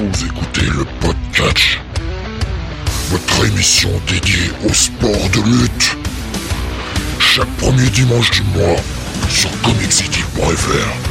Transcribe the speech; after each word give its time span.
Vous 0.00 0.24
écoutez 0.24 0.62
le 0.62 0.86
podcast, 0.98 1.78
votre 3.10 3.46
émission 3.46 3.90
dédiée 4.08 4.50
au 4.66 4.72
sport 4.72 5.28
de 5.28 5.42
lutte. 5.42 5.96
Chaque 7.18 7.54
premier 7.58 7.86
dimanche 7.90 8.30
du 8.30 8.42
mois 8.44 8.80
sur 9.28 9.50
comiccity.fr. 9.60 11.09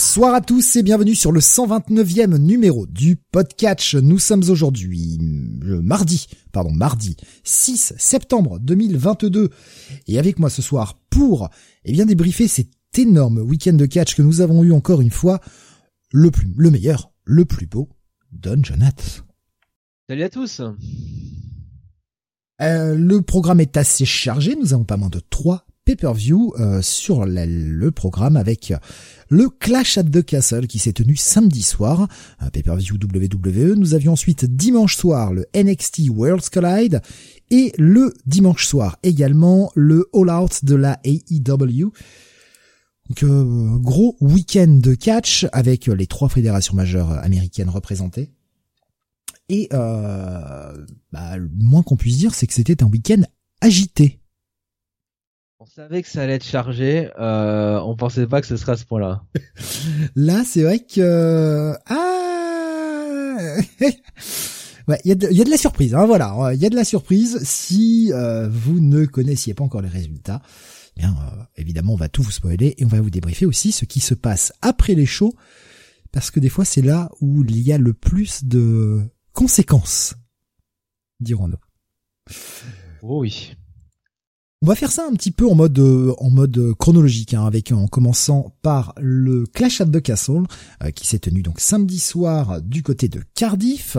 Bonsoir 0.00 0.32
à 0.32 0.40
tous 0.40 0.76
et 0.76 0.82
bienvenue 0.82 1.14
sur 1.14 1.30
le 1.30 1.40
129e 1.40 2.38
numéro 2.38 2.86
du 2.86 3.16
podcast. 3.16 3.92
Nous 3.96 4.18
sommes 4.18 4.42
aujourd'hui 4.48 5.18
le 5.20 5.82
mardi, 5.82 6.26
pardon, 6.52 6.70
mardi 6.72 7.18
6 7.44 7.92
septembre 7.98 8.58
2022 8.60 9.50
et 10.06 10.18
avec 10.18 10.38
moi 10.38 10.48
ce 10.48 10.62
soir 10.62 10.98
pour 11.10 11.50
eh 11.84 11.92
bien 11.92 12.06
débriefer 12.06 12.48
cet 12.48 12.70
énorme 12.96 13.40
week-end 13.40 13.74
de 13.74 13.84
catch 13.84 14.14
que 14.14 14.22
nous 14.22 14.40
avons 14.40 14.64
eu 14.64 14.72
encore 14.72 15.02
une 15.02 15.10
fois, 15.10 15.38
le 16.12 16.30
plus, 16.30 16.50
le 16.56 16.70
meilleur, 16.70 17.12
le 17.24 17.44
plus 17.44 17.66
beau, 17.66 17.90
Don 18.32 18.62
Jonath. 18.64 19.22
Salut 20.08 20.22
à 20.22 20.30
tous. 20.30 20.62
Euh, 22.62 22.94
le 22.94 23.20
programme 23.20 23.60
est 23.60 23.76
assez 23.76 24.06
chargé, 24.06 24.56
nous 24.56 24.72
avons 24.72 24.84
pas 24.84 24.96
moins 24.96 25.10
de 25.10 25.20
trois 25.20 25.66
pay-per-view 25.84 26.54
euh, 26.58 26.82
sur 26.82 27.24
le 27.26 27.90
programme 27.90 28.36
avec 28.36 28.72
le 29.28 29.48
Clash 29.48 29.98
at 29.98 30.04
the 30.04 30.24
Castle 30.24 30.66
qui 30.66 30.78
s'est 30.78 30.92
tenu 30.92 31.16
samedi 31.16 31.62
soir, 31.62 32.08
un 32.38 32.50
pay-per-view 32.50 32.96
WWE. 32.96 33.74
Nous 33.76 33.94
avions 33.94 34.12
ensuite 34.12 34.44
dimanche 34.44 34.96
soir 34.96 35.32
le 35.32 35.46
NXT 35.54 36.08
Worlds 36.10 36.48
Collide 36.52 37.00
et 37.50 37.72
le 37.78 38.12
dimanche 38.26 38.66
soir 38.66 38.98
également 39.02 39.72
le 39.74 40.08
All 40.14 40.30
Out 40.30 40.64
de 40.64 40.74
la 40.74 41.00
AEW. 41.04 41.92
Donc 43.08 43.22
euh, 43.24 43.76
gros 43.78 44.16
week-end 44.20 44.78
de 44.80 44.94
catch 44.94 45.46
avec 45.52 45.86
les 45.86 46.06
trois 46.06 46.28
fédérations 46.28 46.74
majeures 46.74 47.10
américaines 47.10 47.68
représentées. 47.68 48.30
Et 49.50 49.68
euh, 49.72 50.86
bah, 51.10 51.36
le 51.36 51.50
moins 51.58 51.82
qu'on 51.82 51.96
puisse 51.96 52.18
dire, 52.18 52.34
c'est 52.34 52.46
que 52.46 52.54
c'était 52.54 52.84
un 52.84 52.86
week-end 52.86 53.22
agité. 53.60 54.19
On 55.62 55.66
savait 55.66 56.02
que 56.02 56.08
ça 56.08 56.22
allait 56.22 56.36
être 56.36 56.44
chargé, 56.46 57.10
euh, 57.18 57.78
on 57.80 57.94
pensait 57.94 58.26
pas 58.26 58.40
que 58.40 58.46
ce 58.46 58.56
serait 58.56 58.72
à 58.72 58.76
ce 58.78 58.86
point-là. 58.86 59.26
Là, 60.16 60.42
c'est 60.42 60.62
vrai 60.62 60.78
que 60.78 61.74
ah, 61.84 63.36
ouais, 64.88 64.98
il 65.04 65.08
y 65.10 65.12
a 65.12 65.14
de, 65.14 65.28
il 65.30 65.36
y 65.36 65.42
a 65.42 65.44
de 65.44 65.50
la 65.50 65.58
surprise. 65.58 65.94
Hein, 65.94 66.06
voilà, 66.06 66.54
il 66.54 66.60
y 66.62 66.64
a 66.64 66.70
de 66.70 66.76
la 66.76 66.84
surprise. 66.84 67.40
Si 67.42 68.10
euh, 68.14 68.48
vous 68.48 68.80
ne 68.80 69.04
connaissiez 69.04 69.52
pas 69.52 69.62
encore 69.62 69.82
les 69.82 69.90
résultats, 69.90 70.40
eh 70.96 71.00
bien 71.00 71.10
euh, 71.10 71.42
évidemment, 71.58 71.92
on 71.92 71.96
va 71.96 72.08
tout 72.08 72.22
vous 72.22 72.30
spoiler 72.30 72.74
et 72.78 72.84
on 72.86 72.88
va 72.88 73.02
vous 73.02 73.10
débriefer 73.10 73.44
aussi 73.44 73.70
ce 73.70 73.84
qui 73.84 74.00
se 74.00 74.14
passe 74.14 74.54
après 74.62 74.94
les 74.94 75.04
shows, 75.04 75.34
parce 76.10 76.30
que 76.30 76.40
des 76.40 76.48
fois, 76.48 76.64
c'est 76.64 76.80
là 76.80 77.10
où 77.20 77.44
il 77.44 77.60
y 77.60 77.74
a 77.74 77.76
le 77.76 77.92
plus 77.92 78.44
de 78.44 79.02
conséquences, 79.34 80.14
dirons-nous. 81.20 81.58
Oh 83.02 83.20
oui. 83.20 83.52
On 84.62 84.66
va 84.66 84.74
faire 84.74 84.92
ça 84.92 85.06
un 85.06 85.14
petit 85.14 85.30
peu 85.30 85.48
en 85.48 85.54
mode 85.54 85.78
euh, 85.78 86.14
en 86.18 86.28
mode 86.28 86.58
euh, 86.58 86.74
chronologique, 86.74 87.32
hein, 87.32 87.46
avec 87.46 87.72
en 87.72 87.86
commençant 87.86 88.54
par 88.60 88.92
le 89.00 89.46
Clash 89.46 89.80
at 89.80 89.86
the 89.86 90.02
Castle 90.02 90.42
euh, 90.82 90.90
qui 90.90 91.06
s'est 91.06 91.18
tenu 91.18 91.40
donc 91.40 91.60
samedi 91.60 91.98
soir 91.98 92.60
du 92.60 92.82
côté 92.82 93.08
de 93.08 93.22
Cardiff, 93.34 93.96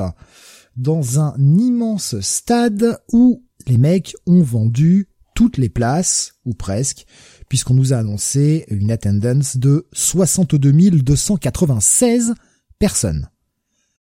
dans 0.78 1.20
un 1.20 1.34
immense 1.40 2.20
stade 2.20 3.00
où 3.12 3.44
les 3.66 3.80
mecs 3.80 4.16
ont 4.28 4.44
vendu 4.44 5.08
toutes 5.34 5.58
les 5.58 5.70
places 5.70 6.34
ou 6.46 6.54
presque, 6.54 7.08
puisqu'on 7.50 7.74
nous 7.74 7.92
a 7.92 7.98
annoncé 7.98 8.66
une 8.70 8.92
attendance 8.92 9.58
de 9.58 9.88
62 9.94 10.74
296 11.02 12.36
personnes. 12.78 13.32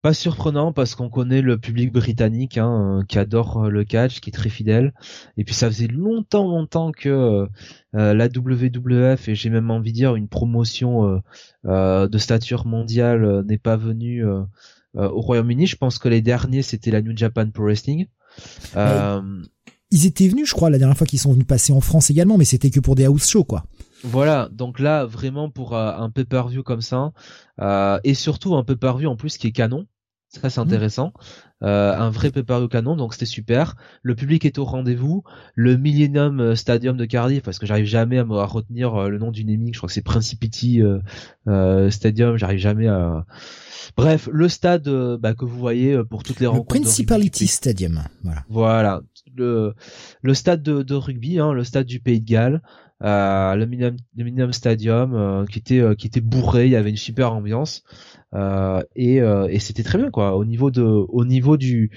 Pas 0.06 0.14
surprenant 0.14 0.72
parce 0.72 0.94
qu'on 0.94 1.10
connaît 1.10 1.42
le 1.42 1.58
public 1.58 1.92
britannique 1.92 2.58
hein, 2.58 3.00
euh, 3.00 3.04
qui 3.08 3.18
adore 3.18 3.64
euh, 3.64 3.70
le 3.70 3.82
catch, 3.82 4.20
qui 4.20 4.30
est 4.30 4.32
très 4.32 4.50
fidèle. 4.50 4.94
Et 5.36 5.42
puis 5.42 5.52
ça 5.52 5.66
faisait 5.68 5.88
longtemps, 5.88 6.46
longtemps 6.46 6.92
que 6.92 7.08
euh, 7.08 8.14
la 8.14 8.28
WWF 8.28 9.28
et 9.28 9.34
j'ai 9.34 9.50
même 9.50 9.68
envie 9.68 9.90
de 9.90 9.96
dire 9.96 10.14
une 10.14 10.28
promotion 10.28 11.20
euh, 11.64 12.06
de 12.06 12.18
stature 12.18 12.66
mondiale 12.66 13.42
n'est 13.48 13.58
pas 13.58 13.76
venue 13.76 14.24
au 14.94 15.20
Royaume-Uni. 15.20 15.66
Je 15.66 15.74
pense 15.74 15.98
que 15.98 16.08
les 16.08 16.22
derniers 16.22 16.62
c'était 16.62 16.92
la 16.92 17.02
New 17.02 17.16
Japan 17.16 17.50
Pro 17.50 17.64
Wrestling. 17.64 18.06
Ils 19.92 20.06
étaient 20.06 20.28
venus, 20.28 20.48
je 20.48 20.54
crois, 20.54 20.68
la 20.68 20.78
dernière 20.78 20.96
fois 20.96 21.06
qu'ils 21.06 21.20
sont 21.20 21.32
venus 21.32 21.46
passer 21.46 21.72
en 21.72 21.80
France 21.80 22.10
également, 22.10 22.38
mais 22.38 22.44
c'était 22.44 22.70
que 22.70 22.80
pour 22.80 22.96
des 22.96 23.04
house 23.04 23.28
shows, 23.28 23.44
quoi. 23.44 23.64
Voilà, 24.02 24.48
donc 24.52 24.78
là 24.78 25.06
vraiment 25.06 25.48
pour 25.48 25.74
euh, 25.74 25.92
un 25.92 26.10
pay-per-view 26.10 26.62
comme 26.62 26.80
ça, 26.80 27.12
euh, 27.60 27.98
et 28.04 28.14
surtout 28.14 28.54
un 28.56 28.64
pay-per-view 28.64 29.08
en 29.08 29.16
plus 29.16 29.38
qui 29.38 29.46
est 29.46 29.52
canon, 29.52 29.86
ça 30.40 30.50
c'est 30.50 30.60
intéressant, 30.60 31.12
Euh, 31.62 31.96
un 31.96 32.10
vrai 32.10 32.30
pay-per-view 32.30 32.68
canon, 32.68 32.96
donc 32.96 33.14
c'était 33.14 33.24
super. 33.24 33.76
Le 34.02 34.14
public 34.14 34.44
est 34.44 34.58
au 34.58 34.64
rendez-vous, 34.64 35.24
le 35.54 35.78
Millennium 35.78 36.54
Stadium 36.54 36.98
de 36.98 37.06
Cardiff, 37.06 37.42
parce 37.42 37.58
que 37.58 37.64
j'arrive 37.64 37.86
jamais 37.86 38.18
à 38.18 38.26
me 38.26 38.36
à 38.36 38.44
retenir 38.44 38.94
euh, 38.94 39.08
le 39.08 39.16
nom 39.18 39.30
du 39.30 39.42
naming, 39.46 39.72
je 39.72 39.78
crois 39.78 39.86
que 39.86 39.94
c'est 39.94 40.02
Principity 40.04 40.82
euh, 40.82 40.98
euh, 41.48 41.88
Stadium, 41.88 42.36
j'arrive 42.36 42.58
jamais 42.58 42.88
à. 42.88 43.24
Bref, 43.96 44.28
le 44.30 44.48
stade 44.50 44.86
euh, 44.88 45.16
bah, 45.18 45.32
que 45.32 45.46
vous 45.46 45.56
voyez 45.58 45.94
euh, 45.94 46.04
pour 46.04 46.22
toutes 46.22 46.40
les 46.40 46.44
Le 46.44 46.50
rencontres. 46.50 46.80
Principality. 46.82 47.46
Stadium, 47.46 48.02
voilà. 48.22 48.44
Voilà, 48.50 49.00
le, 49.34 49.74
le 50.20 50.34
stade 50.34 50.62
de, 50.62 50.82
de 50.82 50.94
rugby, 50.94 51.38
hein, 51.38 51.52
le 51.54 51.64
stade 51.64 51.86
du 51.86 52.00
Pays 52.00 52.20
de 52.20 52.26
Galles, 52.26 52.60
euh, 52.60 52.60
le 53.00 53.64
Millennium, 53.66 53.96
le 54.16 54.24
Millennium 54.24 54.52
Stadium, 54.52 55.14
euh, 55.14 55.44
qui 55.46 55.58
était 55.58 55.80
euh, 55.80 55.94
qui 55.94 56.06
était 56.06 56.20
bourré, 56.20 56.66
il 56.66 56.72
y 56.72 56.76
avait 56.76 56.90
une 56.90 56.96
super 56.96 57.32
ambiance 57.32 57.82
euh, 58.34 58.82
et, 58.96 59.20
euh, 59.20 59.48
et 59.50 59.58
c'était 59.58 59.82
très 59.82 59.98
bien 59.98 60.10
quoi. 60.10 60.36
Au 60.36 60.44
niveau 60.44 60.70
de 60.70 60.82
au 60.82 61.24
niveau 61.24 61.56
du 61.56 61.90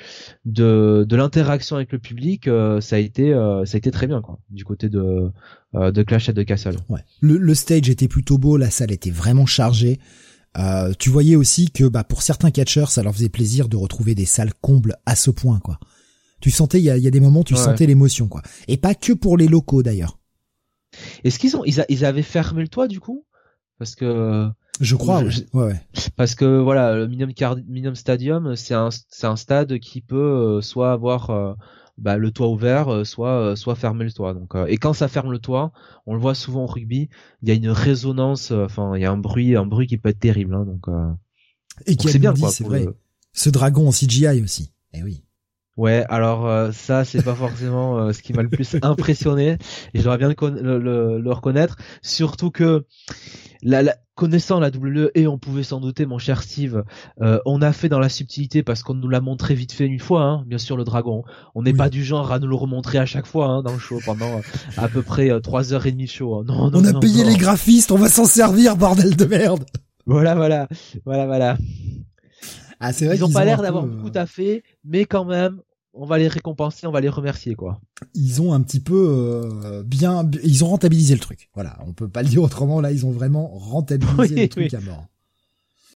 de 0.45 1.05
de 1.07 1.15
l'interaction 1.15 1.75
avec 1.77 1.91
le 1.91 1.99
public, 1.99 2.47
euh, 2.47 2.81
ça 2.81 2.97
a 2.97 2.99
été 2.99 3.33
euh, 3.33 3.65
ça 3.65 3.75
a 3.75 3.79
été 3.79 3.91
très 3.91 4.07
bien 4.07 4.21
quoi. 4.21 4.39
Du 4.49 4.65
côté 4.65 4.89
de 4.89 5.31
euh, 5.75 5.91
de 5.91 6.03
Clash 6.03 6.29
at 6.29 6.33
the 6.33 6.45
Castle. 6.45 6.75
Ouais. 6.89 7.01
Le, 7.21 7.37
le 7.37 7.55
stage 7.55 7.89
était 7.89 8.07
plutôt 8.07 8.37
beau, 8.37 8.57
la 8.57 8.69
salle 8.69 8.91
était 8.91 9.11
vraiment 9.11 9.45
chargée. 9.45 9.99
Euh, 10.57 10.91
tu 10.97 11.09
voyais 11.11 11.35
aussi 11.35 11.69
que 11.69 11.87
bah, 11.87 12.03
pour 12.03 12.23
certains 12.23 12.49
catcheurs, 12.51 12.89
ça 12.89 13.03
leur 13.03 13.13
faisait 13.13 13.29
plaisir 13.29 13.69
de 13.69 13.77
retrouver 13.77 14.15
des 14.15 14.25
salles 14.25 14.53
combles 14.61 14.95
à 15.05 15.15
ce 15.15 15.29
point, 15.29 15.59
quoi. 15.59 15.79
Tu 16.41 16.49
sentais, 16.51 16.79
il 16.79 16.85
y 16.85 16.89
a, 16.89 16.97
il 16.97 17.03
y 17.03 17.07
a 17.07 17.11
des 17.11 17.19
moments, 17.19 17.43
tu 17.43 17.53
Ouais. 17.53 17.59
sentais 17.59 17.85
l'émotion, 17.85 18.27
quoi. 18.27 18.41
Et 18.67 18.77
pas 18.77 18.95
que 18.95 19.13
pour 19.13 19.37
les 19.37 19.47
locaux, 19.47 19.83
d'ailleurs. 19.83 20.18
Est-ce 21.23 21.39
qu'ils 21.39 21.55
ont 21.57 21.63
ils, 21.65 21.81
a- 21.81 21.85
ils 21.89 22.05
avaient 22.05 22.21
fermé 22.21 22.61
le 22.61 22.67
toit 22.67 22.87
du 22.87 22.99
coup? 22.99 23.25
Parce 23.77 23.95
que 23.95 24.47
Je 24.81 24.95
crois, 24.95 25.21
ouais. 25.23 25.31
Je- 25.31 25.41
ouais, 25.53 25.65
ouais. 25.67 25.81
Parce 26.15 26.35
que 26.35 26.59
voilà, 26.59 26.95
le 26.95 27.07
Millennium, 27.07 27.33
Card- 27.33 27.57
Millennium 27.67 27.95
Stadium, 27.95 28.55
c'est 28.55 28.73
un, 28.73 28.89
c'est 28.91 29.27
un 29.27 29.35
stade 29.35 29.79
qui 29.79 30.01
peut 30.01 30.17
euh, 30.17 30.61
soit 30.61 30.91
avoir 30.91 31.29
euh, 31.29 31.53
bah, 31.97 32.17
le 32.17 32.31
toit 32.31 32.47
ouvert, 32.49 32.89
euh, 32.89 33.03
soit, 33.03 33.55
soit 33.55 33.75
fermer 33.75 34.05
le 34.05 34.11
toit. 34.11 34.33
Donc, 34.33 34.53
et 34.67 34.77
quand 34.77 34.93
ça 34.93 35.07
ferme 35.07 35.31
le 35.31 35.39
toit, 35.39 35.71
on 36.05 36.13
le 36.13 36.19
voit 36.19 36.35
souvent 36.35 36.63
au 36.63 36.67
rugby, 36.67 37.09
il 37.41 37.49
y 37.49 37.51
a 37.51 37.55
une 37.55 37.69
résonance, 37.69 38.51
enfin, 38.51 38.95
il 38.95 39.01
y 39.01 39.05
a 39.05 39.11
un 39.11 39.17
bruit, 39.17 39.55
un 39.55 39.65
bruit 39.65 39.87
qui 39.87 39.97
peut 39.97 40.09
être 40.09 40.19
terrible. 40.19 40.53
Hein, 40.55 40.65
donc, 40.65 40.85
Et 41.85 41.95
qui 41.95 42.07
c'est 42.09 42.19
bien 42.19 42.33
dit, 42.33 42.41
c'est 42.51 42.63
vrai. 42.65 42.85
le- 42.85 42.97
Ce 43.33 43.49
dragon 43.49 43.87
en 43.87 43.91
CGI 43.91 44.41
aussi. 44.41 44.73
Eh 44.93 45.03
oui. 45.03 45.23
Ouais, 45.79 46.03
alors 46.09 46.45
euh, 46.45 46.71
ça 46.73 47.05
c'est 47.05 47.23
pas 47.23 47.35
forcément 47.35 47.97
euh, 47.99 48.11
ce 48.11 48.21
qui 48.21 48.33
m'a 48.33 48.43
le 48.43 48.49
plus 48.49 48.75
impressionné 48.81 49.57
et 49.93 50.01
j'aurais 50.01 50.17
bien 50.17 50.27
le, 50.27 50.35
con- 50.35 50.59
le, 50.61 50.77
le- 50.77 51.19
le 51.21 51.31
reconnaître, 51.31 51.77
surtout 52.01 52.51
que 52.51 52.85
la, 53.63 53.81
la- 53.81 53.95
connaissant 54.15 54.59
la 54.59 54.71
WWE 54.71 55.09
et 55.15 55.25
on 55.27 55.37
pouvait 55.37 55.63
s'en 55.63 55.79
douter, 55.79 56.05
mon 56.05 56.17
cher 56.17 56.43
Steve, 56.43 56.83
euh, 57.21 57.39
on 57.45 57.61
a 57.61 57.71
fait 57.71 57.87
dans 57.87 57.99
la 57.99 58.09
subtilité 58.09 58.61
parce 58.61 58.83
qu'on 58.83 58.93
nous 58.93 59.07
l'a 59.07 59.21
montré 59.21 59.55
vite 59.55 59.71
fait 59.71 59.85
une 59.85 59.99
fois, 59.99 60.23
hein, 60.23 60.43
bien 60.45 60.57
sûr 60.57 60.75
le 60.75 60.83
dragon. 60.83 61.23
On 61.55 61.61
n'est 61.63 61.71
Oui. 61.71 61.77
pas 61.77 61.89
du 61.89 62.03
genre 62.03 62.29
à 62.33 62.39
nous 62.39 62.47
le 62.47 62.55
remontrer 62.55 62.97
à 62.97 63.05
chaque 63.05 63.25
fois 63.25 63.45
hein, 63.47 63.63
dans 63.63 63.71
le 63.71 63.79
show 63.79 63.99
pendant 64.05 64.25
euh, 64.37 64.41
à 64.75 64.89
peu 64.89 65.01
près 65.01 65.31
euh, 65.31 65.39
trois 65.39 65.71
heures 65.73 65.85
et 65.85 65.93
demie 65.93 66.05
de 66.07 66.09
show. 66.09 66.35
hein. 66.35 66.43
Non, 66.45 66.69
non, 66.71 66.79
on 66.81 66.83
a 66.85 66.91
non, 66.91 66.99
payé 66.99 67.23
non. 67.23 67.29
les 67.29 67.37
graphistes, 67.37 67.93
on 67.93 67.97
va 67.97 68.09
s'en 68.09 68.25
servir, 68.25 68.75
bordel 68.75 69.15
de 69.15 69.23
merde. 69.23 69.63
Voilà, 70.05 70.35
voilà, 70.35 70.67
voilà, 71.05 71.25
voilà. 71.25 71.57
Ah, 72.81 72.91
c'est 72.93 73.05
vrai 73.05 73.15
Ils 73.17 73.23
ont 73.23 73.27
qu'ils 73.27 73.35
pas 73.35 73.45
l'air 73.45 73.61
d'avoir 73.61 73.85
beaucoup 73.85 74.11
à 74.17 74.25
fait, 74.25 74.63
mais 74.85 75.05
quand 75.05 75.25
même, 75.25 75.59
on 75.93 76.05
va 76.05 76.17
les 76.17 76.27
récompenser, 76.27 76.87
on 76.87 76.91
va 76.91 77.01
les 77.01 77.09
remercier 77.09 77.55
quoi. 77.55 77.81
ils 78.13 78.41
ont 78.41 78.53
un 78.53 78.61
petit 78.61 78.79
peu 78.79 79.49
euh, 79.65 79.83
bien, 79.83 80.29
ils 80.43 80.63
ont 80.63 80.67
rentabilisé 80.67 81.13
le 81.13 81.19
truc. 81.19 81.49
Voilà, 81.53 81.77
on 81.85 81.93
peut 81.93 82.07
pas 82.07 82.23
le 82.23 82.29
dire 82.29 82.43
autrement. 82.43 82.79
Là, 82.81 82.91
ils 82.91 83.05
ont 83.05 83.11
vraiment 83.11 83.47
rentabilisé 83.47 84.15
Oui, 84.17 84.29
le 84.29 84.49
truc 84.49 84.69
oui. 84.71 84.77
à 84.77 84.81
mort. 84.81 85.05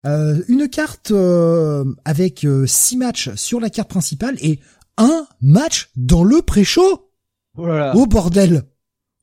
Euh, 0.05 0.41
une 0.47 0.69
carte 0.69 1.11
euh, 1.11 1.83
avec 2.05 2.45
six 2.65 2.95
matchs 2.97 3.33
sur 3.35 3.59
la 3.59 3.69
carte 3.69 3.89
principale 3.89 4.37
et 4.41 4.59
un 4.97 5.25
match 5.41 5.89
dans 5.95 6.23
le 6.23 6.41
pré-show. 6.41 7.09
Oh 7.57 7.65
là 7.65 7.77
là. 7.77 7.93
Oh 7.95 8.05
bordel 8.05 8.63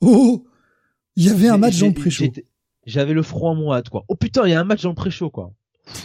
Oh 0.01 0.47
Il 1.17 1.25
y 1.25 1.31
avait 1.31 1.49
un 1.49 1.59
match 1.59 1.79
dans 1.79 1.87
le 1.87 1.95
pré-show. 1.95 2.27
J'avais 2.85 3.15
le 3.15 3.23
froid 3.23 3.51
en 3.51 3.55
moi, 3.55 3.83
quoi. 3.83 4.05
Oh 4.09 4.15
putain, 4.15 4.47
il 4.47 4.51
y 4.51 4.55
a 4.55 4.61
un 4.61 4.65
match 4.65 4.83
dans 4.83 4.91
le 4.91 4.95
pré-show, 4.95 5.31
quoi. 5.31 5.53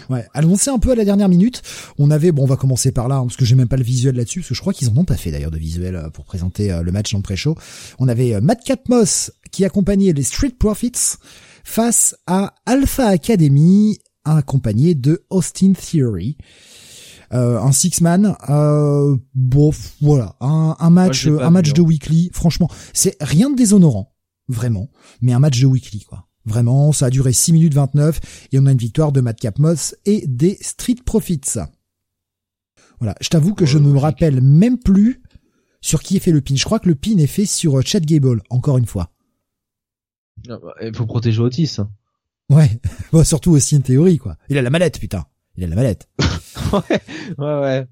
Ouais, 0.10 0.26
annoncé 0.34 0.70
un 0.70 0.80
peu 0.80 0.92
à 0.92 0.96
la 0.96 1.06
dernière 1.06 1.30
minute. 1.30 1.62
On 1.98 2.12
avait, 2.12 2.32
bon, 2.32 2.44
on 2.44 2.48
va 2.48 2.56
commencer 2.56 2.92
par 2.92 3.08
là, 3.08 3.18
hein, 3.18 3.24
parce 3.24 3.38
que 3.38 3.46
j'ai 3.46 3.56
même 3.56 3.68
pas 3.68 3.78
le 3.78 3.84
visuel 3.84 4.16
là-dessus, 4.16 4.42
parce 4.42 4.50
que 4.50 4.56
je 4.56 4.62
crois 4.62 4.74
qu'ils 4.74 4.90
en 4.90 4.98
ont 4.98 5.06
pas 5.06 5.18
fait 5.18 5.32
d'ailleurs 5.32 5.52
de 5.52 5.58
visuel 5.58 5.96
euh, 5.96 6.10
pour 6.10 6.26
présenter 6.26 6.72
euh, 6.72 6.84
le 6.84 6.92
match 6.92 7.12
dans 7.12 7.20
le 7.20 7.24
pré-show. 7.24 7.56
On 8.00 8.08
avait 8.08 8.36
euh, 8.36 8.42
Matt 8.42 8.64
Catmos 8.64 9.32
qui 9.52 9.66
accompagnait 9.66 10.14
les 10.14 10.24
Street 10.24 10.54
Profits 10.58 11.18
face 11.64 12.16
à 12.28 12.54
Alpha 12.66 13.08
Academy, 13.08 14.00
accompagné 14.24 14.96
de 14.96 15.26
Austin 15.30 15.74
Theory. 15.74 16.38
un 17.32 17.72
six 17.72 18.02
man, 18.02 18.36
euh, 18.50 19.16
bon, 19.34 19.72
voilà, 20.02 20.36
un, 20.42 20.76
un 20.80 20.90
match, 20.90 21.28
un 21.28 21.50
match 21.50 21.74
de 21.74 21.82
hein. 21.82 21.86
weekly. 21.86 22.30
Franchement, 22.34 22.70
c'est 22.94 23.16
rien 23.22 23.50
de 23.50 23.56
déshonorant, 23.56 24.14
vraiment, 24.48 24.90
mais 25.22 25.34
un 25.34 25.40
match 25.40 25.60
de 25.60 25.66
weekly, 25.66 26.02
quoi. 26.02 26.28
Vraiment, 26.46 26.92
ça 26.92 27.08
a 27.08 27.10
duré 27.10 27.34
6 27.34 27.54
minutes 27.54 27.74
29 27.74 28.48
et 28.52 28.60
on 28.60 28.66
a 28.66 28.72
une 28.72 28.78
victoire 28.78 29.12
de 29.12 29.22
Madcap 29.22 29.60
Moss 29.60 29.96
et 30.06 30.26
des 30.28 30.58
Street 30.62 30.96
Profits. 31.06 31.60
Voilà, 33.00 33.16
je 33.22 33.30
t'avoue 33.30 33.54
que 33.54 33.66
je 33.66 33.78
ne 33.78 33.90
me 33.90 33.98
rappelle 33.98 34.42
même 34.42 34.78
plus 34.78 35.22
sur 35.82 36.02
qui 36.02 36.18
est 36.18 36.20
fait 36.20 36.32
le 36.32 36.42
pin. 36.42 36.56
Je 36.56 36.64
crois 36.64 36.80
que 36.80 36.88
le 36.88 36.96
pin 36.96 37.18
est 37.18 37.28
fait 37.28 37.46
sur 37.46 37.80
euh, 37.80 37.82
Chad 37.84 38.06
Gable, 38.06 38.42
encore 38.50 38.78
une 38.78 38.86
fois. 38.86 39.12
Ah 40.50 40.58
bah, 40.62 40.74
il 40.82 40.96
faut 40.96 41.06
protéger 41.06 41.40
Otis. 41.40 41.78
Hein. 41.80 41.90
Ouais, 42.50 42.80
bon, 43.12 43.24
surtout 43.24 43.52
aussi 43.52 43.76
une 43.76 43.82
théorie, 43.82 44.18
quoi. 44.18 44.38
Il 44.50 44.58
a 44.58 44.62
la 44.62 44.70
mallette, 44.70 45.00
putain. 45.00 45.26
Il 45.56 45.64
a 45.64 45.68
la 45.68 45.76
mallette. 45.76 46.08
ouais, 46.74 47.02
ouais, 47.38 47.60
ouais. 47.60 47.88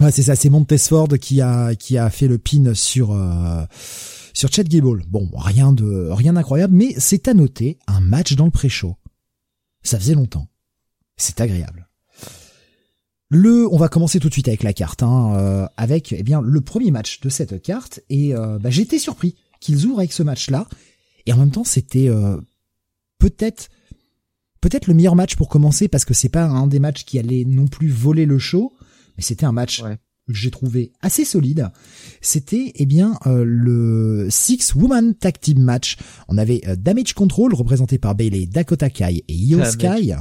ouais, 0.00 0.10
c'est 0.10 0.22
ça, 0.22 0.36
c'est 0.36 0.48
Montesford 0.48 1.08
qui 1.20 1.40
a 1.40 1.74
qui 1.74 1.98
a 1.98 2.08
fait 2.10 2.28
le 2.28 2.38
pin 2.38 2.72
sur 2.74 3.12
euh, 3.12 3.64
sur 4.34 4.52
Chad 4.52 4.68
Gable. 4.68 5.04
Bon, 5.08 5.28
rien 5.34 5.72
de 5.72 6.08
rien 6.10 6.34
d'incroyable, 6.34 6.74
mais 6.74 6.94
c'est 6.98 7.28
à 7.28 7.34
noter 7.34 7.78
un 7.86 8.00
match 8.00 8.34
dans 8.34 8.44
le 8.44 8.50
pré-show. 8.50 8.96
Ça 9.82 9.98
faisait 9.98 10.14
longtemps. 10.14 10.48
C'est 11.16 11.40
agréable. 11.40 11.88
Le, 13.30 13.72
on 13.72 13.76
va 13.76 13.88
commencer 13.88 14.18
tout 14.18 14.28
de 14.28 14.32
suite 14.32 14.48
avec 14.48 14.64
la 14.64 14.72
carte, 14.72 15.04
hein, 15.04 15.34
euh, 15.36 15.66
avec 15.76 16.12
eh 16.12 16.24
bien 16.24 16.40
le 16.40 16.60
premier 16.60 16.90
match 16.90 17.20
de 17.20 17.28
cette 17.28 17.62
carte, 17.62 18.00
et 18.10 18.34
euh, 18.34 18.58
bah, 18.58 18.70
j'étais 18.70 18.98
surpris 18.98 19.36
qu'ils 19.60 19.86
ouvrent 19.86 20.00
avec 20.00 20.12
ce 20.12 20.24
match-là, 20.24 20.66
et 21.26 21.32
en 21.32 21.36
même 21.36 21.52
temps 21.52 21.62
c'était 21.62 22.08
euh, 22.08 22.38
peut-être 23.18 23.68
peut-être 24.60 24.88
le 24.88 24.94
meilleur 24.94 25.14
match 25.14 25.36
pour 25.36 25.48
commencer 25.48 25.86
parce 25.86 26.04
que 26.04 26.12
c'est 26.12 26.28
pas 26.28 26.44
un 26.44 26.66
des 26.66 26.80
matchs 26.80 27.04
qui 27.04 27.20
allait 27.20 27.44
non 27.44 27.68
plus 27.68 27.88
voler 27.88 28.26
le 28.26 28.40
show, 28.40 28.72
mais 29.16 29.22
c'était 29.22 29.46
un 29.46 29.52
match 29.52 29.80
que 30.32 30.38
j'ai 30.38 30.50
trouvé 30.50 30.92
assez 31.00 31.24
solide, 31.24 31.70
c'était 32.20 32.72
eh 32.74 32.86
bien 32.86 33.18
euh, 33.26 33.44
le 33.46 34.28
Six 34.30 34.74
Woman 34.74 35.14
Tag 35.14 35.38
Team 35.40 35.62
Match. 35.62 35.96
On 36.28 36.38
avait 36.38 36.60
euh, 36.66 36.76
Damage 36.76 37.14
Control 37.14 37.54
représenté 37.54 37.98
par 37.98 38.14
Bailey, 38.14 38.46
Dakota 38.46 38.90
Kai 38.90 39.24
et 39.26 39.34
Io 39.34 39.64
Sky. 39.64 40.12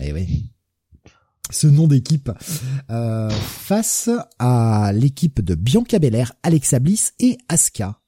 Eh 0.00 0.12
oui. 0.12 0.50
Ce 1.50 1.66
nom 1.66 1.86
d'équipe 1.86 2.30
euh, 2.90 3.30
face 3.30 4.08
à 4.38 4.92
l'équipe 4.94 5.42
de 5.42 5.54
Bianca 5.54 5.98
Belair, 5.98 6.32
Alexa 6.42 6.78
Bliss 6.78 7.12
et 7.18 7.36
Asuka. 7.48 8.00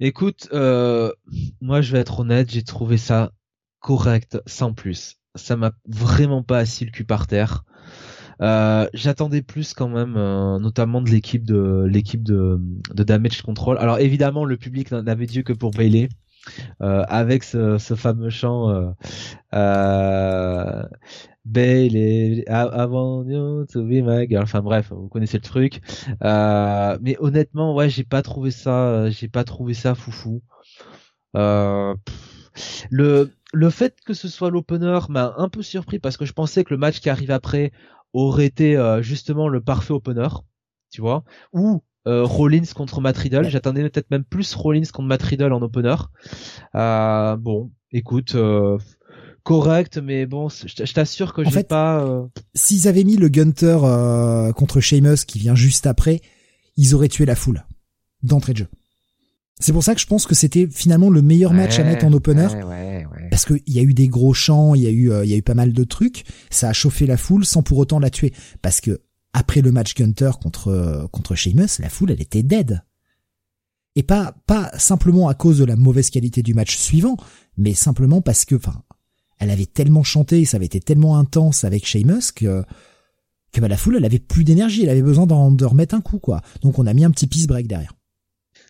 Écoute, 0.00 0.48
moi 0.52 1.82
je 1.82 1.92
vais 1.92 1.98
être 1.98 2.20
honnête, 2.20 2.50
j'ai 2.50 2.62
trouvé 2.62 2.96
ça 2.96 3.32
correct 3.80 4.38
sans 4.46 4.72
plus. 4.72 5.16
Ça 5.34 5.56
m'a 5.56 5.72
vraiment 5.86 6.42
pas 6.42 6.58
assis 6.58 6.84
le 6.84 6.90
cul 6.90 7.04
par 7.04 7.26
terre. 7.26 7.64
Euh, 8.42 8.86
j'attendais 8.94 9.42
plus 9.42 9.74
quand 9.74 9.88
même, 9.88 10.16
euh, 10.16 10.58
notamment 10.58 11.02
de 11.02 11.10
l'équipe 11.10 11.44
de 11.44 11.84
l'équipe 11.88 12.22
de, 12.22 12.58
de 12.94 13.02
Damage 13.02 13.42
Control. 13.42 13.76
Alors 13.78 13.98
évidemment, 13.98 14.44
le 14.44 14.56
public 14.56 14.90
n'avait 14.92 15.26
Dieu 15.26 15.42
que 15.42 15.52
pour 15.52 15.70
Bailey. 15.72 16.08
Euh, 16.80 17.04
avec 17.08 17.44
ce, 17.44 17.76
ce, 17.76 17.94
fameux 17.94 18.30
chant 18.30 18.70
euh, 18.70 18.90
euh, 19.54 20.82
Bailey 21.44 22.44
avant 22.48 23.24
you 23.24 23.66
to 23.66 23.82
be 23.84 24.02
my 24.02 24.26
girl. 24.26 24.44
Enfin 24.44 24.62
bref, 24.62 24.90
vous 24.90 25.08
connaissez 25.08 25.36
le 25.36 25.42
truc. 25.42 25.80
Euh, 26.24 26.98
mais 27.02 27.16
honnêtement, 27.20 27.74
ouais, 27.74 27.90
j'ai 27.90 28.04
pas 28.04 28.22
trouvé 28.22 28.50
ça, 28.50 29.10
j'ai 29.10 29.28
pas 29.28 29.44
trouvé 29.44 29.74
ça 29.74 29.94
foufou. 29.94 30.42
Euh, 31.36 31.94
le 32.90 33.30
le 33.52 33.70
fait 33.70 33.96
que 34.06 34.14
ce 34.14 34.28
soit 34.28 34.50
l'opener 34.50 34.98
m'a 35.08 35.34
un 35.36 35.48
peu 35.48 35.62
surpris 35.62 35.98
parce 35.98 36.16
que 36.16 36.24
je 36.24 36.32
pensais 36.32 36.64
que 36.64 36.72
le 36.72 36.78
match 36.78 37.00
qui 37.00 37.10
arrive 37.10 37.30
après 37.32 37.72
aurait 38.12 38.46
été 38.46 38.76
euh, 38.76 39.02
justement 39.02 39.48
le 39.48 39.60
parfait 39.60 39.92
opener, 39.92 40.28
tu 40.90 41.00
vois, 41.00 41.24
ou 41.52 41.82
euh, 42.06 42.24
Rollins 42.24 42.64
contre 42.74 43.00
Matt 43.00 43.16
Riddle. 43.18 43.48
J'attendais 43.48 43.88
peut-être 43.88 44.10
même 44.10 44.24
plus 44.24 44.54
Rollins 44.54 44.82
contre 44.92 45.08
Matt 45.08 45.22
Riddle 45.22 45.52
en 45.52 45.62
opener. 45.62 45.96
Euh, 46.74 47.36
bon, 47.36 47.70
écoute, 47.92 48.34
euh, 48.34 48.78
correct, 49.42 49.98
mais 49.98 50.26
bon, 50.26 50.48
je 50.48 50.92
t'assure 50.92 51.32
que 51.32 51.44
j'ai 51.44 51.62
pas. 51.62 52.04
Euh, 52.04 52.26
s'ils 52.54 52.88
avaient 52.88 53.04
mis 53.04 53.16
le 53.16 53.28
Gunter 53.28 53.78
contre 54.56 54.80
Sheamus 54.80 55.24
qui 55.26 55.38
vient 55.38 55.54
juste 55.54 55.86
après, 55.86 56.20
ils 56.76 56.94
auraient 56.94 57.08
tué 57.08 57.26
la 57.26 57.34
foule 57.34 57.64
d'entrée 58.22 58.52
de 58.52 58.58
jeu. 58.58 58.68
C'est 59.62 59.72
pour 59.74 59.84
ça 59.84 59.94
que 59.94 60.00
je 60.00 60.06
pense 60.06 60.26
que 60.26 60.34
c'était 60.34 60.66
finalement 60.70 61.10
le 61.10 61.20
meilleur 61.20 61.52
match 61.52 61.78
à 61.78 61.84
mettre 61.84 62.06
en 62.06 62.12
opener. 62.14 62.46
Parce 63.30 63.44
qu'il 63.44 63.62
y 63.66 63.78
a 63.78 63.82
eu 63.82 63.94
des 63.94 64.08
gros 64.08 64.34
chants, 64.34 64.74
il 64.74 64.82
y 64.82 64.86
a 64.86 64.90
eu, 64.90 65.10
euh, 65.10 65.24
il 65.24 65.30
y 65.30 65.34
a 65.34 65.36
eu 65.36 65.42
pas 65.42 65.54
mal 65.54 65.72
de 65.72 65.84
trucs. 65.84 66.24
Ça 66.50 66.68
a 66.68 66.72
chauffé 66.72 67.06
la 67.06 67.16
foule 67.16 67.44
sans 67.44 67.62
pour 67.62 67.78
autant 67.78 67.98
la 67.98 68.10
tuer. 68.10 68.32
Parce 68.60 68.80
que 68.80 69.00
après 69.32 69.60
le 69.60 69.72
match 69.72 69.94
Gunter 69.94 70.32
contre 70.42 70.68
euh, 70.68 71.06
contre 71.08 71.34
Sheamus, 71.34 71.78
la 71.78 71.88
foule 71.88 72.10
elle 72.10 72.20
était 72.20 72.42
dead. 72.42 72.82
Et 73.96 74.02
pas 74.02 74.34
pas 74.46 74.70
simplement 74.78 75.28
à 75.28 75.34
cause 75.34 75.58
de 75.58 75.64
la 75.64 75.76
mauvaise 75.76 76.10
qualité 76.10 76.42
du 76.42 76.54
match 76.54 76.76
suivant, 76.76 77.16
mais 77.56 77.74
simplement 77.74 78.20
parce 78.20 78.44
que, 78.44 78.54
enfin, 78.54 78.82
elle 79.38 79.50
avait 79.50 79.66
tellement 79.66 80.02
chanté, 80.02 80.44
ça 80.44 80.56
avait 80.56 80.66
été 80.66 80.80
tellement 80.80 81.18
intense 81.18 81.64
avec 81.64 81.86
Sheamus 81.86 82.32
que 82.34 82.64
que 83.52 83.60
bah, 83.60 83.68
la 83.68 83.76
foule 83.76 83.96
elle 83.96 84.04
avait 84.04 84.20
plus 84.20 84.44
d'énergie, 84.44 84.82
elle 84.82 84.90
avait 84.90 85.02
besoin 85.02 85.26
de 85.26 85.64
remettre 85.64 85.94
un 85.94 86.00
coup 86.00 86.18
quoi. 86.18 86.40
Donc 86.62 86.78
on 86.78 86.86
a 86.86 86.94
mis 86.94 87.04
un 87.04 87.10
petit 87.10 87.26
peace 87.26 87.46
break 87.46 87.66
derrière. 87.66 87.94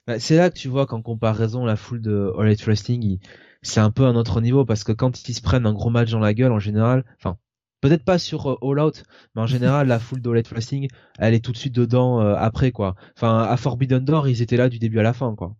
Bah, 0.06 0.18
c'est 0.18 0.36
là 0.36 0.50
que 0.50 0.58
tu 0.58 0.68
vois 0.68 0.86
qu'en 0.86 1.02
comparaison, 1.02 1.64
la 1.64 1.76
foule 1.76 2.00
de 2.00 2.32
All 2.38 2.54
Wrestling, 2.66 3.18
c'est 3.62 3.80
un 3.80 3.90
peu 3.90 4.04
un 4.04 4.16
autre 4.16 4.40
niveau 4.40 4.64
parce 4.64 4.84
que 4.84 4.92
quand 4.92 5.28
ils 5.28 5.34
se 5.34 5.42
prennent 5.42 5.66
un 5.66 5.72
gros 5.72 5.90
match 5.90 6.10
dans 6.10 6.18
la 6.18 6.34
gueule, 6.34 6.52
en 6.52 6.58
général, 6.58 7.04
enfin, 7.18 7.36
peut-être 7.80 8.04
pas 8.04 8.18
sur 8.18 8.50
euh, 8.50 8.58
All 8.62 8.80
Out, 8.80 9.04
mais 9.34 9.42
en 9.42 9.46
général, 9.46 9.88
la 9.88 9.98
foule 9.98 10.22
de 10.22 10.30
All 10.30 10.36
Elite 10.36 10.50
Wrestling, 10.50 10.88
elle 11.18 11.34
est 11.34 11.44
tout 11.44 11.52
de 11.52 11.56
suite 11.56 11.74
dedans 11.74 12.20
euh, 12.20 12.34
après, 12.36 12.72
quoi. 12.72 12.94
Enfin, 13.16 13.42
à 13.42 13.56
Forbidden 13.56 14.04
Door, 14.04 14.28
ils 14.28 14.42
étaient 14.42 14.56
là 14.56 14.68
du 14.68 14.78
début 14.78 14.98
à 14.98 15.02
la 15.02 15.12
fin, 15.12 15.34
quoi. 15.34 15.56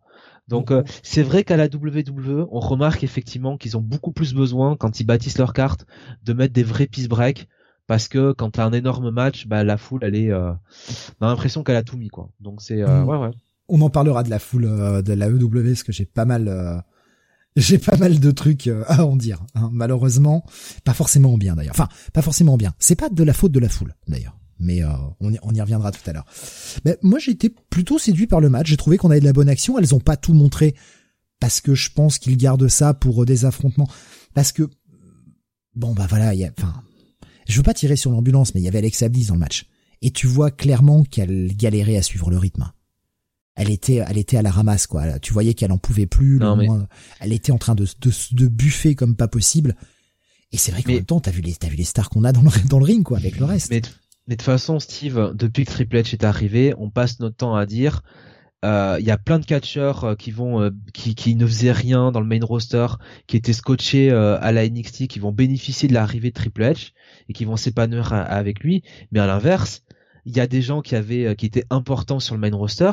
Donc 0.48 0.72
euh, 0.72 0.82
c'est 1.04 1.22
vrai 1.22 1.44
qu'à 1.44 1.56
la 1.56 1.66
WWE, 1.66 2.48
on 2.50 2.58
remarque 2.58 3.04
effectivement 3.04 3.56
qu'ils 3.56 3.76
ont 3.76 3.80
beaucoup 3.80 4.10
plus 4.10 4.34
besoin 4.34 4.74
quand 4.74 4.98
ils 4.98 5.04
bâtissent 5.04 5.38
leur 5.38 5.52
carte 5.52 5.86
de 6.24 6.32
mettre 6.32 6.52
des 6.52 6.64
vrais 6.64 6.88
peace 6.88 7.06
break 7.06 7.46
parce 7.86 8.08
que 8.08 8.32
quand 8.32 8.50
t'as 8.50 8.64
un 8.64 8.72
énorme 8.72 9.10
match, 9.10 9.46
bah 9.46 9.62
la 9.62 9.76
foule 9.76 10.00
elle 10.02 10.16
est, 10.16 10.34
on 10.34 10.56
a 11.20 11.28
l'impression 11.28 11.62
qu'elle 11.62 11.76
a 11.76 11.84
tout 11.84 11.96
mis 11.96 12.08
quoi. 12.08 12.30
Donc 12.40 12.62
c'est 12.62 12.82
mm. 12.82 13.04
ouais 13.04 13.16
ouais 13.16 13.30
on 13.70 13.80
en 13.80 13.90
parlera 13.90 14.22
de 14.22 14.30
la 14.30 14.38
foule 14.38 14.66
euh, 14.66 15.00
de 15.00 15.12
la 15.12 15.28
EW 15.28 15.62
parce 15.62 15.82
que 15.82 15.92
j'ai 15.92 16.04
pas 16.04 16.24
mal 16.24 16.48
euh, 16.48 16.76
j'ai 17.56 17.78
pas 17.78 17.96
mal 17.96 18.20
de 18.20 18.30
trucs 18.30 18.66
euh, 18.66 18.84
à 18.86 19.04
en 19.04 19.16
dire 19.16 19.44
hein. 19.54 19.68
malheureusement 19.72 20.44
pas 20.84 20.94
forcément 20.94 21.36
bien 21.38 21.56
d'ailleurs. 21.56 21.74
Enfin 21.74 21.88
pas 22.12 22.22
forcément 22.22 22.56
bien. 22.56 22.74
C'est 22.78 22.96
pas 22.96 23.08
de 23.08 23.22
la 23.22 23.32
faute 23.32 23.52
de 23.52 23.60
la 23.60 23.68
foule 23.68 23.94
d'ailleurs. 24.08 24.36
Mais 24.62 24.82
on, 25.20 25.54
y, 25.54 25.60
reviendra 25.60 25.90
tout 25.90 26.08
à 26.08 26.12
l'heure. 26.12 26.26
Mais 26.84 26.98
moi 27.02 27.18
j'ai 27.18 27.30
été 27.30 27.48
plutôt 27.70 27.98
séduit 27.98 28.26
par 28.26 28.40
le 28.40 28.50
match. 28.50 28.68
J'ai 28.68 28.76
trouvé 28.76 28.98
qu'on 28.98 29.10
avait 29.10 29.20
de 29.20 29.24
la 29.24 29.32
bonne 29.32 29.48
action. 29.48 29.78
Elles 29.78 29.94
ont 29.94 30.00
pas 30.00 30.18
tout 30.18 30.34
montré 30.34 30.74
parce 31.40 31.62
que 31.62 31.74
je 31.74 31.90
pense 31.90 32.18
qu'ils 32.18 32.36
gardent 32.36 32.68
ça 32.68 32.92
pour 32.92 33.24
des 33.24 33.46
affrontements. 33.46 33.88
Parce 34.34 34.52
que 34.52 34.68
bon 35.74 35.94
bah 35.94 36.06
voilà 36.08 36.34
il 36.34 36.40
y 36.40 36.44
a 36.44 36.50
enfin 36.58 36.74
je 37.48 37.56
veux 37.56 37.62
pas 37.62 37.74
tirer 37.74 37.96
sur 37.96 38.10
l'ambulance 38.10 38.54
mais 38.54 38.60
il 38.60 38.64
y 38.64 38.68
avait 38.68 38.78
Alexa 38.78 39.08
Bliss 39.08 39.28
dans 39.28 39.34
le 39.34 39.40
match. 39.40 39.66
Et 40.02 40.10
tu 40.10 40.26
vois 40.26 40.50
clairement 40.50 41.04
qu'elle 41.04 41.54
galérait 41.56 41.96
à 41.96 42.02
suivre 42.02 42.30
le 42.30 42.38
rythme 42.38 42.70
elle 43.60 43.70
était, 43.70 44.02
elle 44.08 44.16
était 44.16 44.38
à 44.38 44.42
la 44.42 44.50
ramasse 44.50 44.86
quoi. 44.86 45.18
Tu 45.18 45.34
voyais 45.34 45.52
qu'elle 45.52 45.70
en 45.70 45.76
pouvait 45.76 46.06
plus. 46.06 46.40
elle 47.20 47.32
était 47.32 47.52
en 47.52 47.58
train 47.58 47.74
de, 47.74 47.84
de, 47.84 48.10
de 48.32 48.46
buffer 48.46 48.94
comme 48.94 49.16
pas 49.16 49.28
possible. 49.28 49.76
Et 50.52 50.56
c'est 50.56 50.72
vrai 50.72 50.82
qu'en 50.82 50.92
même 50.92 51.04
temps, 51.04 51.20
t'as 51.20 51.30
vu 51.30 51.42
les, 51.42 51.54
t'as 51.54 51.68
vu 51.68 51.76
les 51.76 51.84
stars 51.84 52.08
qu'on 52.08 52.24
a 52.24 52.32
dans 52.32 52.42
le, 52.42 52.48
dans 52.68 52.78
le 52.78 52.84
ring 52.84 53.04
quoi, 53.04 53.18
avec 53.18 53.38
le 53.38 53.44
reste. 53.44 53.70
Mais, 53.70 53.82
mais 54.26 54.36
de 54.36 54.40
toute 54.40 54.46
façon, 54.46 54.80
Steve, 54.80 55.32
depuis 55.34 55.64
que 55.64 55.70
Triple 55.72 55.96
H 55.96 56.14
est 56.14 56.24
arrivé, 56.24 56.74
on 56.78 56.88
passe 56.88 57.20
notre 57.20 57.36
temps 57.36 57.54
à 57.54 57.66
dire. 57.66 58.02
Euh, 58.64 58.96
il 58.98 59.06
y 59.06 59.10
a 59.10 59.16
plein 59.16 59.38
de 59.38 59.46
catcheurs 59.46 60.04
euh, 60.04 60.14
qui 60.14 60.30
vont 60.30 60.60
euh, 60.60 60.70
qui, 60.92 61.14
qui 61.14 61.34
ne 61.34 61.46
faisaient 61.46 61.72
rien 61.72 62.12
dans 62.12 62.20
le 62.20 62.26
main 62.26 62.40
roster 62.42 62.86
qui 63.26 63.38
étaient 63.38 63.54
scotchés 63.54 64.10
à 64.10 64.52
la 64.52 64.68
NXT 64.68 65.06
qui 65.06 65.18
vont 65.18 65.32
bénéficier 65.32 65.88
de 65.88 65.94
l'arrivée 65.94 66.28
de 66.28 66.34
Triple 66.34 66.62
H 66.62 66.90
et 67.30 67.32
qui 67.32 67.46
vont 67.46 67.56
s'épanouir 67.56 68.12
avec 68.12 68.60
lui 68.60 68.82
mais 69.12 69.20
à 69.20 69.26
l'inverse 69.26 69.80
il 70.26 70.36
y 70.36 70.40
a 70.40 70.46
des 70.46 70.60
gens 70.60 70.82
qui 70.82 70.94
avaient 70.94 71.34
qui 71.36 71.46
étaient 71.46 71.64
importants 71.70 72.20
sur 72.20 72.34
le 72.34 72.40
main 72.42 72.54
roster 72.54 72.90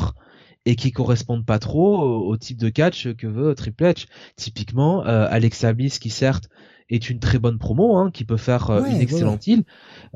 et 0.67 0.75
qui 0.75 0.91
correspondent 0.91 1.45
pas 1.45 1.59
trop 1.59 1.97
au, 2.01 2.35
type 2.35 2.57
de 2.57 2.67
catch 2.67 3.13
que 3.15 3.25
veut 3.25 3.55
Triple 3.55 3.85
H. 3.85 4.07
Typiquement, 4.35 5.07
euh, 5.07 5.25
Alexa 5.31 5.71
Bliss 5.71 5.97
qui 5.97 6.09
certes 6.09 6.49
est 6.89 7.09
une 7.09 7.19
très 7.19 7.39
bonne 7.39 7.57
promo, 7.57 7.95
hein, 7.95 8.11
qui 8.11 8.25
peut 8.25 8.35
faire 8.35 8.69
euh, 8.69 8.83
une 8.83 8.99
excellente 8.99 9.47
île, 9.47 9.63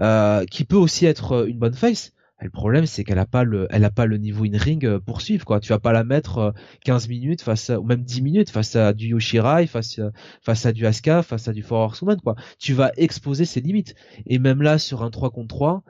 euh, 0.01 0.43
qui 0.45 0.65
peut 0.65 0.75
aussi 0.75 1.05
être 1.05 1.31
euh, 1.31 1.45
une 1.47 1.57
bonne 1.57 1.73
face. 1.73 2.11
le 2.41 2.49
problème, 2.49 2.85
c'est 2.85 3.05
qu'elle 3.05 3.19
a 3.19 3.25
pas 3.25 3.45
le, 3.45 3.67
elle 3.69 3.85
a 3.85 3.91
pas 3.91 4.05
le 4.05 4.17
niveau 4.17 4.43
in 4.43 4.57
ring 4.57 4.85
euh, 4.85 4.99
pour 4.99 5.21
suivre 5.21 5.45
quoi. 5.45 5.61
Tu 5.61 5.69
vas 5.69 5.79
pas 5.79 5.93
la 5.93 6.03
mettre 6.03 6.53
15 6.83 7.05
euh, 7.05 7.07
minutes 7.07 7.43
face 7.43 7.69
à, 7.69 7.79
ou 7.79 7.83
même 7.85 8.03
10 8.03 8.21
minutes 8.21 8.49
face 8.49 8.75
à 8.75 8.91
du 8.91 9.07
Yoshirai, 9.07 9.67
face 9.67 9.99
à, 9.99 10.11
face 10.41 10.65
à 10.65 10.73
du 10.73 10.85
Asuka, 10.85 11.23
face 11.23 11.47
à 11.47 11.53
du 11.53 11.63
Four 11.63 11.79
Horsewoman 11.79 12.19
quoi. 12.19 12.35
Tu 12.59 12.73
vas 12.73 12.91
exposer 12.97 13.45
ses 13.45 13.61
limites. 13.61 13.95
Et 14.27 14.37
même 14.37 14.61
là, 14.61 14.79
sur 14.79 15.01
un 15.01 15.11
3 15.11 15.29
contre 15.29 15.55
3, 15.55 15.83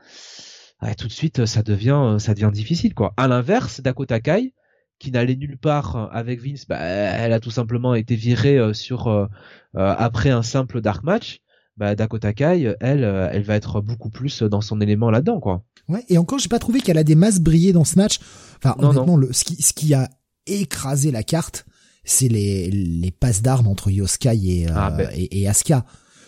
tout 0.97 1.07
de 1.07 1.13
suite, 1.13 1.45
ça 1.45 1.63
devient, 1.63 2.17
ça 2.19 2.33
devient 2.33 2.51
difficile 2.53 2.93
quoi. 2.93 3.13
À 3.17 3.27
l'inverse, 3.27 3.81
Dakota 3.81 4.19
Kai, 4.19 4.53
qui 5.00 5.11
n'allait 5.11 5.35
nulle 5.35 5.57
part 5.57 6.09
avec 6.11 6.41
Vince, 6.41 6.65
bah, 6.67 6.79
elle 6.79 7.33
a 7.33 7.39
tout 7.39 7.51
simplement 7.51 7.95
été 7.95 8.15
virée 8.15 8.57
euh, 8.57 8.73
sur 8.73 9.29
après 9.73 10.29
un 10.29 10.43
simple 10.43 10.81
dark 10.81 11.03
match. 11.03 11.39
Bah, 11.77 11.95
Dakota 11.95 12.33
Kai, 12.33 12.75
elle, 12.79 13.03
elle 13.03 13.43
va 13.43 13.55
être 13.55 13.81
beaucoup 13.81 14.09
plus 14.09 14.43
dans 14.43 14.61
son 14.61 14.81
élément 14.81 15.09
là-dedans 15.09 15.39
quoi. 15.39 15.63
Ouais, 15.88 16.03
et 16.09 16.17
encore, 16.17 16.39
j'ai 16.39 16.50
pas 16.50 16.59
trouvé 16.59 16.79
qu'elle 16.79 16.97
a 16.97 17.03
des 17.03 17.15
masses 17.15 17.39
brillées 17.39 17.73
dans 17.73 17.83
ce 17.83 17.97
match. 17.97 18.19
Enfin, 18.57 18.75
honnêtement, 18.79 19.17
Le, 19.17 19.33
ce, 19.33 19.43
qui, 19.43 19.61
ce 19.61 19.73
qui 19.73 19.93
a 19.93 20.09
écrasé 20.47 21.11
la 21.11 21.23
carte, 21.23 21.65
c'est 22.03 22.27
les, 22.27 22.71
les 22.71 23.11
passes 23.11 23.41
d'armes 23.41 23.67
entre 23.67 23.91
Yoskai 23.91 24.61
et, 24.61 24.67
euh, 24.69 24.73
ah, 24.75 24.91
ben. 24.91 25.09
et, 25.13 25.47
Asuka. 25.47 25.85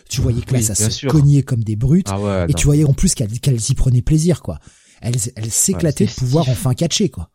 Tu 0.08 0.20
voyais 0.20 0.42
que 0.42 0.52
là, 0.52 0.62
ça 0.62 0.74
se 0.74 1.06
cognait 1.06 1.42
comme 1.42 1.64
des 1.64 1.76
brutes. 1.76 2.08
Ah 2.10 2.46
et 2.48 2.54
tu 2.54 2.66
voyais 2.66 2.84
en 2.84 2.92
plus 2.92 3.14
qu'elle 3.14 3.40
qu'elle 3.40 3.60
s'y 3.60 3.74
prenait 3.74 4.02
plaisir, 4.02 4.42
quoi. 4.42 4.58
Elle, 5.00 5.14
elle 5.36 5.50
s'éclatait 5.50 6.06
de 6.06 6.12
pouvoir 6.12 6.48
enfin 6.48 6.74
catcher, 6.74 7.08
quoi. 7.08 7.30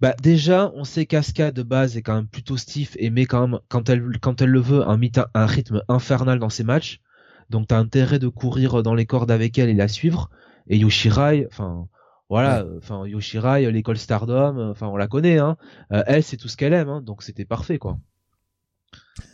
Bah 0.00 0.14
déjà, 0.22 0.72
on 0.74 0.84
sait 0.84 1.06
qu'Asuka 1.06 1.52
de 1.52 1.62
base 1.62 1.96
est 1.96 2.02
quand 2.02 2.14
même 2.14 2.28
plutôt 2.28 2.58
stiff 2.58 2.96
et 2.98 3.08
met 3.08 3.24
quand 3.24 3.48
même 3.48 3.60
quand 3.68 3.88
elle 3.88 4.04
quand 4.20 4.42
elle 4.42 4.50
le 4.50 4.60
veut 4.60 4.86
un, 4.86 5.00
un 5.34 5.46
rythme 5.46 5.82
infernal 5.88 6.38
dans 6.38 6.50
ses 6.50 6.64
matchs. 6.64 7.00
Donc 7.48 7.68
t'as 7.68 7.78
intérêt 7.78 8.18
de 8.18 8.28
courir 8.28 8.82
dans 8.82 8.94
les 8.94 9.06
cordes 9.06 9.30
avec 9.30 9.58
elle 9.58 9.70
et 9.70 9.74
la 9.74 9.88
suivre 9.88 10.28
et 10.68 10.76
Yoshirai, 10.76 11.46
enfin 11.50 11.88
voilà, 12.28 12.66
enfin 12.78 13.06
Yoshirai, 13.06 13.70
l'école 13.70 13.96
Stardom, 13.96 14.70
enfin 14.70 14.88
on 14.88 14.96
la 14.96 15.06
connaît, 15.06 15.38
hein. 15.38 15.56
Euh, 15.92 16.02
elle 16.06 16.22
c'est 16.22 16.36
tout 16.36 16.48
ce 16.48 16.56
qu'elle 16.56 16.72
aime, 16.72 16.88
hein, 16.88 17.00
donc 17.00 17.22
c'était 17.22 17.44
parfait 17.44 17.78
quoi. 17.78 17.98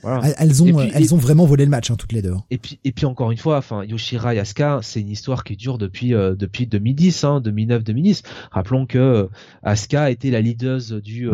Voilà. 0.03 0.33
Elles 0.39 0.63
ont, 0.63 0.81
elles 0.81 1.15
ont 1.15 1.19
vraiment 1.19 1.45
volé 1.45 1.65
le 1.65 1.71
match 1.71 1.91
hein, 1.91 1.97
toutes 1.97 2.13
les 2.13 2.23
deux. 2.23 2.33
Hein. 2.33 2.45
Et 2.51 2.59
puis, 2.59 2.79
et 2.85 2.93
puis 2.93 3.07
encore 3.07 3.31
une 3.31 3.39
fois, 3.39 3.59
enfin 3.59 3.85
Yoshirai 3.85 4.39
Asuka, 4.39 4.81
c'est 4.83 5.01
une 5.01 5.11
histoire 5.11 5.45
qui 5.45 5.57
dure 5.57 5.79
depuis 5.79 6.15
euh, 6.15 6.35
depuis 6.35 6.67
2010, 6.67 7.25
hein, 7.25 7.41
2009-2010. 7.45 8.23
Rappelons 8.51 8.87
que 8.87 8.99
euh, 8.99 9.27
Asuka 9.63 10.11
était 10.11 10.31
la 10.31 10.41
leader 10.41 10.81
du, 11.03 11.29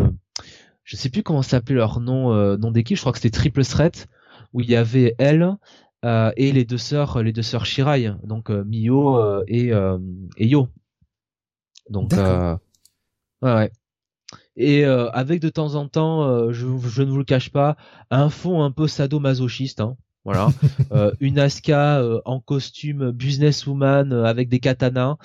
je 0.85 0.97
sais 0.97 1.09
plus 1.09 1.23
comment 1.23 1.43
s'appelait 1.43 1.77
leur 1.77 2.01
nom 2.01 2.57
nom 2.57 2.71
d'équipe, 2.71 2.97
je 2.97 3.03
crois 3.03 3.13
que 3.13 3.19
c'était 3.19 3.37
Triple 3.37 3.65
Threat 3.65 4.09
où 4.53 4.61
il 4.61 4.71
y 4.71 4.77
avait 4.77 5.15
elle, 5.19 5.57
euh, 6.05 6.31
et 6.37 6.53
les 6.53 6.65
deux 6.65 6.79
sœurs, 6.79 7.23
les 7.23 7.33
deux 7.33 7.43
sœurs 7.43 7.67
Shirai, 7.67 8.13
donc 8.23 8.51
euh, 8.51 8.65
Mio 8.65 9.19
euh, 9.19 9.45
et, 9.49 9.71
et 10.37 10.47
Yo. 10.47 10.69
Donc 11.91 12.13
ouais, 12.13 12.57
ouais. 13.43 13.71
Et 14.61 14.85
avec 14.85 15.41
de 15.41 15.49
temps 15.49 15.77
en 15.77 15.87
temps, 15.87 16.53
je, 16.53 16.67
je, 16.79 17.03
ne 17.03 17.11
vous 17.11 17.19
le 17.19 17.25
cache 17.25 17.51
pas, 17.51 17.77
un 18.11 18.29
fond 18.29 18.63
un 18.63 18.73
peu 18.73 18.89
sadomasochiste. 18.89 19.81
Hein, 19.81 19.97
voilà, 20.25 20.49
une 21.21 21.39
Aska 21.39 22.03
en 22.25 22.41
costume 22.41 23.13
businesswoman 23.13 24.13
avec 24.13 24.49
des 24.49 24.59
katanas 24.59 25.17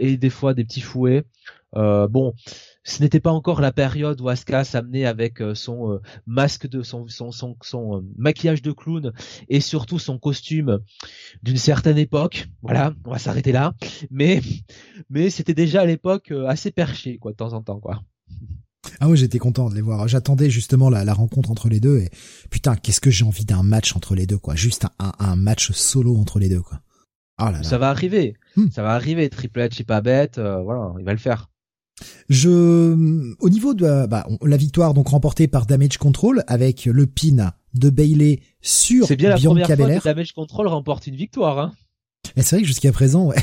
et 0.00 0.16
des 0.16 0.30
fois 0.30 0.52
des 0.52 0.64
petits 0.64 0.80
fouets. 0.80 1.24
bon, 1.72 2.34
ce 2.86 3.02
n'était 3.02 3.20
pas 3.20 3.32
encore 3.32 3.60
la 3.60 3.72
période 3.72 4.20
où 4.20 4.28
Asuka 4.28 4.62
s'amenait 4.62 5.06
avec 5.06 5.42
euh, 5.42 5.56
son 5.56 5.92
euh, 5.92 6.00
masque 6.24 6.68
de 6.68 6.82
son 6.82 7.08
son 7.08 7.32
son, 7.32 7.56
son 7.60 7.96
euh, 7.96 8.00
maquillage 8.16 8.62
de 8.62 8.70
clown 8.70 9.12
et 9.48 9.60
surtout 9.60 9.98
son 9.98 10.18
costume 10.18 10.78
d'une 11.42 11.56
certaine 11.56 11.98
époque. 11.98 12.46
Voilà, 12.62 12.94
on 13.04 13.10
va 13.10 13.18
s'arrêter 13.18 13.50
là. 13.50 13.74
Mais 14.10 14.40
mais 15.10 15.30
c'était 15.30 15.52
déjà 15.52 15.80
à 15.82 15.86
l'époque 15.86 16.32
assez 16.46 16.70
perché 16.70 17.18
quoi 17.18 17.32
de 17.32 17.36
temps 17.36 17.54
en 17.54 17.62
temps 17.62 17.80
quoi. 17.80 18.02
Ah 19.00 19.08
ouais, 19.08 19.16
j'étais 19.16 19.38
content 19.38 19.68
de 19.68 19.74
les 19.74 19.80
voir. 19.80 20.06
J'attendais 20.06 20.48
justement 20.48 20.88
la, 20.88 21.04
la, 21.04 21.12
rencontre 21.12 21.50
entre 21.50 21.68
les 21.68 21.80
deux 21.80 21.98
et 21.98 22.10
putain, 22.50 22.76
qu'est-ce 22.76 23.00
que 23.00 23.10
j'ai 23.10 23.24
envie 23.24 23.44
d'un 23.44 23.64
match 23.64 23.96
entre 23.96 24.14
les 24.14 24.26
deux 24.26 24.38
quoi. 24.38 24.54
Juste 24.54 24.86
un, 25.00 25.12
un, 25.18 25.34
match 25.34 25.72
solo 25.72 26.16
entre 26.16 26.38
les 26.38 26.48
deux 26.48 26.62
quoi. 26.62 26.80
Oh 27.40 27.46
là 27.46 27.50
là. 27.50 27.62
Ça 27.64 27.78
va 27.78 27.90
arriver. 27.90 28.36
Hmm. 28.54 28.70
Ça 28.70 28.82
va 28.82 28.92
arriver. 28.92 29.28
Triple 29.28 29.58
H 29.58 29.80
est 29.80 29.84
pas 29.84 30.00
bête. 30.00 30.38
voilà, 30.38 30.94
il 30.98 31.04
va 31.04 31.12
le 31.12 31.18
faire. 31.18 31.50
Je, 32.28 33.36
au 33.38 33.48
niveau 33.48 33.72
de 33.74 34.06
bah, 34.06 34.26
la 34.42 34.56
victoire 34.56 34.92
donc 34.92 35.08
remportée 35.08 35.48
par 35.48 35.66
Damage 35.66 35.96
Control 35.96 36.44
avec 36.46 36.84
le 36.84 37.06
pin 37.06 37.52
de 37.74 37.90
Bailey 37.90 38.40
sur 38.60 39.06
C'est 39.06 39.16
bien 39.16 39.30
la 39.30 39.38
première 39.38 39.66
fois 39.66 39.76
que 39.76 40.04
Damage 40.04 40.32
Control 40.32 40.66
remporte 40.66 41.06
une 41.06 41.16
victoire. 41.16 41.58
Hein. 41.58 41.72
c'est 42.36 42.56
vrai 42.56 42.62
que 42.62 42.68
jusqu'à 42.68 42.92
présent, 42.92 43.26
ouais. 43.26 43.36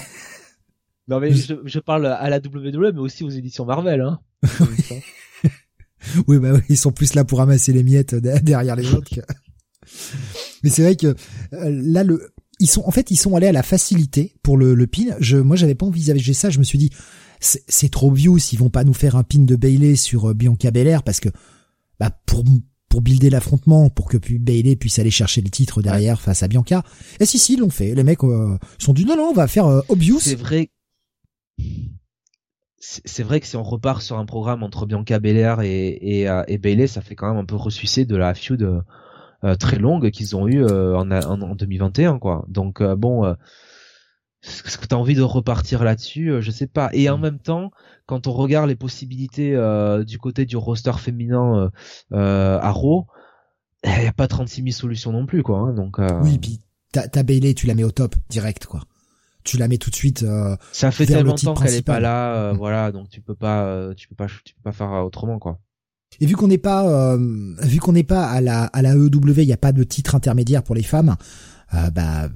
Non 1.07 1.19
mais 1.19 1.33
je, 1.33 1.55
je, 1.65 1.79
parle 1.79 2.05
à 2.05 2.29
la 2.29 2.37
WWE 2.37 2.93
mais 2.93 2.99
aussi 2.99 3.25
aux 3.25 3.29
éditions 3.29 3.65
Marvel. 3.65 4.01
Hein. 4.01 4.21
oui 6.27 6.38
bah 6.38 6.53
oui, 6.53 6.62
ils 6.69 6.77
sont 6.77 6.91
plus 6.91 7.13
là 7.13 7.23
pour 7.23 7.39
ramasser 7.39 7.73
les 7.73 7.83
miettes 7.83 8.15
derrière 8.15 8.75
les 8.75 8.93
autres. 8.93 9.09
mais 10.63 10.69
c'est 10.69 10.83
vrai 10.83 10.95
que 10.95 11.15
euh, 11.53 11.81
là 11.83 12.03
le 12.03 12.33
ils 12.59 12.67
sont 12.67 12.83
en 12.85 12.91
fait 12.91 13.12
ils 13.12 13.17
sont 13.17 13.35
allés 13.35 13.47
à 13.47 13.51
la 13.51 13.63
facilité 13.63 14.35
pour 14.43 14.57
le, 14.57 14.73
le 14.73 14.88
pin. 14.88 15.15
Je 15.19 15.38
moi 15.38 15.55
j'avais 15.55 15.75
pas 15.75 15.85
envisagé 15.85 16.33
ça. 16.33 16.50
Je 16.50 16.59
me 16.59 16.63
suis 16.63 16.77
dit 16.77 16.91
c'est 17.39 17.91
trop 17.91 18.12
vieux 18.12 18.39
s'ils 18.39 18.59
vont 18.59 18.69
pas 18.69 18.83
nous 18.83 18.93
faire 18.93 19.15
un 19.15 19.23
pin 19.23 19.39
de 19.39 19.55
Bailey 19.55 19.95
sur 19.95 20.29
euh, 20.29 20.33
Bianca 20.33 20.71
Belair 20.71 21.03
parce 21.03 21.19
que 21.19 21.29
bah 22.00 22.12
pour 22.25 22.43
pour 22.89 23.01
builder 23.01 23.29
l'affrontement 23.29 23.89
pour 23.89 24.07
que 24.07 24.17
Bailey 24.17 24.75
puisse 24.75 25.00
aller 25.00 25.12
chercher 25.12 25.41
le 25.41 25.50
titre 25.50 25.81
derrière 25.81 26.21
face 26.21 26.43
à 26.43 26.47
Bianca. 26.47 26.83
Et 27.19 27.25
si 27.25 27.39
si 27.39 27.53
ils 27.53 27.59
l'ont 27.59 27.69
fait. 27.69 27.95
Les 27.95 28.03
mecs 28.03 28.23
euh, 28.23 28.57
sont 28.77 28.93
du 28.93 29.03
non 29.03 29.17
non 29.17 29.29
on 29.31 29.33
va 29.33 29.47
faire 29.47 29.65
euh, 29.65 29.81
obvious. 29.89 30.19
C'est 30.19 30.35
vrai. 30.35 30.69
C'est 32.85 33.23
vrai 33.23 33.39
que 33.39 33.47
si 33.47 33.55
on 33.55 33.63
repart 33.63 34.01
sur 34.01 34.17
un 34.17 34.25
programme 34.25 34.61
entre 34.61 34.85
Bianca 34.85 35.17
Belair 35.19 35.61
et, 35.61 35.87
et, 35.87 36.43
et 36.47 36.57
Bailey, 36.57 36.87
ça 36.87 36.99
fait 37.01 37.15
quand 37.15 37.29
même 37.29 37.37
un 37.37 37.45
peu 37.45 37.55
ressucer 37.55 38.03
de 38.03 38.17
la 38.17 38.33
feud 38.33 38.83
très 39.57 39.79
longue 39.79 40.11
qu'ils 40.11 40.35
ont 40.35 40.47
eu 40.49 40.65
en, 40.65 41.09
en, 41.09 41.41
en, 41.41 41.55
2021 41.55 42.19
quoi. 42.19 42.43
Donc 42.49 42.83
bon 42.83 43.35
est-ce 44.43 44.77
que 44.77 44.85
tu 44.85 44.93
as 44.93 44.97
envie 44.97 45.15
de 45.15 45.21
repartir 45.21 45.83
là-dessus 45.83 46.31
euh, 46.31 46.41
Je 46.41 46.51
sais 46.51 46.67
pas. 46.67 46.89
Et 46.93 47.09
en 47.09 47.17
mm. 47.17 47.21
même 47.21 47.39
temps, 47.39 47.71
quand 48.05 48.27
on 48.27 48.33
regarde 48.33 48.67
les 48.67 48.75
possibilités 48.75 49.55
euh, 49.55 50.03
du 50.03 50.17
côté 50.17 50.45
du 50.45 50.57
roster 50.57 50.93
féminin 50.97 51.71
euh, 52.11 52.59
à 52.59 52.71
Raw, 52.71 53.07
il 53.85 53.91
eh, 53.97 54.01
n'y 54.01 54.07
a 54.07 54.13
pas 54.13 54.27
36 54.27 54.61
000 54.61 54.71
solutions 54.71 55.11
non 55.11 55.25
plus, 55.25 55.43
quoi. 55.43 55.59
Hein, 55.59 55.73
donc, 55.73 55.97
Oui, 56.21 56.37
puis 56.37 56.59
t'as 56.91 57.23
Bailey, 57.23 57.53
tu 57.53 57.67
la 57.67 57.75
mets 57.75 57.83
au 57.83 57.91
top, 57.91 58.15
direct, 58.29 58.65
quoi. 58.65 58.81
Tu 59.43 59.57
la 59.57 59.67
mets 59.67 59.77
tout 59.77 59.89
de 59.89 59.95
suite. 59.95 60.25
Ça 60.71 60.91
fait 60.91 61.05
tellement 61.05 61.31
longtemps 61.31 61.53
qu'elle 61.53 61.73
est 61.73 61.81
pas 61.81 62.00
là, 62.00 62.53
mm. 62.53 62.57
voilà. 62.57 62.91
Donc 62.91 63.09
tu 63.09 63.21
peux 63.21 63.35
pas, 63.35 63.93
tu 63.95 64.07
peux 64.07 64.15
pas, 64.15 64.27
tu 64.43 64.53
peux 64.55 64.62
pas 64.63 64.71
faire 64.71 64.91
autrement, 65.05 65.39
quoi. 65.39 65.59
Et 66.19 66.25
vu 66.25 66.35
qu'on 66.35 66.47
n'est 66.47 66.57
pas, 66.57 67.17
vu 67.17 67.79
qu'on 67.79 67.93
n'est 67.93 68.03
pas 68.03 68.25
à 68.25 68.41
la 68.41 68.65
à 68.65 68.81
la 68.81 68.93
EW, 68.93 69.41
il 69.41 69.45
n'y 69.47 69.53
a 69.53 69.57
pas 69.57 69.71
de 69.71 69.83
titre 69.83 70.15
intermédiaire 70.15 70.63
pour 70.63 70.75
les 70.75 70.83
femmes. 70.83 71.15
bah 71.71 72.29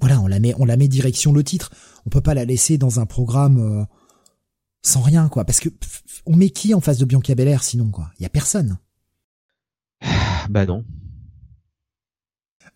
voilà, 0.00 0.20
on 0.20 0.26
la 0.26 0.40
met, 0.40 0.54
on 0.58 0.64
la 0.64 0.76
met 0.76 0.88
direction 0.88 1.32
le 1.32 1.44
titre. 1.44 1.70
On 2.06 2.10
peut 2.10 2.20
pas 2.20 2.34
la 2.34 2.44
laisser 2.44 2.78
dans 2.78 3.00
un 3.00 3.06
programme 3.06 3.58
euh, 3.58 3.84
sans 4.82 5.02
rien, 5.02 5.28
quoi. 5.28 5.44
Parce 5.44 5.60
que 5.60 5.68
on 6.26 6.36
met 6.36 6.50
qui 6.50 6.74
en 6.74 6.80
face 6.80 6.98
de 6.98 7.04
Bianca 7.04 7.34
Belair 7.34 7.62
sinon, 7.62 7.90
quoi? 7.90 8.10
Il 8.18 8.22
y 8.22 8.26
a 8.26 8.30
personne. 8.30 8.78
Bah 10.48 10.66
non. 10.66 10.84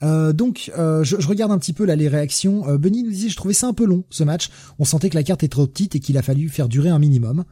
Euh, 0.02 0.32
donc, 0.32 0.70
euh, 0.76 1.04
je, 1.04 1.16
regarde 1.26 1.52
un 1.52 1.58
petit 1.58 1.72
peu 1.72 1.84
là 1.84 1.96
les 1.96 2.08
réactions. 2.08 2.68
Euh, 2.68 2.78
Benny 2.78 3.02
nous 3.02 3.10
disait, 3.10 3.28
je 3.28 3.36
trouvais 3.36 3.54
ça 3.54 3.68
un 3.68 3.72
peu 3.72 3.86
long 3.86 4.04
ce 4.10 4.24
match. 4.24 4.50
On 4.78 4.84
sentait 4.84 5.08
que 5.08 5.14
la 5.14 5.22
carte 5.22 5.42
est 5.42 5.48
trop 5.48 5.66
petite 5.66 5.96
et 5.96 6.00
qu'il 6.00 6.18
a 6.18 6.22
fallu 6.22 6.48
faire 6.48 6.68
durer 6.68 6.90
un 6.90 6.98
minimum. 6.98 7.44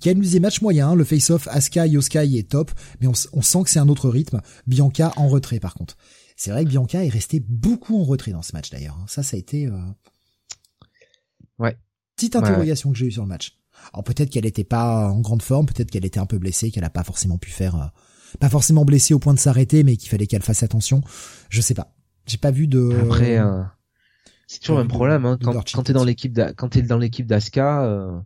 Ken 0.00 0.16
nous 0.16 0.22
disait 0.22 0.40
match 0.40 0.62
moyen, 0.62 0.94
le 0.94 1.04
face-off 1.04 1.48
Asuka 1.50 1.86
Yoskai 1.86 2.38
est 2.38 2.48
top, 2.48 2.70
mais 3.00 3.06
on, 3.06 3.12
on 3.32 3.42
sent 3.42 3.62
que 3.64 3.70
c'est 3.70 3.80
un 3.80 3.88
autre 3.88 4.08
rythme. 4.08 4.40
Bianca 4.66 5.12
en 5.16 5.28
retrait 5.28 5.60
par 5.60 5.74
contre. 5.74 5.96
C'est 6.36 6.50
vrai 6.50 6.64
que 6.64 6.70
Bianca 6.70 7.04
est 7.04 7.10
restée 7.10 7.40
beaucoup 7.40 8.00
en 8.00 8.04
retrait 8.04 8.32
dans 8.32 8.42
ce 8.42 8.52
match 8.54 8.70
d'ailleurs. 8.70 8.96
Ça, 9.08 9.22
ça 9.22 9.36
a 9.36 9.38
été 9.38 9.66
euh... 9.66 9.78
ouais 11.58 11.76
petite 12.20 12.36
interrogation 12.36 12.92
que 12.92 12.98
j'ai 12.98 13.06
eue 13.06 13.12
sur 13.12 13.22
le 13.22 13.28
match. 13.28 13.56
Alors 13.94 14.04
peut-être 14.04 14.28
qu'elle 14.28 14.44
n'était 14.44 14.64
pas 14.64 15.08
en 15.08 15.20
grande 15.20 15.42
forme, 15.42 15.64
peut-être 15.64 15.90
qu'elle 15.90 16.04
était 16.04 16.20
un 16.20 16.26
peu 16.26 16.38
blessée, 16.38 16.70
qu'elle 16.70 16.82
n'a 16.82 16.90
pas 16.90 17.04
forcément 17.04 17.38
pu 17.38 17.50
faire, 17.50 17.76
euh, 17.76 17.86
pas 18.38 18.48
forcément 18.48 18.84
blessée 18.84 19.14
au 19.14 19.18
point 19.18 19.34
de 19.34 19.38
s'arrêter, 19.38 19.82
mais 19.82 19.96
qu'il 19.96 20.08
fallait 20.08 20.26
qu'elle 20.26 20.42
fasse 20.42 20.62
attention. 20.62 21.02
Je 21.48 21.60
sais 21.60 21.74
pas. 21.74 21.94
J'ai 22.26 22.38
pas 22.38 22.50
vu 22.50 22.66
de. 22.66 22.90
Après, 23.02 23.38
euh, 23.38 23.62
c'est 24.46 24.60
toujours 24.60 24.76
le 24.76 24.84
même 24.84 24.88
problème 24.88 25.26
hein. 25.26 25.38
quand, 25.42 25.52
quand 25.72 25.82
t'es 25.82 25.92
dans 25.92 26.04
l'équipe, 26.04 26.38
quand 26.56 26.68
t'es 26.68 26.82
dans 26.82 26.98
l'équipe 26.98 27.26
d'Aska. 27.26 27.84
Euh... 27.84 28.20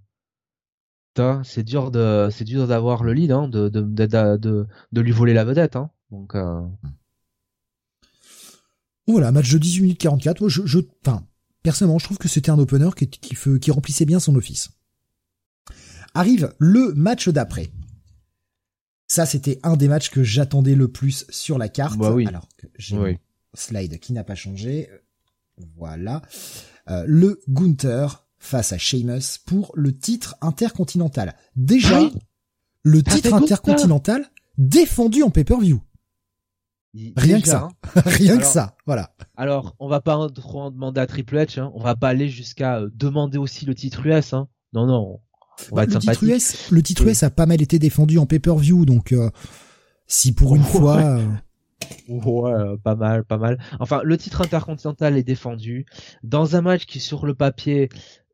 c'est 1.45 1.63
dur 1.63 1.91
de 1.91 2.29
c'est 2.31 2.45
dur 2.45 2.67
d'avoir 2.67 3.05
le 3.05 3.13
lead 3.13 3.31
hein, 3.31 3.49
de, 3.49 3.69
de, 3.69 3.81
de, 3.81 4.37
de, 4.37 4.67
de 4.93 5.01
lui 5.01 5.13
voler 5.13 5.33
la 5.33 5.45
vedette 5.45 5.77
hein. 5.77 5.91
donc 6.11 6.35
euh... 6.35 6.61
Voilà, 9.07 9.33
match 9.33 9.51
de 9.51 9.59
18 9.59 9.83
minutes 9.83 10.01
44. 10.01 10.49
Je, 10.49 10.63
je, 10.65 10.79
enfin, 11.07 11.25
personnellement, 11.63 11.99
je 11.99 12.07
trouve 12.07 12.19
que 12.19 12.29
c'était 12.29 12.51
un 12.51 12.59
opener 12.59 12.89
qui, 12.97 13.09
qui, 13.09 13.37
qui 13.61 13.71
remplissait 13.71 14.07
bien 14.07 14.19
son 14.19 14.35
office. 14.35 14.71
Arrive 16.15 16.55
le 16.59 16.95
match 16.95 17.29
d'après. 17.29 17.71
Ça, 19.07 19.27
c'était 19.27 19.59
un 19.63 19.77
des 19.77 19.89
matchs 19.89 20.11
que 20.11 20.23
j'attendais 20.23 20.75
le 20.75 20.89
plus 20.89 21.27
sur 21.29 21.59
la 21.59 21.69
carte. 21.69 21.99
Bah 21.99 22.13
oui. 22.13 22.27
Alors 22.27 22.49
que 22.57 22.67
j'ai 22.79 22.99
oui. 22.99 23.19
slide 23.53 23.99
qui 23.99 24.13
n'a 24.13 24.25
pas 24.25 24.35
changé. 24.35 24.89
Voilà. 25.77 26.23
Euh, 26.91 27.05
le 27.07 27.41
Gunther 27.49 28.27
face 28.39 28.73
à 28.73 28.79
Sheamus 28.79 29.39
pour 29.47 29.73
le 29.75 29.97
titre 29.97 30.37
intercontinental. 30.41 31.35
Déjà, 31.57 32.03
oui. 32.03 32.13
le 32.83 33.03
titre 33.03 33.33
intercontinental 33.33 34.31
défendu 34.59 35.23
en 35.23 35.31
pay-per-view. 35.31 35.81
Rien 37.17 37.41
que 37.41 37.49
ça. 37.49 37.69
Rien 38.05 38.39
que 38.39 38.45
ça, 38.45 38.77
voilà. 38.87 39.15
Alors, 39.37 39.75
on 39.81 39.89
va 39.89 40.01
pas 40.01 40.29
trop 40.31 40.61
en 40.61 40.71
demander 40.71 41.01
à 41.01 41.07
Triple 41.07 41.37
H, 41.37 41.61
hein. 41.61 41.73
on 41.75 41.83
va 41.83 41.97
pas 41.97 42.09
aller 42.09 42.29
jusqu'à 42.29 42.79
euh, 42.79 42.91
demander 42.95 43.39
aussi 43.39 43.67
le 43.67 43.75
titre 43.75 44.07
US, 44.07 44.33
hein. 44.33 44.49
Non, 44.73 44.87
non, 44.87 45.21
être 45.77 45.95
le 45.95 45.99
titre. 45.99 46.25
US, 46.25 46.71
le 46.71 46.83
titre 46.83 47.07
US 47.07 47.23
a 47.23 47.31
pas 47.31 47.47
mal 47.47 47.63
été 47.63 47.79
défendu 47.79 48.19
en 48.19 48.27
pay-per-view, 48.27 48.85
donc 48.87 49.13
euh, 49.13 49.31
si 50.07 50.33
pour 50.33 50.55
une 50.57 50.63
fois, 50.65 50.99
euh, 51.01 51.25
Ouais, 52.09 52.77
pas 52.83 52.95
mal, 52.95 53.25
pas 53.25 53.37
mal. 53.37 53.59
Enfin, 53.79 54.01
le 54.05 54.17
titre 54.17 54.41
intercontinental 54.41 55.17
est 55.19 55.23
défendu 55.23 55.85
dans 56.23 56.57
un 56.57 56.63
match 56.63 56.87
qui, 56.87 56.99
sur 57.01 57.27
le 57.27 57.35
papier, 57.35 57.89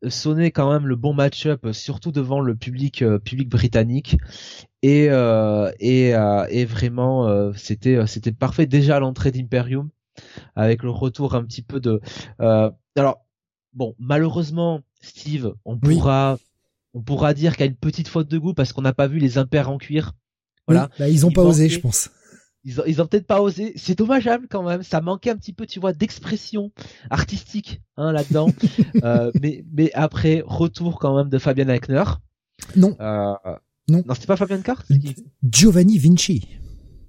sonnait 0.08 0.50
quand 0.50 0.70
même 0.72 0.86
le 0.86 0.96
bon 0.96 1.12
match-up, 1.14 1.66
surtout 1.72 2.12
devant 2.12 2.40
le 2.40 2.54
public, 2.54 3.02
euh, 3.02 3.18
public 3.18 3.48
britannique. 3.48 4.16
Et 4.82 5.08
euh, 5.10 5.70
et, 5.80 6.14
euh, 6.14 6.46
et 6.48 6.64
vraiment, 6.64 7.52
c'était 7.54 8.06
c'était 8.06 8.32
parfait 8.32 8.66
déjà 8.66 8.96
à 8.96 9.00
l'entrée 9.00 9.30
d'Imperium, 9.32 9.90
avec 10.54 10.82
le 10.82 10.90
retour 10.90 11.34
un 11.34 11.44
petit 11.44 11.62
peu 11.62 11.80
de. 11.80 12.00
alors, 12.38 13.26
bon, 13.74 13.94
malheureusement, 13.98 14.80
Steve, 15.00 15.52
on 15.64 15.78
Oui. 15.82 15.96
pourra 15.96 16.38
on 16.94 17.02
pourra 17.02 17.34
dire 17.34 17.52
qu'il 17.52 17.60
y 17.64 17.68
a 17.68 17.70
une 17.70 17.76
petite 17.76 18.08
faute 18.08 18.28
de 18.28 18.38
goût 18.38 18.54
parce 18.54 18.72
qu'on 18.72 18.82
n'a 18.82 18.92
pas 18.92 19.06
vu 19.06 19.18
les 19.18 19.38
impairs 19.38 19.70
en 19.70 19.78
cuir. 19.78 20.12
Voilà. 20.66 20.88
oui, 20.92 20.96
bah, 20.98 21.08
ils 21.08 21.26
ont 21.26 21.30
Il 21.30 21.34
pas 21.34 21.42
osé, 21.42 21.68
je 21.68 21.80
pense. 21.80 22.10
Ils 22.64 22.80
ont, 22.80 22.84
ils 22.86 23.00
ont 23.00 23.06
peut-être 23.06 23.26
pas 23.26 23.40
osé. 23.40 23.72
C'est 23.76 23.96
dommageable 23.96 24.46
quand 24.50 24.62
même. 24.62 24.82
Ça 24.82 25.00
manquait 25.00 25.30
un 25.30 25.36
petit 25.36 25.52
peu, 25.52 25.66
tu 25.66 25.80
vois, 25.80 25.92
d'expression 25.92 26.70
artistique 27.08 27.80
hein, 27.96 28.12
là-dedans. 28.12 28.48
Euh, 29.02 29.30
mais, 29.40 29.64
mais 29.72 29.90
après, 29.94 30.42
retour 30.46 30.98
quand 30.98 31.16
même 31.16 31.30
de 31.30 31.38
Fabian 31.38 31.68
Eichner. 31.68 32.04
Non, 32.76 32.96
Euh, 33.00 33.32
Non. 33.88 34.02
Non, 34.06 34.14
c'était 34.14 34.26
pas 34.26 34.36
Fabian 34.36 34.60
Cart 34.60 34.84
Giovanni 35.42 35.96
Vinci. 35.96 36.48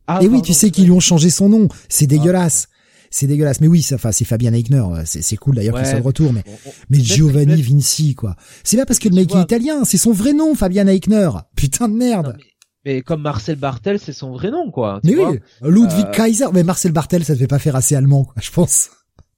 Ah, 0.07 0.19
Et 0.21 0.25
oui, 0.25 0.29
pardon, 0.29 0.41
tu 0.43 0.53
sais 0.53 0.71
qu'ils 0.71 0.85
lui 0.85 0.91
ont 0.91 0.99
changé 1.01 1.29
son 1.29 1.49
nom. 1.49 1.67
C'est 1.89 2.07
dégueulasse. 2.07 2.67
C'est 3.13 3.27
dégueulasse. 3.27 3.61
Mais 3.61 3.67
oui, 3.67 3.81
ça, 3.81 3.95
enfin, 3.95 4.11
c'est 4.11 4.25
Fabien 4.25 4.53
Eigner. 4.53 4.81
C'est, 5.05 5.35
cool 5.37 5.55
d'ailleurs 5.55 5.75
qu'il 5.75 5.83
Ouais. 5.83 5.89
soit 5.91 5.99
de 5.99 6.05
retour. 6.05 6.33
Mais, 6.33 6.43
on- 6.47 6.69
mais 6.89 6.99
Giovanni 6.99 7.61
Vinci, 7.61 8.15
quoi. 8.15 8.35
C'est 8.63 8.77
pas 8.77 8.85
parce 8.85 8.99
que 8.99 9.09
le 9.09 9.15
mec 9.15 9.35
est 9.35 9.41
italien. 9.41 9.83
C'est 9.83 9.97
son 9.97 10.13
vrai 10.13 10.33
nom, 10.33 10.55
Fabien 10.55 10.87
Eigner. 10.87 11.29
Putain 11.55 11.87
de 11.87 11.93
Non, 11.93 11.99
merde. 11.99 12.35
mais, 12.85 12.93
mais 12.95 13.01
comme 13.01 13.21
Marcel 13.21 13.57
Bartel, 13.57 13.99
c'est 13.99 14.13
son 14.13 14.31
vrai 14.31 14.49
nom, 14.49 14.71
quoi. 14.71 15.01
mais 15.03 15.15
oui, 15.15 15.39
Ludwig 15.61 16.05
Euh, 16.07 16.11
Kaiser. 16.11 16.45
Mais 16.53 16.63
Marcel 16.63 16.93
Bartel, 16.93 17.23
ça 17.25 17.33
devait 17.35 17.47
pas 17.47 17.59
faire 17.59 17.75
assez 17.75 17.95
allemand, 17.95 18.23
quoi, 18.23 18.35
je 18.41 18.49
pense. 18.49 18.89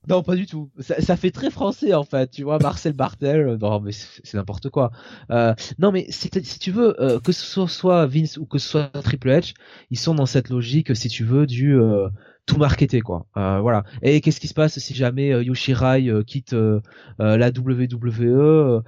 Non, 0.10 0.22
pas 0.22 0.36
du 0.36 0.46
tout. 0.46 0.70
Ça, 0.80 1.00
ça 1.02 1.16
fait 1.16 1.32
très 1.32 1.50
français 1.50 1.94
en 1.94 2.04
fait. 2.04 2.30
Tu 2.30 2.44
vois, 2.44 2.60
Marcel 2.60 2.92
Bartel. 2.92 3.40
euh, 3.48 3.58
Non, 3.58 3.80
mais 3.80 3.94
c'est 3.94 4.34
n'importe 4.36 4.70
quoi. 4.70 4.92
Euh, 5.32 5.54
non, 5.80 5.94
mais 5.94 6.06
si, 6.10 6.30
tu 6.30 6.72
veux, 6.72 7.02
euh, 7.02 7.20
que 7.22 7.32
ce 7.32 7.42
soit, 7.46 7.70
soit 7.70 8.06
Vince 8.06 8.36
ou 8.38 8.46
que 8.46 8.58
ce 8.60 8.68
soit 8.68 8.92
Triple 9.02 9.30
H, 9.30 9.54
ils 9.92 9.98
sont 9.98 10.14
dans 10.14 10.26
cette 10.26 10.50
logique, 10.50 10.94
si 10.94 11.08
tu 11.08 11.24
veux, 11.24 11.48
du 11.48 11.74
euh, 11.80 12.10
tout 12.46 12.58
marketé 12.58 13.00
quoi. 13.02 13.26
Euh, 13.38 13.60
voilà. 13.62 13.84
Et 14.02 14.20
qu'est-ce 14.22 14.40
qui 14.40 14.48
se 14.48 14.54
passe 14.54 14.78
si 14.80 14.94
jamais 14.94 15.32
euh, 15.34 15.44
Yoshirai 15.44 16.08
euh, 16.10 16.24
quitte 16.24 16.54
euh, 16.54 16.82
la 17.20 17.50
WWE 17.50 18.82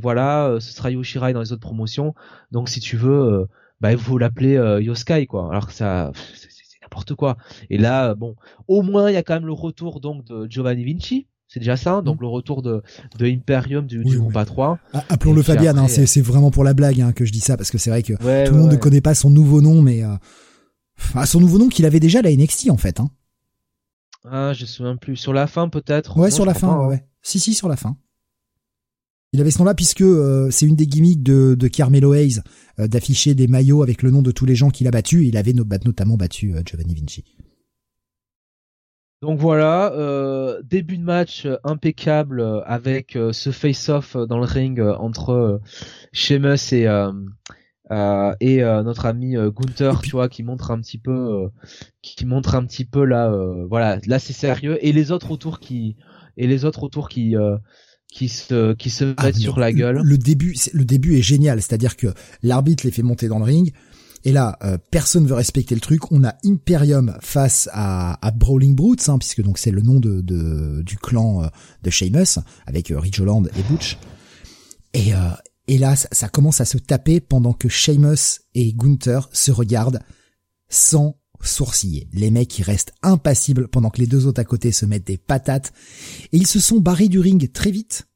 Voilà, 0.00 0.46
euh, 0.46 0.60
ce 0.60 0.72
sera 0.72 0.90
Yoshirai 0.90 1.32
dans 1.32 1.40
les 1.40 1.52
autres 1.52 1.60
promotions. 1.60 2.14
Donc 2.52 2.68
si 2.68 2.80
tu 2.80 2.96
veux, 2.96 3.46
bah 3.80 3.92
il 3.92 3.98
faut 3.98 4.18
l'appeler 4.18 4.56
euh, 4.56 4.80
Yoskai 4.82 5.26
quoi. 5.26 5.48
Alors 5.50 5.66
que 5.66 5.72
ça, 5.72 6.10
c'est 6.34 6.48
n'importe 6.82 7.14
quoi. 7.14 7.36
Et 7.70 7.78
là, 7.78 8.14
bon, 8.14 8.36
au 8.68 8.82
moins 8.82 9.10
il 9.10 9.14
y 9.14 9.18
a 9.18 9.22
quand 9.22 9.34
même 9.34 9.46
le 9.46 9.52
retour 9.52 10.00
donc 10.00 10.24
de 10.24 10.46
Giovanni 10.50 10.84
Vinci. 10.84 11.26
C'est 11.48 11.60
déjà 11.60 11.76
ça, 11.76 12.02
donc 12.02 12.20
le 12.20 12.26
retour 12.26 12.60
de, 12.60 12.82
de 13.18 13.26
Imperium 13.26 13.86
du, 13.86 13.98
Oui, 13.98 14.04
du 14.04 14.10
oui. 14.16 14.18
groupe 14.18 14.34
A3. 14.34 14.78
Ah, 14.92 15.04
Appelons-le 15.10 15.42
Fabian. 15.42 15.76
hein, 15.76 15.86
c'est, 15.86 16.04
c'est 16.04 16.20
vraiment 16.20 16.50
pour 16.50 16.64
la 16.64 16.74
blague 16.74 17.00
hein, 17.00 17.12
que 17.12 17.24
je 17.24 17.30
dis 17.30 17.38
ça 17.38 17.56
parce 17.56 17.70
que 17.70 17.78
c'est 17.78 17.88
vrai 17.88 18.02
que 18.02 18.14
Ouais, 18.24 18.44
tout 18.48 18.54
le 18.54 18.58
monde 18.60 18.72
ne 18.72 18.76
connaît 18.76 19.00
pas 19.00 19.14
son 19.14 19.30
nouveau 19.30 19.62
nom, 19.62 19.80
mais 19.80 20.02
euh, 20.02 20.08
enfin, 20.98 21.26
son 21.26 21.40
nouveau 21.40 21.58
nom 21.58 21.68
qu'il 21.68 21.84
avait 21.86 22.00
déjà 22.00 22.20
à 22.20 22.22
la 22.22 22.34
NXT 22.34 22.70
en 22.70 22.76
fait. 22.76 23.00
Hein. 23.00 23.10
Ah, 24.28 24.52
je 24.52 24.62
me 24.62 24.66
souviens 24.66 24.96
plus. 24.96 25.16
Sur 25.16 25.32
la 25.32 25.46
fin 25.46 25.68
peut-être? 25.68 26.16
Ouais, 26.16 26.30
Non, 26.30 26.34
sur 26.34 26.44
la 26.44 26.54
fin, 26.54 26.68
pas, 26.68 26.78
ouais, 26.78 26.84
hein. 26.84 26.88
ouais. 26.88 27.06
Si, 27.22 27.38
si, 27.38 27.54
sur 27.54 27.68
la 27.68 27.76
fin. 27.76 27.96
Il 29.32 29.40
avait 29.40 29.50
ce 29.50 29.58
nom-là 29.58 29.74
puisque 29.74 30.02
euh, 30.02 30.50
c'est 30.50 30.66
une 30.66 30.76
des 30.76 30.86
gimmicks 30.86 31.22
de, 31.22 31.54
de 31.58 31.68
Carmelo 31.68 32.14
Hayes 32.14 32.40
euh, 32.78 32.86
d'afficher 32.88 33.34
des 33.34 33.48
maillots 33.48 33.82
avec 33.82 34.02
le 34.02 34.10
nom 34.10 34.22
de 34.22 34.30
tous 34.30 34.46
les 34.46 34.54
gens 34.54 34.70
qu'il 34.70 34.86
a 34.88 34.90
battus. 34.90 35.26
Il 35.26 35.36
avait 35.36 35.52
notamment 35.52 36.16
battu 36.16 36.54
euh, 36.54 36.62
Giovanni 36.64 36.94
Vinci. 36.94 37.24
Donc 39.22 39.40
voilà, 39.40 39.92
début 40.62 40.98
de 40.98 41.02
match 41.02 41.48
impeccable 41.64 42.62
avec 42.66 43.18
ce 43.32 43.50
face-off 43.50 44.14
dans 44.14 44.38
le 44.38 44.44
ring 44.44 44.78
entre 44.78 45.60
Sheamus 46.12 46.72
et 46.72 46.86
euh, 47.90 48.34
et 48.40 48.62
euh, 48.62 48.82
notre 48.82 49.06
ami 49.06 49.36
euh, 49.36 49.50
Gunther, 49.50 50.00
tu 50.02 50.10
vois, 50.10 50.28
qui 50.28 50.42
montre 50.42 50.70
un 50.70 50.80
petit 50.80 50.98
peu, 50.98 51.12
euh, 51.12 51.48
qui, 52.02 52.16
qui 52.16 52.26
montre 52.26 52.54
un 52.54 52.64
petit 52.64 52.84
peu 52.84 53.04
là, 53.04 53.30
euh, 53.30 53.66
voilà, 53.68 53.98
là 54.06 54.18
c'est 54.18 54.32
sérieux 54.32 54.78
et 54.84 54.92
les 54.92 55.12
autres 55.12 55.30
autour 55.30 55.60
qui 55.60 55.96
et 56.36 56.46
les 56.46 56.64
autres 56.64 56.82
autour 56.82 57.08
qui 57.08 57.36
euh, 57.36 57.56
qui 58.12 58.28
se 58.28 58.72
qui 58.74 58.90
se 58.90 59.14
Ah, 59.16 59.24
mettent 59.26 59.36
sur 59.36 59.58
la 59.58 59.70
le- 59.70 59.76
gueule. 59.76 60.00
Le 60.02 60.18
début, 60.18 60.54
le 60.72 60.84
début 60.84 61.16
est 61.16 61.22
génial. 61.22 61.60
C'est-à-dire 61.62 61.96
que 61.96 62.08
l'arbitre 62.42 62.84
les 62.86 62.90
fait 62.92 63.02
monter 63.02 63.28
dans 63.28 63.38
le 63.38 63.44
ring. 63.44 63.72
Et 64.24 64.32
là, 64.32 64.58
euh, 64.64 64.76
personne 64.90 65.24
veut 65.26 65.34
respecter 65.34 65.74
le 65.76 65.80
truc. 65.80 66.10
On 66.10 66.24
a 66.24 66.34
Imperium 66.44 67.16
face 67.20 67.68
à, 67.72 68.18
à 68.26 68.30
Brawling 68.32 68.74
Brutes, 68.74 69.08
hein, 69.08 69.18
puisque 69.18 69.40
donc 69.42 69.56
c'est 69.58 69.70
le 69.70 69.82
nom 69.82 70.00
de, 70.00 70.20
de- 70.20 70.82
du 70.82 70.96
clan 70.98 71.44
euh, 71.44 71.46
de 71.84 71.90
Sheamus, 71.90 72.40
avec 72.66 72.90
euh, 72.90 72.98
Ridge 72.98 73.20
Holland 73.20 73.48
et 73.56 73.62
Butch. 73.70 73.98
Et, 74.94 75.14
euh, 75.14 75.16
et 75.68 75.80
ça, 75.94 76.28
commence 76.28 76.60
à 76.60 76.64
se 76.64 76.78
taper 76.78 77.20
pendant 77.20 77.52
que 77.52 77.68
Sheamus 77.68 78.40
et 78.54 78.72
Gunther 78.72 79.28
se 79.32 79.50
regardent 79.50 80.00
sans 80.68 81.18
sourciller. 81.40 82.08
Les 82.12 82.30
mecs, 82.30 82.58
ils 82.58 82.62
restent 82.62 82.92
impassibles 83.02 83.68
pendant 83.68 83.90
que 83.90 84.00
les 84.00 84.06
deux 84.06 84.26
autres 84.26 84.40
à 84.40 84.44
côté 84.44 84.72
se 84.72 84.86
mettent 84.86 85.06
des 85.06 85.18
patates. 85.18 85.72
Et 86.32 86.36
ils 86.36 86.46
se 86.46 86.60
sont 86.60 86.80
barrés 86.80 87.08
du 87.08 87.18
ring 87.18 87.50
très 87.52 87.70
vite. 87.70 88.08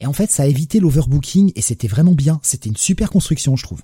Et 0.00 0.06
en 0.06 0.12
fait, 0.12 0.30
ça 0.30 0.44
a 0.44 0.46
évité 0.46 0.78
l'overbooking 0.78 1.52
et 1.54 1.62
c'était 1.62 1.88
vraiment 1.88 2.12
bien. 2.12 2.38
C'était 2.42 2.68
une 2.68 2.76
super 2.76 3.10
construction, 3.10 3.56
je 3.56 3.62
trouve. 3.64 3.82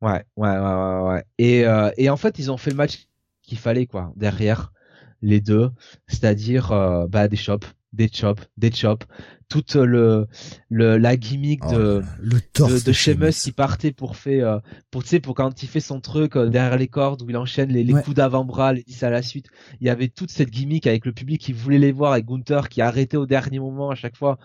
Ouais, 0.00 0.24
ouais, 0.36 0.50
ouais, 0.50 0.58
ouais, 0.58 1.08
ouais. 1.08 1.24
Et, 1.38 1.64
euh, 1.64 1.90
et 1.96 2.10
en 2.10 2.16
fait, 2.16 2.38
ils 2.38 2.50
ont 2.50 2.56
fait 2.56 2.70
le 2.70 2.76
match 2.76 3.06
qu'il 3.42 3.58
fallait, 3.58 3.86
quoi, 3.86 4.12
derrière 4.16 4.72
les 5.20 5.40
deux. 5.40 5.70
C'est-à-dire, 6.08 6.72
euh, 6.72 7.06
bah, 7.06 7.28
des 7.28 7.36
chops, 7.36 7.66
des 7.92 8.08
chops, 8.12 8.42
des 8.56 8.72
chops. 8.72 9.06
Toute 9.52 9.74
le, 9.74 10.26
le, 10.70 10.96
la 10.96 11.16
gimmick 11.16 11.60
de, 11.68 12.02
Oh, 12.02 12.08
le 12.20 12.40
torse 12.40 12.84
de, 12.84 12.88
de 12.88 12.92
Sheamus 12.92 13.32
qui 13.32 13.52
partait 13.52 13.92
pour 13.92 14.16
faire, 14.16 14.48
euh, 14.48 14.58
pour, 14.90 15.02
tu 15.02 15.10
sais, 15.10 15.20
pour 15.20 15.34
quand 15.34 15.62
il 15.62 15.68
fait 15.68 15.80
son 15.80 16.00
truc 16.00 16.36
euh, 16.36 16.48
derrière 16.48 16.78
les 16.78 16.88
cordes 16.88 17.20
où 17.20 17.28
il 17.28 17.36
enchaîne 17.36 17.68
les, 17.70 17.84
les 17.84 17.92
Ouais. 17.92 18.02
coups 18.02 18.16
d'avant-bras, 18.16 18.72
les 18.72 18.82
10 18.82 19.02
à 19.02 19.10
la 19.10 19.20
suite. 19.20 19.46
Il 19.80 19.86
y 19.86 19.90
avait 19.90 20.08
toute 20.08 20.30
cette 20.30 20.48
gimmick 20.50 20.86
avec 20.86 21.04
le 21.04 21.12
public 21.12 21.40
qui 21.40 21.52
voulait 21.52 21.78
les 21.78 21.92
voir 21.92 22.16
et 22.16 22.22
Gunther 22.22 22.68
qui 22.70 22.80
arrêtait 22.80 23.18
au 23.18 23.26
dernier 23.26 23.58
moment 23.58 23.90
à 23.90 23.94
chaque 23.94 24.16
fois. 24.16 24.38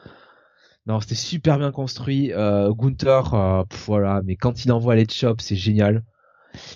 Non, 0.88 1.00
c'était 1.00 1.15
super 1.15 1.58
bien 1.58 1.72
construit. 1.72 2.34
Euh, 2.34 2.74
Gunther, 2.74 3.34
euh, 3.34 3.63
pff, 3.63 3.86
voilà, 3.88 4.22
mais 4.26 4.36
quand 4.36 4.65
il 4.65 4.72
envoie 4.72 4.96
les 4.96 5.08
chops, 5.10 5.41
c'est 5.43 5.56
génial. 5.56 6.04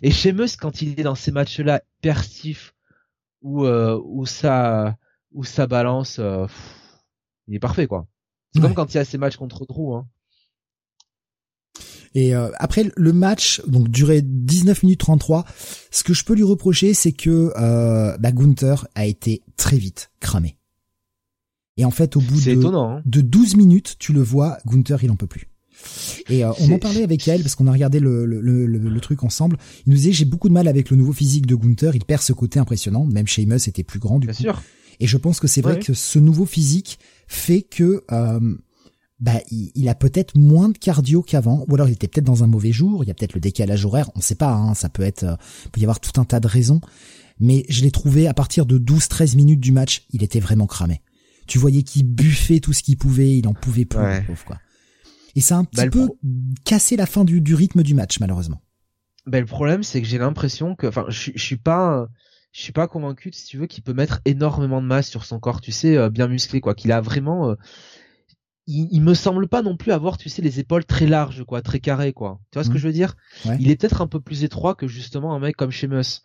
Et 0.04 0.12
Sheamus, 0.12 0.56
quand 0.60 0.82
il 0.82 1.00
est 1.00 1.04
dans 1.04 1.15
ces 1.15 1.32
matchs-là, 1.32 1.82
persif, 2.02 2.74
où, 3.41 3.65
euh, 3.65 4.00
où 4.06 4.26
ça, 4.26 4.96
où 5.34 5.44
ça 5.44 5.65
balance, 5.67 6.20
euh, 6.20 6.44
pff, 6.46 6.78
il 7.48 7.56
est 7.56 7.60
parfait, 7.60 7.88
quoi. 7.88 8.06
C'est 8.54 8.60
Ouais. 8.60 8.68
comme 8.68 8.74
quand 8.76 8.94
il 8.94 8.98
y 8.98 9.00
a 9.00 9.06
ces 9.06 9.18
matchs 9.18 9.38
contre 9.38 9.66
Drew, 9.66 9.96
hein. 9.96 10.06
Et 12.14 12.36
euh, 12.36 12.50
après 12.58 12.92
le 12.98 13.14
match, 13.14 13.62
donc 13.68 13.88
duré 13.88 14.22
19 14.22 14.84
minutes 14.84 15.00
33, 15.00 15.46
ce 15.92 16.04
que 16.04 16.14
je 16.14 16.26
peux 16.26 16.34
lui 16.36 16.44
reprocher, 16.44 16.94
c'est 16.94 17.14
que 17.14 17.54
euh, 17.58 18.18
bah, 18.18 18.34
Gunther 18.34 18.86
a 18.96 19.06
été 19.06 19.44
très 19.56 19.78
vite 19.78 20.12
cramé. 20.20 20.58
Et 21.78 21.86
en 21.86 21.92
fait, 21.92 22.18
au 22.18 22.20
bout 22.20 22.42
de, 22.42 22.50
étonnant, 22.52 22.98
hein. 22.98 23.02
de 23.06 23.22
12 23.22 23.56
minutes, 23.56 23.96
tu 23.98 24.12
le 24.12 24.22
vois, 24.22 24.58
Gunther, 24.66 25.02
il 25.06 25.12
en 25.12 25.16
peut 25.16 25.26
plus. 25.28 25.48
Et 26.28 26.44
euh, 26.44 26.52
on 26.60 26.72
en 26.74 26.80
parlait 26.80 27.02
avec 27.04 27.26
elle 27.30 27.42
parce 27.42 27.56
qu'on 27.56 27.68
a 27.68 27.72
regardé 27.72 28.02
le, 28.02 28.26
le, 28.26 28.42
le, 28.42 28.66
le- 28.68 28.90
le 28.90 29.00
truc 29.00 29.24
ensemble. 29.24 29.58
Il 29.88 29.92
nous 29.92 29.96
disait 29.96 30.12
j'ai 30.12 30.26
beaucoup 30.26 30.50
de 30.50 30.54
mal 30.54 30.68
avec 30.68 30.90
le 30.90 30.98
nouveau 30.98 31.14
physique 31.14 31.46
de 31.48 31.56
Gunther. 31.56 31.96
Il 31.96 32.04
perd 32.04 32.22
ce 32.22 32.34
côté 32.34 32.60
impressionnant. 32.60 33.06
Même 33.06 33.26
Sheamus 33.26 33.56
était 33.68 33.84
plus 33.84 34.00
grand 34.00 34.20
du 34.20 34.28
Bien 34.28 34.36
coup. 34.36 34.42
sûr. 34.44 34.62
Et 35.00 35.08
je 35.08 35.18
pense 35.18 35.40
que 35.40 35.48
c'est 35.48 35.62
vrai 35.62 35.76
Ouais. 35.76 35.80
que 35.80 35.94
ce 35.94 36.20
nouveau 36.20 36.46
physique 36.46 37.00
fait 37.32 37.62
que 37.62 38.04
euh, 38.12 38.58
bah 39.20 39.39
il, 39.52 39.72
il 39.76 39.88
a 39.89 39.96
peut-être 39.96 40.36
moins 40.38 40.70
de 40.70 40.78
cardio 40.78 41.22
qu'avant, 41.22 41.65
ou 41.70 41.76
alors 41.76 41.88
il 41.88 41.94
était 41.94 42.08
peut-être 42.08 42.26
dans 42.26 42.44
un 42.44 42.48
mauvais 42.48 42.72
jour. 42.72 43.04
Il 43.04 43.08
y 43.08 43.12
a 43.12 43.13
peut-être 43.13 43.34
le 43.36 43.39
décalage 43.41 43.86
horaire, 43.86 44.10
on 44.15 44.22
sait 44.22 44.36
pas. 44.36 44.54
Hein, 44.54 44.74
ça 44.74 44.89
peut 44.89 45.04
être, 45.04 45.24
euh, 45.24 45.36
peut 45.72 45.80
y 45.80 45.84
avoir 45.84 46.00
tout 46.00 46.20
un 46.20 46.26
tas 46.26 46.39
de 46.39 46.48
raisons. 46.48 46.82
Mais 47.39 47.65
je 47.70 47.82
l'ai 47.84 47.91
trouvé 47.91 48.28
à 48.28 48.34
partir 48.34 48.65
de 48.65 48.78
12-13 48.78 49.36
minutes 49.36 49.60
du 49.60 49.72
match, 49.72 50.06
il 50.12 50.24
était 50.24 50.39
vraiment 50.39 50.67
cramé. 50.67 51.02
Tu 51.48 51.58
voyais 51.58 51.82
qu'il 51.84 52.06
buffait 52.06 52.60
tout 52.60 52.74
ce 52.74 52.84
qu'il 52.84 52.98
pouvait, 52.98 53.38
il 53.38 53.48
en 53.48 53.54
pouvait 53.54 53.86
plus, 53.86 54.00
Ouais. 54.00 54.20
le 54.22 54.26
pauvre, 54.28 54.46
quoi. 54.46 54.60
Et 55.36 55.41
ça 55.41 55.56
a 55.56 55.60
un 55.60 55.63
petit 55.63 55.78
Bah, 55.84 55.89
peu 55.89 56.06
pro- 56.08 56.17
cassé 56.65 56.98
la 56.98 57.06
fin 57.06 57.24
du, 57.26 57.41
du 57.41 57.56
rythme 57.56 57.82
du 57.84 57.94
match, 57.96 58.20
malheureusement. 58.20 58.62
Ben, 59.26 59.39
le 59.39 59.46
problème, 59.46 59.82
c'est 59.82 60.02
que 60.02 60.08
j'ai 60.08 60.17
l'impression 60.17 60.76
que, 60.76 60.88
enfin, 60.88 61.06
je, 61.08 61.17
suis- 61.20 61.32
je 61.36 61.44
suis 61.44 61.58
pas, 61.58 62.08
je 62.52 62.62
suis 62.62 62.74
pas 62.74 62.88
convaincu, 62.88 63.32
si 63.32 63.46
tu 63.46 63.58
veux, 63.58 63.68
qu'il 63.68 63.84
peut 63.84 63.94
mettre 63.94 64.20
énormément 64.26 64.82
de 64.82 64.88
masse 64.88 65.10
sur 65.10 65.26
son 65.26 65.40
corps, 65.40 65.62
tu 65.62 65.72
sais, 65.72 65.98
euh, 65.98 66.10
bien 66.10 66.28
musclé, 66.28 66.62
quoi, 66.62 66.76
qu'il 66.76 66.92
a 66.92 67.02
vraiment, 67.02 67.50
euh, 67.50 67.56
il, 68.68 69.02
me 69.02 69.14
semble 69.14 69.48
pas 69.48 69.62
non 69.62 69.76
plus 69.76 69.92
avoir, 69.92 70.18
tu 70.18 70.30
sais, 70.30 70.42
les 70.42 70.60
épaules 70.60 70.86
très 70.86 71.08
larges, 71.08 71.44
quoi, 71.44 71.62
très 71.62 71.80
carrées, 71.80 72.14
quoi. 72.14 72.40
Tu 72.52 72.58
vois 72.58 72.64
ce 72.64 72.70
que 72.70 72.76
mmh. 72.76 72.78
je 72.78 72.88
veux 72.88 72.94
dire? 72.94 73.16
Il 73.60 73.70
est 73.70 73.76
peut-être 73.76 74.02
un 74.02 74.08
peu 74.08 74.20
plus 74.20 74.44
étroit 74.44 74.76
que 74.76 74.88
justement 74.88 75.34
un 75.34 75.40
mec 75.40 75.56
comme 75.56 75.72
Sheamus 75.72 76.22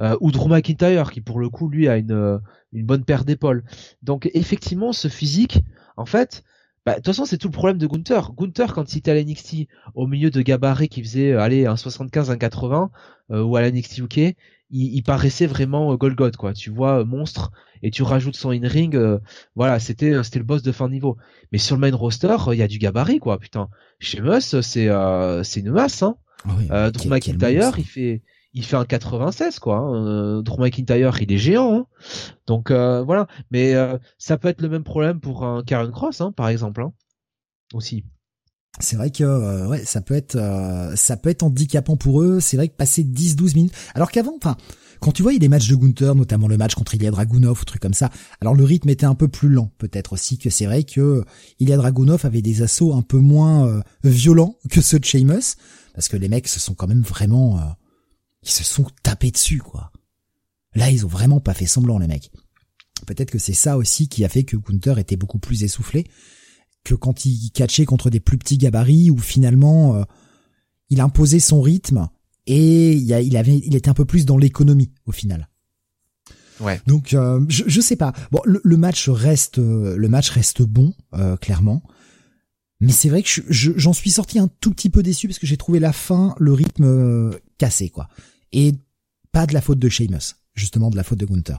euh, 0.00 0.16
ou 0.20 0.30
Drew 0.30 0.48
McIntyre, 0.48 1.10
qui 1.10 1.20
pour 1.20 1.40
le 1.40 1.48
coup, 1.48 1.68
lui, 1.68 1.88
a 1.88 1.96
une 1.96 2.40
une 2.72 2.86
bonne 2.86 3.04
paire 3.04 3.24
d'épaules. 3.24 3.64
Donc 4.02 4.30
effectivement, 4.34 4.92
ce 4.92 5.08
physique, 5.08 5.64
en 5.96 6.06
fait, 6.06 6.44
bah, 6.88 6.92
de 6.92 6.96
toute 6.96 7.06
façon, 7.06 7.24
c'est 7.24 7.38
tout 7.38 7.48
le 7.48 7.52
problème 7.52 7.78
de 7.78 7.86
Gunther. 7.86 8.32
Gunther, 8.32 8.72
quand 8.72 8.94
il 8.94 8.98
était 8.98 9.10
à 9.10 9.14
l'NXT, 9.14 9.66
au 9.94 10.06
milieu 10.06 10.30
de 10.30 10.40
gabarit 10.40 10.88
qui 10.88 11.02
faisait, 11.02 11.32
euh, 11.32 11.40
allez, 11.40 11.66
un 11.66 11.76
75, 11.76 12.30
un 12.30 12.38
80, 12.38 12.90
euh, 13.30 13.42
ou 13.42 13.56
à 13.56 13.62
l'NXT 13.62 13.98
UK, 13.98 14.36
il, 14.70 14.94
il, 14.94 15.02
paraissait 15.02 15.46
vraiment 15.46 15.94
Golgoth, 15.96 16.36
quoi. 16.36 16.52
Tu 16.52 16.70
vois, 16.70 17.04
monstre, 17.04 17.50
et 17.82 17.90
tu 17.90 18.02
rajoutes 18.02 18.36
son 18.36 18.50
in-ring, 18.50 18.94
euh, 18.96 19.18
voilà, 19.54 19.78
c'était 19.78 20.12
euh, 20.12 20.22
c'était 20.22 20.38
le 20.38 20.44
boss 20.44 20.62
de 20.62 20.72
fin 20.72 20.88
de 20.88 20.92
niveau. 20.92 21.16
Mais 21.52 21.58
sur 21.58 21.76
le 21.76 21.80
main 21.80 21.94
roster, 21.94 22.36
il 22.52 22.58
y 22.58 22.62
a 22.62 22.68
du 22.68 22.78
gabarit 22.78 23.18
quoi, 23.18 23.38
putain. 23.38 23.68
Sheamus, 24.00 24.60
c'est 24.62 24.88
euh, 24.88 25.42
c'est 25.42 25.60
une 25.60 25.70
masse 25.70 26.02
hein. 26.02 26.16
Ah 26.44 26.86
euh, 26.86 26.90
Drew 26.90 27.08
McIntyre, 27.08 27.78
il 27.78 27.84
fait 27.84 28.22
il 28.54 28.64
fait 28.64 28.76
un 28.76 28.84
96 28.84 29.58
quoi. 29.58 29.78
Hein. 29.78 30.42
Drew 30.42 30.60
McIntyre, 30.60 31.20
il 31.20 31.32
est 31.32 31.38
géant. 31.38 31.74
Hein. 31.74 31.86
Donc 32.46 32.70
voilà, 32.70 33.26
mais 33.50 33.74
ça 34.18 34.38
peut 34.38 34.48
être 34.48 34.62
le 34.62 34.68
même 34.68 34.84
problème 34.84 35.20
pour 35.20 35.44
un 35.44 35.62
Karen 35.62 35.90
Cross 35.90 36.20
hein, 36.20 36.32
par 36.32 36.48
exemple 36.48 36.82
hein. 36.82 36.92
aussi. 37.74 38.04
C'est 38.80 38.96
vrai 38.96 39.10
que 39.10 39.66
ouais, 39.66 39.84
ça 39.84 40.00
peut 40.00 40.14
être 40.14 40.38
ça 40.94 41.16
peut 41.16 41.30
être 41.30 41.42
handicapant 41.42 41.96
pour 41.96 42.22
eux. 42.22 42.40
C'est 42.40 42.56
vrai 42.56 42.68
que 42.68 42.76
passer 42.76 43.02
10-12 43.02 43.54
minutes, 43.54 43.74
alors 43.94 44.10
qu'avant, 44.10 44.34
enfin, 44.36 44.56
quand 45.00 45.12
tu 45.12 45.22
voyais 45.22 45.38
des 45.38 45.48
matchs 45.48 45.68
de 45.68 45.76
Gunther, 45.76 46.14
notamment 46.14 46.48
le 46.48 46.56
match 46.56 46.74
contre 46.74 46.94
Ilya 46.94 47.10
Dragunov 47.10 47.60
ou 47.60 47.64
trucs 47.64 47.82
comme 47.82 47.94
ça, 47.94 48.10
alors 48.40 48.54
le 48.54 48.64
rythme 48.64 48.88
était 48.88 49.06
un 49.06 49.14
peu 49.14 49.28
plus 49.28 49.48
lent, 49.48 49.72
peut-être 49.78 50.12
aussi 50.12 50.38
que 50.38 50.50
c'est 50.50 50.66
vrai 50.66 50.84
que 50.84 51.24
Ilya 51.60 51.76
Dragunov 51.76 52.24
avait 52.26 52.42
des 52.42 52.62
assauts 52.62 52.94
un 52.94 53.02
peu 53.02 53.18
moins 53.18 53.66
euh, 53.66 53.80
violents 54.02 54.56
que 54.70 54.80
ceux 54.80 54.98
de 54.98 55.04
Sheamus, 55.04 55.56
parce 55.94 56.08
que 56.08 56.16
les 56.16 56.28
mecs 56.28 56.48
se 56.48 56.60
sont 56.60 56.74
quand 56.74 56.88
même 56.88 57.02
vraiment, 57.02 57.58
euh, 57.58 57.64
ils 58.42 58.50
se 58.50 58.64
sont 58.64 58.86
tapés 59.02 59.30
dessus 59.30 59.58
quoi. 59.58 59.92
Là, 60.74 60.90
ils 60.90 61.04
ont 61.06 61.08
vraiment 61.08 61.40
pas 61.40 61.54
fait 61.54 61.66
semblant 61.66 61.98
les 61.98 62.06
mecs. 62.06 62.30
Peut-être 63.06 63.30
que 63.30 63.38
c'est 63.38 63.54
ça 63.54 63.78
aussi 63.78 64.08
qui 64.08 64.24
a 64.24 64.28
fait 64.28 64.44
que 64.44 64.56
Gunther 64.56 64.98
était 64.98 65.16
beaucoup 65.16 65.38
plus 65.38 65.62
essoufflé 65.62 66.06
que 66.84 66.94
quand 66.94 67.24
il 67.24 67.50
catchait 67.50 67.84
contre 67.84 68.10
des 68.10 68.20
plus 68.20 68.38
petits 68.38 68.58
gabarits 68.58 69.10
où 69.10 69.18
finalement 69.18 69.96
euh, 69.96 70.04
il 70.90 71.00
imposait 71.00 71.40
son 71.40 71.60
rythme 71.60 72.08
et 72.46 72.92
il, 72.92 73.10
il 73.10 73.36
avait, 73.36 73.58
il 73.58 73.76
était 73.76 73.90
un 73.90 73.94
peu 73.94 74.04
plus 74.04 74.24
dans 74.24 74.38
l'économie 74.38 74.90
au 75.06 75.12
final. 75.12 75.48
Ouais. 76.60 76.80
Donc 76.86 77.14
euh, 77.14 77.44
je, 77.48 77.64
je 77.66 77.80
sais 77.80 77.96
pas. 77.96 78.12
Bon, 78.30 78.40
le, 78.44 78.76
match 78.76 79.08
reste, 79.08 79.58
euh, 79.58 79.96
le 79.96 80.08
match 80.08 80.30
reste 80.30 80.62
bon, 80.62 80.94
euh, 81.14 81.36
clairement. 81.36 81.82
Mais 82.80 82.92
c'est 82.92 83.08
vrai 83.08 83.22
que 83.22 83.28
j'en 83.48 83.92
suis 83.92 84.10
sorti 84.10 84.38
un 84.38 84.48
tout 84.60 84.70
petit 84.72 84.88
peu 84.88 85.02
déçu 85.02 85.26
parce 85.26 85.38
que 85.38 85.46
j'ai 85.46 85.56
trouvé 85.56 85.80
la 85.80 85.92
fin, 85.92 86.34
le 86.38 86.52
rythme 86.52 87.32
cassé 87.58 87.88
quoi. 87.88 88.08
Et 88.52 88.74
pas 89.32 89.46
de 89.46 89.54
la 89.54 89.60
faute 89.60 89.80
de 89.80 89.88
Sheamus, 89.88 90.36
justement 90.54 90.88
de 90.90 90.96
la 90.96 91.02
faute 91.02 91.18
de 91.18 91.26
Gunther. 91.26 91.58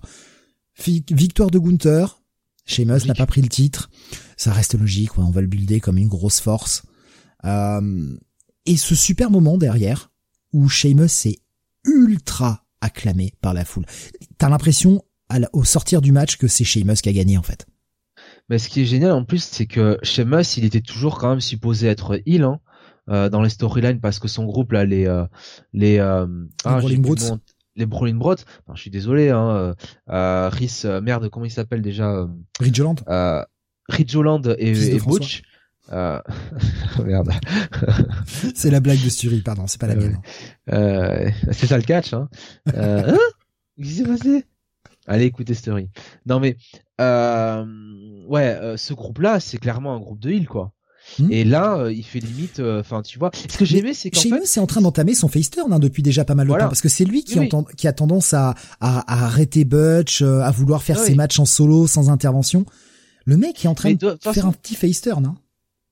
Victoire 0.78 1.52
de 1.52 1.60
Gunther. 1.60 2.22
Sheamus 2.70 3.06
n'a 3.06 3.16
pas 3.16 3.26
pris 3.26 3.42
le 3.42 3.50
titre. 3.50 3.90
Ça 4.38 4.54
reste 4.54 4.76
logique. 4.76 5.18
Ouais, 5.18 5.24
on 5.24 5.32
va 5.32 5.42
le 5.42 5.48
builder 5.48 5.80
comme 5.80 5.98
une 5.98 6.08
grosse 6.08 6.40
force. 6.40 6.84
et 7.44 8.78
ce 8.78 8.96
super 8.96 9.32
moment 9.32 9.58
derrière, 9.58 10.12
où 10.54 10.70
Sheamus 10.70 11.26
est 11.26 11.40
ultra 11.86 12.66
acclamé 12.82 13.34
par 13.42 13.54
la 13.54 13.66
foule. 13.66 13.86
T'as 14.38 14.50
l'impression 14.50 15.04
au 15.54 15.64
sortir 15.64 16.02
du 16.02 16.12
match 16.12 16.38
que 16.38 16.48
c'est 16.48 16.64
Sheamus 16.64 16.96
qui 16.96 17.10
a 17.10 17.14
gagné 17.14 17.38
en 17.38 17.44
fait. 17.44 17.68
Mais 18.50 18.58
ce 18.58 18.70
qui 18.70 18.82
est 18.82 18.86
génial 18.86 19.12
en 19.12 19.24
plus, 19.24 19.44
c'est 19.44 19.68
que 19.68 20.00
Sheamus, 20.02 20.58
il 20.58 20.66
était 20.66 20.82
toujours 20.82 21.20
quand 21.20 21.30
même 21.30 21.42
supposé 21.42 21.88
être 21.88 22.22
heal 22.26 22.44
hein, 22.44 22.60
euh, 23.10 23.30
dans 23.30 23.42
les 23.42 23.50
storylines 23.50 24.00
parce 24.00 24.20
que 24.20 24.28
son 24.28 24.46
groupe 24.46 24.72
là, 24.72 24.86
les 24.86 25.08
euh, 25.08 25.26
les 25.74 26.00
euh, 26.00 26.28
ah, 26.66 26.80
les 26.84 26.98
les 27.80 27.86
Brawling 27.86 28.18
Bros. 28.18 28.36
je 28.74 28.80
suis 28.80 28.92
désolé, 28.92 29.30
hein, 29.30 29.50
euh, 29.50 29.74
euh 30.10 30.50
Rhys, 30.50 30.86
merde, 31.02 31.30
comment 31.30 31.46
il 31.46 31.52
s'appelle 31.52 31.82
déjà 31.82 32.28
Ridge 32.60 32.80
Holland. 32.80 33.02
Euh, 33.08 33.44
Holland 34.14 34.56
et, 34.60 34.96
et 34.96 35.00
Butch. 35.00 35.42
Euh... 35.92 36.20
Merde. 37.04 37.32
c'est 38.54 38.70
la 38.70 38.80
blague 38.80 39.04
de 39.04 39.10
Sturi, 39.10 39.42
pardon, 39.42 39.66
c'est 39.68 39.80
pas 39.80 39.88
la 39.88 39.96
mienne. 39.96 40.22
Euh, 40.72 41.30
c'est 41.52 41.66
ça 41.66 41.78
le 41.78 41.84
catch, 41.84 42.14
hein. 42.14 42.30
Euh... 42.76 43.14
hein 43.14 43.18
Qu'est-ce 43.78 43.90
qui 43.90 43.96
s'est 43.96 44.04
passé? 44.04 44.46
Allez 45.08 45.26
écoutez 45.26 45.56
Story. 45.56 45.90
Non 46.28 46.40
mais 46.40 46.56
euh, 47.02 47.66
ouais, 48.28 48.56
euh, 48.56 48.78
ce 48.78 48.94
groupe-là, 48.94 49.40
c'est 49.40 49.58
clairement 49.58 49.96
un 49.96 50.00
groupe 50.00 50.20
de 50.20 50.30
heal 50.30 50.48
quoi. 50.48 50.72
Hmm. 51.18 51.32
Et 51.32 51.44
là, 51.44 51.78
euh, 51.78 51.94
il 51.94 52.04
fait 52.04 52.20
limite. 52.20 52.60
Euh, 52.60 52.82
enfin, 52.82 53.02
tu 53.02 53.18
vois. 53.18 53.32
Ce 53.34 53.58
que 53.58 53.66
j'ai 53.66 53.80
aimé, 53.80 53.94
c'est 53.94 54.12
qu'en 54.12 54.20
fait, 54.20 54.46
c'est 54.46 54.60
en 54.60 54.68
train 54.68 54.82
d'entamer 54.82 55.16
son 55.16 55.28
face 55.28 55.50
turn 55.50 55.72
hein, 55.74 55.80
depuis 55.80 56.04
déjà 56.04 56.26
pas 56.26 56.36
mal 56.36 56.48
de 56.48 56.54
temps, 56.54 56.60
parce 56.60 56.82
que 56.82 56.90
c'est 56.90 57.06
lui 57.06 57.24
qui, 57.24 57.88
a 57.88 57.94
tendance 57.94 58.34
à, 58.34 58.56
à, 58.80 59.26
arrêter 59.26 59.66
Butch, 59.66 60.22
à 60.22 60.52
vouloir 60.52 60.84
faire 60.84 61.00
ses 61.00 61.16
matchs 61.16 61.40
en 61.40 61.46
solo 61.46 61.88
sans 61.88 62.10
intervention. 62.10 62.66
Le 63.26 63.38
mec 63.38 63.64
est 63.64 63.68
en 63.68 63.76
train 63.76 63.94
de, 63.94 64.18
faire 64.22 64.46
un 64.46 64.52
petit 64.52 64.76
face 64.76 65.02
turn. 65.02 65.26
Hein 65.26 65.38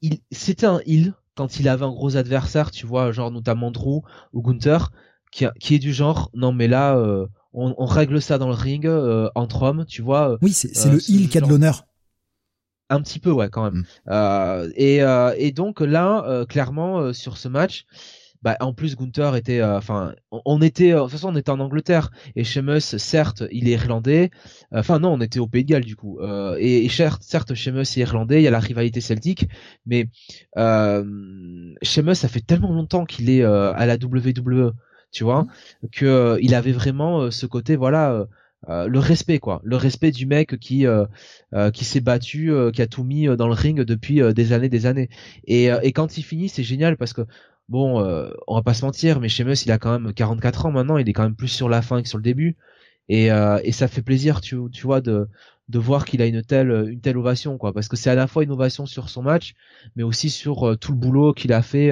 il, 0.01 0.19
c'était 0.31 0.65
un 0.65 0.79
heal 0.85 1.13
quand 1.35 1.59
il 1.59 1.69
avait 1.69 1.85
un 1.85 1.91
gros 1.91 2.17
adversaire, 2.17 2.71
tu 2.71 2.85
vois, 2.85 3.11
genre 3.11 3.31
notamment 3.31 3.71
Drew 3.71 4.01
ou 4.33 4.41
Gunther, 4.41 4.91
qui, 5.31 5.45
qui 5.59 5.75
est 5.75 5.79
du 5.79 5.93
genre, 5.93 6.31
non 6.33 6.51
mais 6.51 6.67
là, 6.67 6.97
euh, 6.97 7.27
on, 7.53 7.75
on, 7.77 7.85
règle 7.85 8.21
ça 8.21 8.37
dans 8.37 8.47
le 8.47 8.55
ring 8.55 8.85
euh, 8.87 9.29
entre 9.35 9.61
hommes, 9.63 9.85
tu 9.87 10.01
vois. 10.01 10.31
Euh, 10.31 10.37
oui, 10.41 10.51
c'est, 10.51 10.75
c'est 10.75 10.89
le 10.89 10.99
heal 11.09 11.29
qui 11.29 11.37
a 11.37 11.41
de 11.41 11.47
l'honneur. 11.47 11.85
Un 12.89 13.01
petit 13.01 13.19
peu, 13.19 13.31
ouais, 13.31 13.49
quand 13.49 13.63
même. 13.63 13.83
Mm. 14.05 14.71
et, 14.75 14.99
et 15.37 15.51
donc 15.51 15.81
là, 15.81 16.45
clairement, 16.47 17.13
sur 17.13 17.37
ce 17.37 17.47
match, 17.47 17.85
bah, 18.43 18.55
en 18.59 18.73
plus 18.73 18.95
Gunther 18.95 19.35
était 19.35 19.61
euh, 19.61 19.77
enfin 19.77 20.13
on 20.31 20.61
était 20.61 20.91
euh, 20.91 20.97
de 20.97 21.01
toute 21.01 21.11
façon 21.11 21.29
on 21.33 21.35
était 21.35 21.49
en 21.49 21.59
Angleterre 21.59 22.11
et 22.35 22.43
Sheamus 22.43 22.81
certes 22.81 23.43
il 23.51 23.67
est 23.67 23.71
irlandais 23.71 24.29
enfin 24.71 24.99
non 24.99 25.13
on 25.13 25.21
était 25.21 25.39
au 25.39 25.47
Pays 25.47 25.63
de 25.63 25.69
Galles 25.71 25.85
du 25.85 25.95
coup 25.95 26.19
euh, 26.19 26.55
et, 26.59 26.85
et, 26.85 26.89
certes 26.89 27.23
certes 27.23 27.55
Sheamus 27.55 27.81
est 27.81 27.97
irlandais 27.97 28.39
il 28.39 28.43
y 28.43 28.47
a 28.47 28.51
la 28.51 28.59
rivalité 28.59 29.01
celtique 29.01 29.47
mais 29.85 30.07
euh, 30.57 31.03
Sheamus 31.81 32.15
ça 32.15 32.27
fait 32.27 32.41
tellement 32.41 32.71
longtemps 32.71 33.05
qu'il 33.05 33.29
est 33.29 33.43
à 33.43 33.85
la 33.85 33.95
WWE 33.95 34.73
tu 35.11 35.23
vois 35.23 35.43
mm. 35.43 35.87
que 35.91 36.37
il 36.41 36.53
avait 36.53 36.71
vraiment 36.71 37.31
ce 37.31 37.47
côté 37.47 37.75
voilà 37.75 38.27
le 38.67 38.99
respect 38.99 39.39
quoi, 39.39 39.61
le 39.63 39.75
respect 39.75 40.11
du 40.11 40.25
mec 40.25 40.57
qui 40.59 40.85
qui 41.73 41.85
s'est 41.85 42.01
battu, 42.01 42.51
qui 42.73 42.81
a 42.81 42.87
tout 42.87 43.03
mis 43.03 43.27
dans 43.37 43.47
le 43.47 43.53
ring 43.53 43.81
depuis 43.81 44.21
des 44.33 44.53
années, 44.53 44.69
des 44.69 44.85
années. 44.85 45.09
Et, 45.45 45.65
et 45.83 45.91
quand 45.91 46.17
il 46.17 46.23
finit, 46.23 46.49
c'est 46.49 46.63
génial 46.63 46.97
parce 46.97 47.13
que 47.13 47.21
bon, 47.69 48.01
euh, 48.01 48.29
on 48.47 48.55
va 48.55 48.61
pas 48.61 48.73
se 48.73 48.85
mentir, 48.85 49.19
mais 49.19 49.29
Sheamus, 49.29 49.63
il 49.65 49.71
a 49.71 49.77
quand 49.77 49.99
même 49.99 50.13
44 50.13 50.65
ans 50.65 50.71
maintenant, 50.71 50.97
il 50.97 51.07
est 51.09 51.13
quand 51.13 51.23
même 51.23 51.35
plus 51.35 51.47
sur 51.47 51.69
la 51.69 51.81
fin 51.81 52.01
que 52.01 52.07
sur 52.07 52.17
le 52.17 52.23
début, 52.23 52.55
et, 53.09 53.31
euh, 53.31 53.59
et 53.63 53.71
ça 53.71 53.87
fait 53.87 54.01
plaisir, 54.01 54.41
tu, 54.41 54.57
tu 54.71 54.83
vois, 54.83 55.01
de, 55.01 55.27
de 55.69 55.79
voir 55.79 56.05
qu'il 56.05 56.21
a 56.21 56.25
une 56.25 56.43
telle, 56.43 56.71
une 56.89 57.01
telle 57.01 57.17
ovation, 57.17 57.57
quoi, 57.57 57.73
parce 57.73 57.87
que 57.87 57.95
c'est 57.95 58.09
à 58.09 58.15
la 58.15 58.27
fois 58.27 58.43
une 58.43 58.51
ovation 58.51 58.85
sur 58.85 59.09
son 59.09 59.21
match, 59.23 59.53
mais 59.95 60.03
aussi 60.03 60.29
sur 60.29 60.69
euh, 60.69 60.75
tout 60.75 60.91
le 60.91 60.97
boulot 60.97 61.33
qu'il 61.33 61.53
a 61.53 61.61
fait 61.61 61.91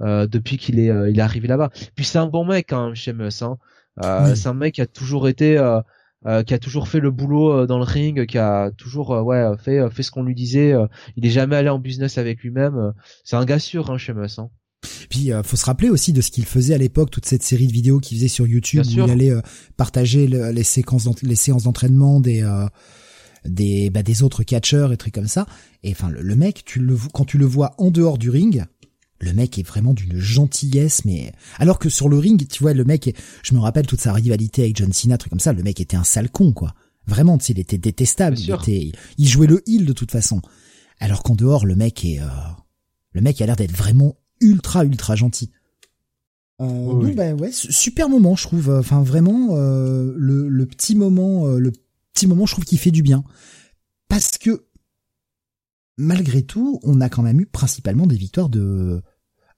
depuis 0.00 0.56
qu'il 0.58 0.80
est, 0.80 0.90
il 1.10 1.18
est 1.18 1.22
arrivé 1.22 1.46
là-bas. 1.46 1.70
Puis 1.94 2.04
c'est 2.04 2.18
un 2.18 2.26
bon 2.26 2.44
mec, 2.44 2.66
quand 2.68 2.86
même, 2.86 2.94
Sheamus, 2.96 3.42
hein. 3.42 3.58
C'est 4.00 4.46
un 4.46 4.54
mec 4.54 4.74
qui 4.74 4.80
a 4.80 4.86
toujours 4.86 5.28
été, 5.28 5.56
qui 6.46 6.54
a 6.54 6.58
toujours 6.58 6.88
fait 6.88 7.00
le 7.00 7.10
boulot 7.10 7.66
dans 7.66 7.78
le 7.78 7.84
ring, 7.84 8.26
qui 8.26 8.38
a 8.38 8.70
toujours, 8.70 9.10
ouais, 9.10 9.44
fait, 9.58 9.90
fait 9.90 10.02
ce 10.02 10.10
qu'on 10.10 10.22
lui 10.22 10.34
disait. 10.34 10.74
il 11.16 11.26
est 11.26 11.30
jamais 11.30 11.56
allé 11.56 11.68
en 11.68 11.78
business 11.78 12.18
avec 12.18 12.40
lui-même. 12.42 12.92
c'est 13.24 13.36
un 13.36 13.44
gars 13.44 13.58
sûr, 13.58 13.90
hein, 13.90 13.98
Sheamus. 13.98 14.38
Hein. 14.38 14.50
Puis 15.08 15.32
euh, 15.32 15.42
faut 15.42 15.56
se 15.56 15.64
rappeler 15.64 15.90
aussi 15.90 16.12
de 16.12 16.20
ce 16.20 16.30
qu'il 16.30 16.44
faisait 16.44 16.74
à 16.74 16.78
l'époque, 16.78 17.10
toute 17.10 17.26
cette 17.26 17.42
série 17.42 17.66
de 17.66 17.72
vidéos 17.72 18.00
qu'il 18.00 18.16
faisait 18.16 18.28
sur 18.28 18.46
YouTube 18.46 18.84
où 18.86 18.90
il 18.90 19.10
allait 19.10 19.30
euh, 19.30 19.40
partager 19.76 20.26
les 20.26 20.62
séquences, 20.62 21.08
les 21.22 21.36
séances 21.36 21.64
d'entraînement 21.64 22.20
des 22.20 22.42
euh, 22.42 22.66
des 23.44 23.90
bah, 23.90 24.02
des 24.02 24.22
autres 24.22 24.42
catcheurs 24.42 24.92
et 24.92 24.96
trucs 24.96 25.14
comme 25.14 25.28
ça. 25.28 25.46
Et 25.82 25.90
enfin 25.92 26.10
le, 26.10 26.36
mec, 26.36 26.62
tu 26.64 26.80
le 26.80 26.96
quand 27.12 27.24
tu 27.24 27.38
le 27.38 27.46
vois 27.46 27.74
en 27.78 27.90
dehors 27.90 28.18
du 28.18 28.30
ring, 28.30 28.64
le 29.22 29.32
mec 29.32 29.58
est 29.58 29.62
vraiment 29.62 29.94
d'une 29.94 30.18
gentillesse, 30.18 31.04
mais 31.04 31.32
alors 31.58 31.78
que 31.78 31.88
sur 31.88 32.08
le 32.08 32.18
ring, 32.18 32.46
tu 32.48 32.62
vois, 32.62 32.74
le 32.74 32.84
mec, 32.84 33.16
je 33.42 33.54
me 33.54 33.60
rappelle 33.60 33.86
toute 33.86 34.00
sa 34.00 34.12
rivalité 34.12 34.62
avec 34.62 34.76
John 34.76 34.92
Cena, 34.92 35.16
truc 35.16 35.30
comme 35.30 35.40
ça, 35.40 35.52
le 35.52 35.62
mec 35.62 35.80
était 35.80 35.96
un 35.96 36.04
sale 36.04 36.30
con, 36.30 36.52
quoi. 36.52 36.74
Vraiment, 37.06 37.38
tu 37.38 37.46
sais, 37.46 37.52
il 37.52 37.60
était 37.60 37.78
détestable, 37.78 38.38
il, 38.38 38.50
était, 38.50 38.92
il 39.18 39.28
jouait 39.28 39.46
le 39.46 39.62
heel 39.68 39.86
de 39.86 39.92
toute 39.92 40.10
façon. 40.10 40.40
Alors 40.98 41.22
qu'en 41.22 41.34
dehors, 41.34 41.66
le 41.66 41.74
mec 41.74 42.04
est, 42.04 42.20
le 43.12 43.20
mec 43.20 43.40
a 43.40 43.46
l'air 43.46 43.56
d'être 43.56 43.76
vraiment 43.76 44.16
ultra 44.40 44.84
ultra 44.84 45.16
gentil. 45.16 45.50
Euh, 46.60 47.14
bah, 47.14 47.32
ouais, 47.34 47.50
super 47.52 48.08
moment 48.08 48.36
je 48.36 48.44
trouve. 48.44 48.70
Enfin 48.70 49.02
vraiment 49.02 49.56
euh, 49.56 50.12
le, 50.16 50.48
le, 50.48 50.66
petit 50.66 50.94
moment, 50.94 51.46
euh, 51.46 51.58
le 51.58 51.72
petit 52.12 52.26
moment 52.26 52.46
je 52.46 52.52
trouve 52.52 52.64
qu'il 52.64 52.78
fait 52.78 52.90
du 52.90 53.02
bien 53.02 53.24
parce 54.08 54.38
que 54.38 54.66
malgré 55.96 56.42
tout, 56.42 56.80
on 56.82 57.00
a 57.00 57.08
quand 57.08 57.22
même 57.22 57.40
eu 57.40 57.46
principalement 57.46 58.06
des 58.06 58.16
victoires 58.16 58.48
de 58.48 59.02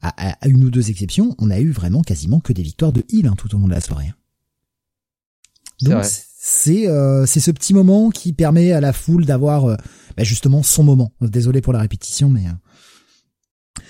à, 0.04 0.48
une 0.48 0.64
ou 0.64 0.70
deux 0.70 0.90
exceptions, 0.90 1.34
on 1.38 1.50
a 1.50 1.58
eu 1.58 1.70
vraiment 1.70 2.02
quasiment 2.02 2.40
que 2.40 2.52
des 2.52 2.62
victoires 2.62 2.92
de 2.92 3.04
heal 3.10 3.26
hein, 3.26 3.34
tout 3.36 3.54
au 3.54 3.58
long 3.58 3.66
de 3.66 3.72
la 3.72 3.80
soirée. 3.80 4.12
Donc 5.82 6.04
C'est 6.04 6.88
euh, 6.88 7.26
c'est 7.26 7.40
ce 7.40 7.50
petit 7.50 7.72
moment 7.72 8.10
qui 8.10 8.32
permet 8.32 8.72
à 8.72 8.80
la 8.80 8.92
foule 8.92 9.24
d'avoir 9.24 9.64
euh, 9.64 9.76
bah, 10.16 10.24
justement 10.24 10.62
son 10.62 10.84
moment. 10.84 11.12
Désolé 11.20 11.60
pour 11.60 11.72
la 11.72 11.80
répétition, 11.80 12.28
mais 12.28 12.46
euh. 12.46 13.80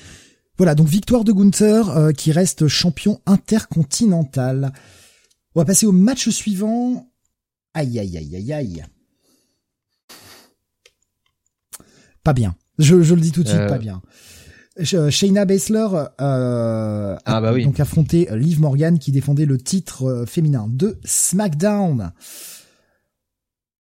voilà. 0.57 0.75
Donc 0.75 0.87
victoire 0.87 1.25
de 1.25 1.33
Gunther 1.33 2.13
qui 2.17 2.33
reste 2.33 2.69
champion 2.69 3.21
intercontinental. 3.27 4.73
On 5.55 5.61
va 5.61 5.65
passer 5.65 5.87
au 5.87 5.93
match 5.93 6.29
suivant. 6.31 7.11
Aïe 7.75 7.99
aïe 7.99 8.17
aïe 8.17 8.37
aïe 8.37 8.53
aïe. 8.53 8.85
Pas 12.23 12.33
bien. 12.33 12.57
Je, 12.79 13.03
je 13.03 13.15
le 13.15 13.21
dis 13.21 13.33
tout 13.33 13.43
de 13.43 13.49
suite, 13.49 13.69
pas 13.69 13.79
bien. 13.79 14.01
Shayna 14.83 15.45
Baszler 15.45 15.87
euh, 16.21 17.17
ah 17.25 17.41
bah 17.41 17.53
oui. 17.53 17.65
donc 17.65 17.79
affronté 17.79 18.27
Liv 18.33 18.61
Morgan 18.61 18.99
qui 18.99 19.13
défendait 19.13 19.47
le 19.47 19.59
titre 19.59 20.05
euh, 20.05 20.27
féminin 20.27 20.67
de 20.69 20.99
SmackDown. 21.05 22.13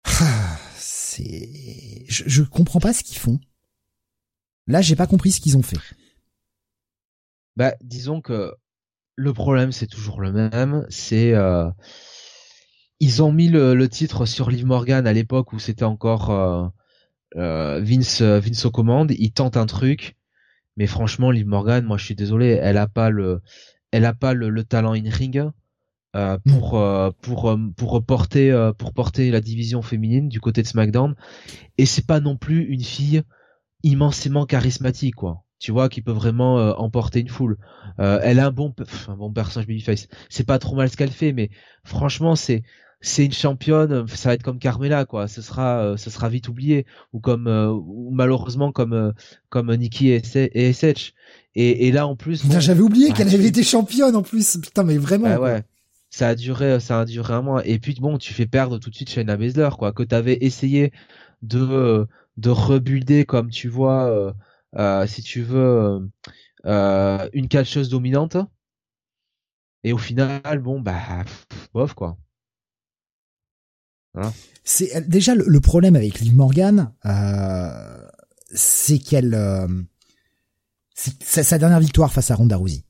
Ah, 0.03 0.59
c'est, 0.75 2.05
je, 2.07 2.23
je 2.27 2.43
comprends 2.43 2.79
pas 2.79 2.93
ce 2.93 3.03
qu'ils 3.03 3.17
font. 3.17 3.39
Là, 4.67 4.81
j'ai 4.81 4.95
pas 4.95 5.07
compris 5.07 5.31
ce 5.31 5.39
qu'ils 5.39 5.57
ont 5.57 5.61
fait. 5.61 5.79
Bah, 7.55 7.73
disons 7.81 8.21
que 8.21 8.53
le 9.15 9.33
problème 9.33 9.71
c'est 9.71 9.87
toujours 9.87 10.19
le 10.19 10.33
même, 10.33 10.85
c'est 10.89 11.33
euh, 11.33 11.69
ils 12.99 13.23
ont 13.23 13.31
mis 13.31 13.47
le, 13.47 13.73
le, 13.75 13.87
titre 13.87 14.25
sur 14.25 14.49
Liv 14.49 14.65
Morgan 14.65 15.07
à 15.07 15.13
l'époque 15.13 15.53
où 15.53 15.59
c'était 15.59 15.85
encore 15.85 16.31
euh, 16.31 16.67
euh 17.37 17.79
Vince 17.81 18.21
Vince 18.21 18.65
aux 18.65 18.71
commandes, 18.71 19.11
ils 19.17 19.31
tentent 19.31 19.55
un 19.55 19.67
truc 19.67 20.17
mais 20.77 20.87
franchement, 20.87 21.31
Liv 21.31 21.45
Morgan, 21.45 21.85
moi 21.85 21.97
je 21.97 22.05
suis 22.05 22.15
désolé, 22.15 22.59
elle 22.61 22.77
a 22.77 22.87
pas 22.87 23.09
le, 23.09 23.41
elle 23.91 24.05
a 24.05 24.13
pas 24.13 24.33
le, 24.33 24.63
talent 24.63 24.93
in 24.93 25.09
ring 25.09 25.49
euh, 26.15 26.37
pour 26.47 26.77
euh, 26.77 27.11
pour 27.21 27.49
euh, 27.49 27.57
pour 27.77 28.03
porter 28.03 28.51
euh, 28.51 28.73
pour 28.73 28.93
porter 28.93 29.31
la 29.31 29.41
division 29.41 29.81
féminine 29.81 30.29
du 30.29 30.39
côté 30.39 30.61
de 30.61 30.67
SmackDown. 30.67 31.15
Et 31.77 31.85
c'est 31.85 32.05
pas 32.05 32.19
non 32.19 32.37
plus 32.37 32.63
une 32.63 32.83
fille 32.83 33.23
immensément 33.83 34.45
charismatique, 34.45 35.15
quoi. 35.15 35.43
Tu 35.59 35.71
vois, 35.71 35.89
qui 35.89 36.01
peut 36.01 36.11
vraiment 36.11 36.55
emporter 36.77 37.21
une 37.21 37.29
foule. 37.29 37.57
elle 37.97 38.39
a 38.39 38.47
un 38.47 38.51
bon, 38.51 38.73
un 39.07 39.15
bon 39.15 39.31
personnage 39.31 39.67
babyface. 39.67 40.07
C'est 40.29 40.45
pas 40.45 40.59
trop 40.59 40.75
mal 40.75 40.89
ce 40.89 40.97
qu'elle 40.97 41.11
fait, 41.11 41.31
mais 41.31 41.49
franchement, 41.85 42.35
c'est 42.35 42.63
c'est 43.01 43.25
une 43.25 43.33
championne, 43.33 44.07
ça 44.07 44.29
va 44.29 44.33
être 44.33 44.43
comme 44.43 44.57
Carmela 44.57 45.05
quoi, 45.05 45.27
ce 45.27 45.41
sera 45.41 45.79
euh, 45.79 45.97
ce 45.97 46.09
sera 46.09 46.29
vite 46.29 46.47
oublié 46.47 46.85
ou 47.13 47.19
comme 47.19 47.47
euh, 47.47 47.69
ou 47.71 48.09
malheureusement 48.11 48.71
comme 48.71 48.93
euh, 48.93 49.11
comme 49.49 49.73
Nikki 49.75 50.09
et, 50.09 50.21
et 50.35 50.73
SH. 50.73 51.13
Et, 51.55 51.87
et 51.87 51.91
là 51.91 52.07
en 52.07 52.15
plus 52.15 52.43
j'avais 52.59 52.81
oublié 52.81 53.11
qu'elle 53.11 53.33
avait 53.33 53.47
été 53.47 53.63
championne 53.63 54.15
en 54.15 54.23
plus. 54.23 54.57
Putain 54.57 54.83
mais 54.83 54.97
vraiment. 54.97 55.27
Bah 55.27 55.39
ouais. 55.39 55.63
Ça 56.09 56.29
a 56.29 56.35
duré 56.35 56.79
ça 56.79 57.01
a 57.01 57.05
duré 57.05 57.33
un 57.33 57.41
mois 57.41 57.65
et 57.67 57.77
puis 57.79 57.95
bon, 57.99 58.17
tu 58.17 58.33
fais 58.33 58.45
perdre 58.45 58.77
tout 58.79 58.89
de 58.89 58.95
suite 58.95 59.09
Shayna 59.09 59.37
Baszler 59.37 59.69
quoi 59.77 59.91
que 59.91 60.03
tu 60.03 60.15
avais 60.15 60.37
essayé 60.41 60.91
de 61.41 62.07
de 62.37 62.49
rebuilder 62.49 63.25
comme 63.25 63.49
tu 63.49 63.67
vois 63.67 64.33
si 65.05 65.21
tu 65.21 65.41
veux 65.41 66.09
une 66.65 67.47
catcheuse 67.49 67.89
dominante. 67.89 68.37
Et 69.83 69.93
au 69.93 69.99
final, 69.99 70.59
bon 70.59 70.79
bah 70.79 71.23
bof 71.73 71.93
quoi. 71.93 72.17
C'est 74.63 75.07
déjà 75.07 75.35
le, 75.35 75.59
problème 75.61 75.95
avec 75.95 76.19
Liv 76.19 76.35
Morgan, 76.35 76.91
euh, 77.05 78.07
c'est 78.51 78.97
qu'elle, 78.97 79.35
euh, 79.35 79.67
sa 80.93 81.57
dernière 81.57 81.79
victoire 81.79 82.11
face 82.11 82.31
à 82.31 82.35
Ronda 82.35 82.57
Rousey. 82.57 82.83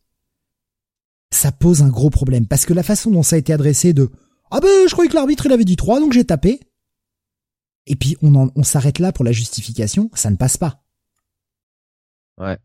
Ça 1.32 1.52
pose 1.52 1.82
un 1.82 1.90
gros 1.90 2.10
problème 2.10 2.48
parce 2.48 2.66
que 2.66 2.74
la 2.74 2.84
façon 2.84 3.12
dont 3.12 3.24
ça 3.24 3.36
a 3.36 3.40
été 3.40 3.52
adressé 3.52 3.94
de 3.94 4.10
ah 4.52 4.60
ben 4.62 4.88
je 4.88 4.92
croyais 4.94 5.10
que 5.10 5.16
l'arbitre 5.16 5.48
il 5.48 5.52
avait 5.52 5.66
dit 5.66 5.76
3 5.76 6.00
donc 6.00 6.14
j'ai 6.14 6.24
tapé. 6.24 6.62
Et 7.88 7.96
puis 7.96 8.16
on 8.22 8.52
on 8.56 8.64
s'arrête 8.64 9.00
là 9.00 9.12
pour 9.12 9.26
la 9.26 9.32
justification, 9.32 10.10
ça 10.14 10.30
ne 10.30 10.38
passe 10.38 10.56
pas. 10.56 10.86
Ouais. 12.40 12.58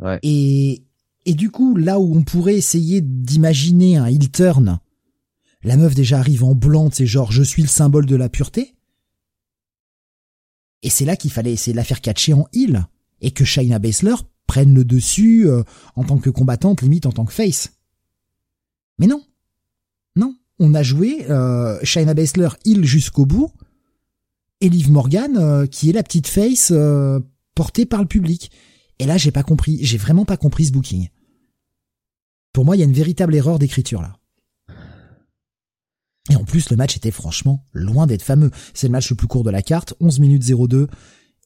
Ouais. 0.00 0.18
Et 0.22 0.84
et 1.24 1.34
du 1.34 1.50
coup 1.50 1.76
là 1.76 1.98
où 1.98 2.14
on 2.14 2.24
pourrait 2.24 2.56
essayer 2.56 3.00
d'imaginer 3.00 3.96
un 3.96 4.06
heel 4.06 4.30
turn 4.30 4.80
la 5.62 5.76
meuf 5.76 5.94
déjà 5.94 6.18
arrive 6.18 6.44
en 6.44 6.54
blanc, 6.54 6.90
c'est 6.92 7.06
genre 7.06 7.32
je 7.32 7.42
suis 7.42 7.62
le 7.62 7.68
symbole 7.68 8.06
de 8.06 8.16
la 8.16 8.28
pureté. 8.28 8.74
Et 10.82 10.90
c'est 10.90 11.04
là 11.04 11.16
qu'il 11.16 11.30
fallait 11.30 11.52
essayer 11.52 11.72
de 11.72 11.76
la 11.76 11.84
faire 11.84 12.00
catcher 12.00 12.32
en 12.32 12.46
heal 12.52 12.86
et 13.20 13.32
que 13.32 13.44
Shayna 13.44 13.78
Baszler 13.78 14.14
prenne 14.46 14.74
le 14.74 14.84
dessus 14.84 15.46
euh, 15.46 15.62
en 15.94 16.04
tant 16.04 16.18
que 16.18 16.30
combattante, 16.30 16.80
limite 16.80 17.06
en 17.06 17.12
tant 17.12 17.26
que 17.26 17.32
face. 17.32 17.72
Mais 18.98 19.06
non, 19.06 19.22
non, 20.16 20.36
on 20.58 20.74
a 20.74 20.82
joué 20.82 21.30
euh, 21.30 21.78
Shayna 21.82 22.14
Baszler 22.14 22.48
heal 22.64 22.84
jusqu'au 22.84 23.26
bout 23.26 23.52
et 24.60 24.68
Liv 24.68 24.90
Morgan 24.90 25.36
euh, 25.36 25.66
qui 25.66 25.90
est 25.90 25.92
la 25.92 26.02
petite 26.02 26.26
face 26.26 26.70
euh, 26.70 27.20
portée 27.54 27.86
par 27.86 28.00
le 28.00 28.06
public. 28.06 28.50
Et 28.98 29.06
là, 29.06 29.16
j'ai 29.16 29.30
pas 29.30 29.42
compris, 29.42 29.78
j'ai 29.82 29.98
vraiment 29.98 30.24
pas 30.24 30.36
compris 30.36 30.66
ce 30.66 30.72
booking. 30.72 31.08
Pour 32.52 32.64
moi, 32.64 32.76
il 32.76 32.80
y 32.80 32.82
a 32.82 32.86
une 32.86 32.92
véritable 32.92 33.34
erreur 33.34 33.58
d'écriture 33.58 34.02
là. 34.02 34.19
Et 36.30 36.36
en 36.36 36.44
plus, 36.44 36.70
le 36.70 36.76
match 36.76 36.96
était 36.96 37.10
franchement 37.10 37.66
loin 37.72 38.06
d'être 38.06 38.22
fameux. 38.22 38.50
C'est 38.72 38.86
le 38.86 38.92
match 38.92 39.10
le 39.10 39.16
plus 39.16 39.26
court 39.26 39.44
de 39.44 39.50
la 39.50 39.62
carte, 39.62 39.94
11 40.00 40.20
minutes 40.20 40.44
02, 40.48 40.88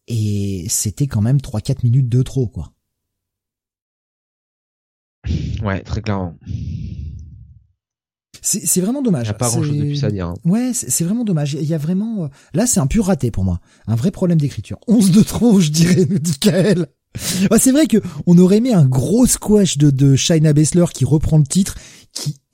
et 0.07 0.66
c'était 0.68 1.07
quand 1.07 1.23
même 1.23 1.38
3-4 1.38 1.79
minutes 1.85 2.09
de 2.09 2.23
trop, 2.23 2.47
quoi. 2.47 2.73
Ouais, 5.62 5.81
très 5.81 6.03
clairement. 6.03 6.37
C'est 8.42 8.83
vraiment 8.83 9.01
dommage. 9.01 9.27
Il 9.27 9.31
n'y 9.31 9.35
a 9.37 9.38
pas 9.38 9.49
grand 9.49 9.62
chose 9.62 9.75
de 9.75 9.85
plus 9.85 10.05
à 10.05 10.11
dire. 10.11 10.27
Hein. 10.29 10.35
Ouais, 10.44 10.73
c'est 10.75 11.05
vraiment 11.05 11.25
dommage. 11.25 11.55
Il 11.55 11.64
y 11.64 11.73
a 11.73 11.79
vraiment, 11.79 12.25
euh, 12.25 12.29
là, 12.53 12.66
c'est 12.66 12.79
un 12.79 12.87
pur 12.87 13.07
raté 13.07 13.31
pour 13.31 13.42
moi. 13.42 13.59
Un 13.87 13.94
vrai 13.94 14.11
problème 14.11 14.38
d'écriture. 14.38 14.79
11 14.87 15.12
de 15.12 15.23
trop, 15.23 15.61
je 15.61 15.70
dirais, 15.70 16.07
nous 16.09 16.18
dit 16.18 16.38
Kael. 16.38 16.88
c'est 17.59 17.73
vrai 17.73 17.87
que 17.87 17.99
on 18.27 18.37
aurait 18.37 18.59
aimé 18.59 18.75
un 18.75 18.85
gros 18.85 19.25
squash 19.25 19.79
de, 19.79 19.90
de 19.90 20.53
Baszler 20.53 20.85
qui 20.92 21.07
reprend 21.07 21.38
le 21.38 21.44
titre 21.44 21.77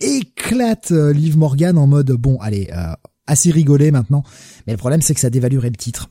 éclate 0.00 0.92
euh, 0.92 1.12
Liv 1.12 1.36
Morgan 1.36 1.78
en 1.78 1.86
mode 1.86 2.10
bon 2.12 2.38
allez 2.38 2.70
euh, 2.72 2.94
assez 3.26 3.50
rigolé 3.50 3.90
maintenant. 3.90 4.22
Mais 4.66 4.72
le 4.72 4.78
problème 4.78 5.02
c'est 5.02 5.14
que 5.14 5.20
ça 5.20 5.30
dévaluerait 5.30 5.70
le 5.70 5.76
titre. 5.76 6.10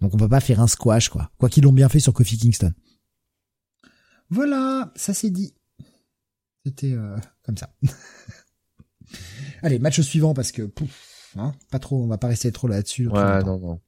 Donc 0.00 0.14
on 0.14 0.16
peut 0.16 0.28
pas 0.28 0.40
faire 0.40 0.60
un 0.60 0.66
squash 0.66 1.08
quoi. 1.08 1.30
Quoi 1.38 1.48
qu'ils 1.48 1.64
l'ont 1.64 1.72
bien 1.72 1.88
fait 1.88 2.00
sur 2.00 2.12
Kofi 2.12 2.38
Kingston. 2.38 2.72
Voilà 4.30 4.92
ça 4.96 5.14
c'est 5.14 5.30
dit. 5.30 5.54
C'était 6.64 6.92
euh, 6.92 7.16
comme 7.44 7.56
ça. 7.56 7.74
Allez 9.62 9.78
match 9.78 10.00
suivant 10.00 10.34
parce 10.34 10.52
que 10.52 10.62
pouf, 10.62 11.34
hein, 11.36 11.52
pas 11.70 11.78
trop 11.78 12.02
on 12.02 12.06
va 12.06 12.18
pas 12.18 12.28
rester 12.28 12.52
trop 12.52 12.68
là-dessus 12.68 13.08
ouais 13.08 13.42
non 13.44 13.58
non. 13.58 13.80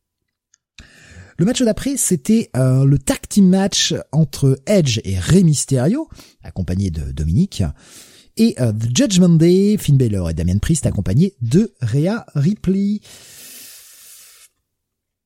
Le 1.38 1.46
match 1.46 1.62
d'après, 1.62 1.96
c'était 1.96 2.50
le 2.54 2.96
tag 2.98 3.20
team 3.26 3.48
match 3.48 3.94
entre 4.12 4.60
Edge 4.66 5.00
et 5.02 5.18
Rey 5.18 5.42
Mysterio, 5.42 6.08
accompagné 6.42 6.90
de 6.90 7.10
Dominique, 7.10 7.64
et 8.36 8.54
euh, 8.60 8.72
The 8.72 8.96
Judgment 8.96 9.36
Day, 9.36 9.76
Finn 9.78 9.96
Balor 9.96 10.30
et 10.30 10.34
Damien 10.34 10.58
Priest 10.58 10.86
accompagnés 10.86 11.34
de 11.40 11.74
Rhea 11.80 12.24
Ripley. 12.34 13.00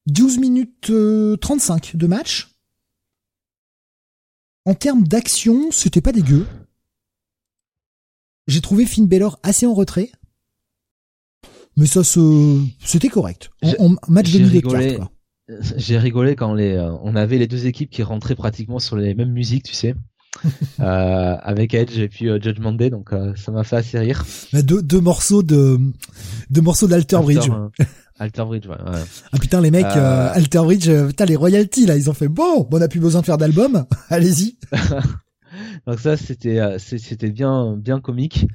12 0.07 0.39
minutes 0.39 0.93
35 1.41 1.95
euh, 1.95 1.99
de 1.99 2.07
match. 2.07 2.53
En 4.65 4.75
termes 4.75 5.07
d'action, 5.07 5.71
c'était 5.71 6.01
pas 6.01 6.13
dégueu. 6.13 6.47
J'ai 8.47 8.61
trouvé 8.61 8.87
Finn 8.87 9.07
Balor 9.07 9.39
assez 9.43 9.67
en 9.67 9.75
retrait. 9.75 10.11
Mais 11.77 11.87
ça 11.87 12.03
se, 12.03 12.65
c'était 12.81 13.09
correct. 13.09 13.51
Match 14.09 14.33
de 14.33 14.45
rigolé, 14.45 14.99
J'ai 15.77 15.99
rigolé 15.99 16.35
quand 16.35 16.55
les, 16.55 16.73
euh, 16.73 16.93
on 17.03 17.15
avait 17.15 17.39
les 17.39 17.47
deux 17.47 17.67
équipes 17.67 17.91
qui 17.91 18.03
rentraient 18.03 18.35
pratiquement 18.35 18.79
sur 18.79 18.97
les 18.97 19.15
mêmes 19.15 19.33
musiques, 19.33 19.65
tu 19.65 19.75
sais. 19.75 19.95
euh, 20.81 21.37
avec 21.43 21.75
Edge 21.75 21.99
et 21.99 22.09
puis 22.09 22.29
euh, 22.29 22.39
Judgment 22.41 22.73
Day, 22.73 22.91
donc 22.91 23.13
euh, 23.13 23.35
ça 23.37 23.53
m'a 23.53 23.65
fait 23.65 23.77
assez 23.77 23.99
rire. 23.99 24.25
Deux, 24.53 24.83
deux 24.83 25.01
morceaux 25.01 25.43
de 25.43 25.79
deux 26.51 26.61
morceaux 26.61 26.87
d'Alter 26.87 27.19
Bridge. 27.19 27.49
Alter 28.19 28.45
Bridge, 28.45 28.67
ouais, 28.67 28.77
Ah 29.33 29.39
putain 29.39 29.61
les 29.61 29.71
mecs, 29.71 29.85
Alter 29.85 30.61
Bridge, 30.61 30.91
putain 31.09 31.25
les 31.27 31.37
royalties 31.37 31.87
là, 31.87 31.97
ils 31.97 32.09
ont 32.09 32.15
fait 32.15 32.29
bon, 32.29 32.67
on 32.71 32.79
n'a 32.79 32.89
plus 32.89 33.01
besoin 33.01 33.21
de 33.21 33.27
faire 33.27 33.39
d'album, 33.39 33.85
allez-y. 34.09 34.59
donc 35.87 36.01
ça 36.01 36.17
c'était 36.17 36.79
c'était 36.79 37.31
bien 37.31 37.77
bien 37.77 38.01
comique. 38.01 38.47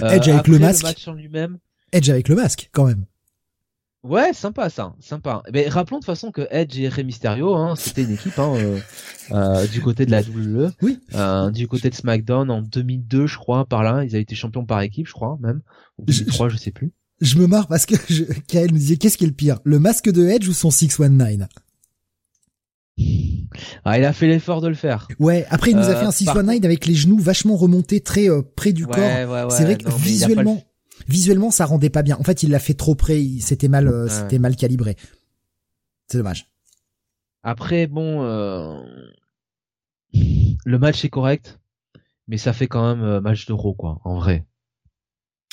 Edge 0.00 0.28
avec 0.28 0.48
le 0.48 0.58
masque. 0.58 0.82
Le 0.82 0.88
match 0.88 1.08
en 1.08 1.14
lui-même. 1.14 1.58
Edge 1.92 2.08
avec 2.10 2.28
le 2.28 2.36
masque 2.36 2.70
quand 2.72 2.86
même. 2.86 3.04
Ouais, 4.04 4.32
sympa 4.32 4.68
ça, 4.68 4.94
sympa. 4.98 5.44
Mais 5.52 5.68
rappelons 5.68 5.98
de 5.98 6.00
toute 6.00 6.06
façon 6.06 6.32
que 6.32 6.48
Edge 6.50 6.76
et 6.80 6.88
Rey 6.88 7.04
Mysterio, 7.04 7.54
hein, 7.54 7.74
c'était 7.76 8.02
une 8.02 8.10
équipe 8.10 8.36
hein, 8.36 8.52
euh, 8.56 8.78
euh, 9.30 9.66
du 9.68 9.80
côté 9.80 10.06
de 10.06 10.10
la 10.10 10.22
WWE. 10.22 10.72
Oui. 10.82 10.98
Euh, 11.14 11.50
du 11.50 11.68
côté 11.68 11.88
de 11.88 11.94
SmackDown 11.94 12.50
en 12.50 12.62
2002, 12.62 13.28
je 13.28 13.38
crois, 13.38 13.64
par 13.64 13.84
là, 13.84 14.02
ils 14.02 14.10
avaient 14.10 14.22
été 14.22 14.34
champions 14.34 14.64
par 14.64 14.80
équipe, 14.80 15.06
je 15.06 15.12
crois 15.12 15.38
même. 15.40 15.60
Ou 15.98 16.06
2003, 16.06 16.48
je, 16.48 16.56
sais 16.56 16.72
plus. 16.72 16.90
Je 17.20 17.38
me 17.38 17.46
marre 17.46 17.68
parce 17.68 17.86
que 17.86 17.94
je, 18.08 18.24
Kael 18.48 18.72
nous 18.72 18.78
disait 18.78 18.96
qu'est-ce 18.96 19.16
qui 19.16 19.22
est 19.22 19.28
le 19.28 19.34
pire, 19.34 19.60
le 19.62 19.78
masque 19.78 20.10
de 20.10 20.26
Edge 20.26 20.48
ou 20.48 20.52
son 20.52 20.70
619 20.70 21.48
ah, 23.84 23.98
il 23.98 24.04
a 24.04 24.12
fait 24.12 24.26
l'effort 24.26 24.60
de 24.60 24.68
le 24.68 24.74
faire. 24.74 25.08
Ouais, 25.18 25.46
après 25.50 25.70
il 25.70 25.76
nous 25.76 25.88
a 25.88 25.96
fait 25.96 26.04
un 26.04 26.10
619 26.10 26.64
avec 26.64 26.86
les 26.86 26.94
genoux 26.94 27.18
vachement 27.18 27.56
remontés 27.56 28.00
très 28.00 28.28
près 28.54 28.72
du 28.72 28.86
corps. 28.86 28.98
Ouais, 28.98 29.26
C'est 29.50 29.64
vrai 29.64 29.76
que 29.76 29.90
visuellement 29.90 30.62
visuellement 31.08 31.50
ça 31.50 31.64
rendait 31.64 31.90
pas 31.90 32.02
bien. 32.02 32.16
En 32.18 32.24
fait, 32.24 32.42
il 32.42 32.50
l'a 32.50 32.58
fait 32.58 32.74
trop 32.74 32.94
près, 32.94 33.22
c'était 33.40 33.68
mal, 33.68 33.88
euh, 33.88 34.08
c'était 34.08 34.38
mal 34.38 34.56
calibré. 34.56 34.96
C'est 36.08 36.18
dommage. 36.18 36.48
Après, 37.42 37.86
bon, 37.86 38.22
euh... 38.22 38.82
le 40.12 40.78
match 40.78 41.04
est 41.04 41.10
correct, 41.10 41.58
mais 42.28 42.38
ça 42.38 42.52
fait 42.52 42.68
quand 42.68 42.94
même 42.94 43.04
euh, 43.04 43.20
match 43.20 43.46
d'euro, 43.46 43.74
quoi, 43.74 44.00
en 44.04 44.16
vrai. 44.16 44.46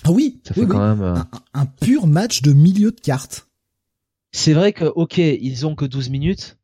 Ah 0.03 0.11
oui, 0.11 0.39
ça 0.45 0.53
fait 0.53 0.65
quand 0.65 0.95
même 0.95 1.01
un, 1.01 1.27
un, 1.53 1.65
pur 1.65 2.07
match 2.07 2.41
de 2.41 2.53
milieu 2.53 2.91
de 2.91 2.99
cartes. 2.99 3.49
C'est 4.31 4.53
vrai 4.53 4.71
que, 4.71 4.85
ok, 4.85 5.17
ils 5.17 5.65
ont 5.65 5.75
que 5.75 5.85
12 5.85 6.09
minutes, 6.09 6.57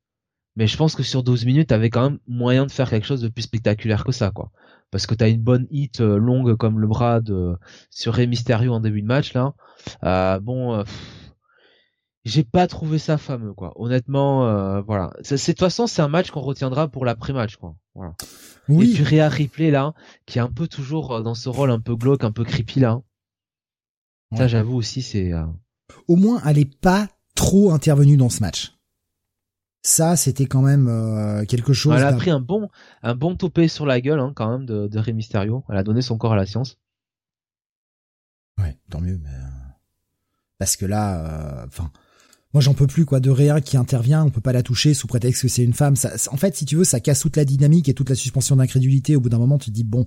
mais 0.56 0.68
je 0.68 0.78
pense 0.78 0.96
que 0.96 1.04
sur 1.04 1.24
12 1.24 1.46
minutes, 1.46 1.70
t'avais 1.70 1.90
quand 1.90 2.10
même 2.10 2.20
moyen 2.28 2.66
de 2.66 2.72
faire 2.72 2.90
quelque 2.90 3.06
chose 3.06 3.22
de 3.22 3.28
plus 3.28 3.42
spectaculaire 3.42 4.06
que 4.06 4.12
ça, 4.12 4.32
quoi. 4.32 4.52
Parce 4.92 5.08
que 5.08 5.16
t'as 5.16 5.30
une 5.30 5.42
bonne 5.42 5.68
hit 5.72 6.02
euh, 6.02 6.18
longue 6.18 6.56
comme 6.56 6.80
le 6.80 6.88
bras 6.88 7.22
de 7.22 7.58
sur 7.90 8.14
Rey 8.14 8.28
Mysterio 8.28 8.74
en 8.74 8.80
début 8.80 9.02
de 9.02 9.08
match 9.08 9.34
là. 9.34 9.54
Euh, 10.04 10.40
bon, 10.40 10.74
euh, 10.74 10.84
j'ai 12.24 12.44
pas 12.44 12.68
trouvé 12.68 12.98
ça 12.98 13.18
fameux, 13.18 13.54
quoi. 13.54 13.74
Honnêtement, 13.76 14.48
euh, 14.48 14.82
voilà. 14.82 15.12
De 15.18 15.38
toute 15.38 15.60
façon, 15.60 15.88
c'est 15.88 16.02
un 16.02 16.08
match 16.08 16.32
qu'on 16.32 16.42
retiendra 16.42 16.88
pour 16.88 17.06
l'après-match, 17.06 17.58
quoi. 17.58 17.76
Voilà. 17.94 18.14
Oui. 18.68 18.92
Et 18.92 18.94
puis 18.94 19.04
Rhea 19.04 19.30
Ripley 19.30 19.70
là, 19.70 19.94
qui 20.26 20.40
est 20.40 20.42
un 20.42 20.52
peu 20.52 20.68
toujours 20.68 21.22
dans 21.22 21.36
ce 21.36 21.50
rôle 21.50 21.72
un 21.72 21.80
peu 21.80 21.96
glauque, 21.96 22.24
un 22.24 22.32
peu 22.32 22.44
creepy 22.44 22.80
là. 22.80 23.02
Ça, 24.36 24.48
j'avoue 24.48 24.76
aussi, 24.76 25.02
c'est. 25.02 25.32
Au 26.08 26.16
moins, 26.16 26.42
elle 26.46 26.58
est 26.58 26.80
pas 26.80 27.08
trop 27.36 27.72
intervenue 27.72 28.18
dans 28.18 28.30
ce 28.30 28.42
match. 28.42 28.75
Ça, 29.86 30.16
c'était 30.16 30.48
quand 30.48 30.64
même 30.64 30.88
euh, 30.88 31.46
quelque 31.46 31.72
chose. 31.72 31.94
Elle 31.96 32.04
a 32.04 32.14
pris 32.14 32.32
un 32.32 32.40
bon, 32.40 32.70
un 33.04 33.14
bon 33.14 33.36
topé 33.36 33.68
sur 33.68 33.86
la 33.86 34.02
gueule, 34.02 34.20
hein, 34.20 34.34
quand 34.36 34.50
même, 34.50 34.66
de, 34.66 34.88
de 34.88 34.98
Rey 34.98 35.14
Mysterio. 35.14 35.64
Elle 35.70 35.78
a 35.78 35.84
donné 35.84 36.02
son 36.02 36.18
corps 36.18 36.34
à 36.34 36.36
la 36.36 36.48
science. 36.48 36.80
Ouais, 38.60 38.80
tant 38.90 39.00
mieux. 39.00 39.20
Mais... 39.22 39.30
Euh, 39.30 39.48
parce 40.58 40.76
que 40.76 40.88
là, 40.88 41.20
euh, 41.20 41.66
enfin, 41.68 41.92
moi 42.52 42.62
j'en 42.62 42.74
peux 42.74 42.88
plus 42.88 43.06
quoi 43.06 43.20
de 43.20 43.30
Réa 43.30 43.62
qui 43.62 43.78
intervient. 43.78 44.24
On 44.24 44.32
peut 44.32 44.42
pas 44.42 44.54
la 44.54 44.64
toucher 44.64 44.96
sous 44.96 45.06
prétexte 45.06 45.44
que 45.44 45.48
c'est 45.48 45.64
une 45.64 45.74
femme. 45.74 45.96
Ça, 45.96 46.14
en 46.32 46.38
fait, 46.38 46.56
si 46.56 46.66
tu 46.66 46.78
veux, 46.78 46.84
ça 46.84 47.00
casse 47.00 47.20
toute 47.20 47.38
la 47.38 47.46
dynamique 47.46 47.88
et 47.88 47.94
toute 47.94 48.10
la 48.10 48.16
suspension 48.16 48.56
d'incrédulité. 48.56 49.16
Au 49.16 49.22
bout 49.22 49.30
d'un 49.30 49.38
moment, 49.38 49.60
tu 49.60 49.70
te 49.70 49.76
dis 49.76 49.84
bon, 49.84 50.04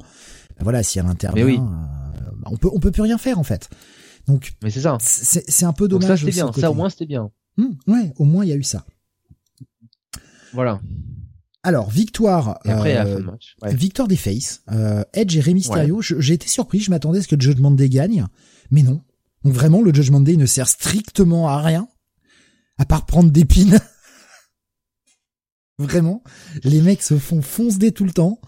ben 0.57 0.65
voilà, 0.65 0.83
si 0.83 0.99
elle 0.99 1.07
intervient, 1.07 1.45
oui. 1.45 1.61
on 2.47 2.57
peut, 2.57 2.69
on 2.73 2.81
peut 2.81 2.91
plus 2.91 3.03
rien 3.03 3.17
faire 3.17 3.39
en 3.39 3.45
fait. 3.45 3.71
Donc, 4.27 4.55
mais 4.61 4.71
c'est 4.71 4.81
ça. 4.81 4.99
C'est 5.01 5.67
un 5.67 5.73
peu 5.73 5.87
dommage. 5.87 6.09
Donc 6.09 6.19
ça 6.19 6.25
c'était 6.25 6.33
bien. 6.33 6.53
Ça 6.53 6.73
au 6.73 6.75
moins 6.75 6.91
c'était 6.91 7.07
bien. 7.07 7.31
Hum, 7.59 7.77
ouais, 7.87 8.13
au 8.17 8.25
moins 8.25 8.45
il 8.45 8.49
y 8.49 8.53
a 8.53 8.57
eu 8.57 8.65
ça. 8.65 8.85
Voilà. 10.53 10.81
Alors, 11.63 11.91
victoire. 11.91 12.61
après, 12.65 12.97
euh, 12.97 13.21
Victoire 13.65 14.09
des 14.09 14.17
Face. 14.17 14.63
Euh, 14.71 15.05
Edge 15.13 15.37
et 15.37 15.41
Rey 15.41 15.55
Mysterio. 15.55 16.01
J'ai 16.01 16.35
été 16.35 16.49
surpris, 16.49 16.81
je 16.81 16.91
m'attendais 16.91 17.19
à 17.19 17.23
ce 17.23 17.29
que 17.29 17.39
Judgment 17.39 17.73
Day 17.73 17.89
gagne. 17.89 18.27
Mais 18.71 18.83
non. 18.83 19.03
Donc 19.45 19.55
vraiment, 19.55 19.83
le 19.83 19.93
Judgment 19.93 20.21
Day 20.21 20.37
ne 20.37 20.47
sert 20.47 20.69
strictement 20.69 21.49
à 21.49 21.61
rien. 21.61 21.89
À 22.79 22.85
part 22.85 23.07
prendre 23.07 23.31
des 23.31 23.45
pins. 23.45 23.77
vraiment. 25.79 26.23
Les 26.65 26.81
mecs 26.81 27.03
se 27.03 27.19
font 27.19 27.43
foncer 27.43 27.93
tout 27.93 28.05
le 28.05 28.13
temps. 28.13 28.41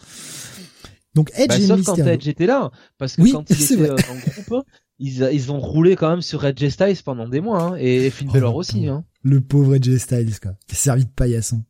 Donc 1.15 1.31
Edge 1.35 1.49
bah, 1.49 1.59
et 1.59 1.67
sauf 1.67 1.79
Mysterio. 1.79 2.05
quand 2.05 2.11
Edge 2.11 2.29
était 2.29 2.47
là. 2.47 2.71
Parce 2.99 3.17
que 3.17 3.33
quand 3.33 3.49
il 3.51 3.63
était 3.63 3.81
euh, 3.81 3.97
en 4.11 4.17
groupe, 4.17 4.65
ils, 4.99 5.29
ils 5.33 5.51
ont 5.51 5.59
roulé 5.59 5.97
quand 5.97 6.09
même 6.09 6.23
sur 6.23 6.45
Edge 6.45 6.69
Styles 6.69 7.03
pendant 7.05 7.29
des 7.29 7.41
mois. 7.41 7.63
Hein, 7.63 7.77
et 7.77 8.11
Finn 8.11 8.31
Balor 8.31 8.55
oh, 8.55 8.61
aussi. 8.61 8.87
Hein. 8.87 9.05
Le 9.23 9.41
pauvre 9.41 9.75
Edge 9.75 9.97
Styles, 9.97 10.39
quoi. 10.39 10.53
Qui 10.69 10.77
servi 10.77 11.05
de 11.05 11.11
paillasson. 11.11 11.65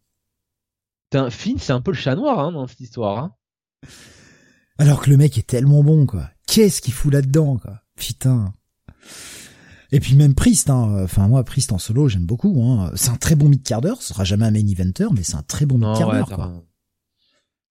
Finn, 1.30 1.58
c'est 1.58 1.72
un 1.72 1.80
peu 1.80 1.90
le 1.90 1.96
chat 1.96 2.14
noir 2.14 2.38
hein, 2.38 2.52
dans 2.52 2.66
cette 2.66 2.80
histoire. 2.80 3.18
Hein. 3.18 3.32
Alors 4.78 5.00
que 5.00 5.10
le 5.10 5.16
mec 5.16 5.36
est 5.36 5.46
tellement 5.46 5.82
bon, 5.82 6.06
quoi. 6.06 6.30
Qu'est-ce 6.46 6.80
qu'il 6.80 6.94
fout 6.94 7.12
là-dedans, 7.12 7.58
quoi 7.58 7.82
Putain. 7.96 8.52
Et 9.92 10.00
puis 10.00 10.14
même 10.14 10.34
Priest, 10.34 10.70
hein. 10.70 11.02
Enfin 11.02 11.28
moi, 11.28 11.44
Priest 11.44 11.72
en 11.72 11.78
solo, 11.78 12.08
j'aime 12.08 12.26
beaucoup. 12.26 12.62
Hein. 12.62 12.92
C'est 12.94 13.10
un 13.10 13.16
très 13.16 13.34
bon 13.34 13.48
mid-carder. 13.48 13.94
Ce 14.00 14.08
sera 14.08 14.24
jamais 14.24 14.46
un 14.46 14.50
main 14.52 14.66
eventer, 14.66 15.06
mais 15.14 15.22
c'est 15.22 15.34
un 15.34 15.42
très 15.42 15.66
bon 15.66 15.78
mid-carder, 15.78 16.22
quoi. 16.32 16.64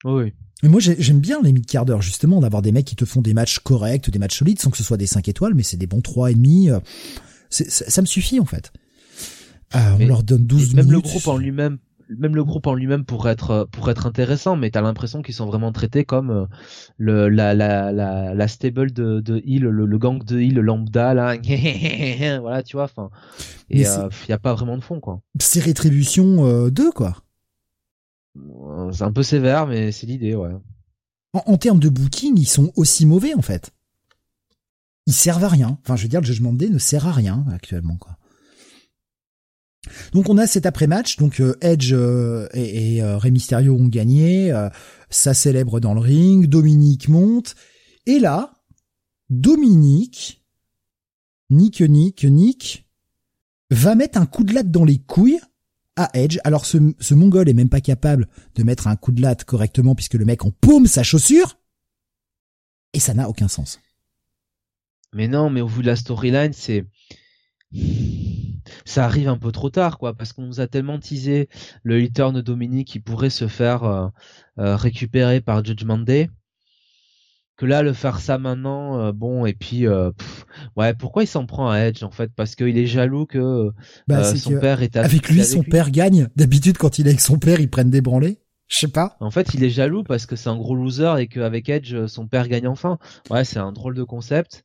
Oui. 0.04 0.34
Mais 0.62 0.69
moi, 0.69 0.82
j'aime 0.82 1.19
bien 1.19 1.41
les 1.41 1.54
mid-carders, 1.54 2.02
justement, 2.02 2.41
d'avoir 2.41 2.62
des 2.62 2.73
mecs 2.73 2.86
qui 2.86 2.95
te 2.97 3.06
font 3.06 3.21
des 3.21 3.34
matchs 3.34 3.60
corrects, 3.60 4.10
des 4.10 4.19
matchs 4.19 4.38
solides, 4.39 4.60
sans 4.60 4.69
que 4.69 4.78
ce 4.78 4.84
soit 4.84 4.97
des 4.97 5.08
5 5.08 5.28
étoiles, 5.30 5.54
mais 5.54 5.63
c'est 5.63 5.78
des 5.78 5.88
bons 5.88 6.02
trois 6.02 6.32
et 6.32 6.36
demi. 6.36 6.69
Euh, 6.69 6.80
ça 7.49 8.02
me 8.02 8.06
suffit, 8.06 8.39
en 8.39 8.45
fait. 8.45 8.73
Euh, 9.75 9.97
on 9.99 10.06
leur 10.08 10.23
donne 10.23 10.45
12 10.45 10.73
même 10.73 10.86
minutes. 10.86 10.86
Même 10.86 10.91
le 10.91 10.99
groupe 11.02 11.28
en 11.28 11.38
lui-même 11.38 11.80
même 12.17 12.36
le 12.36 12.43
groupe 12.43 12.67
en 12.67 12.74
lui-même 12.74 13.06
pourrait 13.06 13.32
être 13.32 13.67
pour 13.72 13.89
être 13.89 14.06
intéressant, 14.08 14.56
mais 14.56 14.72
t'as 14.72 14.82
l'impression 14.82 15.22
qu'ils 15.22 15.36
sont 15.36 15.45
vraiment 15.45 15.72
traités 15.72 16.06
comme 16.06 16.32
euh, 16.32 16.45
le 16.98 17.30
la 17.30 17.54
la 17.54 17.91
la, 17.91 18.34
la 18.34 18.48
stable 18.48 18.91
de 18.91 19.19
de 19.19 19.41
Hill, 19.45 19.63
le, 19.63 19.98
gang 19.98 20.24
de 20.24 20.39
Hill 20.39 20.60
lambda 20.60 21.13
là, 21.13 21.36
voilà 22.41 22.63
tu 22.63 22.78
vois, 22.78 22.86
enfin 22.86 23.10
et 23.69 23.82
il 23.82 23.88
euh, 23.88 24.10
y 24.28 24.32
a 24.32 24.39
pas 24.39 24.54
vraiment 24.54 24.78
de 24.78 24.84
fond 24.84 25.00
quoi. 25.00 25.22
C'est 25.39 25.60
rétribution 25.60 26.45
euh, 26.45 26.72
2 26.72 26.91
quoi. 26.91 27.17
Euh, 28.38 28.91
c'est 28.91 29.04
un 29.04 29.12
peu 29.12 29.24
sévère, 29.24 29.67
mais 29.67 29.91
c'est 29.91 30.08
l'idée 30.08 30.36
ouais. 30.36 30.54
En, 31.34 31.43
en, 31.45 31.58
termes 31.58 31.80
de 31.80 31.89
booking, 31.89 32.38
ils 32.38 32.48
sont 32.48 32.72
aussi 32.76 33.06
mauvais 33.06 33.36
en 33.36 33.41
fait. 33.41 33.72
Ils 35.06 35.13
servent 35.13 35.43
à 35.43 35.50
rien. 35.50 35.78
Enfin, 35.84 35.95
je 35.95 36.04
veux 36.04 36.10
dire, 36.10 36.22
le 36.22 36.26
Judgment 36.26 36.54
Day 36.54 36.69
ne 36.69 36.80
sert 36.80 37.08
à 37.08 37.12
rien 37.12 37.45
actuellement 37.52 37.98
quoi. 37.98 38.19
Donc 40.13 40.30
on 40.30 40.38
a 40.38 40.47
cet 40.47 40.65
après-match, 40.65 41.17
donc 41.17 41.39
euh, 41.39 41.58
Edge 41.62 41.93
euh, 41.93 42.47
et, 42.54 42.95
et 42.95 43.04
euh, 43.04 43.17
Rey 43.17 43.32
Mysterio 43.32 43.75
ont 43.75 43.88
gagné, 43.88 44.54
ça 45.10 45.34
célèbre 45.34 45.80
dans 45.80 45.93
le 45.93 45.99
ring, 45.99 46.47
Dominique 46.47 47.08
monte, 47.10 47.56
et 48.06 48.19
là, 48.19 48.54
Dominique, 49.30 50.43
Nick, 51.49 51.82
Nick, 51.82 52.23
Nick, 52.23 52.88
va 53.71 53.95
mettre 53.95 54.17
un 54.17 54.25
coup 54.25 54.43
de 54.43 54.54
latte 54.54 54.71
dans 54.71 54.86
les 54.86 54.97
couilles 54.99 55.39
à 55.95 56.10
Edge. 56.13 56.39
Alors 56.43 56.65
ce, 56.65 56.78
ce 56.99 57.13
mongol 57.13 57.49
est 57.49 57.54
même 57.54 57.69
pas 57.69 57.82
capable 57.82 58.28
de 58.56 58.63
mettre 58.63 58.88
un 58.88 58.95
coup 58.95 59.12
de 59.12 59.21
latte 59.21 59.43
correctement 59.43 59.95
puisque 59.95 60.15
le 60.15 60.25
mec 60.25 60.45
en 60.45 60.52
paume 60.52 60.88
sa 60.88 61.04
chaussure, 61.04 61.58
et 62.93 62.99
ça 62.99 63.13
n'a 63.13 63.30
aucun 63.30 63.47
sens. 63.47 63.80
Mais 65.13 65.28
non, 65.28 65.49
mais 65.49 65.62
au 65.62 65.67
vu 65.67 65.82
de 65.82 65.88
la 65.88 65.95
storyline, 65.95 66.54
c'est 66.54 66.86
ça 68.86 69.06
arrive 69.06 69.28
un 69.28 69.38
peu 69.38 69.52
trop 69.52 69.70
tard, 69.70 69.98
quoi, 69.98 70.13
parce 70.13 70.34
qu'on 70.34 70.44
nous 70.44 70.60
a 70.60 70.68
tellement 70.68 71.00
teasé 71.00 71.50
le 71.84 72.08
turn 72.08 72.42
Dominique 72.42 72.88
qui 72.88 73.00
pourrait 73.00 73.30
se 73.30 73.48
faire 73.48 73.84
euh, 73.84 74.08
euh, 74.60 74.76
récupérer 74.76 75.42
par 75.42 75.63
Judgment 75.63 76.00
Day 76.00 76.30
que 77.58 77.65
là 77.65 77.84
le 77.84 77.92
faire 77.92 78.20
ça 78.22 78.38
maintenant 78.38 79.02
euh, 79.02 79.12
bon 79.12 79.46
et 79.46 79.54
puis 79.54 79.86
ouais 80.78 80.94
pourquoi 80.94 81.24
il 81.24 81.28
s'en 81.28 81.46
prend 81.46 81.70
à 81.70 81.80
Edge 81.80 82.04
en 82.04 82.12
fait? 82.12 82.32
Parce 82.34 82.56
qu'il 82.56 82.78
est 82.78 82.86
jaloux 82.86 83.26
que 83.26 83.72
bah, 84.08 84.24
son 84.36 84.58
père 84.60 84.82
est 84.82 84.96
avec 84.96 85.28
lui 85.28 85.44
son 85.44 85.63
père 85.63 85.92
gagne 85.92 86.30
d'habitude 86.38 86.78
quand 86.78 87.00
il 87.00 87.08
est 87.08 87.10
avec 87.10 87.20
son 87.20 87.38
père 87.38 87.60
ils 87.60 87.70
prennent 87.70 87.89
des 87.89 88.00
branlées 88.00 88.39
je 88.70 88.78
sais 88.78 88.88
pas. 88.88 89.18
En 89.20 89.32
fait, 89.32 89.56
il 89.56 89.63
est 89.63 89.72
jaloux 89.72 90.04
parce 90.04 90.28
que 90.28 90.36
c'est 90.36 90.48
un 90.48 90.56
gros 90.56 90.76
loser 90.76 91.15
et 91.18 91.28
qu'avec 91.28 91.68
Edge, 91.70 92.06
son 92.06 92.28
père 92.28 92.48
gagne 92.48 92.68
enfin. 92.68 93.00
Ouais, 93.32 93.44
c'est 93.44 93.58
un 93.58 93.72
drôle 93.72 93.96
de 93.96 94.04
concept. 94.04 94.63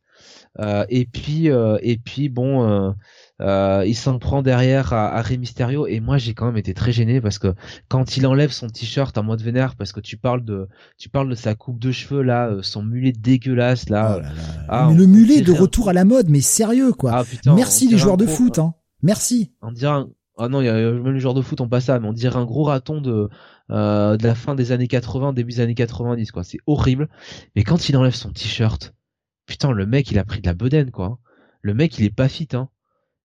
Euh, 0.60 0.84
et 0.88 1.06
puis 1.06 1.50
euh, 1.50 1.78
et 1.82 1.96
puis 1.96 2.28
bon, 2.28 2.94
euh, 3.40 3.84
il 3.86 3.96
s'en 3.96 4.18
prend 4.18 4.42
derrière 4.42 4.92
à, 4.92 5.12
à 5.12 5.20
Rey 5.20 5.36
Mysterio 5.36 5.86
et 5.86 5.98
moi 6.00 6.18
j'ai 6.18 6.34
quand 6.34 6.46
même 6.46 6.56
été 6.56 6.72
très 6.72 6.92
gêné 6.92 7.20
parce 7.20 7.38
que 7.38 7.54
quand 7.88 8.16
il 8.16 8.26
enlève 8.26 8.52
son 8.52 8.68
t-shirt 8.68 9.16
en 9.18 9.24
mode 9.24 9.42
vénère 9.42 9.74
parce 9.74 9.92
que 9.92 10.00
tu 10.00 10.16
parles 10.16 10.44
de 10.44 10.68
tu 10.98 11.08
parles 11.08 11.28
de 11.28 11.34
sa 11.34 11.54
coupe 11.54 11.80
de 11.80 11.90
cheveux 11.90 12.22
là, 12.22 12.56
son 12.62 12.82
mulet 12.82 13.12
dégueulasse 13.12 13.88
là. 13.88 14.20
Oh 14.22 14.64
ah, 14.68 14.90
le 14.96 15.06
mulet 15.06 15.40
de 15.40 15.52
retour 15.52 15.88
à 15.88 15.92
la 15.92 16.04
mode, 16.04 16.28
mais 16.28 16.40
sérieux 16.40 16.92
quoi. 16.92 17.12
Ah, 17.12 17.24
Merci 17.54 17.88
les 17.88 17.98
joueurs 17.98 18.16
de 18.16 18.26
foot, 18.26 18.58
hein. 18.58 18.74
Merci. 19.02 19.52
On 19.62 19.72
dirait 19.72 20.04
ah 20.36 20.48
non, 20.48 20.60
il 20.60 20.66
y 20.66 20.68
a 20.68 20.74
même 20.74 21.12
les 21.12 21.20
joueurs 21.20 21.34
de 21.34 21.42
foot 21.42 21.60
ont 21.60 21.68
pas 21.68 21.80
ça, 21.80 22.00
mais 22.00 22.08
on 22.08 22.12
dirait 22.12 22.36
un 22.36 22.44
gros 22.44 22.64
raton 22.64 23.00
de 23.00 23.28
euh, 23.70 24.16
de 24.16 24.26
la 24.26 24.34
fin 24.34 24.54
des 24.54 24.72
années 24.72 24.88
80, 24.88 25.32
début 25.32 25.52
des 25.52 25.60
années 25.60 25.74
90 25.74 26.32
quoi. 26.32 26.44
C'est 26.44 26.58
horrible. 26.66 27.08
Mais 27.56 27.62
quand 27.62 27.88
il 27.88 27.96
enlève 27.96 28.14
son 28.14 28.30
t-shirt, 28.30 28.94
putain, 29.46 29.72
le 29.72 29.86
mec, 29.86 30.10
il 30.10 30.18
a 30.18 30.24
pris 30.24 30.40
de 30.40 30.46
la 30.46 30.54
bedaine, 30.54 30.90
quoi. 30.90 31.18
Le 31.62 31.74
mec, 31.74 31.98
il 31.98 32.04
est 32.04 32.14
pas 32.14 32.28
fit, 32.28 32.48
hein. 32.52 32.68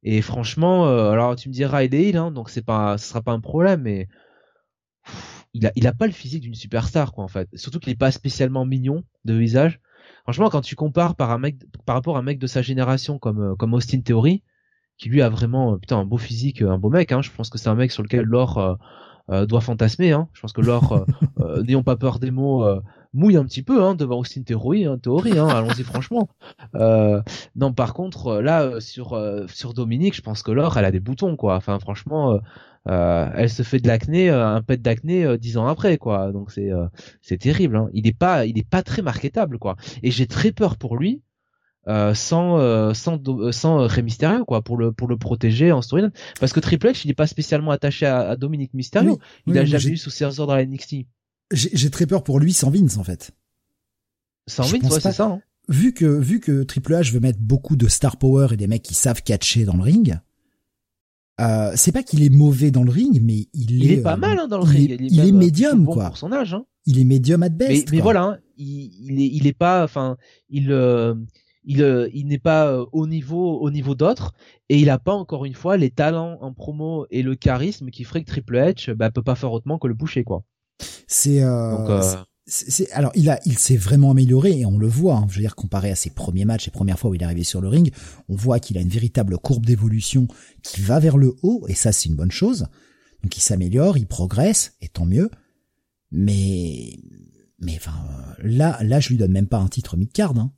Et 0.04 0.22
franchement, 0.22 0.88
euh, 0.88 1.12
alors 1.12 1.36
tu 1.36 1.50
me 1.50 1.54
diras, 1.54 1.84
il 1.84 1.94
est 1.94 2.16
hein, 2.16 2.32
donc 2.32 2.50
c'est 2.50 2.62
pas, 2.62 2.98
ce 2.98 3.10
sera 3.10 3.22
pas 3.22 3.34
un 3.34 3.42
problème, 3.42 3.82
mais 3.82 4.08
il 5.54 5.66
a, 5.66 5.72
il 5.76 5.88
a 5.88 5.94
pas 5.94 6.06
le 6.06 6.14
physique 6.14 6.42
d'une 6.42 6.56
superstar, 6.56 7.12
quoi, 7.12 7.24
en 7.24 7.28
fait. 7.28 7.50
Surtout 7.56 7.80
qu'il 7.80 7.92
est 7.92 7.98
pas 7.98 8.12
spécialement 8.12 8.66
mignon 8.66 9.04
de 9.26 9.34
visage. 9.34 9.80
Franchement, 10.24 10.50
quand 10.50 10.62
tu 10.62 10.76
compares 10.76 11.16
par 11.16 11.32
un 11.32 11.38
mec, 11.40 11.58
par 11.86 11.96
rapport 11.96 12.18
à 12.18 12.20
un 12.20 12.24
mec 12.24 12.40
de 12.40 12.48
sa 12.48 12.62
génération 12.62 13.20
comme, 13.20 13.42
euh, 13.42 13.56
comme 13.56 13.74
Austin 13.74 14.02
Theory, 14.02 14.44
qui 14.98 15.10
lui 15.10 15.22
a 15.22 15.30
vraiment, 15.30 15.78
putain, 15.78 15.98
un 15.98 16.06
beau 16.06 16.18
physique, 16.18 16.62
un 16.62 16.78
beau 16.78 16.90
mec, 16.90 17.12
hein. 17.12 17.22
Je 17.22 17.32
pense 17.32 17.50
que 17.50 17.58
c'est 17.58 17.70
un 17.70 17.76
mec 17.76 17.92
sur 17.92 18.04
lequel 18.04 18.26
l'or 18.26 18.78
euh, 19.30 19.46
doit 19.46 19.62
fantasmer, 19.62 20.12
hein. 20.12 20.30
Je 20.34 20.42
pense 20.42 20.54
que 20.54 20.62
l'or, 20.62 21.06
n'ayons 21.64 21.84
pas 21.84 21.96
peur 21.96 22.20
des 22.20 22.32
mots, 22.32 22.66
mouille 23.14 23.38
un 23.38 23.46
petit 23.46 23.64
peu 23.64 23.84
hein, 23.84 23.96
devant 23.96 24.20
Austin 24.20 24.44
Theory, 24.44 24.86
hein, 24.86 24.98
théorie, 24.98 25.38
hein, 25.38 25.48
allons-y 25.48 25.84
franchement. 25.84 26.30
Euh, 26.76 27.22
non, 27.56 27.74
par 27.74 27.94
contre, 27.94 28.28
euh, 28.28 28.42
là 28.42 28.64
euh, 28.64 28.80
sur 28.80 29.14
euh, 29.14 29.46
sur 29.48 29.74
Dominique, 29.74 30.16
je 30.16 30.22
pense 30.22 30.44
que 30.44 30.52
Laure, 30.52 30.78
elle 30.78 30.86
a 30.86 30.92
des 30.92 31.00
boutons 31.00 31.36
quoi. 31.36 31.56
Enfin, 31.56 31.80
franchement, 31.80 32.40
euh, 32.88 33.30
elle 33.36 33.50
se 33.50 33.64
fait 33.64 33.80
de 33.80 33.88
l'acné, 33.88 34.30
un 34.30 34.62
pet 34.62 34.82
d'acné 34.82 35.38
dix 35.38 35.58
ans 35.58 35.68
après 35.68 35.98
quoi. 35.98 36.32
Donc 36.32 36.52
c'est 36.52 36.70
c'est 37.22 37.38
terrible. 37.38 37.76
Hein. 37.78 37.90
Il 37.94 38.08
est 38.08 38.18
pas 38.18 38.46
il 38.46 38.58
est 38.58 38.68
pas 38.68 38.84
très 38.84 39.02
marketable 39.02 39.60
quoi. 39.60 39.76
Et 40.04 40.12
j'ai 40.12 40.28
très 40.28 40.52
peur 40.52 40.78
pour 40.78 40.98
lui. 40.98 41.22
euh, 41.88 42.14
sans 42.14 42.60
euh, 42.60 42.94
sans 42.94 43.18
euh, 43.30 43.52
sans 43.52 43.88
Rey 43.88 44.02
Mysterio 44.04 44.46
quoi 44.46 44.62
pour 44.62 44.78
le 44.78 44.92
pour 44.92 45.08
le 45.08 45.18
protéger 45.18 45.72
en 45.72 45.82
storyline 45.82 46.12
parce 46.40 46.52
que 46.54 46.60
Triple 46.60 46.88
H 46.90 47.02
il 47.06 47.12
est 47.12 47.14
pas 47.16 47.26
spécialement 47.28 47.72
attaché 47.72 48.06
à, 48.06 48.20
à 48.30 48.36
Dominique 48.36 48.74
Mysterio 48.74 49.18
il 49.48 49.58
a 49.58 49.66
jamais 49.66 49.94
eu 49.94 49.98
sous 49.98 50.10
ses 50.10 50.26
ordres 50.40 50.54
à 50.54 50.64
NXT 50.64 51.08
j'ai 51.52 51.90
très 51.90 52.06
peur 52.06 52.24
pour 52.24 52.40
lui 52.40 52.54
sans 52.54 52.70
Vince 52.70 52.98
en 52.98 53.04
fait 53.04 53.32
sans 54.48 54.64
Vince 54.64 54.92
ouais 54.92 55.00
c'est 55.00 55.12
ça 55.12 55.26
hein. 55.26 55.42
vu 55.68 55.94
que 55.94 56.06
vu 56.06 56.40
que 56.40 56.64
Triple 56.64 56.94
H 56.94 57.12
veut 57.12 57.20
mettre 57.20 57.40
beaucoup 57.40 57.76
de 57.76 57.88
star 57.88 58.18
power 58.18 58.50
et 58.52 58.58
des 58.58 58.68
mecs 58.68 58.84
qui 58.84 58.94
savent 58.94 59.24
catcher 59.24 59.66
dans 59.66 59.76
le 59.76 59.84
ring 59.84 60.20
euh, 61.40 61.72
c'est 61.76 61.94
pas 61.94 62.04
qu'il 62.04 62.22
est 62.22 62.30
mauvais 62.30 62.70
dans 62.70 62.84
le 62.84 62.92
ring, 62.92 63.22
mais 63.24 63.48
il, 63.54 63.72
il 63.72 63.92
est, 63.94 64.02
pas 64.02 64.18
mal 64.18 64.40
hein, 64.40 64.48
dans 64.50 64.58
le 64.58 64.66
il 64.66 64.70
ring. 64.72 64.92
Est, 64.92 64.98
il 65.10 65.26
est, 65.26 65.32
médium 65.32 65.86
bon 65.86 65.94
quoi. 65.94 66.08
Pour 66.08 66.18
son 66.18 66.34
âge. 66.34 66.54
Hein. 66.54 66.66
Il 66.86 67.00
est 67.00 67.06
médium 67.06 67.44
at 67.44 67.48
best. 67.48 67.90
Mais, 67.92 67.96
mais 67.96 68.02
voilà, 68.02 68.24
hein, 68.24 68.38
il, 68.58 69.22
est 69.22 69.28
il 69.28 69.48
est 69.48 69.54
pas, 69.54 69.86
enfin, 69.86 70.18
il 70.50 70.70
euh, 70.70 71.16
il, 71.64 71.84
euh, 71.84 72.10
il 72.14 72.28
n'est 72.28 72.40
pas 72.40 72.68
euh, 72.68 72.86
au 72.92 73.08
niveau 73.08 73.60
au 73.60 73.72
niveau 73.72 73.96
d'autres 73.96 74.34
et 74.70 74.80
il 74.80 74.90
a 74.90 74.98
pas 74.98 75.14
encore 75.14 75.46
une 75.46 75.54
fois 75.54 75.78
les 75.78 75.92
talents 75.92 76.38
en 76.42 76.54
promo 76.54 77.06
et 77.12 77.22
le 77.22 77.36
charisme 77.36 77.90
qui 77.90 78.04
ferait 78.04 78.24
que 78.24 78.28
Triple 78.28 78.56
H 78.56 78.94
bah, 78.94 79.12
peut 79.12 79.24
pas 79.24 79.36
faire 79.36 79.52
autrement 79.52 79.78
que 79.78 79.88
le 79.88 79.94
boucher 79.94 80.24
quoi. 80.24 80.44
C'est 81.08 81.42
euh, 81.42 82.02
c'est 82.46 82.92
alors 82.92 83.12
il 83.16 83.30
a 83.30 83.40
il 83.46 83.58
s'est 83.58 83.78
vraiment 83.78 84.12
amélioré 84.12 84.60
et 84.60 84.66
on 84.66 84.78
le 84.78 84.88
voit. 84.88 85.18
Hein, 85.18 85.28
je 85.30 85.36
veux 85.36 85.42
dire 85.42 85.56
comparé 85.56 85.92
à 85.92 85.96
ses 85.96 86.10
premiers 86.10 86.46
matchs, 86.46 86.66
les 86.66 86.72
premières 86.72 87.00
fois 87.00 87.12
où 87.12 87.16
il 87.16 87.22
est 87.22 87.26
arrivé 87.26 87.44
sur 87.44 87.62
le 87.62 87.68
ring, 87.68 87.94
on 88.28 88.36
voit 88.36 88.60
qu'il 88.60 88.78
a 88.78 88.82
une 88.82 88.90
véritable 88.90 89.38
courbe 89.38 89.66
d'évolution 89.66 90.28
qui 90.64 90.82
va 90.82 91.00
vers 91.00 91.18
le 91.18 91.36
haut 91.42 91.66
et 91.68 91.76
ça 91.76 91.92
c'est 91.92 92.10
une 92.10 92.16
bonne 92.16 92.32
chose. 92.32 92.68
Donc 93.24 93.36
il 93.38 93.42
s'améliore, 93.42 93.98
il 93.98 94.08
progresse 94.08 94.74
et 94.82 94.88
tant 94.88 95.06
mieux. 95.06 95.30
Mais 96.12 96.98
mais 97.60 97.76
enfin 97.76 98.00
là 98.42 98.80
là 98.82 99.00
je 99.00 99.10
lui 99.10 99.18
donne 99.18 99.32
même 99.32 99.48
pas 99.48 99.60
un 99.60 99.68
titre 99.68 99.98
mid 99.98 100.12
card. 100.12 100.38
Hein. 100.38 100.52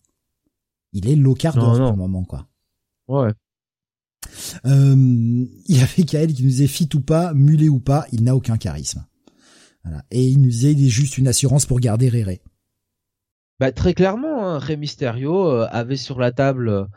Il 0.94 1.10
est 1.10 1.16
low 1.16 1.34
card 1.34 1.56
pour 1.56 1.74
le 1.74 1.96
moment 1.96 2.24
quoi. 2.24 2.48
Ouais. 3.08 3.32
Euh, 4.66 4.96
il 4.96 5.78
y 5.78 5.82
avait 5.82 6.04
Kael 6.04 6.34
qui 6.34 6.44
nous 6.44 6.50
disait 6.50 6.68
fit 6.68 6.90
ou 6.94 7.02
pas, 7.02 7.34
mulet 7.34 7.70
ou 7.70 7.80
pas, 7.80 8.06
il 8.12 8.24
n'a 8.24 8.36
aucun 8.36 8.58
charisme. 8.58 9.06
Voilà. 9.84 10.04
Et 10.12 10.26
il 10.26 10.42
nous 10.42 10.50
disait 10.50 10.72
il 10.72 10.86
est 10.86 10.90
juste 10.90 11.18
une 11.18 11.28
assurance 11.28 11.66
pour 11.66 11.80
garder 11.80 12.10
Réré. 12.10 12.42
Bah 13.60 13.72
très 13.72 13.94
clairement, 13.94 14.44
hein, 14.44 14.58
Rey 14.58 14.76
Mysterio 14.76 15.48
euh, 15.48 15.68
avait 15.72 15.96
sur 15.96 16.20
la 16.20 16.32
table 16.32 16.88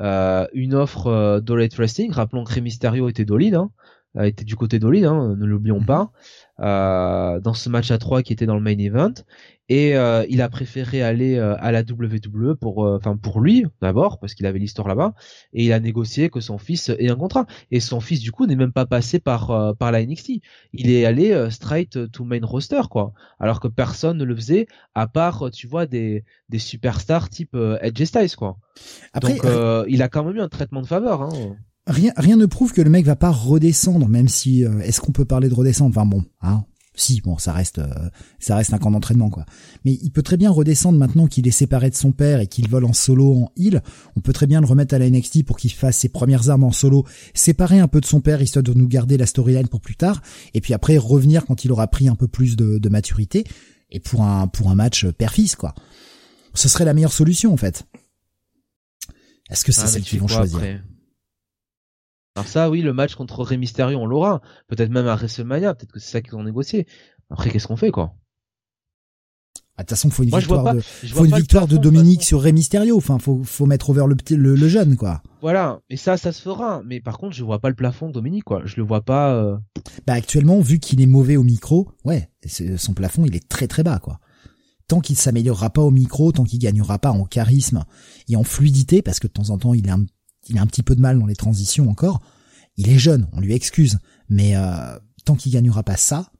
euh, 0.00 0.46
une 0.54 0.74
offre 0.74 1.08
euh, 1.08 1.40
d'Olite 1.40 1.76
Wrestling. 1.76 2.10
Rappelons 2.12 2.44
que 2.44 2.54
Rey 2.54 2.60
Mysterio 2.62 3.08
était 3.08 3.26
d'Olide, 3.26 3.56
hein, 3.56 3.70
était 4.22 4.44
du 4.44 4.56
côté 4.56 4.78
d'Olide, 4.78 5.04
hein, 5.04 5.36
ne 5.36 5.44
l'oublions 5.44 5.80
mhm. 5.80 5.86
pas. 5.86 6.12
Euh, 6.60 7.40
dans 7.40 7.52
ce 7.52 7.68
match 7.68 7.90
à 7.90 7.98
3 7.98 8.22
qui 8.22 8.32
était 8.32 8.46
dans 8.46 8.54
le 8.54 8.60
main 8.60 8.78
event 8.78 9.12
et 9.68 9.96
euh, 9.96 10.24
il 10.28 10.42
a 10.42 10.48
préféré 10.48 11.02
aller 11.02 11.36
euh, 11.36 11.56
à 11.58 11.72
la 11.72 11.80
WWE 11.80 12.54
pour 12.54 12.78
enfin 12.78 13.16
pour 13.16 13.40
lui 13.40 13.66
d'abord 13.80 14.18
parce 14.18 14.34
qu'il 14.34 14.46
avait 14.46 14.58
l'histoire 14.58 14.88
là-bas. 14.88 15.14
Et 15.52 15.64
il 15.64 15.72
a 15.72 15.80
négocié 15.80 16.28
que 16.30 16.40
son 16.40 16.58
fils 16.58 16.90
ait 16.90 17.10
un 17.10 17.16
contrat. 17.16 17.46
Et 17.70 17.80
son 17.80 18.00
fils 18.00 18.20
du 18.20 18.32
coup 18.32 18.46
n'est 18.46 18.56
même 18.56 18.72
pas 18.72 18.86
passé 18.86 19.18
par 19.18 19.74
par 19.76 19.92
la 19.92 20.04
NXT 20.04 20.32
il 20.72 20.90
est 20.90 21.04
allé 21.04 21.48
straight 21.50 22.10
to 22.10 22.24
main 22.24 22.40
roster 22.42 22.82
quoi. 22.90 23.12
Alors 23.38 23.60
que 23.60 23.68
personne 23.68 24.18
ne 24.18 24.24
le 24.24 24.34
faisait 24.34 24.66
à 24.94 25.06
part 25.06 25.50
tu 25.52 25.66
vois 25.66 25.86
des 25.86 26.24
des 26.48 26.58
superstars 26.58 27.28
type 27.28 27.56
Edge 27.80 28.04
Styles 28.04 28.36
quoi. 28.36 28.58
Après, 29.12 29.34
donc 29.34 29.86
il 29.88 30.02
a 30.02 30.08
quand 30.08 30.24
même 30.24 30.36
eu 30.36 30.40
un 30.40 30.48
traitement 30.48 30.82
de 30.82 30.86
faveur 30.86 31.22
hein. 31.22 31.56
Rien, 31.86 32.12
rien 32.16 32.36
ne 32.36 32.46
prouve 32.46 32.72
que 32.72 32.80
le 32.80 32.88
mec 32.88 33.04
va 33.04 33.16
pas 33.16 33.30
redescendre, 33.30 34.08
même 34.08 34.28
si 34.28 34.64
euh, 34.64 34.78
est-ce 34.80 35.02
qu'on 35.02 35.12
peut 35.12 35.26
parler 35.26 35.50
de 35.50 35.54
redescendre? 35.54 35.90
Enfin 35.90 36.06
bon, 36.06 36.24
hein, 36.40 36.64
si 36.94 37.20
bon, 37.20 37.38
ça 37.38 37.52
reste, 37.52 37.78
euh, 37.78 38.08
ça 38.38 38.56
reste 38.56 38.72
un 38.72 38.78
camp 38.78 38.90
d'entraînement 38.90 39.30
quoi. 39.30 39.44
Mais 39.84 39.98
il 40.00 40.10
peut 40.10 40.22
très 40.22 40.36
bien 40.36 40.50
redescendre 40.50 40.98
maintenant 40.98 41.26
qu'il 41.26 41.46
est 41.48 41.52
séparé 41.52 41.90
de 41.90 41.94
son 41.94 42.12
père 42.12 42.40
et 42.40 42.46
qu'il 42.46 42.68
vole 42.68 42.84
en 42.84 42.92
solo 42.92 43.34
en 43.34 43.52
heal. 43.56 43.82
On 44.16 44.20
peut 44.20 44.32
très 44.32 44.46
bien 44.46 44.60
le 44.60 44.66
remettre 44.66 44.94
à 44.94 44.98
la 44.98 45.10
NXT 45.10 45.44
pour 45.44 45.56
qu'il 45.56 45.72
fasse 45.72 45.98
ses 45.98 46.08
premières 46.08 46.50
armes 46.50 46.64
en 46.64 46.72
solo, 46.72 47.04
séparer 47.34 47.80
un 47.80 47.88
peu 47.88 48.00
de 48.00 48.06
son 48.06 48.20
père 48.20 48.40
histoire 48.40 48.62
de 48.62 48.72
nous 48.72 48.86
garder 48.86 49.16
la 49.16 49.26
storyline 49.26 49.68
pour 49.68 49.80
plus 49.80 49.96
tard, 49.96 50.22
et 50.54 50.60
puis 50.60 50.74
après 50.74 50.96
revenir 50.96 51.44
quand 51.46 51.64
il 51.64 51.72
aura 51.72 51.88
pris 51.88 52.08
un 52.08 52.14
peu 52.14 52.28
plus 52.28 52.56
de, 52.56 52.78
de 52.78 52.88
maturité 52.88 53.44
et 53.90 54.00
pour 54.00 54.22
un 54.22 54.46
pour 54.46 54.70
un 54.70 54.74
match 54.74 55.06
père-fils 55.06 55.56
quoi. 55.56 55.74
Ce 56.54 56.68
serait 56.68 56.84
la 56.84 56.94
meilleure 56.94 57.12
solution 57.12 57.52
en 57.52 57.56
fait. 57.56 57.84
Est-ce 59.50 59.64
que 59.64 59.72
c'est 59.72 59.82
ah, 59.82 59.86
celle 59.88 60.02
qu'ils 60.02 60.20
vont 60.20 60.28
choisir 60.28 60.60
alors 62.36 62.48
ça, 62.48 62.68
oui, 62.70 62.82
le 62.82 62.92
match 62.92 63.14
contre 63.14 63.42
Rey 63.42 63.56
Mysterio, 63.56 63.98
on 63.98 64.06
l'aura. 64.06 64.40
Peut-être 64.66 64.90
même 64.90 65.06
à 65.06 65.14
WrestleMania, 65.14 65.74
peut-être 65.74 65.92
que 65.92 66.00
c'est 66.00 66.10
ça 66.10 66.20
qu'ils 66.20 66.34
ont 66.34 66.42
négocié. 66.42 66.86
Après, 67.30 67.50
qu'est-ce 67.50 67.66
qu'on 67.68 67.76
fait, 67.76 67.90
quoi? 67.90 68.14
Ah, 69.76 69.82
de 69.82 69.88
toute 69.88 69.96
façon, 69.96 70.10
faut 70.10 70.22
une 70.22 70.30
victoire 70.30 70.74
de, 70.74 70.80
faut 70.80 71.24
une 71.24 71.34
victoire 71.34 71.66
de 71.66 71.76
Dominique 71.76 72.22
sur 72.22 72.40
Rey 72.40 72.52
Mysterio. 72.52 72.96
Enfin, 72.96 73.18
faut, 73.18 73.42
faut 73.42 73.66
mettre 73.66 73.90
over 73.90 74.04
le, 74.08 74.36
le, 74.36 74.54
le 74.54 74.68
jeune, 74.68 74.96
quoi. 74.96 75.20
Voilà. 75.42 75.80
Et 75.90 75.96
ça, 75.96 76.16
ça 76.16 76.30
se 76.30 76.40
fera. 76.40 76.82
Mais 76.84 77.00
par 77.00 77.18
contre, 77.18 77.34
je 77.34 77.42
vois 77.42 77.58
pas 77.58 77.70
le 77.70 77.74
plafond 77.74 78.06
de 78.08 78.12
Dominique, 78.12 78.44
quoi. 78.44 78.62
Je 78.64 78.76
le 78.76 78.84
vois 78.84 79.02
pas. 79.02 79.34
Euh... 79.34 79.56
Bah, 80.06 80.12
actuellement, 80.12 80.60
vu 80.60 80.78
qu'il 80.78 81.00
est 81.00 81.06
mauvais 81.06 81.36
au 81.36 81.42
micro, 81.42 81.90
ouais, 82.04 82.30
son 82.76 82.94
plafond, 82.94 83.24
il 83.26 83.34
est 83.34 83.48
très 83.48 83.66
très 83.66 83.82
bas, 83.82 83.98
quoi. 83.98 84.20
Tant 84.86 85.00
qu'il 85.00 85.16
s'améliorera 85.16 85.70
pas 85.70 85.82
au 85.82 85.90
micro, 85.90 86.30
tant 86.30 86.44
qu'il 86.44 86.60
gagnera 86.60 86.98
pas 86.98 87.10
en 87.10 87.24
charisme 87.24 87.84
et 88.28 88.36
en 88.36 88.44
fluidité, 88.44 89.02
parce 89.02 89.18
que 89.18 89.26
de 89.26 89.32
temps 89.32 89.50
en 89.50 89.58
temps, 89.58 89.74
il 89.74 89.88
est 89.88 89.92
un 89.92 90.04
il 90.48 90.58
a 90.58 90.62
un 90.62 90.66
petit 90.66 90.82
peu 90.82 90.94
de 90.94 91.00
mal 91.00 91.18
dans 91.18 91.26
les 91.26 91.36
transitions 91.36 91.88
encore. 91.88 92.20
Il 92.76 92.88
est 92.88 92.98
jeune, 92.98 93.28
on 93.32 93.40
lui 93.40 93.54
excuse, 93.54 93.98
mais 94.28 94.56
euh, 94.56 94.98
tant 95.24 95.36
qu'il 95.36 95.52
gagnera 95.52 95.82
pas 95.82 95.96
ça, 95.96 96.30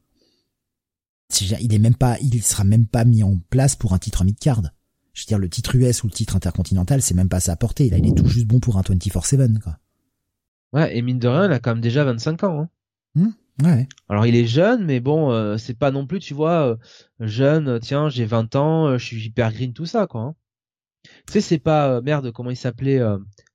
il 1.41 1.75
est 1.75 1.79
même 1.79 1.95
pas, 1.95 2.19
il 2.21 2.43
sera 2.43 2.65
même 2.65 2.87
pas 2.87 3.05
mis 3.05 3.23
en 3.23 3.39
place 3.51 3.77
pour 3.77 3.93
un 3.93 3.99
titre 3.99 4.25
mid-card. 4.25 4.63
Je 5.13 5.23
veux 5.23 5.27
dire, 5.27 5.39
le 5.39 5.49
titre 5.49 5.77
US 5.77 6.03
ou 6.03 6.09
le 6.09 6.13
titre 6.13 6.37
intercontinental, 6.37 7.01
c'est 7.01 7.15
même 7.15 7.29
pas 7.29 7.41
sa 7.41 7.57
portée. 7.57 7.89
Là, 7.89 7.99
il 7.99 8.07
est 8.07 8.17
tout 8.17 8.27
juste 8.27 8.47
bon 8.47 8.59
pour 8.59 8.79
un 8.79 8.83
24-7, 8.83 9.61
quoi. 9.61 9.79
Ouais, 10.73 10.97
et 10.97 11.03
mine 11.03 11.21
de 11.21 11.29
rien, 11.29 11.47
il 11.47 11.53
a 11.53 11.61
quand 11.61 11.71
même 11.71 11.81
déjà 11.81 12.03
25 12.03 12.43
ans. 12.43 12.61
Hein. 12.63 12.69
Mmh, 13.15 13.65
ouais. 13.65 13.89
Alors, 14.09 14.27
il 14.27 14.35
est 14.35 14.47
jeune, 14.47 14.85
mais 14.85 14.99
bon, 14.99 15.31
euh, 15.31 15.57
c'est 15.57 15.79
pas 15.79 15.93
non 15.93 16.05
plus, 16.05 16.19
tu 16.19 16.35
vois, 16.35 16.67
euh, 16.67 16.77
jeune, 17.21 17.79
tiens, 17.81 18.09
j'ai 18.09 18.25
20 18.25 18.57
ans, 18.57 18.99
je 18.99 19.05
suis 19.05 19.25
hyper 19.25 19.53
green, 19.53 19.73
tout 19.73 19.87
ça, 19.87 20.09
quoi. 20.09 20.23
Hein. 20.23 20.35
Tu 21.27 21.33
sais, 21.33 21.41
c'est 21.41 21.59
pas, 21.59 22.01
merde, 22.01 22.33
comment 22.33 22.51
il 22.51 22.57
s'appelait 22.57 23.01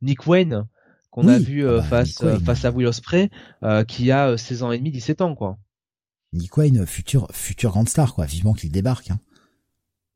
Nick 0.01 0.27
Wayne 0.27 0.65
qu'on 1.11 1.27
a 1.27 1.39
vu 1.39 1.65
euh, 1.65 1.79
ah 1.79 1.81
bah, 1.81 1.87
face 1.87 2.23
euh, 2.23 2.39
face 2.39 2.65
à 2.65 2.71
Will 2.71 2.87
Ospreay 2.87 3.29
euh, 3.63 3.83
qui 3.83 4.11
a 4.11 4.37
16 4.37 4.63
ans 4.63 4.71
et 4.71 4.77
demi 4.77 4.91
17 4.91 5.21
ans 5.21 5.35
quoi. 5.35 5.57
Nick 6.33 6.55
Wayne 6.57 6.85
futur 6.85 7.27
futur 7.31 7.71
grande 7.71 7.89
star 7.89 8.13
quoi, 8.13 8.25
vivement 8.25 8.53
qu'il 8.53 8.71
débarque 8.71 9.11
hein. 9.11 9.19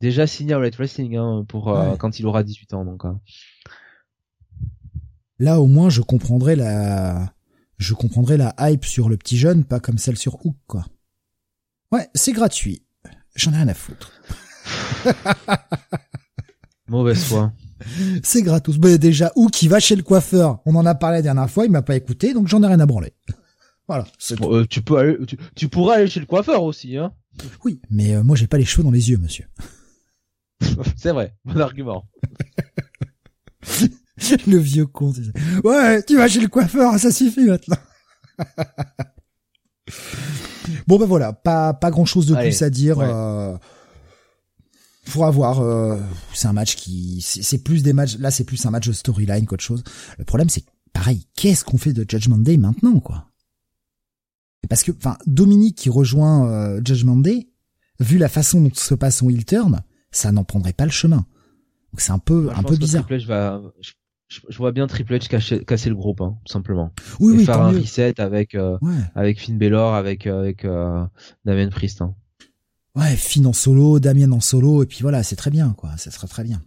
Déjà 0.02 0.28
signé 0.28 0.54
à 0.54 0.60
Red 0.60 0.76
Wrestling 0.76 1.16
hein, 1.16 1.46
pour 1.48 1.74
quand 1.98 2.20
il 2.20 2.26
aura 2.26 2.44
18 2.44 2.74
ans 2.74 2.84
donc. 2.86 3.06
Hein. 3.06 3.22
Là 5.40 5.62
au 5.62 5.68
moins 5.68 5.90
je 5.90 6.02
comprendrai 6.02 6.56
la 6.56 7.34
je 7.78 7.94
comprendrai 7.94 8.38
la 8.38 8.54
hype 8.60 8.86
sur 8.86 9.08
le 9.08 9.18
petit 9.18 9.38
jeune 9.38 9.64
pas 9.64 9.80
comme 9.80 9.98
celle 9.98 10.18
sur 10.18 10.46
Hook 10.46 10.58
quoi. 10.68 10.86
Ouais, 11.92 12.10
c'est 12.16 12.34
gratuit. 12.34 12.84
J'en 13.36 13.54
ai 13.54 13.58
rien 13.58 13.68
à 13.68 13.74
foutre. 13.74 14.12
Mauvaise 16.94 17.24
foi. 17.24 17.52
c'est 18.24 18.44
gratos. 18.44 18.78
Bah, 18.78 19.00
déjà, 19.00 19.32
ou 19.36 19.48
qui 19.48 19.68
va 19.68 19.80
chez 19.80 19.96
le 19.96 20.04
coiffeur. 20.04 20.60
On 20.68 20.76
en 20.76 20.86
a 20.86 20.94
parlé 20.94 21.18
la 21.18 21.22
dernière 21.24 21.50
fois, 21.50 21.66
il 21.66 21.72
m'a 21.72 21.82
pas 21.82 21.96
écouté, 21.96 22.36
donc 22.36 22.48
j'en 22.48 22.62
ai 22.62 22.68
rien 22.68 22.80
à 22.80 22.86
branler. 22.86 23.14
Voilà. 23.86 24.06
Euh, 24.44 24.66
tu 24.70 24.82
peux 24.82 24.98
aller, 24.98 25.18
tu, 25.58 25.68
pourras 25.68 25.96
aller 25.96 26.08
chez 26.08 26.22
le 26.22 26.26
coiffeur 26.26 26.64
aussi, 26.64 26.96
hein. 26.96 27.12
Oui, 27.66 27.82
mais 27.90 28.16
euh, 28.16 28.24
moi 28.24 28.38
j'ai 28.38 28.48
pas 28.48 28.58
les 28.58 28.64
cheveux 28.64 28.82
dans 28.82 28.92
les 28.92 29.10
yeux, 29.10 29.18
monsieur. 29.18 29.46
c'est 30.96 31.12
vrai, 31.12 31.36
bon 31.44 31.60
argument. 31.60 32.06
le 34.48 34.58
vieux 34.58 34.86
con. 34.86 35.12
Ouais, 35.66 36.02
tu 36.04 36.16
vas 36.16 36.30
chez 36.30 36.40
le 36.40 36.48
coiffeur, 36.48 36.98
ça 36.98 37.12
suffit 37.12 37.44
maintenant. 37.44 37.76
bon 40.88 40.98
ben 40.98 41.06
voilà, 41.06 41.34
pas 41.34 41.74
pas 41.74 41.92
grand 41.92 42.06
chose 42.06 42.28
de 42.28 42.36
plus 42.36 42.62
à 42.62 42.70
dire. 42.70 43.00
Euh, 43.02 43.58
faut 45.06 45.24
avoir 45.24 45.60
euh, 45.60 46.00
c'est 46.34 46.48
un 46.48 46.54
match 46.54 46.76
qui 46.76 47.22
c'est 47.22 47.64
plus 47.64 47.84
des 47.84 47.94
matchs 47.94 48.18
là 48.18 48.32
c'est 48.32 48.44
plus 48.44 48.66
un 48.66 48.72
match 48.72 48.88
de 48.88 48.94
storyline 48.94 49.46
qu'autre 49.46 49.64
chose. 49.64 49.84
Le 50.18 50.24
problème 50.24 50.50
c'est 50.50 50.64
pareil 50.94 51.28
qu'est-ce 51.36 51.64
qu'on 51.66 51.78
fait 51.78 51.94
de 51.94 52.06
Judgment 52.08 52.40
Day 52.40 52.58
maintenant 52.58 53.00
quoi? 53.00 53.30
Parce 54.70 54.84
que 54.84 54.92
enfin 54.92 55.18
Dominique 55.28 55.78
qui 55.78 55.90
rejoint 55.90 56.48
euh, 56.48 56.82
Judgment 56.84 57.18
Day 57.18 57.50
vu 58.00 58.18
la 58.18 58.30
façon 58.30 58.62
dont 58.62 58.72
se 58.74 58.94
passe 58.96 59.18
son 59.18 59.30
heel 59.30 59.46
turn 59.46 59.82
ça 60.12 60.32
n'en 60.32 60.44
prendrait 60.44 60.74
pas 60.74 60.86
le 60.86 60.92
chemin. 60.92 61.26
Donc 61.92 62.00
c'est 62.00 62.12
un 62.12 62.20
peu 62.20 62.50
un 62.56 62.64
peu 62.64 62.78
bizarre. 62.78 63.06
Va 63.28 63.62
je, 64.30 64.58
vois 64.58 64.72
bien 64.72 64.88
Triple 64.88 65.14
H 65.14 65.28
casser, 65.28 65.64
casser 65.64 65.90
le 65.90 65.96
groupe 65.96 66.22
hein, 66.22 66.38
tout 66.46 66.52
simplement. 66.52 66.92
Oui, 67.20 67.36
oui, 67.38 67.46
faire 67.46 67.62
un 67.62 67.72
reset 67.72 68.20
avec 68.20 68.56
euh, 68.56 68.80
avec 69.14 69.40
Finn 69.40 69.60
Balor 69.60 69.94
avec 69.94 70.26
avec 70.26 70.66
Damien 71.46 71.70
Priest 71.70 72.02
hein. 72.02 72.16
Ouais, 72.96 73.16
Finn 73.16 73.48
en 73.48 73.54
solo, 73.54 74.00
Damien 74.00 74.32
en 74.32 74.40
solo, 74.40 74.84
et 74.84 74.86
puis 74.86 75.00
voilà, 75.02 75.24
c'est 75.24 75.36
très 75.36 75.50
bien, 75.50 75.74
quoi. 75.78 75.98
Ça 75.98 76.12
sera 76.12 76.28
très 76.28 76.44
bien. 76.44 76.62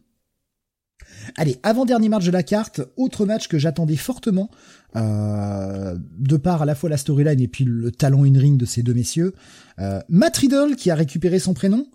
Allez, 1.37 1.59
avant-dernier 1.63 2.09
match 2.09 2.25
de 2.25 2.31
la 2.31 2.43
carte, 2.43 2.81
autre 2.97 3.27
match 3.27 3.49
que 3.49 3.59
j'attendais 3.59 3.97
fortement, 3.97 4.51
euh, 4.97 5.97
de 6.19 6.37
part 6.37 6.63
à 6.63 6.65
la 6.65 6.75
fois 6.75 6.91
la 6.91 6.97
storyline 6.97 7.41
et 7.41 7.49
puis 7.49 7.65
le 7.65 7.91
talent 7.91 8.25
in-ring 8.25 8.57
de 8.57 8.65
ces 8.65 8.83
deux 8.83 8.95
messieurs. 8.95 9.35
Euh, 9.79 10.01
Matt 10.09 10.37
Riddle, 10.37 10.77
qui 10.77 10.91
a 10.91 10.95
récupéré 10.95 11.39
son 11.39 11.55
prénom, 11.55 11.87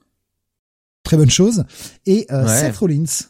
très 1.04 1.18
bonne 1.18 1.30
chose, 1.30 1.66
et 2.06 2.26
euh, 2.32 2.48
Seth 2.48 2.78
Rollins. 2.78 3.26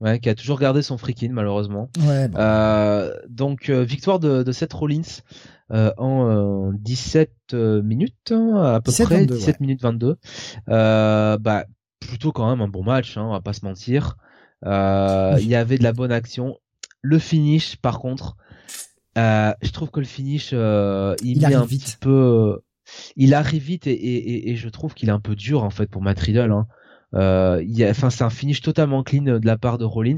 Ouais, 0.00 0.18
qui 0.18 0.30
a 0.30 0.34
toujours 0.34 0.58
gardé 0.58 0.80
son 0.80 0.96
freaking 0.96 1.32
malheureusement. 1.32 1.90
Ouais. 2.06 2.28
Bon. 2.28 2.38
Euh, 2.38 3.12
donc 3.28 3.68
victoire 3.68 4.18
de, 4.18 4.42
de 4.42 4.52
Seth 4.52 4.72
Rollins 4.72 5.20
euh, 5.72 5.92
en 5.98 6.72
17 6.72 7.32
euh, 7.52 7.82
minutes 7.82 8.32
hein, 8.32 8.56
à 8.74 8.80
peu 8.80 8.90
17, 8.90 9.06
près, 9.06 9.20
22, 9.20 9.34
17 9.36 9.60
minutes 9.60 9.82
22. 9.82 10.16
Euh, 10.68 11.38
bah 11.38 11.64
plutôt 12.00 12.32
quand 12.32 12.48
même 12.50 12.60
un 12.60 12.68
bon 12.68 12.82
match, 12.82 13.16
hein, 13.16 13.24
on 13.24 13.32
va 13.32 13.40
pas 13.40 13.52
se 13.52 13.64
mentir. 13.64 14.16
Euh. 14.66 15.36
Il 15.40 15.46
y 15.46 15.54
avait 15.54 15.78
de 15.78 15.82
la 15.82 15.92
bonne 15.92 16.12
action. 16.12 16.56
Le 17.02 17.18
finish, 17.18 17.76
par 17.76 17.98
contre, 18.00 18.36
euh, 19.16 19.52
je 19.62 19.70
trouve 19.70 19.90
que 19.90 20.00
le 20.00 20.06
finish, 20.06 20.50
euh, 20.52 21.14
il, 21.22 21.38
Il 21.38 21.46
met 21.48 21.54
un 21.54 21.64
vite. 21.64 21.82
petit 21.84 21.96
peu, 21.98 22.60
il 23.16 23.34
arrive 23.34 23.62
vite 23.62 23.86
et, 23.86 23.92
et, 23.92 24.16
et, 24.16 24.50
et 24.50 24.56
je 24.56 24.68
trouve 24.68 24.94
qu'il 24.94 25.08
est 25.08 25.12
un 25.12 25.20
peu 25.20 25.36
dur 25.36 25.62
en 25.64 25.70
fait 25.70 25.86
pour 25.86 26.02
Matt 26.02 26.18
Riddle. 26.18 26.52
Hein. 26.52 26.66
Euh, 27.14 27.62
il 27.64 27.76
y 27.76 27.84
a, 27.84 27.90
enfin, 27.90 28.10
c'est 28.10 28.24
un 28.24 28.30
finish 28.30 28.60
totalement 28.60 29.02
clean 29.02 29.22
de 29.22 29.46
la 29.46 29.58
part 29.58 29.78
de 29.78 29.84
Rollins 29.84 30.16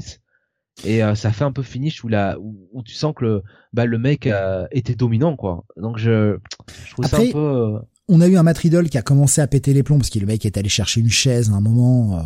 et 0.83 1.03
euh, 1.03 1.15
ça 1.15 1.31
fait 1.31 1.43
un 1.43 1.51
peu 1.51 1.61
finish 1.63 2.03
où 2.03 2.07
la, 2.07 2.37
où, 2.39 2.67
où 2.73 2.83
tu 2.83 2.93
sens 2.93 3.13
que 3.15 3.23
le, 3.25 3.43
bah, 3.73 3.85
le 3.85 3.97
mec 3.97 4.27
euh, 4.27 4.65
était 4.71 4.95
dominant 4.95 5.35
quoi. 5.35 5.65
Donc 5.77 5.97
je, 5.97 6.37
je 6.85 6.91
trouve 6.91 7.05
ça 7.05 7.17
Après, 7.17 7.29
un 7.29 7.31
peu. 7.31 7.37
euh, 7.39 7.79
On 8.09 8.21
a 8.21 8.27
eu 8.27 8.35
un 8.37 8.43
Matt 8.43 8.57
Riddle 8.57 8.89
qui 8.89 8.97
a 8.97 9.01
commencé 9.01 9.39
à 9.41 9.47
péter 9.47 9.73
les 9.73 9.83
plombs 9.83 9.97
parce 9.97 10.09
que 10.09 10.19
le 10.19 10.25
mec 10.25 10.45
est 10.45 10.57
allé 10.57 10.69
chercher 10.69 11.01
une 11.01 11.09
chaise 11.09 11.51
à 11.51 11.53
un 11.55 11.61
moment. 11.61 12.17
euh, 12.17 12.21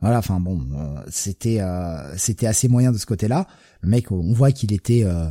voilà, 0.00 0.18
enfin 0.18 0.38
bon, 0.38 0.60
euh, 0.76 1.02
c'était 1.08 1.60
euh, 1.60 2.16
c'était 2.16 2.46
assez 2.46 2.68
moyen 2.68 2.92
de 2.92 2.98
ce 2.98 3.06
côté-là. 3.06 3.46
Le 3.80 3.88
mec, 3.88 4.12
on 4.12 4.32
voit 4.32 4.52
qu'il 4.52 4.72
était 4.72 5.02
euh, 5.04 5.26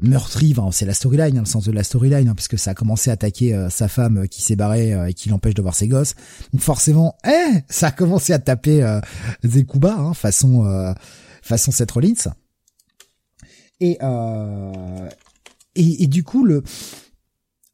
meurtri. 0.00 0.54
Enfin, 0.56 0.72
c'est 0.72 0.86
la 0.86 0.94
storyline, 0.94 1.36
hein, 1.36 1.42
le 1.42 1.46
sens 1.46 1.64
de 1.66 1.70
la 1.72 1.84
storyline, 1.84 2.28
hein, 2.28 2.34
puisque 2.34 2.58
ça 2.58 2.72
a 2.72 2.74
commencé 2.74 3.10
à 3.10 3.12
attaquer 3.12 3.54
euh, 3.54 3.70
sa 3.70 3.86
femme 3.86 4.26
qui 4.26 4.42
s'est 4.42 4.56
barrée 4.56 4.92
euh, 4.92 5.06
et 5.06 5.14
qui 5.14 5.28
l'empêche 5.28 5.54
de 5.54 5.62
voir 5.62 5.74
ses 5.76 5.86
gosses. 5.86 6.14
Donc 6.52 6.62
forcément, 6.62 7.14
eh, 7.24 7.60
ça 7.68 7.88
a 7.88 7.90
commencé 7.92 8.32
à 8.32 8.40
taper 8.40 8.82
euh, 8.82 9.00
des 9.44 9.64
coups 9.64 9.82
bas, 9.82 9.96
hein, 9.98 10.14
façon 10.14 10.66
euh, 10.66 10.92
façon 11.42 11.70
Seth 11.70 11.90
Rollins. 11.90 12.34
Et, 13.80 13.98
euh, 14.00 15.08
et 15.74 16.04
et 16.04 16.06
du 16.06 16.24
coup 16.24 16.44
le 16.44 16.62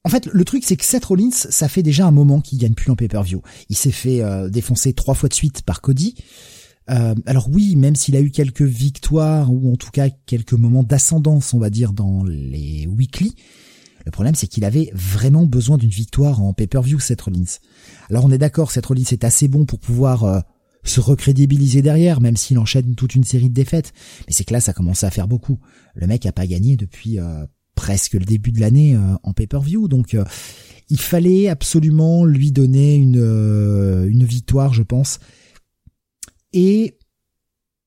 en 0.05 0.11
fait, 0.11 0.27
le 0.33 0.45
truc, 0.45 0.64
c'est 0.64 0.77
que 0.77 0.87
Seth 0.87 1.05
Rollins, 1.05 1.31
ça 1.33 1.69
fait 1.69 1.83
déjà 1.83 2.07
un 2.07 2.11
moment 2.12 2.41
qu'il 2.41 2.59
gagne 2.59 2.73
plus 2.73 2.91
en 2.91 2.97
pay-per-view. 2.97 3.43
Il 3.69 3.77
s'est 3.77 3.91
fait 3.91 4.23
euh, 4.23 4.49
défoncer 4.49 4.95
trois 4.95 5.14
fois 5.14 5.29
de 5.29 5.35
suite 5.35 5.61
par 5.62 5.83
Cody. 5.83 6.14
Euh, 6.91 7.14
alors 7.27 7.49
oui, 7.51 7.77
même 7.77 7.95
s'il 7.95 8.16
a 8.16 8.21
eu 8.21 8.31
quelques 8.31 8.62
victoires 8.62 9.53
ou 9.53 9.71
en 9.71 9.77
tout 9.77 9.91
cas 9.91 10.09
quelques 10.09 10.55
moments 10.55 10.83
d'ascendance, 10.83 11.53
on 11.53 11.59
va 11.59 11.69
dire, 11.69 11.93
dans 11.93 12.25
les 12.25 12.87
weekly, 12.87 13.35
le 14.07 14.11
problème 14.11 14.35
c'est 14.35 14.47
qu'il 14.47 14.64
avait 14.64 14.91
vraiment 14.95 15.45
besoin 15.45 15.77
d'une 15.77 15.91
victoire 15.91 16.43
en 16.43 16.55
pay-per-view, 16.55 16.99
Seth 16.99 17.21
Rollins. 17.21 17.59
Alors 18.09 18.25
on 18.25 18.31
est 18.31 18.39
d'accord, 18.39 18.71
Seth 18.71 18.87
Rollins 18.87 19.03
est 19.11 19.25
assez 19.25 19.49
bon 19.49 19.66
pour 19.66 19.81
pouvoir 19.81 20.25
euh, 20.25 20.41
se 20.89 21.01
recrédibiliser 21.01 21.82
derrière, 21.82 22.20
même 22.20 22.36
s'il 22.36 22.59
enchaîne 22.59 22.95
toute 22.95 23.14
une 23.14 23.24
série 23.24 23.49
de 23.49 23.55
défaites. 23.55 23.93
Mais 24.26 24.32
c'est 24.32 24.45
que 24.45 24.53
là, 24.53 24.61
ça 24.61 24.72
commence 24.72 25.05
à 25.05 25.11
faire 25.11 25.28
beaucoup. 25.28 25.59
Le 25.95 26.07
mec 26.07 26.26
a 26.26 26.32
pas 26.32 26.47
gagné 26.47 26.76
depuis 26.76 27.18
euh, 27.18 27.45
presque 27.74 28.14
le 28.14 28.24
début 28.24 28.53
de 28.53 28.61
l'année 28.61 28.97
euh, 28.97 29.14
en 29.22 29.32
pay-per-view, 29.32 29.89
donc 29.89 30.14
euh, 30.14 30.24
il 30.91 31.01
fallait 31.01 31.49
absolument 31.49 32.24
lui 32.24 32.51
donner 32.51 32.97
une 32.97 34.07
une 34.09 34.24
victoire, 34.24 34.72
je 34.72 34.82
pense. 34.82 35.20
Et 36.53 36.99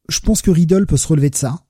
je 0.07 0.19
pense 0.19 0.41
que 0.41 0.51
Riddle 0.51 0.85
peut 0.85 0.97
se 0.97 1.07
relever 1.07 1.31
de 1.31 1.35
ça. 1.35 1.65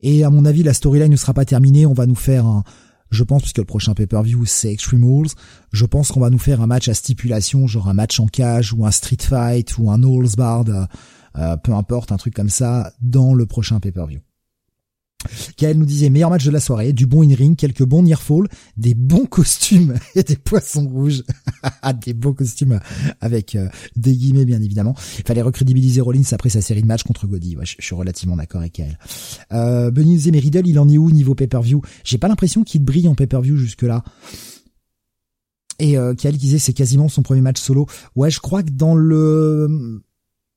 Et 0.00 0.24
à 0.24 0.30
mon 0.30 0.44
avis, 0.44 0.62
la 0.62 0.74
storyline 0.74 1.10
ne 1.10 1.16
sera 1.16 1.34
pas 1.34 1.44
terminée. 1.44 1.86
On 1.86 1.92
va 1.92 2.06
nous 2.06 2.16
faire 2.16 2.46
un, 2.46 2.64
je 3.10 3.24
pense, 3.24 3.42
puisque 3.42 3.58
le 3.58 3.64
prochain 3.64 3.94
pay-per-view 3.94 4.44
c'est 4.44 4.72
Extreme 4.72 5.04
Rules, 5.04 5.30
je 5.72 5.86
pense 5.86 6.10
qu'on 6.10 6.20
va 6.20 6.30
nous 6.30 6.38
faire 6.38 6.60
un 6.60 6.66
match 6.66 6.88
à 6.88 6.94
stipulation, 6.94 7.66
genre 7.66 7.88
un 7.88 7.94
match 7.94 8.20
en 8.20 8.26
cage 8.26 8.72
ou 8.72 8.86
un 8.86 8.90
street 8.90 9.18
fight 9.20 9.78
ou 9.78 9.90
un 9.90 10.02
Halls 10.02 10.36
Bar, 10.36 10.64
euh, 11.36 11.56
peu 11.56 11.72
importe, 11.72 12.12
un 12.12 12.16
truc 12.16 12.34
comme 12.34 12.50
ça, 12.50 12.92
dans 13.00 13.34
le 13.34 13.46
prochain 13.46 13.80
pay-per-view. 13.80 14.20
Gaël 15.58 15.76
nous 15.76 15.84
disait 15.84 16.10
meilleur 16.10 16.30
match 16.30 16.44
de 16.44 16.50
la 16.50 16.60
soirée, 16.60 16.92
du 16.92 17.06
bon 17.06 17.28
in-ring, 17.28 17.56
quelques 17.56 17.84
bons 17.84 18.02
near 18.02 18.22
fall, 18.22 18.46
des 18.76 18.94
bons 18.94 19.26
costumes 19.30 19.98
et 20.14 20.22
des 20.22 20.36
poissons 20.36 20.86
rouges. 20.86 21.24
des 22.04 22.14
beaux 22.14 22.34
costumes 22.34 22.78
avec 23.20 23.56
euh, 23.56 23.68
des 23.96 24.14
guillemets 24.14 24.44
bien 24.44 24.62
évidemment. 24.62 24.94
Il 25.18 25.24
fallait 25.26 25.42
recrédibiliser 25.42 26.00
Rollins 26.00 26.22
après 26.32 26.50
sa 26.50 26.60
série 26.60 26.82
de 26.82 26.86
matchs 26.86 27.02
contre 27.02 27.26
Goddy. 27.26 27.56
Ouais, 27.56 27.66
je, 27.66 27.74
suis 27.80 27.94
relativement 27.94 28.36
d'accord 28.36 28.60
avec 28.60 28.78
elle. 28.78 28.98
Euh, 29.52 29.90
Benny 29.90 30.10
nous 30.10 30.16
disait 30.16 30.30
mais 30.30 30.38
Riddle 30.38 30.66
il 30.66 30.78
en 30.78 30.88
est 30.88 30.98
où 30.98 31.10
niveau 31.10 31.34
pay-per-view? 31.34 31.82
J'ai 32.04 32.18
pas 32.18 32.28
l'impression 32.28 32.62
qu'il 32.62 32.84
brille 32.84 33.08
en 33.08 33.14
pay-per-view 33.14 33.56
jusque 33.56 33.82
là. 33.82 34.04
Et 35.80 35.96
euh, 35.96 36.14
qui 36.14 36.30
disait 36.32 36.58
c'est 36.58 36.72
quasiment 36.72 37.08
son 37.08 37.22
premier 37.22 37.40
match 37.40 37.60
solo. 37.60 37.86
Ouais, 38.14 38.30
je 38.30 38.40
crois 38.40 38.62
que 38.62 38.70
dans 38.70 38.94
le 38.94 40.02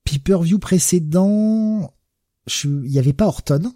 pay-per-view 0.04 0.58
précédent, 0.58 1.92
il 2.64 2.90
y 2.90 2.98
avait 2.98 3.12
pas 3.12 3.26
Orton. 3.26 3.72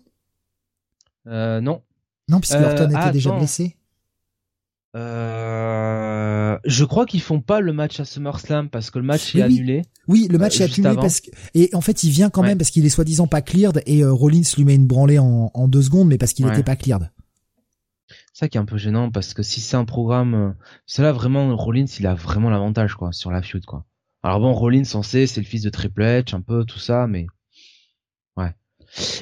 Euh, 1.28 1.60
non. 1.60 1.82
Non, 2.28 2.40
puisque 2.40 2.56
Euh, 2.56 2.64
Orton 2.70 2.86
était 2.86 2.94
ah, 2.98 3.10
déjà 3.12 3.30
attends. 3.30 3.38
blessé. 3.38 3.76
Euh, 4.96 6.58
je 6.64 6.84
crois 6.84 7.06
qu'ils 7.06 7.20
font 7.20 7.40
pas 7.40 7.60
le 7.60 7.72
match 7.72 8.00
à 8.00 8.04
SummerSlam 8.04 8.68
parce 8.70 8.90
que 8.90 8.98
le 8.98 9.04
match 9.04 9.34
Oui, 9.34 9.40
est 9.40 9.44
annulé. 9.44 9.82
Oui, 10.08 10.26
le 10.30 10.38
match 10.38 10.60
Euh, 10.60 10.64
est 10.64 10.72
annulé 10.72 10.88
avant. 10.88 11.02
parce 11.02 11.20
que 11.20 11.30
et 11.54 11.68
en 11.74 11.80
fait 11.80 12.02
il 12.04 12.10
vient 12.10 12.30
quand 12.30 12.42
Ouais. 12.42 12.48
même 12.48 12.58
parce 12.58 12.70
qu'il 12.70 12.84
est 12.86 12.88
soi-disant 12.90 13.26
pas 13.26 13.42
cleared 13.42 13.82
et 13.86 14.02
euh, 14.02 14.12
Rollins 14.12 14.42
lui 14.56 14.64
met 14.64 14.74
une 14.74 14.86
branlée 14.86 15.18
en, 15.18 15.50
en 15.52 15.68
deux 15.68 15.82
secondes 15.82 16.08
mais 16.08 16.18
parce 16.18 16.32
qu'il 16.32 16.46
Ouais. 16.46 16.52
était 16.52 16.62
pas 16.62 16.76
cleared. 16.76 17.10
C'est 18.32 18.40
ça 18.44 18.48
qui 18.48 18.56
est 18.56 18.60
un 18.60 18.64
peu 18.64 18.78
gênant 18.78 19.10
parce 19.10 19.34
que 19.34 19.42
si 19.42 19.60
c'est 19.60 19.76
un 19.76 19.84
programme, 19.84 20.34
euh, 20.34 20.50
cela 20.86 21.12
vraiment 21.12 21.54
Rollins 21.56 21.86
il 21.98 22.06
a 22.06 22.14
vraiment 22.14 22.48
l'avantage 22.50 22.94
quoi 22.94 23.12
sur 23.12 23.30
la 23.30 23.42
feud 23.42 23.64
quoi. 23.66 23.84
Alors 24.22 24.40
bon 24.40 24.52
Rollins 24.52 24.82
on 24.94 25.02
sait 25.02 25.26
c'est 25.26 25.40
le 25.40 25.46
fils 25.46 25.62
de 25.62 25.70
Triple 25.70 26.02
H 26.02 26.34
un 26.34 26.40
peu 26.40 26.64
tout 26.64 26.78
ça 26.78 27.06
mais. 27.06 27.26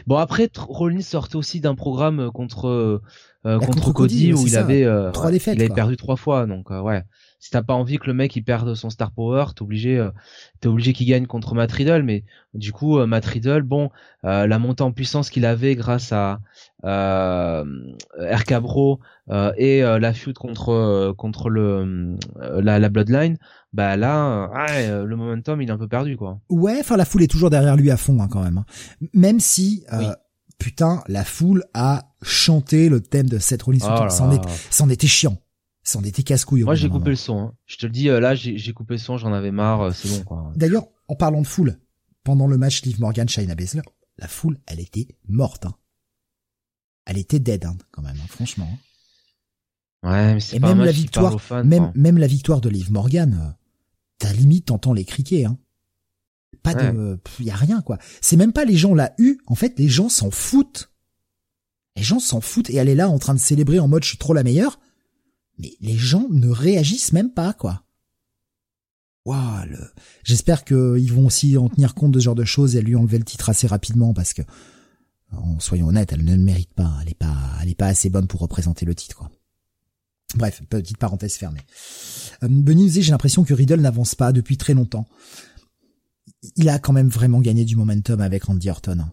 Bon 0.07 0.17
après 0.17 0.51
Rollins 0.57 1.01
sortait 1.01 1.37
aussi 1.37 1.61
d'un 1.61 1.75
programme 1.75 2.21
euh, 2.21 2.31
contre 2.31 2.69
euh, 2.69 3.03
euh, 3.47 3.59
Bah, 3.59 3.67
contre, 3.67 3.79
contre 3.83 3.93
Cody, 3.93 4.31
Cody, 4.31 4.43
où 4.43 4.47
il 4.47 4.51
ça. 4.53 4.61
avait 4.61 4.85
euh, 4.85 5.11
Trois 5.11 5.31
défaites, 5.31 5.55
il 5.57 5.61
avait 5.61 5.69
quoi. 5.69 5.75
perdu 5.77 5.97
trois 5.97 6.17
fois 6.17 6.47
donc 6.47 6.71
euh, 6.71 6.81
ouais. 6.81 7.03
Si 7.41 7.51
t'as 7.51 7.63
pas 7.63 7.75
envie 7.75 7.99
que 7.99 8.07
le 8.07 8.15
mec 8.15 8.35
il 8.37 8.43
perde 8.43 8.75
son 8.75 8.89
star 8.89 9.11
power, 9.13 9.47
t'es 9.55 9.63
obligé 9.63 9.99
euh, 9.99 10.11
t'es 10.61 10.69
obligé 10.69 10.93
qu'il 10.95 11.07
gagne 11.07 11.27
contre 11.27 11.55
Matt 11.55 11.73
Riddle 11.73 12.03
mais 12.03 12.25
du 12.55 12.73
coup 12.73 13.05
Matt 13.05 13.27
Riddle 13.27 13.63
bon 13.63 13.91
euh, 14.25 14.47
la 14.47 14.59
montée 14.59 14.83
en 14.83 14.93
puissance 14.93 15.29
qu'il 15.29 15.45
avait 15.45 15.75
grâce 15.75 16.13
à 16.13 16.41
euh, 16.85 17.65
RK 18.19 18.61
Bro 18.61 19.01
euh, 19.31 19.53
et 19.57 19.83
euh, 19.83 19.99
la 19.99 20.13
feud 20.13 20.37
contre 20.37 20.71
euh, 20.71 21.13
contre 21.15 21.49
le 21.51 22.17
euh, 22.41 22.61
la, 22.63 22.79
la 22.79 22.89
Bloodline, 22.89 23.39
bah 23.73 23.97
là, 23.97 24.51
ouais, 24.53 24.89
euh, 24.89 25.05
le 25.05 25.17
momentum 25.17 25.61
il 25.63 25.69
est 25.69 25.73
un 25.73 25.79
peu 25.79 25.89
perdu 25.89 26.17
quoi. 26.17 26.41
Ouais, 26.51 26.77
enfin 26.81 26.97
la 26.97 27.05
foule 27.05 27.23
est 27.23 27.31
toujours 27.31 27.51
derrière 27.51 27.77
lui 27.77 27.91
à 27.91 27.97
fond 27.97 28.21
hein, 28.21 28.29
quand 28.31 28.43
même. 28.43 28.59
hein. 28.59 28.67
Même 29.15 29.41
si 29.41 29.85
euh, 29.93 29.99
Oui. 30.01 30.07
putain 30.59 31.03
la 31.09 31.25
foule 31.25 31.65
a 31.75 32.03
chanté 32.23 32.89
le 32.89 33.01
thème 33.01 33.29
de 33.29 33.39
Seth 33.39 33.63
Rollins. 33.63 33.79
Oh 33.83 34.07
c'en 34.11 34.31
est- 34.91 34.93
était 34.95 35.07
chiant. 35.07 35.39
C'en 35.87 36.03
était 36.03 36.23
casse-couille. 36.23 36.63
Moi 36.65 36.75
j'ai 36.75 36.89
coupé 36.89 37.11
le 37.11 37.17
son. 37.17 37.39
Hein. 37.41 37.53
Je 37.67 37.77
te 37.77 37.85
le 37.87 37.93
dis, 37.93 38.07
là 38.07 38.35
j'ai 38.35 38.73
coupé 38.73 38.95
le 38.95 38.99
son, 38.99 39.17
j'en 39.19 39.33
avais 39.33 39.51
marre, 39.51 39.93
c'est 39.95 40.09
bon 40.09 40.23
quoi. 40.25 40.53
D'ailleurs, 40.57 40.85
en 41.09 41.15
parlant 41.15 41.43
de 41.43 41.47
foule, 41.47 41.77
pendant 42.25 42.47
le 42.47 42.57
match 42.57 42.83
Liv 42.85 42.99
Morgan 43.01 43.29
Shayna 43.29 43.55
Baszler, 43.55 43.83
la 44.17 44.27
foule, 44.29 44.57
elle 44.67 44.81
était 44.81 45.09
morte. 45.29 45.67
Hein. 45.67 45.75
Elle 47.07 47.19
était 47.19 47.39
dead 47.39 47.65
hein, 47.67 47.77
quand 47.91 48.03
même, 48.03 48.17
hein, 48.17 48.27
franchement. 48.29 48.69
hein. 48.73 48.79
Ouais, 50.11 50.35
mais 50.35 50.41
c'est 50.41 50.57
Et 50.57 50.61
pas 50.61 50.69
même 50.69 50.81
un 50.81 50.85
la 50.85 50.87
match 50.91 50.97
victoire- 50.97 51.25
parle 51.25 51.35
aux 51.37 51.39
fans. 51.39 51.91
Même 51.95 52.19
la 52.19 52.27
victoire 52.27 52.61
de 52.61 52.69
Liv 52.69 52.91
Morgan, 52.93 53.39
euh, 53.43 53.53
t'as 54.19 54.33
limite 54.33 54.67
t'entends 54.67 54.93
les 54.93 55.05
criquer. 55.05 55.47
Hein. 55.47 55.59
Pas 56.63 56.75
de, 56.75 57.19
il 57.41 57.47
y 57.47 57.51
a 57.51 57.57
rien 57.57 57.83
quoi. 57.83 57.99
C'est 58.23 58.37
même 58.37 58.53
pas 58.53 58.65
les 58.65 58.77
gens 58.77 58.95
l'a 58.95 59.15
eu. 59.19 59.39
En 59.47 59.55
fait, 59.55 59.79
les 59.79 59.89
gens 59.89 60.09
s'en 60.09 60.31
foutent. 60.31 60.91
Les 61.97 62.03
gens 62.03 62.19
s'en 62.21 62.41
foutent 62.41 62.71
et 62.71 62.77
elle 62.77 62.89
est 62.89 62.95
là 62.95 63.09
en 63.09 63.19
train 63.19 63.35
de 63.35 63.39
célébrer 63.39 63.79
en 63.81 63.89
mode 63.89 64.03
je 64.03 64.09
suis 64.11 64.19
trop 64.19 64.33
la 64.35 64.43
meilleure. 64.43 64.79
Mais 65.59 65.75
les 65.81 65.97
gens 65.97 66.27
ne 66.31 66.49
réagissent 66.49 67.13
même 67.13 67.33
pas 67.33 67.53
quoi. 67.53 67.85
Waouh, 69.27 69.67
le... 69.71 69.79
J'espère 70.23 70.65
qu'ils 70.65 71.13
vont 71.13 71.27
aussi 71.27 71.57
en 71.57 71.69
tenir 71.71 71.95
compte 71.95 72.13
de 72.13 72.19
ce 72.21 72.25
genre 72.25 72.35
de 72.35 72.45
choses 72.45 72.77
et 72.77 72.83
lui 72.83 72.95
enlever 72.97 73.19
le 73.19 73.25
titre 73.25 73.49
assez 73.49 73.67
rapidement 73.67 74.13
parce 74.13 74.35
que, 74.35 74.43
en 75.43 75.61
soyons 75.61 75.89
honnêtes, 75.89 76.13
elle 76.13 76.25
ne 76.25 76.33
le 76.35 76.43
mérite 76.43 76.73
pas. 76.75 76.93
Elle 77.03 77.11
est 77.11 77.19
pas, 77.19 77.37
elle 77.63 77.69
est 77.69 77.75
pas 77.75 77.87
assez 77.87 78.11
bonne 78.11 78.27
pour 78.27 78.41
représenter 78.41 78.85
le 78.87 78.95
titre 78.95 79.17
quoi. 79.17 79.31
Bref, 80.37 80.63
petite 80.69 80.99
parenthèse 80.99 81.35
fermée. 81.35 81.61
Euh, 82.43 82.49
Benny 82.51 82.91
j'ai 82.91 83.11
l'impression 83.11 83.45
que 83.45 83.55
Riddle 83.55 83.81
n'avance 83.81 84.15
pas 84.15 84.33
depuis 84.33 84.57
très 84.57 84.75
longtemps. 84.75 85.07
Il 86.57 86.69
a 86.69 86.79
quand 86.79 86.93
même 86.93 87.09
vraiment 87.09 87.41
gagné 87.41 87.65
du 87.65 87.77
momentum 87.77 88.21
avec 88.21 88.45
Randy 88.45 88.69
Orton. 88.69 88.99
hein. 89.01 89.13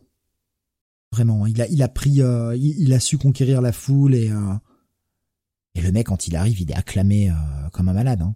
Vraiment, 1.13 1.45
il 1.45 1.61
a, 1.61 1.67
il 1.67 1.84
a 1.84 1.89
pris, 1.89 2.22
euh, 2.22 2.55
il, 2.55 2.93
a 2.93 2.99
su 2.99 3.17
conquérir 3.17 3.61
la 3.61 3.74
foule 3.74 4.15
et 4.15 4.32
euh, 4.32 4.53
et 5.76 5.82
le 5.82 5.91
mec 5.91 6.07
quand 6.07 6.28
il 6.28 6.36
arrive, 6.36 6.61
il 6.61 6.72
est 6.72 6.76
acclamé 6.76 7.30
euh, 7.30 7.34
comme 7.74 7.89
un 7.89 7.93
malade. 7.93 8.22
Hein. 8.22 8.34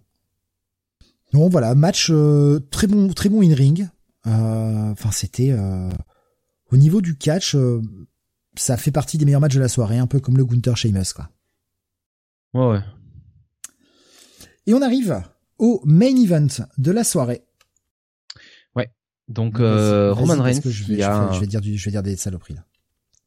Non, 1.32 1.48
voilà, 1.48 1.74
match 1.74 2.08
euh, 2.10 2.60
très 2.70 2.86
bon, 2.86 3.08
très 3.12 3.28
bon 3.28 3.42
in 3.42 3.54
ring. 3.54 3.88
Enfin, 4.24 5.10
c'était 5.12 5.56
au 6.70 6.76
niveau 6.76 7.00
du 7.00 7.16
catch, 7.16 7.54
euh, 7.54 7.80
ça 8.56 8.76
fait 8.76 8.90
partie 8.90 9.18
des 9.18 9.24
meilleurs 9.24 9.40
matchs 9.40 9.54
de 9.54 9.60
la 9.60 9.68
soirée, 9.68 9.98
un 9.98 10.06
peu 10.06 10.20
comme 10.20 10.36
le 10.36 10.44
Gunther 10.44 10.76
Sheamus, 10.76 11.12
quoi. 11.14 11.30
Ouais 12.54 12.66
ouais. 12.66 12.80
Et 14.66 14.74
on 14.74 14.82
arrive 14.82 15.22
au 15.58 15.80
main 15.84 16.14
event 16.16 16.46
de 16.78 16.90
la 16.90 17.04
soirée. 17.04 17.42
Ouais. 18.74 18.90
Donc 19.28 19.60
euh, 19.60 20.12
Roman 20.12 20.42
Reigns, 20.42 20.60
je 20.64 20.84
vais, 20.84 21.00
je, 21.00 21.40
vais, 21.40 21.46
dire 21.46 21.60
du, 21.60 21.76
je 21.76 21.84
vais 21.84 21.90
dire 21.90 22.02
des 22.02 22.16
saloperies 22.16 22.54
là. 22.54 22.64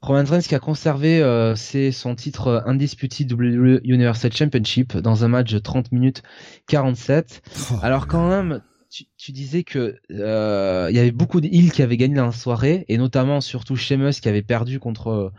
Roman 0.01 0.23
Reigns 0.23 0.41
qui 0.41 0.55
a 0.55 0.59
conservé 0.59 1.21
euh, 1.21 1.55
c'est 1.55 1.91
son 1.91 2.15
titre 2.15 2.63
undisputed 2.65 3.33
WWE 3.33 3.81
Universal 3.83 4.31
Championship 4.31 4.95
dans 4.97 5.25
un 5.25 5.27
match 5.27 5.51
de 5.51 5.59
30 5.59 5.91
minutes 5.91 6.23
47. 6.67 7.41
Alors 7.81 8.07
quand 8.07 8.29
même, 8.29 8.61
tu, 8.89 9.05
tu, 9.17 9.31
disais 9.31 9.63
que 9.63 9.97
euh, 10.11 10.87
il 10.89 10.95
y 10.95 10.99
avait 10.99 11.11
beaucoup 11.11 11.41
de 11.41 11.47
heels 11.47 11.71
qui 11.71 11.81
avaient 11.81 11.97
gagné 11.97 12.15
dans 12.15 12.25
la 12.25 12.31
soirée 12.31 12.85
et 12.87 12.97
notamment 12.97 13.39
surtout 13.39 13.75
Sheamus 13.75 14.13
qui 14.21 14.29
avait 14.29 14.41
perdu 14.41 14.79
contre 14.79 15.31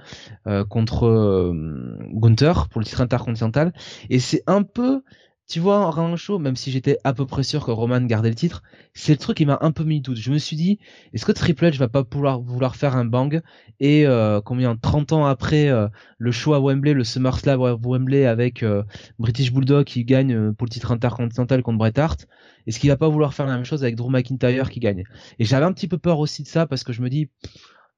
euh, 0.47 0.65
contre 0.65 1.07
euh, 1.07 1.99
Gunther 2.13 2.69
pour 2.69 2.81
le 2.81 2.87
titre 2.87 3.01
intercontinental. 3.01 3.73
Et 4.09 4.21
c'est 4.21 4.43
un 4.47 4.63
peu 4.63 5.03
tu 5.51 5.59
vois, 5.59 5.99
en 5.99 6.17
show, 6.17 6.39
même 6.39 6.55
si 6.55 6.71
j'étais 6.71 6.99
à 7.03 7.13
peu 7.13 7.27
près 7.27 7.43
sûr 7.43 7.67
que 7.67 7.73
Roman 7.73 8.01
gardait 8.03 8.29
le 8.29 8.37
titre, 8.37 8.63
c'est 8.95 9.11
le 9.11 9.19
truc 9.19 9.37
qui 9.37 9.47
m'a 9.47 9.59
un 9.63 9.73
peu 9.73 9.83
mis 9.83 10.01
doute. 10.01 10.17
Je 10.17 10.31
me 10.31 10.39
suis 10.39 10.55
dit, 10.55 10.79
est-ce 11.13 11.27
que 11.27 11.33
Triple 11.33 11.65
H 11.65 11.77
va 11.77 11.89
pas 11.89 12.05
pouvoir 12.05 12.41
vouloir 12.41 12.77
faire 12.77 12.95
un 12.95 13.05
bang 13.05 13.43
et 13.81 14.07
euh, 14.07 14.41
combien 14.41 14.77
30 14.77 15.13
ans 15.13 15.27
après 15.27 15.69
euh, 15.69 15.89
le 16.19 16.31
show 16.31 16.55
à 16.55 16.61
Wembley, 16.61 16.95
le 16.95 17.03
SummerSlam 17.03 17.61
à 17.63 17.75
Wembley 17.75 18.27
avec 18.27 18.63
euh, 18.63 18.85
British 19.19 19.53
Bulldog 19.53 19.87
qui 19.87 20.05
gagne 20.05 20.53
pour 20.53 20.67
le 20.67 20.71
titre 20.71 20.93
intercontinental 20.93 21.65
contre 21.65 21.79
Bret 21.79 21.99
Hart, 21.99 22.29
est-ce 22.69 22.79
qu'il 22.79 22.89
va 22.89 22.97
pas 22.97 23.09
vouloir 23.09 23.35
faire 23.35 23.47
la 23.47 23.57
même 23.57 23.65
chose 23.65 23.83
avec 23.83 23.97
Drew 23.97 24.09
McIntyre 24.09 24.71
qui 24.71 24.79
gagne? 24.79 25.03
Et 25.41 25.45
j'avais 25.45 25.65
un 25.65 25.73
petit 25.73 25.89
peu 25.89 25.99
peur 25.99 26.21
aussi 26.21 26.45
de 26.45 26.49
ça 26.49 26.67
parce 26.67 26.85
que 26.85 26.93
je 26.93 27.03
me 27.03 27.11
dis 27.11 27.29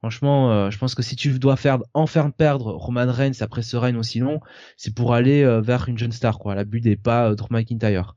Franchement, 0.02 0.50
euh, 0.50 0.68
je 0.68 0.78
pense 0.78 0.96
que 0.96 1.02
si 1.02 1.14
tu 1.14 1.38
dois 1.38 1.54
faire 1.54 1.78
enfin 1.94 2.30
perdre 2.30 2.72
Roman 2.72 3.06
Reigns 3.06 3.40
après 3.40 3.62
ce 3.62 3.76
règne 3.76 3.96
aussi 3.96 4.18
long, 4.18 4.40
c'est 4.76 4.92
pour 4.92 5.14
aller 5.14 5.44
euh, 5.44 5.60
vers 5.60 5.88
une 5.88 5.96
jeune 5.96 6.10
star 6.10 6.40
quoi. 6.40 6.56
La 6.56 6.64
but 6.64 6.84
n'est 6.84 6.96
pas 6.96 7.30
euh, 7.30 7.34
Drew 7.36 7.46
McIntyre. 7.50 8.16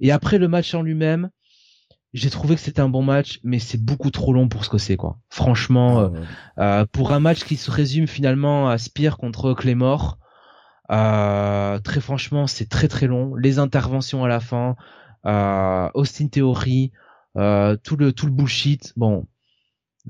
Et 0.00 0.12
après 0.12 0.36
le 0.36 0.48
match 0.48 0.74
en 0.74 0.82
lui-même, 0.82 1.30
j'ai 2.12 2.28
trouvé 2.28 2.56
que 2.56 2.60
c'était 2.60 2.82
un 2.82 2.90
bon 2.90 3.02
match, 3.02 3.40
mais 3.42 3.58
c'est 3.58 3.82
beaucoup 3.82 4.10
trop 4.10 4.34
long 4.34 4.48
pour 4.48 4.66
ce 4.66 4.68
que 4.68 4.76
c'est 4.76 4.98
quoi. 4.98 5.18
Franchement, 5.30 6.12
ah 6.58 6.84
pour 6.92 7.12
un 7.12 7.20
match 7.20 7.44
qui 7.44 7.56
se 7.56 7.70
résume 7.70 8.06
finalement 8.06 8.68
à 8.68 8.76
Spear 8.76 9.16
contre 9.16 9.54
Claymore, 9.54 10.18
très 10.88 12.00
franchement, 12.00 12.46
c'est 12.46 12.68
très 12.68 12.88
très 12.88 13.06
long. 13.06 13.34
Les 13.34 13.58
interventions 13.58 14.24
à 14.24 14.28
la 14.28 14.40
fin, 14.40 14.76
Austin 15.94 16.28
Theory, 16.28 16.92
tout 17.34 17.96
le 17.96 18.12
tout 18.12 18.26
le 18.26 18.32
bullshit. 18.32 18.92
Bon, 18.96 19.26
euh, 19.26 19.37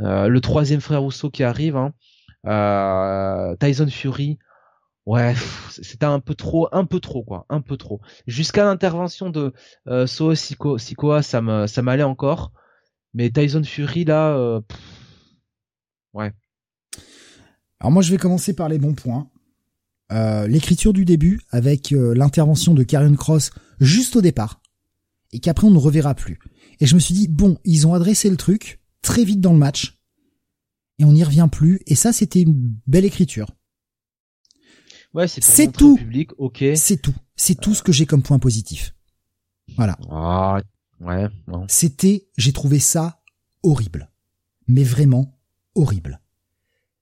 le 0.01 0.39
troisième 0.41 0.81
frère 0.81 1.03
Rousseau 1.03 1.31
qui 1.31 1.43
arrive, 1.45 1.77
hein, 1.77 1.93
euh, 2.47 3.57
Tyson 3.57 3.89
Fury, 3.89 4.39
ouais, 5.07 5.35
c'était 5.71 6.07
un 6.07 6.21
peu 6.21 6.35
trop, 6.35 6.69
un 6.73 6.85
peu 6.85 7.01
trop 7.01 7.25
quoi, 7.25 7.47
un 7.49 7.61
peu 7.61 7.77
trop. 7.77 8.01
Jusqu'à 8.27 8.65
l'intervention 8.65 9.31
de 9.31 9.53
euh, 9.89 10.07
So 10.07 10.35
Sikoa, 10.35 11.23
ça 11.23 11.43
me, 11.43 11.67
ça 11.67 11.83
m'allait 11.83 12.03
encore, 12.03 12.53
mais 13.15 13.31
Tyson 13.31 13.65
Fury 13.65 14.05
là, 14.05 14.37
euh, 14.37 14.61
ouais. 16.15 16.33
Alors 17.81 17.93
moi 17.93 18.03
je 18.03 18.11
vais 18.11 18.19
commencer 18.19 18.55
par 18.55 18.69
les 18.69 18.79
bons 18.79 18.95
points. 18.95 19.31
Euh, 20.11 20.47
l'écriture 20.47 20.95
du 20.95 21.05
début 21.05 21.41
avec 21.51 21.91
l'intervention 21.91 22.73
de 22.73 22.83
Karen 22.83 23.15
Cross 23.15 23.51
juste 23.79 24.17
au 24.17 24.23
départ 24.23 24.63
et 25.33 25.39
qu'après 25.39 25.67
on 25.67 25.71
ne 25.71 25.79
reverra 25.79 26.15
plus. 26.15 26.39
Et 26.81 26.87
je 26.87 26.95
me 26.95 27.01
suis 27.01 27.15
dit 27.15 27.29
bon, 27.29 27.59
ils 27.65 27.87
ont 27.87 27.93
adressé 27.93 28.31
le 28.31 28.37
truc, 28.37 28.81
très 29.03 29.25
vite 29.25 29.41
dans 29.41 29.53
le 29.53 29.59
match 29.59 29.99
et 30.99 31.05
on 31.05 31.13
n'y 31.13 31.25
revient 31.25 31.49
plus. 31.51 31.81
Et 31.87 31.95
ça, 31.95 32.13
c'était 32.13 32.43
une 32.43 32.77
belle 32.87 33.05
écriture. 33.05 33.51
Ouais, 35.15 35.29
c'est 35.29 35.73
tout. 35.73 35.97
Public, 35.97 36.31
ok. 36.39 36.65
C'est 36.75 37.01
tout. 37.01 37.15
C'est 37.35 37.59
tout 37.61 37.75
ce 37.75 37.83
que 37.83 37.93
j'ai 37.93 38.07
comme 38.07 38.23
point 38.23 38.39
positif. 38.39 38.95
Voilà. 39.77 39.99
Ah, 40.11 40.61
ouais. 41.01 41.29
C'était, 41.69 42.29
j'ai 42.37 42.53
trouvé 42.53 42.79
ça 42.79 43.23
horrible, 43.63 44.11
mais 44.67 44.85
vraiment 44.85 45.39
horrible. 45.75 46.21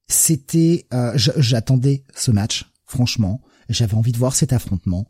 C'était, 0.08 0.86
euh, 0.92 1.12
j'attendais 1.16 2.04
ce 2.14 2.30
match. 2.30 2.72
Franchement, 2.84 3.42
j'avais 3.68 3.94
envie 3.94 4.12
de 4.12 4.18
voir 4.18 4.34
cet 4.34 4.52
affrontement. 4.52 5.08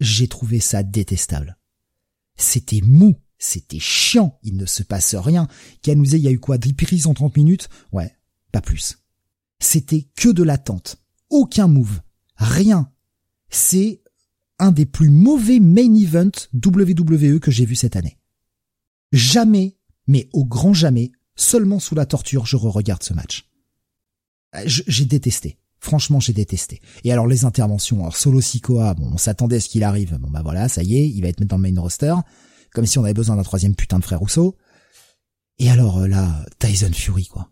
J'ai 0.00 0.26
trouvé 0.26 0.58
ça 0.60 0.82
détestable. 0.82 1.56
C'était 2.36 2.80
mou. 2.80 3.14
C'était 3.46 3.78
chiant, 3.78 4.38
il 4.42 4.56
ne 4.56 4.64
se 4.64 4.82
passe 4.82 5.14
rien. 5.14 5.48
Canouze, 5.82 6.14
il 6.14 6.20
y 6.20 6.28
a 6.28 6.30
eu 6.30 6.40
quoi 6.40 6.56
10 6.56 6.72
prises 6.72 7.06
en 7.06 7.12
30 7.12 7.36
minutes? 7.36 7.68
Ouais, 7.92 8.10
pas 8.52 8.62
plus. 8.62 8.96
C'était 9.60 10.08
que 10.16 10.30
de 10.30 10.42
l'attente. 10.42 10.96
Aucun 11.28 11.68
move. 11.68 12.00
Rien. 12.36 12.90
C'est 13.50 14.00
un 14.58 14.72
des 14.72 14.86
plus 14.86 15.10
mauvais 15.10 15.60
main 15.60 15.94
events 15.94 16.48
WWE 16.54 17.38
que 17.38 17.50
j'ai 17.50 17.66
vu 17.66 17.76
cette 17.76 17.96
année. 17.96 18.16
Jamais, 19.12 19.76
mais 20.06 20.30
au 20.32 20.46
grand 20.46 20.72
jamais, 20.72 21.12
seulement 21.36 21.80
sous 21.80 21.94
la 21.94 22.06
torture, 22.06 22.46
je 22.46 22.56
re-regarde 22.56 23.02
ce 23.02 23.12
match. 23.12 23.50
Euh, 24.56 24.62
j'ai 24.64 25.04
détesté. 25.04 25.58
Franchement, 25.80 26.18
j'ai 26.18 26.32
détesté. 26.32 26.80
Et 27.04 27.12
alors 27.12 27.26
les 27.26 27.44
interventions, 27.44 28.00
alors 28.00 28.16
Solo 28.16 28.40
Sikoa, 28.40 28.94
bon, 28.94 29.10
on 29.12 29.18
s'attendait 29.18 29.56
à 29.56 29.60
ce 29.60 29.68
qu'il 29.68 29.84
arrive. 29.84 30.16
Bon 30.18 30.30
bah 30.30 30.40
voilà, 30.42 30.70
ça 30.70 30.82
y 30.82 30.96
est, 30.96 31.06
il 31.10 31.20
va 31.20 31.28
être 31.28 31.40
mis 31.40 31.46
dans 31.46 31.58
le 31.58 31.70
main 31.70 31.78
roster 31.78 32.14
comme 32.74 32.84
si 32.84 32.98
on 32.98 33.04
avait 33.04 33.14
besoin 33.14 33.36
d'un 33.36 33.42
troisième 33.42 33.74
putain 33.74 33.98
de 33.98 34.04
frère 34.04 34.18
Rousseau. 34.18 34.58
Et 35.58 35.70
alors 35.70 36.00
euh, 36.00 36.08
là, 36.08 36.44
Tyson 36.58 36.92
Fury 36.92 37.26
quoi. 37.28 37.50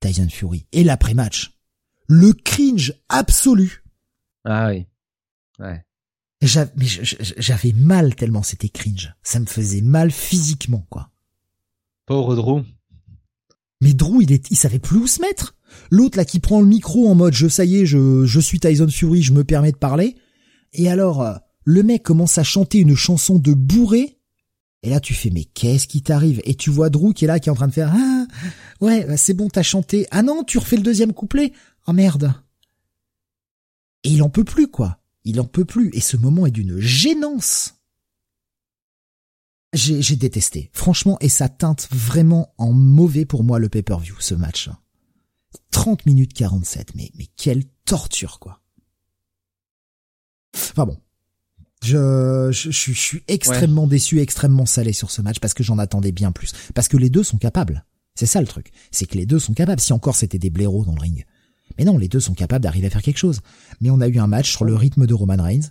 Tyson 0.00 0.28
Fury. 0.28 0.66
Et 0.72 0.82
l'après-match. 0.82 1.52
Le 2.08 2.32
cringe 2.32 2.94
absolu. 3.08 3.84
Ah 4.44 4.68
oui. 4.68 4.86
Ouais. 5.58 5.84
J'avais 6.42 7.72
mal 7.72 8.14
tellement 8.14 8.42
c'était 8.42 8.68
cringe. 8.68 9.14
Ça 9.22 9.38
me 9.38 9.46
faisait 9.46 9.82
mal 9.82 10.10
physiquement 10.10 10.86
quoi. 10.90 11.10
Pauvre 12.06 12.34
Drew. 12.34 12.64
Mais 13.82 13.92
Drew, 13.92 14.22
il 14.22 14.32
est, 14.32 14.50
il 14.50 14.56
savait 14.56 14.78
plus 14.78 14.98
où 14.98 15.06
se 15.06 15.20
mettre. 15.20 15.54
L'autre 15.90 16.16
là 16.16 16.24
qui 16.24 16.40
prend 16.40 16.60
le 16.60 16.66
micro 16.66 17.08
en 17.08 17.14
mode 17.14 17.34
je 17.34 17.48
ça 17.48 17.64
y 17.64 17.76
est, 17.76 17.86
je, 17.86 18.24
je 18.24 18.40
suis 18.40 18.60
Tyson 18.60 18.88
Fury, 18.88 19.22
je 19.22 19.32
me 19.32 19.44
permets 19.44 19.72
de 19.72 19.76
parler. 19.76 20.16
Et 20.72 20.88
alors, 20.88 21.20
euh, 21.22 21.34
le 21.64 21.82
mec 21.82 22.02
commence 22.02 22.38
à 22.38 22.44
chanter 22.44 22.78
une 22.78 22.94
chanson 22.94 23.38
de 23.38 23.52
bourré 23.52 24.15
et 24.86 24.88
là, 24.88 25.00
tu 25.00 25.14
fais, 25.14 25.30
mais 25.30 25.42
qu'est-ce 25.42 25.88
qui 25.88 26.00
t'arrive? 26.00 26.40
Et 26.44 26.54
tu 26.54 26.70
vois 26.70 26.90
Drew 26.90 27.12
qui 27.12 27.24
est 27.24 27.26
là, 27.26 27.40
qui 27.40 27.48
est 27.48 27.52
en 27.52 27.56
train 27.56 27.66
de 27.66 27.72
faire, 27.72 27.92
ah, 27.92 28.26
ouais, 28.80 29.04
bah, 29.04 29.16
c'est 29.16 29.34
bon, 29.34 29.48
t'as 29.48 29.64
chanté. 29.64 30.06
Ah 30.12 30.22
non, 30.22 30.44
tu 30.44 30.58
refais 30.58 30.76
le 30.76 30.84
deuxième 30.84 31.12
couplet. 31.12 31.52
Oh 31.88 31.92
merde. 31.92 32.32
Et 34.04 34.10
il 34.10 34.22
en 34.22 34.30
peut 34.30 34.44
plus, 34.44 34.68
quoi. 34.68 35.00
Il 35.24 35.40
en 35.40 35.44
peut 35.44 35.64
plus. 35.64 35.90
Et 35.92 36.00
ce 36.00 36.16
moment 36.16 36.46
est 36.46 36.52
d'une 36.52 36.78
gênance. 36.78 37.74
J'ai, 39.72 40.14
détesté. 40.14 40.70
Franchement, 40.72 41.18
et 41.20 41.28
ça 41.28 41.48
teinte 41.48 41.88
vraiment 41.90 42.54
en 42.56 42.72
mauvais 42.72 43.24
pour 43.24 43.42
moi 43.42 43.58
le 43.58 43.68
pay-per-view, 43.68 44.14
ce 44.20 44.36
match. 44.36 44.70
30 45.72 46.06
minutes 46.06 46.32
47. 46.32 46.94
Mais, 46.94 47.10
mais 47.16 47.26
quelle 47.34 47.64
torture, 47.84 48.38
quoi. 48.38 48.62
Enfin 50.54 50.86
bon. 50.86 51.00
Je, 51.82 52.48
je, 52.52 52.70
je, 52.70 52.92
suis 52.92 53.22
extrêmement 53.28 53.86
déçu, 53.86 54.20
extrêmement 54.20 54.66
salé 54.66 54.92
sur 54.92 55.10
ce 55.10 55.22
match 55.22 55.38
parce 55.40 55.54
que 55.54 55.62
j'en 55.62 55.78
attendais 55.78 56.12
bien 56.12 56.32
plus. 56.32 56.52
Parce 56.74 56.88
que 56.88 56.96
les 56.96 57.10
deux 57.10 57.22
sont 57.22 57.38
capables. 57.38 57.84
C'est 58.14 58.26
ça 58.26 58.40
le 58.40 58.46
truc. 58.46 58.72
C'est 58.90 59.06
que 59.06 59.16
les 59.16 59.26
deux 59.26 59.38
sont 59.38 59.52
capables. 59.52 59.80
Si 59.80 59.92
encore 59.92 60.16
c'était 60.16 60.38
des 60.38 60.50
blaireaux 60.50 60.84
dans 60.84 60.94
le 60.94 61.00
ring. 61.00 61.24
Mais 61.78 61.84
non, 61.84 61.98
les 61.98 62.08
deux 62.08 62.20
sont 62.20 62.34
capables 62.34 62.62
d'arriver 62.62 62.86
à 62.86 62.90
faire 62.90 63.02
quelque 63.02 63.18
chose. 63.18 63.40
Mais 63.80 63.90
on 63.90 64.00
a 64.00 64.08
eu 64.08 64.18
un 64.18 64.26
match 64.26 64.50
sur 64.50 64.64
le 64.64 64.74
rythme 64.74 65.06
de 65.06 65.14
Roman 65.14 65.42
Reigns. 65.42 65.70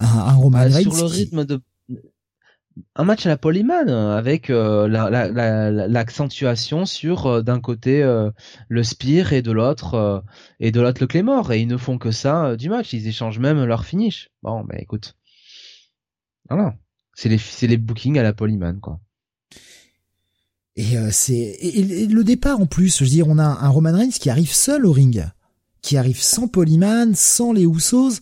Un, 0.00 0.06
un 0.06 0.34
Roman 0.34 0.58
ah, 0.58 0.64
Reigns. 0.64 0.90
Sur 0.90 0.96
le 0.96 1.04
rythme 1.04 1.44
de 1.44 1.60
un 2.94 3.04
match 3.04 3.26
à 3.26 3.28
la 3.28 3.36
Polyman 3.36 3.88
avec 3.88 4.50
euh, 4.50 4.88
l'accentuation 4.88 6.86
sur 6.86 7.26
euh, 7.26 7.42
d'un 7.42 7.60
côté 7.60 8.02
euh, 8.02 8.30
le 8.68 8.82
Spire 8.82 9.32
et 9.32 9.42
de 9.42 9.52
l'autre 9.52 10.24
et 10.60 10.70
de 10.70 10.80
l'autre 10.80 11.00
le 11.00 11.06
Claymore 11.06 11.52
et 11.52 11.60
ils 11.60 11.68
ne 11.68 11.76
font 11.76 11.98
que 11.98 12.10
ça 12.10 12.56
du 12.56 12.68
match. 12.68 12.92
Ils 12.92 13.06
échangent 13.06 13.38
même 13.38 13.64
leur 13.64 13.84
finish. 13.84 14.30
Bon 14.42 14.64
bah 14.64 14.76
écoute. 14.78 15.16
Voilà. 16.48 16.74
C'est 17.14 17.28
les 17.28 17.38
c'est 17.38 17.66
les 17.66 17.76
bookings 17.76 18.18
à 18.18 18.22
la 18.22 18.32
Polyman 18.32 18.80
quoi. 18.80 19.00
Et 20.76 20.96
c'est 21.10 21.56
et, 21.60 22.06
le 22.06 22.24
départ 22.24 22.60
en 22.60 22.66
plus 22.66 22.98
je 22.98 23.04
veux 23.04 23.10
dire 23.10 23.28
on 23.28 23.38
a 23.38 23.44
un 23.44 23.68
Roman 23.68 23.92
Reigns 23.92 24.10
qui 24.10 24.30
arrive 24.30 24.52
seul 24.52 24.86
au 24.86 24.92
ring 24.92 25.24
qui 25.82 25.96
arrive 25.96 26.20
sans 26.20 26.48
Polyman 26.48 27.14
sans 27.14 27.52
les 27.52 27.64
Usos 27.64 28.20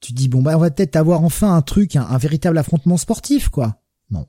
tu 0.00 0.12
dis 0.12 0.28
bon 0.28 0.42
bah 0.42 0.56
on 0.56 0.60
va 0.60 0.70
peut-être 0.70 0.96
avoir 0.96 1.22
enfin 1.22 1.54
un 1.54 1.62
truc, 1.62 1.96
un, 1.96 2.18
véritable 2.18 2.58
affrontement 2.58 2.96
sportif 2.96 3.48
quoi. 3.48 3.82
Non. 4.10 4.26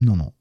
Non 0.00 0.16
non. 0.16 0.32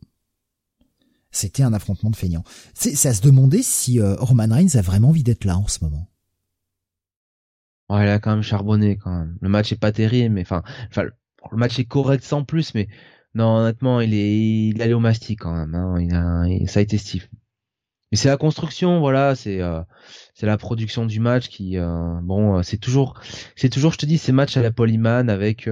C'était 1.31 1.63
un 1.63 1.73
affrontement 1.73 2.09
de 2.09 2.15
feignants. 2.15 2.43
C'est 2.73 3.07
à 3.07 3.13
se 3.13 3.21
demander 3.21 3.61
si 3.61 3.99
euh, 3.99 4.15
Roman 4.15 4.47
Reigns 4.49 4.75
a 4.75 4.81
vraiment 4.81 5.09
envie 5.09 5.23
d'être 5.23 5.45
là 5.45 5.57
en 5.57 5.67
ce 5.67 5.83
moment. 5.83 6.07
Ouais, 7.89 8.05
il 8.05 8.09
a 8.09 8.19
quand 8.19 8.31
même 8.31 8.43
charbonné 8.43 8.97
quand 8.97 9.11
même. 9.11 9.37
Le 9.41 9.49
match 9.49 9.71
est 9.71 9.79
pas 9.79 9.91
terrible, 9.91 10.35
mais 10.35 10.41
enfin, 10.41 10.63
le 10.95 11.57
match 11.57 11.79
est 11.79 11.85
correct 11.85 12.23
sans 12.23 12.43
plus, 12.43 12.73
mais 12.73 12.87
non, 13.33 13.57
honnêtement, 13.57 14.01
il 14.01 14.13
est, 14.13 14.69
il 14.69 14.81
allé 14.81 14.93
au 14.93 14.99
mastic 14.99 15.39
quand 15.41 15.53
même. 15.53 15.75
Hein. 15.75 16.65
Ça 16.67 16.79
a 16.79 16.83
été 16.83 16.97
Steve. 16.97 17.27
Mais 18.11 18.17
c'est 18.17 18.29
la 18.29 18.37
construction, 18.37 18.99
voilà, 18.99 19.35
c'est 19.35 19.61
euh, 19.61 19.81
c'est 20.33 20.45
la 20.45 20.57
production 20.57 21.05
du 21.05 21.19
match 21.19 21.49
qui 21.49 21.77
euh, 21.77 22.19
bon, 22.21 22.57
euh, 22.57 22.63
c'est 22.63 22.77
toujours 22.77 23.19
c'est 23.55 23.69
toujours 23.69 23.91
je 23.91 23.97
te 23.97 24.05
dis 24.05 24.17
ces 24.17 24.31
matchs 24.31 24.55
à 24.57 24.61
la 24.61 24.71
Polyman 24.71 25.29
avec 25.29 25.69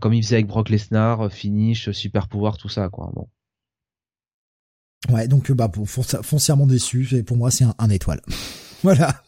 comme 0.00 0.14
il 0.14 0.22
faisait 0.22 0.36
avec 0.36 0.46
Brock 0.46 0.68
Lesnar, 0.68 1.30
finish, 1.30 1.90
super 1.90 2.28
pouvoir, 2.28 2.58
tout 2.58 2.68
ça 2.68 2.88
quoi. 2.88 3.10
Bon. 3.14 3.28
Ouais, 5.10 5.28
donc 5.28 5.52
bah 5.52 5.68
pour, 5.68 5.88
foncièrement 5.88 6.66
déçu, 6.66 7.14
et 7.14 7.22
pour 7.22 7.36
moi 7.36 7.50
c'est 7.50 7.64
un, 7.78 7.90
étoile. 7.90 8.22
voilà. 8.82 9.22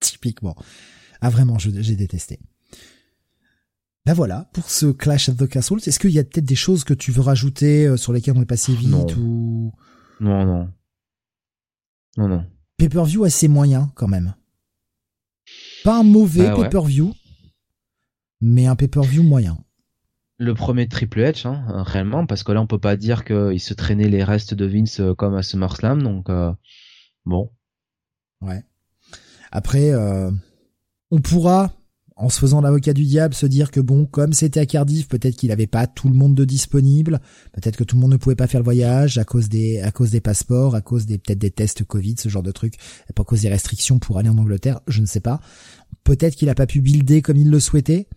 Typiquement. 0.00 0.56
Ah 1.20 1.30
vraiment, 1.30 1.58
j'ai 1.58 1.96
détesté. 1.96 2.38
Ben 4.08 4.14
voilà, 4.14 4.48
pour 4.54 4.70
ce 4.70 4.86
Clash 4.86 5.28
of 5.28 5.36
the 5.36 5.46
Castles, 5.46 5.86
est-ce 5.86 5.98
qu'il 5.98 6.12
y 6.12 6.18
a 6.18 6.24
peut-être 6.24 6.46
des 6.46 6.54
choses 6.54 6.82
que 6.82 6.94
tu 6.94 7.12
veux 7.12 7.20
rajouter 7.20 7.86
euh, 7.86 7.98
sur 7.98 8.14
lesquelles 8.14 8.38
on 8.38 8.40
est 8.40 8.46
passé 8.46 8.74
vite 8.74 8.88
non. 8.88 9.06
ou 9.18 9.72
Non, 10.20 10.44
non. 10.44 10.72
Non, 12.16 12.28
non. 12.28 12.46
Pay-per-view 12.76 13.24
assez 13.24 13.48
moyen 13.48 13.90
quand 13.94 14.08
même. 14.08 14.34
Pas 15.84 16.00
un 16.00 16.02
mauvais 16.02 16.48
bah 16.48 16.54
pay-per-view, 16.56 17.14
mais 18.40 18.66
un 18.66 18.76
pay-per-view 18.76 19.22
moyen. 19.22 19.58
Le 20.38 20.54
premier 20.54 20.86
Triple 20.86 21.20
H, 21.20 21.46
hein, 21.46 21.82
réellement, 21.82 22.26
parce 22.26 22.44
que 22.44 22.52
là 22.52 22.60
on 22.60 22.66
peut 22.66 22.78
pas 22.78 22.96
dire 22.96 23.24
qu'il 23.24 23.60
se 23.60 23.74
traînait 23.74 24.08
les 24.08 24.22
restes 24.22 24.54
de 24.54 24.66
Vince 24.66 25.00
euh, 25.00 25.14
comme 25.14 25.34
à 25.34 25.42
SummerSlam, 25.42 26.02
donc 26.02 26.28
euh, 26.30 26.52
bon. 27.24 27.50
Ouais. 28.40 28.62
Après, 29.50 29.92
on 31.10 31.20
pourra 31.20 31.72
en 32.18 32.28
se 32.28 32.40
faisant 32.40 32.60
l'avocat 32.60 32.92
du 32.92 33.04
diable, 33.04 33.32
se 33.32 33.46
dire 33.46 33.70
que 33.70 33.78
bon, 33.78 34.04
comme 34.04 34.32
c'était 34.32 34.58
à 34.58 34.66
Cardiff, 34.66 35.06
peut-être 35.06 35.36
qu'il 35.36 35.50
n'avait 35.50 35.68
pas 35.68 35.86
tout 35.86 36.08
le 36.08 36.14
monde 36.14 36.34
de 36.34 36.44
disponible, 36.44 37.20
peut-être 37.52 37.76
que 37.76 37.84
tout 37.84 37.94
le 37.94 38.00
monde 38.00 38.10
ne 38.10 38.16
pouvait 38.16 38.34
pas 38.34 38.48
faire 38.48 38.60
le 38.60 38.64
voyage 38.64 39.18
à 39.18 39.24
cause 39.24 39.48
des 39.48 39.80
à 39.80 39.92
cause 39.92 40.10
des 40.10 40.20
passeports, 40.20 40.74
à 40.74 40.80
cause 40.80 41.06
des 41.06 41.18
peut-être 41.18 41.38
des 41.38 41.52
tests 41.52 41.84
Covid, 41.84 42.16
ce 42.18 42.28
genre 42.28 42.42
de 42.42 42.50
trucs, 42.50 42.74
pas 43.14 43.22
à 43.22 43.24
cause 43.24 43.42
des 43.42 43.48
restrictions 43.48 44.00
pour 44.00 44.18
aller 44.18 44.28
en 44.28 44.36
Angleterre, 44.36 44.80
je 44.88 45.00
ne 45.00 45.06
sais 45.06 45.20
pas. 45.20 45.40
Peut-être 46.02 46.34
qu'il 46.34 46.48
a 46.48 46.56
pas 46.56 46.66
pu 46.66 46.80
builder 46.80 47.22
comme 47.22 47.36
il 47.36 47.50
le 47.50 47.60
souhaitait. 47.60 48.08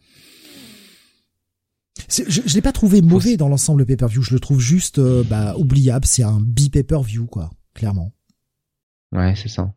Je, 2.10 2.24
je 2.28 2.54
l'ai 2.56 2.62
pas 2.62 2.72
trouvé 2.72 3.04
mauvais 3.04 3.38
dans 3.38 3.50
l'ensemble 3.50 3.86
pay-per-view, 3.86 4.24
je 4.24 4.34
le 4.34 4.40
trouve 4.40 4.60
juste 4.60 4.98
euh, 4.98 5.24
bah 5.24 5.56
oubliable, 5.58 6.06
c'est 6.08 6.24
un 6.24 6.42
bi-pay-per-view 6.42 7.28
quoi, 7.28 7.52
clairement. 7.76 8.14
Ouais, 9.12 9.36
c'est 9.36 9.50
ça. 9.50 9.76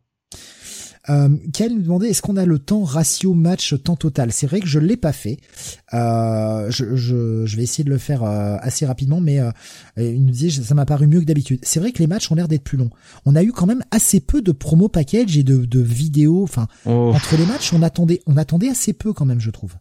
Euh, 1.09 1.29
nous 1.29 1.81
demandait 1.81 2.09
est-ce 2.09 2.21
qu'on 2.21 2.37
a 2.37 2.45
le 2.45 2.59
temps 2.59 2.83
ratio 2.83 3.33
match 3.33 3.75
temps 3.83 3.95
total? 3.95 4.31
C'est 4.31 4.47
vrai 4.47 4.59
que 4.59 4.67
je 4.67 4.79
l'ai 4.79 4.97
pas 4.97 5.11
fait. 5.11 5.37
Euh, 5.93 6.69
je, 6.69 6.95
je, 6.95 7.45
je, 7.45 7.57
vais 7.57 7.63
essayer 7.63 7.83
de 7.83 7.89
le 7.89 7.97
faire 7.97 8.23
euh, 8.23 8.57
assez 8.61 8.85
rapidement, 8.85 9.21
mais 9.21 9.39
euh, 9.39 9.51
il 9.97 10.23
nous 10.25 10.31
disait 10.31 10.63
ça 10.63 10.73
m'a 10.75 10.85
paru 10.85 11.07
mieux 11.07 11.19
que 11.19 11.25
d'habitude. 11.25 11.59
C'est 11.63 11.79
vrai 11.79 11.91
que 11.91 11.99
les 11.99 12.07
matchs 12.07 12.31
ont 12.31 12.35
l'air 12.35 12.47
d'être 12.47 12.63
plus 12.63 12.77
longs. 12.77 12.89
On 13.25 13.35
a 13.35 13.43
eu 13.43 13.51
quand 13.51 13.65
même 13.65 13.83
assez 13.91 14.19
peu 14.19 14.41
de 14.41 14.51
promo 14.51 14.87
package 14.87 15.37
et 15.37 15.43
de, 15.43 15.65
de 15.65 15.79
vidéos. 15.79 16.43
Enfin, 16.43 16.67
oh. 16.85 17.11
entre 17.13 17.37
les 17.37 17.45
matchs, 17.45 17.73
on 17.73 17.81
attendait, 17.81 18.21
on 18.25 18.37
attendait 18.37 18.69
assez 18.69 18.93
peu 18.93 19.13
quand 19.13 19.25
même, 19.25 19.39
je 19.39 19.51
trouve. 19.51 19.75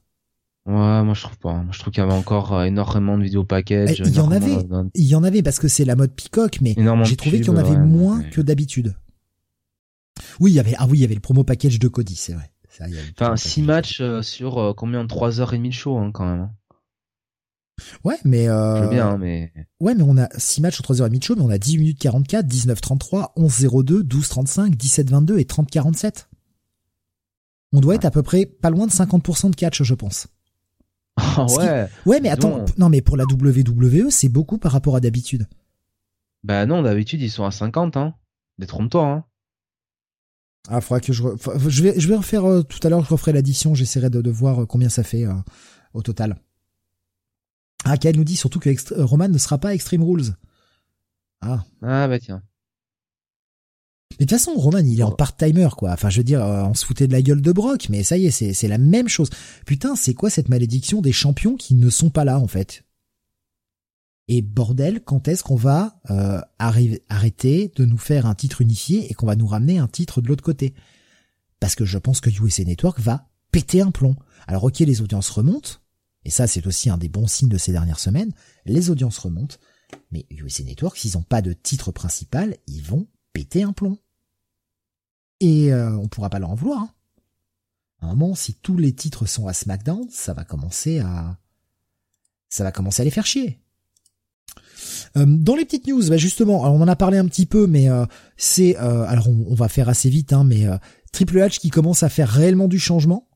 Ouais, 0.67 1.03
moi 1.03 1.13
je 1.13 1.23
trouve 1.23 1.39
pas. 1.39 1.53
Moi, 1.53 1.73
je 1.73 1.79
trouve 1.79 1.93
qu'il 1.93 2.03
y 2.03 2.07
avait 2.07 2.17
encore 2.17 2.63
énormément 2.63 3.19
de 3.19 3.23
vidéos 3.23 3.45
package. 3.45 4.01
Il 4.05 4.15
y 4.15 4.21
en 4.21 4.31
avait, 4.31 4.57
il 4.95 5.05
y 5.05 5.15
en 5.15 5.23
avait 5.23 5.43
parce 5.43 5.59
que 5.59 5.69
c'est 5.69 5.85
la 5.85 5.95
mode 5.95 6.13
Peacock, 6.13 6.59
mais 6.63 6.75
j'ai 7.05 7.17
trouvé 7.17 7.41
qu'il 7.41 7.49
y 7.49 7.51
en 7.51 7.57
avait 7.57 7.79
moins 7.79 8.23
que 8.23 8.41
d'habitude. 8.41 8.95
Oui, 10.41 10.53
il 10.53 10.55
y 10.55 10.61
avait 10.61 10.75
ah 10.79 10.87
oui, 10.89 10.99
il 10.99 11.01
y 11.01 11.05
avait 11.05 11.15
le 11.15 11.21
promo 11.21 11.45
package 11.45 11.79
de 11.79 11.89
Cody, 11.89 12.17
c'est 12.17 12.35
vrai. 12.35 12.51
enfin, 13.19 13.37
6 13.37 13.63
matchs 13.63 14.01
euh, 14.01 14.23
sur 14.23 14.59
euh, 14.59 14.73
combien? 14.75 15.03
De 15.05 15.09
3 15.09 15.41
heures 15.41 15.55
et 15.55 15.59
demie 15.59 15.71
de 15.71 15.75
show 15.75 15.97
hein, 15.99 16.11
quand 16.13 16.25
même. 16.25 16.41
Hein. 16.41 16.51
Ouais, 18.05 18.19
mais 18.25 18.49
euh... 18.49 18.77
Je 18.77 18.83
veux 18.85 18.91
bien, 18.91 19.09
hein, 19.09 19.19
mais 19.19 19.53
Ouais, 19.81 19.95
mais 19.95 20.05
on 20.07 20.17
a 20.17 20.29
6 20.39 20.61
matchs 20.63 20.75
sur 20.75 20.85
3 20.85 21.01
heures 21.01 21.07
et 21.07 21.11
demie 21.11 21.19
de 21.19 21.25
show, 21.25 21.35
mais 21.37 21.43
on 21.43 21.51
a 21.51 21.59
10 21.59 21.79
minutes 21.79 21.99
44, 21.99 22.47
19 22.47 22.81
33, 22.81 23.33
11 23.37 23.69
02, 23.85 24.05
12 24.05 24.29
35, 24.29 24.77
17 24.77 25.11
22 25.11 25.39
et 25.39 25.45
30 25.45 25.71
47. 25.71 26.29
On 27.73 27.81
doit 27.81 27.97
être 27.97 28.05
à 28.05 28.13
peu 28.13 28.23
près 28.23 28.47
pas 28.47 28.71
loin 28.71 28.87
de 28.87 28.93
50% 28.93 29.51
de 29.51 29.57
catch, 29.57 29.83
je 29.83 29.95
pense. 29.95 30.29
Ah 31.17 31.47
ouais. 31.47 31.89
Ouais, 32.07 32.21
mais 32.21 32.29
attends, 32.29 32.65
non 32.77 32.89
mais 32.89 33.01
pour 33.01 33.17
la 33.17 33.25
WWE, 33.25 34.11
c'est 34.11 34.29
beaucoup 34.29 34.59
par 34.59 34.73
rapport 34.73 34.97
à 34.97 35.01
d'habitude. 35.01 35.47
Bah 36.43 36.67
non, 36.67 36.83
d'habitude 36.83 37.23
ils 37.23 37.31
sont 37.31 37.45
à 37.45 37.53
50 37.53 37.97
hein. 37.97 38.15
Détrompe-toi 38.59 39.07
hein. 39.07 39.25
Ah, 40.69 40.81
faudra 40.81 41.01
que 41.01 41.13
je, 41.13 41.23
je 41.69 41.83
vais, 41.83 42.01
je 42.01 42.09
vais 42.09 42.17
refaire 42.17 42.45
euh, 42.45 42.63
tout 42.63 42.79
à 42.83 42.89
l'heure, 42.89 43.05
je 43.05 43.11
referai 43.11 43.33
l'addition, 43.33 43.75
j'essaierai 43.75 44.09
de, 44.09 44.23
de, 44.23 44.31
voir 44.31 44.63
euh, 44.63 44.67
combien 44.67 44.89
ça 44.89 45.03
fait 45.03 45.27
euh, 45.27 45.35
au 45.93 46.01
total. 46.01 46.37
Ah, 47.85 47.99
Kael 47.99 48.17
nous 48.17 48.25
dit 48.25 48.37
surtout 48.37 48.61
que 48.61 48.71
Roman 49.03 49.29
ne 49.29 49.37
sera 49.37 49.59
pas 49.59 49.75
Extreme 49.75 50.03
Rules. 50.03 50.35
Ah. 51.43 51.65
Ah 51.83 52.09
bah 52.09 52.19
tiens. 52.19 52.43
Mais 54.13 54.25
de 54.25 54.31
toute 54.31 54.39
façon, 54.39 54.55
Roman, 54.55 54.79
il 54.79 54.99
est 54.99 55.03
en 55.03 55.11
part-timer, 55.11 55.69
quoi. 55.77 55.91
Enfin, 55.91 56.09
je 56.09 56.19
veux 56.19 56.25
dire, 56.25 56.41
on 56.41 56.73
se 56.73 56.87
foutait 56.87 57.09
de 57.09 57.13
la 57.13 57.21
gueule 57.21 57.43
de 57.43 57.53
Brock, 57.53 57.89
mais 57.91 58.03
ça 58.03 58.17
y 58.17 58.27
est, 58.27 58.31
c'est, 58.31 58.55
c'est 58.55 58.69
la 58.69 58.79
même 58.79 59.09
chose. 59.09 59.29
Putain, 59.67 59.97
c'est 59.97 60.15
quoi 60.15 60.31
cette 60.31 60.49
malédiction 60.49 61.03
des 61.03 61.13
champions 61.13 61.57
qui 61.57 61.75
ne 61.75 61.91
sont 61.91 62.11
pas 62.11 62.25
là, 62.25 62.39
en 62.39 62.47
fait? 62.47 62.84
Et 64.29 64.43
bordel, 64.43 65.03
quand 65.03 65.29
est-ce 65.29 65.43
qu'on 65.43 65.57
va 65.57 66.01
euh, 66.11 66.41
arrêter 66.59 67.73
de 67.77 67.85
nous 67.85 67.99
faire 67.99 68.27
un 68.27 68.35
titre 68.35 68.63
unifié 68.63 69.11
et 69.11 69.15
qu'on 69.15 69.27
va 69.27 69.37
nous 69.37 69.47
ramener 69.47 69.79
un 69.79 69.89
titre 69.89 70.23
de 70.23 70.29
l'autre 70.29 70.45
côté? 70.45 70.75
Parce 71.61 71.75
que 71.75 71.85
je 71.85 71.99
pense 71.99 72.21
que 72.21 72.31
USA 72.31 72.65
Network 72.65 73.01
va 73.01 73.29
péter 73.51 73.83
un 73.83 73.91
plomb. 73.91 74.17
Alors 74.47 74.65
ok, 74.65 74.79
les 74.81 75.03
audiences 75.03 75.31
remontent, 75.31 75.81
et 76.25 76.31
ça 76.31 76.47
c'est 76.47 76.67
aussi 76.67 76.89
un 76.91 76.99
des 76.99 77.09
bons 77.09 77.27
signes 77.27 77.49
de 77.49 77.59
ces 77.59 77.73
dernières 77.73 77.99
semaines, 77.99 78.33
les 78.65 78.91
audiences 78.91 79.19
remontent, 79.19 79.57
mais 80.11 80.27
USA 80.31 80.65
Network, 80.65 80.97
s'ils 80.97 81.15
n'ont 81.15 81.23
pas 81.23 81.43
de 81.43 81.53
titre 81.53 81.93
principal, 81.93 82.57
ils 82.67 82.83
vont 82.83 83.07
péter 83.33 83.63
un 83.63 83.73
plomb. 83.73 83.99
Et 85.41 85.73
euh, 85.73 85.97
on 85.99 86.09
pourra 86.09 86.31
pas 86.31 86.39
leur 86.39 86.51
en 86.51 86.55
vouloir. 86.55 86.81
Hein. 86.81 86.91
À 88.01 88.07
un 88.07 88.15
moment, 88.15 88.35
si 88.35 88.55
tous 88.55 88.77
les 88.77 88.95
titres 88.95 89.27
sont 89.27 89.47
à 89.47 89.53
SmackDown, 89.53 90.09
ça 90.11 90.33
va 90.35 90.45
commencer 90.45 91.01
à... 91.01 91.39
Ça 92.49 92.63
va 92.63 92.73
commencer 92.73 93.03
à 93.03 93.05
les 93.05 93.11
faire 93.11 93.27
chier. 93.27 93.64
Euh, 95.17 95.25
dans 95.27 95.55
les 95.55 95.65
petites 95.65 95.87
news, 95.87 96.09
bah 96.09 96.17
justement, 96.17 96.63
on 96.63 96.81
en 96.81 96.89
a 96.89 96.97
parlé 96.97 97.19
un 97.19 97.27
petit 97.27 97.47
peu, 97.47 97.67
mais 97.67 97.89
euh, 97.89 98.05
c'est 98.37 98.77
euh, 98.79 99.05
alors 99.07 99.29
on, 99.29 99.55
va 99.55 99.69
faire 99.69 99.89
assez 99.89 100.09
vite, 100.09 100.33
hein, 100.33 100.45
mais 100.45 100.67
Triple 101.13 101.39
H 101.39 101.59
qui 101.59 101.71
commence 101.71 102.03
à 102.03 102.09
faire 102.09 102.29
réellement 102.29 102.69
du 102.69 102.79
changement, 102.79 103.29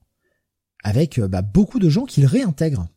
avec 0.82 1.20
bah, 1.20 1.42
beaucoup 1.42 1.78
de 1.78 1.88
gens 1.88 2.04
qui 2.04 2.20
le 2.20 2.26
réintègrent. 2.26 2.88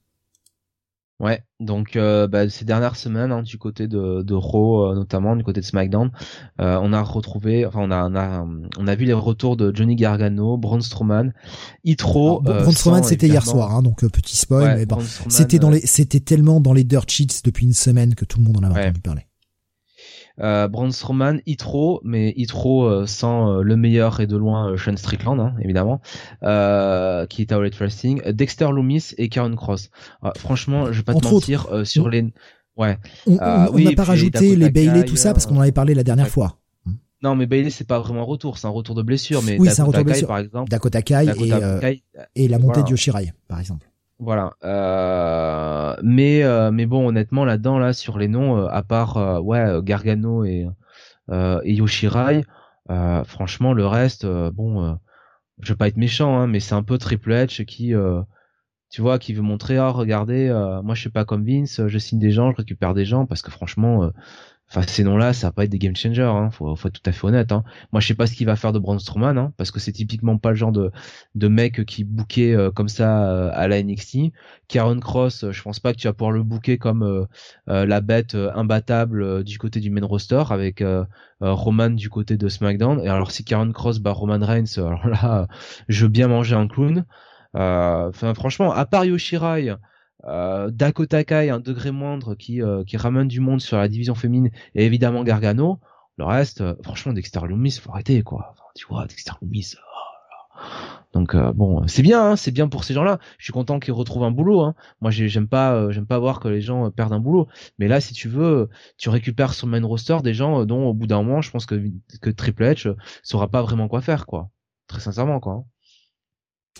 Ouais, 1.22 1.44
donc 1.60 1.96
euh, 1.96 2.28
bah, 2.28 2.50
ces 2.50 2.66
dernières 2.66 2.96
semaines, 2.96 3.32
hein, 3.32 3.44
du 3.44 3.60
côté 3.60 3.88
de, 3.88 4.24
de 4.24 4.34
Raw 4.34 4.90
euh, 4.90 4.96
notamment, 4.96 5.36
du 5.36 5.44
côté 5.44 5.62
de 5.62 5.66
SmackDown, 5.66 6.10
euh, 6.60 6.80
on 6.82 6.94
a 6.94 7.02
retrouvé, 7.04 7.64
enfin 7.64 7.80
on 7.84 7.92
a, 7.92 8.10
on 8.10 8.16
a, 8.16 8.44
on 8.80 8.88
a 8.88 8.96
vu 8.96 9.06
les 9.06 9.14
retours 9.14 9.56
de 9.56 9.72
Johnny 9.74 9.96
Gargano, 9.96 10.58
Braun 10.58 10.82
Strowman, 10.82 11.32
Itro. 11.84 12.42
Alors, 12.44 12.64
Braun 12.64 12.72
Strowman 12.72 13.04
c'était 13.04 13.28
hier 13.28 13.46
soir, 13.46 13.76
hein, 13.76 13.84
donc 13.84 14.04
petit 14.10 14.36
spoil, 14.36 14.78
mais 14.78 14.88
bon, 14.88 14.98
c'était 15.30 15.60
dans 15.60 15.70
les, 15.70 15.82
c'était 15.82 16.22
tellement 16.22 16.60
dans 16.60 16.74
les 16.74 16.84
dirt 16.84 17.08
sheets 17.08 17.44
depuis 17.46 17.68
une 17.68 17.74
semaine 17.74 18.16
que 18.16 18.26
tout 18.26 18.40
le 18.40 18.46
monde 18.46 18.58
en 18.58 18.64
avait 18.64 18.88
entendu 18.88 19.02
parler 19.02 19.28
euh, 20.42 20.68
Braun 20.68 20.92
Strowman, 20.92 21.40
Itro, 21.46 22.02
mais 22.04 22.34
Itro 22.36 22.86
euh, 22.86 23.06
sans 23.06 23.60
euh, 23.60 23.62
le 23.62 23.76
meilleur 23.76 24.20
et 24.20 24.28
de 24.28 24.36
loin 24.38 24.72
euh, 24.72 24.78
Sean 24.78 24.98
Strickland, 24.98 25.40
hein, 25.40 25.54
évidemment, 25.62 26.02
qui 26.42 27.42
est 27.42 27.52
à 27.52 27.56
All 27.56 27.72
Wrestling, 27.80 28.22
Dexter 28.32 28.70
Loomis 28.72 29.14
et 29.18 29.30
Karen 29.30 29.56
Cross. 29.56 29.90
franchement, 30.38 30.92
je 30.92 30.98
vais 30.98 31.04
pas 31.04 31.14
te 31.14 31.26
mentir, 31.26 31.68
sur 31.84 32.10
les... 32.10 32.34
Ouais. 32.78 32.98
On 33.28 33.36
n'a 33.36 33.70
oui, 33.72 33.96
pas 33.96 34.04
rajouté 34.04 34.56
les 34.56 34.70
Bailey, 34.70 35.04
tout 35.06 35.16
ça, 35.16 35.34
parce 35.34 35.46
qu'on 35.46 35.58
en 35.58 35.62
avait 35.62 35.72
parlé 35.72 35.94
la 35.94 36.04
dernière 36.04 36.28
fois. 36.28 36.58
Non, 37.24 37.36
mais 37.36 37.46
Bailey 37.46 37.70
c'est 37.70 37.86
pas 37.86 38.00
vraiment 38.00 38.22
un 38.22 38.26
retour, 38.26 38.58
c'est 38.58 38.66
un 38.66 38.72
retour 38.72 38.96
de 38.96 39.04
blessure. 39.04 39.44
Mais 39.44 39.60
oui, 39.60 39.70
c'est 39.72 39.82
un 39.82 39.86
retour 39.86 40.00
de 40.00 40.06
blessure. 40.06 40.28
Par 40.28 40.40
exemple, 40.40 40.72
Dakota 40.72 41.04
Kai 41.04 41.28
et, 41.40 42.04
et 42.36 42.48
la 42.48 42.58
montée 42.58 42.82
de 42.82 42.90
Yoshirai, 42.90 43.32
par 43.48 43.60
exemple. 43.60 43.91
Voilà. 44.22 44.54
Euh, 44.64 45.96
mais 46.04 46.44
euh, 46.44 46.70
mais 46.72 46.86
bon, 46.86 47.08
honnêtement 47.08 47.44
là-dedans 47.44 47.80
là 47.80 47.92
sur 47.92 48.20
les 48.20 48.28
noms, 48.28 48.56
euh, 48.56 48.68
à 48.68 48.84
part 48.84 49.44
ouais 49.44 49.82
Gargano 49.84 50.46
et 50.46 50.68
et 51.32 51.74
Yoshirai, 51.74 52.44
franchement 53.26 53.74
le 53.74 53.88
reste, 53.88 54.26
bon, 54.28 54.98
je 55.60 55.74
vais 55.74 55.78
pas 55.78 55.88
être 55.88 55.98
méchant, 55.98 56.38
hein, 56.38 56.48
mais 56.48 56.60
c'est 56.60 56.76
un 56.76 56.84
peu 56.84 56.98
Triple 57.00 57.32
H 57.32 57.66
qui 57.66 57.94
tu 58.90 59.02
vois, 59.02 59.18
qui 59.20 59.34
veut 59.34 59.42
montrer, 59.42 59.78
ah, 59.78 59.90
regardez, 59.90 60.50
moi 60.84 60.94
je 60.94 61.02
suis 61.02 61.10
pas 61.10 61.26
comme 61.26 61.46
Vince, 61.46 61.88
je 61.88 61.98
signe 61.98 62.20
des 62.20 62.32
gens, 62.32 62.52
je 62.52 62.58
récupère 62.58 62.94
des 62.94 63.06
gens, 63.06 63.26
parce 63.26 63.42
que 63.42 63.50
franchement, 63.50 64.12
Enfin, 64.74 64.84
ces 64.88 65.04
noms-là, 65.04 65.34
ça 65.34 65.48
va 65.48 65.52
pas 65.52 65.66
être 65.66 65.70
des 65.70 65.80
game 65.80 65.98
changers, 65.98 66.22
hein. 66.22 66.50
faut, 66.50 66.78
faut 66.78 66.88
être 66.88 67.02
tout 67.02 67.10
à 67.10 67.12
fait 67.12 67.28
honnête. 67.28 67.52
Hein. 67.52 67.66
Moi, 67.92 68.00
je 68.00 68.08
sais 68.08 68.16
pas 68.16 68.26
ce 68.26 68.36
qu'il 68.36 68.46
va 68.46 68.56
faire 68.56 68.72
de 68.72 68.80
Braun 68.80 69.00
Strowman, 69.00 69.38
hein, 69.38 69.54
parce 69.58 69.70
que 69.70 69.82
c'est 69.82 69.92
typiquement 69.92 70.38
pas 70.38 70.52
le 70.52 70.56
genre 70.56 70.72
de, 70.72 70.92
de 71.36 71.48
mec 71.50 71.84
qui 71.84 72.06
bouquait 72.06 72.54
euh, 72.56 72.72
comme 72.72 72.88
ça 72.88 73.28
euh, 73.30 73.52
à 73.54 73.68
la 73.68 73.84
NXT. 73.84 74.32
Karen 74.70 75.02
Cross, 75.02 75.44
euh, 75.44 75.52
je 75.52 75.62
pense 75.62 75.82
pas 75.82 75.92
que 75.92 75.98
tu 75.98 76.08
vas 76.08 76.14
pouvoir 76.14 76.32
le 76.32 76.44
bouquer 76.44 76.78
comme 76.78 77.28
la 77.68 78.02
bête 78.02 78.36
imbattable 78.36 79.44
du 79.44 79.58
côté 79.58 79.82
du 79.82 79.90
main 79.90 80.06
roster 80.06 80.44
avec 80.52 80.82
Roman 81.42 81.90
du 81.90 82.10
côté 82.10 82.38
de 82.38 82.48
SmackDown. 82.48 83.02
Et 83.02 83.10
alors, 83.10 83.32
si 83.32 83.44
Karen 83.44 83.74
Cross 83.74 84.00
bat 84.00 84.12
Roman 84.12 84.40
Reigns, 84.40 84.78
alors 84.78 85.06
là, 85.06 85.48
je 85.90 86.04
veux 86.04 86.10
bien 86.10 86.30
manger 86.30 86.56
un 86.56 86.68
clown. 86.68 87.06
Enfin, 87.54 88.34
franchement, 88.34 88.72
à 88.72 88.86
part 88.86 89.04
Yoshirai, 89.04 89.76
euh, 90.26 90.70
Dakota 90.72 91.24
Kai, 91.24 91.50
un 91.50 91.60
degré 91.60 91.92
moindre 91.92 92.36
qui, 92.36 92.62
euh, 92.62 92.84
qui 92.84 92.98
ramène 92.98 93.28
du 93.28 93.40
monde 93.40 93.62
sur 93.62 93.78
la 93.78 93.88
division 93.88 94.16
féminine, 94.16 94.52
et 94.76 94.86
évidemment 94.86 95.24
Gargano. 95.24 95.80
Le 96.18 96.26
reste, 96.26 96.62
euh, 96.62 96.76
franchement, 96.84 97.14
Dexter 97.14 97.40
Loomis, 97.48 97.80
faut 97.82 97.92
arrêter, 97.92 98.22
quoi. 98.22 98.50
Enfin, 98.52 98.64
tu 98.76 98.86
vois, 98.88 99.08
Dexter 99.08 99.32
Loomis, 99.42 99.76
oh 99.78 100.62
Donc 101.14 101.36
euh, 101.36 101.52
bon, 101.54 101.88
c'est 101.88 102.04
bien, 102.04 102.32
hein, 102.32 102.36
c'est 102.36 102.52
bien 102.52 102.68
pour 102.68 102.84
ces 102.84 102.94
gens-là. 102.94 103.20
Je 103.38 103.46
suis 103.46 103.54
content 103.54 103.80
qu'ils 103.80 103.94
retrouvent 103.94 104.24
un 104.24 104.32
boulot. 104.32 104.62
Hein. 104.62 104.76
Moi, 105.02 105.12
j'aime 105.12 105.48
pas, 105.48 105.74
euh, 105.74 105.92
j'aime 105.92 106.06
pas 106.06 106.20
voir 106.20 106.40
que 106.40 106.48
les 106.48 106.62
gens 106.62 106.92
perdent 106.92 107.14
un 107.14 107.20
boulot. 107.20 107.48
Mais 107.80 107.88
là, 107.88 108.02
si 108.02 108.14
tu 108.14 108.30
veux, 108.30 108.70
tu 108.98 109.10
récupères 109.10 109.54
sur 109.54 109.68
le 109.68 109.72
main 109.72 109.86
roster 109.86 110.18
des 110.24 110.34
gens 110.34 110.66
dont, 110.66 110.86
au 110.86 110.94
bout 110.94 111.08
d'un 111.08 111.24
moment, 111.24 111.42
je 111.42 111.52
pense 111.52 111.66
que 111.66 111.82
que 112.22 112.30
Triple 112.30 112.64
H 112.64 112.96
saura 113.24 113.50
pas 113.50 113.62
vraiment 113.62 113.88
quoi 113.88 114.02
faire, 114.02 114.26
quoi. 114.26 114.52
Très 114.88 115.00
sincèrement, 115.00 115.40
quoi. 115.40 115.54
Hein. 115.54 115.66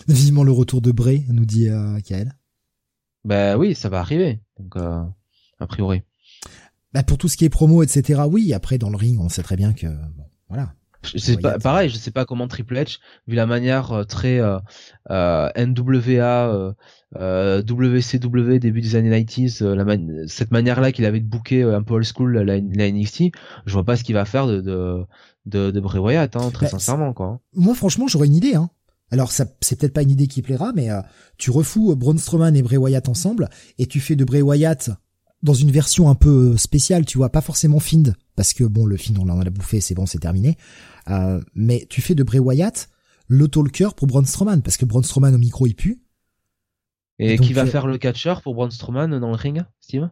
Vivement 0.08 0.44
le 0.44 0.52
retour 0.52 0.80
de 0.80 0.92
Bray, 0.92 1.26
nous 1.30 1.44
dit 1.44 1.68
euh, 1.68 1.98
Kael. 2.00 2.34
Bah 3.24 3.56
oui, 3.56 3.74
ça 3.74 3.88
va 3.88 4.00
arriver. 4.00 4.40
Donc 4.58 4.76
a 4.76 5.66
priori. 5.66 6.02
Bah 6.92 7.02
pour 7.02 7.18
tout 7.18 7.28
ce 7.28 7.36
qui 7.36 7.44
est 7.44 7.50
promo, 7.50 7.82
etc. 7.82 8.22
Oui, 8.28 8.52
après 8.52 8.78
dans 8.78 8.90
le 8.90 8.96
ring, 8.96 9.18
on 9.20 9.28
sait 9.28 9.42
très 9.42 9.56
bien 9.56 9.72
que 9.72 9.86
bon, 9.86 10.26
voilà. 10.48 10.74
C'est 11.16 11.40
pas 11.40 11.58
pareil, 11.58 11.88
je 11.88 11.96
sais 11.96 12.12
pas 12.12 12.24
comment 12.24 12.46
Triple 12.46 12.76
H, 12.76 12.98
vu 13.26 13.34
la 13.34 13.46
manière 13.46 13.92
euh, 13.92 14.04
très 14.04 14.38
euh, 14.38 14.58
euh, 15.10 15.48
NWA, 15.56 16.74
euh, 17.16 17.62
WCW 17.62 18.58
début 18.60 18.80
des 18.80 18.94
années 18.94 19.24
90s, 19.24 19.64
la 19.64 20.28
cette 20.28 20.52
manière-là 20.52 20.92
qu'il 20.92 21.04
avait 21.04 21.18
de 21.18 21.26
booker 21.26 21.64
un 21.64 21.82
peu 21.82 21.94
old 21.94 22.06
school 22.06 22.38
la, 22.38 22.60
la, 22.60 22.90
NXT, 22.92 23.32
je 23.66 23.72
vois 23.72 23.84
pas 23.84 23.96
ce 23.96 24.04
qu'il 24.04 24.14
va 24.14 24.24
faire 24.24 24.46
de 24.46 24.60
de 24.60 25.04
de, 25.46 25.72
de 25.72 25.80
Bray 25.80 25.98
Wyatt, 25.98 26.36
hein, 26.36 26.50
très 26.52 26.66
bah, 26.66 26.70
sincèrement 26.70 27.12
quoi. 27.12 27.40
Moi 27.52 27.74
franchement, 27.74 28.06
j'aurais 28.06 28.28
une 28.28 28.36
idée. 28.36 28.54
Hein. 28.54 28.70
Alors 29.12 29.30
ça 29.30 29.44
c'est 29.60 29.78
peut-être 29.78 29.92
pas 29.92 30.02
une 30.02 30.10
idée 30.10 30.26
qui 30.26 30.42
plaira, 30.42 30.72
mais 30.74 30.88
tu 31.38 31.50
refous 31.50 31.94
Braun 31.94 32.18
Strowman 32.18 32.56
et 32.56 32.62
Bray 32.62 32.78
Wyatt 32.78 33.08
ensemble 33.08 33.48
et 33.78 33.86
tu 33.86 34.00
fais 34.00 34.16
de 34.16 34.24
Bray 34.24 34.42
Wyatt 34.42 34.90
dans 35.42 35.54
une 35.54 35.70
version 35.70 36.08
un 36.08 36.14
peu 36.14 36.56
spéciale, 36.56 37.04
tu 37.04 37.18
vois, 37.18 37.30
pas 37.30 37.40
forcément 37.40 37.80
Find, 37.80 38.14
parce 38.36 38.54
que 38.54 38.64
bon, 38.64 38.86
le 38.86 38.96
Find 38.96 39.18
on 39.18 39.24
l'a 39.24 39.50
bouffé, 39.50 39.80
c'est 39.80 39.94
bon, 39.94 40.06
c'est 40.06 40.18
terminé. 40.18 40.56
Euh, 41.10 41.40
mais 41.54 41.86
tu 41.90 42.00
fais 42.00 42.14
de 42.14 42.22
Bray 42.22 42.40
Wyatt 42.40 42.88
le 43.28 43.48
talker 43.48 43.88
pour 43.96 44.06
Braun 44.06 44.24
Strowman, 44.24 44.62
parce 44.62 44.76
que 44.76 44.84
Braun 44.84 45.02
Strowman 45.02 45.34
au 45.34 45.38
micro 45.38 45.66
il 45.66 45.74
pue. 45.74 46.02
Et, 47.18 47.38
qui 47.38 47.52
va 47.52 47.62
euh, 47.62 47.66
faire 47.66 47.86
le 47.86 47.98
catcher 47.98 48.34
pour 48.42 48.54
Braun 48.54 48.70
Strowman 48.70 49.18
dans 49.18 49.28
le 49.28 49.36
ring, 49.36 49.62
Steve 49.80 50.10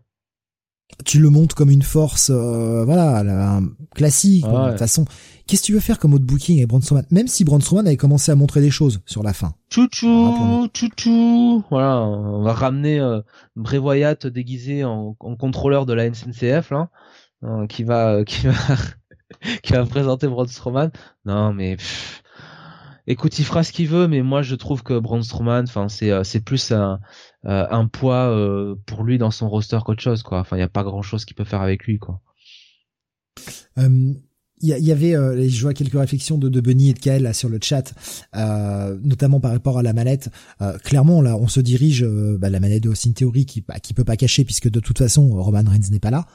tu 1.05 1.19
le 1.19 1.31
montes 1.31 1.55
comme 1.55 1.71
une 1.71 1.83
force, 1.83 2.31
euh, 2.31 2.85
voilà, 2.85 3.61
classique. 3.95 4.45
De 4.45 4.71
toute 4.71 4.79
façon, 4.79 5.05
qu'est-ce 5.47 5.63
que 5.63 5.67
tu 5.67 5.73
veux 5.73 5.81
faire 5.81 5.99
comme 5.99 6.15
autre 6.15 6.25
booking 6.25 6.59
avec 6.59 6.69
Braun 6.69 6.81
Strowman? 6.81 7.05
Même 7.11 7.29
si 7.29 7.45
Strowman 7.45 7.87
avait 7.87 7.97
commencé 7.97 8.31
à 8.31 8.35
montrer 8.35 8.61
des 8.61 8.71
choses 8.71 9.01
sur 9.07 9.23
la 9.23 9.33
fin. 9.33 9.55
Chouchou, 9.73 10.69
chouchou. 10.75 11.65
Voilà, 11.71 12.01
on 12.01 12.43
va 12.43 12.53
ramener 12.53 13.01
euh, 13.01 13.21
Bray 13.57 13.79
Wyatt 13.79 14.27
déguisé 14.27 14.85
en, 14.85 15.15
contrôleur 15.15 15.87
de 15.87 15.93
la 15.93 16.09
NCCF, 16.09 16.71
là, 16.71 16.91
hein, 17.43 17.67
qui 17.67 17.85
va, 17.85 18.25
qui 18.25 18.47
va, 18.47 18.53
qui 19.63 19.73
va 19.73 19.85
présenter 19.87 20.29
Braun 20.29 20.47
Strowman. 20.47 20.91
Non, 21.25 21.53
mais 21.53 21.77
écoute, 23.07 23.39
il 23.39 23.45
fera 23.45 23.65
ce 23.65 23.73
qu'il 23.73 23.89
veut, 23.89 24.09
mais 24.09 24.23
moi 24.23 24.43
je 24.43 24.55
trouve 24.55 24.83
que 24.83 24.99
Braun 24.99 25.23
Strowman, 25.23 25.65
enfin 25.65 25.89
c'est 25.89 26.11
euh, 26.11 26.25
c'est 26.25 26.41
plus 26.41 26.73
un 26.73 27.01
euh, 27.47 27.67
un 27.71 27.87
poids 27.87 28.29
euh, 28.29 28.75
pour 28.87 29.03
lui 29.03 29.19
dans 29.19 29.31
son 29.31 29.49
roster 29.49 29.79
qu'autre 29.85 30.03
chose, 30.03 30.23
quoi. 30.23 30.41
Enfin, 30.41 30.57
il 30.57 30.61
y 30.61 30.65
a 30.65 30.69
pas 30.69 30.85
grand 30.85 31.03
chose 31.03 31.25
qu'il 31.25 31.37
peut 31.37 31.45
faire 31.45 31.63
avec 31.63 31.85
lui, 31.85 31.99
quoi. 31.99 32.21
Il 34.63 34.69
y, 34.69 34.93
avait, 34.93 35.13
je 35.49 35.63
vois 35.63 35.73
quelques 35.73 35.99
réflexions 35.99 36.37
de, 36.37 36.51
de 36.51 36.61
Benny 36.61 36.91
et 36.91 36.93
de 36.93 36.99
Kael 36.99 37.23
là 37.23 37.33
sur 37.33 37.49
le 37.49 37.59
chat, 37.63 37.95
notamment 38.35 39.41
par 39.41 39.53
rapport 39.53 39.79
à 39.79 39.83
la 39.83 39.95
mallette. 39.95 40.29
clairement, 40.85 41.23
là, 41.23 41.39
on 41.39 41.49
se 41.49 41.61
dirige 41.61 42.05
bah, 42.05 42.51
la 42.51 42.61
manette 42.61 42.83
de 42.83 42.91
Austin 42.91 43.13
Theory 43.13 43.47
qui, 43.47 43.63
bah, 43.63 43.81
qui 43.81 43.95
peut 43.95 44.05
pas 44.05 44.19
cacher 44.19 44.45
puisque 44.45 44.69
de 44.69 44.81
toute 44.81 44.99
façon 44.99 45.31
Roman 45.31 45.63
Reigns 45.67 45.91
n'est 45.91 46.01
pas 46.01 46.11
là. 46.11 46.27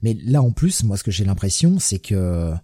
Mais 0.00 0.16
là, 0.24 0.40
en 0.40 0.50
plus, 0.50 0.82
moi, 0.82 0.96
ce 0.96 1.04
que 1.04 1.10
j'ai 1.10 1.26
l'impression, 1.26 1.78
c'est 1.78 1.98
que 1.98 2.54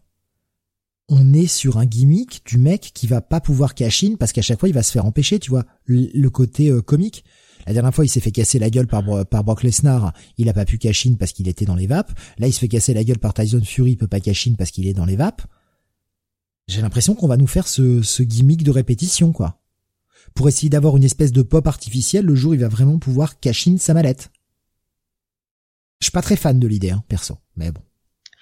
on 1.08 1.32
est 1.32 1.46
sur 1.46 1.78
un 1.78 1.86
gimmick 1.86 2.42
du 2.46 2.58
mec 2.58 2.92
qui 2.94 3.06
va 3.06 3.20
pas 3.20 3.40
pouvoir 3.40 3.74
cash 3.74 4.04
in 4.04 4.16
parce 4.16 4.32
qu'à 4.32 4.42
chaque 4.42 4.58
fois 4.58 4.68
il 4.68 4.74
va 4.74 4.82
se 4.82 4.92
faire 4.92 5.04
empêcher, 5.04 5.38
tu 5.38 5.50
vois, 5.50 5.64
le, 5.86 6.28
côté 6.28 6.70
euh, 6.70 6.80
comique. 6.80 7.24
La 7.66 7.72
dernière 7.72 7.94
fois, 7.94 8.04
il 8.04 8.08
s'est 8.08 8.20
fait 8.20 8.30
casser 8.30 8.58
la 8.58 8.70
gueule 8.70 8.86
par, 8.86 9.02
Brock 9.02 9.62
Lesnar, 9.62 10.12
il 10.38 10.48
a 10.48 10.52
pas 10.52 10.64
pu 10.64 10.78
cash 10.78 11.06
in 11.06 11.14
parce 11.14 11.32
qu'il 11.32 11.48
était 11.48 11.64
dans 11.64 11.74
les 11.74 11.86
vapes. 11.86 12.12
Là, 12.38 12.46
il 12.46 12.52
se 12.52 12.58
fait 12.58 12.68
casser 12.68 12.94
la 12.94 13.04
gueule 13.04 13.18
par 13.18 13.34
Tyson 13.34 13.62
Fury, 13.62 13.92
il 13.92 13.96
peut 13.96 14.08
pas 14.08 14.20
cash 14.20 14.46
in 14.46 14.54
parce 14.54 14.70
qu'il 14.70 14.86
est 14.86 14.94
dans 14.94 15.04
les 15.04 15.16
vapes. 15.16 15.42
J'ai 16.68 16.82
l'impression 16.82 17.14
qu'on 17.14 17.28
va 17.28 17.36
nous 17.36 17.46
faire 17.46 17.68
ce, 17.68 18.22
gimmick 18.22 18.62
de 18.64 18.70
répétition, 18.70 19.32
quoi. 19.32 19.60
Pour 20.34 20.48
essayer 20.48 20.70
d'avoir 20.70 20.96
une 20.96 21.04
espèce 21.04 21.32
de 21.32 21.42
pop 21.42 21.66
artificielle 21.66 22.24
le 22.24 22.34
jour 22.34 22.52
où 22.52 22.54
il 22.54 22.60
va 22.60 22.68
vraiment 22.68 22.98
pouvoir 22.98 23.38
cash 23.38 23.68
in 23.68 23.76
sa 23.76 23.94
mallette. 23.94 24.30
Je 26.00 26.06
suis 26.06 26.12
pas 26.12 26.22
très 26.22 26.36
fan 26.36 26.58
de 26.58 26.66
l'idée, 26.66 26.90
hein, 26.90 27.04
perso, 27.08 27.38
mais 27.56 27.70
bon 27.70 27.80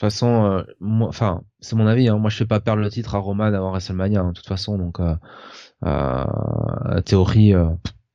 façon, 0.03 0.45
euh, 0.47 0.63
moi, 0.81 1.09
enfin, 1.09 1.43
c'est 1.61 1.77
mon 1.77 1.87
avis. 1.87 2.09
Hein, 2.09 2.19
moi, 2.19 2.29
je 2.29 2.37
fais 2.37 2.47
pas 2.47 2.61
perdre 2.61 2.83
le 2.83 2.91
titre 2.91 3.15
à 3.15 3.19
Roman 3.19 3.45
avant 3.45 3.71
WrestleMania, 3.71 4.21
hein, 4.21 4.29
de 4.29 4.33
toute 4.33 4.49
façon. 4.49 4.77
Donc, 4.77 4.99
euh, 5.01 5.15
euh, 5.85 7.01
théorie, 7.03 7.55
euh, 7.55 7.69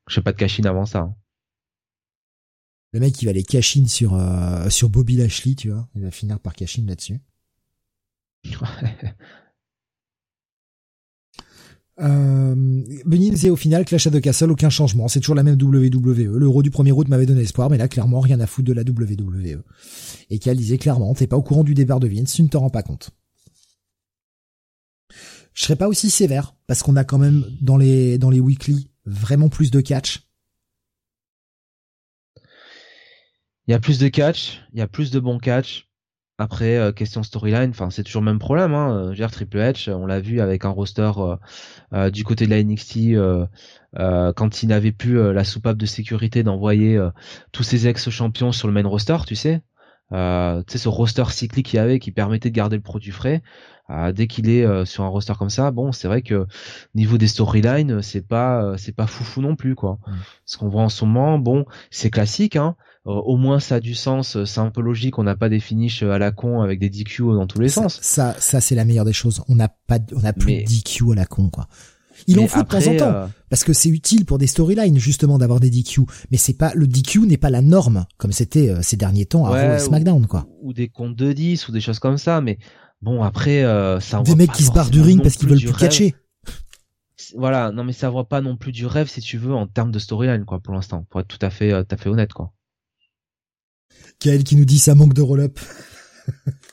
je 0.07 0.15
fais 0.15 0.21
pas 0.21 0.31
de 0.31 0.37
cash 0.37 0.59
avant 0.65 0.85
ça. 0.85 0.99
Hein. 0.99 1.15
Le 2.93 2.99
mec, 2.99 3.21
il 3.21 3.25
va 3.25 3.31
aller 3.31 3.43
cash 3.43 3.77
sur 3.87 4.19
sur 4.69 4.89
Bobby 4.89 5.17
Lashley, 5.17 5.55
tu 5.55 5.69
vois. 5.69 5.87
Il 5.95 6.03
va 6.03 6.11
finir 6.11 6.39
par 6.39 6.53
cash 6.53 6.77
là-dessus. 6.79 7.19
Euh, 11.99 12.83
Benny 13.05 13.31
disait 13.31 13.49
au 13.49 13.55
final 13.55 13.83
Clash 13.83 14.05
at 14.05 14.11
the 14.11 14.21
Castle 14.21 14.51
aucun 14.51 14.69
changement, 14.69 15.07
c'est 15.07 15.19
toujours 15.19 15.35
la 15.35 15.43
même 15.43 15.57
WWE. 15.59 16.37
L'euro 16.37 16.61
du 16.61 16.69
premier 16.69 16.91
route 16.91 17.07
m'avait 17.07 17.25
donné 17.25 17.41
espoir, 17.41 17.69
mais 17.69 17.77
là 17.77 17.87
clairement 17.87 18.19
rien 18.19 18.39
à 18.39 18.45
foutre 18.45 18.67
de 18.67 18.73
la 18.73 18.83
WWE. 18.83 19.63
Et 20.29 20.37
qu'elle 20.37 20.57
disait 20.57 20.77
clairement 20.77 21.13
t'es 21.15 21.27
pas 21.27 21.37
au 21.37 21.41
courant 21.41 21.63
du 21.63 21.73
départ 21.73 21.99
de 21.99 22.07
Vince, 22.07 22.33
tu 22.33 22.43
ne 22.43 22.49
t'en 22.49 22.59
rends 22.59 22.69
pas 22.69 22.83
compte. 22.83 23.09
Je 25.53 25.63
serais 25.63 25.75
pas 25.75 25.87
aussi 25.87 26.11
sévère 26.11 26.55
parce 26.67 26.83
qu'on 26.83 26.95
a 26.97 27.03
quand 27.03 27.17
même 27.17 27.45
dans 27.61 27.77
les 27.77 28.19
dans 28.19 28.29
les 28.29 28.39
weekly 28.39 28.91
vraiment 29.07 29.49
plus 29.49 29.71
de 29.71 29.81
catch. 29.81 30.27
Il 33.67 33.71
y 33.71 33.73
a 33.73 33.79
plus 33.79 33.99
de 33.99 34.07
catch, 34.07 34.61
il 34.73 34.79
y 34.79 34.81
a 34.81 34.87
plus 34.87 35.11
de 35.11 35.19
bons 35.19 35.39
catch. 35.39 35.87
Après, 36.39 36.77
euh, 36.77 36.91
question 36.91 37.23
storyline, 37.23 37.71
enfin 37.71 37.89
c'est 37.89 38.03
toujours 38.03 38.21
le 38.21 38.29
même 38.29 38.37
problème. 38.37 38.73
Hein. 38.73 39.11
Dire 39.13 39.31
Triple 39.31 39.57
H, 39.57 39.91
on 39.91 40.05
l'a 40.05 40.19
vu 40.19 40.39
avec 40.39 40.65
un 40.65 40.69
roster 40.69 41.11
euh, 41.17 41.35
euh, 41.93 42.09
du 42.11 42.23
côté 42.23 42.45
de 42.45 42.51
la 42.51 42.63
NXT 42.63 43.15
quand 44.35 44.61
il 44.61 44.69
n'avait 44.69 44.91
plus 44.91 45.33
la 45.33 45.43
soupape 45.43 45.77
de 45.77 45.87
sécurité 45.87 46.43
d'envoyer 46.43 46.99
tous 47.51 47.63
ses 47.63 47.87
ex-champions 47.87 48.51
sur 48.51 48.67
le 48.67 48.73
main 48.73 48.87
roster, 48.87 49.17
tu 49.25 49.35
sais. 49.35 49.63
Tu 50.11 50.15
sais 50.71 50.77
ce 50.77 50.89
roster 50.89 51.25
cyclique 51.29 51.67
qu'il 51.67 51.77
y 51.77 51.79
avait 51.79 51.99
qui 51.99 52.11
permettait 52.11 52.49
de 52.49 52.55
garder 52.55 52.75
le 52.75 52.81
produit 52.81 53.11
frais. 53.11 53.41
dès 54.13 54.27
qu'il 54.27 54.49
est 54.49 54.85
sur 54.85 55.03
un 55.03 55.07
roster 55.07 55.33
comme 55.37 55.49
ça, 55.49 55.71
bon, 55.71 55.91
c'est 55.91 56.07
vrai 56.07 56.21
que 56.21 56.47
niveau 56.95 57.17
des 57.17 57.27
storylines, 57.27 58.01
c'est 58.01 58.25
pas 58.25 58.77
c'est 58.77 58.95
pas 58.95 59.07
foufou 59.07 59.41
non 59.41 59.55
plus 59.55 59.75
quoi. 59.75 59.99
Mm. 60.07 60.13
Ce 60.45 60.57
qu'on 60.57 60.69
voit 60.69 60.83
en 60.83 60.89
ce 60.89 61.05
moment, 61.05 61.39
bon, 61.39 61.65
c'est 61.91 62.09
classique, 62.09 62.55
hein. 62.55 62.75
Euh, 63.07 63.11
au 63.11 63.37
moins 63.37 63.61
ça 63.61 63.75
a 63.75 63.79
du 63.79 63.95
sens, 63.95 64.35
euh, 64.35 64.45
c'est 64.45 64.59
un 64.59 64.69
peu 64.69 64.81
logique, 64.81 65.17
on 65.17 65.23
n'a 65.23 65.35
pas 65.35 65.47
des 65.47 65.61
finishes 65.61 66.03
euh, 66.03 66.11
à 66.11 66.17
la 66.17 66.31
con 66.31 66.61
avec 66.61 66.77
des 66.77 66.89
DQ 66.89 67.23
dans 67.35 67.47
tous 67.47 67.61
les 67.61 67.69
sens. 67.69 67.99
Ça, 68.01 68.35
ça 68.37 68.59
c'est 68.59 68.75
la 68.75 68.83
meilleure 68.83 69.05
des 69.05 69.13
choses. 69.13 69.43
On 69.47 69.55
n'a 69.55 69.69
pas, 69.69 69.99
on 70.13 70.25
a 70.25 70.33
plus 70.33 70.63
de 70.63 70.67
DQ 70.67 71.13
à 71.13 71.15
la 71.15 71.25
con 71.25 71.49
quoi. 71.49 71.67
Il 72.25 72.39
en 72.39 72.47
faut 72.47 72.63
de 72.63 72.67
temps 72.67 72.87
en 72.87 72.97
temps 72.97 73.29
parce 73.49 73.63
que 73.63 73.73
c'est 73.73 73.89
utile 73.89 74.25
pour 74.25 74.37
des 74.37 74.47
storylines 74.47 74.97
justement 74.97 75.37
d'avoir 75.37 75.59
des 75.59 75.69
DQ, 75.69 76.01
mais 76.31 76.37
c'est 76.37 76.57
pas 76.57 76.71
le 76.73 76.87
DQ 76.87 77.27
n'est 77.27 77.37
pas 77.37 77.49
la 77.49 77.61
norme 77.61 78.05
comme 78.17 78.31
c'était 78.31 78.73
ces 78.81 78.97
derniers 78.97 79.25
temps 79.25 79.45
à 79.45 79.49
Raw 79.49 79.75
et 79.75 79.79
SmackDown 79.79 80.25
quoi. 80.25 80.47
Ou, 80.61 80.73
des 80.73 80.89
comptes 80.89 81.15
de 81.15 81.31
10 81.31 81.67
ou 81.67 81.71
des 81.71 81.81
choses 81.81 81.99
comme 81.99 82.17
ça, 82.17 82.41
mais 82.41 82.57
bon 83.01 83.23
après 83.23 83.61
ça. 84.01 84.21
Des 84.21 84.35
mecs 84.35 84.51
qui 84.51 84.63
se 84.63 84.71
barrent 84.71 84.89
du 84.89 85.01
ring 85.01 85.21
parce 85.21 85.35
qu'ils 85.35 85.49
veulent 85.49 85.61
plus 85.61 85.73
catcher. 85.73 86.15
Voilà, 87.35 87.71
non 87.71 87.83
mais 87.83 87.93
ça 87.93 88.09
voit 88.09 88.27
pas 88.27 88.41
non 88.41 88.57
plus 88.57 88.71
du 88.71 88.85
rêve 88.85 89.09
si 89.09 89.21
tu 89.21 89.37
veux 89.37 89.53
en 89.53 89.67
termes 89.67 89.91
de 89.91 89.99
storyline 89.99 90.45
quoi 90.45 90.59
pour 90.59 90.73
l'instant, 90.73 91.05
pour 91.09 91.19
être 91.19 91.27
tout 91.27 91.43
à 91.45 91.49
fait, 91.49 91.71
tout 91.83 91.95
à 91.95 91.97
fait 91.97 92.09
honnête 92.09 92.33
quoi. 92.33 92.53
Kael 94.19 94.43
qui 94.43 94.55
nous 94.55 94.65
dit 94.65 94.79
ça 94.79 94.95
manque 94.95 95.13
de 95.13 95.21
roll-up. 95.21 95.59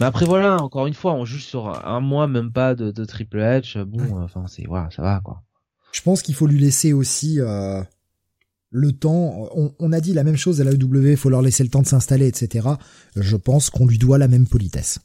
Mais 0.00 0.06
après 0.06 0.26
voilà, 0.26 0.56
encore 0.62 0.86
une 0.86 0.94
fois, 0.94 1.14
on 1.14 1.24
juge 1.24 1.44
sur 1.44 1.86
un 1.86 2.00
mois, 2.00 2.26
même 2.26 2.52
pas 2.52 2.74
de, 2.74 3.04
Triple 3.04 3.38
H. 3.38 3.82
Bon, 3.84 4.22
enfin 4.22 4.44
c'est 4.46 4.66
voilà, 4.66 4.88
ça 4.90 5.02
va 5.02 5.20
quoi. 5.22 5.42
Je 5.92 6.02
pense 6.02 6.22
qu'il 6.22 6.34
faut 6.34 6.46
lui 6.46 6.58
laisser 6.58 6.92
aussi 6.92 7.40
euh, 7.40 7.82
le 8.70 8.92
temps. 8.92 9.48
On, 9.78 9.92
a 9.92 10.00
dit 10.00 10.12
la 10.12 10.24
même 10.24 10.36
chose 10.36 10.60
à 10.60 10.64
la 10.64 10.72
EW, 10.72 11.12
il 11.12 11.16
faut 11.16 11.30
leur 11.30 11.42
laisser 11.42 11.62
le 11.62 11.70
temps 11.70 11.82
de 11.82 11.86
s'installer, 11.86 12.26
etc. 12.26 12.68
Je 13.14 13.36
pense 13.36 13.70
qu'on 13.70 13.86
lui 13.86 13.98
doit 13.98 14.18
la 14.18 14.28
même 14.28 14.46
politesse. 14.46 14.98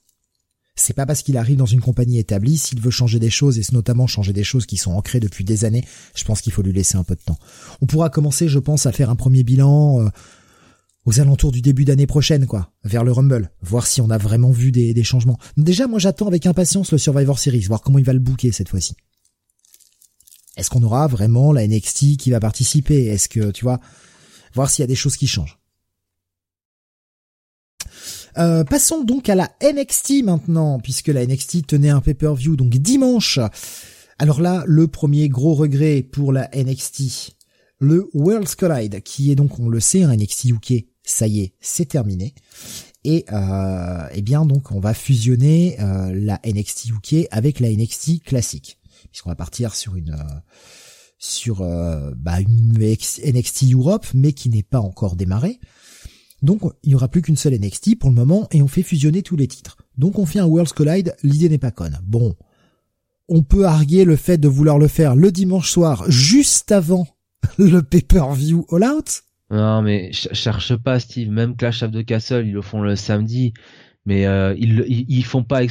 C'est 0.76 0.93
pas 0.93 1.05
parce 1.05 1.22
qu'il 1.22 1.38
arrive 1.38 1.57
dans 1.57 1.66
une 1.66 1.82
compagnie 1.82 2.18
établie, 2.18 2.57
s'il 2.57 2.82
veut 2.82 2.91
changer 2.91 3.20
des 3.20 3.30
choses, 3.30 3.59
et 3.59 3.64
notamment 3.74 4.07
changer 4.07 4.34
des 4.34 4.43
choses 4.43 4.66
qui 4.66 4.78
sont 4.78 4.91
ancrées 4.91 5.20
depuis 5.20 5.43
des 5.43 5.66
années, 5.66 5.86
je 6.16 6.24
pense 6.24 6.41
qu'il 6.41 6.53
faut 6.53 6.62
lui 6.62 6.74
laisser 6.74 6.97
un 6.97 7.03
peu 7.03 7.16
de 7.16 7.22
temps. 7.22 7.38
On 7.82 7.86
pourra 7.86 8.09
commencer, 8.09 8.47
je 8.47 8.59
pense, 8.59 8.86
à 8.86 8.91
faire 8.91 9.09
un 9.09 9.16
premier 9.16 9.43
bilan. 9.43 10.01
Euh, 10.01 10.09
aux 11.06 11.20
alentours 11.20 11.52
du 11.52 11.62
début 11.62 11.86
d'année 11.86 12.08
prochaine, 12.08 12.45
quoi, 12.45 12.74
vers 12.84 13.04
le 13.04 13.12
Rumble, 13.12 13.52
voir 13.62 13.88
si 13.88 14.02
on 14.02 14.10
a 14.10 14.18
vraiment 14.18 14.52
vu 14.52 14.72
des, 14.72 15.04
changements. 15.04 15.39
Déjà, 15.58 15.88
moi, 15.88 15.99
j'attends 15.99 16.28
avec 16.28 16.45
impatience 16.45 16.91
le 16.91 16.97
Survivor 16.97 17.39
Series, 17.39 17.62
voir 17.62 17.82
comment 17.82 17.97
il 17.97 18.06
va 18.06 18.14
le 18.14 18.20
booker 18.20 18.52
cette 18.52 18.70
fois-ci. 18.70 18.95
Est-ce 20.58 20.70
qu'on 20.70 20.84
aura 20.84 21.08
vraiment 21.08 21.54
la 21.54 21.66
NXT 21.66 22.18
qui 22.18 22.30
va 22.30 22.39
participer? 22.39 23.06
Est-ce 23.06 23.30
que, 23.30 23.52
tu 23.52 23.64
vois, 23.64 23.80
voir 24.54 24.70
s'il 24.70 24.84
y 24.84 24.86
a 24.86 24.88
des 24.88 24.95
choses 24.95 25.18
qui 25.18 25.28
changent. 25.28 25.58
Euh, 28.38 28.64
passons 28.64 29.04
donc 29.04 29.28
à 29.30 29.36
la 29.36 29.52
NXT 29.62 30.24
maintenant, 30.24 30.80
puisque 30.80 31.08
la 31.08 31.26
NXT 31.26 31.68
tenait 31.68 31.89
un 31.89 31.99
pay-per-view 31.99 32.56
donc 32.56 32.70
dimanche 32.70 33.39
Alors 34.20 34.39
là, 34.39 34.64
le 34.68 34.88
premier 34.88 35.28
gros 35.30 35.54
regret 35.54 36.02
pour 36.02 36.32
la 36.32 36.49
NXT, 36.56 37.36
le 37.80 38.10
World's 38.14 38.56
Collide, 38.56 39.02
qui 39.02 39.32
est 39.32 39.36
donc, 39.36 39.60
on 39.60 39.68
le 39.68 39.80
sait, 39.80 40.04
un 40.04 40.16
NXT 40.16 40.45
UK, 40.45 40.86
ça 41.04 41.28
y 41.28 41.41
est, 41.41 41.54
c'est 41.60 41.86
terminé. 41.86 42.34
Et 43.04 43.26
euh, 43.32 44.08
eh 44.14 44.22
bien 44.22 44.45
donc 44.45 44.72
on 44.72 44.80
va 44.80 44.93
fusionner 44.93 45.80
euh, 45.80 46.14
la 46.14 46.39
NXT 46.45 46.89
UK 46.89 47.28
avec 47.32 47.60
la 47.60 47.70
NXT 47.70 48.24
classique, 48.24 48.80
puisqu'on 49.10 49.30
va 49.30 49.36
partir 49.36 49.74
sur 49.74 49.95
une 49.95 50.12
euh, 50.12 50.39
sur 51.18 51.62
euh, 51.62 52.12
bah, 52.16 52.39
une 52.41 52.78
NXT 52.78 53.74
Europe, 53.74 54.08
mais 54.14 54.34
qui 54.34 54.49
n'est 54.49 54.64
pas 54.64 54.80
encore 54.80 55.16
démarrée. 55.16 55.60
Donc 56.41 56.62
il 56.84 56.89
n'y 56.89 56.95
aura 56.95 57.08
plus 57.08 57.22
qu'une 57.22 57.38
seule 57.38 57.54
NXT 57.60 57.97
pour 57.99 58.10
le 58.10 58.16
moment 58.16 58.47
et 58.52 58.62
on 58.62 58.68
fait 58.68 58.84
fusionner 58.84 59.22
tous 59.22 59.36
les 59.36 59.47
titres. 59.47 59.78
Donc 59.97 60.20
on 60.20 60.26
fait 60.26 60.39
un 60.39 60.45
Worlds 60.45 60.74
Collide, 60.74 61.16
l'idée 61.24 61.49
n'est 61.49 61.60
pas 61.60 61.72
conne. 61.72 61.99
Bon, 62.04 62.36
on 63.28 63.43
peut 63.43 63.66
arguer 63.66 64.04
le 64.04 64.16
fait 64.16 64.38
de 64.38 64.47
vouloir 64.47 64.78
le 64.78 64.88
faire 64.88 65.16
le 65.16 65.32
dimanche 65.32 65.72
soir, 65.72 66.10
juste 66.10 66.72
avant 66.72 67.08
le 67.58 67.82
pay-per-view 67.82 68.66
All 68.72 68.84
Out. 68.84 69.24
Non 69.52 69.82
mais 69.82 70.12
cherche 70.14 70.76
pas 70.78 70.99
Steve, 70.99 71.30
même 71.30 71.58
Clash 71.58 71.84
of 71.84 71.91
the 71.91 72.06
Castle, 72.06 72.47
ils 72.47 72.54
le 72.54 72.62
font 72.62 72.82
le 72.82 72.95
samedi. 72.95 73.54
Mais 74.06 74.26
euh, 74.26 74.56
ils, 74.58 74.84
ils, 74.88 75.24
font 75.24 75.43
pas 75.43 75.62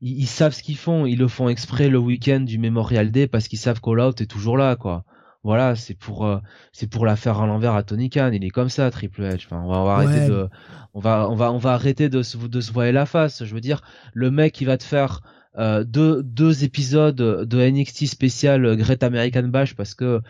ils, 0.00 0.26
savent 0.26 0.54
ce 0.54 0.62
qu'ils 0.62 0.76
font. 0.76 1.04
Ils 1.04 1.18
le 1.18 1.28
font 1.28 1.48
exprès 1.50 1.88
le 1.90 1.98
week-end 1.98 2.40
du 2.40 2.58
Memorial 2.58 3.10
Day 3.10 3.26
parce 3.26 3.46
qu'ils 3.46 3.58
savent 3.58 3.80
qu'All 3.80 4.00
Out 4.00 4.20
est 4.22 4.26
toujours 4.26 4.56
là 4.56 4.76
quoi. 4.76 5.04
Voilà 5.42 5.74
c'est 5.74 5.92
pour 5.94 6.24
euh, 6.24 6.38
c'est 6.72 6.88
pour 6.88 7.04
la 7.04 7.16
faire 7.16 7.40
à 7.40 7.46
l'envers 7.46 7.74
à 7.74 7.82
Tony 7.82 8.08
Khan. 8.08 8.30
Il 8.32 8.42
est 8.44 8.50
comme 8.50 8.70
ça 8.70 8.90
Triple 8.90 9.22
H. 9.22 9.46
Enfin, 9.46 9.62
on 9.62 9.84
va, 9.84 9.92
arrêter 9.92 10.28
de 10.28 10.48
on 10.94 11.00
va 11.00 11.28
on 11.28 11.34
va 11.34 11.52
on 11.52 11.58
va 11.58 11.72
arrêter 11.74 12.08
de 12.08 12.22
se 12.22 12.38
de 12.38 12.60
se 12.62 12.72
voiler 12.72 12.92
la 12.92 13.04
face. 13.04 13.44
Je 13.44 13.52
veux 13.52 13.60
dire 13.60 13.82
le 14.14 14.30
mec 14.30 14.54
qui 14.54 14.64
va 14.64 14.78
te 14.78 14.84
faire 14.84 15.20
euh, 15.56 15.84
deux, 15.84 16.22
deux 16.22 16.64
épisodes 16.64 17.16
de 17.16 17.70
NXT 17.70 18.06
spécial 18.06 18.76
Great 18.76 19.02
American 19.02 19.44
Bash 19.44 19.74
parce 19.74 19.94
que 19.94 20.20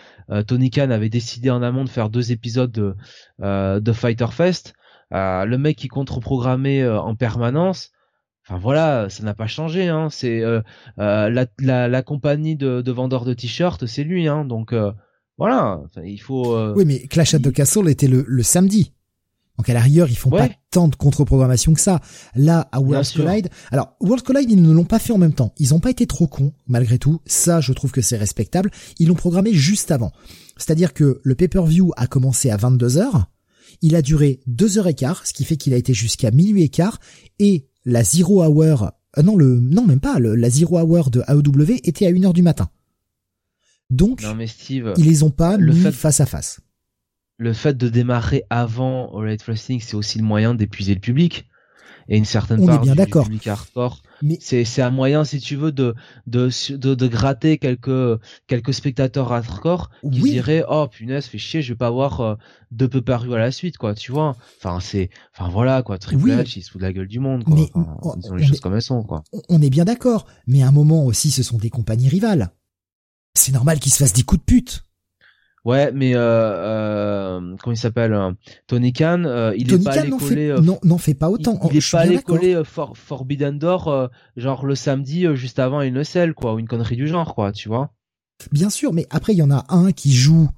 Tony 0.46 0.70
Khan 0.70 0.90
avait 0.90 1.08
décidé 1.08 1.50
en 1.50 1.62
amont 1.62 1.84
de 1.84 1.88
faire 1.88 2.10
deux 2.10 2.32
épisodes 2.32 2.72
de, 2.72 2.94
de 3.80 3.92
Fighter 3.92 4.28
Fest 4.30 4.74
euh, 5.12 5.44
le 5.44 5.58
mec 5.58 5.76
qui 5.76 5.88
contre-programmait 5.88 6.82
euh, 6.82 7.00
en 7.00 7.14
permanence, 7.14 7.90
Enfin 8.46 8.58
voilà, 8.58 9.08
ça 9.08 9.22
n'a 9.22 9.32
pas 9.32 9.46
changé. 9.46 9.88
Hein. 9.88 10.08
C'est 10.10 10.42
euh, 10.42 10.60
la, 10.98 12.02
compagnie 12.02 12.56
de, 12.56 12.90
vendeurs 12.90 13.24
de 13.24 13.32
t-shirts, 13.32 13.86
c'est 13.86 14.04
lui. 14.04 14.28
Hein. 14.28 14.44
Donc 14.44 14.74
voilà, 15.38 15.80
il 16.04 16.18
faut. 16.18 16.54
Oui, 16.74 16.84
mais 16.84 17.06
Clash 17.06 17.32
at 17.32 17.38
the 17.38 17.50
Castle 17.50 17.88
était 17.88 18.06
le, 18.06 18.42
samedi. 18.42 18.92
Donc 19.56 19.68
à 19.68 19.74
la 19.74 19.80
rigueur, 19.80 20.08
ils 20.08 20.16
font 20.16 20.30
pas 20.30 20.48
tant 20.70 20.88
de 20.88 20.96
contre-programmation 20.96 21.74
que 21.74 21.80
ça. 21.80 22.00
Là, 22.34 22.68
à 22.72 22.80
World 22.80 23.08
Collide, 23.12 23.48
alors 23.70 23.96
World 24.00 24.24
Collide, 24.24 24.50
ils 24.50 24.60
ne 24.60 24.72
l'ont 24.72 24.84
pas 24.84 24.98
fait 24.98 25.12
en 25.12 25.18
même 25.18 25.32
temps. 25.32 25.54
Ils 25.58 25.70
n'ont 25.70 25.80
pas 25.80 25.90
été 25.90 26.06
trop 26.06 26.26
cons, 26.26 26.52
malgré 26.66 26.98
tout. 26.98 27.20
Ça, 27.24 27.60
je 27.60 27.72
trouve 27.72 27.92
que 27.92 28.02
c'est 28.02 28.16
respectable. 28.16 28.70
Ils 28.98 29.08
l'ont 29.08 29.14
programmé 29.14 29.52
juste 29.52 29.92
avant. 29.92 30.12
C'est-à-dire 30.56 30.92
que 30.92 31.20
le 31.22 31.34
pay-per-view 31.34 31.92
a 31.96 32.06
commencé 32.06 32.50
à 32.50 32.56
22 32.56 32.98
h 32.98 33.24
il 33.82 33.96
a 33.96 34.02
duré 34.02 34.40
deux 34.46 34.78
heures 34.78 34.86
et 34.86 34.94
quart, 34.94 35.26
ce 35.26 35.32
qui 35.32 35.44
fait 35.44 35.56
qu'il 35.56 35.74
a 35.74 35.76
été 35.76 35.94
jusqu'à 35.94 36.30
minuit 36.30 36.62
et 36.62 36.68
quart, 36.68 37.00
et 37.38 37.66
la 37.84 38.02
zero 38.02 38.42
hour, 38.42 38.92
euh, 39.18 39.22
non 39.22 39.36
le, 39.36 39.58
non 39.60 39.86
même 39.86 40.00
pas, 40.00 40.18
la 40.18 40.50
zero 40.50 40.78
hour 40.78 41.10
de 41.10 41.22
AEW 41.28 41.80
était 41.84 42.06
à 42.06 42.10
une 42.10 42.24
heure 42.24 42.32
du 42.32 42.42
matin. 42.42 42.70
Donc, 43.90 44.22
ils 44.96 45.04
les 45.04 45.22
ont 45.22 45.30
pas 45.30 45.58
mis 45.58 45.80
face 45.92 46.20
à 46.20 46.26
face. 46.26 46.60
Le 47.36 47.52
fait 47.52 47.76
de 47.76 47.88
démarrer 47.88 48.44
avant 48.50 49.10
All 49.18 49.28
Elite 49.28 49.42
Wrestling, 49.44 49.80
c'est 49.80 49.96
aussi 49.96 50.18
le 50.18 50.24
moyen 50.24 50.54
d'épuiser 50.54 50.94
le 50.94 51.00
public 51.00 51.48
et 52.08 52.16
une 52.16 52.24
certaine 52.24 52.60
On 52.60 52.66
part 52.66 52.82
bien 52.82 52.94
du, 52.94 53.06
public 53.06 53.46
hardcore. 53.46 54.02
Mais 54.22 54.38
c'est 54.40 54.64
c'est 54.64 54.82
un 54.82 54.90
moyen, 54.90 55.24
si 55.24 55.40
tu 55.40 55.56
veux, 55.56 55.72
de 55.72 55.94
de 56.26 56.50
de, 56.70 56.94
de 56.94 57.06
gratter 57.06 57.58
quelques 57.58 58.20
quelques 58.46 58.74
spectateurs 58.74 59.32
hardcore 59.32 59.90
qui 60.02 60.20
diraient 60.20 60.64
oh 60.68 60.86
punaise, 60.88 61.26
fait 61.26 61.38
chier, 61.38 61.62
je 61.62 61.72
vais 61.72 61.78
pas 61.78 61.90
voir 61.90 62.20
euh, 62.20 62.34
deux 62.70 62.88
peu 62.88 63.02
paru 63.02 63.34
à 63.34 63.38
la 63.38 63.50
suite, 63.50 63.76
quoi. 63.76 63.94
Tu 63.94 64.12
vois 64.12 64.36
Enfin 64.58 64.80
c'est 64.80 65.10
enfin 65.36 65.48
voilà 65.48 65.82
quoi. 65.82 65.98
Triple 65.98 66.30
H, 66.30 66.54
il 66.56 66.62
se 66.62 66.70
fout 66.70 66.80
de 66.80 66.86
la 66.86 66.92
gueule 66.92 67.08
du 67.08 67.20
monde, 67.20 67.44
quoi. 67.44 67.54
Mais 67.54 67.70
disons 68.16 68.34
les 68.34 68.46
choses 68.46 68.60
comme 68.60 68.74
elles 68.74 68.82
sont, 68.82 69.02
quoi. 69.02 69.24
On 69.48 69.62
est 69.62 69.70
bien 69.70 69.84
d'accord, 69.84 70.26
mais 70.46 70.62
à 70.62 70.68
un 70.68 70.72
moment 70.72 71.04
aussi, 71.04 71.30
ce 71.30 71.42
sont 71.42 71.58
des 71.58 71.70
compagnies 71.70 72.08
rivales. 72.08 72.50
C'est 73.36 73.52
normal 73.52 73.80
qu'ils 73.80 73.92
se 73.92 73.98
fassent 73.98 74.12
des 74.12 74.22
coups 74.22 74.40
de 74.40 74.44
pute. 74.44 74.84
Ouais, 75.64 75.92
mais 75.92 76.14
euh, 76.14 76.20
euh, 76.20 77.56
comment 77.62 77.72
il 77.72 77.78
s'appelle 77.78 78.12
euh, 78.12 78.32
Tony 78.66 78.92
Khan, 78.92 79.22
euh, 79.24 79.54
il 79.56 79.72
est 79.72 79.82
pas 79.82 79.98
allé 79.98 80.10
coller. 80.10 80.54
non, 80.62 80.78
non, 80.84 80.98
fait 80.98 81.14
pas 81.14 81.30
autant. 81.30 81.58
Il, 81.70 81.78
est 81.78 81.90
pas 81.90 82.00
allé 82.00 82.18
coller 82.18 82.62
For, 82.64 82.96
Forbidden 82.96 83.58
Door, 83.58 84.10
genre 84.36 84.66
le 84.66 84.74
samedi 84.74 85.26
juste 85.34 85.58
avant 85.58 85.80
une 85.80 85.96
ESL, 85.96 86.34
quoi, 86.34 86.54
ou 86.54 86.58
une 86.58 86.68
connerie 86.68 86.96
du 86.96 87.08
genre, 87.08 87.34
quoi, 87.34 87.50
tu 87.50 87.68
vois. 87.68 87.94
Bien 88.52 88.68
sûr, 88.68 88.92
mais 88.92 89.06
après 89.08 89.32
il 89.32 89.38
y 89.38 89.42
en 89.42 89.50
a 89.50 89.64
un 89.70 89.92
qui 89.92 90.12
joue 90.12 90.50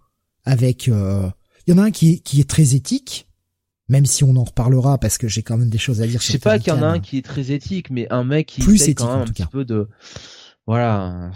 avec, 0.45 0.89
il 0.89 1.33
y 1.69 1.73
en 1.73 1.79
a 1.79 1.83
un 1.83 1.91
qui 1.93 2.21
qui 2.23 2.41
est 2.41 2.51
très 2.51 2.75
éthique, 2.75 3.29
même 3.89 4.07
si 4.07 4.25
on 4.25 4.35
en 4.35 4.45
reparlera 4.45 4.99
parce 4.99 5.19
que 5.19 5.29
j'ai 5.29 5.45
quand 5.45 5.57
même 5.57 5.71
des 5.71 5.79
choses 5.79 6.03
à 6.03 6.07
dire. 6.09 6.21
Je 6.21 6.33
sais 6.33 6.39
pas 6.41 6.59
qu'il 6.59 6.73
y 6.73 6.77
en 6.77 6.83
a 6.83 6.87
un 6.89 6.99
qui 6.99 7.19
est 7.19 7.25
très 7.25 7.53
éthique, 7.53 7.91
mais 7.91 8.09
un 8.11 8.25
mec 8.25 8.49
qui 8.49 8.61
plus 8.61 8.83
éthique, 8.83 8.99
quand 8.99 9.13
même 9.13 9.23
un 9.23 9.33
petit 9.33 9.47
peu 9.47 9.65
de, 9.65 9.89
voilà. 10.67 11.31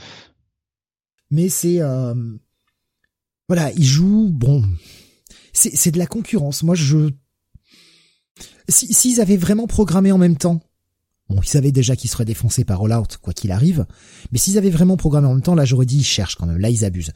Mais 1.30 1.48
c'est 1.48 1.80
voilà, 3.50 3.72
ils 3.72 3.84
jouent, 3.84 4.30
bon, 4.30 4.62
c'est 5.52 5.90
de 5.90 5.98
la 5.98 6.06
concurrence. 6.06 6.62
Moi, 6.62 6.76
je, 6.76 7.10
s'ils 8.68 9.20
avaient 9.20 9.36
vraiment 9.36 9.66
programmé 9.66 10.12
en 10.12 10.18
même 10.18 10.36
temps, 10.36 10.60
bon, 11.28 11.40
ils 11.42 11.48
savaient 11.48 11.72
déjà 11.72 11.96
qu'ils 11.96 12.10
seraient 12.10 12.24
défoncés 12.24 12.64
par 12.64 12.80
All 12.84 12.92
Out, 12.92 13.16
quoi 13.20 13.32
qu'il 13.32 13.50
arrive, 13.50 13.86
mais 14.30 14.38
s'ils 14.38 14.56
avaient 14.56 14.70
vraiment 14.70 14.96
programmé 14.96 15.26
en 15.26 15.34
même 15.34 15.42
temps, 15.42 15.56
là, 15.56 15.64
j'aurais 15.64 15.84
dit, 15.84 15.96
ils 15.96 16.04
cherchent 16.04 16.36
quand 16.36 16.46
même, 16.46 16.58
là, 16.58 16.70
ils 16.70 16.84
abusent. 16.84 17.10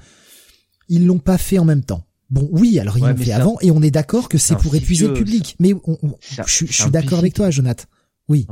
Ils 0.89 1.07
l'ont 1.07 1.21
pas 1.21 1.39
fait 1.39 1.61
en 1.61 1.65
même 1.65 1.85
temps. 1.85 2.05
Bon, 2.31 2.49
oui, 2.51 2.81
alors 2.81 2.99
ils 2.99 3.05
l'ont 3.05 3.17
fait 3.17 3.31
avant, 3.31 3.57
et 3.61 3.71
on 3.71 3.81
est 3.81 3.93
d'accord 3.93 4.29
que 4.29 4.37
c'est 4.37 4.57
pour 4.57 4.75
épuiser 4.75 5.07
le 5.07 5.15
public. 5.15 5.55
Mais 5.61 5.73
je, 6.21 6.65
suis 6.67 6.91
d'accord 6.91 7.21
avec 7.21 7.35
toi, 7.35 7.53
Jonathan. 7.53 7.85
Oui, 8.29 8.49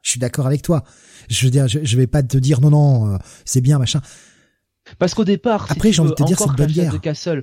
je 0.00 0.10
suis 0.10 0.20
d'accord 0.20 0.46
avec 0.46 0.62
toi. 0.62 0.84
Je 1.28 1.44
veux 1.44 1.50
dire, 1.50 1.68
je, 1.68 1.80
je 1.82 1.96
vais 1.98 2.06
pas 2.06 2.22
te 2.22 2.38
dire 2.38 2.62
non, 2.62 2.70
non, 2.70 3.12
euh, 3.12 3.18
c'est 3.44 3.60
bien, 3.60 3.78
machin. 3.78 4.00
Parce 4.98 5.14
qu'au 5.14 5.24
départ, 5.24 5.66
après, 5.70 5.92
j'ai 5.92 6.00
envie 6.00 6.10
de 6.10 6.14
te 6.14 6.24
dire, 6.24 6.38
c'est 6.38 6.48
une 6.48 6.54
bonne. 6.54 6.66
De 6.66 6.98
Castle, 6.98 7.42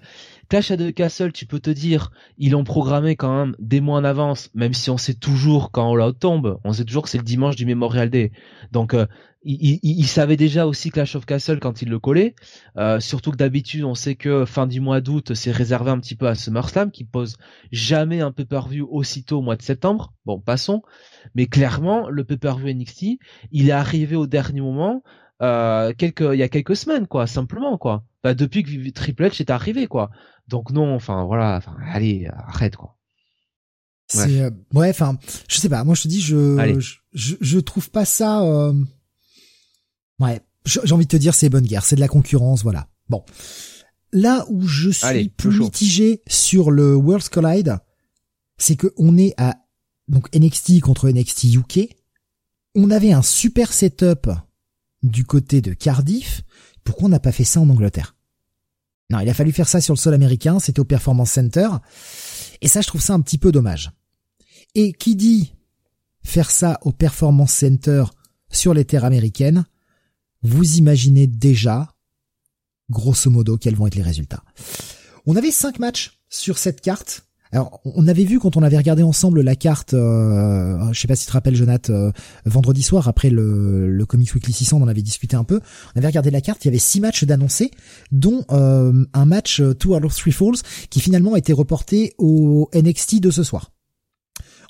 Clash 0.49 0.71
of 0.71 0.77
the 0.77 0.93
Castle, 0.93 1.31
tu 1.31 1.45
peux 1.45 1.59
te 1.59 1.69
dire, 1.69 2.11
ils 2.37 2.51
l'ont 2.51 2.63
programmé 2.63 3.15
quand 3.15 3.35
même 3.35 3.55
des 3.59 3.81
mois 3.81 3.97
en 3.97 4.03
avance, 4.03 4.49
même 4.53 4.73
si 4.73 4.89
on 4.89 4.97
sait 4.97 5.13
toujours 5.13 5.71
quand 5.71 5.91
on 5.91 5.99
Out 5.99 6.19
tombe, 6.19 6.59
on 6.63 6.73
sait 6.73 6.85
toujours 6.85 7.03
que 7.03 7.09
c'est 7.09 7.17
le 7.17 7.23
dimanche 7.23 7.55
du 7.55 7.65
Memorial 7.65 8.09
Day. 8.09 8.31
Donc, 8.71 8.93
euh, 8.93 9.05
ils, 9.45 9.79
il, 9.83 10.07
savaient 10.07 10.37
déjà 10.37 10.65
aussi 10.65 10.89
Clash 10.89 11.15
of 11.15 11.25
Castle 11.25 11.59
quand 11.59 11.81
ils 11.81 11.89
le 11.89 11.99
collaient. 11.99 12.35
Euh, 12.77 12.99
surtout 12.99 13.31
que 13.31 13.37
d'habitude, 13.37 13.83
on 13.83 13.95
sait 13.95 14.15
que 14.15 14.45
fin 14.45 14.67
du 14.67 14.79
mois 14.79 15.01
d'août, 15.01 15.33
c'est 15.33 15.51
réservé 15.51 15.91
un 15.91 15.99
petit 15.99 16.15
peu 16.15 16.27
à 16.27 16.35
SummerSlam, 16.35 16.91
qui 16.91 17.03
pose 17.03 17.37
jamais 17.71 18.21
un 18.21 18.31
pay-per-view 18.31 18.87
aussitôt 18.89 19.39
au 19.39 19.41
mois 19.41 19.55
de 19.55 19.61
septembre. 19.61 20.13
Bon, 20.25 20.39
passons. 20.39 20.81
Mais 21.35 21.47
clairement, 21.47 22.09
le 22.09 22.23
pay-per-view 22.23 22.73
NXT, 22.73 23.17
il 23.51 23.69
est 23.69 23.73
arrivé 23.73 24.15
au 24.15 24.27
dernier 24.27 24.61
moment 24.61 25.03
euh, 25.41 25.93
quelques 25.97 26.21
il 26.33 26.37
y 26.37 26.43
a 26.43 26.49
quelques 26.49 26.75
semaines 26.75 27.07
quoi 27.07 27.27
simplement 27.27 27.77
quoi. 27.77 28.03
Bah, 28.23 28.33
depuis 28.33 28.63
que 28.63 28.89
Triple 28.91 29.25
H 29.25 29.41
est 29.41 29.49
arrivé 29.49 29.87
quoi. 29.87 30.09
Donc 30.47 30.71
non 30.71 30.93
enfin 30.95 31.25
voilà 31.25 31.57
enfin 31.57 31.75
allez 31.91 32.27
arrête 32.47 32.75
quoi. 32.75 32.97
C'est 34.07 34.41
euh, 34.41 34.51
ouais 34.73 34.89
enfin 34.89 35.17
je 35.49 35.57
sais 35.59 35.69
pas. 35.69 35.83
Moi 35.83 35.95
je 35.95 36.03
te 36.03 36.07
dis 36.07 36.21
je 36.21 36.79
je, 37.13 37.35
je, 37.41 37.59
trouve 37.59 37.89
pas 37.89 38.05
ça 38.05 38.43
euh... 38.43 38.73
ouais. 40.19 40.41
J'ai 40.65 40.93
envie 40.93 41.05
de 41.05 41.11
te 41.11 41.17
dire 41.17 41.33
c'est 41.33 41.49
bonne 41.49 41.65
guerre. 41.65 41.83
C'est 41.83 41.95
de 41.95 42.01
la 42.01 42.07
concurrence 42.07 42.63
voilà. 42.63 42.87
Bon. 43.09 43.23
Là 44.11 44.45
où 44.49 44.67
je 44.67 44.91
suis 44.91 45.29
plus 45.29 45.59
mitigé 45.59 46.21
sur 46.27 46.69
le 46.69 46.95
Worlds 46.95 47.29
Collide 47.29 47.79
c'est 48.57 48.75
que 48.75 48.93
on 48.97 49.17
est 49.17 49.33
à 49.37 49.57
donc 50.07 50.33
NXT 50.35 50.79
contre 50.81 51.09
NXT 51.09 51.55
UK 51.55 51.89
on 52.75 52.91
avait 52.91 53.11
un 53.11 53.21
super 53.21 53.73
setup 53.73 54.29
du 55.03 55.25
côté 55.25 55.61
de 55.61 55.73
Cardiff, 55.73 56.41
pourquoi 56.83 57.05
on 57.05 57.09
n'a 57.09 57.19
pas 57.19 57.31
fait 57.31 57.43
ça 57.43 57.59
en 57.59 57.69
Angleterre? 57.69 58.15
Non, 59.09 59.19
il 59.19 59.29
a 59.29 59.33
fallu 59.33 59.51
faire 59.51 59.67
ça 59.67 59.81
sur 59.81 59.93
le 59.93 59.99
sol 59.99 60.13
américain, 60.13 60.59
c'était 60.59 60.79
au 60.79 60.85
Performance 60.85 61.31
Center, 61.31 61.69
et 62.61 62.67
ça 62.67 62.81
je 62.81 62.87
trouve 62.87 63.01
ça 63.01 63.13
un 63.13 63.21
petit 63.21 63.37
peu 63.37 63.51
dommage. 63.51 63.91
Et 64.75 64.93
qui 64.93 65.15
dit 65.15 65.53
faire 66.23 66.49
ça 66.49 66.79
au 66.81 66.91
Performance 66.91 67.51
Center 67.51 68.05
sur 68.49 68.73
les 68.73 68.85
terres 68.85 69.05
américaines, 69.05 69.65
vous 70.41 70.77
imaginez 70.77 71.27
déjà, 71.27 71.95
grosso 72.89 73.29
modo, 73.29 73.57
quels 73.57 73.75
vont 73.75 73.87
être 73.87 73.95
les 73.95 74.01
résultats. 74.01 74.43
On 75.25 75.35
avait 75.35 75.51
cinq 75.51 75.79
matchs 75.79 76.19
sur 76.29 76.57
cette 76.57 76.81
carte, 76.81 77.25
alors, 77.53 77.81
on 77.85 78.07
avait 78.07 78.23
vu 78.23 78.39
quand 78.39 78.57
on 78.57 78.63
avait 78.63 78.77
regardé 78.77 79.03
ensemble 79.03 79.41
la 79.41 79.55
carte, 79.55 79.93
euh, 79.93 80.91
je 80.91 80.99
sais 80.99 81.07
pas 81.07 81.15
si 81.15 81.25
tu 81.25 81.27
te 81.27 81.33
rappelles, 81.33 81.55
Jonathan, 81.55 81.93
euh, 81.93 82.11
vendredi 82.45 82.81
soir 82.81 83.07
après 83.07 83.29
le, 83.29 83.91
le 83.91 84.05
Comics 84.07 84.33
Weekly 84.33 84.51
600, 84.51 84.79
on 84.81 84.87
avait 84.87 85.03
discuté 85.03 85.35
un 85.35 85.43
peu. 85.43 85.59
On 85.93 85.99
avait 85.99 86.07
regardé 86.07 86.31
la 86.31 86.41
carte, 86.41 86.65
il 86.65 86.69
y 86.69 86.69
avait 86.69 86.79
six 86.79 86.99
matchs 86.99 87.25
d'annoncés, 87.25 87.69
dont 88.11 88.43
euh, 88.49 89.05
un 89.13 89.25
match 89.25 89.59
euh, 89.59 89.75
Two 89.75 89.95
Out 89.95 90.03
of 90.03 90.15
Three 90.15 90.31
Falls 90.31 90.63
qui 90.89 90.99
finalement 90.99 91.35
a 91.35 91.37
été 91.37 91.53
reporté 91.53 92.15
au 92.17 92.71
NXT 92.73 93.19
de 93.19 93.29
ce 93.29 93.43
soir 93.43 93.71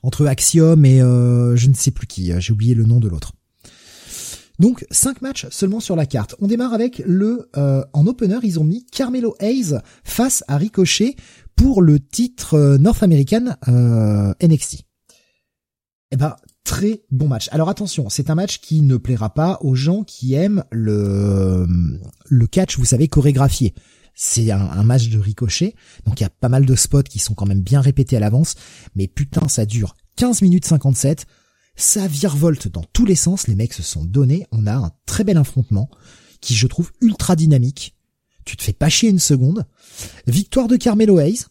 entre 0.04 0.28
Axiom 0.28 0.84
et 0.84 1.00
je 1.00 1.68
ne 1.70 1.74
sais 1.74 1.92
plus 1.92 2.08
qui, 2.08 2.34
j'ai 2.38 2.52
oublié 2.52 2.76
le 2.76 2.84
nom 2.84 3.00
de 3.00 3.08
l'autre. 3.08 3.32
Donc 4.60 4.86
cinq 4.92 5.22
matchs 5.22 5.48
seulement 5.50 5.80
sur 5.80 5.96
la 5.96 6.06
carte. 6.06 6.36
On 6.42 6.48
démarre 6.48 6.74
avec 6.74 7.02
le 7.06 7.50
en 7.56 8.06
opener, 8.06 8.40
ils 8.44 8.60
ont 8.60 8.66
mis 8.66 8.86
Carmelo 8.88 9.34
Hayes 9.40 9.78
face 10.04 10.44
à 10.50 10.58
Ricochet 10.58 11.16
pour 11.56 11.82
le 11.82 11.99
titre 11.99 12.56
euh, 12.56 12.78
North 12.78 13.04
American 13.04 13.56
euh, 13.68 14.34
NXT. 14.41 14.84
Eh 16.12 16.18
ben 16.18 16.36
très 16.64 17.04
bon 17.12 17.28
match. 17.28 17.49
Alors 17.51 17.70
attention, 17.70 18.10
c'est 18.10 18.30
un 18.30 18.36
match 18.36 18.60
qui 18.60 18.82
ne 18.82 18.97
plaira 18.97 19.34
pas 19.34 19.58
aux 19.62 19.76
gens 19.76 20.04
qui 20.04 20.34
aiment 20.34 20.64
le 20.72 21.68
le 22.26 22.47
catch, 22.47 22.78
vous 22.78 22.86
savez, 22.86 23.08
chorégraphié. 23.08 23.74
C'est 24.16 24.51
un, 24.51 24.62
un, 24.62 24.84
match 24.84 25.10
de 25.10 25.18
ricochet, 25.18 25.74
donc 26.06 26.20
il 26.20 26.24
y 26.24 26.26
a 26.26 26.30
pas 26.30 26.47
mal 26.49 26.68
de 26.68 26.76
spots 26.76 27.01
qui 27.01 27.18
sont 27.18 27.34
quand 27.34 27.47
même 27.47 27.62
bien 27.62 27.82
répétés 27.82 28.16
à 28.16 28.20
l'avance, 28.20 28.54
mais 28.95 29.08
putain 29.08 29.47
ça 29.47 29.66
dure 29.66 29.95
15 30.18 30.43
minutes 30.43 30.66
57, 30.66 31.26
ça 31.76 32.08
virevolte 32.08 32.68
dans 32.68 32.84
tous 32.93 33.06
les 33.06 33.16
sens, 33.16 33.47
les 33.47 33.56
mecs 33.56 33.74
se 33.74 33.82
sont 33.82 34.06
donnés, 34.06 34.45
on 34.51 34.68
a 34.68 34.76
un 34.76 34.91
très 35.06 35.24
bel 35.24 35.38
affrontement 35.38 35.89
qui 36.41 36.54
je 36.54 36.68
trouve 36.68 36.91
ultra 37.01 37.36
dynamique. 37.36 37.95
Tu 38.46 38.58
te 38.58 38.64
fais 38.64 38.74
pas 38.74 38.89
chier 38.89 39.10
une 39.10 39.20
seconde. 39.20 39.66
Victoire 40.28 40.68
de 40.68 40.76
Carmelo 40.76 41.20
Hayes. 41.20 41.46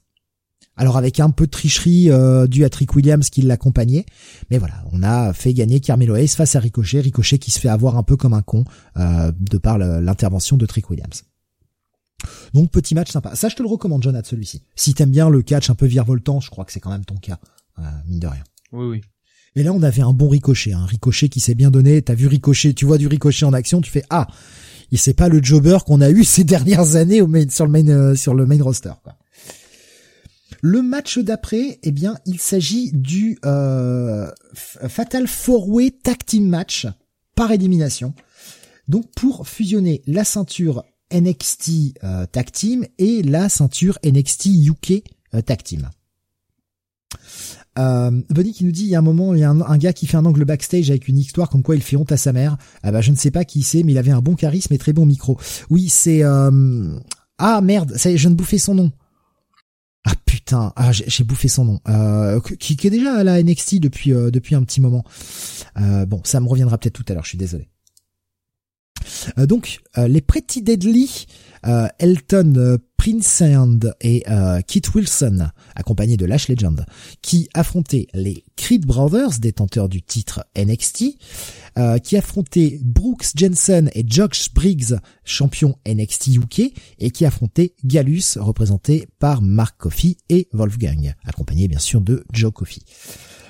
Alors 0.76 0.97
avec 0.97 1.20
un 1.20 1.30
peu 1.30 1.47
de 1.47 1.51
tricherie 1.51 2.11
euh, 2.11 2.47
due 2.47 2.64
à 2.64 2.70
Trick 2.70 2.95
Williams 2.95 3.28
qui 3.28 3.43
l'accompagnait, 3.43 4.07
mais 4.51 4.57
voilà, 4.57 4.82
on 4.90 5.03
a 5.03 5.34
fait 5.34 5.53
gagner 5.53 5.80
Carmelo 5.80 6.16
Hayes 6.16 6.28
face 6.28 6.57
à 6.57 6.61
Ricochet, 6.61 7.01
Ricochet 7.01 7.38
qui 7.38 7.51
se 7.51 7.61
fait 7.61 7.68
avoir 7.68 7.99
un 7.99 8.03
peu 8.03 8.16
comme 8.16 8.32
un 8.32 8.40
con 8.40 8.64
euh, 8.97 9.30
de 9.38 9.59
par 9.59 9.76
l'intervention 9.76 10.57
de 10.57 10.64
Trick 10.64 10.88
Williams. 10.88 11.24
Donc 12.55 12.70
petit 12.70 12.95
match 12.95 13.11
sympa. 13.11 13.36
Ça 13.36 13.51
je 13.51 13.57
te 13.57 13.62
le 13.62 13.68
recommande 13.68 14.03
Jonathan 14.03 14.30
celui-ci. 14.30 14.62
Si 14.74 14.95
t'aimes 14.95 15.11
bien 15.11 15.28
le 15.28 15.43
catch 15.43 15.68
un 15.68 15.74
peu 15.74 15.86
virevoltant, 15.86 16.40
je 16.40 16.49
crois 16.49 16.64
que 16.64 16.72
c'est 16.72 16.80
quand 16.80 16.90
même 16.90 17.05
ton 17.05 17.16
cas, 17.16 17.38
euh, 17.78 17.82
mine 18.07 18.20
de 18.20 18.28
rien. 18.28 18.45
Oui 18.72 18.86
oui. 18.86 19.01
Et 19.55 19.62
là, 19.62 19.72
on 19.72 19.82
avait 19.82 20.03
un 20.03 20.14
bon 20.14 20.28
ricochet, 20.28 20.72
un 20.72 20.86
ricochet 20.86 21.28
qui 21.28 21.40
s'est 21.40 21.55
bien 21.55 21.70
donné. 21.70 22.01
T'as 22.01 22.14
vu 22.14 22.26
ricochet, 22.26 22.72
tu 22.72 22.86
vois 22.86 22.97
du 22.97 23.07
ricochet 23.07 23.45
en 23.45 23.53
action, 23.53 23.80
tu 23.82 23.90
fais 23.90 24.05
ah, 24.09 24.26
il 24.93 24.99
c'est 24.99 25.14
pas 25.14 25.28
le 25.28 25.43
jobber 25.43 25.78
qu'on 25.84 26.01
a 26.01 26.11
eu 26.11 26.22
ces 26.24 26.45
dernières 26.45 26.95
années 26.95 27.20
au 27.20 27.26
main, 27.26 27.49
sur 27.49 27.66
le 27.66 27.72
main 28.47 28.61
euh, 28.61 28.62
roster. 28.62 28.93
Le 30.61 30.80
match 30.82 31.18
d'après, 31.18 31.80
eh 31.82 31.90
bien, 31.90 32.18
il 32.24 32.38
s'agit 32.38 32.93
du 32.93 33.36
euh, 33.45 34.30
Fatal 34.55 35.26
Four 35.26 35.68
Way 35.70 35.90
Tag 35.90 36.18
Team 36.24 36.47
Match 36.47 36.86
par 37.34 37.51
élimination. 37.51 38.14
Donc 38.86 39.07
pour 39.16 39.49
fusionner 39.49 40.03
la 40.07 40.22
ceinture 40.22 40.84
NXT 41.12 41.99
euh, 42.05 42.26
Tag 42.26 42.53
Team 42.53 42.86
et 42.99 43.22
la 43.22 43.49
ceinture 43.49 43.99
NXT 44.05 44.47
UK 44.68 45.03
Tag 45.45 45.62
Team. 45.62 45.88
Euh, 47.78 48.10
Bunny 48.28 48.52
qui 48.52 48.64
nous 48.64 48.72
dit 48.72 48.82
il 48.82 48.88
y 48.88 48.94
a 48.94 48.98
un 48.98 49.02
moment 49.02 49.32
il 49.32 49.40
y 49.40 49.44
a 49.44 49.50
un, 49.50 49.78
gars 49.78 49.94
qui 49.94 50.06
fait 50.06 50.18
un 50.18 50.26
angle 50.26 50.44
backstage 50.44 50.90
avec 50.90 51.08
une 51.08 51.16
histoire 51.16 51.48
comme 51.48 51.62
quoi 51.62 51.74
il 51.74 51.82
fait 51.82 51.96
honte 51.96 52.12
à 52.12 52.18
sa 52.18 52.32
mère. 52.32 52.58
Ah 52.82 52.92
bah 52.92 53.00
je 53.00 53.10
ne 53.10 53.16
sais 53.16 53.30
pas 53.30 53.44
qui 53.44 53.62
c'est 53.62 53.82
mais 53.82 53.92
il 53.92 53.98
avait 53.98 54.10
un 54.10 54.20
bon 54.20 54.34
charisme 54.34 54.74
et 54.74 54.78
très 54.78 54.92
bon 54.92 55.06
micro. 55.06 55.38
Oui 55.70 55.88
c'est 55.88 56.22
euh... 56.22 56.98
ah 57.38 57.60
merde 57.62 57.94
ça 57.96 58.10
je 58.10 58.16
viens 58.16 58.30
de 58.30 58.36
bouffer 58.36 58.58
son 58.58 58.74
nom. 58.74 58.92
Ah 60.04 60.12
putain 60.26 60.72
ah 60.76 60.92
j'ai 60.92 61.24
bouffé 61.24 61.48
son 61.48 61.64
nom 61.64 61.80
euh, 61.88 62.40
qui, 62.58 62.76
qui, 62.76 62.86
est 62.86 62.90
déjà 62.90 63.14
à 63.14 63.24
la 63.24 63.42
NXT 63.42 63.80
depuis 63.80 64.12
euh, 64.12 64.30
depuis 64.30 64.54
un 64.54 64.64
petit 64.64 64.82
moment. 64.82 65.04
Euh, 65.78 66.04
bon 66.04 66.20
ça 66.24 66.40
me 66.40 66.48
reviendra 66.48 66.76
peut-être 66.76 66.94
tout 66.94 67.04
à 67.08 67.14
l'heure 67.14 67.24
je 67.24 67.30
suis 67.30 67.38
désolé. 67.38 67.68
Euh, 69.38 69.46
donc 69.46 69.80
les 69.96 70.20
Pretty 70.20 70.60
Deadly 70.60 71.26
euh, 71.66 71.88
Elton 71.98 72.54
euh, 72.56 72.78
Prince 72.96 73.42
et 74.00 74.22
euh, 74.28 74.60
Kit 74.60 74.82
Wilson, 74.94 75.48
accompagnés 75.74 76.16
de 76.16 76.24
Lash 76.24 76.48
Legend, 76.48 76.84
qui 77.20 77.48
affrontaient 77.52 78.06
les 78.14 78.44
Creed 78.56 78.86
Brothers, 78.86 79.40
détenteurs 79.40 79.88
du 79.88 80.02
titre 80.02 80.44
NXT, 80.56 81.16
qui 82.04 82.16
affrontaient 82.16 82.78
Brooks 82.84 83.32
Jensen 83.34 83.90
et 83.94 84.04
Josh 84.06 84.54
Briggs, 84.54 84.94
champion 85.24 85.74
NXT 85.88 86.36
UK, 86.36 86.72
et 87.00 87.10
qui 87.10 87.24
affrontaient 87.24 87.74
Gallus, 87.84 88.36
représenté 88.36 89.08
par 89.18 89.42
Mark 89.42 89.76
Coffey 89.78 90.16
et 90.28 90.48
Wolfgang, 90.52 91.14
accompagné 91.24 91.66
bien 91.66 91.80
sûr 91.80 92.02
de 92.02 92.24
Joe 92.32 92.52
Coffey. 92.52 92.82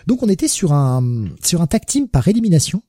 Donc 0.06 0.22
on 0.22 0.28
était 0.28 0.48
sur 0.48 0.72
un 0.72 1.26
sur 1.42 1.60
un 1.60 1.66
tag 1.66 1.84
team 1.84 2.08
par 2.08 2.26
élimination 2.26 2.82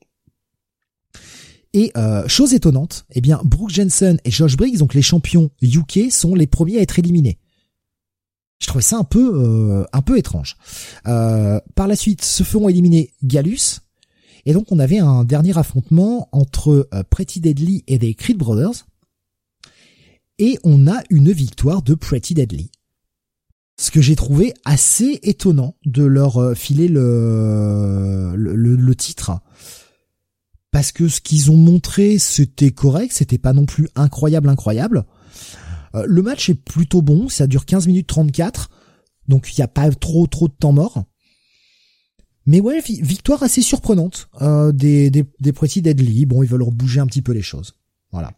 et 1.73 1.91
euh, 1.97 2.27
chose 2.27 2.53
étonnante, 2.53 3.05
eh 3.11 3.21
bien 3.21 3.41
Brooke 3.43 3.71
Jensen 3.71 4.19
et 4.25 4.31
Josh 4.31 4.55
Briggs, 4.55 4.77
donc 4.77 4.93
les 4.93 5.01
champions 5.01 5.49
UK, 5.61 6.11
sont 6.11 6.35
les 6.35 6.47
premiers 6.47 6.77
à 6.77 6.81
être 6.81 6.99
éliminés. 6.99 7.39
Je 8.59 8.67
trouvais 8.67 8.83
ça 8.83 8.97
un 8.97 9.03
peu 9.03 9.31
euh, 9.33 9.83
un 9.91 10.01
peu 10.01 10.17
étrange. 10.17 10.55
Euh, 11.07 11.59
par 11.75 11.87
la 11.87 11.95
suite, 11.95 12.23
se 12.23 12.43
feront 12.43 12.69
éliminer 12.69 13.11
Gallus. 13.23 13.79
Et 14.45 14.53
donc 14.53 14.71
on 14.71 14.79
avait 14.79 14.99
un 14.99 15.23
dernier 15.23 15.57
affrontement 15.57 16.29
entre 16.31 16.87
Pretty 17.09 17.39
Deadly 17.39 17.83
et 17.87 17.97
les 17.97 18.13
Creed 18.13 18.37
Brothers. 18.37 18.85
Et 20.37 20.59
on 20.63 20.87
a 20.87 21.01
une 21.09 21.31
victoire 21.31 21.81
de 21.81 21.95
Pretty 21.95 22.33
Deadly. 22.33 22.69
Ce 23.79 23.89
que 23.89 24.01
j'ai 24.01 24.15
trouvé 24.15 24.53
assez 24.65 25.19
étonnant 25.23 25.75
de 25.85 26.03
leur 26.03 26.55
filer 26.55 26.87
le, 26.87 28.33
le, 28.35 28.75
le 28.75 28.95
titre 28.95 29.31
parce 30.73 30.91
que 30.91 31.07
ce 31.07 31.21
qu'ils 31.21 31.51
ont 31.51 31.55
montré 31.55 32.17
c'était 32.17 32.71
correct, 32.71 33.13
c'était 33.13 33.37
pas 33.37 33.53
non 33.53 33.65
plus 33.65 33.87
incroyable 33.95 34.49
incroyable. 34.49 35.05
Euh, 35.95 36.03
le 36.07 36.21
match 36.23 36.49
est 36.49 36.55
plutôt 36.55 37.03
bon, 37.03 37.29
ça 37.29 37.45
dure 37.45 37.65
15 37.65 37.85
minutes 37.85 38.07
34, 38.07 38.71
donc 39.27 39.53
il 39.53 39.59
n'y 39.61 39.63
a 39.63 39.67
pas 39.67 39.89
trop 39.91 40.25
trop 40.25 40.47
de 40.47 40.53
temps 40.53 40.73
mort. 40.73 41.03
Mais 42.47 42.59
ouais, 42.59 42.81
victoire 42.81 43.43
assez 43.43 43.61
surprenante 43.61 44.27
euh, 44.41 44.71
des, 44.73 45.09
des, 45.11 45.23
des 45.39 45.53
Pretty 45.53 45.81
Deadly. 45.81 46.25
Bon, 46.25 46.43
ils 46.43 46.49
veulent 46.49 46.65
bouger 46.71 46.99
un 46.99 47.05
petit 47.05 47.21
peu 47.21 47.31
les 47.31 47.41
choses. 47.41 47.75
Voilà. 48.11 48.33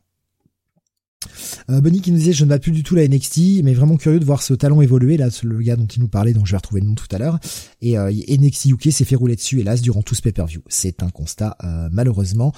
Euh, 1.70 1.82
qui 2.02 2.12
nous 2.12 2.18
disait 2.18 2.34
je 2.34 2.44
ne 2.44 2.50
bats 2.50 2.60
plus 2.60 2.72
du 2.72 2.84
tout 2.84 2.96
la 2.96 3.08
NXT, 3.08 3.64
mais 3.64 3.74
vraiment 3.74 3.98
curieux 3.98 4.20
de 4.20 4.26
voir 4.26 4.42
ce 4.42 4.54
talent 4.54 4.82
évoluer 4.82 5.18
là, 5.18 5.30
le 5.44 5.60
gars 5.60 5.76
dont 5.76 5.86
il 5.86 6.02
nous 6.02 6.08
parlait, 6.08 6.34
dont 6.34 6.46
je 6.46 6.52
vais 6.52 6.58
retrouver 6.58 6.82
le 6.82 6.88
nom 6.88 6.96
tout 6.96 7.08
à 7.12 7.18
l'heure. 7.18 7.40
Et 7.82 7.98
euh, 7.98 8.12
NXT 8.12 8.66
UK 8.66 8.92
s'est 8.92 9.06
fait 9.06 9.16
rouler 9.16 9.36
dessus 9.36 9.60
hélas 9.60 9.82
durant 9.82 10.02
tout 10.02 10.16
ce 10.16 10.22
pay-per-view. 10.22 10.62
C'est 10.68 11.04
un 11.04 11.10
constat 11.10 11.58
euh, 11.64 11.90
malheureusement 11.92 12.54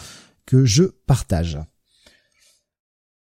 que 0.46 0.66
je 0.66 0.84
partage. 1.06 1.60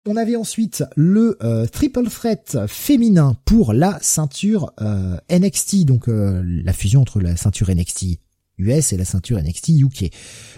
On 0.05 0.15
avait 0.15 0.37
ensuite 0.37 0.85
le 0.95 1.37
euh, 1.43 1.65
triple 1.65 2.07
threat 2.09 2.59
féminin 2.67 3.35
pour 3.43 3.73
la 3.73 3.99
ceinture 4.01 4.71
euh, 4.79 5.17
NXT, 5.29 5.83
donc 5.83 6.05
la 6.07 6.71
fusion 6.71 7.01
entre 7.01 7.19
la 7.19 7.35
ceinture 7.35 7.69
NXT 7.69 8.19
US 8.57 8.93
et 8.93 8.97
la 8.97 9.05
ceinture 9.05 9.41
NXT 9.41 9.69
UK. 9.69 10.11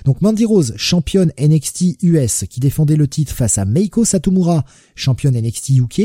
Donc 0.05 0.21
Mandy 0.21 0.45
Rose, 0.45 0.73
championne 0.77 1.31
NXT 1.39 2.03
US, 2.03 2.45
qui 2.49 2.59
défendait 2.59 2.95
le 2.95 3.07
titre 3.07 3.33
face 3.33 3.57
à 3.57 3.65
Meiko 3.65 4.05
Satomura, 4.05 4.65
championne 4.95 5.39
NXT 5.39 5.69
UK, 5.69 6.01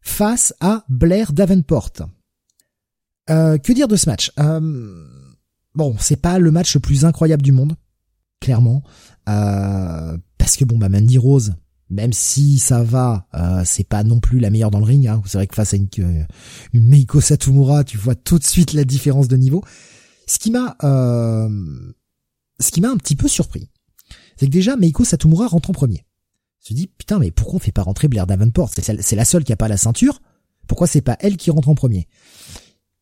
face 0.00 0.54
à 0.60 0.84
Blair 0.88 1.32
Davenport. 1.32 1.92
Euh, 3.28 3.58
que 3.58 3.72
dire 3.72 3.88
de 3.88 3.96
ce 3.96 4.08
match? 4.08 4.32
Euh, 4.40 5.06
Bon, 5.74 5.94
c'est 5.98 6.16
pas 6.16 6.38
le 6.38 6.50
match 6.50 6.74
le 6.74 6.80
plus 6.80 7.04
incroyable 7.04 7.42
du 7.42 7.52
monde, 7.52 7.74
clairement, 8.40 8.82
euh, 9.28 10.16
parce 10.36 10.56
que 10.56 10.64
bon 10.64 10.78
bah 10.78 10.88
Mandy 10.88 11.16
Rose, 11.16 11.54
même 11.90 12.12
si 12.12 12.58
ça 12.58 12.82
va, 12.82 13.28
euh, 13.34 13.62
c'est 13.64 13.88
pas 13.88 14.02
non 14.02 14.20
plus 14.20 14.40
la 14.40 14.50
meilleure 14.50 14.70
dans 14.70 14.80
le 14.80 14.84
ring. 14.84 15.06
Hein. 15.06 15.22
C'est 15.26 15.38
vrai 15.38 15.46
que 15.46 15.54
face 15.54 15.74
à 15.74 15.76
une, 15.76 15.88
une 16.72 16.88
Meiko 16.88 17.20
Satomura, 17.20 17.84
tu 17.84 17.98
vois 17.98 18.16
tout 18.16 18.38
de 18.38 18.44
suite 18.44 18.72
la 18.72 18.84
différence 18.84 19.28
de 19.28 19.36
niveau. 19.36 19.64
Ce 20.30 20.38
qui 20.38 20.52
m'a, 20.52 20.76
euh, 20.84 21.48
ce 22.60 22.70
qui 22.70 22.80
m'a 22.80 22.88
un 22.88 22.96
petit 22.96 23.16
peu 23.16 23.26
surpris, 23.26 23.68
c'est 24.36 24.46
que 24.46 24.52
déjà 24.52 24.76
Meiko 24.76 25.02
Satomura 25.02 25.48
rentre 25.48 25.70
en 25.70 25.72
premier. 25.72 26.04
Je 26.64 26.72
me 26.72 26.78
dis 26.78 26.86
putain 26.86 27.18
mais 27.18 27.32
pourquoi 27.32 27.56
on 27.56 27.58
fait 27.58 27.72
pas 27.72 27.82
rentrer 27.82 28.06
Blair 28.06 28.28
Davenport? 28.28 28.70
C'est 28.72 29.16
la 29.16 29.24
seule 29.24 29.42
qui 29.42 29.52
a 29.52 29.56
pas 29.56 29.66
la 29.66 29.76
ceinture. 29.76 30.22
Pourquoi 30.68 30.86
c'est 30.86 31.00
pas 31.00 31.16
elle 31.18 31.36
qui 31.36 31.50
rentre 31.50 31.68
en 31.68 31.74
premier? 31.74 32.06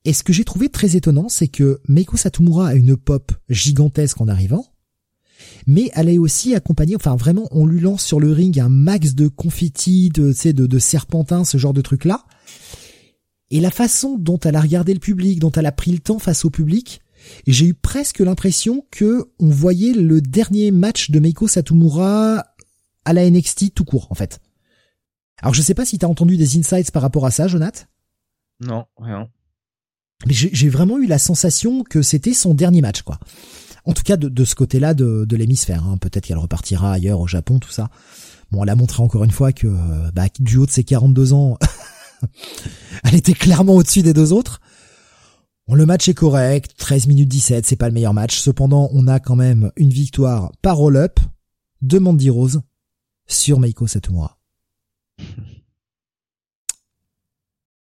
Et 0.06 0.14
ce 0.14 0.22
que 0.22 0.32
j'ai 0.32 0.44
trouvé 0.44 0.70
très 0.70 0.96
étonnant, 0.96 1.28
c'est 1.28 1.48
que 1.48 1.82
Meiko 1.86 2.16
Satomura 2.16 2.68
a 2.68 2.74
une 2.74 2.96
pop 2.96 3.30
gigantesque 3.50 4.22
en 4.22 4.28
arrivant, 4.28 4.64
mais 5.66 5.90
elle 5.92 6.09
est 6.09 6.16
aussi 6.16 6.55
accompagnée, 6.55 6.96
enfin 6.96 7.14
vraiment, 7.16 7.46
on 7.50 7.66
lui 7.66 7.80
lance 7.80 8.06
sur 8.06 8.20
le 8.20 8.32
ring 8.32 8.59
un 8.59 8.70
max 8.70 9.14
de 9.14 9.28
confetti, 9.28 10.09
de, 10.09 10.32
de, 10.32 10.66
de 10.66 10.78
serpentin, 10.78 11.44
ce 11.44 11.59
genre 11.59 11.74
de 11.74 11.82
truc 11.82 12.06
là. 12.06 12.24
Et 13.50 13.60
la 13.60 13.70
façon 13.70 14.16
dont 14.16 14.38
elle 14.38 14.56
a 14.56 14.62
regardé 14.62 14.94
le 14.94 15.00
public, 15.00 15.40
dont 15.40 15.52
elle 15.52 15.66
a 15.66 15.72
pris 15.72 15.92
le 15.92 15.98
temps 15.98 16.18
face 16.18 16.46
au 16.46 16.50
public, 16.50 17.02
et 17.47 17.53
j'ai 17.53 17.66
eu 17.66 17.74
presque 17.74 18.20
l'impression 18.20 18.86
que 18.90 19.31
on 19.39 19.49
voyait 19.49 19.93
le 19.93 20.20
dernier 20.20 20.70
match 20.70 21.11
de 21.11 21.20
Meiko 21.20 21.49
Satomura 21.49 22.45
à 23.05 23.12
la 23.12 23.28
NXT 23.28 23.74
tout 23.74 23.85
court, 23.85 24.09
en 24.11 24.15
fait. 24.15 24.40
Alors 25.40 25.55
je 25.55 25.62
sais 25.62 25.74
pas 25.74 25.85
si 25.85 25.99
t'as 25.99 26.07
entendu 26.07 26.36
des 26.36 26.59
insights 26.59 26.90
par 26.90 27.03
rapport 27.03 27.27
à 27.27 27.31
ça, 27.31 27.49
Jonath 27.49 27.89
Non, 28.61 28.86
rien. 28.99 29.28
Mais 30.27 30.35
j'ai 30.35 30.69
vraiment 30.69 30.99
eu 30.99 31.07
la 31.07 31.19
sensation 31.19 31.85
que 31.85 32.03
c'était 32.03 32.35
son 32.35 32.53
dernier 32.55 32.81
match, 32.81 33.03
quoi. 33.03 33.20
En 33.85 33.93
tout 33.93 34.03
cas, 34.03 34.16
de, 34.16 34.45
ce 34.45 34.55
côté-là 34.55 34.93
de, 34.93 35.27
l'hémisphère. 35.36 35.85
Hein. 35.85 35.97
Peut-être 35.97 36.27
qu'elle 36.27 36.39
repartira 36.39 36.93
ailleurs, 36.93 37.20
au 37.20 37.27
Japon, 37.27 37.59
tout 37.59 37.70
ça. 37.70 37.89
Bon, 38.51 38.62
elle 38.62 38.69
a 38.69 38.74
montré 38.74 39.03
encore 39.03 39.24
une 39.24 39.31
fois 39.31 39.53
que, 39.53 39.69
bah, 40.12 40.27
du 40.40 40.57
haut 40.57 40.66
de 40.66 40.70
ses 40.70 40.85
42 40.85 41.32
ans, 41.32 41.57
elle 43.05 43.15
était 43.15 43.32
clairement 43.32 43.77
au-dessus 43.77 44.03
des 44.03 44.12
deux 44.12 44.32
autres. 44.32 44.61
Bon, 45.69 45.74
le 45.74 45.85
match 45.85 46.09
est 46.09 46.15
correct, 46.15 46.74
13 46.78 47.09
minutes 47.09 47.28
17, 47.28 47.66
c'est 47.66 47.77
pas 47.77 47.89
le 47.89 47.95
meilleur 47.95 48.15
match. 48.15 48.39
Cependant, 48.39 48.89
on 48.93 49.07
a 49.07 49.20
quand 49.20 49.36
même 49.36 49.70
une 49.77 49.90
victoire 49.90 50.51
par 50.62 50.78
roll-up. 50.78 51.20
de 51.82 51.99
Mandy 51.99 52.31
Rose 52.31 52.62
sur 53.27 53.61
Meiko 53.61 53.86
Satomura. 53.86 54.39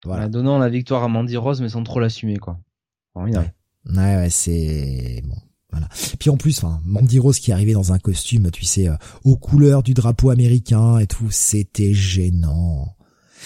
Voilà. 0.05 0.27
Donnant 0.27 0.57
la 0.57 0.67
victoire 0.67 1.01
à 1.03 1.07
Mandy 1.07 1.37
Rose, 1.37 1.61
mais 1.61 1.69
sans 1.69 1.81
trop 1.81 2.01
l'assumer, 2.01 2.37
quoi. 2.37 2.59
Ouais, 3.15 3.31
ouais, 3.95 4.29
c'est 4.29 5.21
bon. 5.25 5.37
Voilà. 5.71 5.87
Puis 6.19 6.29
en 6.29 6.37
plus, 6.37 6.57
enfin, 6.57 6.81
Mandy 6.83 7.19
Rose 7.19 7.39
qui 7.39 7.51
arrivait 7.51 7.73
dans 7.73 7.93
un 7.93 7.99
costume, 7.99 8.51
tu 8.51 8.65
sais, 8.65 8.89
euh, 8.89 8.95
aux 9.23 9.37
couleurs 9.37 9.81
du 9.81 9.93
drapeau 9.93 10.29
américain 10.29 10.99
et 10.99 11.07
tout, 11.07 11.31
c'était 11.31 11.93
gênant. 11.93 12.95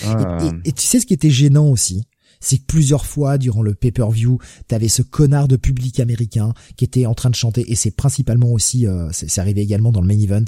Ah. 0.05 0.39
Et, 0.65 0.71
tu 0.71 0.83
sais 0.83 0.99
ce 0.99 1.05
qui 1.05 1.13
était 1.13 1.29
gênant 1.29 1.67
aussi, 1.67 2.05
c'est 2.39 2.57
que 2.57 2.65
plusieurs 2.65 3.05
fois 3.05 3.37
durant 3.37 3.61
le 3.61 3.73
pay-per-view, 3.73 4.39
t'avais 4.67 4.87
ce 4.87 5.01
connard 5.01 5.47
de 5.47 5.55
public 5.55 5.99
américain 5.99 6.53
qui 6.75 6.85
était 6.85 7.05
en 7.05 7.13
train 7.13 7.29
de 7.29 7.35
chanter, 7.35 7.69
et 7.71 7.75
c'est 7.75 7.91
principalement 7.91 8.51
aussi, 8.51 8.87
euh, 8.87 9.09
c'est 9.11 9.39
arrivé 9.39 9.61
également 9.61 9.91
dans 9.91 10.01
le 10.01 10.07
main 10.07 10.19
event, 10.19 10.45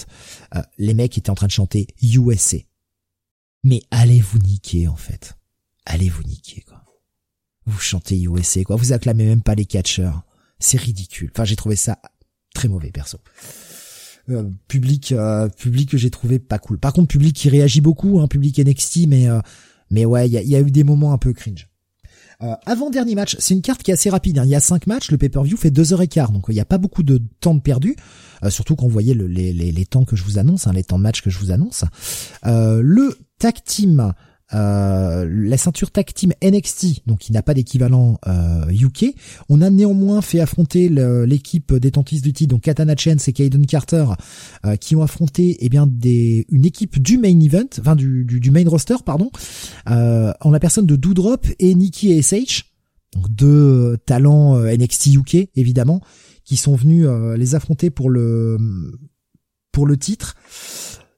euh, 0.56 0.61
les 0.78 0.94
mecs 0.94 1.18
étaient 1.18 1.30
en 1.30 1.36
train 1.36 1.48
de 1.48 1.52
chanter 1.52 1.88
USA. 2.02 2.57
Mais 3.64 3.82
allez 3.91 4.22
vous 4.22 4.40
niquer 4.40 4.88
en 4.88 4.95
fait? 4.95 5.38
Allez 5.86 6.10
vous 6.10 6.24
niquer 6.24 6.61
quoi? 6.61 6.84
Vous 7.66 7.80
chantez 7.80 8.22
USA 8.22 8.64
quoi, 8.64 8.76
vous 8.76 8.94
acclamez 8.94 9.26
même 9.26 9.41
pas 9.44 9.56
les 9.56 9.66
catcheurs. 9.66 10.24
C'est 10.60 10.80
ridicule. 10.80 11.32
Enfin, 11.34 11.45
j'ai 11.45 11.56
trouvé 11.56 11.76
ça 11.76 11.99
très 12.53 12.68
mauvais 12.68 12.91
perso. 12.91 13.18
Euh, 14.30 14.44
public 14.68 15.11
euh, 15.11 15.49
public 15.49 15.90
que 15.90 15.98
j'ai 15.98 16.10
trouvé 16.11 16.40
pas 16.40 16.60
cool. 16.60 16.78
Par 16.78 16.94
contre, 16.94 17.07
public 17.07 17.36
qui 17.36 17.49
réagit 17.49 17.82
beaucoup, 17.82 18.20
hein, 18.20 18.28
public 18.28 18.60
NXT, 18.60 19.07
mais 19.07 19.28
euh, 19.28 19.40
mais 19.90 20.06
ouais, 20.06 20.28
il 20.28 20.34
y 20.34 20.56
a, 20.56 20.60
eu 20.60 20.70
des 20.70 20.84
moments 20.84 21.14
un 21.14 21.18
peu 21.18 21.34
cringe. 21.34 21.68
Avant 22.66 22.90
dernier 22.90 23.16
match, 23.16 23.36
c'est 23.40 23.53
une 23.53 23.61
carte 23.61 23.84
qui 23.84 23.91
est 23.91 23.94
assez 23.94 24.10
rapide. 24.10 24.40
Hein. 24.40 24.44
Il 24.45 24.49
y 24.49 24.56
a 24.56 24.60
cinq 24.60 24.88
matchs, 24.88 25.11
le 25.11 25.18
pay-per-view 25.18 25.57
fait 25.57 25.72
deux 25.72 25.94
heures 25.94 26.02
et 26.02 26.07
quart, 26.07 26.32
donc 26.32 26.45
il 26.48 26.53
n'y 26.53 26.61
a 26.61 26.66
pas 26.66 26.78
beaucoup 26.78 27.03
de 27.03 27.22
temps 27.41 27.53
de 27.53 27.60
perdu. 27.60 27.95
surtout 28.49 28.76
quand 28.76 28.86
vous 28.86 28.91
voyez 28.91 29.14
les, 29.14 29.53
les, 29.53 29.86
temps 29.86 30.06
que 30.06 30.16
je 30.16 30.24
vous 30.24 30.38
annonce, 30.40 30.66
hein, 30.66 30.74
les 30.74 30.84
temps 30.84 30.98
de 30.98 31.03
match 31.03 31.22
que 31.22 31.30
je 31.30 31.38
vous 31.38 31.52
annonce. 31.52 31.84
le 32.44 33.18
tag 33.40 33.56
team 33.66 34.14
euh, 34.53 35.27
la 35.30 35.57
ceinture 35.57 35.91
tag 35.91 36.11
team 36.13 36.34
NXT, 36.43 37.07
donc 37.07 37.19
qui 37.19 37.31
n'a 37.31 37.43
pas 37.43 37.53
d'équivalent 37.53 38.19
euh, 38.27 38.65
UK. 38.71 39.13
On 39.47 39.61
a 39.61 39.69
néanmoins 39.69 40.21
fait 40.21 40.39
affronter 40.39 40.89
l'équipe 40.89 41.73
détentiste 41.73 42.23
du 42.23 42.34
titre, 42.34 42.51
donc 42.51 42.61
Katana 42.61 42.95
Chance 42.97 43.27
et 43.27 43.34
Kaden 43.34 43.65
Carter, 43.65 44.05
euh, 44.65 44.76
qui 44.76 44.95
ont 44.95 45.03
affronté 45.03 45.57
eh 45.59 45.69
bien 45.69 45.89
une 46.03 46.65
équipe 46.65 46.99
du 46.99 47.17
main 47.17 47.39
event, 47.39 47.67
enfin 47.80 47.95
du, 47.95 48.51
main 48.51 48.67
roster, 48.67 48.95
pardon, 49.05 49.31
euh, 49.89 50.34
en 50.41 50.51
la 50.51 50.59
personne 50.59 50.85
de 50.85 50.95
Doudrop 50.95 51.45
et 51.59 51.76
Nikki 51.76 52.21
SH, 52.21 52.65
donc 53.13 53.30
deux 53.30 53.97
talents 54.05 54.55
euh, 54.57 54.76
NXT 54.76 55.15
UK 55.15 55.49
évidemment, 55.55 56.01
qui 56.43 56.57
sont 56.57 56.76
venus 56.76 57.07
les 57.38 57.53
affronter 57.53 57.91
pour 57.91 58.09
le 58.09 58.57
pour 59.71 59.85
le 59.85 59.97
titre. 59.97 60.35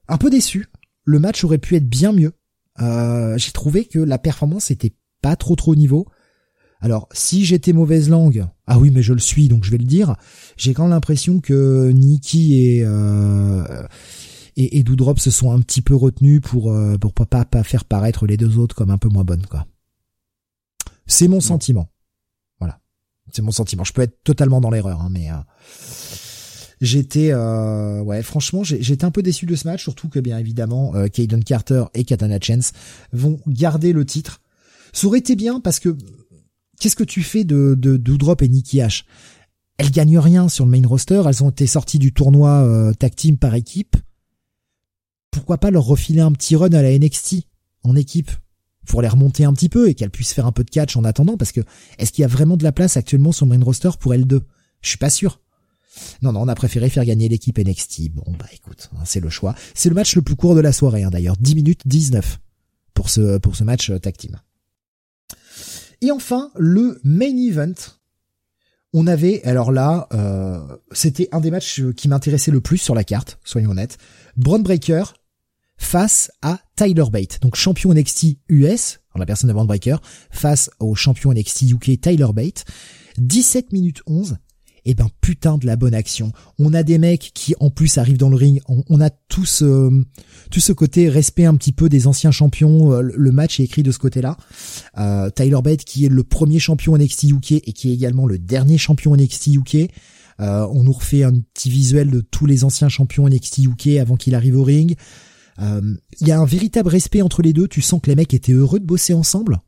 Un 0.09 0.17
peu 0.17 0.29
déçu. 0.29 0.67
Le 1.05 1.19
match 1.19 1.45
aurait 1.45 1.57
pu 1.57 1.77
être 1.77 1.87
bien 1.87 2.11
mieux. 2.11 2.33
Euh, 2.81 3.37
j'ai 3.37 3.51
trouvé 3.51 3.85
que 3.85 3.99
la 3.99 4.17
performance 4.17 4.71
était 4.71 4.93
pas 5.21 5.35
trop 5.35 5.55
trop 5.55 5.73
au 5.73 5.75
niveau. 5.75 6.07
Alors, 6.79 7.07
si 7.11 7.45
j'étais 7.45 7.73
mauvaise 7.73 8.09
langue, 8.09 8.47
ah 8.65 8.79
oui, 8.79 8.89
mais 8.89 9.03
je 9.03 9.13
le 9.13 9.19
suis, 9.19 9.47
donc 9.47 9.63
je 9.63 9.71
vais 9.71 9.77
le 9.77 9.85
dire. 9.85 10.15
J'ai 10.57 10.73
quand 10.73 10.83
même 10.83 10.91
l'impression 10.91 11.39
que 11.39 11.91
Nikki 11.91 12.59
et 12.59 12.83
euh, 12.83 13.63
et, 14.55 14.79
et 14.79 14.83
Doudrop 14.83 15.19
se 15.19 15.29
sont 15.29 15.51
un 15.51 15.61
petit 15.61 15.81
peu 15.81 15.95
retenus 15.95 16.41
pour 16.41 16.71
euh, 16.71 16.97
pour 16.97 17.13
pas 17.13 17.45
pas 17.45 17.63
faire 17.63 17.85
paraître 17.85 18.25
les 18.25 18.35
deux 18.37 18.57
autres 18.57 18.75
comme 18.75 18.89
un 18.89 18.97
peu 18.97 19.09
moins 19.09 19.23
bonnes, 19.23 19.45
quoi. 19.45 19.67
C'est 21.05 21.27
mon 21.27 21.39
sentiment. 21.39 21.91
Voilà, 22.59 22.79
c'est 23.31 23.43
mon 23.43 23.51
sentiment. 23.51 23.83
Je 23.83 23.93
peux 23.93 24.01
être 24.01 24.23
totalement 24.23 24.59
dans 24.59 24.71
l'erreur, 24.71 25.01
hein, 25.01 25.09
mais 25.11 25.29
euh, 25.29 25.35
J'étais, 26.81 27.29
euh, 27.31 28.01
ouais, 28.01 28.23
franchement, 28.23 28.63
j'étais 28.63 29.05
un 29.05 29.11
peu 29.11 29.21
déçu 29.21 29.45
de 29.45 29.55
ce 29.55 29.67
match, 29.67 29.83
surtout 29.83 30.09
que 30.09 30.19
bien 30.19 30.39
évidemment, 30.39 30.95
euh, 30.95 31.07
Carter 31.45 31.83
et 31.93 32.03
Katana 32.03 32.39
Chance 32.41 32.73
vont 33.13 33.39
garder 33.45 33.93
le 33.93 34.03
titre. 34.03 34.41
Ça 34.91 35.05
aurait 35.05 35.19
été 35.19 35.35
bien 35.35 35.59
parce 35.59 35.79
que 35.79 35.95
qu'est-ce 36.79 36.95
que 36.95 37.03
tu 37.03 37.21
fais 37.21 37.43
de, 37.43 37.75
de 37.77 38.43
et 38.43 38.47
Nikki 38.47 38.79
H? 38.79 39.03
Elles 39.77 39.91
gagnent 39.91 40.17
rien 40.17 40.49
sur 40.49 40.65
le 40.65 40.71
main 40.71 40.85
roster, 40.87 41.21
elles 41.27 41.43
ont 41.43 41.51
été 41.51 41.67
sorties 41.67 41.99
du 41.99 42.13
tournoi 42.13 42.63
euh, 42.63 42.93
tag 42.93 43.13
team 43.13 43.37
par 43.37 43.53
équipe. 43.53 43.95
Pourquoi 45.29 45.59
pas 45.59 45.69
leur 45.69 45.83
refiler 45.83 46.21
un 46.21 46.31
petit 46.31 46.55
run 46.55 46.73
à 46.73 46.81
la 46.81 46.97
NXT 46.97 47.43
en 47.83 47.95
équipe 47.95 48.31
pour 48.87 49.03
les 49.03 49.07
remonter 49.07 49.45
un 49.45 49.53
petit 49.53 49.69
peu 49.69 49.87
et 49.87 49.93
qu'elles 49.93 50.09
puissent 50.09 50.33
faire 50.33 50.47
un 50.47 50.51
peu 50.51 50.63
de 50.63 50.71
catch 50.71 50.97
en 50.97 51.03
attendant? 51.03 51.37
Parce 51.37 51.51
que 51.51 51.61
est-ce 51.99 52.11
qu'il 52.11 52.23
y 52.23 52.25
a 52.25 52.27
vraiment 52.27 52.57
de 52.57 52.63
la 52.63 52.71
place 52.71 52.97
actuellement 52.97 53.31
sur 53.31 53.45
le 53.45 53.55
main 53.55 53.63
roster 53.63 53.91
pour 53.99 54.15
elles 54.15 54.25
deux? 54.25 54.41
Je 54.81 54.89
suis 54.89 54.97
pas 54.97 55.11
sûr. 55.11 55.39
Non, 56.21 56.31
non, 56.31 56.41
on 56.41 56.47
a 56.47 56.55
préféré 56.55 56.89
faire 56.89 57.05
gagner 57.05 57.27
l'équipe 57.29 57.57
NXT. 57.57 58.11
Bon, 58.11 58.23
bah 58.37 58.45
écoute, 58.53 58.89
hein, 58.93 59.03
c'est 59.05 59.19
le 59.19 59.29
choix. 59.29 59.55
C'est 59.73 59.89
le 59.89 59.95
match 59.95 60.15
le 60.15 60.21
plus 60.21 60.35
court 60.35 60.55
de 60.55 60.61
la 60.61 60.71
soirée, 60.71 61.03
hein, 61.03 61.09
d'ailleurs. 61.09 61.37
10 61.37 61.55
minutes 61.55 61.81
19 61.85 62.39
pour 62.93 63.09
ce, 63.09 63.37
pour 63.37 63.55
ce 63.55 63.63
match 63.63 63.89
euh, 63.89 63.99
tag 63.99 64.15
team. 64.15 64.39
Et 66.01 66.11
enfin, 66.11 66.51
le 66.55 66.99
main 67.03 67.35
event. 67.37 67.73
On 68.93 69.07
avait, 69.07 69.41
alors 69.43 69.71
là, 69.71 70.07
euh, 70.13 70.59
c'était 70.91 71.29
un 71.31 71.39
des 71.39 71.49
matchs 71.49 71.81
qui 71.95 72.09
m'intéressait 72.09 72.51
le 72.51 72.59
plus 72.59 72.77
sur 72.77 72.93
la 72.93 73.05
carte, 73.05 73.39
soyons 73.45 73.71
honnêtes. 73.71 73.97
Braun 74.35 74.59
Breaker 74.59 75.03
face 75.77 76.29
à 76.41 76.59
Tyler 76.75 77.05
Bate, 77.09 77.41
donc 77.41 77.55
champion 77.55 77.93
NXT 77.93 78.37
US, 78.49 78.99
la 79.15 79.25
personne 79.25 79.47
de 79.47 79.53
Braun 79.53 79.65
Breaker, 79.65 79.97
face 80.29 80.69
au 80.79 80.93
champion 80.93 81.31
NXT 81.31 81.71
UK 81.71 82.01
Tyler 82.01 82.27
Bate. 82.33 82.65
17 83.17 83.71
minutes 83.71 84.01
11, 84.07 84.35
et 84.35 84.50
eh 84.85 84.93
ben 84.95 85.07
putain 85.21 85.57
de 85.57 85.65
la 85.65 85.75
bonne 85.75 85.93
action. 85.93 86.31
On 86.57 86.73
a 86.73 86.83
des 86.83 86.97
mecs 86.97 87.31
qui 87.33 87.53
en 87.59 87.69
plus 87.69 87.97
arrivent 87.97 88.17
dans 88.17 88.29
le 88.29 88.35
ring. 88.35 88.61
On, 88.67 89.01
a 89.01 89.09
tout 89.09 89.45
ce, 89.45 90.03
tout 90.49 90.59
ce 90.59 90.73
côté 90.73 91.09
respect 91.09 91.45
un 91.45 91.55
petit 91.55 91.71
peu 91.71 91.89
des 91.89 92.07
anciens 92.07 92.31
champions. 92.31 92.93
Euh, 92.93 93.01
le 93.01 93.31
match 93.31 93.59
est 93.59 93.63
écrit 93.63 93.83
de 93.83 93.91
ce 93.91 93.99
côté-là. 93.99 94.37
Euh, 94.97 95.29
Tyler 95.29 95.59
Bate 95.63 95.83
qui 95.83 96.05
est 96.05 96.09
le 96.09 96.23
premier 96.23 96.59
champion 96.59 96.97
NXT 96.97 97.23
UK 97.25 97.51
et 97.51 97.73
qui 97.73 97.91
est 97.91 97.93
également 97.93 98.25
le 98.25 98.39
dernier 98.39 98.77
champion 98.77 99.15
NXT 99.15 99.47
UK. 99.47 99.75
Euh, 100.39 100.65
on 100.71 100.83
nous 100.83 100.93
refait 100.93 101.23
un 101.23 101.33
petit 101.53 101.69
visuel 101.69 102.09
de 102.09 102.21
tous 102.21 102.47
les 102.47 102.63
anciens 102.63 102.89
champions 102.89 103.27
NXT 103.27 103.59
UK 103.59 103.87
avant 103.99 104.15
qu'il 104.15 104.33
arrive 104.33 104.57
au 104.57 104.63
ring. 104.63 104.95
Il 105.59 106.27
y 106.27 106.31
a 106.31 106.39
un 106.39 106.45
véritable 106.45 106.89
respect 106.89 107.21
entre 107.21 107.43
les 107.43 107.53
deux. 107.53 107.67
Tu 107.67 107.81
sens 107.81 108.01
que 108.01 108.09
les 108.09 108.15
mecs 108.15 108.33
étaient 108.33 108.51
heureux 108.51 108.79
de 108.79 108.85
bosser 108.85 109.13
ensemble. 109.13 109.59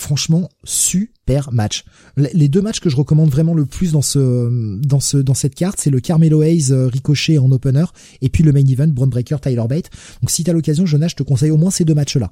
Franchement, 0.00 0.48
super 0.64 1.52
match. 1.52 1.84
Les 2.16 2.48
deux 2.48 2.62
matchs 2.62 2.80
que 2.80 2.88
je 2.88 2.96
recommande 2.96 3.28
vraiment 3.28 3.52
le 3.52 3.66
plus 3.66 3.92
dans 3.92 4.00
ce 4.00 4.80
dans 4.80 4.98
ce 4.98 5.18
dans 5.18 5.34
cette 5.34 5.54
carte, 5.54 5.78
c'est 5.78 5.90
le 5.90 6.00
Carmelo 6.00 6.42
Hayes 6.42 6.72
euh, 6.72 6.86
Ricochet 6.86 7.36
en 7.36 7.52
opener 7.52 7.84
et 8.22 8.30
puis 8.30 8.42
le 8.42 8.50
main 8.50 8.64
event 8.66 8.88
Braun 8.88 9.08
Breaker 9.08 9.36
Tyler 9.42 9.64
Bate. 9.68 9.90
Donc 10.22 10.30
si 10.30 10.42
t'as 10.42 10.54
l'occasion, 10.54 10.86
Jonas, 10.86 11.08
je 11.08 11.16
te 11.16 11.22
conseille 11.22 11.50
au 11.50 11.58
moins 11.58 11.70
ces 11.70 11.84
deux 11.84 11.94
matchs-là. 11.94 12.30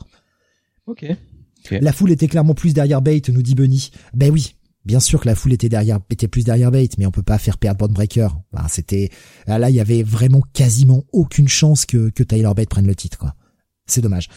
Ok. 0.86 1.04
La 1.70 1.92
foule 1.92 2.10
était 2.10 2.26
clairement 2.26 2.54
plus 2.54 2.72
derrière 2.72 3.02
Bate, 3.02 3.28
nous 3.28 3.42
dit 3.42 3.54
Bunny. 3.54 3.90
Ben 4.14 4.32
oui, 4.32 4.54
Bien 4.86 5.00
sûr 5.00 5.20
que 5.20 5.28
la 5.28 5.34
foule 5.34 5.52
était 5.52 5.68
derrière, 5.68 5.98
était 6.08 6.28
plus 6.28 6.44
derrière 6.44 6.70
Bate, 6.70 6.96
mais 6.96 7.04
on 7.04 7.10
peut 7.10 7.22
pas 7.22 7.36
faire 7.36 7.58
perdre 7.58 7.76
Braun 7.80 7.92
Breaker. 7.92 8.28
c'était, 8.70 9.10
là, 9.46 9.68
il 9.68 9.76
y 9.76 9.80
avait 9.80 10.02
vraiment 10.02 10.40
quasiment 10.54 11.04
aucune 11.12 11.48
chance 11.48 11.84
que, 11.84 12.08
que 12.08 12.22
Tyler 12.22 12.50
Bate 12.56 12.70
prenne 12.70 12.86
le 12.86 12.94
titre, 12.94 13.18
quoi. 13.18 13.34
C'est 13.84 14.00
dommage. 14.00 14.28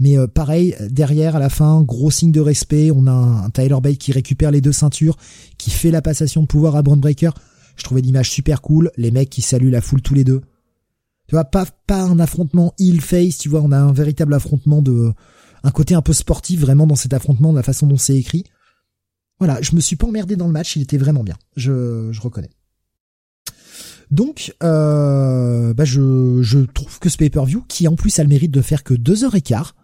Mais 0.00 0.18
euh, 0.18 0.26
pareil, 0.26 0.74
derrière, 0.88 1.36
à 1.36 1.38
la 1.38 1.50
fin, 1.50 1.82
gros 1.82 2.10
signe 2.10 2.32
de 2.32 2.40
respect, 2.40 2.90
on 2.90 3.06
a 3.06 3.12
un, 3.12 3.50
Tyler 3.50 3.76
Bate 3.82 3.98
qui 3.98 4.12
récupère 4.12 4.50
les 4.50 4.62
deux 4.62 4.72
ceintures, 4.72 5.16
qui 5.58 5.70
fait 5.70 5.90
la 5.90 6.02
passation 6.02 6.42
de 6.42 6.46
pouvoir 6.46 6.74
à 6.74 6.82
Braun 6.82 6.96
Breaker. 6.96 7.30
Je 7.76 7.84
trouvais 7.84 8.00
l'image 8.00 8.30
super 8.30 8.62
cool, 8.62 8.90
les 8.96 9.10
mecs 9.10 9.30
qui 9.30 9.42
saluent 9.42 9.70
la 9.70 9.82
foule 9.82 10.00
tous 10.00 10.14
les 10.14 10.24
deux. 10.24 10.40
Tu 11.28 11.36
vois, 11.36 11.44
pas, 11.44 11.66
pas 11.86 12.02
un 12.02 12.18
affrontement 12.18 12.74
heel 12.78 13.00
face, 13.00 13.38
tu 13.38 13.50
vois, 13.50 13.60
on 13.60 13.70
a 13.72 13.78
un 13.78 13.92
véritable 13.92 14.34
affrontement 14.34 14.82
de, 14.82 15.12
un 15.62 15.70
côté 15.70 15.94
un 15.94 16.02
peu 16.02 16.14
sportif 16.14 16.60
vraiment 16.60 16.86
dans 16.86 16.96
cet 16.96 17.12
affrontement, 17.12 17.52
de 17.52 17.58
la 17.58 17.62
façon 17.62 17.86
dont 17.86 17.98
c'est 17.98 18.16
écrit. 18.16 18.44
Voilà, 19.38 19.60
je 19.60 19.74
me 19.74 19.80
suis 19.80 19.96
pas 19.96 20.06
emmerdé 20.06 20.34
dans 20.34 20.46
le 20.46 20.52
match, 20.52 20.76
il 20.76 20.82
était 20.82 20.98
vraiment 20.98 21.22
bien. 21.22 21.36
Je, 21.56 22.08
je 22.10 22.20
reconnais. 22.20 22.50
Donc, 24.10 24.54
euh, 24.62 25.72
bah 25.72 25.84
je, 25.84 26.40
je 26.42 26.58
trouve 26.58 26.98
que 26.98 27.08
ce 27.08 27.16
pay-per-view, 27.16 27.64
qui 27.68 27.86
en 27.86 27.94
plus 27.94 28.18
a 28.18 28.22
le 28.22 28.28
mérite 28.28 28.50
de 28.50 28.60
faire 28.60 28.82
que 28.82 28.94
deux 28.94 29.24
heures 29.24 29.36
et 29.36 29.40
quart, 29.40 29.76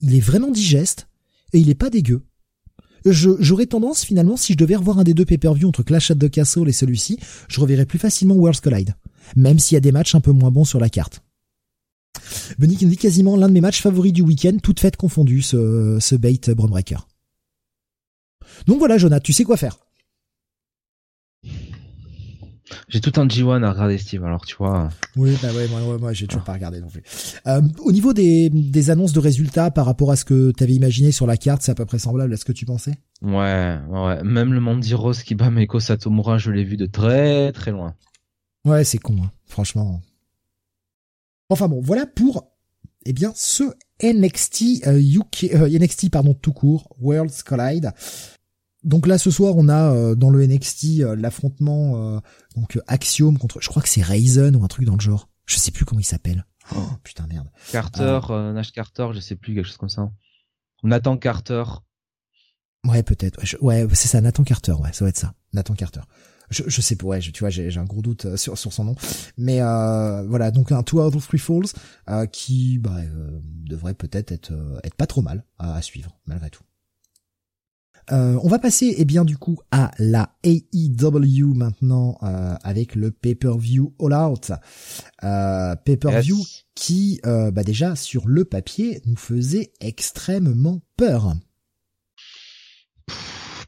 il 0.00 0.14
est 0.14 0.20
vraiment 0.20 0.50
digeste 0.50 1.08
et 1.52 1.58
il 1.58 1.70
est 1.70 1.74
pas 1.74 1.90
dégueu. 1.90 2.22
J'aurais 3.04 3.66
tendance 3.66 4.04
finalement, 4.04 4.36
si 4.36 4.52
je 4.52 4.58
devais 4.58 4.76
revoir 4.76 4.98
un 4.98 5.04
des 5.04 5.14
deux 5.14 5.24
pay-per-view 5.24 5.68
entre 5.68 5.82
Clash 5.82 6.10
at 6.10 6.16
the 6.16 6.28
Castle 6.30 6.68
et 6.68 6.72
celui-ci, 6.72 7.18
je 7.48 7.60
reverrais 7.60 7.86
plus 7.86 7.98
facilement 7.98 8.34
Worlds 8.34 8.60
Collide, 8.60 8.94
même 9.36 9.58
s'il 9.58 9.76
y 9.76 9.78
a 9.78 9.80
des 9.80 9.92
matchs 9.92 10.14
un 10.14 10.20
peu 10.20 10.32
moins 10.32 10.50
bons 10.50 10.64
sur 10.64 10.80
la 10.80 10.90
carte. 10.90 11.22
Benny 12.58 12.76
qui 12.76 12.86
dit 12.86 12.96
quasiment 12.96 13.36
l'un 13.36 13.48
de 13.48 13.52
mes 13.52 13.60
matchs 13.60 13.80
favoris 13.80 14.12
du 14.12 14.22
week-end, 14.22 14.56
toutes 14.62 14.80
faites 14.80 14.96
confondues, 14.96 15.42
ce, 15.42 15.98
ce 16.00 16.14
bait 16.16 16.38
Breaker. 16.48 16.98
Donc 18.66 18.78
voilà, 18.78 18.98
Jonathan, 18.98 19.22
tu 19.22 19.32
sais 19.32 19.44
quoi 19.44 19.56
faire. 19.56 19.78
J'ai 22.88 23.00
tout 23.00 23.20
un 23.20 23.26
G1 23.26 23.62
à 23.62 23.72
regarder 23.72 23.98
Steve, 23.98 24.24
alors 24.24 24.44
tu 24.44 24.56
vois. 24.56 24.88
Oui, 25.16 25.36
bah 25.42 25.48
ouais, 25.52 25.68
moi, 25.68 25.98
moi, 25.98 26.12
j'ai 26.12 26.26
toujours 26.26 26.44
pas 26.44 26.52
regardé 26.52 26.80
non 26.80 26.88
plus. 26.88 27.02
Euh, 27.46 27.60
au 27.80 27.92
niveau 27.92 28.12
des, 28.12 28.50
des 28.50 28.90
annonces 28.90 29.12
de 29.12 29.20
résultats 29.20 29.70
par 29.70 29.86
rapport 29.86 30.10
à 30.10 30.16
ce 30.16 30.24
que 30.24 30.52
tu 30.56 30.64
avais 30.64 30.74
imaginé 30.74 31.12
sur 31.12 31.26
la 31.26 31.36
carte, 31.36 31.62
c'est 31.62 31.72
à 31.72 31.74
peu 31.74 31.86
près 31.86 31.98
semblable 31.98 32.32
à 32.32 32.36
ce 32.36 32.44
que 32.44 32.52
tu 32.52 32.64
pensais? 32.66 32.94
Ouais, 33.22 33.78
ouais. 33.88 34.22
Même 34.22 34.52
le 34.52 34.60
Mandy 34.60 34.94
Rose 34.94 35.22
qui 35.22 35.34
bat 35.34 35.50
Meiko 35.50 35.80
Satomura, 35.80 36.38
je 36.38 36.50
l'ai 36.50 36.64
vu 36.64 36.76
de 36.76 36.86
très 36.86 37.52
très 37.52 37.70
loin. 37.70 37.94
Ouais, 38.64 38.84
c'est 38.84 38.98
con, 38.98 39.16
hein. 39.22 39.30
franchement. 39.46 40.00
Enfin 41.48 41.68
bon, 41.68 41.80
voilà 41.80 42.06
pour 42.06 42.44
eh 43.06 43.12
bien 43.12 43.32
ce 43.34 43.64
NXT 44.02 44.84
UK 44.86 45.54
NXT 45.54 46.10
pardon 46.10 46.34
tout 46.34 46.52
court 46.52 46.94
Worlds 47.00 47.42
Collide. 47.44 47.92
Donc 48.84 49.06
là 49.06 49.18
ce 49.18 49.30
soir 49.30 49.54
on 49.56 49.68
a 49.68 50.14
dans 50.14 50.30
le 50.30 50.46
NXT 50.46 51.00
l'affrontement 51.16 52.22
donc 52.54 52.78
Axiom 52.86 53.36
contre 53.36 53.60
je 53.60 53.68
crois 53.68 53.82
que 53.82 53.88
c'est 53.88 54.02
Ryzen 54.02 54.54
ou 54.54 54.64
un 54.64 54.68
truc 54.68 54.84
dans 54.84 54.94
le 54.94 55.00
genre. 55.00 55.28
Je 55.46 55.56
sais 55.56 55.70
plus 55.70 55.84
comment 55.84 56.00
il 56.00 56.04
s'appelle. 56.04 56.44
Oh, 56.76 56.86
putain 57.02 57.26
merde. 57.26 57.48
Carter, 57.72 58.20
Nash 58.54 58.72
Carter, 58.72 59.08
je 59.14 59.20
sais 59.20 59.34
plus 59.36 59.54
quelque 59.54 59.66
chose 59.66 59.78
comme 59.78 59.88
ça. 59.88 60.10
Nathan 60.82 61.16
Carter. 61.16 61.64
Ouais, 62.84 63.02
peut-être. 63.02 63.40
Ouais, 63.60 63.86
c'est 63.92 64.08
ça, 64.08 64.20
Nathan 64.20 64.44
Carter. 64.44 64.72
Ouais, 64.72 64.92
ça 64.92 65.04
va 65.04 65.08
être 65.08 65.16
ça. 65.16 65.34
Nathan 65.52 65.74
Carter. 65.74 66.00
Je, 66.50 66.62
je 66.66 66.80
sais 66.80 66.96
pas, 66.96 67.06
ouais, 67.06 67.20
tu 67.20 67.40
vois, 67.40 67.50
j'ai 67.50 67.76
un 67.76 67.84
gros 67.84 68.00
doute 68.00 68.24
euh, 68.24 68.36
sur, 68.36 68.56
sur 68.56 68.72
son 68.72 68.84
nom. 68.84 68.96
Mais 69.36 69.60
euh, 69.60 70.22
voilà, 70.26 70.50
donc 70.50 70.72
un 70.72 70.82
Two 70.82 71.04
Out 71.04 71.14
of 71.14 71.26
Three 71.26 71.38
Falls 71.38 71.66
euh, 72.08 72.24
qui 72.26 72.78
bah, 72.78 72.96
euh, 72.96 73.40
devrait 73.42 73.92
peut-être 73.94 74.32
être, 74.32 74.52
être 74.82 74.94
pas 74.94 75.06
trop 75.06 75.20
mal 75.20 75.44
à, 75.58 75.74
à 75.74 75.82
suivre, 75.82 76.18
malgré 76.26 76.48
tout. 76.48 76.62
Euh, 78.10 78.38
on 78.42 78.48
va 78.48 78.58
passer 78.58 78.94
eh 78.96 79.04
bien 79.04 79.24
du 79.24 79.36
coup 79.36 79.58
à 79.70 79.90
la 79.98 80.30
AEW 80.42 81.54
maintenant 81.54 82.16
euh, 82.22 82.54
avec 82.62 82.94
le 82.94 83.10
pay-per-view 83.10 83.94
All 84.00 84.14
Out. 84.14 84.52
Euh, 85.24 85.76
pay-per-view 85.76 86.38
qui 86.74 87.20
bah 87.24 87.64
déjà 87.64 87.96
sur 87.96 88.28
le 88.28 88.44
papier 88.44 89.02
nous 89.06 89.16
faisait 89.16 89.72
extrêmement 89.80 90.80
peur 90.96 91.34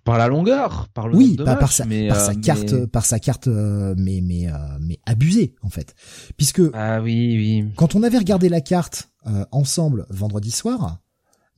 par 0.04 0.18
la 0.18 0.28
longueur, 0.28 0.88
par 0.94 1.08
le 1.08 1.16
oui, 1.16 1.36
par, 1.36 1.70
sa, 1.72 1.84
mais, 1.84 2.08
par 2.08 2.18
sa 2.20 2.32
euh, 2.32 2.34
carte, 2.34 2.72
mais- 2.72 2.86
par 2.86 3.04
sa 3.04 3.18
carte, 3.18 3.48
euh, 3.48 3.94
mais 3.98 4.20
mais 4.22 4.48
euh, 4.48 4.56
mais 4.80 4.98
abusée 5.06 5.54
en 5.62 5.68
fait, 5.70 5.94
puisque 6.36 6.62
Ah 6.72 7.00
oui, 7.02 7.36
oui. 7.36 7.72
quand 7.76 7.94
on 7.94 8.02
avait 8.02 8.18
regardé 8.18 8.48
la 8.48 8.60
carte 8.60 9.10
euh, 9.26 9.44
ensemble 9.52 10.06
vendredi 10.10 10.50
soir, 10.50 10.98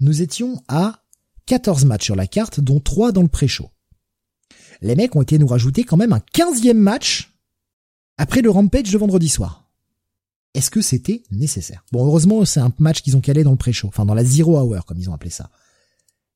nous 0.01 0.23
étions 0.23 0.61
à 0.69 1.02
14 1.53 1.85
matchs 1.85 2.07
sur 2.07 2.17
la 2.17 2.27
carte, 2.27 2.61
dont 2.61 2.81
3 2.81 3.13
dans 3.13 3.21
le 3.21 3.29
pré-show. 3.29 3.69
Les 4.81 4.97
mecs 4.97 5.15
ont 5.17 5.21
été 5.21 5.39
nous 5.39 5.47
rajouter 5.47 5.85
quand 5.85 5.99
même 5.99 6.15
un 6.15 6.23
15e 6.33 6.73
match 6.73 7.35
après 8.17 8.41
le 8.41 8.49
rampage 8.49 8.91
de 8.91 8.97
vendredi 8.97 9.29
soir. 9.29 9.69
Est-ce 10.55 10.71
que 10.71 10.81
c'était 10.81 11.23
nécessaire? 11.31 11.85
Bon, 11.93 12.07
heureusement, 12.07 12.43
c'est 12.47 12.61
un 12.61 12.73
match 12.79 13.03
qu'ils 13.03 13.19
ont 13.19 13.21
calé 13.21 13.45
dans 13.45 13.51
le 13.51 13.59
pré-show, 13.59 13.87
enfin 13.89 14.07
dans 14.07 14.15
la 14.15 14.25
zero 14.25 14.59
hour, 14.59 14.87
comme 14.87 14.97
ils 14.97 15.11
ont 15.11 15.13
appelé 15.13 15.29
ça. 15.29 15.51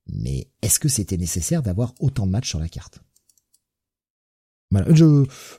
Mais 0.06 0.48
est-ce 0.60 0.78
que 0.78 0.90
c'était 0.90 1.16
nécessaire 1.16 1.62
d'avoir 1.62 1.94
autant 1.98 2.26
de 2.26 2.32
matchs 2.32 2.50
sur 2.50 2.60
la 2.60 2.68
carte? 2.68 3.00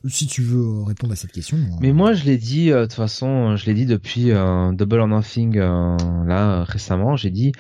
Si 0.08 0.28
tu 0.28 0.44
veux 0.44 0.84
répondre 0.84 1.14
à 1.14 1.16
cette 1.16 1.32
question. 1.32 1.58
Mais 1.82 1.94
moi, 1.94 2.14
je 2.14 2.26
l'ai 2.26 2.38
dit, 2.38 2.72
euh, 2.72 2.82
de 2.82 2.86
toute 2.86 2.94
façon, 2.94 3.56
je 3.56 3.66
l'ai 3.66 3.74
dit 3.74 3.88
depuis 3.88 4.30
euh, 4.30 4.72
Double 4.72 5.00
or 5.00 5.08
Nothing, 5.08 5.58
euh, 5.58 5.98
là, 6.28 6.60
euh, 6.60 6.64
récemment, 6.64 7.16
j'ai 7.16 7.32
dit, 7.32 7.54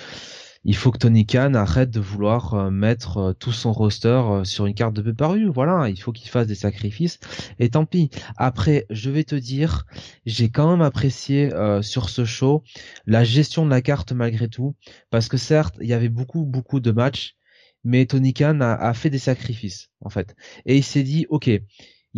il 0.67 0.75
faut 0.75 0.91
que 0.91 0.97
Tony 0.97 1.25
Khan 1.25 1.53
arrête 1.53 1.89
de 1.91 2.01
vouloir 2.01 2.53
euh, 2.53 2.69
mettre 2.69 3.17
euh, 3.17 3.33
tout 3.33 3.53
son 3.53 3.71
roster 3.71 4.09
euh, 4.09 4.43
sur 4.43 4.65
une 4.65 4.73
carte 4.73 4.93
de 4.93 5.01
pay-per-view. 5.01 5.53
Voilà, 5.53 5.87
il 5.87 5.97
faut 5.99 6.11
qu'il 6.11 6.29
fasse 6.29 6.45
des 6.45 6.55
sacrifices. 6.55 7.19
Et 7.57 7.69
tant 7.69 7.85
pis. 7.85 8.09
Après, 8.35 8.85
je 8.89 9.09
vais 9.09 9.23
te 9.23 9.35
dire, 9.35 9.85
j'ai 10.25 10.49
quand 10.49 10.69
même 10.69 10.81
apprécié 10.81 11.51
sur 11.81 12.09
ce 12.09 12.25
show 12.25 12.63
la 13.05 13.23
gestion 13.23 13.65
de 13.65 13.69
la 13.69 13.81
carte 13.81 14.11
malgré 14.11 14.49
tout. 14.49 14.75
Parce 15.09 15.29
que 15.29 15.37
certes, 15.37 15.75
il 15.79 15.87
y 15.87 15.93
avait 15.93 16.09
beaucoup, 16.09 16.43
beaucoup 16.45 16.81
de 16.81 16.91
matchs, 16.91 17.37
mais 17.85 18.05
Tony 18.05 18.33
Khan 18.33 18.59
a, 18.59 18.73
a 18.73 18.93
fait 18.93 19.09
des 19.09 19.19
sacrifices, 19.19 19.89
en 20.01 20.09
fait. 20.09 20.35
Et 20.65 20.75
il 20.75 20.83
s'est 20.83 21.03
dit, 21.03 21.25
ok, 21.29 21.47
il 21.47 21.61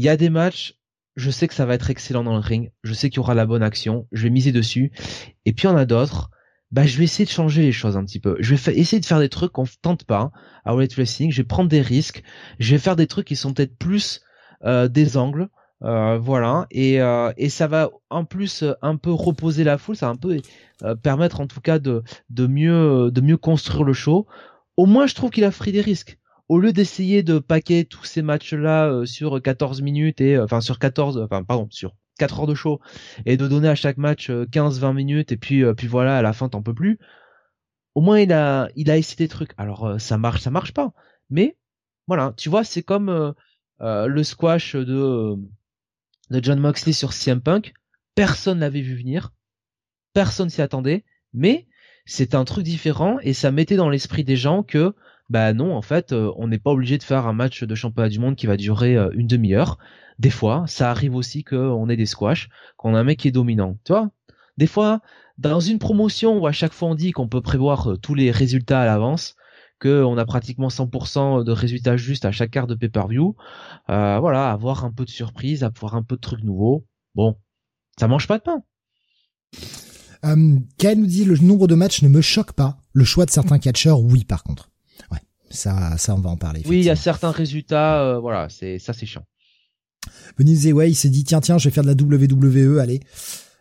y 0.03 0.09
a 0.09 0.17
des 0.17 0.31
matchs, 0.31 0.73
je 1.15 1.29
sais 1.29 1.47
que 1.47 1.53
ça 1.53 1.67
va 1.67 1.75
être 1.75 1.91
excellent 1.91 2.23
dans 2.23 2.33
le 2.33 2.39
ring, 2.39 2.71
je 2.83 2.93
sais 2.93 3.09
qu'il 3.09 3.17
y 3.17 3.19
aura 3.19 3.35
la 3.35 3.45
bonne 3.45 3.63
action, 3.63 4.07
je 4.11 4.23
vais 4.23 4.31
miser 4.31 4.51
dessus. 4.51 4.91
Et 5.45 5.53
puis 5.53 5.67
il 5.67 5.71
y 5.71 5.73
en 5.73 5.77
a 5.77 5.85
d'autres, 5.85 6.31
bah 6.71 6.85
je 6.85 6.97
vais 6.97 7.03
essayer 7.05 7.25
de 7.25 7.29
changer 7.31 7.63
les 7.63 7.71
choses 7.71 7.97
un 7.97 8.05
petit 8.05 8.19
peu. 8.19 8.35
Je 8.39 8.55
vais 8.55 8.73
essayer 8.77 8.99
de 8.99 9.05
faire 9.05 9.19
des 9.19 9.29
trucs 9.29 9.51
qu'on 9.51 9.65
tente 9.81 10.03
pas 10.05 10.31
à 10.65 10.75
Weight 10.75 10.93
Wrestling, 10.95 11.31
je 11.31 11.37
vais 11.41 11.47
prendre 11.47 11.69
des 11.69 11.81
risques, 11.81 12.23
je 12.59 12.71
vais 12.71 12.79
faire 12.79 12.95
des 12.95 13.07
trucs 13.07 13.27
qui 13.27 13.35
sont 13.35 13.53
peut-être 13.53 13.77
plus 13.77 14.21
euh, 14.65 14.87
des 14.87 15.17
angles. 15.17 15.49
euh, 15.83 16.17
voilà. 16.19 16.67
Et 16.71 17.01
euh, 17.01 17.31
et 17.37 17.49
ça 17.49 17.67
va 17.67 17.89
en 18.09 18.25
plus 18.25 18.63
euh, 18.63 18.73
un 18.81 18.97
peu 18.97 19.11
reposer 19.11 19.63
la 19.63 19.77
foule. 19.77 19.95
Ça 19.95 20.07
va 20.07 20.11
un 20.13 20.15
peu 20.15 20.37
euh, 20.83 20.95
permettre 20.95 21.39
en 21.41 21.47
tout 21.47 21.61
cas 21.61 21.79
de 21.79 22.03
de 22.29 22.47
mieux 22.47 23.09
de 23.11 23.21
mieux 23.21 23.37
construire 23.37 23.83
le 23.83 23.93
show. 23.93 24.27
Au 24.77 24.85
moins 24.85 25.07
je 25.07 25.15
trouve 25.15 25.29
qu'il 25.31 25.43
a 25.45 25.51
pris 25.51 25.71
des 25.71 25.81
risques. 25.81 26.17
Au 26.49 26.59
lieu 26.59 26.73
d'essayer 26.73 27.23
de 27.23 27.39
paquer 27.39 27.85
tous 27.85 28.05
ces 28.05 28.21
matchs-là 28.23 28.87
euh, 28.89 29.05
sur 29.05 29.41
14 29.41 29.81
minutes 29.81 30.21
et 30.21 30.35
euh, 30.35 30.43
enfin 30.45 30.61
sur 30.61 30.79
14 30.79 31.17
enfin 31.23 31.43
pardon 31.43 31.67
sur 31.71 31.93
4 32.19 32.41
heures 32.41 32.47
de 32.47 32.55
show 32.55 32.79
et 33.25 33.37
de 33.37 33.47
donner 33.47 33.69
à 33.69 33.75
chaque 33.75 33.97
match 33.97 34.29
15-20 34.29 34.93
minutes 34.93 35.31
et 35.31 35.37
puis 35.37 35.63
euh, 35.63 35.73
puis 35.73 35.87
voilà 35.87 36.17
à 36.17 36.21
la 36.21 36.33
fin 36.33 36.49
t'en 36.49 36.61
peux 36.61 36.73
plus. 36.73 36.99
Au 37.95 38.01
moins 38.01 38.19
il 38.19 38.31
a 38.31 38.69
essayé 38.75 39.15
des 39.17 39.27
trucs. 39.27 39.51
Alors 39.57 39.87
euh, 39.87 39.97
ça 39.97 40.17
marche 40.17 40.41
ça 40.41 40.51
marche 40.51 40.73
pas. 40.73 40.93
Mais 41.29 41.57
voilà 42.07 42.33
tu 42.37 42.49
vois 42.49 42.63
c'est 42.63 42.83
comme 42.83 43.09
euh, 43.09 43.31
euh, 43.81 44.07
le 44.07 44.23
squash 44.23 44.75
de 44.75 44.93
euh, 44.93 45.35
de 46.29 46.43
John 46.43 46.59
Moxley 46.59 46.93
sur 46.93 47.13
CM 47.13 47.41
Punk. 47.41 47.73
Personne 48.15 48.59
l'avait 48.59 48.81
vu 48.81 48.95
venir. 48.95 49.33
Personne 50.13 50.49
s'y 50.49 50.61
attendait. 50.61 51.05
Mais 51.33 51.67
c'est 52.05 52.35
un 52.35 52.43
truc 52.43 52.63
différent 52.63 53.19
et 53.21 53.33
ça 53.33 53.51
mettait 53.51 53.75
dans 53.75 53.89
l'esprit 53.89 54.23
des 54.23 54.35
gens 54.35 54.63
que 54.63 54.95
bah 55.29 55.53
non 55.53 55.75
en 55.75 55.81
fait 55.81 56.11
euh, 56.11 56.31
on 56.37 56.47
n'est 56.47 56.59
pas 56.59 56.71
obligé 56.71 56.97
de 56.97 57.03
faire 57.03 57.27
un 57.27 57.33
match 57.33 57.63
de 57.63 57.75
championnat 57.75 58.09
du 58.09 58.19
monde 58.19 58.35
qui 58.35 58.47
va 58.47 58.57
durer 58.57 58.97
euh, 58.97 59.09
une 59.13 59.27
demi-heure 59.27 59.77
des 60.17 60.29
fois 60.29 60.63
ça 60.67 60.89
arrive 60.89 61.15
aussi 61.15 61.43
qu'on 61.43 61.89
ait 61.89 61.95
des 61.95 62.05
squash 62.05 62.49
qu'on 62.77 62.95
a 62.95 62.99
un 62.99 63.03
mec 63.03 63.19
qui 63.19 63.27
est 63.27 63.31
dominant 63.31 63.77
tu 63.85 63.93
vois? 63.93 64.09
Des 64.57 64.67
fois 64.67 65.01
dans 65.37 65.59
une 65.59 65.79
promotion 65.79 66.37
où 66.39 66.47
à 66.47 66.51
chaque 66.51 66.73
fois 66.73 66.89
on 66.89 66.95
dit 66.95 67.11
qu'on 67.11 67.27
peut 67.27 67.41
prévoir 67.41 67.91
euh, 67.91 67.97
tous 67.97 68.15
les 68.15 68.31
résultats 68.31 68.81
à 68.81 68.85
l'avance 68.85 69.35
que 69.79 70.03
on 70.03 70.17
a 70.17 70.25
pratiquement 70.25 70.67
100% 70.67 71.43
de 71.45 71.51
résultats 71.51 71.95
justes 71.95 72.25
à 72.25 72.31
chaque 72.31 72.51
carte 72.51 72.69
de 72.69 72.75
pay-per-view 72.75 73.35
voilà 73.87 74.51
avoir 74.51 74.83
un 74.83 74.91
peu 74.91 75.05
de 75.05 75.09
surprise 75.09 75.63
avoir 75.63 75.95
un 75.95 76.03
peu 76.03 76.15
de 76.15 76.21
trucs 76.21 76.43
nouveaux 76.43 76.85
bon 77.15 77.37
ça 77.97 78.09
mange 78.09 78.27
pas 78.27 78.37
de 78.39 78.43
pain 78.43 78.63
Euh, 80.25 80.59
Kael 80.77 80.99
nous 80.99 81.05
dit 81.05 81.23
le 81.23 81.37
nombre 81.37 81.67
de 81.67 81.75
matchs 81.75 82.01
ne 82.01 82.09
me 82.09 82.21
choque 82.21 82.53
pas. 82.53 82.77
Le 82.93 83.05
choix 83.05 83.25
de 83.25 83.31
certains 83.31 83.59
catcheurs, 83.59 84.01
oui, 84.01 84.25
par 84.25 84.43
contre. 84.43 84.68
Ça, 85.51 85.97
ça, 85.97 86.15
on 86.15 86.19
va 86.19 86.29
en 86.29 86.37
parler. 86.37 86.61
oui 86.67 86.77
il 86.79 86.83
y 86.85 86.89
a 86.89 86.95
certains 86.95 87.31
résultats 87.31 88.01
euh, 88.03 88.19
voilà 88.19 88.49
c'est 88.49 88.77
ça 88.79 88.93
c'est 88.93 89.05
chiant 89.05 89.25
Venise 90.37 90.71
ouais, 90.71 90.89
il 90.89 90.95
s'est 90.95 91.09
dit 91.09 91.23
tiens, 91.23 91.41
tiens, 91.41 91.57
je 91.57 91.67
vais 91.67 91.73
faire 91.73 91.83
de 91.83 91.89
la 91.89 91.93
WWE, 91.95 92.79
allez. 92.79 93.01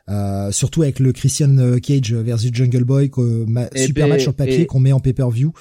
Euh, 0.09 0.51
surtout 0.53 0.83
avec 0.83 1.01
le 1.01 1.13
Christian 1.13 1.59
euh, 1.59 1.79
Cage 1.81 2.15
versus 2.15 2.51
Jungle 2.55 2.85
Boy, 2.85 3.11
ma- 3.47 3.69
Eh 3.75 3.87
super 3.87 4.07
ben, 4.07 4.11
match 4.15 4.23
sur 4.23 4.35
papier 4.35 4.63
et- 4.63 4.67
qu'on 4.67 4.79
met 4.81 4.93
en 4.93 5.01
pay-per-view 5.01 5.53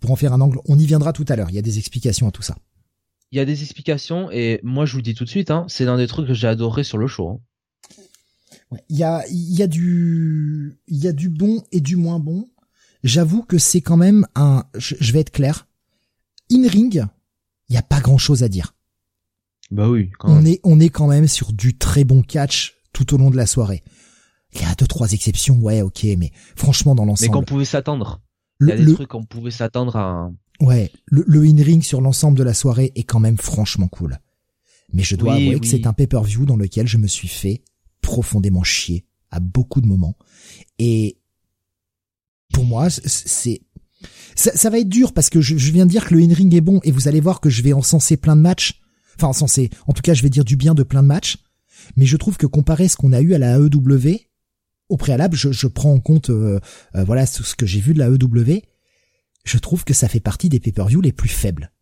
pour 0.00 0.10
en 0.12 0.16
faire 0.16 0.32
un 0.32 0.40
angle. 0.40 0.58
On 0.66 0.78
y 0.78 0.86
viendra 0.86 1.12
tout 1.12 1.24
à 1.28 1.36
l'heure. 1.36 1.50
Il 1.50 1.56
y 1.56 1.58
a 1.58 1.62
des 1.62 1.78
explications 1.78 2.28
à 2.28 2.30
tout 2.30 2.42
ça. 2.42 2.56
il 3.32 3.38
y 3.38 3.40
a 3.40 3.44
des 3.44 3.62
explications 3.62 4.30
et 4.30 4.60
moi 4.62 4.86
je 4.86 4.92
vous 4.92 4.98
le 4.98 5.02
dis 5.02 5.14
tout 5.14 5.24
de 5.24 5.28
suite 5.28 5.50
hein, 5.50 5.64
c'est 5.68 5.84
l'un 5.84 5.96
des 5.98 6.06
trucs 6.06 6.28
que 6.28 6.34
j'ai 6.34 6.46
adoré 6.46 6.84
sur 6.84 6.98
le 6.98 7.06
show 7.08 7.28
hein. 7.28 7.40
Ouais. 8.70 8.78
Il 8.88 8.96
y 8.96 9.02
a, 9.04 9.24
il 9.28 9.54
y 9.58 9.62
a 9.62 9.66
du, 9.66 10.78
il 10.86 10.96
y 10.98 11.08
a 11.08 11.12
du 11.12 11.28
bon 11.28 11.62
et 11.72 11.80
du 11.80 11.96
moins 11.96 12.18
bon. 12.20 12.48
J'avoue 13.02 13.42
que 13.42 13.58
c'est 13.58 13.80
quand 13.80 13.96
même 13.96 14.26
un, 14.34 14.64
je, 14.76 15.12
vais 15.12 15.20
être 15.20 15.32
clair. 15.32 15.66
In 16.50 16.68
ring, 16.68 17.04
il 17.68 17.74
y 17.74 17.78
a 17.78 17.82
pas 17.82 18.00
grand 18.00 18.18
chose 18.18 18.42
à 18.42 18.48
dire. 18.48 18.74
bah 19.70 19.88
oui 19.88 20.10
quand 20.18 20.28
On 20.30 20.36
même. 20.36 20.46
est, 20.46 20.60
on 20.64 20.78
est 20.80 20.88
quand 20.90 21.08
même 21.08 21.26
sur 21.28 21.52
du 21.52 21.76
très 21.76 22.04
bon 22.04 22.22
catch 22.22 22.74
tout 22.92 23.14
au 23.14 23.18
long 23.18 23.30
de 23.30 23.36
la 23.36 23.46
soirée. 23.46 23.82
Il 24.54 24.60
y 24.60 24.64
a 24.64 24.74
deux, 24.74 24.86
trois 24.86 25.12
exceptions, 25.12 25.58
ouais, 25.60 25.80
ok, 25.80 26.06
mais 26.18 26.30
franchement, 26.56 26.94
dans 26.94 27.04
mais 27.04 27.08
l'ensemble, 27.12 27.32
qu'on 27.32 27.42
pouvait 27.44 27.64
s'attendre 27.64 28.20
il 28.60 28.64
y 28.64 28.66
le, 28.68 28.72
a 28.74 28.76
des 28.76 28.84
le- 28.84 28.94
trucs 28.94 29.08
qu'on 29.08 29.24
pouvait 29.24 29.50
s'attendre 29.50 29.96
à 29.96 30.30
ouais, 30.60 30.92
le, 31.06 31.24
le 31.26 31.40
in-ring 31.42 31.82
sur 31.82 32.00
l'ensemble 32.02 32.36
de 32.38 32.42
la 32.44 32.52
soirée 32.54 32.92
est 32.94 33.02
quand 33.04 33.18
même 33.20 33.38
franchement 33.38 33.88
cool. 33.88 34.18
Mais 34.92 35.02
je 35.02 35.16
dois 35.16 35.36
Oui, 35.36 35.46
avouer 35.48 35.58
que 35.60 35.66
c'est 35.66 35.86
un 35.86 35.94
pay-per-view 35.94 36.44
dans 36.44 36.56
lequel 36.56 36.86
je 36.86 36.98
me 36.98 37.06
suis 37.06 37.28
fait 37.28 37.64
profondément 38.02 38.62
chier 38.62 39.06
à 39.30 39.40
beaucoup 39.40 39.80
de 39.80 39.86
moments. 39.86 40.16
Et 40.78 41.18
pour 42.52 42.64
moi, 42.64 42.88
c'est 42.90 43.62
ça, 44.34 44.70
va 44.70 44.78
être 44.78 44.88
dur 44.88 45.12
parce 45.12 45.30
que 45.30 45.40
je, 45.40 45.54
viens 45.54 45.86
de 45.86 45.90
dire 45.90 46.06
que 46.06 46.14
le 46.14 46.20
in-ring 46.20 46.54
est 46.54 46.60
bon 46.60 46.80
et 46.84 46.90
vous 46.90 47.08
allez 47.08 47.20
voir 47.20 47.40
que 47.40 47.50
je 47.50 47.62
vais 47.62 47.72
encenser 47.72 48.16
plein 48.16 48.36
de 48.36 48.40
matchs. 48.40 48.80
Enfin, 49.16 49.28
encenser. 49.28 49.70
En 49.86 49.92
tout 49.92 50.02
cas, 50.02 50.14
je 50.14 50.22
vais 50.22 50.30
dire 50.30 50.44
du 50.44 50.56
bien 50.56 50.74
de 50.74 50.82
plein 50.82 51.02
de 51.02 51.08
matchs. 51.08 51.38
Mais 51.96 52.06
je 52.06 52.16
trouve 52.16 52.36
que 52.36 52.46
comparé 52.46 52.84
à 52.84 52.88
ce 52.88 52.96
qu'on 52.96 53.12
a 53.12 53.20
eu 53.20 53.34
à 53.34 53.38
la 53.38 53.56
AEW, 53.58 54.20
au 54.88 54.96
préalable, 54.96 55.36
je, 55.36 55.66
prends 55.66 55.92
en 55.92 56.00
compte, 56.00 56.30
euh, 56.30 56.60
euh, 56.94 57.04
voilà, 57.04 57.26
ce 57.26 57.54
que 57.54 57.66
j'ai 57.66 57.80
vu 57.80 57.94
de 57.94 57.98
la 57.98 58.06
AEW, 58.06 58.62
je 59.44 59.58
trouve 59.58 59.84
que 59.84 59.94
ça 59.94 60.08
fait 60.08 60.20
partie 60.20 60.48
des 60.48 60.60
pay-per-view 60.60 61.00
les 61.00 61.12
plus 61.12 61.28
faibles. 61.28 61.72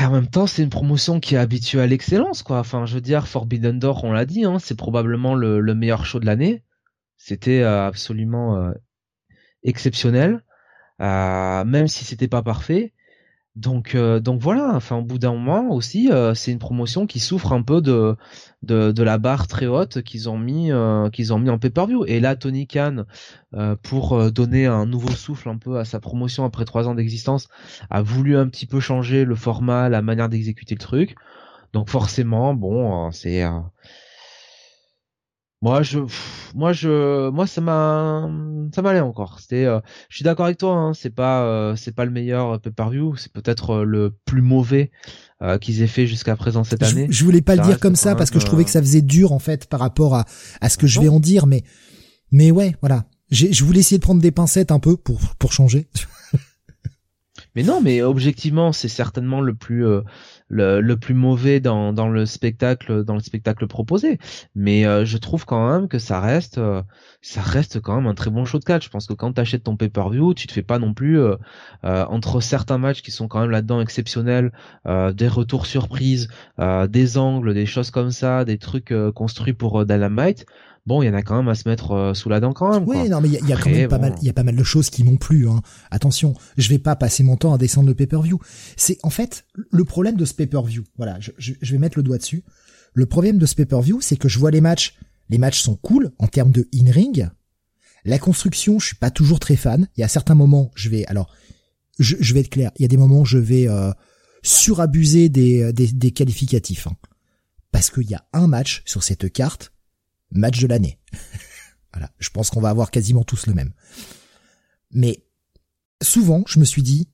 En 0.00 0.10
même 0.10 0.28
temps, 0.28 0.46
c'est 0.46 0.62
une 0.62 0.70
promotion 0.70 1.20
qui 1.20 1.34
est 1.34 1.38
habituée 1.38 1.80
à 1.80 1.86
l'excellence, 1.86 2.42
quoi. 2.42 2.58
Enfin, 2.58 2.86
je 2.86 2.94
veux 2.94 3.00
dire, 3.00 3.28
Forbidden 3.28 3.78
Door, 3.78 4.04
on 4.04 4.12
l'a 4.12 4.24
dit, 4.24 4.44
hein, 4.44 4.58
c'est 4.58 4.74
probablement 4.74 5.34
le, 5.34 5.60
le 5.60 5.74
meilleur 5.74 6.06
show 6.06 6.18
de 6.18 6.26
l'année. 6.26 6.62
C'était 7.24 7.60
euh, 7.62 7.86
absolument 7.86 8.56
euh, 8.56 8.72
exceptionnel, 9.62 10.42
euh, 11.00 11.64
même 11.64 11.86
si 11.86 12.04
c'était 12.04 12.26
pas 12.26 12.42
parfait. 12.42 12.92
Donc, 13.54 13.94
euh, 13.94 14.18
donc 14.18 14.40
voilà. 14.40 14.72
Enfin, 14.74 14.96
au 14.96 15.02
bout 15.02 15.18
d'un 15.18 15.32
moment 15.32 15.70
aussi, 15.70 16.10
euh, 16.10 16.34
c'est 16.34 16.50
une 16.50 16.58
promotion 16.58 17.06
qui 17.06 17.20
souffre 17.20 17.52
un 17.52 17.62
peu 17.62 17.80
de 17.80 18.16
de, 18.62 18.90
de 18.90 19.02
la 19.04 19.18
barre 19.18 19.46
très 19.46 19.66
haute 19.66 20.02
qu'ils 20.02 20.28
ont 20.28 20.36
mis 20.38 20.72
euh, 20.72 21.10
qu'ils 21.10 21.32
ont 21.32 21.38
mis 21.38 21.48
en 21.48 21.58
pay-per-view. 21.60 22.04
Et 22.06 22.18
là, 22.18 22.34
Tony 22.34 22.66
Khan, 22.66 23.04
pour 23.82 24.32
donner 24.32 24.66
un 24.66 24.86
nouveau 24.86 25.10
souffle 25.10 25.48
un 25.48 25.58
peu 25.58 25.78
à 25.78 25.84
sa 25.84 26.00
promotion 26.00 26.44
après 26.44 26.64
trois 26.64 26.88
ans 26.88 26.96
d'existence, 26.96 27.48
a 27.88 28.02
voulu 28.02 28.36
un 28.36 28.48
petit 28.48 28.66
peu 28.66 28.80
changer 28.80 29.24
le 29.24 29.36
format, 29.36 29.88
la 29.88 30.02
manière 30.02 30.28
d'exécuter 30.28 30.74
le 30.74 30.80
truc. 30.80 31.14
Donc 31.72 31.88
forcément, 31.88 32.52
bon, 32.54 33.12
c'est 33.12 33.44
moi, 35.62 35.82
je, 35.82 36.00
moi, 36.56 36.72
je, 36.72 37.30
moi, 37.30 37.46
ça 37.46 37.60
m'a, 37.60 38.28
ça 38.74 38.82
m'allait 38.82 39.00
encore. 39.00 39.38
C'était, 39.38 39.64
euh, 39.64 39.78
je 40.08 40.16
suis 40.16 40.24
d'accord 40.24 40.46
avec 40.46 40.58
toi. 40.58 40.74
Hein, 40.74 40.92
c'est 40.92 41.14
pas, 41.14 41.44
euh, 41.44 41.76
c'est 41.76 41.94
pas 41.94 42.04
le 42.04 42.10
meilleur 42.10 42.60
pay-per-view. 42.60 43.14
C'est 43.14 43.32
peut-être 43.32 43.70
euh, 43.70 43.84
le 43.84 44.12
plus 44.24 44.42
mauvais 44.42 44.90
qu'ils 45.60 45.82
aient 45.82 45.88
fait 45.88 46.06
jusqu'à 46.06 46.36
présent 46.36 46.62
cette 46.62 46.84
année. 46.84 47.08
Je, 47.10 47.24
voulais 47.24 47.40
pas 47.40 47.56
le 47.56 47.62
dire 47.62 47.80
comme 47.80 47.96
ça 47.96 48.14
parce 48.14 48.30
que 48.30 48.38
je 48.38 48.46
trouvais 48.46 48.62
que 48.62 48.70
ça 48.70 48.80
faisait 48.80 49.02
dur 49.02 49.32
en 49.32 49.40
fait 49.40 49.66
par 49.66 49.80
rapport 49.80 50.14
à 50.14 50.24
à 50.60 50.68
ce 50.68 50.78
que 50.78 50.86
je 50.86 51.00
vais 51.00 51.08
en 51.08 51.18
dire, 51.18 51.48
mais 51.48 51.64
mais 52.30 52.52
ouais, 52.52 52.76
voilà. 52.80 53.06
Je 53.32 53.64
voulais 53.64 53.80
essayer 53.80 53.98
de 53.98 54.04
prendre 54.04 54.22
des 54.22 54.30
pincettes 54.30 54.70
un 54.70 54.78
peu 54.78 54.96
pour 54.96 55.18
pour 55.40 55.52
changer. 55.52 55.88
mais 57.56 57.64
non, 57.64 57.80
mais 57.82 58.02
objectivement, 58.02 58.72
c'est 58.72 58.86
certainement 58.86 59.40
le 59.40 59.54
plus 59.54 59.84
le, 60.52 60.80
le 60.82 60.96
plus 60.98 61.14
mauvais 61.14 61.60
dans, 61.60 61.92
dans 61.92 62.08
le 62.08 62.26
spectacle 62.26 63.04
dans 63.04 63.14
le 63.14 63.20
spectacle 63.20 63.66
proposé. 63.66 64.18
Mais 64.54 64.86
euh, 64.86 65.04
je 65.04 65.16
trouve 65.16 65.46
quand 65.46 65.72
même 65.72 65.88
que 65.88 65.98
ça 65.98 66.20
reste 66.20 66.58
euh, 66.58 66.82
ça 67.22 67.40
reste 67.40 67.80
quand 67.80 67.96
même 67.96 68.06
un 68.06 68.14
très 68.14 68.30
bon 68.30 68.44
show 68.44 68.58
de 68.58 68.64
catch. 68.64 68.84
Je 68.84 68.90
pense 68.90 69.06
que 69.06 69.14
quand 69.14 69.32
tu 69.32 69.40
achètes 69.40 69.64
ton 69.64 69.76
pay-per-view 69.76 70.34
tu 70.34 70.46
te 70.46 70.52
fais 70.52 70.62
pas 70.62 70.78
non 70.78 70.92
plus 70.92 71.18
euh, 71.18 71.36
entre 71.82 72.40
certains 72.40 72.78
matchs 72.78 73.02
qui 73.02 73.10
sont 73.10 73.28
quand 73.28 73.40
même 73.40 73.50
là-dedans 73.50 73.80
exceptionnels 73.80 74.52
des 74.86 75.28
retours 75.28 75.66
surprises 75.66 76.28
des 76.88 77.18
angles 77.18 77.54
des 77.54 77.66
choses 77.66 77.90
comme 77.90 78.10
ça 78.10 78.44
des 78.44 78.58
trucs 78.58 78.92
construits 79.14 79.54
pour 79.54 79.84
Dynamite 79.86 80.44
bon, 80.86 81.02
il 81.02 81.06
y 81.06 81.08
en 81.08 81.14
a 81.14 81.22
quand 81.22 81.36
même 81.36 81.48
à 81.48 81.54
se 81.54 81.68
mettre 81.68 81.92
euh, 81.92 82.14
sous 82.14 82.28
la 82.28 82.40
dent 82.40 82.52
quand 82.52 82.70
même. 82.72 82.84
Oui, 82.86 83.08
non, 83.08 83.20
mais 83.20 83.28
il 83.28 83.48
y, 83.48 83.52
a 83.52 83.56
quand 83.56 83.70
même 83.70 83.88
pas 83.88 83.98
mal, 83.98 84.14
il 84.20 84.26
y 84.26 84.30
a 84.30 84.32
pas 84.32 84.42
mal 84.42 84.56
de 84.56 84.64
choses 84.64 84.90
qui 84.90 85.04
m'ont 85.04 85.16
plu. 85.16 85.48
Hein. 85.48 85.60
Attention, 85.90 86.34
je 86.56 86.68
vais 86.68 86.78
pas 86.78 86.96
passer 86.96 87.22
mon 87.22 87.36
temps 87.36 87.54
à 87.54 87.58
descendre 87.58 87.88
le 87.88 87.94
pay-per-view. 87.94 88.38
C'est 88.76 88.98
en 89.02 89.10
fait 89.10 89.44
le 89.70 89.84
problème 89.84 90.16
de 90.16 90.24
ce 90.24 90.34
pay-per-view. 90.34 90.84
Voilà, 90.96 91.18
je, 91.20 91.30
je, 91.38 91.72
vais 91.72 91.78
mettre 91.78 91.98
le 91.98 92.02
doigt 92.02 92.18
dessus. 92.18 92.44
Le 92.94 93.06
problème 93.06 93.38
de 93.38 93.46
ce 93.46 93.54
pay-per-view, 93.54 94.00
c'est 94.00 94.16
que 94.16 94.28
je 94.28 94.38
vois 94.38 94.50
les 94.50 94.60
matchs. 94.60 94.96
Les 95.30 95.38
matchs 95.38 95.60
sont 95.60 95.76
cool 95.76 96.12
en 96.18 96.26
termes 96.26 96.52
de 96.52 96.68
in-ring. 96.74 97.28
La 98.04 98.18
construction, 98.18 98.78
je 98.78 98.86
suis 98.88 98.96
pas 98.96 99.10
toujours 99.10 99.40
très 99.40 99.56
fan. 99.56 99.88
Il 99.96 100.00
y 100.00 100.04
a 100.04 100.08
certains 100.08 100.34
moments, 100.34 100.70
je 100.74 100.88
vais 100.88 101.06
alors, 101.06 101.32
je, 101.98 102.16
je 102.18 102.34
vais 102.34 102.40
être 102.40 102.50
clair. 102.50 102.72
Il 102.78 102.82
y 102.82 102.84
a 102.84 102.88
des 102.88 102.96
moments, 102.96 103.20
où 103.20 103.24
je 103.24 103.38
vais 103.38 103.68
euh, 103.68 103.92
surabuser 104.42 105.28
des, 105.28 105.72
des, 105.72 105.86
des 105.86 106.10
qualificatifs. 106.10 106.88
Hein. 106.88 106.96
Parce 107.70 107.90
qu'il 107.90 108.10
y 108.10 108.14
a 108.14 108.24
un 108.32 108.48
match 108.48 108.82
sur 108.84 109.02
cette 109.02 109.32
carte 109.32 109.72
match 110.32 110.60
de 110.60 110.66
l'année. 110.66 110.98
voilà, 111.92 112.10
je 112.18 112.30
pense 112.30 112.50
qu'on 112.50 112.60
va 112.60 112.70
avoir 112.70 112.90
quasiment 112.90 113.24
tous 113.24 113.46
le 113.46 113.54
même. 113.54 113.72
Mais 114.90 115.24
souvent, 116.02 116.42
je 116.46 116.58
me 116.58 116.64
suis 116.64 116.82
dit, 116.82 117.08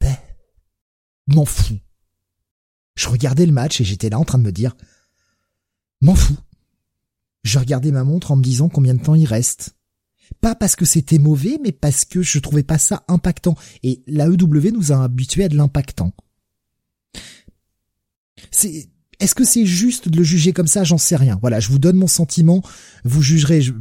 ben, 0.00 0.16
m'en 1.26 1.44
fous. 1.44 1.78
Je 2.96 3.08
regardais 3.08 3.46
le 3.46 3.52
match 3.52 3.80
et 3.80 3.84
j'étais 3.84 4.08
là 4.08 4.18
en 4.18 4.24
train 4.24 4.38
de 4.38 4.44
me 4.44 4.52
dire, 4.52 4.74
m'en 6.00 6.14
fous. 6.14 6.38
Je 7.44 7.58
regardais 7.58 7.92
ma 7.92 8.04
montre 8.04 8.32
en 8.32 8.36
me 8.36 8.42
disant 8.42 8.68
combien 8.68 8.94
de 8.94 9.02
temps 9.02 9.14
il 9.14 9.26
reste. 9.26 9.76
Pas 10.40 10.54
parce 10.54 10.74
que 10.74 10.84
c'était 10.84 11.18
mauvais, 11.18 11.58
mais 11.62 11.72
parce 11.72 12.04
que 12.04 12.22
je 12.22 12.38
trouvais 12.38 12.64
pas 12.64 12.78
ça 12.78 13.04
impactant. 13.08 13.56
Et 13.82 14.02
la 14.06 14.26
EW 14.26 14.72
nous 14.72 14.92
a 14.92 15.04
habitués 15.04 15.44
à 15.44 15.48
de 15.48 15.56
l'impactant. 15.56 16.12
C'est, 18.50 18.90
est-ce 19.20 19.34
que 19.34 19.44
c'est 19.44 19.66
juste 19.66 20.08
de 20.08 20.16
le 20.16 20.24
juger 20.24 20.52
comme 20.52 20.66
ça? 20.66 20.84
J'en 20.84 20.98
sais 20.98 21.16
rien. 21.16 21.38
Voilà, 21.40 21.60
je 21.60 21.68
vous 21.68 21.78
donne 21.78 21.96
mon 21.96 22.06
sentiment. 22.06 22.62
Vous 23.04 23.22
jugerez. 23.22 23.62
Je, 23.62 23.72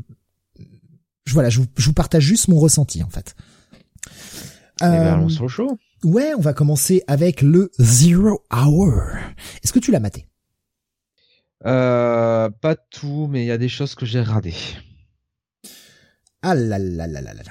voilà, 1.31 1.49
je 1.49 1.59
vous, 1.59 1.93
partage 1.93 2.23
juste 2.23 2.47
mon 2.47 2.59
ressenti 2.59 3.03
en 3.03 3.09
fait. 3.09 3.35
Eh 4.81 4.85
ben, 4.85 5.23
euh, 5.23 5.29
sur 5.29 5.45
le 5.45 5.77
Ouais, 6.03 6.33
on 6.37 6.41
va 6.41 6.53
commencer 6.53 7.03
avec 7.07 7.41
le 7.41 7.71
Zero 7.79 8.43
Hour. 8.53 9.01
Est-ce 9.63 9.73
que 9.73 9.79
tu 9.79 9.91
l'as 9.91 9.99
maté? 9.99 10.27
Euh, 11.65 12.49
Pas 12.61 12.75
tout, 12.75 13.27
mais 13.29 13.43
il 13.43 13.47
y 13.47 13.51
a 13.51 13.57
des 13.57 13.69
choses 13.69 13.95
que 13.95 14.05
j'ai 14.05 14.21
radées. 14.21 14.53
Ah 16.41 16.53
là 16.53 16.77
là 16.77 17.07
là 17.07 17.21
là 17.21 17.33
là. 17.33 17.41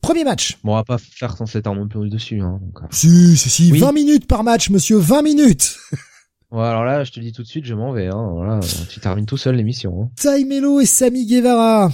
Premier 0.00 0.24
match. 0.24 0.58
Bon, 0.62 0.72
on 0.72 0.76
va 0.76 0.84
pas 0.84 0.98
faire 0.98 1.36
sans 1.36 1.46
s'étendre 1.46 1.82
un 1.82 1.88
peu 1.88 2.08
dessus. 2.08 2.40
Hein, 2.40 2.60
donc... 2.62 2.82
Euh. 2.82 2.86
Si, 2.90 3.36
si, 3.36 3.50
si. 3.50 3.72
20 3.72 3.92
minutes 3.92 4.26
par 4.26 4.44
match, 4.44 4.70
monsieur. 4.70 4.96
20 4.98 5.22
minutes 5.22 5.76
Ouais, 6.56 6.64
alors 6.64 6.86
là, 6.86 7.04
je 7.04 7.12
te 7.12 7.20
dis 7.20 7.32
tout 7.32 7.42
de 7.42 7.46
suite, 7.46 7.66
je 7.66 7.74
m'en 7.74 7.92
vais. 7.92 8.06
Hein. 8.06 8.60
Tu 8.88 8.98
termines 8.98 9.26
tout 9.26 9.36
seul 9.36 9.56
l'émission. 9.56 10.10
Hein. 10.24 10.80
Et 10.80 10.86
Sami 10.86 11.26
Guevara 11.26 11.92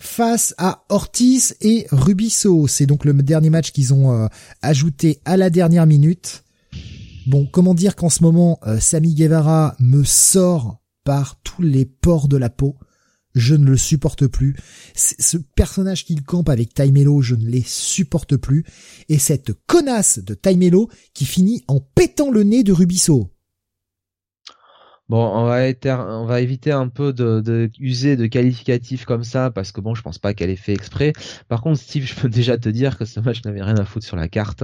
face 0.00 0.52
à 0.58 0.82
Ortiz 0.88 1.56
et 1.60 1.86
Rubiso. 1.92 2.66
C'est 2.66 2.86
donc 2.86 3.04
le 3.04 3.12
dernier 3.12 3.50
match 3.50 3.70
qu'ils 3.70 3.94
ont 3.94 4.10
euh, 4.12 4.26
ajouté 4.62 5.20
à 5.24 5.36
la 5.36 5.48
dernière 5.48 5.86
minute. 5.86 6.42
Bon, 7.28 7.46
comment 7.46 7.72
dire 7.72 7.94
qu'en 7.94 8.08
ce 8.08 8.24
moment, 8.24 8.58
euh, 8.66 8.80
Sami 8.80 9.14
Guevara 9.14 9.76
me 9.78 10.02
sort 10.02 10.80
par 11.04 11.40
tous 11.44 11.62
les 11.62 11.84
pores 11.84 12.26
de 12.26 12.36
la 12.36 12.50
peau? 12.50 12.74
Je 13.36 13.54
ne 13.54 13.64
le 13.66 13.76
supporte 13.76 14.26
plus. 14.26 14.56
Ce 14.96 15.36
personnage 15.36 16.04
qu'il 16.04 16.24
campe 16.24 16.48
avec 16.48 16.74
Taimelo, 16.74 17.22
je 17.22 17.36
ne 17.36 17.48
les 17.48 17.62
supporte 17.64 18.36
plus. 18.36 18.64
Et 19.08 19.20
cette 19.20 19.52
connasse 19.68 20.18
de 20.18 20.34
Taimelo 20.34 20.90
qui 21.14 21.26
finit 21.26 21.62
en 21.68 21.78
pétant 21.78 22.32
le 22.32 22.42
nez 22.42 22.64
de 22.64 22.72
Rubiso. 22.72 23.30
Bon, 25.10 25.26
on 25.26 25.44
va, 25.44 25.64
on 26.08 26.24
va 26.24 26.40
éviter 26.40 26.70
un 26.70 26.86
peu 26.86 27.12
de, 27.12 27.40
de, 27.40 27.68
user 27.80 28.14
de 28.14 28.26
qualificatifs 28.26 29.04
comme 29.04 29.24
ça 29.24 29.50
parce 29.50 29.72
que 29.72 29.80
bon, 29.80 29.92
je 29.96 30.02
pense 30.02 30.18
pas 30.18 30.34
qu'elle 30.34 30.50
ait 30.50 30.54
fait 30.54 30.72
exprès. 30.72 31.12
Par 31.48 31.62
contre, 31.62 31.80
Steve, 31.80 32.04
je 32.04 32.14
peux 32.14 32.28
déjà 32.40 32.58
te 32.58 32.68
dire 32.68 32.96
que 32.96 33.04
ce 33.04 33.18
match 33.18 33.44
n'avait 33.44 33.60
rien 33.60 33.76
à 33.76 33.84
foutre 33.84 34.06
sur 34.06 34.16
la 34.16 34.28
carte, 34.28 34.62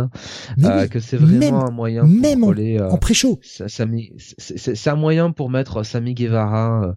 euh, 0.63 0.87
que 0.87 1.01
c'est 1.01 1.17
vraiment 1.17 1.67
un 1.67 1.73
moyen 1.73 2.03
pour 2.03 2.11
même 2.11 2.45
en, 2.45 2.53
euh, 2.57 2.89
en 2.89 2.97
pré-show. 2.97 3.41
C'est 3.43 4.89
un 4.89 4.95
moyen 4.95 5.33
pour 5.33 5.51
mettre 5.51 5.83
Sami 5.83 6.15
Guevara, 6.15 6.95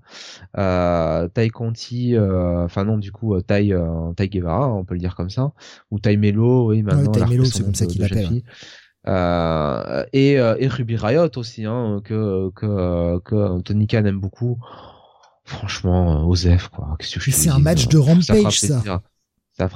euh, 0.55 1.27
Tai 1.30 1.49
Conti, 1.49 2.15
euh, 2.15 2.65
enfin 2.65 2.85
non, 2.85 2.99
du 2.99 3.11
coup 3.11 3.41
Tai 3.41 3.73
Tai 4.15 4.30
Guevara, 4.30 4.71
on 4.71 4.85
peut 4.85 4.93
le 4.93 4.99
dire 4.99 5.15
comme 5.15 5.31
ça, 5.31 5.53
ou 5.89 5.97
Tai 5.97 6.17
Melo, 6.17 6.69
oui 6.69 6.84
maintenant. 6.84 7.11
Ouais, 7.11 7.19
tai 7.19 7.26
Melo, 7.26 7.45
c'est 7.45 7.63
comme 7.63 7.73
ça 7.73 7.88
qu'il 7.88 8.01
l'appelle. 8.01 8.43
Euh, 9.07 10.03
et, 10.13 10.39
euh, 10.39 10.55
et 10.59 10.67
Ruby 10.67 10.97
Riot 10.97 11.38
aussi, 11.38 11.65
hein, 11.65 12.01
que, 12.03 12.49
que, 12.55 13.19
que 13.19 13.61
Tony 13.61 13.88
Khan 13.88 14.05
aime 14.05 14.19
beaucoup. 14.19 14.57
Franchement, 15.45 16.21
euh, 16.21 16.26
Osef, 16.26 16.67
quoi. 16.67 16.97
C'est 16.99 17.49
un 17.49 17.59
match 17.59 17.88
de 17.88 17.97
Rampage, 17.97 18.59
ça. 18.59 18.84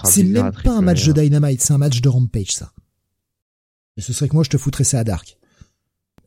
c'est 0.03 0.23
même 0.23 0.51
pas 0.63 0.77
un 0.77 0.81
match 0.81 1.05
de 1.05 1.13
Dynamite, 1.13 1.61
c'est 1.61 1.73
un 1.73 1.77
match 1.77 2.01
de 2.01 2.09
Rampage, 2.09 2.51
ça. 2.51 2.71
Et 3.97 4.01
ce 4.01 4.13
serait 4.13 4.27
que 4.27 4.35
moi, 4.35 4.43
je 4.43 4.49
te 4.49 4.57
foutrais 4.57 4.83
ça 4.83 4.99
à 4.99 5.03
Dark. 5.03 5.37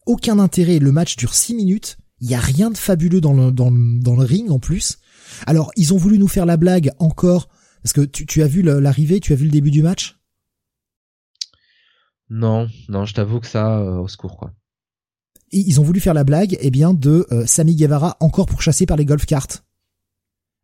Aucun 0.07 0.39
intérêt, 0.39 0.79
le 0.79 0.93
match 0.93 1.17
dure 1.17 1.35
6 1.35 1.55
minutes, 1.55 1.99
il 2.21 2.31
y 2.31 2.35
a 2.35 2.41
rien 2.41 2.71
de 2.71 2.77
fabuleux 2.77 3.21
dans 3.21 3.35
le, 3.35 3.53
dans 3.53 3.71
le, 3.71 4.01
dans 4.01 4.17
le 4.17 4.25
ring, 4.25 4.51
en 4.51 4.59
plus. 4.59 4.99
Alors, 5.47 5.71
ils 5.77 5.93
ont 5.93 5.97
voulu 5.97 6.19
nous 6.19 6.29
faire 6.29 6.47
la 6.47 6.57
blague 6.57 6.93
encore, 6.99 7.49
parce 7.83 7.93
que 7.93 8.01
tu, 8.01 8.25
tu 8.27 8.43
as 8.43 8.47
vu 8.47 8.63
l'arrivée, 8.63 9.21
tu 9.21 9.33
as 9.33 9.37
vu 9.37 9.45
le 9.45 9.51
début 9.51 9.71
du 9.71 9.83
match? 9.83 10.19
Non, 12.31 12.69
non, 12.89 13.05
je 13.05 13.15
t'avoue 13.15 13.41
que 13.41 13.47
ça, 13.47 13.79
euh, 13.79 13.99
au 13.99 14.09
secours, 14.09 14.37
quoi. 14.37 14.53
Ils 15.53 15.81
ont 15.81 15.85
voulu 15.85 16.01
faire 16.01 16.15
la 16.15 16.25
blague, 16.25 16.59
eh 16.61 16.71
bien, 16.71 16.93
de 16.93 17.27
euh, 17.31 17.47
Sami 17.47 17.77
Guevara 17.77 18.17
encore 18.21 18.47
pourchassé 18.47 18.85
par 18.85 18.97
les 18.97 19.05
golf 19.05 19.27
carts. 19.27 19.63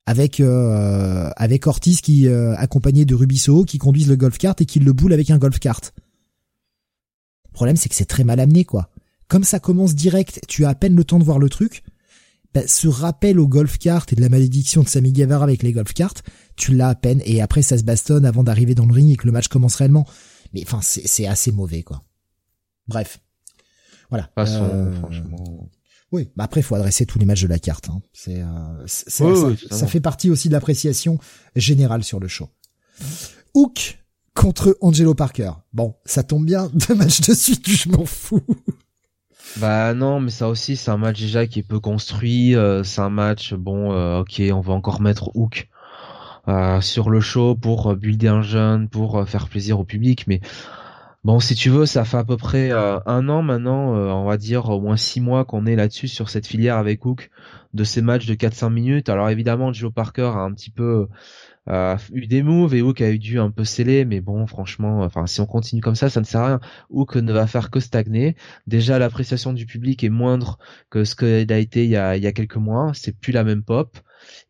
Avec 0.04 0.40
euh, 0.40 1.30
avec 1.36 1.68
Ortiz 1.68 2.00
qui 2.00 2.26
accompagné 2.28 3.04
de 3.04 3.14
Rubiso 3.14 3.64
qui 3.64 3.78
conduisent 3.78 4.08
le 4.08 4.16
golf 4.16 4.36
cart 4.36 4.56
et 4.58 4.66
qui 4.66 4.80
le 4.80 4.92
boule 4.92 5.12
avec 5.12 5.30
un 5.30 5.38
golf 5.38 5.60
cart. 5.60 5.80
Le 7.44 7.52
problème 7.52 7.76
c'est 7.76 7.88
que 7.88 7.94
c'est 7.94 8.04
très 8.04 8.24
mal 8.24 8.40
amené 8.40 8.64
quoi. 8.64 8.90
Comme 9.28 9.44
ça 9.44 9.60
commence 9.60 9.94
direct, 9.94 10.40
tu 10.48 10.64
as 10.64 10.70
à 10.70 10.74
peine 10.74 10.96
le 10.96 11.04
temps 11.04 11.20
de 11.20 11.24
voir 11.24 11.38
le 11.38 11.48
truc. 11.48 11.84
Bah, 12.52 12.62
ce 12.66 12.88
rappel 12.88 13.38
au 13.38 13.46
golf 13.46 13.78
cart 13.78 14.04
et 14.10 14.16
de 14.16 14.20
la 14.20 14.28
malédiction 14.28 14.82
de 14.82 14.88
Sami 14.88 15.12
Guevara 15.12 15.44
avec 15.44 15.62
les 15.62 15.72
golf 15.72 15.94
carts, 15.94 16.14
tu 16.56 16.74
l'as 16.74 16.88
à 16.88 16.94
peine 16.96 17.22
et 17.24 17.40
après 17.40 17.62
ça 17.62 17.78
se 17.78 17.84
bastonne 17.84 18.24
avant 18.24 18.42
d'arriver 18.42 18.74
dans 18.74 18.86
le 18.86 18.92
ring 18.92 19.12
et 19.12 19.16
que 19.16 19.26
le 19.26 19.32
match 19.32 19.46
commence 19.46 19.76
réellement. 19.76 20.04
Mais 20.52 20.62
enfin, 20.66 20.80
c'est 20.82 21.26
assez 21.26 21.52
mauvais, 21.52 21.82
quoi. 21.82 22.02
Bref. 22.88 23.20
Voilà. 24.10 24.30
Façon, 24.34 24.68
euh, 24.72 24.92
franchement. 24.92 25.70
Oui, 26.12 26.28
bah 26.36 26.44
après, 26.44 26.60
faut 26.60 26.74
adresser 26.74 27.06
tous 27.06 27.18
les 27.18 27.24
matchs 27.24 27.42
de 27.42 27.48
la 27.48 27.58
carte. 27.58 27.88
Hein. 27.88 28.02
C'est, 28.12 28.42
euh, 28.42 28.86
ça, 28.86 29.86
fait 29.86 30.00
partie 30.00 30.30
aussi 30.30 30.48
de 30.48 30.52
l'appréciation 30.52 31.18
générale 31.56 32.04
sur 32.04 32.20
le 32.20 32.28
show. 32.28 32.50
Hook 33.54 33.98
contre 34.34 34.76
Angelo 34.82 35.14
Parker. 35.14 35.52
Bon, 35.72 35.94
ça 36.04 36.22
tombe 36.22 36.44
bien, 36.44 36.70
deux 36.88 36.94
matchs 36.94 37.22
de 37.22 37.34
suite, 37.34 37.68
je 37.68 37.88
m'en 37.88 38.04
fous. 38.04 38.44
Bah 39.56 39.94
non, 39.94 40.20
mais 40.20 40.30
ça 40.30 40.48
aussi, 40.48 40.76
c'est 40.76 40.90
un 40.90 40.96
match 40.96 41.20
déjà 41.20 41.46
qui 41.46 41.60
est 41.60 41.62
peu 41.62 41.80
construit. 41.80 42.54
Euh, 42.54 42.84
c'est 42.84 43.00
un 43.00 43.10
match, 43.10 43.54
bon, 43.54 43.92
euh, 43.92 44.20
ok, 44.20 44.42
on 44.52 44.60
va 44.60 44.72
encore 44.74 45.00
mettre 45.00 45.30
Hook 45.34 45.68
sur 46.80 47.10
le 47.10 47.20
show 47.20 47.54
pour 47.54 47.94
builder 47.96 48.28
un 48.28 48.42
jeune, 48.42 48.88
pour 48.88 49.18
euh, 49.18 49.24
faire 49.24 49.48
plaisir 49.48 49.78
au 49.80 49.84
public, 49.84 50.26
mais 50.26 50.40
Bon, 51.24 51.38
si 51.38 51.54
tu 51.54 51.70
veux, 51.70 51.86
ça 51.86 52.04
fait 52.04 52.16
à 52.16 52.24
peu 52.24 52.36
près 52.36 52.72
euh, 52.72 52.98
un 53.06 53.28
an 53.28 53.42
maintenant, 53.42 53.94
euh, 53.94 54.08
on 54.08 54.24
va 54.24 54.36
dire 54.36 54.68
au 54.70 54.80
moins 54.80 54.96
six 54.96 55.20
mois 55.20 55.44
qu'on 55.44 55.66
est 55.66 55.76
là-dessus 55.76 56.08
sur 56.08 56.28
cette 56.28 56.48
filière 56.48 56.76
avec 56.78 57.04
Hook 57.06 57.30
de 57.74 57.84
ces 57.84 58.02
matchs 58.02 58.26
de 58.26 58.34
4-5 58.34 58.70
minutes. 58.70 59.08
Alors 59.08 59.30
évidemment, 59.30 59.72
Joe 59.72 59.92
Parker 59.92 60.32
a 60.34 60.40
un 60.40 60.52
petit 60.52 60.70
peu 60.70 61.06
euh, 61.68 61.96
eu 62.12 62.26
des 62.26 62.42
moves 62.42 62.74
et 62.74 62.82
Hook 62.82 63.00
a 63.02 63.10
eu 63.10 63.20
dû 63.20 63.38
un 63.38 63.52
peu 63.52 63.64
sceller, 63.64 64.04
mais 64.04 64.20
bon, 64.20 64.48
franchement, 64.48 65.02
enfin 65.02 65.28
si 65.28 65.40
on 65.40 65.46
continue 65.46 65.80
comme 65.80 65.94
ça, 65.94 66.10
ça 66.10 66.18
ne 66.20 66.24
sert 66.24 66.40
à 66.40 66.46
rien. 66.48 66.60
Hook 66.90 67.14
ne 67.14 67.32
va 67.32 67.46
faire 67.46 67.70
que 67.70 67.78
stagner. 67.78 68.34
Déjà, 68.66 68.98
l'appréciation 68.98 69.52
du 69.52 69.64
public 69.64 70.02
est 70.02 70.08
moindre 70.08 70.58
que 70.90 71.04
ce 71.04 71.14
qu'elle 71.14 71.52
a 71.52 71.58
été 71.58 71.84
il 71.84 71.90
y 71.90 71.96
a, 71.96 72.16
il 72.16 72.22
y 72.24 72.26
a 72.26 72.32
quelques 72.32 72.56
mois. 72.56 72.90
C'est 72.94 73.16
plus 73.16 73.32
la 73.32 73.44
même 73.44 73.62
pop 73.62 73.96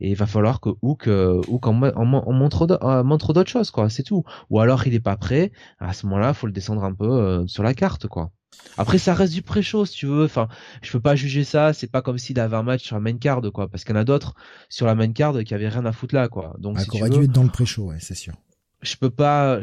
et 0.00 0.10
il 0.10 0.16
va 0.16 0.26
falloir 0.26 0.60
que 0.60 0.70
Hook, 0.82 1.08
euh, 1.08 1.40
Hook 1.48 1.66
en, 1.66 1.72
montre 1.74 3.32
d'autres 3.32 3.50
choses 3.50 3.70
quoi 3.70 3.90
c'est 3.90 4.02
tout. 4.02 4.24
Ou 4.50 4.60
alors 4.60 4.86
il 4.86 4.94
est 4.94 5.00
pas 5.00 5.16
prêt 5.16 5.52
à 5.78 5.92
ce 5.92 6.06
moment-là 6.06 6.34
faut 6.34 6.46
le 6.46 6.52
descendre 6.52 6.84
un 6.84 6.94
peu 6.94 7.08
euh, 7.08 7.46
sur 7.46 7.62
la 7.62 7.74
carte 7.74 8.06
quoi. 8.06 8.30
Après 8.76 8.98
ça 8.98 9.14
reste 9.14 9.32
du 9.32 9.42
pré-show 9.42 9.84
si 9.86 9.94
tu 9.94 10.06
veux. 10.06 10.24
Enfin 10.24 10.48
je 10.82 10.92
peux 10.92 11.00
pas 11.00 11.16
juger 11.16 11.44
ça 11.44 11.72
c'est 11.72 11.90
pas 11.90 12.02
comme 12.02 12.18
s'il 12.18 12.38
avait 12.40 12.56
un 12.56 12.62
match 12.62 12.82
sur 12.82 12.96
la 12.96 13.00
main 13.00 13.16
card 13.16 13.42
quoi. 13.52 13.68
Parce 13.68 13.84
qu'il 13.84 13.94
y 13.94 13.98
en 13.98 14.00
a 14.00 14.04
d'autres 14.04 14.34
sur 14.68 14.86
la 14.86 14.94
main 14.94 15.12
card 15.12 15.42
qui 15.44 15.54
avaient 15.54 15.68
rien 15.68 15.86
à 15.86 15.92
foutre 15.92 16.14
là 16.14 16.28
quoi. 16.28 16.54
Donc 16.58 16.76
ah, 16.78 16.82
si 16.82 16.90
dû 16.90 17.24
être 17.24 17.32
dans 17.32 17.44
le 17.44 17.50
pré-show 17.50 17.84
ouais 17.84 17.98
c'est 18.00 18.14
sûr. 18.14 18.34
Je 18.82 18.96
peux 18.96 19.10
pas 19.10 19.60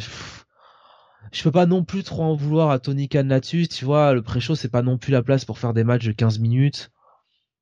je 1.32 1.44
peux 1.44 1.52
pas 1.52 1.66
non 1.66 1.84
plus 1.84 2.04
trop 2.04 2.24
en 2.24 2.36
vouloir 2.36 2.72
à 2.72 2.80
Tony 2.80 3.08
Khan 3.08 3.26
là-dessus, 3.28 3.68
tu 3.68 3.86
vois, 3.86 4.14
le 4.14 4.22
pré-show 4.22 4.56
c'est 4.56 4.70
pas 4.70 4.82
non 4.82 4.98
plus 4.98 5.12
la 5.12 5.22
place 5.22 5.46
pour 5.46 5.60
faire 5.60 5.74
des 5.74 5.84
matchs 5.84 6.06
de 6.06 6.12
15 6.12 6.40
minutes. 6.40 6.92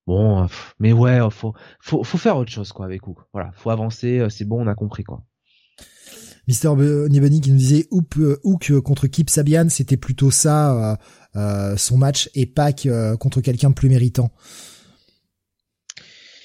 Bon, 0.08 0.44
euh, 0.44 0.48
mais 0.80 0.94
ouais, 0.94 1.22
euh, 1.22 1.30
faut, 1.30 1.54
faut, 1.82 2.04
faut 2.04 2.18
faire 2.18 2.38
autre 2.38 2.50
chose, 2.50 2.72
quoi, 2.72 2.86
avec 2.86 3.06
Hook. 3.06 3.18
Voilà, 3.34 3.52
faut 3.56 3.70
avancer, 3.70 4.20
euh, 4.20 4.30
c'est 4.30 4.46
bon, 4.46 4.64
on 4.64 4.68
a 4.68 4.74
compris, 4.74 5.04
quoi. 5.04 5.22
Mister 6.48 6.70
Nibani 7.10 7.42
qui 7.42 7.52
nous 7.52 7.58
disait 7.58 7.88
Hook, 7.92 8.80
contre 8.80 9.08
Kip 9.08 9.30
Sabian, 9.30 9.68
c'était 9.68 9.98
plutôt 9.98 10.32
ça, 10.32 10.98
euh, 11.36 11.76
son 11.76 11.98
match, 11.98 12.30
et 12.36 12.46
Pac 12.46 12.88
contre 13.20 13.42
quelqu'un 13.42 13.72
de 13.72 13.76
plus 13.76 13.90
méritant. 13.90 14.32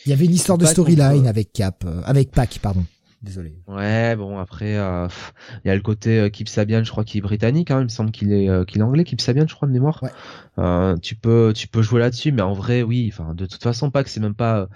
Il 0.05 0.11
y 0.11 0.13
avait 0.13 0.25
une 0.25 0.35
histoire 0.35 0.59
de 0.59 0.67
storyline 0.67 1.29
avec 1.29 1.53
Cap, 1.53 1.85
avec 2.05 2.33
Pac, 2.33 2.59
pardon. 2.61 2.85
Désolé. 3.23 3.55
Ouais, 3.69 4.17
bon 4.17 4.39
après, 4.39 4.77
euh, 4.77 5.07
il 5.65 5.69
y 5.69 5.71
a 5.71 5.77
le 5.77 5.81
côté 5.81 6.19
euh, 6.19 6.29
Kip 6.29 6.49
Sabian, 6.49 6.83
je 6.83 6.91
crois 6.91 7.05
qu'il 7.05 7.19
est 7.19 7.23
britannique. 7.23 7.71
Hein, 7.71 7.79
il 7.81 7.85
me 7.85 7.89
semble 7.89 8.11
qu'il 8.11 8.33
est 8.33 8.49
euh, 8.49 8.65
qu'il 8.65 8.81
est 8.81 8.85
anglais, 8.85 9.05
Kip 9.05 9.21
Sabian, 9.21 9.47
je 9.47 9.55
crois 9.55 9.69
de 9.69 9.73
mémoire. 9.73 10.03
Ouais. 10.03 10.95
tu 11.01 11.15
peux 11.15 11.53
tu 11.55 11.69
peux 11.69 11.83
jouer 11.83 12.01
là-dessus, 12.01 12.33
mais 12.33 12.43
en 12.43 12.53
vrai, 12.53 12.83
oui. 12.83 13.09
Enfin, 13.13 13.35
de 13.35 13.47
toute 13.47 13.63
façon, 13.63 13.93
pas 13.93 14.03
que 14.03 14.11
c'est 14.11 14.19
même 14.19 14.35
pas 14.35 14.69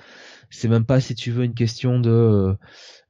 c'est 0.51 0.69
même 0.69 0.85
pas 0.87 1.01
si 1.01 1.17
tu 1.17 1.33
veux 1.33 1.45
une 1.45 1.55
question 1.55 1.99
de 1.99 2.57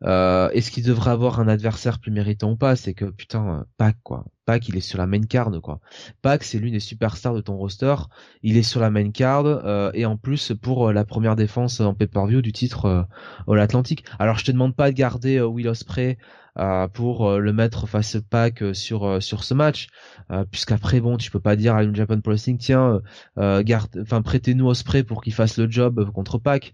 euh, 0.04 0.48
est-ce 0.50 0.70
qu'il 0.70 0.84
devrait 0.84 1.10
avoir 1.10 1.38
un 1.40 1.48
adversaire 1.48 2.00
plus 2.00 2.10
méritant 2.10 2.52
ou 2.52 2.56
pas? 2.56 2.74
C'est 2.76 2.94
que 2.94 3.04
putain, 3.04 3.66
Pac 3.76 3.96
quoi. 4.02 4.24
Pac, 4.47 4.68
il 4.68 4.77
est 4.77 4.81
sur 4.81 4.98
la 4.98 5.06
main 5.06 5.20
card 5.23 5.51
quoi. 5.62 5.81
Pac, 6.23 6.43
c'est 6.43 6.59
l'une 6.59 6.73
des 6.73 6.81
superstars 6.81 7.35
de 7.35 7.40
ton 7.43 7.56
roster. 7.56 7.94
Il 8.43 8.56
est 8.56 8.62
sur 8.62 8.81
la 8.81 8.90
main 8.90 9.10
card 9.10 9.44
euh, 9.44 9.90
et 9.93 10.06
en 10.06 10.16
plus 10.16 10.55
pour 10.62 10.89
euh, 10.89 10.93
la 10.93 11.05
première 11.05 11.36
défense 11.36 11.81
en 11.81 11.93
pay-per-view 11.93 12.40
du 12.40 12.52
titre 12.52 12.86
euh, 12.86 13.02
All 13.48 13.60
Atlantic. 13.60 14.05
Alors 14.18 14.39
je 14.39 14.44
te 14.44 14.52
demande 14.52 14.74
pas 14.74 14.90
de 14.90 14.97
garder 14.97 15.40
Will 15.40 15.68
Ospreay 15.68 16.16
pour 16.94 17.39
le 17.39 17.52
mettre 17.52 17.86
face 17.86 18.16
Pac 18.31 18.64
sur 18.73 19.23
sur 19.23 19.44
ce 19.44 19.52
match, 19.52 19.89
puisqu'après 20.51 21.01
bon, 21.01 21.18
tu 21.18 21.31
peux 21.31 21.39
pas 21.39 21.55
dire 21.55 21.74
à 21.74 21.82
une 21.82 21.94
Japan 21.94 22.18
Pro 22.18 22.31
Wrestling 22.31 22.56
tiens, 22.56 23.02
garde, 23.36 24.01
enfin 24.01 24.23
prêtez-nous 24.23 24.66
Ospreay 24.66 25.05
pour 25.05 25.23
qu'il 25.23 25.35
fasse 25.35 25.59
le 25.59 25.70
job 25.70 26.10
contre 26.12 26.39
Pac. 26.39 26.73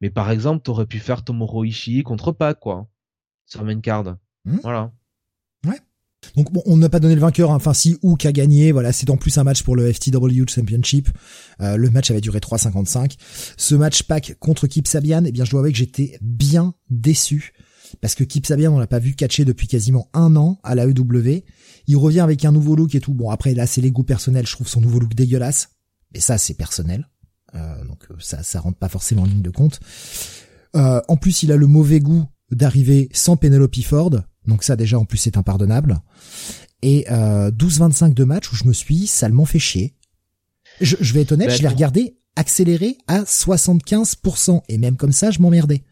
Mais 0.00 0.10
par 0.10 0.30
exemple, 0.30 0.62
t'aurais 0.62 0.86
pu 0.86 0.98
faire 0.98 1.24
Tomoro 1.24 1.64
Ishii 1.64 2.02
contre 2.02 2.32
Pac, 2.32 2.60
quoi. 2.60 2.88
Sur 3.46 3.64
main 3.64 3.80
card. 3.80 4.16
Hmm. 4.44 4.58
Voilà. 4.62 4.92
Ouais. 5.64 5.78
Donc 6.34 6.52
bon, 6.52 6.62
on 6.66 6.76
n'a 6.76 6.88
pas 6.88 7.00
donné 7.00 7.14
le 7.14 7.20
vainqueur. 7.20 7.50
Hein. 7.50 7.56
Enfin, 7.56 7.74
si 7.74 7.96
Hook 8.02 8.26
a 8.26 8.32
gagné, 8.32 8.72
voilà, 8.72 8.92
c'est 8.92 9.08
en 9.10 9.16
plus 9.16 9.38
un 9.38 9.44
match 9.44 9.62
pour 9.62 9.76
le 9.76 9.92
FTW 9.92 10.44
Championship. 10.48 11.08
Euh, 11.60 11.76
le 11.76 11.90
match 11.90 12.10
avait 12.10 12.20
duré 12.20 12.38
3,55. 12.38 13.16
Ce 13.56 13.74
match 13.74 14.02
Pac 14.02 14.36
contre 14.38 14.66
Kip 14.66 14.86
Sabian, 14.86 15.24
eh 15.24 15.32
bien, 15.32 15.44
je 15.44 15.50
dois 15.50 15.60
avouer 15.60 15.72
que 15.72 15.78
j'étais 15.78 16.18
bien 16.20 16.74
déçu 16.90 17.52
parce 18.00 18.14
que 18.14 18.24
Kip 18.24 18.46
Sabian, 18.46 18.74
on 18.74 18.78
l'a 18.78 18.86
pas 18.86 18.98
vu 18.98 19.14
catcher 19.14 19.44
depuis 19.44 19.66
quasiment 19.66 20.08
un 20.12 20.36
an 20.36 20.58
à 20.62 20.74
la 20.74 20.86
EW. 20.86 21.44
Il 21.86 21.96
revient 21.96 22.20
avec 22.20 22.44
un 22.44 22.52
nouveau 22.52 22.76
look 22.76 22.94
et 22.94 23.00
tout. 23.00 23.14
Bon, 23.14 23.30
après 23.30 23.54
là, 23.54 23.66
c'est 23.66 23.80
les 23.80 23.90
goûts 23.90 24.04
personnels. 24.04 24.46
Je 24.46 24.52
trouve 24.52 24.68
son 24.68 24.80
nouveau 24.80 24.98
look 24.98 25.14
dégueulasse, 25.14 25.70
mais 26.12 26.20
ça, 26.20 26.38
c'est 26.38 26.54
personnel. 26.54 27.08
Euh, 27.54 27.84
donc 27.84 28.06
euh, 28.10 28.16
ça, 28.18 28.42
ça 28.42 28.60
rentre 28.60 28.78
pas 28.78 28.88
forcément 28.88 29.22
en 29.22 29.26
ligne 29.26 29.42
de 29.42 29.50
compte. 29.50 29.80
Euh, 30.74 31.00
en 31.08 31.16
plus, 31.16 31.42
il 31.42 31.52
a 31.52 31.56
le 31.56 31.66
mauvais 31.66 32.00
goût 32.00 32.24
d'arriver 32.50 33.08
sans 33.12 33.36
Penelope 33.36 33.82
Ford, 33.82 34.22
donc 34.46 34.62
ça 34.62 34.76
déjà 34.76 34.98
en 34.98 35.04
plus 35.04 35.18
c'est 35.18 35.36
impardonnable. 35.36 36.00
Et 36.82 37.06
12-25 37.08 38.14
de 38.14 38.24
match 38.24 38.52
où 38.52 38.56
je 38.56 38.64
me 38.64 38.72
suis 38.72 39.06
salement 39.06 39.44
fait 39.44 39.58
chier. 39.58 39.94
Je, 40.80 41.12
vais 41.14 41.22
être 41.22 41.32
honnête, 41.32 41.48
ben, 41.48 41.56
je 41.56 41.62
l'ai 41.62 41.68
regardé 41.68 42.18
accéléré 42.36 42.98
à 43.06 43.22
75%, 43.22 44.60
et 44.68 44.76
même 44.76 44.96
comme 44.96 45.12
ça, 45.12 45.30
je 45.30 45.40
m'emmerdais. 45.40 45.82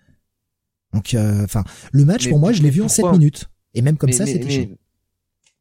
Donc, 0.92 1.16
enfin, 1.42 1.64
le 1.90 2.04
match 2.04 2.28
pour 2.28 2.38
moi, 2.38 2.52
je 2.52 2.62
l'ai 2.62 2.70
vu 2.70 2.82
en 2.82 2.88
7 2.88 3.06
minutes, 3.12 3.48
et 3.72 3.80
même 3.80 3.96
comme 3.96 4.12
ça, 4.12 4.26
c'était 4.26 4.50
chier. 4.50 4.76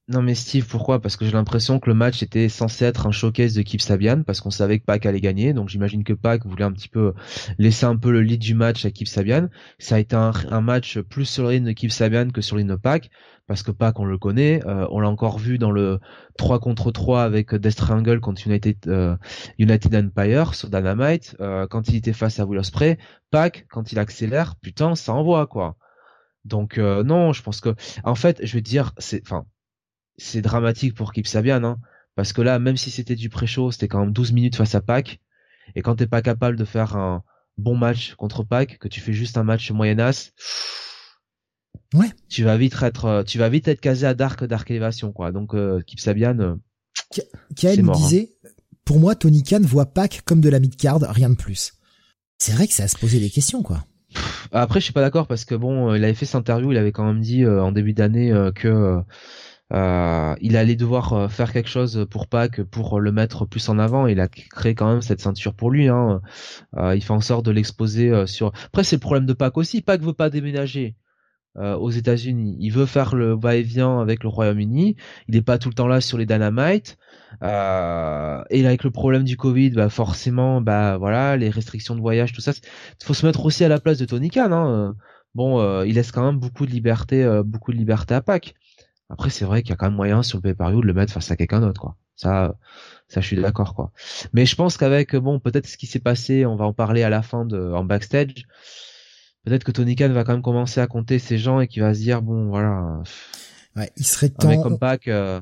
Non 0.10 0.22
mais 0.22 0.36
Steve, 0.36 0.68
pourquoi? 0.68 1.00
Parce 1.00 1.16
que 1.16 1.24
j'ai 1.24 1.32
l'impression 1.32 1.80
que 1.80 1.90
le 1.90 1.94
match 1.94 2.22
était 2.24 2.50
censé 2.50 2.84
être 2.84 3.08
un 3.08 3.12
showcase 3.12 3.54
de 3.54 3.62
Kip 3.62 3.80
Sabian, 3.80 4.24
parce 4.24 4.42
qu'on 4.42 4.52
savait 4.52 4.80
que 4.80 4.84
Pac 4.84 5.06
allait 5.06 5.22
gagner, 5.22 5.54
donc 5.54 5.70
j'imagine 5.70 6.04
que 6.04 6.12
Pac 6.12 6.46
voulait 6.46 6.66
un 6.66 6.74
petit 6.74 6.90
peu 6.90 7.14
laisser 7.58 7.86
un 7.86 7.96
peu 7.96 8.12
le 8.12 8.22
lead 8.22 8.42
du 8.42 8.54
match 8.54 8.84
à 8.84 8.92
Kip 8.92 9.08
Sabian. 9.08 9.48
Ça 9.80 9.96
a 9.96 10.00
été 10.00 10.18
un, 10.18 10.34
match 10.60 11.00
plus 11.00 11.24
sur 11.24 11.48
l'île 11.48 11.64
de 11.64 11.72
Kip 11.72 11.90
Sabian 11.90 12.32
que 12.32 12.42
sur 12.42 12.58
l'île 12.58 12.68
de 12.68 12.76
Pac, 12.76 13.12
parce 13.48 13.64
que 13.64 13.72
Pac 13.72 13.98
on 13.98 14.04
le 14.04 14.18
connaît, 14.18 14.60
euh, 14.66 14.86
on 14.92 15.00
l'a 15.00 15.10
encore 15.10 15.40
vu 15.40 15.58
dans 15.58 15.72
le 15.72 16.02
3 16.38 16.60
contre 16.60 16.92
3 16.92 17.24
avec 17.24 17.56
Death 17.56 17.78
Triangle 17.78 18.20
contre 18.20 18.46
United, 18.46 18.80
euh, 18.88 19.16
United 19.58 19.96
Empire 19.96 20.54
sur 20.54 20.70
Dynamite, 20.70 21.38
euh, 21.40 21.66
quand 21.68 21.88
il 21.88 21.96
était 21.96 22.12
face 22.12 22.42
à 22.42 22.46
Will 22.46 22.60
Ospreay, 22.60 22.98
Pac 23.32 23.68
quand 23.70 23.94
il 23.94 24.00
accélère, 24.00 24.58
putain 24.58 24.96
ça 24.96 25.14
envoie 25.14 25.48
quoi. 25.48 25.78
Donc 26.44 26.78
non, 26.78 27.32
je 27.32 27.42
pense 27.42 27.62
que 27.62 27.74
en 28.04 28.16
fait, 28.16 28.46
je 28.46 28.56
veux 28.56 28.62
dire, 28.62 28.92
c'est 28.98 29.22
enfin 29.26 29.46
c'est 30.18 30.42
dramatique 30.42 30.96
pour 30.96 31.14
Kip 31.14 31.28
Sabian, 31.28 31.64
hein, 31.64 31.78
parce 32.16 32.34
que 32.34 32.42
là, 32.42 32.60
même 32.60 32.78
si 32.78 32.92
c'était 32.92 33.16
du 33.16 33.30
pré-show, 33.30 33.72
c'était 33.72 33.88
quand 33.88 34.00
même 34.00 34.14
12 34.14 34.32
minutes 34.34 34.56
face 34.56 34.76
à 34.76 34.82
Pac, 34.82 35.20
et 35.76 35.82
quand 35.82 35.96
t'es 35.96 36.08
pas 36.08 36.22
capable 36.22 36.58
de 36.58 36.66
faire 36.66 36.96
un 36.96 37.24
bon 37.58 37.76
match 37.76 38.16
contre 38.16 38.44
Pac, 38.44 38.78
que 38.78 38.88
tu 38.88 39.00
fais 39.00 39.14
juste 39.14 39.38
un 39.38 39.44
match 39.44 39.72
moyenasse, 39.72 40.34
ouais. 41.94 42.12
tu 42.30 42.44
vas 42.44 42.58
vite 42.58 42.76
être, 42.82 43.06
euh, 43.06 43.24
tu 43.24 43.38
vas 43.38 43.50
vite 43.50 43.68
être 43.68 43.82
casé 43.82 44.06
à 44.06 44.14
Dark, 44.14 44.44
Dark 44.44 44.70
Elevation, 44.70 45.12
quoi. 45.12 45.32
Donc 45.32 45.54
euh, 45.54 45.82
Kip 45.82 46.00
Sabian, 46.00 46.40
euh, 46.40 46.56
me 47.18 47.90
hein. 47.90 47.92
disait, 47.94 48.34
pour 48.86 49.00
moi, 49.00 49.16
Tony 49.16 49.44
Khan 49.44 49.62
voit 49.62 49.88
Pac 49.88 50.22
comme 50.26 50.42
de 50.42 50.50
la 50.50 50.60
mid-card, 50.60 51.02
rien 51.02 51.30
de 51.30 51.36
plus. 51.36 51.74
C'est 52.38 52.54
vrai 52.54 52.68
que 52.68 52.74
ça 52.74 52.84
a 52.84 52.88
se 52.88 52.98
poser 52.98 53.20
des 53.20 53.30
questions, 53.30 53.64
quoi. 53.64 53.86
Après, 54.52 54.80
je 54.80 54.84
suis 54.84 54.94
pas 54.94 55.02
d'accord 55.02 55.26
parce 55.26 55.46
que 55.46 55.56
bon, 55.56 55.96
il 55.96 56.04
avait 56.04 56.14
fait 56.14 56.26
cette 56.26 56.36
interview, 56.36 56.72
il 56.72 56.78
avait 56.78 56.92
quand 56.92 57.06
même 57.06 57.22
dit 57.22 57.48
en 57.48 57.72
début 57.72 57.94
d'année 57.94 58.32
que 58.54 59.02
euh, 59.72 60.36
il 60.42 60.58
allait 60.58 60.76
devoir 60.76 61.14
euh, 61.14 61.28
faire 61.30 61.52
quelque 61.52 61.70
chose 61.70 62.06
pour 62.10 62.28
Pac 62.28 62.62
pour 62.64 63.00
le 63.00 63.12
mettre 63.12 63.46
plus 63.46 63.70
en 63.70 63.80
avant. 63.80 64.08
Il 64.08 64.20
a 64.20 64.28
créé 64.28 64.76
quand 64.76 64.92
même 64.92 65.02
cette 65.02 65.22
ceinture 65.22 65.56
pour 65.56 65.72
lui. 65.72 65.88
Hein. 65.88 66.22
Euh, 66.78 66.96
il 66.96 67.04
fait 67.04 67.14
en 67.14 67.22
sorte 67.22 67.46
de 67.46 67.52
l'exposer 67.52 68.28
sur. 68.28 68.52
Après 68.66 68.84
c'est 68.84 68.98
le 68.98 69.02
problème 69.02 69.26
de 69.26 69.34
Pac 69.34 69.58
aussi. 69.58 69.82
Pac 69.82 70.02
veut 70.02 70.14
pas 70.14 70.30
déménager. 70.30 70.96
aux 71.56 71.92
États-Unis, 71.92 72.58
il 72.60 72.72
veut 72.72 72.88
faire 72.88 73.16
le 73.16 73.36
va-et-vient 73.36 74.00
avec 74.00 74.24
le 74.24 74.30
Royaume-Uni. 74.30 74.96
Il 75.28 75.36
n'est 75.36 75.42
pas 75.42 75.58
tout 75.60 75.70
le 75.70 75.76
temps 75.76 75.88
là 75.88 76.02
sur 76.02 76.18
les 76.18 76.26
Dynamite. 76.26 76.98
Euh, 77.44 78.44
et 78.50 78.66
avec 78.66 78.84
le 78.84 78.92
problème 78.92 79.24
du 79.24 79.38
Covid, 79.38 79.72
bah 79.72 79.90
forcément, 79.90 80.62
bah 80.62 80.98
voilà, 80.98 81.38
les 81.38 81.50
restrictions 81.50 81.96
de 81.96 82.02
voyage, 82.02 82.34
tout 82.34 82.42
ça. 82.42 82.54
Il 82.54 83.06
faut 83.06 83.14
se 83.14 83.26
mettre 83.26 83.46
aussi 83.46 83.64
à 83.64 83.68
la 83.68 83.80
place 83.80 83.98
de 84.00 84.06
Tony 84.06 84.30
Khan. 84.30 84.52
Hein. 84.52 84.96
Bon, 85.36 85.84
il 85.84 85.96
laisse 85.96 86.12
quand 86.12 86.26
même 86.26 86.40
beaucoup 86.40 86.66
de 86.66 86.72
liberté, 86.72 87.42
beaucoup 87.46 87.72
de 87.72 87.78
liberté 87.78 88.16
à 88.16 88.22
Pac. 88.22 88.56
Après, 89.14 89.30
c'est 89.30 89.46
vrai 89.46 89.62
qu'il 89.62 89.70
y 89.70 89.74
a 89.74 89.76
quand 89.76 89.86
même 89.86 89.96
moyen 89.96 90.24
sur 90.24 90.40
le 90.40 90.42
pay-per-view 90.42 90.82
de 90.82 90.88
le 90.88 90.94
mettre 90.94 91.14
face 91.14 91.30
à 91.30 91.36
quelqu'un 91.36 91.62
d'autre, 91.62 91.80
quoi. 91.80 91.96
Ça, 92.16 92.56
ça, 93.08 93.22
je 93.22 93.28
suis 93.28 93.40
d'accord, 93.40 93.76
quoi. 93.76 93.92
Mais 94.34 94.48
je 94.48 94.56
pense 94.56 94.76
qu'avec, 94.76 95.16
bon, 95.16 95.40
peut-être 95.40 95.68
ce 95.68 95.78
qui 95.78 95.86
s'est 95.86 96.00
passé, 96.00 96.48
on 96.48 96.56
va 96.56 96.66
en 96.66 96.74
parler 96.74 97.04
à 97.04 97.10
la 97.10 97.22
fin 97.22 97.46
de, 97.46 97.60
en 97.60 97.84
backstage. 97.84 98.48
Peut-être 99.46 99.64
que 99.64 99.72
Tony 99.72 99.96
Khan 99.96 100.10
va 100.10 100.24
quand 100.24 100.34
même 100.34 100.42
commencer 100.42 100.82
à 100.82 100.88
compter 100.88 101.20
ces 101.20 101.38
gens 101.38 101.60
et 101.60 101.68
qu'il 101.68 101.84
va 101.84 101.94
se 101.94 102.00
dire, 102.00 102.24
bon, 102.24 102.50
voilà. 102.50 103.04
Ouais, 103.76 103.92
il 103.98 104.06
serait 104.06 104.30
temps. 104.30 104.62
comme 104.64 104.80
Pac, 104.80 105.08
euh, 105.08 105.40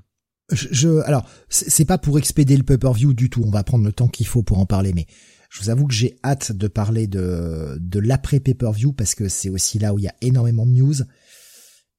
je, 0.52 1.02
alors, 1.06 1.26
c'est 1.48 1.86
pas 1.86 1.98
pour 1.98 2.18
expédier 2.18 2.58
le 2.58 2.64
pay-per-view 2.64 3.14
du 3.14 3.30
tout. 3.30 3.42
On 3.46 3.52
va 3.52 3.64
prendre 3.64 3.86
le 3.86 3.94
temps 3.94 4.10
qu'il 4.10 4.28
faut 4.28 4.44
pour 4.44 4.60
en 4.60 4.66
parler, 4.66 4.92
mais 4.94 5.06
je 5.50 5.62
vous 5.62 5.70
avoue 5.70 5.88
que 5.88 5.94
j'ai 5.94 6.18
hâte 6.24 6.52
de 6.52 6.68
parler 6.68 7.08
de, 7.08 7.78
de 7.80 8.00
l'après 8.00 8.40
pay-per-view 8.40 8.94
parce 8.94 9.16
que 9.16 9.30
c'est 9.30 9.50
aussi 9.50 9.80
là 9.80 9.94
où 9.94 10.00
il 10.00 10.04
y 10.04 10.08
a 10.10 10.16
énormément 10.22 10.66
de 10.66 10.72
news. 10.72 10.96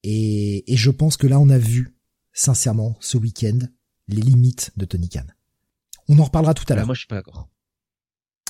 Et, 0.05 0.65
je 0.69 0.91
pense 0.91 1.16
que 1.16 1.27
là, 1.27 1.39
on 1.39 1.49
a 1.49 1.59
vu, 1.59 1.97
sincèrement, 2.33 2.97
ce 3.01 3.16
week-end, 3.16 3.59
les 4.09 4.23
limites 4.23 4.73
de 4.77 4.85
Tony 4.85 5.09
Khan. 5.09 5.27
On 6.09 6.19
en 6.19 6.24
reparlera 6.24 6.55
tout 6.55 6.65
à 6.69 6.74
l'heure. 6.74 6.87
moi, 6.87 6.95
je 6.95 7.01
suis 7.01 7.09
pas 7.09 7.16
d'accord. 7.16 7.49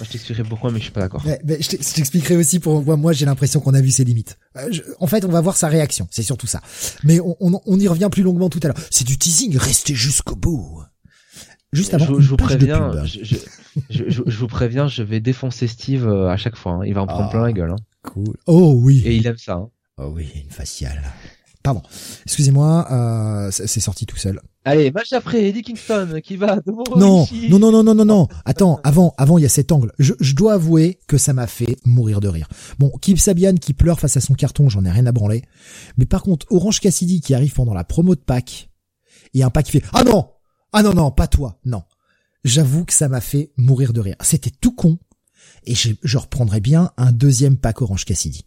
Je 0.00 0.10
t'expliquerai 0.10 0.44
pourquoi, 0.44 0.70
mais 0.70 0.78
je 0.78 0.84
suis 0.84 0.92
pas 0.92 1.02
d'accord. 1.02 1.22
je 1.22 1.76
t'expliquerai 1.94 2.36
aussi 2.36 2.60
pourquoi 2.60 2.96
moi 2.96 3.12
j'ai 3.12 3.26
l'impression 3.26 3.60
qu'on 3.60 3.74
a 3.74 3.80
vu 3.82 3.90
ses 3.90 4.04
limites. 4.04 4.38
Euh, 4.56 4.70
en 4.98 5.06
fait, 5.06 5.24
on 5.26 5.28
va 5.28 5.42
voir 5.42 5.56
sa 5.56 5.68
réaction, 5.68 6.08
c'est 6.10 6.22
surtout 6.22 6.46
ça. 6.46 6.62
Mais 7.04 7.20
on, 7.20 7.78
y 7.78 7.88
revient 7.88 8.08
plus 8.10 8.22
longuement 8.22 8.48
tout 8.48 8.60
à 8.62 8.68
l'heure. 8.68 8.78
C'est 8.90 9.06
du 9.06 9.18
teasing, 9.18 9.56
restez 9.58 9.94
jusqu'au 9.94 10.34
bout. 10.34 10.82
Juste 11.74 11.92
avant, 11.92 12.06
je, 12.20 12.28
vous 12.28 12.36
préviens, 12.36 12.92
je, 13.90 14.22
vous 14.32 14.46
préviens, 14.46 14.88
je 14.88 15.02
vais 15.02 15.20
défoncer 15.20 15.66
Steve 15.66 16.06
euh, 16.06 16.28
à 16.28 16.36
chaque 16.36 16.56
fois. 16.56 16.72
Hein. 16.72 16.84
Il 16.86 16.94
va 16.94 17.02
en 17.02 17.06
prendre 17.06 17.30
plein 17.30 17.42
la 17.42 17.46
ah, 17.46 17.52
gueule. 17.52 17.70
Hein. 17.70 17.76
Cool. 18.02 18.36
Oh 18.46 18.74
oui. 18.76 19.02
Et 19.04 19.16
il 19.16 19.26
aime 19.26 19.38
ça. 19.38 19.54
Hein. 19.54 19.70
Oh 19.98 20.12
oui, 20.14 20.28
une 20.34 20.50
faciale. 20.50 21.02
Pardon. 21.62 21.82
Excusez-moi, 22.26 22.88
euh, 22.90 23.50
c'est 23.50 23.80
sorti 23.80 24.04
tout 24.06 24.16
seul. 24.16 24.40
Allez, 24.64 24.90
match 24.90 25.12
après, 25.12 25.48
Eddie 25.48 25.62
Kingston 25.62 26.20
qui 26.22 26.36
va 26.36 26.58
non, 26.96 27.26
non, 27.48 27.58
non, 27.58 27.72
non, 27.72 27.82
non, 27.82 27.94
non, 27.94 28.04
non. 28.04 28.28
Attends, 28.44 28.80
avant, 28.84 29.14
avant, 29.16 29.38
il 29.38 29.42
y 29.42 29.44
a 29.44 29.48
cet 29.48 29.72
angle. 29.72 29.92
Je, 29.98 30.12
je 30.20 30.34
dois 30.34 30.54
avouer 30.54 31.00
que 31.08 31.18
ça 31.18 31.32
m'a 31.32 31.46
fait 31.46 31.76
mourir 31.84 32.20
de 32.20 32.28
rire. 32.28 32.48
Bon, 32.78 32.90
Kip 33.00 33.18
Sabian 33.18 33.54
qui 33.54 33.74
pleure 33.74 34.00
face 34.00 34.16
à 34.16 34.20
son 34.20 34.34
carton, 34.34 34.68
j'en 34.68 34.84
ai 34.84 34.90
rien 34.90 35.06
à 35.06 35.12
branler. 35.12 35.42
Mais 35.98 36.06
par 36.06 36.22
contre, 36.22 36.46
Orange 36.50 36.80
Cassidy 36.80 37.20
qui 37.20 37.34
arrive 37.34 37.52
pendant 37.52 37.74
la 37.74 37.84
promo 37.84 38.14
de 38.14 38.20
Pâques, 38.20 38.70
et 39.34 39.42
un 39.42 39.50
pack 39.50 39.66
qui 39.66 39.72
fait 39.72 39.84
ah 39.92 40.04
non, 40.04 40.30
ah 40.72 40.82
non 40.82 40.94
non, 40.94 41.10
pas 41.10 41.26
toi, 41.26 41.58
non. 41.64 41.82
J'avoue 42.44 42.84
que 42.84 42.92
ça 42.92 43.08
m'a 43.08 43.20
fait 43.20 43.52
mourir 43.56 43.92
de 43.92 44.00
rire. 44.00 44.16
C'était 44.20 44.50
tout 44.50 44.72
con. 44.72 44.98
Et 45.64 45.74
je, 45.74 45.92
je 46.02 46.18
reprendrais 46.18 46.60
bien 46.60 46.90
un 46.96 47.12
deuxième 47.12 47.56
pack 47.56 47.82
Orange 47.82 48.04
Cassidy. 48.04 48.46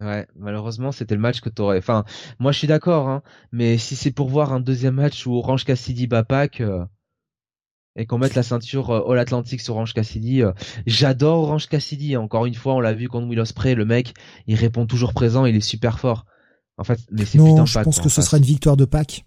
Ouais, 0.00 0.28
malheureusement, 0.36 0.92
c'était 0.92 1.16
le 1.16 1.20
match 1.20 1.40
que 1.40 1.48
t'aurais. 1.48 1.78
Enfin, 1.78 2.04
moi, 2.38 2.52
je 2.52 2.58
suis 2.58 2.68
d'accord, 2.68 3.08
hein, 3.08 3.22
mais 3.50 3.78
si 3.78 3.96
c'est 3.96 4.12
pour 4.12 4.28
voir 4.28 4.52
un 4.52 4.60
deuxième 4.60 4.94
match 4.94 5.26
où 5.26 5.34
Orange 5.34 5.64
Cassidy 5.64 6.06
bat 6.06 6.22
Pac 6.22 6.60
euh, 6.60 6.84
et 7.96 8.06
qu'on 8.06 8.18
mette 8.18 8.36
la 8.36 8.44
ceinture 8.44 8.90
euh, 8.90 9.10
All 9.10 9.18
Atlantic 9.18 9.60
sur 9.60 9.74
Orange 9.74 9.94
Cassidy, 9.94 10.42
euh, 10.42 10.52
j'adore 10.86 11.42
Orange 11.42 11.68
Cassidy. 11.68 12.16
Encore 12.16 12.46
une 12.46 12.54
fois, 12.54 12.74
on 12.74 12.80
l'a 12.80 12.94
vu 12.94 13.08
contre 13.08 13.26
Will 13.26 13.40
Ospreay, 13.40 13.74
le 13.74 13.84
mec, 13.84 14.14
il 14.46 14.54
répond 14.54 14.86
toujours 14.86 15.14
présent, 15.14 15.46
il 15.46 15.56
est 15.56 15.60
super 15.60 15.98
fort. 15.98 16.26
En 16.76 16.84
fait, 16.84 17.00
mais 17.10 17.24
c'est 17.24 17.38
non, 17.38 17.66
je 17.66 17.80
pense 17.80 17.98
que 17.98 18.08
ce 18.08 18.22
sera 18.22 18.38
une 18.38 18.44
victoire 18.44 18.76
de 18.76 18.84
Pac. 18.84 19.24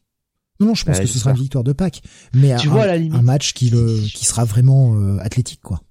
Non, 0.61 0.67
non, 0.67 0.75
je 0.75 0.85
pense 0.85 0.99
que 0.99 1.05
ce 1.05 1.19
sera 1.19 1.31
une 1.31 1.37
victoire 1.37 1.65
de 1.65 1.73
Pac, 1.73 2.01
mais 2.33 2.55
tu 2.55 2.69
un, 2.69 2.71
vois, 2.71 2.85
la 2.85 2.95
limite, 2.95 3.15
un 3.15 3.23
match 3.23 3.51
qui 3.51 3.69
le, 3.71 3.99
qui 4.07 4.23
sera 4.23 4.45
vraiment 4.45 5.17
athlétique, 5.19 5.59
quoi. 5.61 5.81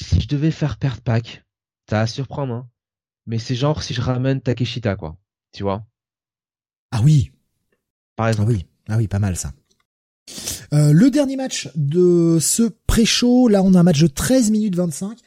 Si 0.00 0.20
je 0.20 0.26
devais 0.26 0.50
faire 0.50 0.78
perdre 0.78 1.00
Pac, 1.02 1.44
ça 1.88 2.00
va 2.00 2.06
surprendre, 2.08 2.54
hein 2.54 2.68
mais 3.26 3.38
c'est 3.38 3.54
genre 3.54 3.82
si 3.82 3.94
je 3.94 4.00
ramène 4.00 4.40
Takeshita, 4.40 4.96
quoi. 4.96 5.16
Tu 5.52 5.62
vois 5.62 5.86
Ah 6.90 7.00
oui. 7.02 7.32
Par 8.16 8.28
exemple. 8.28 8.50
Ah 8.50 8.54
oui, 8.54 8.66
ah 8.88 8.96
oui, 8.96 9.08
pas 9.08 9.18
mal 9.18 9.36
ça. 9.36 9.52
Euh, 10.72 10.92
le 10.92 11.10
dernier 11.10 11.36
match 11.36 11.68
de 11.76 12.38
ce 12.40 12.64
pré-show, 12.86 13.48
là 13.48 13.62
on 13.62 13.74
a 13.74 13.80
un 13.80 13.84
match 13.84 14.00
de 14.00 14.08
13 14.08 14.50
minutes 14.50 14.74
25. 14.74 15.18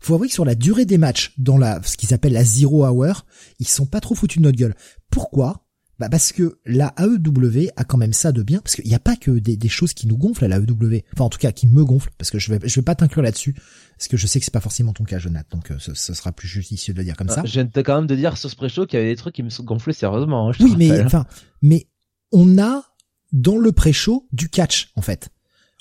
Faut 0.00 0.14
avouer 0.14 0.28
que 0.28 0.34
sur 0.34 0.44
la 0.44 0.54
durée 0.54 0.84
des 0.84 0.98
matchs, 0.98 1.34
dans 1.38 1.58
la 1.58 1.82
ce 1.82 1.96
qu'ils 1.96 2.14
appellent 2.14 2.32
la 2.32 2.44
zero 2.44 2.86
hour, 2.86 3.26
ils 3.58 3.68
sont 3.68 3.86
pas 3.86 4.00
trop 4.00 4.14
foutus 4.14 4.38
de 4.38 4.42
notre 4.42 4.58
gueule. 4.58 4.74
Pourquoi? 5.10 5.67
Bah 5.98 6.08
parce 6.08 6.32
que 6.32 6.58
la 6.64 6.94
AEW 6.98 7.70
a 7.76 7.84
quand 7.84 7.98
même 7.98 8.12
ça 8.12 8.30
de 8.30 8.42
bien, 8.42 8.60
parce 8.60 8.76
qu'il 8.76 8.86
n'y 8.86 8.94
a 8.94 9.00
pas 9.00 9.16
que 9.16 9.32
des, 9.32 9.56
des, 9.56 9.68
choses 9.68 9.94
qui 9.94 10.06
nous 10.06 10.16
gonflent 10.16 10.44
à 10.44 10.48
la 10.48 10.58
AEW, 10.58 11.02
enfin 11.12 11.24
en 11.24 11.28
tout 11.28 11.38
cas 11.38 11.50
qui 11.50 11.66
me 11.66 11.84
gonflent, 11.84 12.12
parce 12.18 12.30
que 12.30 12.38
je 12.38 12.52
vais 12.52 12.60
je 12.68 12.74
vais 12.76 12.84
pas 12.84 12.94
t'inclure 12.94 13.22
là-dessus, 13.22 13.54
parce 13.96 14.06
que 14.06 14.16
je 14.16 14.26
sais 14.26 14.38
que 14.38 14.44
c'est 14.44 14.52
pas 14.52 14.60
forcément 14.60 14.92
ton 14.92 15.04
cas, 15.04 15.18
Jonathan, 15.18 15.56
donc 15.56 15.70
euh, 15.72 15.78
ce, 15.78 16.14
sera 16.14 16.30
plus 16.30 16.46
judicieux 16.46 16.94
de 16.94 16.98
le 16.98 17.04
dire 17.04 17.16
comme 17.16 17.28
ça. 17.28 17.42
Je 17.44 17.52
viens 17.52 17.68
quand 17.82 17.96
même 17.96 18.06
de 18.06 18.14
dire 18.14 18.36
sur 18.36 18.48
ce 18.48 18.54
pré-show 18.54 18.86
qu'il 18.86 18.98
y 18.98 19.02
avait 19.02 19.10
des 19.10 19.16
trucs 19.16 19.34
qui 19.34 19.42
me 19.42 19.50
sont 19.50 19.64
gonflés 19.64 19.92
sérieusement. 19.92 20.50
Hein, 20.50 20.52
oui, 20.60 20.74
mais 20.78 21.02
enfin, 21.02 21.26
mais 21.62 21.88
on 22.30 22.58
a 22.58 22.84
dans 23.32 23.58
le 23.58 23.72
pré-show 23.72 24.28
du 24.32 24.48
catch 24.48 24.92
en 24.94 25.02
fait. 25.02 25.30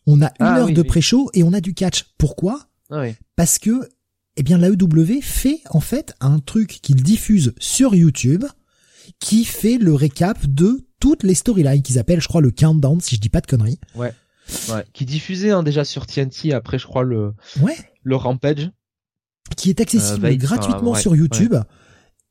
On 0.07 0.21
a 0.21 0.27
une 0.27 0.33
ah 0.39 0.59
heure 0.59 0.71
de 0.71 0.81
pré-show 0.81 1.29
et 1.33 1.43
on 1.43 1.53
a 1.53 1.61
du 1.61 1.73
catch. 1.73 2.05
Pourquoi? 2.17 2.69
Ah 2.89 3.03
Parce 3.35 3.59
que 3.59 3.89
eh 4.37 4.43
bien 4.43 4.57
l'AEW 4.57 5.21
fait 5.21 5.61
en 5.69 5.79
fait 5.79 6.15
un 6.21 6.39
truc 6.39 6.79
qu'il 6.81 7.03
diffuse 7.03 7.53
sur 7.59 7.93
YouTube 7.93 8.45
qui 9.19 9.45
fait 9.45 9.77
le 9.77 9.93
récap 9.93 10.45
de 10.45 10.87
toutes 10.99 11.23
les 11.23 11.35
storylines 11.35 11.81
qu'ils 11.81 11.99
appellent, 11.99 12.21
je 12.21 12.27
crois, 12.27 12.41
le 12.41 12.51
countdown, 12.51 12.99
si 13.01 13.15
je 13.15 13.21
dis 13.21 13.29
pas 13.29 13.41
de 13.41 13.47
conneries. 13.47 13.79
Ouais. 13.95 14.13
Ouais. 14.69 14.83
Qui 14.93 15.05
diffusait 15.05 15.51
hein, 15.51 15.63
déjà 15.63 15.83
sur 15.83 16.05
TNT 16.05 16.53
après, 16.53 16.79
je 16.79 16.85
crois, 16.87 17.03
le, 17.03 17.33
ouais. 17.61 17.75
le 18.03 18.15
Rampage. 18.15 18.71
Qui 19.55 19.69
est 19.69 19.79
accessible 19.79 20.25
euh, 20.25 20.35
gratuitement 20.35 20.95
sur 20.95 21.15
YouTube. 21.15 21.55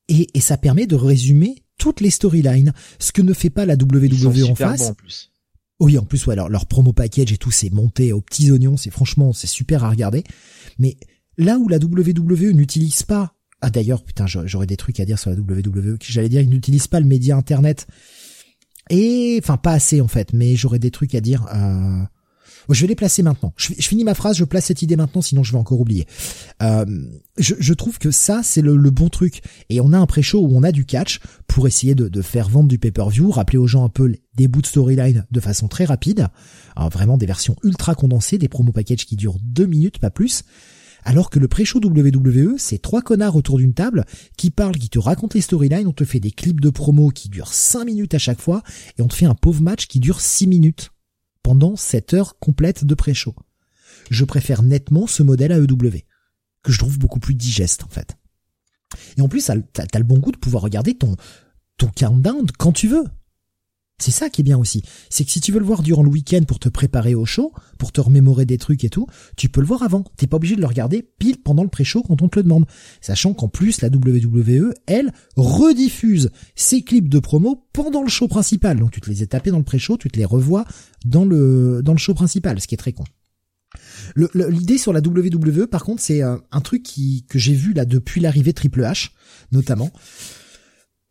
Et, 0.09 0.29
et 0.35 0.41
ça 0.41 0.57
permet 0.57 0.87
de 0.87 0.97
résumer 0.97 1.63
toutes 1.79 2.01
les 2.01 2.11
storylines. 2.11 2.73
Ce 2.99 3.13
que 3.13 3.23
ne 3.23 3.33
fait 3.33 3.51
pas 3.51 3.67
la 3.67 3.75
WWE 3.75 4.51
en 4.51 4.55
face. 4.55 4.83
en 4.83 4.95
plus. 4.95 5.31
Oui, 5.79 5.99
en 5.99 6.05
plus, 6.05 6.27
ouais, 6.27 6.33
alors, 6.33 6.49
leur 6.49 6.67
promo 6.67 6.93
package 6.93 7.33
et 7.33 7.37
tout, 7.37 7.51
c'est 7.51 7.71
monté 7.71 8.13
aux 8.13 8.21
petits 8.21 8.51
oignons. 8.51 8.77
C'est 8.77 8.91
franchement, 8.91 9.33
c'est 9.33 9.47
super 9.47 9.85
à 9.85 9.91
regarder. 9.91 10.25
Mais 10.79 10.97
là 11.37 11.59
où 11.59 11.69
la 11.69 11.79
WWE 11.79 12.53
n'utilise 12.53 13.03
pas 13.03 13.36
ah 13.63 13.71
d'ailleurs, 13.71 14.03
putain, 14.03 14.27
j'aurais 14.27 14.67
des 14.67 14.77
trucs 14.77 15.01
à 15.01 15.05
dire 15.05 15.19
sur 15.19 15.31
la 15.31 15.37
WWE. 15.37 15.97
J'allais 16.03 16.29
dire, 16.29 16.43
ils 16.43 16.51
n'utilisent 16.51 16.89
pas 16.89 17.01
le 17.01 17.07
média 17.07 17.37
internet. 17.37 17.87
Et 18.91 19.41
enfin 19.43 19.57
pas 19.57 19.73
assez 19.73 20.01
en 20.01 20.09
fait, 20.09 20.33
mais 20.33 20.55
j'aurais 20.57 20.79
des 20.79 20.91
trucs 20.91 21.15
à 21.15 21.21
dire. 21.21 21.47
Euh... 21.53 22.05
Je 22.69 22.81
vais 22.81 22.89
les 22.89 22.97
placer 22.97 23.23
maintenant. 23.23 23.53
Je, 23.57 23.73
finis 23.75 24.03
ma 24.03 24.15
phrase, 24.15 24.37
je 24.37 24.45
place 24.45 24.67
cette 24.67 24.83
idée 24.83 24.97
maintenant, 24.97 25.23
sinon 25.23 25.45
je 25.45 25.53
vais 25.53 25.59
encore 25.59 25.81
oublier. 25.81 26.07
Euh, 26.63 26.85
je, 27.39 27.73
trouve 27.75 27.99
que 27.99 28.11
ça 28.11 28.41
c'est 28.43 28.61
le, 28.61 28.77
bon 28.91 29.09
truc. 29.09 29.41
Et 29.69 29.81
on 29.81 29.93
a 29.93 29.99
un 29.99 30.07
pré-show 30.07 30.41
où 30.41 30.57
on 30.57 30.65
a 30.65 30.73
du 30.73 30.85
catch 30.85 31.21
pour 31.47 31.69
essayer 31.69 31.95
de, 31.95 32.23
faire 32.23 32.49
vendre 32.49 32.69
du 32.69 32.79
pay-per-view, 32.79 33.31
rappeler 33.31 33.59
aux 33.59 33.69
gens 33.69 33.85
un 33.85 33.89
peu 33.89 34.13
des 34.35 34.49
bouts 34.49 34.63
de 34.63 34.67
storyline 34.67 35.27
de 35.31 35.41
façon 35.41 35.69
très 35.69 35.85
rapide. 35.85 36.29
Alors, 36.75 36.91
vraiment 36.91 37.19
des 37.19 37.27
versions 37.27 37.55
ultra 37.63 37.95
condensées, 37.95 38.37
des 38.37 38.49
promo 38.49 38.73
packages 38.73 39.07
qui 39.07 39.15
durent 39.15 39.39
deux 39.43 39.67
minutes, 39.67 40.01
pas 40.01 40.11
plus 40.11 40.43
alors 41.07 41.31
que 41.31 41.39
le 41.39 41.47
pré-show 41.47 41.79
WWE, 41.79 42.57
c'est 42.59 42.83
trois 42.83 43.01
connards 43.01 43.37
autour 43.37 43.59
d'une 43.59 43.75
table 43.75 44.05
qui 44.37 44.51
parlent, 44.51 44.77
qui 44.77 44.89
te 44.89 44.99
racontent 44.99 45.37
les 45.37 45.41
storylines, 45.41 45.87
on 45.87 45.93
te 45.93 46.05
fait 46.05 46.19
des 46.19 46.33
clips 46.33 46.61
de 46.61 46.69
promo 46.69 47.11
qui 47.11 47.29
durent 47.29 47.55
5 47.55 47.85
minutes 47.85 48.15
à 48.15 48.19
chaque 48.19 48.41
fois, 48.41 48.65
et 48.99 49.03
on 49.03 49.07
te 49.07 49.15
fait 49.15 49.25
un 49.25 49.37
pauvre 49.37 49.63
match 49.63 49.87
qui 49.87 50.01
dure 50.01 50.21
6 50.21 50.49
minutes 50.49 50.91
pendant 51.45 51.77
7 51.77 52.15
heures 52.15 52.39
complètes 52.41 52.85
de 52.85 52.95
pré-show. 52.97 53.37
Je 54.11 54.25
préfère 54.25 54.65
nettement 54.65 55.07
ce 55.07 55.23
modèle 55.23 55.53
à 55.53 55.59
EW, 55.59 56.03
que 56.65 56.73
je 56.73 56.79
trouve 56.79 56.99
beaucoup 56.99 57.21
plus 57.21 57.35
digeste 57.35 57.85
en 57.85 57.89
fait. 57.89 58.17
Et 59.17 59.21
en 59.21 59.29
plus, 59.29 59.49
t'as 59.73 59.99
le 59.99 60.05
bon 60.05 60.19
goût 60.19 60.33
de 60.33 60.39
pouvoir 60.39 60.65
regarder 60.65 60.95
ton, 60.95 61.15
ton 61.79 61.89
countdown 61.97 62.47
quand 62.59 62.73
tu 62.73 62.89
veux. 62.89 63.05
C'est 63.99 64.11
ça 64.11 64.29
qui 64.29 64.43
est 64.43 64.45
bien 64.45 64.59
aussi. 64.59 64.83
C'est 65.09 65.25
que 65.25 65.31
si 65.31 65.41
tu 65.41 65.53
veux 65.53 65.59
le 65.59 65.65
voir 65.65 65.83
durant 65.83 66.03
le 66.03 66.11
week-end 66.11 66.43
pour 66.47 66.59
te 66.59 66.69
préparer 66.69 67.15
au 67.15 67.25
show, 67.25 67.53
pour 67.79 67.93
te 67.93 68.01
remémorer 68.01 68.45
des 68.45 68.59
trucs 68.59 68.85
et 68.85 68.91
tout, 68.91 69.07
tu 69.37 69.49
peux 69.49 69.63
le 69.63 69.67
voir 69.67 69.83
avant. 69.83 70.05
T'es 70.19 70.27
pas 70.27 70.37
obligé 70.37 70.55
de 70.55 70.61
le 70.61 70.67
regarder 70.67 71.03
pile 71.19 71.39
pendant 71.43 71.63
le 71.63 71.71
pré-show 71.71 72.03
quand 72.03 72.21
on 72.21 72.29
te 72.29 72.39
le 72.39 72.43
demande. 72.43 72.67
Sachant 73.01 73.33
qu'en 73.33 73.49
plus, 73.49 73.81
la 73.81 73.89
WWE, 73.89 74.75
elle, 74.87 75.13
rediffuse 75.37 76.31
ses 76.55 76.83
clips 76.83 77.09
de 77.09 77.19
promo 77.21 77.67
pendant 77.73 78.03
le 78.03 78.11
show 78.11 78.29
principal. 78.29 78.79
Donc 78.79 78.91
tu 78.91 79.01
te 79.01 79.09
les 79.09 79.23
as 79.23 79.27
tapés 79.27 79.51
dans 79.51 79.59
le 79.59 79.65
pré-show, 79.65 79.97
tu 79.97 80.11
te 80.11 80.19
les 80.19 80.27
revois 80.27 80.67
dans 81.07 81.25
le, 81.25 81.81
dans 81.83 81.93
le 81.93 81.99
show 81.99 82.13
principal, 82.13 82.61
ce 82.61 82.67
qui 82.67 82.75
est 82.75 82.79
très 82.79 82.93
con. 82.93 83.05
L'idée 84.15 84.79
sur 84.79 84.93
la 84.93 85.01
WWE, 85.01 85.67
par 85.67 85.85
contre, 85.85 86.03
c'est 86.03 86.23
euh, 86.23 86.37
un, 86.53 86.61
truc 86.61 86.85
que 87.29 87.39
j'ai 87.39 87.55
vu 87.55 87.73
là 87.73 87.85
depuis 87.85 88.21
l'arrivée 88.21 88.53
Triple 88.53 88.83
H, 88.83 89.11
notamment 89.53 89.91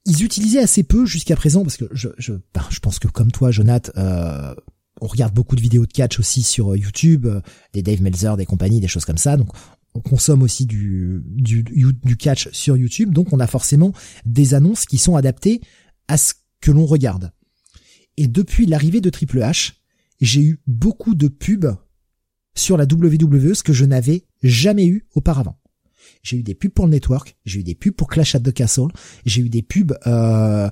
ils 0.05 0.23
utilisaient 0.23 0.59
assez 0.59 0.83
peu 0.83 1.05
jusqu'à 1.05 1.35
présent 1.35 1.63
parce 1.63 1.77
que 1.77 1.85
je 1.91 2.09
je 2.17 2.79
pense 2.79 2.99
que 2.99 3.07
comme 3.07 3.31
toi 3.31 3.51
Jonath 3.51 3.91
euh, 3.97 4.53
on 5.01 5.07
regarde 5.07 5.33
beaucoup 5.33 5.55
de 5.55 5.61
vidéos 5.61 5.85
de 5.85 5.91
catch 5.91 6.19
aussi 6.19 6.43
sur 6.43 6.73
euh, 6.73 6.77
YouTube 6.77 7.25
euh, 7.25 7.41
des 7.73 7.81
Dave 7.81 8.01
Meltzer 8.01 8.35
des 8.37 8.45
compagnies 8.45 8.79
des 8.79 8.87
choses 8.87 9.05
comme 9.05 9.17
ça. 9.17 9.35
Donc 9.35 9.49
on 9.93 10.01
consomme 10.01 10.43
aussi 10.43 10.65
du, 10.65 11.21
du 11.25 11.63
du 11.63 12.17
catch 12.17 12.49
sur 12.51 12.77
YouTube. 12.77 13.11
Donc 13.11 13.33
on 13.33 13.39
a 13.39 13.47
forcément 13.47 13.93
des 14.25 14.53
annonces 14.53 14.85
qui 14.85 14.97
sont 14.97 15.15
adaptées 15.15 15.61
à 16.07 16.17
ce 16.17 16.33
que 16.61 16.71
l'on 16.71 16.85
regarde. 16.85 17.31
Et 18.17 18.27
depuis 18.27 18.65
l'arrivée 18.65 19.01
de 19.01 19.09
Triple 19.09 19.39
H 19.39 19.73
j'ai 20.21 20.41
eu 20.41 20.61
beaucoup 20.67 21.15
de 21.15 21.27
pubs 21.27 21.75
sur 22.55 22.77
la 22.77 22.85
WWE 22.85 23.53
ce 23.53 23.63
que 23.63 23.73
je 23.73 23.85
n'avais 23.85 24.23
jamais 24.43 24.85
eu 24.85 25.07
auparavant 25.13 25.57
j'ai 26.25 26.37
eu 26.37 26.43
des 26.43 26.55
pubs 26.55 26.71
pour 26.71 26.85
le 26.85 26.91
network, 26.91 27.37
j'ai 27.45 27.59
eu 27.59 27.63
des 27.63 27.75
pubs 27.75 27.93
pour 27.93 28.07
Clash 28.07 28.35
at 28.35 28.39
the 28.39 28.51
Castle, 28.51 28.87
j'ai 29.25 29.41
eu 29.41 29.49
des 29.49 29.61
pubs 29.61 29.93
euh, 30.07 30.69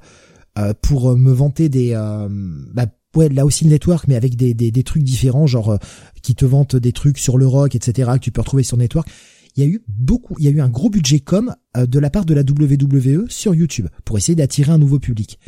euh, 0.57 0.73
pour 0.81 1.15
me 1.15 1.31
vanter 1.31 1.69
des 1.69 1.93
euh, 1.93 2.27
bah, 2.73 2.88
ouais 3.15 3.30
là 3.30 3.45
aussi 3.45 3.63
le 3.63 3.69
network 3.69 4.07
mais 4.07 4.15
avec 4.15 4.35
des, 4.35 4.53
des, 4.53 4.71
des 4.71 4.84
trucs 4.84 5.03
différents 5.03 5.45
genre 5.47 5.77
qui 6.23 6.34
te 6.35 6.45
vantent 6.45 6.75
des 6.75 6.91
trucs 6.91 7.19
sur 7.19 7.38
le 7.38 7.45
rock 7.45 7.75
etc 7.75 8.11
que 8.15 8.19
tu 8.19 8.31
peux 8.31 8.41
retrouver 8.41 8.63
sur 8.63 8.77
network. 8.77 9.07
Il 9.55 9.63
y 9.63 9.67
a 9.67 9.69
eu 9.69 9.84
beaucoup 9.88 10.35
il 10.39 10.45
y 10.45 10.47
a 10.47 10.51
eu 10.51 10.61
un 10.61 10.69
gros 10.69 10.89
budget 10.89 11.19
com 11.19 11.55
de 11.77 11.99
la 11.99 12.09
part 12.09 12.25
de 12.25 12.34
la 12.34 12.41
WWE 12.41 13.30
sur 13.30 13.53
YouTube 13.53 13.88
pour 14.03 14.17
essayer 14.17 14.35
d'attirer 14.35 14.71
un 14.71 14.80
nouveau 14.80 14.99
public. 14.99 15.39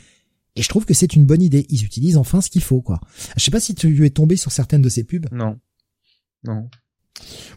Et 0.55 0.61
je 0.61 0.69
trouve 0.69 0.85
que 0.85 0.93
c'est 0.93 1.15
une 1.15 1.25
bonne 1.25 1.41
idée. 1.41 1.65
Ils 1.69 1.83
utilisent 1.83 2.17
enfin 2.17 2.39
ce 2.39 2.49
qu'il 2.49 2.61
faut 2.61 2.81
quoi. 2.81 3.01
Je 3.35 3.43
sais 3.43 3.51
pas 3.51 3.59
si 3.59 3.73
tu 3.73 4.05
es 4.05 4.09
tombé 4.11 4.35
sur 4.35 4.51
certaines 4.51 4.83
de 4.83 4.89
ces 4.89 5.03
pubs. 5.03 5.25
Non. 5.31 5.59
Non 6.43 6.69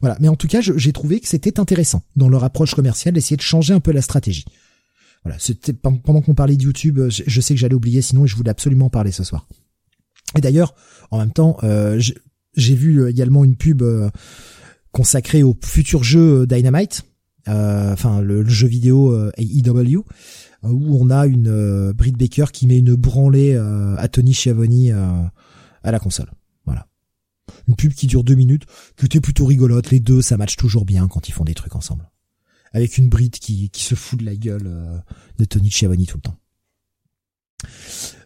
voilà, 0.01 0.17
mais 0.21 0.29
en 0.29 0.37
tout 0.37 0.49
cas, 0.49 0.61
j'ai 0.61 0.93
trouvé 0.93 1.21
que 1.21 1.29
c'était 1.29 1.59
intéressant 1.59 2.03
dans 2.17 2.29
leur 2.29 2.45
approche 2.45 2.75
commerciale 2.75 3.15
d'essayer 3.15 3.37
de 3.37 3.43
changer 3.43 3.75
un 3.75 3.81
peu 3.81 3.93
la 3.93 4.03
stratégie. 4.03 4.45
Voilà, 5.25 5.39
c'était 5.41 5.73
pendant 5.73 6.21
qu'on 6.21 6.35
parlait 6.35 6.57
de 6.57 6.63
YouTube, 6.63 7.01
je, 7.09 7.41
sais 7.41 7.55
que 7.55 7.61
j'allais 7.61 7.75
oublier 7.75 8.03
sinon 8.03 8.25
je 8.27 8.37
voulais 8.37 8.51
absolument 8.51 8.89
parler 8.89 9.11
ce 9.11 9.25
soir. 9.25 9.47
Et 10.37 10.41
d'ailleurs, 10.41 10.75
en 11.11 11.19
même 11.19 11.33
temps, 11.33 11.57
euh, 11.65 12.01
j'ai 12.57 12.75
vu 12.75 13.09
également 13.09 13.45
une 13.45 13.57
pub 13.57 13.83
euh, 13.83 14.11
consacré 14.93 15.43
au 15.43 15.57
futur 15.65 16.05
jeu 16.05 16.47
Dynamite, 16.47 17.03
enfin 17.47 18.21
le, 18.21 18.47
jeu 18.47 18.69
vidéo 18.69 19.31
AEW, 19.37 20.05
où 20.63 21.03
on 21.03 21.11
a 21.11 21.27
une 21.27 21.93
Britt 21.93 22.17
Baker 22.17 22.47
qui 22.53 22.67
met 22.67 22.79
une 22.79 22.95
branlée 22.95 23.57
à 23.57 24.07
Tony 24.09 24.35
Schiavone 24.35 25.31
à 25.83 25.91
la 25.91 25.99
console. 25.99 26.31
Une 27.67 27.77
pub 27.77 27.93
qui 27.93 28.07
dure 28.07 28.25
deux 28.25 28.35
minutes, 28.35 28.67
qui 28.97 29.07
était 29.07 29.21
plutôt 29.21 29.47
rigolote. 29.47 29.91
Les 29.91 30.01
deux, 30.01 30.23
ça 30.23 30.37
match 30.37 30.57
toujours 30.57 30.85
bien 30.85 31.09
quand 31.09 31.29
ils 31.29 31.33
font 31.33 31.45
des 31.45 31.55
trucs 31.55 31.77
ensemble. 31.77 32.11
Avec 32.73 32.99
une 32.99 33.09
Brit 33.09 33.31
qui, 33.31 33.71
qui 33.71 33.85
se 33.85 33.95
fout 33.95 34.19
de 34.19 34.25
la 34.25 34.37
gueule 34.37 35.03
de 35.39 35.45
Tony 35.45 35.71
Schiavone 35.71 36.05
tout 36.05 36.19
le 36.19 36.23
temps. 36.23 36.37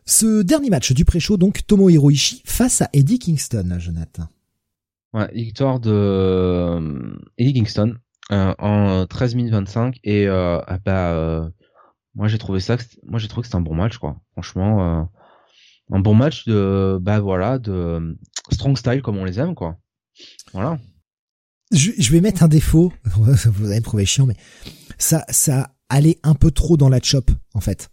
Ce 0.04 0.42
dernier 0.42 0.70
match 0.70 0.92
du 0.92 1.04
pré-show, 1.04 1.36
donc 1.36 1.66
Tomo 1.66 1.88
Hiroishi 1.88 2.42
face 2.44 2.82
à 2.82 2.90
Eddie 2.92 3.18
Kingston, 3.18 3.76
Jonathan. 3.78 4.28
Ouais, 5.12 5.30
victoire 5.32 5.78
de 5.78 5.90
euh, 5.92 7.16
Eddie 7.38 7.52
Kingston 7.52 7.96
euh, 8.30 8.54
en 8.58 9.06
13 9.06 9.34
minutes 9.34 9.52
25 9.52 10.00
et 10.04 10.26
euh, 10.26 10.58
ah 10.66 10.78
bah 10.84 11.12
euh, 11.12 11.48
moi 12.14 12.28
j'ai 12.28 12.38
trouvé 12.38 12.60
ça 12.60 12.76
moi 13.04 13.18
j'ai 13.18 13.28
trouvé 13.28 13.42
que 13.42 13.48
c'était 13.48 13.56
un 13.56 13.60
bon 13.60 13.74
match 13.74 13.98
quoi. 13.98 14.16
Franchement 14.32 15.08
un 15.93 16.01
bon 16.01 16.14
match 16.14 16.47
de 16.47 16.98
bah 17.01 17.20
voilà 17.20 17.59
de 17.59 18.16
strong 18.51 18.77
style 18.77 19.02
comme 19.02 19.19
on 19.19 19.24
les 19.24 19.39
aime 19.39 19.55
quoi. 19.55 19.78
Voilà. 20.52 20.78
Je, 21.70 21.90
je 21.97 22.12
vais 22.12 22.20
mettre 22.20 22.43
un 22.43 22.48
défaut, 22.48 22.93
vous 23.05 23.66
allez 23.66 23.81
me 23.81 23.85
trouver 23.85 24.05
chiant 24.05 24.27
mais 24.27 24.36
ça 24.98 25.24
ça 25.28 25.74
allait 25.89 26.19
un 26.23 26.35
peu 26.35 26.51
trop 26.51 26.77
dans 26.77 26.89
la 26.89 27.01
chop 27.01 27.31
en 27.55 27.60
fait. 27.60 27.90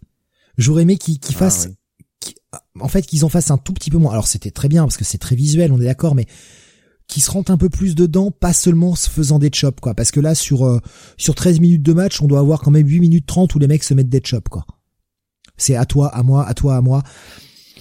J'aurais 0.58 0.82
aimé 0.82 0.96
qu'ils 0.96 1.20
qu 1.20 1.32
ah 1.34 1.38
fassent 1.38 1.68
en 2.78 2.88
fait 2.88 3.02
qu'ils 3.02 3.24
en 3.24 3.28
fassent 3.28 3.50
un 3.50 3.58
tout 3.58 3.72
petit 3.72 3.90
peu 3.90 3.98
moins. 3.98 4.12
Alors 4.12 4.26
c'était 4.26 4.50
très 4.50 4.68
bien 4.68 4.82
parce 4.82 4.96
que 4.96 5.04
c'est 5.04 5.18
très 5.18 5.36
visuel, 5.36 5.72
on 5.72 5.80
est 5.80 5.84
d'accord, 5.84 6.14
mais 6.14 6.26
qu'ils 7.10 7.22
se 7.22 7.30
rentrent 7.30 7.50
un 7.50 7.58
peu 7.58 7.68
plus 7.68 7.94
dedans, 7.94 8.30
pas 8.30 8.52
seulement 8.52 8.94
se 8.94 9.10
faisant 9.10 9.38
des 9.38 9.50
chops, 9.52 9.80
quoi. 9.80 9.94
Parce 9.94 10.10
que 10.12 10.20
là, 10.20 10.34
sur 10.34 10.64
euh, 10.64 10.78
sur 11.18 11.34
13 11.34 11.60
minutes 11.60 11.82
de 11.82 11.92
match, 11.92 12.22
on 12.22 12.26
doit 12.26 12.38
avoir 12.38 12.60
quand 12.60 12.70
même 12.70 12.86
8 12.86 13.00
minutes 13.00 13.26
30 13.26 13.54
où 13.54 13.58
les 13.58 13.66
mecs 13.66 13.82
se 13.82 13.94
mettent 13.94 14.08
des 14.08 14.22
chops, 14.24 14.48
quoi. 14.48 14.64
C'est 15.56 15.76
à 15.76 15.84
toi, 15.84 16.08
à 16.08 16.22
moi, 16.22 16.46
à 16.46 16.54
toi, 16.54 16.76
à 16.76 16.80
moi. 16.80 17.02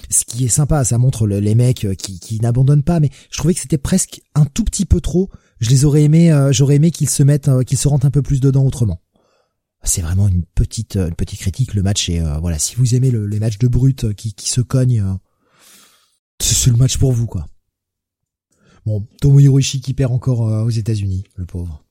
Ce 0.09 0.25
qui 0.25 0.45
est 0.45 0.49
sympa, 0.49 0.83
ça 0.83 0.97
montre 0.97 1.27
les 1.27 1.55
mecs 1.55 1.85
euh, 1.85 1.93
qui, 1.93 2.39
n'abandonnent 2.41 2.83
pas, 2.83 2.99
mais 2.99 3.11
je 3.31 3.37
trouvais 3.37 3.53
que 3.53 3.59
c'était 3.59 3.77
presque 3.77 4.21
un 4.35 4.45
tout 4.45 4.63
petit 4.63 4.85
peu 4.85 5.01
trop. 5.01 5.29
Je 5.59 5.69
les 5.69 5.85
aurais 5.85 6.03
aimé, 6.03 6.31
euh, 6.31 6.51
j'aurais 6.51 6.75
aimé 6.75 6.91
qu'ils 6.91 7.09
se 7.09 7.23
mettent, 7.23 7.49
qu'ils 7.65 7.77
se 7.77 7.87
rentrent 7.87 8.05
un 8.05 8.11
peu 8.11 8.21
plus 8.21 8.39
dedans 8.39 8.65
autrement. 8.65 9.01
C'est 9.83 10.01
vraiment 10.01 10.27
une 10.27 10.43
petite 10.43 10.97
une 10.97 11.15
petite 11.15 11.39
critique. 11.39 11.73
Le 11.73 11.83
match 11.83 12.09
euh, 12.09 12.37
voilà 12.39 12.59
si 12.59 12.75
vous 12.75 12.95
aimez 12.95 13.11
les 13.11 13.39
matchs 13.39 13.57
de 13.59 13.67
brut 13.67 14.03
euh, 14.03 14.13
qui, 14.13 14.33
se 14.37 14.61
cognent 14.61 15.01
euh, 15.01 15.13
c'est 16.41 16.69
le 16.69 16.77
match 16.77 16.97
pour 16.97 17.13
vous 17.13 17.27
quoi. 17.27 17.47
Bon 18.85 19.07
Tomohiro 19.21 19.59
Ishii 19.59 19.81
qui 19.81 19.93
perd 19.93 20.11
encore 20.11 20.41
aux 20.41 20.69
États-Unis 20.69 21.23
le 21.35 21.45
pauvre. 21.45 21.85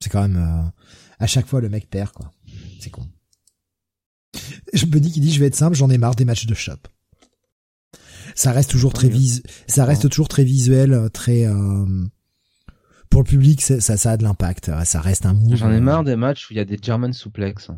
C'est 0.00 0.10
quand 0.10 0.22
même 0.22 0.72
à 1.18 1.26
chaque 1.26 1.46
fois 1.46 1.60
le 1.60 1.68
mec 1.68 1.88
perd 1.90 2.12
quoi. 2.12 2.32
C'est 2.80 2.90
con 2.90 3.06
je 4.72 4.86
me 4.86 5.00
dis 5.00 5.10
qu'il 5.10 5.22
dit 5.22 5.32
je 5.32 5.40
vais 5.40 5.46
être 5.46 5.54
simple 5.54 5.76
j'en 5.76 5.90
ai 5.90 5.98
marre 5.98 6.14
des 6.14 6.24
matchs 6.24 6.46
de 6.46 6.54
shop 6.54 6.78
ça 8.34 8.52
reste 8.52 8.70
toujours 8.70 8.92
très 8.92 9.10
ça 9.66 9.84
reste 9.84 10.08
toujours 10.08 10.28
très 10.28 10.44
visuel 10.44 11.10
très 11.12 11.46
pour 13.10 13.22
le 13.22 13.26
public, 13.26 13.62
ça, 13.62 13.80
ça 13.80 14.10
a 14.10 14.16
de 14.16 14.22
l'impact. 14.22 14.70
Ça 14.84 15.00
reste 15.00 15.26
un 15.26 15.34
move. 15.34 15.56
J'en 15.56 15.72
ai 15.72 15.80
marre 15.80 16.04
des 16.04 16.16
matchs 16.16 16.50
où 16.50 16.52
il 16.52 16.56
y 16.56 16.60
a 16.60 16.64
des 16.64 16.78
German 16.80 17.12
suplex. 17.12 17.70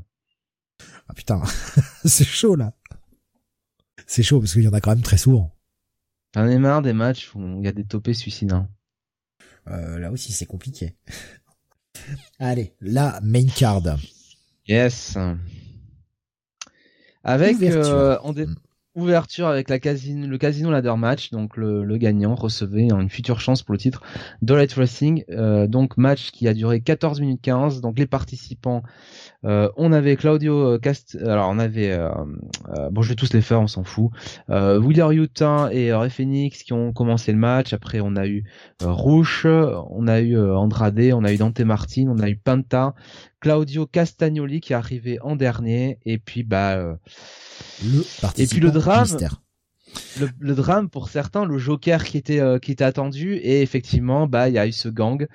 Ah 1.08 1.14
putain, 1.14 1.42
c'est 2.04 2.24
chaud 2.24 2.56
là. 2.56 2.72
C'est 4.06 4.22
chaud 4.22 4.40
parce 4.40 4.52
qu'il 4.52 4.62
y 4.62 4.68
en 4.68 4.72
a 4.72 4.80
quand 4.80 4.90
même 4.90 5.02
très 5.02 5.18
souvent. 5.18 5.54
J'en 6.34 6.46
ai 6.46 6.58
marre 6.58 6.82
des 6.82 6.92
matchs 6.92 7.34
où 7.34 7.58
il 7.58 7.64
y 7.64 7.68
a 7.68 7.72
des 7.72 7.84
topés 7.84 8.14
suicidants. 8.14 8.68
Euh, 9.68 9.98
là 9.98 10.10
aussi 10.10 10.32
c'est 10.32 10.46
compliqué. 10.46 10.96
Allez, 12.38 12.74
la 12.80 13.20
main 13.22 13.46
card. 13.46 13.98
Yes. 14.66 15.16
Avec 17.24 17.62
euh, 17.62 18.16
on, 18.24 18.32
dé 18.32 18.47
ouverture 18.97 19.47
avec 19.47 19.68
la 19.68 19.78
casino, 19.78 20.26
le 20.26 20.38
casino 20.38 20.70
ladder 20.70 20.94
match, 20.97 21.30
donc 21.30 21.56
le, 21.56 21.84
le, 21.84 21.97
gagnant 21.97 22.34
recevait 22.34 22.88
une 22.90 23.09
future 23.09 23.40
chance 23.40 23.62
pour 23.62 23.72
le 23.72 23.78
titre 23.78 24.02
de 24.42 24.52
Light 24.55 24.72
Racing, 24.72 25.24
euh, 25.30 25.68
donc 25.68 25.97
match 25.97 26.32
qui 26.32 26.48
a 26.48 26.55
duré 26.55 26.80
14 26.80 27.20
minutes 27.20 27.40
15, 27.40 27.80
donc 27.82 27.98
les 27.98 28.06
participants, 28.06 28.82
euh, 29.44 29.68
on 29.76 29.92
avait 29.92 30.16
Claudio 30.16 30.74
euh, 30.74 30.78
Cast, 30.78 31.16
alors 31.24 31.51
on 31.51 31.60
avait, 31.60 31.92
euh, 31.92 32.10
euh, 32.76 32.90
bon 32.90 33.02
je 33.02 33.10
vais 33.10 33.14
tous 33.14 33.32
les 33.32 33.42
faire, 33.42 33.60
on 33.60 33.68
s'en 33.68 33.84
fout, 33.84 34.10
euh, 34.51 34.80
Wheeler 34.80 35.14
Utah 35.14 35.68
et 35.72 35.92
Ray 35.92 36.10
Phoenix 36.10 36.64
qui 36.64 36.72
ont 36.72 36.92
commencé 36.92 37.30
le 37.30 37.38
match, 37.38 37.72
après 37.72 38.01
on 38.01 38.16
a 38.16 38.26
eu 38.26 38.44
Rouge, 38.82 39.47
on 39.47 40.09
a 40.09 40.20
eu 40.20 40.36
Andrade, 40.38 41.12
on 41.14 41.24
a 41.24 41.32
eu 41.32 41.36
Dante 41.36 41.60
Martin, 41.60 42.06
on 42.09 42.18
a 42.18 42.28
eu 42.28 42.36
Panta, 42.36 42.94
Claudio 43.40 43.86
Castagnoli 43.86 44.60
qui 44.60 44.72
est 44.72 44.76
arrivé 44.76 45.18
en 45.22 45.36
dernier, 45.36 45.98
et 46.04 46.18
puis 46.18 46.42
bah 46.42 46.76
le 46.76 48.04
et 48.36 48.46
puis 48.46 48.60
le 48.60 48.70
drame, 48.70 49.08
le, 50.18 50.28
le, 50.38 50.54
drame 50.54 50.88
pour 50.88 51.08
certains, 51.08 51.44
le 51.44 51.58
Joker 51.58 52.04
qui 52.04 52.18
était 52.18 52.40
euh, 52.40 52.58
qui 52.58 52.72
était 52.72 52.84
attendu 52.84 53.34
et 53.34 53.62
effectivement 53.62 54.26
bah 54.26 54.48
il 54.48 54.54
y 54.54 54.58
a 54.58 54.66
eu 54.66 54.72
ce 54.72 54.88
gang 54.88 55.26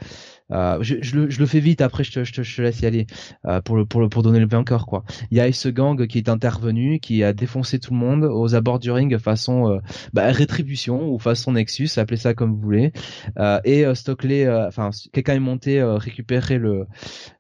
euh, 0.51 0.77
je, 0.81 0.95
je, 1.01 1.15
le, 1.15 1.29
je, 1.29 1.39
le, 1.39 1.45
fais 1.47 1.59
vite 1.59 1.81
après 1.81 2.03
je 2.03 2.11
te, 2.11 2.23
je 2.23 2.31
te, 2.31 2.43
je 2.43 2.55
te 2.55 2.61
laisse 2.61 2.79
y 2.81 2.85
aller 2.85 3.07
euh, 3.45 3.61
pour 3.61 3.75
le 3.75 3.85
pour 3.85 3.99
le 3.99 4.09
pour 4.09 4.21
donner 4.21 4.39
le 4.39 4.47
vainqueur 4.47 4.85
quoi. 4.85 5.03
Il 5.31 5.37
y 5.37 5.41
a 5.41 5.51
ce 5.51 5.69
gang 5.69 6.05
qui 6.05 6.17
est 6.19 6.29
intervenu, 6.29 6.99
qui 6.99 7.23
a 7.23 7.33
défoncé 7.33 7.79
tout 7.79 7.93
le 7.93 7.99
monde 7.99 8.23
aux 8.25 8.53
abords 8.53 8.79
du 8.79 8.91
ring 8.91 9.17
façon 9.17 9.71
euh, 9.71 9.79
bah, 10.13 10.31
rétribution 10.31 11.09
ou 11.09 11.17
façon 11.17 11.53
Nexus, 11.53 11.89
appelez 11.97 12.17
ça 12.17 12.33
comme 12.33 12.51
vous 12.51 12.59
voulez. 12.59 12.91
Euh, 13.39 13.59
et 13.63 13.85
Stockley, 13.95 14.47
enfin 14.49 14.91
quelqu'un 15.13 15.33
est 15.35 15.39
monté 15.39 15.81
récupérer 15.83 16.57
le 16.57 16.85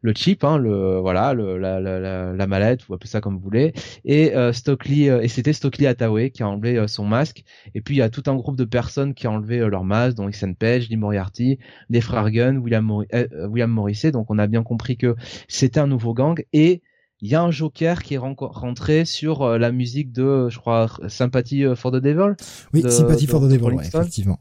le 0.01 0.13
chip, 0.13 0.43
hein, 0.43 0.57
le 0.57 0.97
voilà 0.99 1.33
le 1.33 1.57
la, 1.57 1.79
la, 1.79 1.99
la, 1.99 2.33
la 2.33 2.47
mallette, 2.47 2.87
ou 2.89 2.93
appelez 2.95 3.09
ça 3.09 3.21
comme 3.21 3.35
vous 3.35 3.43
voulez. 3.43 3.73
Et 4.05 4.33
Stockley 4.51 5.05
et 5.23 5.27
c'était 5.27 5.53
Stockley 5.53 5.87
Attaway 5.87 6.31
qui 6.31 6.41
a 6.41 6.47
enlevé 6.49 6.87
son 6.87 7.05
masque. 7.05 7.43
Et 7.75 7.81
puis 7.81 7.95
il 7.95 7.97
y 7.99 8.01
a 8.01 8.09
tout 8.09 8.23
un 8.27 8.35
groupe 8.35 8.57
de 8.57 8.65
personnes 8.65 9.13
qui 9.13 9.27
ont 9.27 9.35
enlevé 9.35 9.59
leur 9.59 9.83
masque, 9.83 10.17
dont 10.17 10.27
Xen 10.29 10.55
Page, 10.55 10.89
Lee 10.89 10.97
Moriarty, 10.97 11.59
les 11.89 12.01
frères 12.01 12.25
William 12.25 12.94
euh, 13.01 13.27
euh, 13.33 13.47
William 13.47 13.71
Morrissey. 13.71 14.11
Donc 14.11 14.27
on 14.29 14.39
a 14.39 14.47
bien 14.47 14.63
compris 14.63 14.97
que 14.97 15.15
c'était 15.47 15.79
un 15.79 15.87
nouveau 15.87 16.13
gang 16.13 16.43
et 16.53 16.81
il 17.21 17.29
y 17.29 17.35
a 17.35 17.41
un 17.41 17.51
Joker 17.51 18.03
qui 18.03 18.15
est 18.15 18.17
rentré 18.17 19.05
sur 19.05 19.41
euh, 19.41 19.57
la 19.57 19.71
musique 19.71 20.11
de, 20.11 20.49
je 20.49 20.59
crois, 20.59 20.89
Sympathy 21.07 21.63
for 21.75 21.91
the 21.91 21.97
Devil. 21.97 22.35
Oui, 22.73 22.83
Sympathy 22.89 23.25
for 23.25 23.41
the 23.41 23.47
Devil, 23.47 23.77
effectivement. 23.79 24.39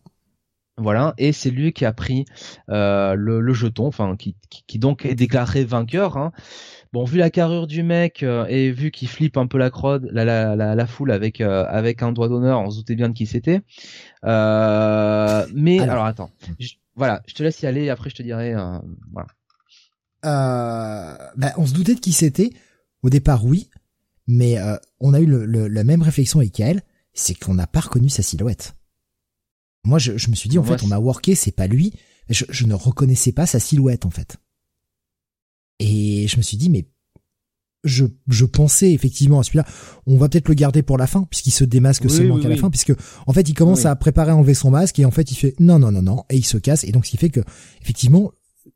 Voilà, 0.77 1.15
et 1.19 1.31
c'est 1.31 1.51
lui 1.51 1.73
qui 1.73 1.85
a 1.85 1.93
pris 1.93 2.25
le, 2.67 3.53
jeton, 3.53 3.87
enfin 3.87 4.17
qui, 4.17 4.35
qui, 4.67 4.81
donc 4.81 5.07
est 5.07 5.15
déclaré 5.15 5.65
vainqueur. 5.65 6.17
Hein. 6.17 6.33
Bon, 6.93 7.05
vu 7.05 7.17
la 7.19 7.31
carrure 7.31 7.69
du 7.69 7.85
mec 7.85 8.25
et 8.49 8.73
vu 8.73 8.91
qu'il 8.91 9.07
flippe 9.07 9.37
un 9.37 9.47
peu 9.47 9.57
la 9.57 9.71
crowd, 9.71 10.09
la, 10.11 10.25
la, 10.25 10.75
la, 10.75 10.87
foule 10.89 11.13
avec 11.13 11.41
avec 11.41 12.03
un 12.03 12.11
doigt 12.11 12.29
d'honneur, 12.29 12.61
on 12.61 12.71
se 12.71 12.79
doutait 12.79 12.97
bien 12.97 13.09
de 13.09 13.15
qui 13.15 13.27
c'était. 13.27 13.61
mais 14.25 14.31
alors, 15.79 16.07
attends, 16.07 16.31
voilà, 16.97 17.23
je 17.27 17.35
te 17.35 17.43
laisse 17.43 17.61
y 17.63 17.67
aller 17.67 17.85
et 17.85 17.91
après 17.91 18.11
je 18.11 18.15
te 18.17 18.23
dirai. 18.23 18.55
Euh, 18.55 18.79
voilà. 19.13 19.29
Euh, 20.25 21.17
bah, 21.37 21.53
on 21.57 21.67
se 21.67 21.75
doutait 21.75 21.95
de 21.95 22.01
qui 22.01 22.13
c'était. 22.13 22.51
Au 23.03 23.11
départ, 23.11 23.45
oui, 23.45 23.69
mais 24.27 24.59
euh, 24.59 24.77
on 25.01 25.13
a 25.13 25.21
eu 25.21 25.27
le, 25.27 25.69
la 25.69 25.85
même 25.85 26.01
réflexion 26.01 26.39
avec 26.39 26.53
Kael, 26.53 26.83
c'est 27.13 27.35
qu'on 27.35 27.55
n'a 27.55 27.67
pas 27.67 27.81
reconnu 27.81 28.09
sa 28.09 28.23
silhouette. 28.23 28.75
Moi, 29.85 29.99
je, 29.99 30.17
je 30.17 30.31
me 30.31 30.35
suis 30.35 30.49
dit, 30.49 30.59
en 30.59 30.65
fait, 30.65 30.83
on 30.83 30.91
a 30.91 30.99
worké, 30.99 31.35
c'est 31.35 31.53
pas 31.53 31.67
lui. 31.67 31.93
Je, 32.31 32.47
je 32.49 32.65
ne 32.65 32.73
reconnaissais 32.73 33.33
pas 33.33 33.45
sa 33.45 33.61
silhouette, 33.61 34.07
en 34.07 34.11
fait. 34.11 34.39
Et 35.79 36.27
je 36.27 36.39
me 36.39 36.43
suis 36.43 36.57
dit, 36.57 36.71
mais 36.71 36.87
je, 37.85 38.07
je 38.29 38.45
pensais 38.45 38.93
effectivement 38.93 39.41
à 39.41 39.43
celui-là, 39.43 39.65
on 40.07 40.17
va 40.17 40.29
peut-être 40.29 40.49
le 40.49 40.55
garder 40.55 40.83
pour 40.83 40.99
la 40.99 41.07
fin, 41.07 41.25
puisqu'il 41.25 41.51
se 41.51 41.65
démasque 41.65 42.11
seulement 42.11 42.39
qu'à 42.39 42.49
la 42.49 42.57
fin, 42.57 42.71
puisque 42.71 42.93
en 43.27 43.33
fait 43.33 43.49
il 43.49 43.55
commence 43.55 43.85
à 43.87 43.95
préparer 43.95 44.33
à 44.33 44.37
enlever 44.37 44.55
son 44.55 44.71
masque 44.71 44.99
et 44.99 45.05
en 45.05 45.11
fait 45.11 45.31
il 45.31 45.37
fait 45.37 45.55
non 45.61 45.79
non 45.79 45.93
non 45.93 46.03
non 46.03 46.25
et 46.31 46.37
il 46.37 46.45
se 46.45 46.59
casse 46.59 46.85
et 46.85 46.93
donc 46.93 47.07
ce 47.07 47.11
qui 47.11 47.17
fait 47.17 47.31
que 47.31 47.41
effectivement 47.83 48.33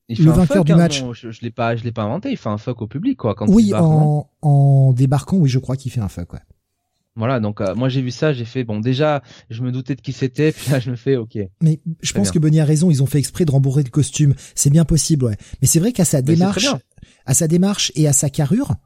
le 0.09 0.31
vainqueur 0.31 0.65
du 0.65 0.73
hein, 0.73 0.77
match, 0.77 1.03
je, 1.13 1.31
je 1.31 1.41
l'ai 1.43 1.51
pas 1.51 1.77
je 1.77 1.85
l'ai 1.85 1.93
pas 1.93 2.03
inventé, 2.03 2.31
il 2.31 2.37
fait 2.37 2.49
un 2.49 2.59
fuck 2.59 2.83
au 2.83 2.87
public 2.87 3.19
quoi 3.19 3.35
quand 3.35 3.49
oui 3.49 3.73
en, 3.75 4.29
en 4.43 4.93
débarquant 4.93 5.37
oui 5.37 5.49
je 5.49 5.59
crois 5.59 5.77
qu'il 5.77 5.91
fait 5.91 6.01
un 6.01 6.09
fuck 6.09 6.33
ouais. 6.33 6.41
Voilà, 7.17 7.41
donc 7.41 7.61
euh, 7.61 7.75
moi 7.75 7.89
j'ai 7.89 8.01
vu 8.01 8.13
ça, 8.13 8.33
j'ai 8.33 8.45
fait 8.45 8.63
bon 8.63 8.79
déjà, 8.79 9.25
je 9.51 9.63
me 9.63 9.73
doutais 9.73 9.97
de 9.97 10.01
qui 10.01 10.13
c'était, 10.13 10.53
puis 10.57 10.71
là 10.71 10.79
je 10.79 10.89
me 10.91 10.95
fais 10.95 11.17
OK. 11.17 11.37
Mais 11.61 11.81
je 12.01 12.13
pense 12.13 12.31
que 12.31 12.39
Bonnie 12.39 12.61
a 12.61 12.65
raison, 12.65 12.93
ils 12.93 13.03
ont 13.03 13.07
fait 13.07 13.19
exprès 13.19 13.45
de 13.45 13.51
rembourrer 13.51 13.83
le 13.83 13.91
costume, 13.91 14.35
c'est 14.55 14.71
bien 14.71 14.85
possible 14.85 15.25
ouais. 15.25 15.37
Mais 15.61 15.67
c'est 15.67 15.81
vrai 15.81 15.91
qu'à 15.93 16.05
sa 16.05 16.23
démarche 16.23 16.69
à 17.27 17.35
sa 17.35 17.49
démarche 17.49 17.93
et 17.95 18.09
à 18.09 18.13
sa 18.13 18.31
carrure, 18.31 18.77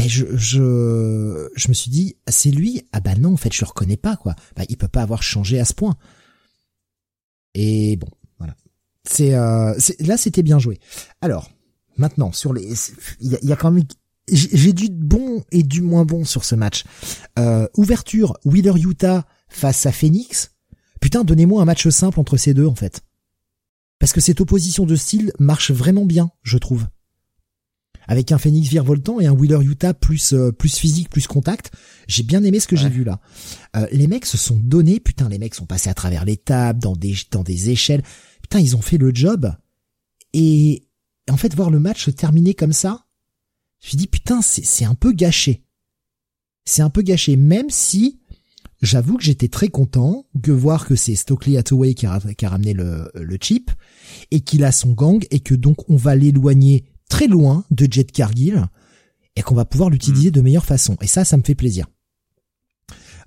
ben 0.00 0.08
je, 0.08 0.24
je, 0.36 1.48
je 1.54 1.68
me 1.68 1.74
suis 1.74 1.90
dit, 1.90 2.16
c'est 2.28 2.50
lui. 2.50 2.82
Ah 2.92 3.00
bah 3.00 3.14
non, 3.16 3.34
en 3.34 3.36
fait, 3.36 3.52
je 3.52 3.60
le 3.60 3.68
reconnais 3.68 3.96
pas, 3.96 4.16
quoi. 4.16 4.34
Bah, 4.56 4.62
il 4.68 4.76
peut 4.76 4.88
pas 4.88 5.02
avoir 5.02 5.22
changé 5.22 5.60
à 5.60 5.64
ce 5.64 5.74
point. 5.74 5.96
Et 7.54 7.96
bon, 7.96 8.08
voilà. 8.38 8.56
C'est, 9.04 9.34
euh, 9.34 9.74
là, 10.00 10.16
c'était 10.16 10.42
bien 10.42 10.58
joué. 10.58 10.78
Alors, 11.20 11.50
maintenant, 11.96 12.32
sur 12.32 12.52
les, 12.52 12.72
il 13.20 13.38
y 13.42 13.52
a, 13.52 13.56
quand 13.56 13.70
même, 13.70 13.84
j'ai 14.28 14.72
du 14.72 14.88
bon 14.90 15.44
et 15.50 15.62
du 15.62 15.82
moins 15.82 16.04
bon 16.04 16.24
sur 16.24 16.44
ce 16.44 16.54
match. 16.54 16.84
Euh, 17.38 17.68
ouverture, 17.76 18.38
Wheeler 18.44 18.80
Utah 18.80 19.26
face 19.48 19.84
à 19.86 19.92
Phoenix. 19.92 20.52
Putain, 21.00 21.24
donnez-moi 21.24 21.60
un 21.60 21.66
match 21.66 21.88
simple 21.88 22.20
entre 22.20 22.36
ces 22.36 22.54
deux, 22.54 22.66
en 22.66 22.74
fait. 22.74 23.02
Parce 23.98 24.12
que 24.12 24.20
cette 24.20 24.40
opposition 24.40 24.86
de 24.86 24.96
style 24.96 25.32
marche 25.38 25.72
vraiment 25.72 26.06
bien, 26.06 26.30
je 26.42 26.56
trouve. 26.56 26.86
Avec 28.06 28.32
un 28.32 28.38
Phoenix 28.38 28.68
virevoltant 28.68 29.20
et 29.20 29.26
un 29.26 29.32
Wheeler 29.32 29.62
Utah 29.62 29.94
plus 29.94 30.32
euh, 30.32 30.50
plus 30.50 30.76
physique, 30.76 31.08
plus 31.10 31.26
contact, 31.26 31.70
j'ai 32.08 32.22
bien 32.22 32.42
aimé 32.42 32.58
ce 32.58 32.66
que 32.66 32.76
j'ai 32.76 32.88
vu 32.88 33.04
là. 33.04 33.20
Euh, 33.76 33.86
les 33.92 34.06
mecs 34.06 34.26
se 34.26 34.36
sont 34.36 34.58
donnés, 34.62 35.00
putain, 35.00 35.28
les 35.28 35.38
mecs 35.38 35.54
sont 35.54 35.66
passés 35.66 35.90
à 35.90 35.94
travers 35.94 36.24
les 36.24 36.36
tables, 36.36 36.80
dans 36.80 36.96
des 36.96 37.14
dans 37.30 37.42
des 37.42 37.70
échelles. 37.70 38.02
Putain, 38.42 38.60
ils 38.60 38.76
ont 38.76 38.82
fait 38.82 38.98
le 38.98 39.14
job. 39.14 39.54
Et 40.32 40.88
en 41.30 41.36
fait, 41.36 41.54
voir 41.54 41.70
le 41.70 41.78
match 41.78 42.04
se 42.04 42.10
terminer 42.10 42.54
comme 42.54 42.72
ça, 42.72 43.06
je 43.80 43.86
me 43.86 43.88
suis 43.90 43.98
dit 43.98 44.06
putain, 44.06 44.42
c'est 44.42 44.64
c'est 44.64 44.84
un 44.84 44.94
peu 44.94 45.12
gâché. 45.12 45.64
C'est 46.64 46.82
un 46.82 46.90
peu 46.90 47.02
gâché, 47.02 47.36
même 47.36 47.70
si 47.70 48.20
J'avoue 48.82 49.18
que 49.18 49.24
j'étais 49.24 49.48
très 49.48 49.68
content 49.68 50.26
de 50.34 50.52
voir 50.52 50.86
que 50.86 50.94
c'est 50.96 51.14
Stokely 51.14 51.58
Hathaway 51.58 51.92
qui 51.92 52.06
a, 52.06 52.18
qui 52.36 52.46
a 52.46 52.48
ramené 52.48 52.72
le, 52.72 53.10
le 53.14 53.36
chip 53.38 53.70
et 54.30 54.40
qu'il 54.40 54.64
a 54.64 54.72
son 54.72 54.92
gang 54.92 55.22
et 55.30 55.40
que 55.40 55.54
donc 55.54 55.90
on 55.90 55.96
va 55.96 56.16
l'éloigner 56.16 56.84
très 57.10 57.26
loin 57.26 57.64
de 57.70 57.86
Jet 57.90 58.10
Cargill 58.10 58.64
et 59.36 59.42
qu'on 59.42 59.54
va 59.54 59.66
pouvoir 59.66 59.90
l'utiliser 59.90 60.30
mm. 60.30 60.32
de 60.32 60.40
meilleure 60.40 60.64
façon. 60.64 60.96
Et 61.02 61.06
ça, 61.06 61.26
ça 61.26 61.36
me 61.36 61.42
fait 61.42 61.54
plaisir. 61.54 61.86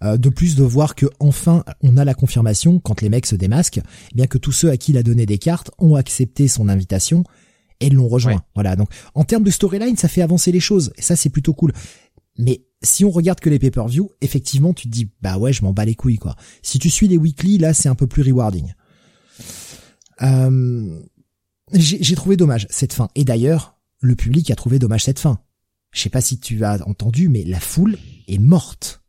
Euh, 0.03 0.18
de 0.18 0.30
plus 0.30 0.55
de 0.55 0.64
voir 0.64 0.95
que 0.95 1.05
enfin 1.19 1.64
on 1.81 1.97
a 1.97 2.03
la 2.03 2.14
confirmation 2.14 2.80
quand 2.80 3.01
les 3.01 3.10
mecs 3.10 3.26
se 3.26 3.35
démasquent, 3.35 3.80
eh 4.11 4.15
bien 4.15 4.27
que 4.27 4.38
tous 4.38 4.51
ceux 4.51 4.69
à 4.69 4.77
qui 4.77 4.91
il 4.91 4.97
a 4.97 5.03
donné 5.03 5.26
des 5.26 5.38
cartes 5.38 5.72
ont 5.77 5.95
accepté 5.95 6.47
son 6.47 6.68
invitation 6.68 7.23
et 7.80 7.89
l'ont 7.89 8.07
rejoint. 8.07 8.41
Voilà. 8.55 8.76
Donc 8.76 8.89
en 9.14 9.23
termes 9.23 9.43
de 9.43 9.51
storyline, 9.51 9.95
ça 9.95 10.07
fait 10.07 10.22
avancer 10.22 10.51
les 10.51 10.60
choses 10.60 10.91
et 10.97 11.01
ça 11.01 11.15
c'est 11.15 11.30
plutôt 11.30 11.53
cool. 11.53 11.73
Mais 12.38 12.65
si 12.81 13.05
on 13.05 13.11
regarde 13.11 13.39
que 13.39 13.49
les 13.49 13.60
pay-per-view, 13.60 14.10
effectivement, 14.22 14.73
tu 14.73 14.88
te 14.88 14.93
dis 14.93 15.10
bah 15.22 15.38
ouais, 15.38 15.53
je 15.53 15.64
m'en 15.64 15.72
bats 15.72 15.85
les 15.85 15.95
couilles 15.95 16.18
quoi. 16.18 16.35
Si 16.64 16.80
tu 16.80 16.89
suis 16.89 17.07
les 17.07 17.18
weekly, 17.18 17.57
là, 17.57 17.73
c'est 17.73 17.89
un 17.89 17.95
peu 17.95 18.07
plus 18.07 18.23
rewarding. 18.23 18.73
Euh, 20.22 20.99
j'ai 21.73 22.15
trouvé 22.15 22.35
dommage 22.38 22.68
cette 22.69 22.93
fin. 22.93 23.10
Et 23.15 23.23
d'ailleurs, 23.23 23.73
le 24.03 24.15
public 24.15 24.51
a 24.51 24.55
trouvé 24.55 24.80
dommage 24.80 25.03
cette 25.03 25.19
fin. 25.19 25.39
Je 25.91 26.01
sais 26.01 26.09
pas 26.09 26.21
si 26.21 26.39
tu 26.39 26.63
as 26.63 26.85
entendu, 26.88 27.30
mais 27.30 27.43
la 27.43 27.59
foule 27.59 27.97
est 28.27 28.39
morte. 28.39 29.03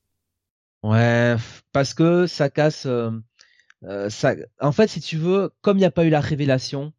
Ouais, 0.83 1.37
parce 1.73 1.95
que 1.95 2.27
ça 2.27 2.51
casse. 2.51 2.87
Euh, 2.87 3.11
euh, 3.85 4.11
ça. 4.11 4.35
En 4.61 4.73
fait, 4.73 4.89
si 4.89 5.01
tu 5.01 5.17
veux, 5.17 5.53
comme 5.61 5.77
il 5.77 5.81
n'y 5.81 5.87
a 5.87 5.91
pas 5.91 6.05
eu 6.05 6.11
la 6.11 6.21
révélation, 6.21 6.93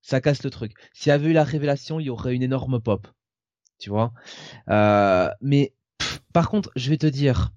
ça 0.00 0.20
casse 0.20 0.42
le 0.42 0.50
truc. 0.50 0.72
S'il 0.92 1.10
y 1.10 1.12
avait 1.12 1.30
eu 1.30 1.32
la 1.32 1.44
révélation, 1.44 2.00
il 2.00 2.06
y 2.06 2.10
aurait 2.10 2.34
une 2.34 2.42
énorme 2.42 2.80
pop 2.80 3.06
tu 3.82 3.90
vois? 3.90 4.12
Euh, 4.68 5.28
mais 5.40 5.74
par 6.32 6.48
contre, 6.48 6.70
je 6.76 6.88
vais 6.88 6.98
te 6.98 7.06
dire, 7.06 7.52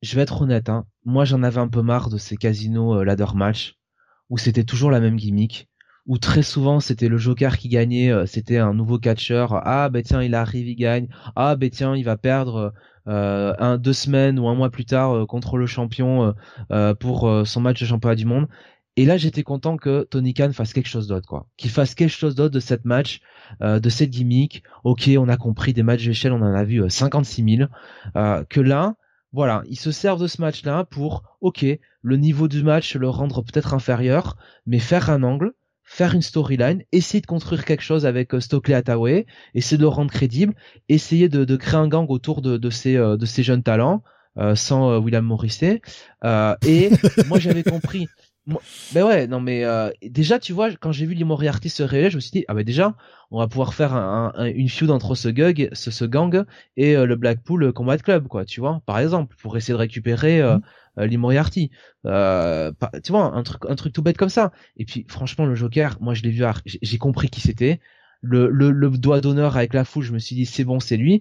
je 0.00 0.14
vais 0.14 0.22
être 0.22 0.42
honnête, 0.42 0.68
hein, 0.68 0.86
moi 1.04 1.24
j'en 1.24 1.42
avais 1.42 1.60
un 1.60 1.68
peu 1.68 1.82
marre 1.82 2.08
de 2.08 2.18
ces 2.18 2.36
casinos 2.36 3.02
ladder 3.02 3.34
match 3.34 3.76
où 4.30 4.38
c'était 4.38 4.64
toujours 4.64 4.92
la 4.92 5.00
même 5.00 5.16
gimmick, 5.16 5.68
où 6.06 6.18
très 6.18 6.42
souvent 6.42 6.80
c'était 6.80 7.08
le 7.08 7.18
Joker 7.18 7.58
qui 7.58 7.68
gagnait, 7.68 8.10
euh, 8.10 8.26
c'était 8.26 8.58
un 8.58 8.74
nouveau 8.74 8.98
catcheur. 8.98 9.60
Ah 9.66 9.88
ben 9.88 10.02
tiens, 10.02 10.22
il 10.22 10.34
arrive, 10.34 10.68
il 10.68 10.76
gagne. 10.76 11.08
Ah 11.34 11.56
ben 11.56 11.70
tiens, 11.70 11.96
il 11.96 12.04
va 12.04 12.16
perdre. 12.16 12.72
un 13.06 13.78
deux 13.78 13.92
semaines 13.92 14.38
ou 14.38 14.48
un 14.48 14.54
mois 14.56 14.70
plus 14.70 14.84
tard 14.84 15.26
contre 15.28 15.58
le 15.58 15.66
champion 15.66 16.34
pour 16.98 17.46
son 17.46 17.60
match 17.60 17.80
de 17.80 17.86
championnat 17.86 18.16
du 18.16 18.26
monde 18.26 18.48
et 18.96 19.04
là, 19.04 19.18
j'étais 19.18 19.42
content 19.42 19.76
que 19.76 20.04
Tony 20.04 20.32
Khan 20.32 20.52
fasse 20.52 20.72
quelque 20.72 20.88
chose 20.88 21.06
d'autre, 21.06 21.28
quoi. 21.28 21.46
Qu'il 21.58 21.70
fasse 21.70 21.94
quelque 21.94 22.10
chose 22.10 22.34
d'autre 22.34 22.54
de 22.54 22.60
cette 22.60 22.86
match, 22.86 23.20
euh, 23.62 23.78
de 23.78 23.90
cette 23.90 24.10
gimmick. 24.10 24.62
Ok, 24.84 25.10
on 25.18 25.28
a 25.28 25.36
compris 25.36 25.74
des 25.74 25.82
matchs 25.82 26.06
d'échelle, 26.06 26.32
on 26.32 26.40
en 26.40 26.54
a 26.54 26.64
vu 26.64 26.82
56 26.88 27.42
euh, 27.42 27.56
000. 27.58 27.70
Euh, 28.16 28.44
que 28.44 28.60
là, 28.60 28.94
voilà, 29.32 29.62
ils 29.68 29.78
se 29.78 29.92
servent 29.92 30.20
de 30.20 30.26
ce 30.26 30.40
match-là 30.40 30.84
pour, 30.84 31.36
ok, 31.42 31.66
le 32.00 32.16
niveau 32.16 32.48
du 32.48 32.62
match 32.62 32.96
le 32.96 33.10
rendre 33.10 33.42
peut-être 33.42 33.74
inférieur, 33.74 34.38
mais 34.64 34.78
faire 34.78 35.10
un 35.10 35.22
angle, 35.22 35.52
faire 35.86 36.14
une 36.14 36.22
storyline, 36.22 36.82
essayer 36.92 37.20
de 37.20 37.26
construire 37.26 37.64
quelque 37.64 37.82
chose 37.82 38.04
avec 38.04 38.32
Stokely 38.38 38.74
Hathaway, 38.74 39.24
essayer 39.54 39.78
de 39.78 39.82
le 39.82 39.88
rendre 39.88 40.10
crédible, 40.10 40.54
essayer 40.88 41.28
de, 41.28 41.56
créer 41.56 41.78
un 41.78 41.88
gang 41.88 42.10
autour 42.10 42.42
de, 42.42 42.56
de 42.58 42.70
ces 42.70 42.94
de 42.96 43.26
ces 43.26 43.42
jeunes 43.42 43.62
talents. 43.62 44.02
sans 44.54 44.98
William 44.98 45.24
Morrissey. 45.24 45.80
et 46.66 46.90
moi 47.28 47.38
j'avais 47.38 47.62
compris, 47.62 48.08
ben 48.94 49.04
ouais, 49.04 49.26
non 49.26 49.40
mais 49.40 49.64
euh, 49.64 49.90
déjà 50.02 50.38
tu 50.38 50.52
vois 50.52 50.70
quand 50.70 50.92
j'ai 50.92 51.04
vu 51.04 51.14
les 51.14 51.24
Moriarty 51.24 51.68
se 51.68 51.82
révéler, 51.82 52.10
je 52.10 52.16
me 52.16 52.20
suis 52.20 52.30
dit 52.30 52.44
ah 52.46 52.54
ben 52.54 52.62
déjà 52.62 52.94
on 53.32 53.40
va 53.40 53.48
pouvoir 53.48 53.74
faire 53.74 53.92
un, 53.92 54.32
une 54.54 54.68
feud 54.68 54.90
entre 54.92 55.16
ce 55.16 55.28
gang, 55.28 55.68
ce, 55.72 55.90
ce 55.90 56.04
gang 56.04 56.44
et 56.76 56.96
euh, 56.96 57.06
le 57.06 57.16
Blackpool 57.16 57.72
Combat 57.72 57.98
Club 57.98 58.28
quoi, 58.28 58.44
tu 58.44 58.60
vois 58.60 58.82
par 58.86 59.00
exemple 59.00 59.34
pour 59.42 59.56
essayer 59.56 59.74
de 59.74 59.78
récupérer 59.78 60.40
euh, 60.40 60.58
mm. 60.96 61.02
les 61.02 61.16
Moriarty, 61.16 61.70
tu 62.04 62.10
vois 63.10 63.34
un 63.34 63.42
truc 63.42 63.62
un 63.68 63.74
truc 63.74 63.92
tout 63.92 64.02
bête 64.02 64.16
comme 64.16 64.28
ça. 64.28 64.52
Et 64.76 64.84
puis 64.84 65.04
franchement 65.08 65.44
le 65.44 65.56
Joker, 65.56 65.98
moi 66.00 66.14
je 66.14 66.22
l'ai 66.22 66.30
vu, 66.30 66.44
j'ai 66.64 66.98
compris 66.98 67.28
qui 67.28 67.40
c'était. 67.40 67.80
Le, 68.22 68.48
le, 68.48 68.70
le, 68.72 68.90
doigt 68.90 69.20
d'honneur 69.20 69.56
avec 69.56 69.74
la 69.74 69.84
foule, 69.84 70.02
je 70.02 70.12
me 70.12 70.18
suis 70.18 70.34
dit 70.34 70.46
c'est 70.46 70.64
bon, 70.64 70.80
c'est 70.80 70.96
lui. 70.96 71.20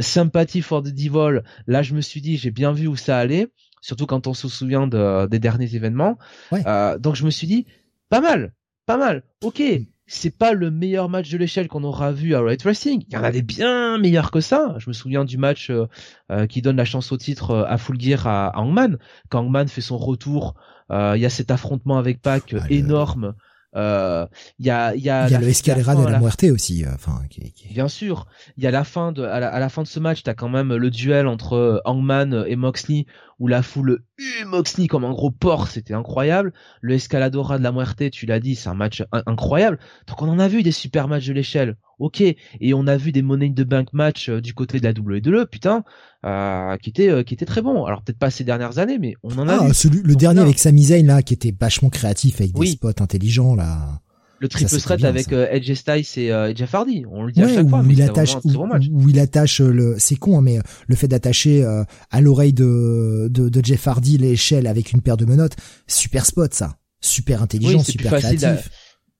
sympathie 0.00 0.60
for 0.60 0.82
the 0.82 0.88
Devil, 0.88 1.42
là 1.66 1.82
je 1.82 1.94
me 1.94 2.00
suis 2.00 2.20
dit 2.20 2.36
j'ai 2.36 2.50
bien 2.50 2.72
vu 2.72 2.88
où 2.88 2.96
ça 2.96 3.16
allait 3.18 3.48
surtout 3.82 4.06
quand 4.06 4.26
on 4.26 4.32
se 4.32 4.48
souvient 4.48 4.86
de, 4.86 5.26
des 5.26 5.38
derniers 5.38 5.74
événements. 5.74 6.16
Euh, 6.54 6.96
donc 6.98 7.16
je 7.16 7.26
me 7.26 7.30
suis 7.30 7.46
dit, 7.46 7.66
pas 8.08 8.22
mal, 8.22 8.54
pas 8.86 8.96
mal. 8.96 9.24
Ok, 9.42 9.60
mm. 9.60 9.84
c'est 10.06 10.38
pas 10.38 10.54
le 10.54 10.70
meilleur 10.70 11.10
match 11.10 11.28
de 11.28 11.36
l'échelle 11.36 11.68
qu'on 11.68 11.84
aura 11.84 12.12
vu 12.12 12.34
à 12.34 12.40
Right 12.40 12.62
Wrestling. 12.62 13.04
Il 13.08 13.12
y 13.12 13.16
en 13.18 13.24
a 13.24 13.32
des 13.32 13.42
bien 13.42 13.98
meilleurs 13.98 14.30
que 14.30 14.40
ça. 14.40 14.76
Je 14.78 14.88
me 14.88 14.94
souviens 14.94 15.26
du 15.26 15.36
match 15.36 15.68
euh, 15.68 15.86
euh, 16.30 16.46
qui 16.46 16.62
donne 16.62 16.76
la 16.76 16.86
chance 16.86 17.12
au 17.12 17.18
titre 17.18 17.66
à 17.68 17.76
Full 17.76 18.00
Gear 18.00 18.26
à, 18.26 18.58
Hangman. 18.58 18.96
Quand 19.28 19.40
Hangman 19.40 19.68
fait 19.68 19.82
son 19.82 19.98
retour, 19.98 20.54
il 20.90 21.20
y 21.20 21.26
a 21.26 21.30
cet 21.30 21.50
affrontement 21.50 21.96
avec 21.96 22.20
Pac 22.20 22.54
ah, 22.54 22.66
énorme. 22.68 23.34
Euh, 23.74 24.26
il 24.58 24.66
y 24.66 24.70
a 24.70 24.94
y 24.94 25.08
a, 25.08 25.28
y 25.28 25.34
a 25.34 25.40
le 25.40 25.48
Escalera 25.48 25.94
de 25.94 26.06
la, 26.06 26.18
Muerte 26.18 26.44
aussi. 26.44 26.84
Euh, 26.84 26.90
enfin, 26.94 27.22
qui, 27.30 27.52
bien 27.72 27.88
sûr. 27.88 28.26
Il 28.56 28.64
y 28.64 28.66
a 28.66 28.70
la 28.70 28.84
fin 28.84 29.12
de 29.12 29.22
à 29.22 29.40
la, 29.40 29.68
fin 29.68 29.82
de 29.82 29.88
ce 29.88 29.98
match, 29.98 30.22
t'as 30.22 30.34
quand 30.34 30.50
même 30.50 30.74
le 30.74 30.90
duel 30.90 31.26
entre 31.26 31.54
euh, 31.54 31.80
Hangman 31.84 32.44
et 32.46 32.56
Moxley 32.56 33.06
où 33.42 33.48
la 33.48 33.64
foule 33.64 34.04
eut 34.18 34.44
Moxley 34.44 34.86
comme 34.86 35.04
un 35.04 35.10
gros 35.10 35.32
porc, 35.32 35.66
c'était 35.66 35.94
incroyable. 35.94 36.52
Le 36.80 36.94
Escaladora 36.94 37.58
de 37.58 37.64
la 37.64 37.72
Muerte, 37.72 38.08
tu 38.12 38.24
l'as 38.24 38.38
dit, 38.38 38.54
c'est 38.54 38.68
un 38.68 38.74
match 38.74 39.02
incroyable. 39.26 39.80
Donc 40.06 40.22
on 40.22 40.28
en 40.28 40.38
a 40.38 40.46
vu 40.46 40.62
des 40.62 40.70
super 40.70 41.08
matchs 41.08 41.26
de 41.26 41.32
l'échelle 41.32 41.76
ok. 42.02 42.20
Et 42.20 42.74
on 42.74 42.86
a 42.86 42.96
vu 42.96 43.12
des 43.12 43.22
Money 43.22 43.50
de 43.50 43.64
Bank 43.64 43.88
match 43.92 44.28
euh, 44.28 44.40
du 44.40 44.54
côté 44.54 44.80
de 44.80 44.84
la 44.84 44.92
WWE, 44.92 45.46
putain, 45.46 45.84
euh, 46.24 46.76
qui 46.78 46.90
était 46.90 47.08
euh, 47.08 47.22
qui 47.22 47.34
était 47.34 47.46
très 47.46 47.62
bon. 47.62 47.84
Alors 47.84 48.02
peut-être 48.02 48.18
pas 48.18 48.30
ces 48.30 48.44
dernières 48.44 48.78
années, 48.78 48.98
mais 48.98 49.14
on 49.22 49.38
en 49.38 49.48
a 49.48 49.54
ah, 49.54 49.66
vu. 49.66 49.74
Celui, 49.74 50.02
le 50.02 50.14
dernier 50.14 50.40
avec 50.40 50.58
Sami 50.58 50.84
Zayn 50.84 51.06
là, 51.06 51.22
qui 51.22 51.34
était 51.34 51.54
vachement 51.58 51.90
créatif 51.90 52.40
avec 52.40 52.52
des 52.52 52.66
spots 52.66 53.00
intelligents 53.00 53.54
là. 53.54 54.00
Le 54.42 54.48
triple 54.48 54.76
threat 54.76 55.04
avec 55.04 55.32
Edge 55.32 55.72
Styles 55.72 56.18
et 56.18 56.54
Jeff 56.56 56.74
Hardy, 56.74 57.04
on 57.08 57.22
le 57.22 57.30
dit 57.30 57.42
à 57.42 57.48
chaque 57.48 57.68
fois. 57.68 57.80
Où 57.80 57.90
il 57.90 58.02
attache, 58.02 58.36
où, 58.44 59.08
il 59.08 59.20
attache 59.20 59.60
le, 59.60 59.94
c'est 59.98 60.16
con, 60.16 60.38
hein, 60.38 60.42
mais 60.42 60.58
le 60.88 60.96
fait 60.96 61.06
d'attacher 61.06 61.64
à 62.10 62.20
l'oreille 62.20 62.52
de, 62.52 63.28
de, 63.30 63.48
de 63.48 63.64
Jeff 63.64 63.86
Hardy 63.86 64.18
l'échelle 64.18 64.66
avec 64.66 64.92
une 64.92 65.00
paire 65.00 65.16
de 65.16 65.24
menottes, 65.24 65.54
super 65.86 66.26
spot 66.26 66.52
ça, 66.52 66.76
super 67.00 67.40
intelligent, 67.40 67.84
super 67.84 68.18
créatif 68.18 68.68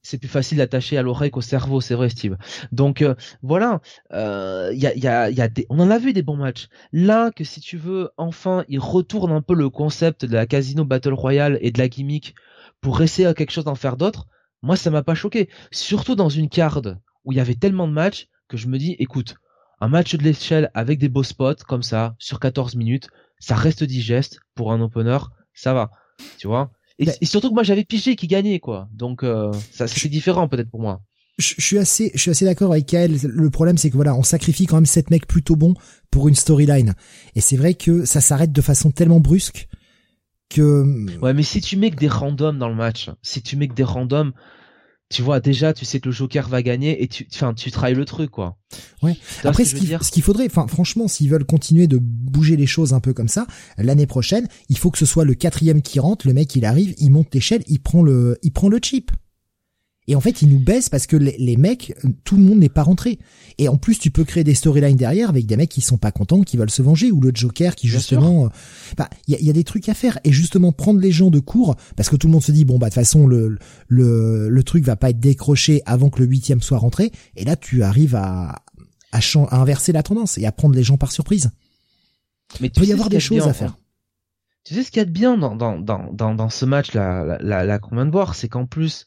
c'est 0.03 0.19
plus 0.19 0.29
facile 0.29 0.59
d'attacher 0.59 0.99
à 0.99 1.03
l'oreille 1.03 1.31
qu'au 1.31 1.41
cerveau, 1.41 1.81
c'est 1.81 1.95
vrai, 1.95 2.09
Steve. 2.09 2.37
Donc 2.73 3.03
euh, 3.03 3.15
voilà, 3.43 3.81
il 4.11 4.17
euh, 4.17 4.73
y 4.75 4.87
a, 4.87 4.97
y 4.97 5.07
a, 5.07 5.31
y 5.31 5.41
a 5.41 5.49
des, 5.49 5.67
on 5.71 5.79
en 5.79 5.91
a 5.91 5.99
vu 5.99 6.13
des 6.13 6.23
bons 6.23 6.37
matchs. 6.37 6.69
Là, 6.93 7.31
que 7.31 7.45
si 7.45 7.61
tu 7.61 7.77
veux, 7.77 8.11
enfin, 8.17 8.65
il 8.69 8.81
retourne 8.81 9.33
un 9.33 9.43
peu 9.43 9.55
le 9.55 9.71
concept 9.71 10.25
de 10.25 10.35
la 10.35 10.47
Casino 10.47 10.85
Battle 10.85 11.15
Royale 11.15 11.59
et 11.61 11.71
de 11.71 11.79
la 11.79 11.89
gimmick 11.89 12.35
pour 12.81 13.01
essayer 13.01 13.27
à 13.27 13.35
quelque 13.35 13.53
chose 13.53 13.65
d'en 13.65 13.77
faire 13.77 13.97
d'autre. 13.97 14.27
Moi, 14.63 14.77
ça 14.77 14.91
m'a 14.91 15.03
pas 15.03 15.15
choqué. 15.15 15.49
Surtout 15.71 16.15
dans 16.15 16.29
une 16.29 16.49
carte 16.49 16.89
où 17.25 17.33
il 17.33 17.37
y 17.37 17.41
avait 17.41 17.55
tellement 17.55 17.89
de 17.89 17.93
matchs 17.93 18.29
que 18.49 18.57
je 18.57 18.69
me 18.69 18.79
dis, 18.79 18.97
écoute, 18.99 19.37
un 19.81 19.89
match 19.89 20.15
de 20.15 20.23
l'échelle 20.23 20.71
avec 20.75 20.99
des 20.99 21.09
beaux 21.09 21.25
spots 21.25 21.65
comme 21.67 21.83
ça 21.83 22.15
sur 22.19 22.39
14 22.39 22.77
minutes, 22.77 23.09
ça 23.41 23.57
reste 23.57 23.83
digeste 23.83 24.39
pour 24.55 24.73
un 24.73 24.81
opener, 24.81 25.19
ça 25.55 25.75
va. 25.75 25.91
Tu 26.39 26.47
vois? 26.47 26.71
Et, 26.99 27.27
surtout 27.27 27.49
que 27.49 27.55
moi 27.55 27.65
j'avais 27.65 27.85
pigé 27.85 28.15
qui 28.15 28.29
gagnait 28.29 28.61
quoi. 28.61 28.89
Donc 28.93 29.25
euh, 29.25 29.51
ça 29.73 29.89
c'est 29.89 30.09
différent 30.09 30.47
peut-être 30.47 30.71
pour 30.71 30.81
moi. 30.81 31.01
Je, 31.39 31.55
suis 31.59 31.79
assez, 31.79 32.13
je 32.15 32.21
suis 32.21 32.31
assez 32.31 32.45
d'accord 32.45 32.71
avec 32.71 32.87
Kael. 32.87 33.19
Le 33.25 33.51
problème, 33.51 33.79
c'est 33.79 33.91
que 33.91 33.97
voilà, 33.97 34.15
on 34.15 34.23
sacrifie 34.23 34.67
quand 34.67 34.77
même 34.77 34.87
sept 34.87 35.11
mecs 35.11 35.27
plutôt 35.27 35.57
bons 35.57 35.75
pour 36.11 36.29
une 36.29 36.35
storyline. 36.35 36.95
Et 37.35 37.41
c'est 37.41 37.57
vrai 37.57 37.75
que 37.75 38.05
ça 38.05 38.21
s'arrête 38.21 38.53
de 38.53 38.61
façon 38.61 38.91
tellement 38.91 39.19
brusque 39.19 39.67
que. 40.53 41.19
Ouais, 41.21 41.35
mais 41.35 41.43
si 41.43 41.61
tu 41.61 41.77
mets 41.77 41.91
que 41.91 41.97
des 41.97 42.09
randoms 42.09 42.59
dans 42.59 42.69
le 42.69 42.75
match, 42.75 43.11
si 43.23 43.43
tu 43.43 43.57
mets 43.57 43.69
que 43.69 43.75
des 43.75 43.85
randoms, 43.85 44.33
tu 45.13 45.23
vois 45.23 45.41
déjà 45.41 45.73
tu 45.73 45.85
sais 45.85 46.01
que 46.01 46.09
le 46.09 46.13
Joker 46.13 46.49
va 46.49 46.63
gagner 46.63 47.03
et 47.03 47.09
tu 47.09 47.27
enfin 47.33 47.55
tu 47.55 47.71
travailles 47.71 47.95
le 47.95 48.05
truc 48.05 48.31
quoi. 48.31 48.57
Ouais. 49.03 49.15
Après 49.45 49.65
ce, 49.65 49.77
ce 49.77 50.11
qu'il 50.11 50.23
faudrait 50.23 50.47
enfin 50.47 50.67
franchement 50.67 51.07
s'ils 51.07 51.29
veulent 51.29 51.45
continuer 51.45 51.87
de 51.87 51.99
bouger 52.01 52.57
les 52.57 52.67
choses 52.67 52.95
un 52.95 53.01
peu 53.01 53.13
comme 53.13 53.29
ça 53.29 53.47
l'année 53.77 54.07
prochaine 54.07 54.49
il 54.71 54.79
faut 54.79 54.91
que 54.91 54.99
ce 54.99 55.07
soit 55.07 55.25
le 55.25 55.35
quatrième 55.35 55.83
qui 55.83 56.01
rentre 56.01 56.27
le 56.27 56.33
mec 56.33 56.57
il 56.57 56.65
arrive 56.65 56.95
il 56.97 57.11
monte 57.11 57.35
l'échelle 57.35 57.63
il 57.67 57.81
prend 57.81 58.03
le 58.03 58.39
il 58.43 58.53
prend 58.53 58.71
le 58.71 58.79
chip 58.83 59.11
Et 60.09 60.17
en 60.17 60.21
fait, 60.21 60.43
ils 60.43 60.49
nous 60.49 60.59
baissent 60.59 60.89
parce 60.89 61.07
que 61.07 61.17
les, 61.17 61.37
les 61.39 61.57
mecs, 61.57 61.95
tout 62.25 62.37
le 62.37 62.43
monde 62.43 62.59
n'est 62.59 62.69
pas 62.69 62.83
rentré. 62.83 63.21
Et 63.59 63.69
en 63.69 63.77
plus, 63.77 63.99
tu 63.99 64.11
peux 64.11 64.25
créer 64.25 64.43
des 64.43 64.55
storylines 64.55 64.97
derrière 64.97 65.29
avec 65.29 65.47
des 65.47 65.57
mecs 65.57 65.71
qui 65.71 65.81
sont 65.81 65.97
pas 65.97 66.11
contents, 66.11 66.43
qui 66.43 66.57
veulent 66.57 66.71
se 66.71 66.83
venger, 66.83 67.13
ou 67.13 67.21
le 67.21 67.31
Joker 67.33 67.77
qui 67.77 67.87
justement, 67.87 68.47
euh, 68.47 68.49
bah, 68.97 69.09
il 69.29 69.35
y 69.35 69.37
a, 69.37 69.41
y 69.41 69.51
a 69.51 69.53
des 69.53 69.63
trucs 69.65 69.89
à 69.89 69.95
faire. 69.95 70.19
Et 70.25 70.33
justement, 70.33 70.73
prendre 70.73 71.01
les 71.01 71.13
gens 71.13 71.31
de 71.31 71.39
court, 71.39 71.77
parce 71.97 72.09
que 72.09 72.17
tout 72.17 72.27
le 72.27 72.33
monde 72.33 72.43
se 72.43 72.51
dit 72.51 72.65
bon 72.65 72.79
bah 72.79 72.89
de 72.89 72.95
toute 72.95 73.03
façon 73.03 73.27
le 73.27 73.59
le 73.87 74.49
le 74.49 74.63
truc 74.65 74.85
va 74.85 74.97
pas 74.97 75.11
être 75.11 75.21
décroché 75.21 75.83
avant 75.87 76.11
que 76.11 76.21
le 76.21 76.27
huitième 76.27 76.63
soit 76.63 76.79
rentré. 76.79 77.13
Et 77.37 77.45
là, 77.45 77.55
tu 77.55 77.83
arrives 77.83 78.17
à 78.17 78.63
à, 79.13 79.21
inverser 79.55 79.93
la 79.93 80.03
tendance 80.03 80.39
et 80.39 80.47
à 80.47 80.53
prendre 80.53 80.75
les 80.75 80.83
gens 80.83 80.97
par 80.97 81.13
surprise. 81.13 81.51
Mais 82.61 82.69
Il 82.69 82.73
peut 82.73 82.87
y 82.87 82.93
avoir 82.93 83.09
des 83.09 83.21
choses 83.21 83.47
à 83.47 83.53
faire. 83.53 83.77
Tu 84.65 84.75
sais 84.75 84.85
ce 84.85 84.91
qu'il 84.91 85.01
y 85.01 85.03
a 85.03 85.07
de 85.07 85.11
bien 85.11 85.37
dans, 85.37 85.57
dans, 85.57 85.79
dans, 85.79 86.13
dans, 86.13 86.35
dans 86.35 86.49
ce 86.49 86.65
match 86.65 86.95
là, 86.95 87.25
là, 87.25 87.39
là, 87.41 87.65
là 87.65 87.79
qu'on 87.79 87.97
vient 87.97 88.07
de 88.07 88.13
voir, 88.13 88.35
c'est 88.35 88.49
qu'en 88.49 88.65
plus, 88.65 89.07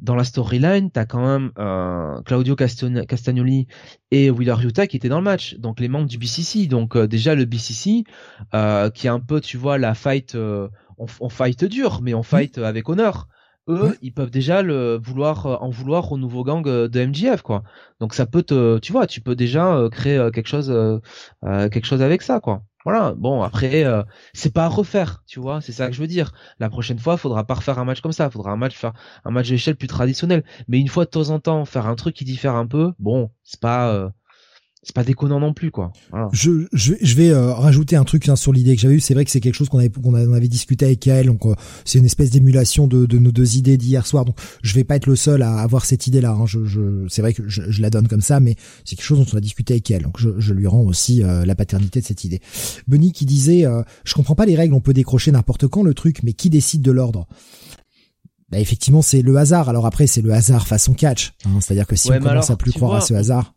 dans 0.00 0.14
la 0.16 0.24
storyline, 0.24 0.90
t'as 0.90 1.04
quand 1.06 1.24
même 1.24 1.52
euh, 1.58 2.20
Claudio 2.22 2.56
Caston- 2.56 3.04
Castagnoli 3.06 3.66
et 4.10 4.30
Wheeler 4.30 4.56
Utah 4.64 4.86
qui 4.86 4.96
étaient 4.96 5.08
dans 5.08 5.18
le 5.18 5.24
match, 5.24 5.54
donc 5.56 5.80
les 5.80 5.88
membres 5.88 6.08
du 6.08 6.18
BCC. 6.18 6.66
Donc 6.66 6.96
euh, 6.96 7.06
déjà 7.06 7.34
le 7.34 7.44
BCC, 7.44 8.04
euh, 8.54 8.90
qui 8.90 9.06
est 9.06 9.10
un 9.10 9.20
peu, 9.20 9.40
tu 9.40 9.56
vois, 9.56 9.78
la 9.78 9.94
fight, 9.94 10.34
on, 10.34 10.68
on 11.20 11.28
fight 11.28 11.64
dur, 11.64 12.00
mais 12.02 12.14
on 12.14 12.22
fight 12.22 12.58
avec 12.58 12.88
honneur. 12.88 13.28
Eux, 13.66 13.82
Ouais. 13.84 13.98
ils 14.02 14.12
peuvent 14.12 14.30
déjà 14.30 14.60
le 14.62 15.00
vouloir, 15.02 15.62
en 15.62 15.70
vouloir 15.70 16.12
au 16.12 16.18
nouveau 16.18 16.44
gang 16.44 16.62
de 16.62 17.00
MJF, 17.06 17.40
quoi. 17.40 17.62
Donc 17.98 18.12
ça 18.12 18.26
peut 18.26 18.42
te, 18.42 18.78
tu 18.78 18.92
vois, 18.92 19.06
tu 19.06 19.22
peux 19.22 19.34
déjà 19.34 19.88
créer 19.90 20.28
quelque 20.34 20.48
chose, 20.48 20.70
quelque 21.42 21.86
chose 21.86 22.02
avec 22.02 22.20
ça, 22.20 22.40
quoi. 22.40 22.62
Voilà. 22.84 23.14
Bon, 23.16 23.42
après, 23.42 23.84
euh, 23.84 24.02
c'est 24.34 24.52
pas 24.52 24.64
à 24.64 24.68
refaire, 24.68 25.22
tu 25.26 25.40
vois. 25.40 25.60
C'est 25.60 25.72
ça 25.72 25.86
que 25.88 25.94
je 25.94 26.00
veux 26.00 26.06
dire. 26.06 26.32
La 26.58 26.68
prochaine 26.68 26.98
fois, 26.98 27.16
faudra 27.16 27.44
pas 27.46 27.54
refaire 27.54 27.78
un 27.78 27.84
match 27.84 28.00
comme 28.00 28.12
ça. 28.12 28.28
Faudra 28.30 28.52
un 28.52 28.56
match 28.56 28.76
faire 28.76 28.92
un 29.24 29.30
match 29.30 29.48
d'échelle 29.48 29.76
plus 29.76 29.88
traditionnel. 29.88 30.44
Mais 30.68 30.78
une 30.80 30.88
fois 30.88 31.04
de 31.06 31.10
temps 31.10 31.30
en 31.30 31.40
temps, 31.40 31.64
faire 31.64 31.86
un 31.86 31.94
truc 31.94 32.14
qui 32.14 32.24
diffère 32.24 32.54
un 32.54 32.66
peu, 32.66 32.92
bon, 32.98 33.30
c'est 33.42 33.60
pas, 33.60 33.88
euh, 33.92 34.10
c'est 34.86 34.94
pas 34.94 35.02
déconnant 35.02 35.40
non 35.40 35.54
plus, 35.54 35.70
quoi. 35.70 35.92
Voilà. 36.10 36.28
Je, 36.32 36.66
je, 36.74 36.92
vais- 36.92 36.98
je 37.00 37.14
vais 37.16 37.30
euh, 37.30 37.54
rajouter 37.54 37.96
un 37.96 38.04
truc 38.04 38.28
hein, 38.28 38.36
sur 38.36 38.52
l'idée 38.52 38.76
que 38.76 38.80
j'avais 38.82 38.94
eue. 38.96 39.00
C'est 39.00 39.14
vrai 39.14 39.24
que 39.24 39.30
c'est 39.30 39.40
quelque 39.40 39.54
chose 39.54 39.68
qu'on 39.70 39.78
avait, 39.78 39.88
qu'on 39.88 40.12
avait 40.14 40.46
discuté 40.48 40.84
avec 40.84 41.00
Kael. 41.00 41.26
Donc 41.26 41.46
euh, 41.46 41.54
c'est 41.86 41.98
une 41.98 42.04
espèce 42.04 42.30
d'émulation 42.30 42.86
de, 42.86 43.06
de 43.06 43.18
nos 43.18 43.32
deux 43.32 43.56
idées 43.56 43.78
d'hier 43.78 44.06
soir. 44.06 44.24
Donc 44.26 44.36
je 44.62 44.74
vais 44.74 44.84
pas 44.84 44.96
être 44.96 45.06
le 45.06 45.16
seul 45.16 45.40
à 45.42 45.56
avoir 45.60 45.86
cette 45.86 46.06
idée-là. 46.06 46.32
Hein. 46.32 46.44
Je, 46.46 46.64
je, 46.66 47.06
c'est 47.08 47.22
vrai 47.22 47.32
que 47.32 47.48
je, 47.48 47.62
je 47.68 47.80
la 47.82 47.88
donne 47.88 48.08
comme 48.08 48.20
ça, 48.20 48.40
mais 48.40 48.56
c'est 48.84 48.94
quelque 48.96 49.06
chose 49.06 49.18
dont 49.18 49.26
on 49.32 49.36
a 49.38 49.40
discuté 49.40 49.72
avec 49.72 49.84
Kael. 49.84 50.02
Donc 50.02 50.18
je, 50.20 50.28
je 50.38 50.52
lui 50.52 50.66
rends 50.66 50.82
aussi 50.82 51.22
euh, 51.22 51.46
la 51.46 51.54
paternité 51.54 52.02
de 52.02 52.04
cette 52.04 52.24
idée. 52.24 52.40
Benny 52.86 53.12
qui 53.12 53.24
disait, 53.24 53.64
euh, 53.64 53.82
je 54.04 54.12
comprends 54.12 54.34
pas 54.34 54.44
les 54.44 54.54
règles. 54.54 54.74
On 54.74 54.80
peut 54.82 54.92
décrocher 54.92 55.32
n'importe 55.32 55.66
quand 55.66 55.82
le 55.82 55.94
truc, 55.94 56.22
mais 56.22 56.34
qui 56.34 56.50
décide 56.50 56.82
de 56.82 56.90
l'ordre? 56.92 57.26
Bah 58.50 58.58
effectivement, 58.60 59.00
c'est 59.02 59.22
le 59.22 59.36
hasard. 59.38 59.68
Alors 59.70 59.86
après, 59.86 60.06
c'est 60.06 60.20
le 60.20 60.32
hasard 60.32 60.66
façon 60.66 60.92
catch. 60.92 61.32
hein. 61.46 61.58
C'est-à-dire 61.60 61.86
que 61.86 61.96
si 61.96 62.10
Ouais, 62.10 62.16
on 62.16 62.20
commence 62.20 62.32
alors, 62.32 62.50
à 62.50 62.56
plus 62.56 62.72
croire 62.72 62.94
à 62.94 63.00
ce 63.00 63.14
hasard, 63.14 63.54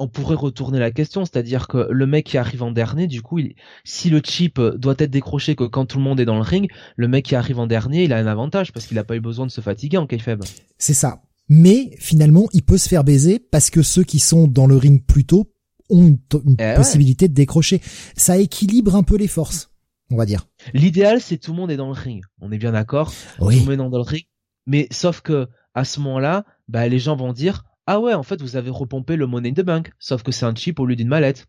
on 0.00 0.08
pourrait 0.08 0.34
retourner 0.34 0.78
la 0.78 0.90
question, 0.90 1.24
c'est-à-dire 1.24 1.68
que 1.68 1.86
le 1.90 2.06
mec 2.06 2.26
qui 2.26 2.38
arrive 2.38 2.62
en 2.62 2.72
dernier, 2.72 3.06
du 3.06 3.22
coup, 3.22 3.38
il, 3.38 3.54
si 3.84 4.10
le 4.10 4.20
chip 4.24 4.58
euh, 4.58 4.76
doit 4.76 4.94
être 4.98 5.10
décroché 5.10 5.54
que 5.54 5.64
quand 5.64 5.86
tout 5.86 5.98
le 5.98 6.04
monde 6.04 6.18
est 6.18 6.24
dans 6.24 6.36
le 6.36 6.42
ring, 6.42 6.70
le 6.96 7.06
mec 7.06 7.26
qui 7.26 7.34
arrive 7.36 7.58
en 7.58 7.66
dernier, 7.66 8.04
il 8.04 8.12
a 8.12 8.16
un 8.18 8.26
avantage 8.26 8.72
parce 8.72 8.86
qu'il 8.86 8.98
a 8.98 9.04
pas 9.04 9.14
eu 9.14 9.20
besoin 9.20 9.46
de 9.46 9.50
se 9.52 9.60
fatiguer 9.60 9.98
en 9.98 10.06
kayfabe. 10.06 10.42
C'est 10.78 10.94
ça. 10.94 11.22
Mais 11.48 11.90
finalement, 11.98 12.46
il 12.52 12.62
peut 12.62 12.78
se 12.78 12.88
faire 12.88 13.04
baiser 13.04 13.38
parce 13.38 13.70
que 13.70 13.82
ceux 13.82 14.04
qui 14.04 14.18
sont 14.20 14.46
dans 14.48 14.66
le 14.66 14.76
ring 14.76 15.04
plus 15.04 15.24
tôt 15.24 15.52
ont 15.90 16.02
une, 16.06 16.18
Eh 16.58 16.62
ouais. 16.62 16.74
possibilité 16.74 17.28
de 17.28 17.34
décrocher. 17.34 17.80
Ça 18.16 18.38
équilibre 18.38 18.94
un 18.96 19.02
peu 19.02 19.16
les 19.16 19.26
forces, 19.28 19.70
on 20.10 20.16
va 20.16 20.24
dire. 20.26 20.46
L'idéal, 20.74 21.20
c'est 21.20 21.38
tout 21.38 21.50
le 21.52 21.56
monde 21.58 21.70
est 21.70 21.76
dans 21.76 21.88
le 21.88 21.92
ring. 22.00 22.22
On 22.40 22.52
est 22.52 22.58
bien 22.58 22.72
d'accord. 22.72 23.12
Tout 23.38 23.44
Oui. 23.46 23.56
le 23.56 23.60
monde 23.62 23.72
est 23.72 23.76
dans 23.76 23.88
le 23.90 23.98
ring. 24.00 24.24
Mais 24.66 24.86
sauf 24.92 25.20
que 25.20 25.48
à 25.74 25.84
ce 25.84 26.00
moment-là, 26.00 26.44
bah, 26.68 26.86
les 26.88 26.98
gens 27.00 27.16
vont 27.16 27.32
dire 27.32 27.64
ah 27.92 28.00
ouais, 28.00 28.14
en 28.14 28.22
fait, 28.22 28.40
vous 28.40 28.54
avez 28.56 28.70
repompé 28.70 29.16
le 29.16 29.26
Money 29.26 29.50
in 29.50 29.52
the 29.54 29.62
Bank. 29.64 29.90
Sauf 29.98 30.22
que 30.22 30.30
c'est 30.32 30.46
un 30.46 30.54
chip 30.54 30.78
au 30.78 30.86
lieu 30.86 30.94
d'une 30.96 31.08
mallette. 31.08 31.46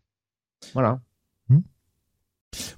Voilà. 0.74 1.00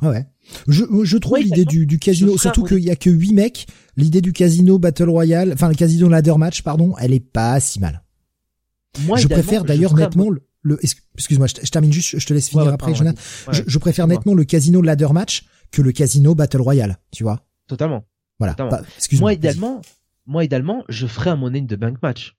Ouais, 0.03 0.09
ouais. 0.09 0.27
Je, 0.69 0.85
je 1.03 1.17
trouve 1.17 1.39
l'idée 1.39 1.65
du, 1.65 1.87
du 1.87 1.99
casino, 1.99 2.37
surtout 2.39 2.65
qu'il 2.65 2.79
y 2.81 2.91
a 2.91 2.97
que 2.97 3.11
8 3.11 3.33
mecs, 3.33 3.67
l'idée 3.97 4.21
du 4.21 4.33
casino 4.33 4.79
Battle 4.79 5.09
Royale, 5.09 5.53
enfin 5.53 5.69
le 5.69 5.75
casino 5.75 6.09
ladder 6.09 6.35
match, 6.37 6.63
pardon, 6.63 6.95
elle 7.01 7.13
est 7.13 7.21
pas 7.21 7.59
si 7.61 7.81
mal. 7.81 8.05
Moi, 9.07 9.17
je 9.17 9.27
préfère 9.27 9.65
d'ailleurs 9.65 9.95
nettement 9.95 10.31
le, 10.31 10.47
le- 10.63 10.79
excuse-moi, 11.15 11.47
je, 11.49 11.55
je 11.65 11.71
termine 11.71 11.93
juste, 11.93 12.19
je 12.19 12.27
te 12.27 12.33
laisse 12.35 12.49
finir 12.49 12.67
ouais, 12.67 12.73
après, 12.73 12.93
pardon, 12.93 12.99
Jonathan. 12.99 13.63
je, 13.67 13.79
préfère 13.79 14.07
nettement 14.07 14.35
le 14.35 14.45
casino 14.45 14.81
ladder 14.81 15.09
match 15.13 15.47
que 15.73 15.83
le 15.83 15.91
casino 15.91 16.35
Battle 16.35 16.61
Royale, 16.61 16.99
tu 17.11 17.25
vois. 17.25 17.45
Totalement. 17.67 18.05
Voilà. 18.39 18.53
Totalement. 18.55 18.71
Pas- 18.79 18.85
excuse-moi. 18.97 19.31
Moi, 19.31 19.33
idéalement, 19.33 19.81
moi, 20.27 20.45
idéalement, 20.45 20.85
je 20.89 21.07
ferais 21.07 21.31
un 21.31 21.37
Money 21.37 21.61
in 21.61 21.67
the 21.67 21.75
Bank 21.75 22.01
match. 22.03 22.37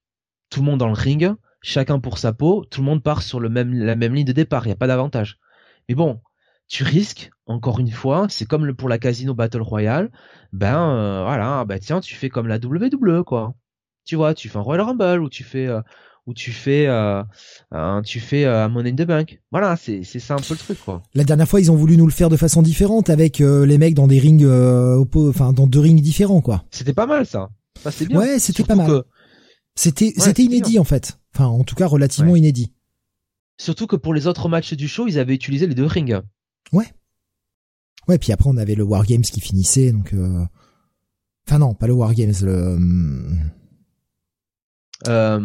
Tout 0.49 0.59
le 0.61 0.65
monde 0.65 0.79
dans 0.79 0.87
le 0.87 0.93
ring, 0.93 1.31
chacun 1.61 1.99
pour 1.99 2.17
sa 2.17 2.33
peau, 2.33 2.65
tout 2.69 2.81
le 2.81 2.85
monde 2.85 3.03
part 3.03 3.21
sur 3.23 3.39
le 3.39 3.49
même, 3.49 3.73
la 3.73 3.95
même 3.95 4.13
ligne 4.13 4.25
de 4.25 4.31
départ, 4.31 4.65
il 4.65 4.69
n'y 4.69 4.73
a 4.73 4.77
pas 4.77 4.87
d'avantage. 4.87 5.39
Mais 5.89 5.95
bon, 5.95 6.19
tu 6.67 6.83
risques, 6.83 7.31
encore 7.45 7.79
une 7.79 7.91
fois, 7.91 8.27
c'est 8.29 8.45
comme 8.45 8.65
le, 8.65 8.73
pour 8.73 8.89
la 8.89 8.97
Casino 8.97 9.33
Battle 9.33 9.61
Royale, 9.61 10.11
ben, 10.53 10.89
euh, 10.91 11.23
voilà, 11.23 11.63
bah 11.65 11.79
tiens, 11.79 11.99
tu 11.99 12.15
fais 12.15 12.29
comme 12.29 12.47
la 12.47 12.57
WWE, 12.57 13.23
quoi. 13.23 13.53
Tu 14.05 14.15
vois, 14.15 14.33
tu 14.33 14.49
fais 14.49 14.57
un 14.57 14.61
Royal 14.61 14.85
Rumble, 14.85 15.21
ou 15.21 15.29
tu 15.29 15.43
fais, 15.43 15.65
euh, 15.67 15.81
ou 16.27 16.33
tu 16.33 16.51
fais, 16.51 16.87
euh, 16.87 17.23
un, 17.71 18.01
tu 18.03 18.19
fais 18.19 18.45
euh, 18.45 18.65
un 18.65 18.69
Money 18.69 18.91
in 18.91 18.95
the 18.95 19.07
Bank. 19.07 19.41
Voilà, 19.51 19.75
c'est, 19.75 20.03
c'est 20.03 20.19
ça 20.19 20.35
un 20.35 20.37
peu 20.37 20.53
le 20.53 20.57
truc, 20.59 20.79
quoi. 20.83 21.01
La 21.15 21.23
dernière 21.23 21.47
fois, 21.47 21.59
ils 21.59 21.71
ont 21.71 21.75
voulu 21.75 21.97
nous 21.97 22.05
le 22.05 22.11
faire 22.11 22.29
de 22.29 22.37
façon 22.37 22.61
différente 22.61 23.09
avec 23.09 23.41
euh, 23.41 23.65
les 23.65 23.77
mecs 23.79 23.93
dans 23.95 24.07
des 24.07 24.19
rings, 24.19 24.45
enfin 24.45 25.53
dans 25.53 25.67
deux 25.67 25.79
rings 25.79 26.01
différents, 26.01 26.41
quoi. 26.41 26.63
C'était 26.71 26.93
pas 26.93 27.07
mal, 27.07 27.25
ça. 27.25 27.49
Ça, 27.83 27.91
c'est 27.91 28.05
bien. 28.07 28.19
Ouais, 28.19 28.39
c'était 28.39 28.63
pas 28.63 28.75
mal. 28.75 28.87
que- 28.87 29.05
C'était, 29.75 30.05
Ouais, 30.07 30.13
c'était 30.23 30.43
inédit 30.43 30.79
en 30.79 30.83
fait. 30.85 31.19
Enfin, 31.33 31.45
en 31.47 31.63
tout 31.63 31.75
cas, 31.75 31.85
relativement 31.87 32.35
inédit. 32.35 32.71
surtout 33.57 33.87
que 33.87 33.95
pour 33.97 34.13
les 34.13 34.25
autres 34.27 34.47
matchs 34.49 34.73
du 34.73 34.87
show, 34.87 35.07
ils 35.07 35.19
avaient 35.19 35.35
utilisé 35.35 35.67
les 35.67 35.75
deux 35.75 35.85
rings. 35.85 36.19
Ouais, 38.07 38.19
puis 38.19 38.31
après 38.31 38.47
on 38.49 38.57
avait 38.57 38.75
le 38.75 38.83
Wargames 38.83 39.21
qui 39.23 39.39
finissait, 39.41 39.91
donc. 39.91 40.13
euh, 40.13 40.45
Enfin 41.47 41.57
non, 41.59 41.73
pas 41.73 41.87
le 41.87 41.93
Wargames, 41.93 42.33
le 42.43 42.75
hum, 42.75 43.39
Euh, 45.07 45.39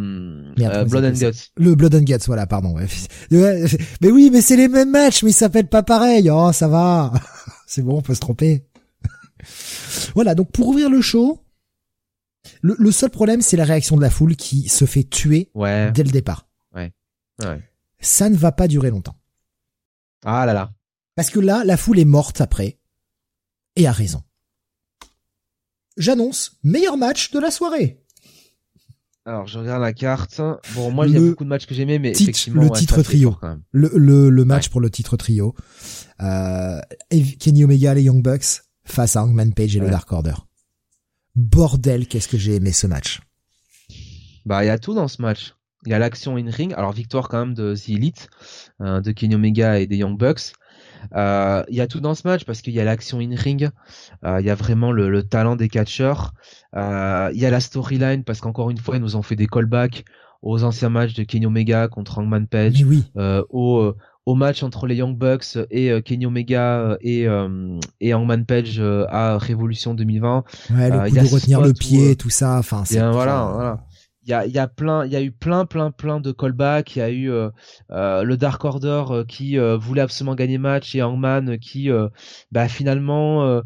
Merde, 0.58 0.74
euh, 0.74 0.84
Blood 0.84 1.04
and 1.06 1.12
Guts. 1.12 1.50
le 1.56 1.74
Blood 1.74 1.94
and 1.94 2.02
Guts, 2.02 2.24
voilà, 2.26 2.46
pardon. 2.46 2.74
ouais. 2.76 2.86
Ouais, 3.32 3.64
Mais 4.02 4.10
oui, 4.10 4.28
mais 4.30 4.40
c'est 4.42 4.56
les 4.56 4.68
mêmes 4.68 4.90
matchs, 4.90 5.22
mais 5.22 5.30
ils 5.30 5.34
s'appellent 5.34 5.68
pas 5.68 5.82
pareil. 5.82 6.28
Oh, 6.30 6.52
ça 6.52 6.68
va. 6.68 7.12
C'est 7.66 7.82
bon, 7.82 7.98
on 7.98 8.02
peut 8.02 8.14
se 8.14 8.20
tromper. 8.20 8.64
voilà, 10.14 10.34
donc 10.34 10.50
pour 10.52 10.68
ouvrir 10.68 10.90
le 10.90 11.00
show, 11.00 11.40
le, 12.62 12.74
le 12.78 12.90
seul 12.92 13.10
problème, 13.10 13.42
c'est 13.42 13.56
la 13.56 13.64
réaction 13.64 13.96
de 13.96 14.02
la 14.02 14.10
foule 14.10 14.36
qui 14.36 14.68
se 14.68 14.84
fait 14.86 15.04
tuer 15.04 15.50
Ouais. 15.54 15.90
dès 15.92 16.02
le 16.04 16.10
départ. 16.10 16.46
ouais. 16.74 16.92
Ça 18.02 18.28
ne 18.30 18.36
va 18.36 18.50
pas 18.52 18.66
durer 18.68 18.90
longtemps. 18.90 19.16
Ah 20.24 20.44
là 20.46 20.52
là. 20.54 20.72
Parce 21.16 21.28
que 21.30 21.38
là, 21.40 21.64
la 21.64 21.76
foule 21.76 21.98
est 21.98 22.04
morte 22.06 22.40
après. 22.40 22.78
Et 23.76 23.86
a 23.86 23.92
raison. 23.92 24.22
J'annonce 25.96 26.58
meilleur 26.62 26.96
match 26.96 27.30
de 27.30 27.38
la 27.38 27.50
soirée. 27.50 28.02
Alors, 29.26 29.46
je 29.46 29.58
regarde 29.58 29.82
la 29.82 29.92
carte. 29.92 30.40
Bon, 30.74 30.90
moi, 30.90 31.06
il 31.06 31.12
y 31.12 31.16
a 31.16 31.20
beaucoup 31.20 31.44
de 31.44 31.48
matchs 31.50 31.66
que 31.66 31.74
j'aimais, 31.74 31.98
mais 31.98 32.12
titre- 32.12 32.22
effectivement, 32.30 32.62
le 32.62 32.68
ouais, 32.68 32.78
titre 32.78 33.02
trio. 33.02 33.30
fort, 33.32 33.40
quand 33.40 33.48
même. 33.48 33.62
Le, 33.70 33.90
le, 33.94 34.30
le 34.30 34.44
match 34.46 34.70
pour 34.70 34.80
le 34.80 34.90
titre 34.90 35.16
trio. 35.16 35.54
Euh, 36.22 36.80
Kenny 37.38 37.64
Omega 37.64 37.92
et 37.92 37.96
les 37.96 38.02
Young 38.04 38.22
Bucks 38.22 38.62
face 38.84 39.16
à 39.16 39.22
Hangman 39.24 39.52
Page 39.52 39.76
et 39.76 39.78
le 39.78 39.86
Ouais. 39.86 39.90
Dark 39.90 40.10
Order. 40.12 40.34
Bordel, 41.36 42.06
qu'est-ce 42.06 42.28
que 42.28 42.38
j'ai 42.38 42.56
aimé 42.56 42.72
ce 42.72 42.86
match. 42.86 43.20
Bah, 44.46 44.64
il 44.64 44.68
y 44.68 44.70
a 44.70 44.78
tout 44.78 44.94
dans 44.94 45.08
ce 45.08 45.22
match. 45.22 45.54
Il 45.86 45.92
y 45.92 45.94
a 45.94 45.98
l'action 45.98 46.36
in 46.36 46.50
ring. 46.50 46.74
Alors, 46.74 46.92
victoire 46.92 47.28
quand 47.28 47.38
même 47.38 47.54
de 47.54 47.74
The 47.74 47.90
Elite, 47.90 48.28
euh, 48.82 49.00
de 49.00 49.12
Kenny 49.12 49.34
Omega 49.34 49.78
et 49.78 49.86
des 49.86 49.96
Young 49.96 50.18
Bucks. 50.18 50.52
Euh, 51.14 51.62
Il 51.68 51.76
y 51.76 51.80
a 51.80 51.86
tout 51.86 52.00
dans 52.00 52.14
ce 52.14 52.26
match 52.28 52.44
parce 52.44 52.60
qu'il 52.60 52.74
y 52.74 52.80
a 52.80 52.84
l'action 52.84 53.18
in 53.20 53.34
ring. 53.34 53.70
Euh, 54.24 54.40
Il 54.40 54.46
y 54.46 54.50
a 54.50 54.54
vraiment 54.54 54.92
le, 54.92 55.08
le 55.08 55.22
talent 55.22 55.56
des 55.56 55.68
catcheurs. 55.68 56.32
Euh, 56.76 57.30
Il 57.32 57.40
y 57.40 57.46
a 57.46 57.50
la 57.50 57.60
storyline 57.60 58.24
parce 58.24 58.40
qu'encore 58.40 58.70
une 58.70 58.78
fois, 58.78 58.96
ils 58.96 59.02
nous 59.02 59.16
ont 59.16 59.22
fait 59.22 59.36
des 59.36 59.46
callbacks 59.46 60.04
aux 60.42 60.64
anciens 60.64 60.90
matchs 60.90 61.14
de 61.14 61.22
Kenny 61.22 61.46
Omega 61.46 61.88
contre 61.88 62.18
Hangman 62.18 62.46
Page. 62.46 62.82
Oui, 62.86 63.04
au, 63.50 63.94
au 64.30 64.34
match 64.36 64.62
entre 64.62 64.86
les 64.86 64.96
Young 64.96 65.16
Bucks 65.16 65.58
et 65.70 65.90
euh, 65.90 66.00
Kenny 66.00 66.24
Omega 66.24 66.78
euh, 66.78 66.96
et, 67.00 67.26
euh, 67.26 67.78
et 68.00 68.14
Hangman 68.14 68.44
Page 68.46 68.80
à 68.80 69.38
Révolution 69.38 69.94
2020. 69.94 70.44
ouais, 70.70 70.90
le 70.90 70.98
coup 70.98 71.06
il 71.08 71.18
a 71.18 71.22
de 71.24 71.28
retenir 71.28 71.60
le 71.60 71.72
pied, 71.72 72.16
tout 72.16 72.30
ça. 72.30 72.58
Enfin, 72.58 72.84
c'est 72.84 73.00
voilà, 73.00 73.50
voilà. 73.52 73.84
Il 74.22 74.30
y 74.30 74.34
a, 74.34 74.46
il 74.46 74.52
y 74.52 74.58
a 74.58 74.68
plein, 74.68 75.06
il 75.06 75.12
y 75.12 75.16
a 75.16 75.22
eu 75.22 75.32
plein, 75.32 75.64
plein, 75.64 75.90
plein 75.90 76.20
de 76.20 76.30
callbacks. 76.30 76.94
Il 76.94 76.98
y 77.00 77.02
a 77.02 77.10
eu 77.10 77.30
euh, 77.30 77.48
euh, 77.90 78.22
le 78.22 78.36
Dark 78.36 78.64
Order 78.64 79.24
qui 79.26 79.58
euh, 79.58 79.76
voulait 79.76 80.02
absolument 80.02 80.34
gagner 80.36 80.58
match 80.58 80.94
et 80.94 81.02
Hangman 81.02 81.58
qui, 81.58 81.88
bah, 82.52 82.68
finalement, 82.68 83.62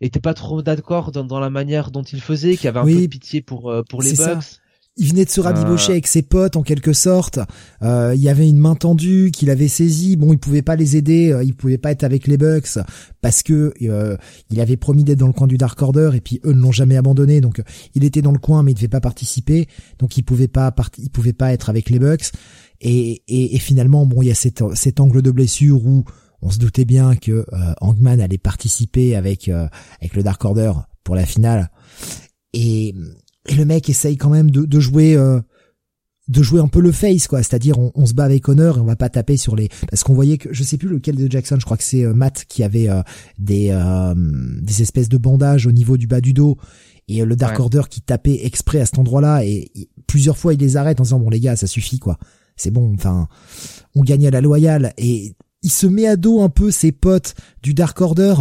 était 0.00 0.20
pas 0.20 0.34
trop 0.34 0.60
d'accord 0.60 1.12
dans, 1.12 1.24
dans 1.24 1.40
la 1.40 1.50
manière 1.50 1.90
dont 1.90 2.02
il 2.02 2.20
faisait, 2.20 2.56
qui 2.56 2.68
avait 2.68 2.80
un 2.80 2.84
Oui, 2.84 2.94
peu 2.96 3.00
de 3.02 3.06
pitié 3.06 3.40
pour 3.40 3.72
pour 3.88 4.02
les. 4.02 4.12
Bucks. 4.12 4.60
Il 4.96 5.08
venait 5.08 5.24
de 5.24 5.30
se 5.30 5.40
rabibocher 5.40 5.92
avec 5.92 6.06
ses 6.06 6.22
potes 6.22 6.56
en 6.56 6.62
quelque 6.62 6.92
sorte. 6.92 7.38
Euh, 7.82 8.12
il 8.14 8.20
y 8.20 8.28
avait 8.28 8.48
une 8.48 8.58
main 8.58 8.74
tendue 8.74 9.30
qu'il 9.32 9.48
avait 9.48 9.68
saisie. 9.68 10.16
Bon, 10.16 10.32
il 10.32 10.38
pouvait 10.38 10.62
pas 10.62 10.76
les 10.76 10.96
aider, 10.96 11.38
il 11.42 11.54
pouvait 11.54 11.78
pas 11.78 11.90
être 11.90 12.04
avec 12.04 12.26
les 12.26 12.36
Bucks 12.36 12.78
parce 13.20 13.42
que 13.42 13.72
il 13.80 14.60
avait 14.60 14.76
promis 14.76 15.04
d'être 15.04 15.18
dans 15.18 15.26
le 15.26 15.32
coin 15.32 15.46
du 15.46 15.56
Dark 15.56 15.80
Order 15.80 16.10
et 16.14 16.20
puis 16.20 16.40
eux 16.44 16.52
ne 16.52 16.60
l'ont 16.60 16.72
jamais 16.72 16.96
abandonné. 16.96 17.40
Donc 17.40 17.62
il 17.94 18.04
était 18.04 18.22
dans 18.22 18.32
le 18.32 18.38
coin 18.38 18.62
mais 18.62 18.72
il 18.72 18.74
devait 18.74 18.88
pas 18.88 19.00
participer. 19.00 19.68
Donc 19.98 20.16
il 20.16 20.22
pouvait 20.22 20.48
pas 20.48 20.74
il 20.98 21.10
pouvait 21.10 21.32
pas 21.32 21.52
être 21.52 21.70
avec 21.70 21.88
les 21.88 21.98
Bucks. 21.98 22.32
Et, 22.82 23.22
et, 23.28 23.56
et 23.56 23.58
finalement, 23.58 24.06
bon, 24.06 24.22
il 24.22 24.28
y 24.28 24.30
a 24.30 24.34
cet, 24.34 24.62
cet 24.74 25.00
angle 25.00 25.22
de 25.22 25.30
blessure 25.30 25.84
où 25.84 26.04
on 26.42 26.50
se 26.50 26.58
doutait 26.58 26.84
bien 26.84 27.16
que 27.16 27.44
euh, 27.52 27.74
Hangman 27.80 28.20
allait 28.20 28.38
participer 28.38 29.14
avec 29.14 29.48
euh, 29.48 29.68
avec 30.00 30.14
le 30.14 30.22
Dark 30.22 30.44
Order 30.44 30.72
pour 31.04 31.14
la 31.14 31.26
finale. 31.26 31.70
Et, 32.52 32.94
et 33.50 33.54
le 33.54 33.64
mec 33.64 33.88
essaye 33.90 34.16
quand 34.16 34.30
même 34.30 34.50
de, 34.50 34.64
de 34.64 34.80
jouer 34.80 35.16
euh, 35.16 35.40
de 36.28 36.42
jouer 36.42 36.60
un 36.60 36.68
peu 36.68 36.80
le 36.80 36.92
face 36.92 37.26
quoi, 37.26 37.42
c'est-à-dire 37.42 37.78
on, 37.78 37.90
on, 37.94 38.06
se 38.06 38.14
bat 38.14 38.24
avec 38.24 38.48
honneur 38.48 38.78
et 38.78 38.80
on 38.80 38.84
va 38.84 38.96
pas 38.96 39.08
taper 39.08 39.36
sur 39.36 39.56
les 39.56 39.68
parce 39.90 40.04
qu'on 40.04 40.14
voyait 40.14 40.38
que 40.38 40.52
je 40.52 40.62
sais 40.62 40.76
plus 40.78 40.88
lequel 40.88 41.16
de 41.16 41.30
Jackson, 41.30 41.56
je 41.58 41.64
crois 41.64 41.76
que 41.76 41.82
c'est 41.82 42.04
Matt 42.06 42.44
qui 42.48 42.62
avait 42.62 42.88
des 43.38 43.76
des 44.62 44.82
espèces 44.82 45.08
de 45.08 45.18
bandages 45.18 45.66
au 45.66 45.72
niveau 45.72 45.96
du 45.96 46.06
bas 46.06 46.20
du 46.20 46.32
dos. 46.32 46.56
Et 47.08 47.24
le 47.24 47.34
Dark 47.34 47.58
Order 47.58 47.82
qui 47.90 48.02
tapait 48.02 48.46
exprès 48.46 48.78
à 48.78 48.86
cet 48.86 49.00
endroit-là 49.00 49.44
et, 49.44 49.72
et, 49.74 49.88
plusieurs 50.06 50.38
fois 50.38 50.54
il 50.54 50.60
les 50.60 50.76
arrête 50.76 51.00
en 51.00 51.02
disant 51.02 51.18
bon 51.18 51.28
les 51.28 51.40
gars 51.40 51.56
ça 51.56 51.66
suffit 51.66 51.98
quoi. 51.98 52.16
C'est 52.54 52.70
bon 52.70 52.94
enfin 52.94 53.26
on 53.96 54.02
gagne 54.02 54.28
à 54.28 54.30
la 54.30 54.40
loyale. 54.40 54.92
Et 54.96 55.34
il 55.62 55.70
se 55.70 55.86
met 55.86 56.06
à 56.06 56.16
dos 56.16 56.40
un 56.40 56.48
peu 56.48 56.70
ses 56.70 56.92
potes 56.92 57.34
du 57.62 57.74
Dark 57.74 58.00
Order 58.00 58.34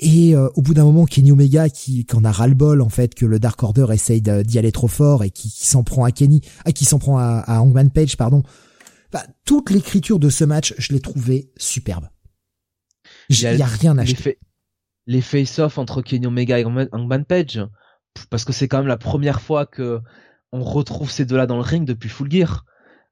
et 0.00 0.34
euh, 0.34 0.48
au 0.54 0.62
bout 0.62 0.74
d'un 0.74 0.84
moment 0.84 1.04
Kenny 1.04 1.30
Omega 1.30 1.68
qui, 1.68 2.04
qui 2.06 2.16
en 2.16 2.24
a 2.24 2.32
ras-le-bol 2.32 2.80
en 2.80 2.88
fait 2.88 3.14
que 3.14 3.26
le 3.26 3.38
Dark 3.38 3.62
Order 3.62 3.86
essaye 3.92 4.22
d'y 4.22 4.58
aller 4.58 4.72
trop 4.72 4.88
fort 4.88 5.24
et 5.24 5.30
qui, 5.30 5.50
s'en 5.50 5.84
prend 5.84 6.04
à 6.04 6.10
Kenny 6.10 6.40
ah 6.64 6.72
qui 6.72 6.84
s'en 6.84 6.98
prend 6.98 7.18
à, 7.18 7.44
à 7.46 7.60
Hangman 7.60 7.90
Page 7.90 8.16
pardon. 8.16 8.42
Bah, 9.12 9.24
toute 9.44 9.70
l'écriture 9.70 10.18
de 10.18 10.30
ce 10.30 10.44
match 10.44 10.74
je 10.78 10.92
l'ai 10.92 11.00
trouvé 11.00 11.52
superbe. 11.56 12.08
Il 13.28 13.40
y, 13.40 13.46
a 13.46 13.66
rien 13.66 13.96
à 13.98 14.02
acheter. 14.02 14.38
les 15.06 15.20
face-off 15.20 15.78
entre 15.78 16.02
Kenny 16.02 16.26
Omega 16.26 16.58
et 16.58 16.64
Hangman 16.64 17.24
Page 17.24 17.60
parce 18.30 18.44
que 18.44 18.52
c'est 18.52 18.68
quand 18.68 18.78
même 18.78 18.86
la 18.86 18.96
première 18.96 19.40
fois 19.40 19.66
que 19.66 20.00
on 20.52 20.64
retrouve 20.64 21.10
ces 21.10 21.26
deux-là 21.26 21.46
dans 21.46 21.56
le 21.56 21.62
ring 21.62 21.86
depuis 21.86 22.08
Full 22.08 22.30
Gear 22.30 22.64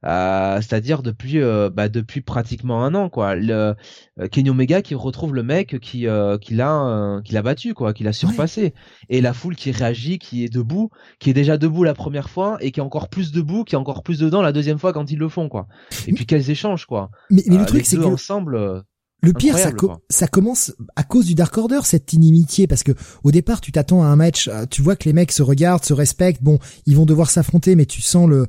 euh, 0.04 0.56
c'est-à-dire 0.60 1.02
depuis 1.02 1.40
euh, 1.40 1.70
bah, 1.70 1.88
depuis 1.88 2.20
pratiquement 2.20 2.84
un 2.84 2.94
an 2.94 3.08
quoi. 3.08 3.34
Le 3.34 3.74
euh, 4.20 4.28
Kenny 4.30 4.50
Omega 4.50 4.80
qui 4.80 4.94
retrouve 4.94 5.34
le 5.34 5.42
mec 5.42 5.80
qui 5.80 6.06
qui 6.40 6.54
l'a 6.54 7.20
qui 7.24 7.32
l'a 7.34 7.42
battu 7.42 7.74
quoi 7.74 7.92
qui 7.92 8.04
l'a 8.04 8.12
surpassé. 8.12 8.74
Et 9.08 9.20
la 9.20 9.32
foule 9.32 9.56
qui 9.56 9.72
réagit 9.72 10.18
qui 10.18 10.44
est 10.44 10.52
debout 10.52 10.90
qui 11.18 11.30
est 11.30 11.34
déjà 11.34 11.58
debout 11.58 11.82
la 11.82 11.94
première 11.94 12.30
fois 12.30 12.58
et 12.60 12.70
qui 12.70 12.78
est 12.78 12.82
encore 12.82 13.08
plus 13.08 13.32
debout 13.32 13.64
qui 13.64 13.74
est 13.74 13.78
encore 13.78 14.02
plus 14.02 14.20
dedans 14.20 14.40
la 14.40 14.52
deuxième 14.52 14.78
fois 14.78 14.92
quand 14.92 15.10
ils 15.10 15.18
le 15.18 15.28
font 15.28 15.48
quoi. 15.48 15.66
Et 16.06 16.12
puis 16.12 16.26
quels 16.26 16.48
échanges 16.50 16.86
quoi. 16.86 17.10
Mais, 17.30 17.42
mais 17.48 17.58
le 17.58 17.66
truc 17.66 17.84
c'est 17.84 17.96
que 17.96 18.02
ensemble 18.02 18.84
le 19.20 19.32
pire, 19.32 19.58
ça, 19.58 19.72
ça 20.08 20.28
commence 20.28 20.72
à 20.94 21.02
cause 21.02 21.26
du 21.26 21.34
Dark 21.34 21.58
Order, 21.58 21.80
cette 21.82 22.12
inimitié, 22.12 22.68
parce 22.68 22.84
que 22.84 22.92
au 23.24 23.32
départ, 23.32 23.60
tu 23.60 23.72
t'attends 23.72 24.04
à 24.04 24.06
un 24.06 24.14
match, 24.14 24.48
tu 24.70 24.80
vois 24.80 24.94
que 24.94 25.06
les 25.06 25.12
mecs 25.12 25.32
se 25.32 25.42
regardent, 25.42 25.84
se 25.84 25.92
respectent, 25.92 26.40
bon, 26.40 26.60
ils 26.86 26.94
vont 26.94 27.04
devoir 27.04 27.28
s'affronter, 27.28 27.74
mais 27.74 27.84
tu 27.84 28.00
sens 28.00 28.28
le, 28.28 28.46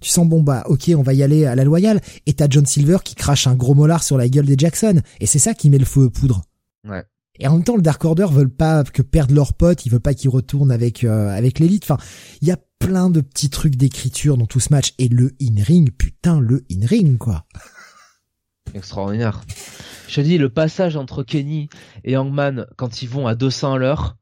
tu 0.00 0.10
sens 0.10 0.26
bon 0.26 0.42
bah 0.42 0.62
ok 0.66 0.92
on 0.96 1.02
va 1.02 1.14
y 1.14 1.22
aller 1.22 1.44
à 1.44 1.54
la 1.54 1.64
loyale 1.64 2.00
et 2.26 2.32
t'as 2.32 2.46
John 2.48 2.66
Silver 2.66 2.98
qui 3.04 3.14
crache 3.14 3.46
un 3.46 3.54
gros 3.54 3.74
molar 3.74 4.02
sur 4.02 4.16
la 4.16 4.28
gueule 4.28 4.46
des 4.46 4.56
Jackson 4.56 5.00
et 5.20 5.26
c'est 5.26 5.38
ça 5.38 5.54
qui 5.54 5.70
met 5.70 5.78
le 5.78 5.84
feu 5.84 6.02
aux 6.02 6.10
poudres. 6.10 6.42
Ouais. 6.88 7.04
Et 7.40 7.46
en 7.46 7.54
même 7.54 7.64
temps 7.64 7.76
le 7.76 7.82
Dark 7.82 8.04
Order 8.04 8.26
veulent 8.30 8.54
pas 8.54 8.84
que 8.84 9.02
perdent 9.02 9.30
leur 9.30 9.52
pote, 9.52 9.86
ils 9.86 9.90
veulent 9.90 10.00
pas 10.00 10.14
qu'ils 10.14 10.30
retournent 10.30 10.72
avec 10.72 11.04
euh, 11.04 11.28
avec 11.28 11.58
l'élite. 11.58 11.84
Enfin, 11.84 11.98
il 12.40 12.48
y 12.48 12.50
a 12.50 12.58
plein 12.78 13.10
de 13.10 13.20
petits 13.20 13.50
trucs 13.50 13.76
d'écriture 13.76 14.36
dans 14.36 14.46
tout 14.46 14.60
ce 14.60 14.72
match 14.72 14.94
et 14.98 15.08
le 15.08 15.32
in-ring, 15.40 15.90
putain 15.90 16.40
le 16.40 16.64
in-ring 16.70 17.18
quoi. 17.18 17.44
Extraordinaire. 18.74 19.42
Je 20.08 20.16
te 20.16 20.20
dis 20.20 20.38
le 20.38 20.48
passage 20.48 20.96
entre 20.96 21.22
Kenny 21.22 21.68
et 22.04 22.16
Hangman 22.16 22.66
quand 22.76 23.02
ils 23.02 23.08
vont 23.08 23.26
à 23.26 23.34
200 23.34 23.74
à 23.74 23.78
l'heure, 23.78 24.16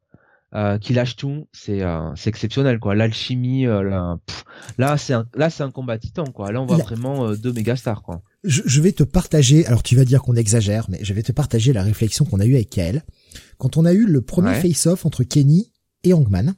euh, 0.54 0.78
qui 0.78 0.92
lâche 0.92 1.16
tout, 1.16 1.48
c'est 1.52 1.82
euh, 1.82 2.14
c'est 2.14 2.30
exceptionnel 2.30 2.78
quoi. 2.78 2.94
L'alchimie, 2.94 3.66
euh, 3.66 4.16
là, 4.78 4.96
c'est 4.96 5.12
un 5.12 5.26
là 5.34 5.50
c'est 5.50 5.64
un 5.64 5.70
combat 5.70 5.98
titan 5.98 6.24
quoi. 6.24 6.52
Là 6.52 6.62
on 6.62 6.66
voit 6.66 6.76
vraiment 6.78 7.32
deux 7.32 7.52
méga 7.52 7.74
stars 7.74 8.02
quoi. 8.02 8.22
Je, 8.44 8.62
je, 8.64 8.80
vais 8.80 8.92
te 8.92 9.02
partager. 9.02 9.66
Alors 9.66 9.82
tu 9.82 9.96
vas 9.96 10.04
dire 10.04 10.22
qu'on 10.22 10.36
exagère, 10.36 10.86
mais 10.88 11.00
je 11.02 11.12
vais 11.14 11.24
te 11.24 11.32
partager 11.32 11.72
la 11.72 11.82
réflexion 11.82 12.24
qu'on 12.24 12.38
a 12.38 12.46
eue 12.46 12.54
avec 12.54 12.70
Kael 12.70 13.02
quand 13.58 13.76
on 13.76 13.84
a 13.84 13.92
eu 13.92 14.06
le 14.06 14.22
premier 14.22 14.54
face-off 14.54 15.04
entre 15.04 15.24
Kenny 15.24 15.72
et 16.04 16.12
Hangman. 16.12 16.54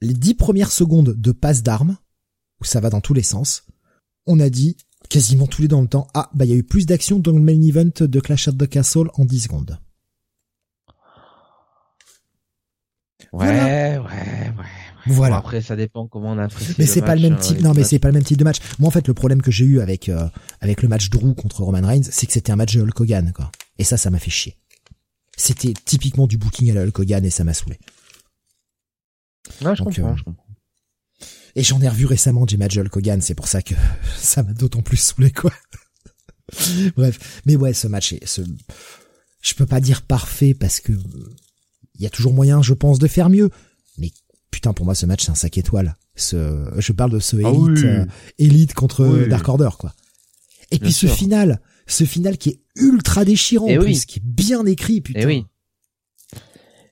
Les 0.00 0.14
dix 0.14 0.34
premières 0.34 0.72
secondes 0.72 1.14
de 1.16 1.32
passe 1.32 1.62
d'armes 1.62 1.96
où 2.60 2.64
ça 2.64 2.80
va 2.80 2.90
dans 2.90 3.00
tous 3.00 3.14
les 3.14 3.22
sens, 3.22 3.64
on 4.26 4.40
a 4.40 4.50
dit 4.50 4.76
quasiment 5.08 5.46
tous 5.46 5.62
les 5.62 5.68
dans 5.68 5.80
le 5.80 5.88
temps. 5.88 6.08
Ah 6.14 6.30
bah 6.34 6.44
il 6.44 6.50
y 6.50 6.54
a 6.54 6.56
eu 6.56 6.64
plus 6.64 6.86
d'action 6.86 7.20
dans 7.20 7.32
le 7.32 7.40
main 7.40 7.60
event 7.62 7.90
de 8.00 8.20
Clash 8.20 8.48
at 8.48 8.52
the 8.52 8.68
Castle 8.68 9.08
en 9.14 9.24
10 9.24 9.40
secondes. 9.44 9.78
Ouais, 13.32 13.46
ouais, 13.48 13.98
ouais, 13.98 14.52
Voilà. 15.06 15.36
après, 15.36 15.60
ça 15.62 15.76
dépend 15.76 16.06
comment 16.06 16.32
on 16.32 16.38
a 16.38 16.44
apprécié. 16.44 16.74
Mais 16.78 16.86
c'est 16.86 17.02
pas 17.02 17.14
le 17.14 17.22
même 17.22 17.38
type. 17.38 17.58
Euh, 17.58 17.62
non, 17.62 17.74
mais 17.74 17.84
c'est 17.84 17.98
pas 17.98 18.08
le 18.08 18.14
même 18.14 18.24
type 18.24 18.38
de 18.38 18.44
match. 18.44 18.58
Moi, 18.78 18.88
en 18.88 18.90
fait, 18.90 19.06
le 19.08 19.14
problème 19.14 19.42
que 19.42 19.50
j'ai 19.50 19.64
eu 19.64 19.80
avec 19.80 20.08
euh, 20.08 20.28
avec 20.60 20.82
le 20.82 20.88
match 20.88 21.10
Drew 21.10 21.34
contre 21.34 21.62
Roman 21.62 21.86
Reigns, 21.86 22.04
c'est 22.10 22.26
que 22.26 22.32
c'était 22.32 22.52
un 22.52 22.56
match 22.56 22.74
de 22.74 22.82
Hulk 22.82 23.00
Hogan, 23.00 23.32
quoi. 23.32 23.50
Et 23.78 23.84
ça, 23.84 23.96
ça 23.96 24.10
m'a 24.10 24.18
fait 24.18 24.30
chier. 24.30 24.56
C'était 25.36 25.72
typiquement 25.84 26.26
du 26.26 26.36
booking 26.38 26.70
à 26.70 26.74
la 26.74 26.82
Hulk 26.82 26.98
Hogan 26.98 27.24
et 27.24 27.30
ça 27.30 27.42
m'a 27.44 27.54
saoulé. 27.54 27.78
Ouais, 29.62 29.74
je 29.74 29.82
comprends, 29.82 30.12
euh, 30.12 30.16
je 30.16 30.22
comprends. 30.24 30.46
Et 31.54 31.62
j'en 31.62 31.80
ai 31.80 31.88
revu 31.88 32.06
récemment 32.06 32.46
des 32.46 32.56
matchs 32.56 32.76
de 32.76 32.82
Hulk 32.82 32.96
Hogan, 32.96 33.20
c'est 33.20 33.34
pour 33.34 33.48
ça 33.48 33.60
que 33.62 33.74
ça 34.16 34.42
m'a 34.42 34.52
d'autant 34.52 34.82
plus 34.82 34.96
saoulé, 34.98 35.30
quoi. 35.30 35.52
Bref, 36.96 37.40
mais 37.46 37.56
ouais, 37.56 37.72
ce 37.72 37.86
match 37.88 38.12
est, 38.12 38.26
ce, 38.26 38.42
je 39.40 39.54
peux 39.54 39.66
pas 39.66 39.80
dire 39.80 40.02
parfait 40.02 40.54
parce 40.54 40.80
que 40.80 40.92
il 41.94 42.02
y 42.02 42.06
a 42.06 42.10
toujours 42.10 42.32
moyen, 42.32 42.62
je 42.62 42.74
pense, 42.74 42.98
de 42.98 43.06
faire 43.06 43.30
mieux. 43.30 43.50
Mais 43.98 44.10
putain, 44.50 44.72
pour 44.72 44.84
moi, 44.84 44.94
ce 44.94 45.06
match, 45.06 45.24
c'est 45.24 45.30
un 45.30 45.36
sac 45.36 45.58
étoile. 45.58 45.96
Ce, 46.14 46.70
je 46.76 46.92
parle 46.92 47.10
de 47.10 47.18
ce 47.18 47.36
ah 47.44 47.50
élite, 48.38 48.70
euh, 48.70 48.74
contre 48.74 49.26
Dark 49.28 49.48
Order, 49.48 49.70
quoi. 49.78 49.94
Et 50.70 50.78
puis 50.78 50.92
ce 50.92 51.06
final, 51.06 51.60
ce 51.86 52.04
final 52.04 52.38
qui 52.38 52.48
est 52.50 52.60
ultra 52.76 53.24
déchirant, 53.24 53.68
en 53.68 53.78
plus, 53.78 54.06
qui 54.06 54.18
est 54.18 54.24
bien 54.24 54.64
écrit, 54.64 55.00
putain. 55.00 55.20
Et 55.20 55.26
oui. 55.26 55.46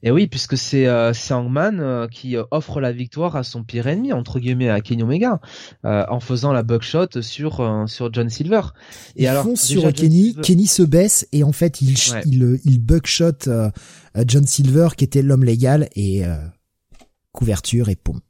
Et 0.02 0.10
oui, 0.10 0.26
puisque 0.26 0.56
c'est 0.56 0.86
euh, 0.86 1.12
Hangman 1.30 1.78
euh, 1.78 2.08
qui 2.08 2.36
euh, 2.36 2.44
offre 2.50 2.80
la 2.80 2.90
victoire 2.90 3.36
à 3.36 3.42
son 3.42 3.64
pire 3.64 3.86
ennemi 3.86 4.14
entre 4.14 4.40
guillemets 4.40 4.70
à 4.70 4.80
Kenny 4.80 5.02
Omega 5.02 5.40
euh, 5.84 6.04
en 6.08 6.20
faisant 6.20 6.52
la 6.52 6.62
buckshot 6.62 7.20
sur 7.20 7.84
sur 7.86 8.12
John 8.12 8.30
Silver. 8.30 8.62
Et 9.16 9.28
alors 9.28 9.46
sur 9.56 9.92
Kenny, 9.92 10.34
Kenny 10.42 10.66
se 10.66 10.82
baisse 10.82 11.28
et 11.32 11.44
en 11.44 11.52
fait 11.52 11.82
il 11.82 11.94
il, 12.24 12.60
il 12.64 12.78
buckshot 12.78 13.50
John 14.26 14.46
Silver 14.46 14.88
qui 14.96 15.04
était 15.04 15.22
l'homme 15.22 15.44
légal 15.44 15.88
et 15.94 16.22
couverture 17.32 17.88
et 17.88 17.96
poum. 17.96 18.20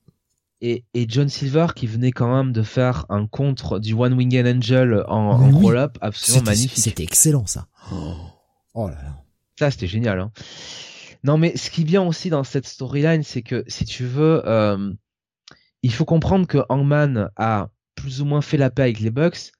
Et, 0.62 0.84
et, 0.92 1.06
John 1.08 1.30
Silver 1.30 1.68
qui 1.74 1.86
venait 1.86 2.10
quand 2.10 2.36
même 2.36 2.52
de 2.52 2.62
faire 2.62 3.06
un 3.08 3.26
contre 3.26 3.78
du 3.78 3.94
One 3.94 4.12
Winged 4.12 4.46
Angel 4.46 5.04
en, 5.08 5.16
en 5.16 5.50
roll-up 5.50 5.96
absolument 6.02 6.44
magnifique. 6.44 6.82
C'était 6.82 7.02
excellent 7.02 7.46
ça. 7.46 7.66
Oh 8.74 8.88
là 8.88 9.02
là. 9.02 9.24
Ça 9.58 9.70
c'était 9.70 9.86
génial. 9.86 10.20
Hein. 10.20 10.32
Non, 11.24 11.36
mais 11.36 11.56
ce 11.56 11.70
qui 11.70 11.82
est 11.82 11.84
bien 11.84 12.02
aussi 12.02 12.30
dans 12.30 12.44
cette 12.44 12.66
storyline, 12.66 13.22
c'est 13.22 13.42
que 13.42 13.64
si 13.68 13.84
tu 13.84 14.04
veux, 14.04 14.42
euh, 14.46 14.92
il 15.82 15.92
faut 15.92 16.04
comprendre 16.04 16.46
que 16.46 16.58
Hangman 16.68 17.30
a 17.36 17.70
plus 17.94 18.22
ou 18.22 18.24
moins 18.24 18.40
fait 18.40 18.56
la 18.56 18.70
paix 18.70 18.82
avec 18.82 19.00
les 19.00 19.10
Bucks. 19.10 19.52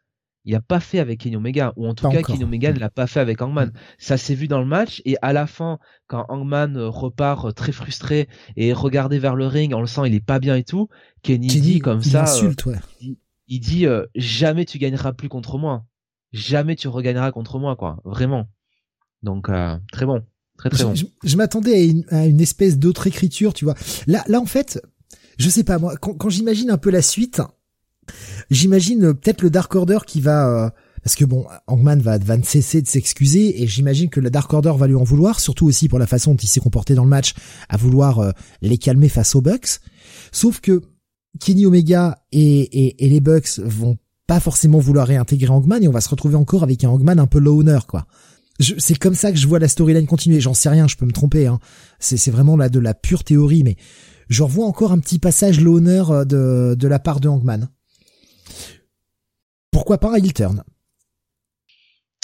Il 0.45 0.55
a 0.55 0.61
pas 0.61 0.81
fait 0.81 0.99
avec 0.99 1.21
Kenny 1.21 1.37
Omega, 1.37 1.73
ou 1.77 1.87
en 1.87 1.95
tout 1.95 2.09
cas 2.09 2.23
Kenny 2.23 2.45
Omega 2.45 2.73
ne 2.73 2.79
l'a 2.79 2.89
pas 2.89 3.07
fait 3.07 3.21
avec 3.21 3.43
Hangman. 3.43 3.69
Mm. 3.69 3.73
Ça 3.99 4.17
s'est 4.17 4.35
vu 4.35 4.49
dans 4.49 4.61
le 4.61 4.67
match 4.67 5.03
et 5.05 5.17
à 5.21 5.33
la 5.33 5.47
fin, 5.47 5.79
quand 6.07 6.25
Hangman 6.29 6.79
repart 6.79 7.55
très 7.55 7.73
frustré 7.73 8.29
et 8.57 8.73
regardé 8.73 9.19
vers 9.19 9.37
le 9.37 9.47
ring, 9.47 9.75
on 9.75 9.81
le 9.81 9.87
sent, 9.87 10.03
il 10.07 10.15
est 10.15 10.25
pas 10.25 10.39
bien 10.39 10.57
et 10.57 10.65
tout. 10.65 10.89
Kenny, 11.23 11.49
dit 11.49 11.79
comme 11.81 12.03
ça, 12.03 12.25
euh, 12.43 12.53
il, 13.49 13.61
dit 13.61 13.87
euh, 13.87 14.07
jamais 14.15 14.65
tu 14.65 14.79
gagneras 14.79 15.13
plus 15.13 15.29
contre 15.29 15.59
moi, 15.59 15.85
jamais 16.33 16.77
tu 16.77 16.89
regagneras 16.89 17.33
contre 17.33 17.59
moi, 17.59 17.77
quoi, 17.77 18.01
vraiment. 18.05 18.49
Donc 19.23 19.51
très 19.93 20.07
bon 20.07 20.23
je, 21.25 21.37
m'attendais 21.37 21.95
à 22.11 22.27
une, 22.27 22.41
espèce 22.41 22.79
d'autre 22.79 23.07
écriture, 23.07 23.55
tu 23.55 23.65
vois. 23.65 23.75
Là, 24.07 24.25
là 24.29 24.41
en 24.41 24.47
fait, 24.47 24.81
je 25.39 25.49
sais 25.49 25.65
pas 25.65 25.79
moi. 25.79 25.97
Quand, 25.97 26.29
j'imagine 26.29 26.71
un 26.71 26.79
peu 26.79 26.91
la 26.91 27.03
suite, 27.03 27.41
j'imagine 28.51 29.15
peut-être 29.15 29.43
le 29.43 29.51
Dark 29.51 29.75
Order 29.75 29.99
qui 30.07 30.21
va. 30.21 30.49
Euh, 30.49 30.71
parce 31.03 31.17
que 31.17 31.25
bon, 31.25 31.47
Hangman 31.67 31.99
va, 32.03 32.19
va 32.19 32.43
cesser 32.43 32.83
de 32.83 32.87
s'excuser 32.87 33.63
et 33.63 33.67
j'imagine 33.67 34.11
que 34.11 34.21
le 34.21 34.29
Dark 34.29 34.53
Order 34.53 34.75
va 34.77 34.87
lui 34.87 34.97
en 34.97 35.03
vouloir, 35.03 35.41
surtout 35.41 35.67
aussi 35.67 35.89
pour 35.89 35.99
la 35.99 36.07
façon 36.07 36.33
dont 36.33 36.37
il 36.37 36.47
s'est 36.47 36.61
comporté 36.61 36.95
dans 36.95 37.05
le 37.05 37.09
match, 37.09 37.33
à 37.71 37.79
vouloir 37.79 38.19
euh, 38.19 38.33
les 38.61 38.77
calmer 38.77 39.09
face 39.09 39.35
aux 39.35 39.41
Bucks. 39.41 39.81
Sauf 40.31 40.61
que 40.61 40.83
Kenny 41.41 41.65
Omega 41.65 42.19
et, 42.33 42.61
et, 42.61 43.07
et 43.07 43.09
les 43.09 43.21
Bucks 43.21 43.61
vont 43.61 43.97
pas 44.27 44.41
forcément 44.41 44.79
vouloir 44.79 45.07
réintégrer 45.07 45.49
Hangman 45.49 45.83
et 45.83 45.89
on 45.89 45.93
va 45.93 46.03
se 46.03 46.11
retrouver 46.11 46.35
encore 46.35 46.65
avec 46.65 46.85
un 46.85 46.91
Hangman 46.91 47.19
un 47.19 47.27
peu 47.27 47.39
loner 47.39 47.81
quoi 47.89 48.07
c'est 48.61 48.99
comme 48.99 49.15
ça 49.15 49.33
que 49.33 49.39
je 49.39 49.47
vois 49.47 49.59
la 49.59 49.69
storyline 49.69 50.07
continuer. 50.07 50.41
J'en 50.41 50.55
sais 50.55 50.69
rien, 50.69 50.87
je 50.87 50.97
peux 50.97 51.07
me 51.07 51.13
tromper. 51.13 51.47
Hein. 51.47 51.59
C'est 51.99 52.31
vraiment 52.31 52.57
là 52.57 52.69
de 52.69 52.79
la 52.79 52.95
pure 52.95 53.25
théorie, 53.25 53.63
mais 53.65 53.77
je 54.29 54.43
revois 54.43 54.67
encore 54.67 54.93
un 54.93 54.99
petit 54.99 55.19
passage 55.19 55.61
l'honneur 55.61 56.27
de, 56.27 56.77
de 56.79 56.89
la 56.89 56.99
part 56.99 57.21
de 57.21 57.29
Hangman. 57.29 57.69
Pourquoi 59.81 59.97
pas 59.97 60.21
turn 60.21 60.63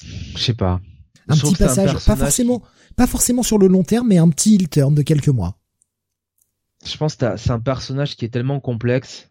Je 0.03 0.39
sais 0.39 0.53
pas. 0.53 0.79
Un 1.27 1.35
petit 1.35 1.55
passage, 1.55 1.95
pas 2.05 2.15
forcément, 2.15 2.63
pas 2.97 3.07
forcément 3.07 3.43
sur 3.43 3.57
le 3.57 3.67
long 3.67 3.83
terme, 3.83 4.09
mais 4.09 4.19
un 4.19 4.29
petit 4.29 4.57
heel 4.57 4.69
turn 4.69 4.95
de 4.95 5.01
quelques 5.01 5.29
mois. 5.29 5.57
Je 6.85 6.95
pense 6.99 7.17
que 7.17 7.35
c'est 7.39 7.51
un 7.51 7.61
personnage 7.61 8.15
qui 8.15 8.27
est 8.27 8.29
tellement 8.29 8.61
complexe, 8.61 9.31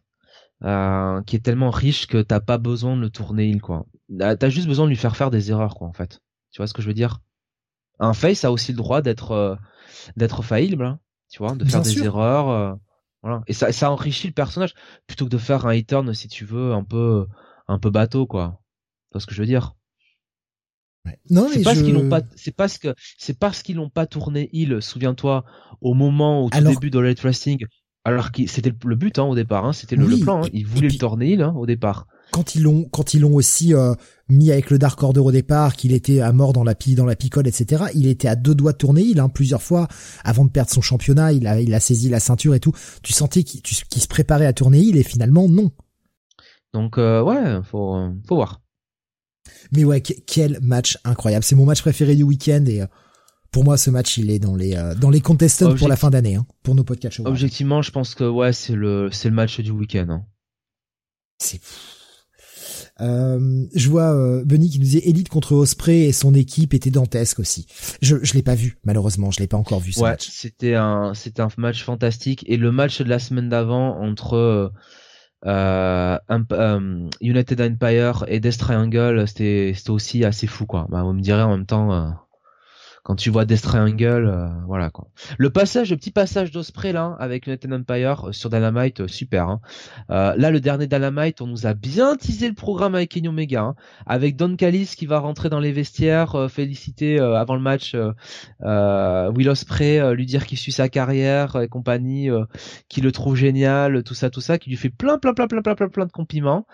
euh, 0.64 1.22
qui 1.22 1.35
est 1.35 1.39
tellement 1.39 1.69
riche 1.69 2.07
que 2.07 2.19
t'as 2.23 2.39
pas 2.39 2.57
besoin 2.57 2.95
de 2.95 3.02
le 3.02 3.11
tourner 3.11 3.52
heel, 3.52 3.61
quoi. 3.61 3.85
T'as 4.18 4.49
juste 4.49 4.68
besoin 4.68 4.85
de 4.85 4.89
lui 4.89 4.97
faire 4.97 5.15
faire 5.15 5.30
des 5.30 5.52
erreurs, 5.52 5.76
quoi, 5.76 5.88
en 5.88 5.93
fait. 5.93 6.19
Tu 6.49 6.57
vois 6.57 6.65
ce 6.65 6.73
que 6.73 6.81
je 6.81 6.88
veux 6.88 6.95
dire? 6.95 7.19
Un 7.99 8.14
face 8.14 8.43
a 8.43 8.52
aussi 8.52 8.72
le 8.72 8.77
droit 8.77 9.03
d'être 9.03 9.34
euh, 9.34 9.56
d'être 10.18 10.41
faillible, 10.41 10.84
hein, 10.84 10.99
tu 11.30 11.43
vois, 11.43 11.53
de 11.53 11.64
faire 11.64 11.84
des 11.84 11.99
erreurs. 11.99 12.49
Euh, 12.49 12.73
voilà. 13.22 13.43
Et 13.45 13.53
ça, 13.53 13.72
ça 13.72 13.91
enrichit 13.91 14.26
le 14.26 14.34
personnage 14.34 14.73
plutôt 15.06 15.26
que 15.26 15.30
de 15.30 15.38
faire 15.38 15.68
un 15.68 15.76
hit 15.76 15.88
turn, 15.88 16.11
si 16.15 16.27
tu 16.27 16.43
veux, 16.43 16.73
un 16.73 16.84
peu 16.84 17.27
un 17.67 17.79
peu 17.79 17.89
bateau, 17.89 18.25
quoi. 18.25 18.61
Tu 19.09 19.13
vois 19.13 19.21
ce 19.21 19.25
que 19.25 19.33
je 19.33 19.41
veux 19.41 19.47
dire? 19.47 19.75
Non, 21.29 21.47
c'est 21.51 21.61
parce 21.61 21.81
qu'ils 21.81 21.93
l'ont 21.93 22.09
pas, 22.09 22.21
c'est 22.35 22.55
parce 22.55 22.77
que, 22.77 22.95
c'est 23.17 23.37
parce 23.37 23.61
qu'ils 23.61 23.75
l'ont 23.75 23.89
pas 23.89 24.07
tourné 24.07 24.49
il, 24.53 24.81
souviens-toi, 24.81 25.45
au 25.81 25.93
moment, 25.93 26.45
au 26.45 26.49
tout 26.49 26.61
début 26.61 26.89
de 26.89 26.99
Light 26.99 27.19
Wrestling, 27.21 27.65
alors 28.03 28.31
que 28.31 28.45
c'était 28.47 28.73
le 28.83 28.95
but, 28.95 29.19
hein, 29.19 29.23
au 29.23 29.35
départ, 29.35 29.65
hein, 29.65 29.73
c'était 29.73 29.95
le, 29.95 30.05
plan, 30.19 30.43
hein, 30.43 30.49
ils 30.53 30.65
voulaient 30.65 30.89
le 30.89 30.97
tourner 30.97 31.33
il, 31.33 31.41
hein, 31.41 31.53
au 31.55 31.65
départ. 31.65 32.07
Quand 32.31 32.55
ils 32.55 32.63
l'ont, 32.63 32.85
quand 32.85 33.13
ils 33.13 33.21
l'ont 33.21 33.35
aussi, 33.35 33.73
euh, 33.73 33.93
mis 34.29 34.51
avec 34.51 34.69
le 34.69 34.77
Dark 34.77 35.01
Order 35.01 35.19
au 35.19 35.31
départ, 35.31 35.75
qu'il 35.75 35.91
était 35.91 36.21
à 36.21 36.31
mort 36.33 36.53
dans 36.53 36.63
la 36.63 36.73
dans 36.95 37.05
la 37.05 37.15
picole, 37.15 37.47
etc. 37.47 37.85
Il 37.93 38.07
était 38.07 38.27
à 38.27 38.35
deux 38.35 38.55
doigts 38.55 38.73
de 38.73 38.77
tourner 38.77 39.01
il, 39.01 39.19
hein, 39.19 39.29
plusieurs 39.29 39.61
fois, 39.61 39.87
avant 40.23 40.45
de 40.45 40.49
perdre 40.49 40.71
son 40.71 40.81
championnat, 40.81 41.33
il 41.33 41.47
a, 41.47 41.61
il 41.61 41.73
a 41.73 41.79
saisi 41.79 42.09
la 42.09 42.19
ceinture 42.19 42.55
et 42.55 42.59
tout. 42.59 42.73
Tu 43.03 43.13
sentais 43.13 43.43
qu'il, 43.43 43.61
se 44.01 44.07
préparait 44.07 44.47
à 44.47 44.53
tourner 44.53 44.79
il, 44.79 44.97
et 44.97 45.03
finalement, 45.03 45.47
non. 45.47 45.71
Donc, 46.76 46.97
euh, 46.97 47.22
ouais, 47.22 47.64
faut, 47.64 48.10
faut 48.27 48.35
voir. 48.35 48.61
Mais 49.72 49.85
ouais, 49.85 50.02
quel 50.02 50.60
match 50.61 50.97
incroyable. 51.06 51.45
C'est 51.45 51.56
mon 51.56 51.65
match 51.65 51.81
préféré 51.81 52.18
du 52.18 52.23
week-end 52.23 52.65
et 52.68 52.81
euh, 52.81 52.88
pour 53.49 53.64
moi, 53.64 53.77
ce 53.77 53.89
match, 53.89 54.18
il 54.18 54.30
est 54.30 54.39
dans 54.39 54.57
les 54.57 54.76
euh, 54.76 54.93
dans 54.93 55.10
les 55.10 55.22
contestants 55.22 55.73
pour 55.73 55.88
la 55.88 55.95
fin 55.95 56.10
d'année, 56.10 56.35
hein, 56.35 56.45
pour 56.64 56.76
nos 56.76 56.84
podcasts. 56.84 57.22
Objectivement, 57.23 57.81
je 57.81 57.91
pense 57.91 58.14
que 58.14 58.26
ouais, 58.26 58.52
c'est 58.52 58.76
le 58.76 59.07
c'est 59.10 59.30
le 59.30 59.35
match 59.35 59.57
du 59.61 59.72
week-end. 59.72 60.07
Hein. 60.10 60.26
C'est 61.39 61.61
euh, 62.99 63.65
je 63.73 63.89
vois 63.89 64.14
euh, 64.14 64.43
Benny 64.43 64.69
qui 64.69 64.80
nous 64.80 64.84
disait 64.84 65.02
Elite 65.06 65.30
contre 65.30 65.53
Osprey 65.53 66.02
et 66.02 66.11
son 66.11 66.34
équipe 66.34 66.73
était 66.73 66.91
dantesque 66.91 67.39
aussi. 67.39 67.68
Je 68.02 68.18
je 68.22 68.34
l'ai 68.34 68.43
pas 68.43 68.56
vu 68.56 68.80
malheureusement, 68.84 69.31
je 69.31 69.39
l'ai 69.39 69.47
pas 69.47 69.57
encore 69.57 69.80
vu 69.80 69.93
ce 69.93 70.02
ouais, 70.02 70.15
C'était 70.19 70.76
un 70.76 71.14
c'était 71.14 71.41
un 71.41 71.49
match 71.57 71.84
fantastique 71.84 72.43
et 72.47 72.57
le 72.57 72.73
match 72.73 73.02
de 73.02 73.07
la 73.10 73.19
semaine 73.19 73.47
d'avant 73.47 73.97
entre 74.02 74.73
euh, 75.45 76.17
euh, 76.51 77.09
United 77.22 77.61
Empire 77.61 78.26
et 78.27 78.39
Death 78.39 78.57
Triangle, 78.57 79.27
c'était 79.27 79.73
aussi 79.89 80.26
assez 80.26 80.47
fou 80.47 80.65
quoi. 80.65 80.88
Bah, 80.89 81.03
vous 81.03 81.13
me 81.13 81.22
direz 81.22 81.43
en 81.43 81.51
même 81.51 81.65
temps 81.65 81.93
euh, 81.93 82.09
quand 83.06 83.15
tu 83.15 83.30
vois 83.30 83.45
Death 83.45 83.61
Triangle, 83.61 84.27
euh, 84.27 84.48
voilà 84.65 84.90
quoi. 84.90 85.07
Le 85.38 85.52
passage, 85.52 85.91
le 85.91 85.95
petit 85.95 86.10
passage 86.10 86.49
d'Osprey 86.49 86.91
là 86.91 87.15
avec 87.19 87.45
United 87.45 87.72
Empire 87.72 88.30
euh, 88.30 88.32
sur 88.32 88.49
Dynamite, 88.49 89.02
euh, 89.02 89.07
super. 89.07 89.48
Hein. 89.48 89.61
là, 90.10 90.49
le 90.49 90.60
dernier 90.60 90.88
Dynamite, 90.88 91.40
on 91.40 91.45
nous 91.45 91.68
a 91.68 91.76
bien 91.76 92.15
teasé 92.15 92.48
le 92.48 92.56
programme 92.56 92.95
avec 92.95 93.11
Kenny 93.11 93.27
Omega, 93.27 93.61
hein, 93.61 93.76
avec 94.07 94.36
Don 94.36 94.56
Callis 94.56 94.95
qui 94.98 95.06
va 95.06 95.19
rentrer 95.19 95.49
dans 95.49 95.60
les 95.60 95.72
vestiaires, 95.72 96.49
féliciter 96.49 97.19
avant 97.19 97.56
le 97.56 97.61
match 97.61 97.95
Will 98.64 99.49
Osprey, 99.49 100.15
lui 100.15 100.26
dire 100.26 100.48
qu'il 100.48 100.57
suit 100.57 100.72
sa 100.72 100.90
carrière 100.90 101.57
et 101.61 101.68
compagnie, 101.68 102.30
qui 102.90 103.02
le 103.02 103.11
trouve 103.11 103.36
génial, 103.36 104.03
tout 104.03 104.15
ça, 104.15 104.32
tout 104.32 104.41
ça, 104.41 104.57
qui 104.57 104.72
lui 104.72 104.77
fait 104.77 104.90
plein, 104.90 105.19
plein, 105.19 105.36
plein, 105.36 105.45
plein, 105.48 105.61
plein, 105.61 105.76
plein, 105.76 105.90
plein 105.90 106.06
de 106.07 106.11
compliments. 106.11 106.65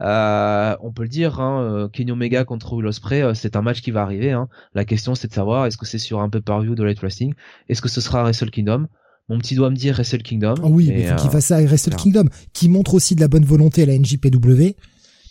Euh, 0.00 0.74
on 0.80 0.90
peut 0.90 1.02
le 1.02 1.08
dire, 1.08 1.40
hein, 1.40 1.62
euh, 1.62 1.88
Kenny 1.88 2.12
Omega 2.12 2.44
contre 2.44 2.72
Will 2.72 2.86
Ospreay, 2.86 3.22
euh, 3.22 3.34
c'est 3.34 3.56
un 3.56 3.62
match 3.62 3.82
qui 3.82 3.90
va 3.90 4.02
arriver. 4.02 4.32
Hein. 4.32 4.48
La 4.74 4.84
question 4.84 5.14
c'est 5.14 5.28
de 5.28 5.34
savoir 5.34 5.66
est-ce 5.66 5.76
que 5.76 5.84
c'est 5.86 5.98
sur 5.98 6.20
un 6.20 6.30
pay-per-view 6.30 6.74
de 6.74 6.82
Light 6.82 6.98
Wrestling, 7.00 7.34
est-ce 7.68 7.82
que 7.82 7.88
ce 7.88 8.00
sera 8.00 8.22
Wrestle 8.22 8.50
Kingdom? 8.50 8.88
Mon 9.28 9.38
petit 9.38 9.54
doigt 9.54 9.70
me 9.70 9.76
dit 9.76 9.90
Wrestle 9.90 10.22
Kingdom. 10.22 10.54
Oh 10.62 10.68
oui, 10.68 10.88
mais 10.88 11.04
faut 11.04 11.16
qu'il 11.16 11.30
fasse 11.30 11.46
ça 11.46 11.56
à 11.56 11.62
Wrestle 11.62 11.94
Kingdom, 11.94 12.24
qui 12.52 12.68
montre 12.68 12.94
aussi 12.94 13.14
de 13.14 13.20
la 13.20 13.28
bonne 13.28 13.44
volonté 13.44 13.82
à 13.82 13.86
la 13.86 13.98
NJPW 13.98 14.76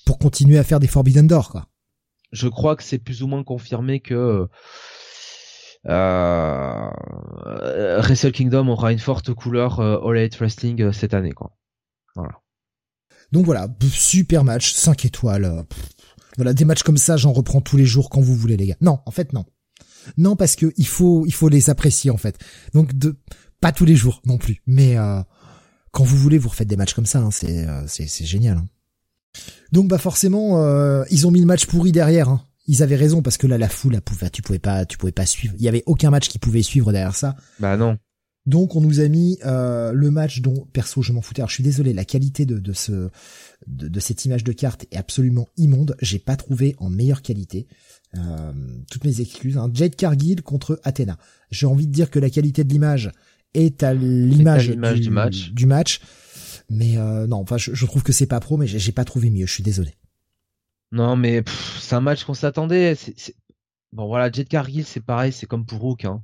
pour 0.06 0.20
continuer 0.20 0.58
à 0.58 0.64
faire 0.64 0.80
des 0.80 0.88
Forbidden 0.88 1.28
Door, 1.28 1.52
quoi. 1.52 1.68
Je 2.32 2.48
crois 2.48 2.78
que 2.78 2.84
c'est 2.84 3.00
plus 3.00 3.24
ou 3.24 3.28
moins 3.28 3.44
confirmé 3.44 4.00
que 4.00 4.48
euh, 5.88 6.90
Wrestle 8.00 8.32
Kingdom 8.32 8.70
aura 8.70 8.94
une 8.94 9.00
forte 9.00 9.34
couleur 9.34 9.82
All 9.82 10.18
Elite 10.18 10.38
Wrestling 10.38 10.94
cette 10.94 11.14
année, 11.14 11.34
quoi. 11.34 11.58
Voilà. 12.16 12.40
Donc 13.32 13.46
voilà, 13.46 13.68
super 13.92 14.44
match, 14.44 14.74
5 14.74 15.06
étoiles. 15.06 15.46
Euh, 15.46 15.64
voilà, 16.38 16.54
des 16.54 16.66
matchs 16.66 16.84
comme 16.84 16.98
ça, 16.98 17.18
j'en 17.18 17.34
reprends 17.34 17.62
tous 17.62 17.78
les 17.78 17.86
jours 17.86 18.10
quand 18.10 18.22
vous 18.22 18.36
voulez 18.36 18.58
les 18.58 18.68
gars. 18.68 18.78
Non, 18.82 19.00
en 19.06 19.12
fait 19.12 19.34
non. 19.34 19.46
Non 20.18 20.36
parce 20.36 20.56
que 20.56 20.74
il 20.78 20.88
faut 20.88 21.26
il 21.28 21.34
faut 21.34 21.50
les 21.50 21.70
apprécier 21.70 22.10
en 22.10 22.18
fait. 22.18 22.38
Donc 22.74 22.98
de 22.98 23.18
pas 23.60 23.72
tous 23.72 23.86
les 23.86 23.96
jours 23.96 24.22
non 24.26 24.38
plus, 24.38 24.62
mais 24.66 24.98
euh, 24.98 25.22
quand 25.92 26.04
vous 26.04 26.18
voulez, 26.18 26.38
vous 26.38 26.50
refaites 26.50 26.68
des 26.68 26.78
matchs 26.78 26.94
comme 26.94 27.06
ça, 27.06 27.20
hein, 27.20 27.32
c'est 27.32 27.68
euh, 27.68 27.84
c'est 27.88 28.26
génial. 28.26 28.58
Hein. 28.58 28.66
Donc 29.72 29.88
bah 29.88 30.00
forcément, 30.00 30.58
ils 31.10 31.28
ont 31.28 31.32
mis 31.32 31.40
le 31.40 31.46
match 31.46 31.66
pourri 31.66 31.92
derrière. 31.92 32.30
Hein. 32.30 32.42
Ils 32.68 32.84
avaient 32.84 32.96
raison 32.96 33.22
parce 33.22 33.38
que 33.38 33.48
là 33.48 33.58
la 33.58 33.70
foule, 33.70 34.00
tu 34.34 34.42
pouvais 34.42 34.60
pas, 34.60 34.86
tu 34.86 34.98
pouvais 34.98 35.12
pas 35.12 35.26
suivre. 35.26 35.54
Il 35.58 35.64
y 35.64 35.68
avait 35.68 35.84
aucun 35.86 36.10
match 36.10 36.28
qui 36.28 36.40
pouvait 36.40 36.64
suivre 36.64 36.92
derrière 36.92 37.16
ça. 37.16 37.36
Bah 37.60 37.78
non. 37.78 37.98
Donc 38.48 38.76
on 38.76 38.82
nous 38.82 39.00
a 39.00 39.08
mis 39.08 39.38
euh, 39.46 39.92
le 39.94 40.10
match 40.10 40.42
dont 40.42 40.66
perso 40.74 41.02
je 41.02 41.14
m'en 41.14 41.22
foutais. 41.22 41.42
Alors 41.42 41.50
je 41.50 41.56
suis 41.56 41.64
désolé, 41.64 41.94
la 41.94 42.06
qualité 42.06 42.46
de, 42.46 42.58
de 42.58 42.74
ce 42.74 43.10
de, 43.68 44.00
cette 44.00 44.26
image 44.26 44.44
de 44.44 44.52
carte 44.52 44.86
est 44.92 44.98
absolument 44.98 45.48
immonde. 45.58 45.96
J'ai 46.02 46.18
pas 46.18 46.36
trouvé 46.36 46.76
en 46.80 46.90
meilleure 46.90 47.22
qualité. 47.22 47.68
Euh, 48.18 48.52
toutes 48.90 49.06
mes 49.06 49.22
excuses. 49.22 49.58
Un 49.58 49.70
Jade 49.74 49.96
Cargill 49.96 50.42
contre 50.42 50.80
Athena. 50.84 51.18
J'ai 51.52 51.68
envie 51.68 51.88
de 51.88 51.92
dire 51.92 52.10
que 52.10 52.20
la 52.20 52.30
qualité 52.30 52.64
de 52.64 52.70
l'image 52.70 53.12
est 53.54 53.84
à 53.84 53.94
l'image 53.94 54.70
du, 54.70 54.78
match. 55.12 55.52
Du 55.52 55.66
match. 55.68 56.02
Mais 56.70 56.98
euh, 56.98 57.28
non, 57.28 57.38
enfin 57.38 57.58
je, 57.58 57.86
trouve 57.86 58.02
que 58.02 58.14
c'est 58.14 58.26
pas 58.26 58.40
pro, 58.40 58.58
mais 58.58 58.66
j'ai 58.66 58.92
pas 58.92 59.06
trouvé 59.06 59.30
mieux. 59.30 59.46
Je 59.46 59.54
suis 59.54 59.64
désolé. 59.64 59.94
Non, 60.92 61.16
mais 61.16 61.44
c'est 61.80 61.96
un 61.96 62.02
match 62.02 62.24
qu'on 62.24 62.34
s'attendait. 62.34 62.98
Bon 63.94 64.08
voilà, 64.08 64.32
Jade 64.32 64.48
Cargill, 64.48 64.86
c'est 64.86 65.02
pareil, 65.02 65.32
c'est 65.32 65.46
comme 65.46 65.66
pour 65.66 65.80
Rook. 65.80 66.06
Hein 66.06 66.24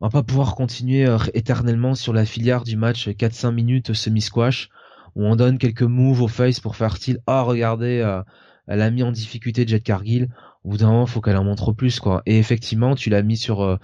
on 0.00 0.06
va 0.06 0.10
pas 0.10 0.22
pouvoir 0.22 0.54
continuer 0.54 1.06
euh, 1.06 1.18
éternellement 1.32 1.94
sur 1.94 2.12
la 2.12 2.26
filière 2.26 2.64
du 2.64 2.76
match 2.76 3.08
4-5 3.08 3.50
minutes 3.52 3.94
semi-squash. 3.94 4.68
Où 5.14 5.24
on 5.24 5.34
donne 5.34 5.56
quelques 5.56 5.80
moves 5.80 6.20
au 6.20 6.28
face 6.28 6.60
pour 6.60 6.76
faire 6.76 6.98
style 6.98 7.20
ah 7.26 7.40
regardez 7.40 8.00
euh, 8.00 8.22
elle 8.66 8.82
a 8.82 8.90
mis 8.90 9.02
en 9.02 9.12
difficulté 9.12 9.66
Jet 9.66 9.80
Cargill. 9.80 10.28
Au 10.62 10.68
bout 10.70 10.76
d'un 10.76 10.88
moment 10.88 11.06
faut 11.06 11.22
qu'elle 11.22 11.38
en 11.38 11.44
montre 11.44 11.72
plus 11.72 12.00
quoi. 12.00 12.20
Et 12.26 12.38
effectivement 12.38 12.94
tu 12.94 13.08
l'as 13.08 13.22
mis 13.22 13.38
sur 13.38 13.62
euh, 13.62 13.78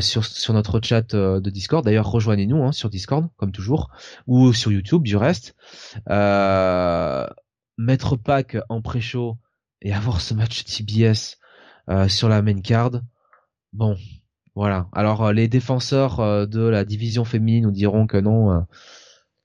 sur 0.00 0.24
sur 0.24 0.54
notre 0.54 0.80
chat 0.80 1.16
de 1.16 1.50
Discord. 1.50 1.84
D'ailleurs 1.84 2.08
rejoignez-nous 2.08 2.62
hein, 2.62 2.70
sur 2.70 2.90
Discord 2.90 3.26
comme 3.36 3.50
toujours 3.50 3.90
ou 4.28 4.52
sur 4.52 4.70
YouTube 4.70 5.02
du 5.02 5.16
reste. 5.16 5.56
Mettre 7.76 8.16
pack 8.16 8.56
en 8.68 8.80
pré-show 8.80 9.36
et 9.82 9.92
avoir 9.92 10.20
ce 10.20 10.34
match 10.34 10.64
TBS 10.64 11.38
sur 12.06 12.28
la 12.28 12.42
main 12.42 12.60
card. 12.60 13.00
Bon 13.72 13.96
voilà. 14.58 14.88
Alors 14.92 15.24
euh, 15.24 15.32
les 15.32 15.46
défenseurs 15.46 16.18
euh, 16.18 16.44
de 16.44 16.62
la 16.62 16.84
division 16.84 17.24
féminine 17.24 17.62
nous 17.62 17.70
diront 17.70 18.08
que 18.08 18.16
non, 18.16 18.50
euh, 18.50 18.58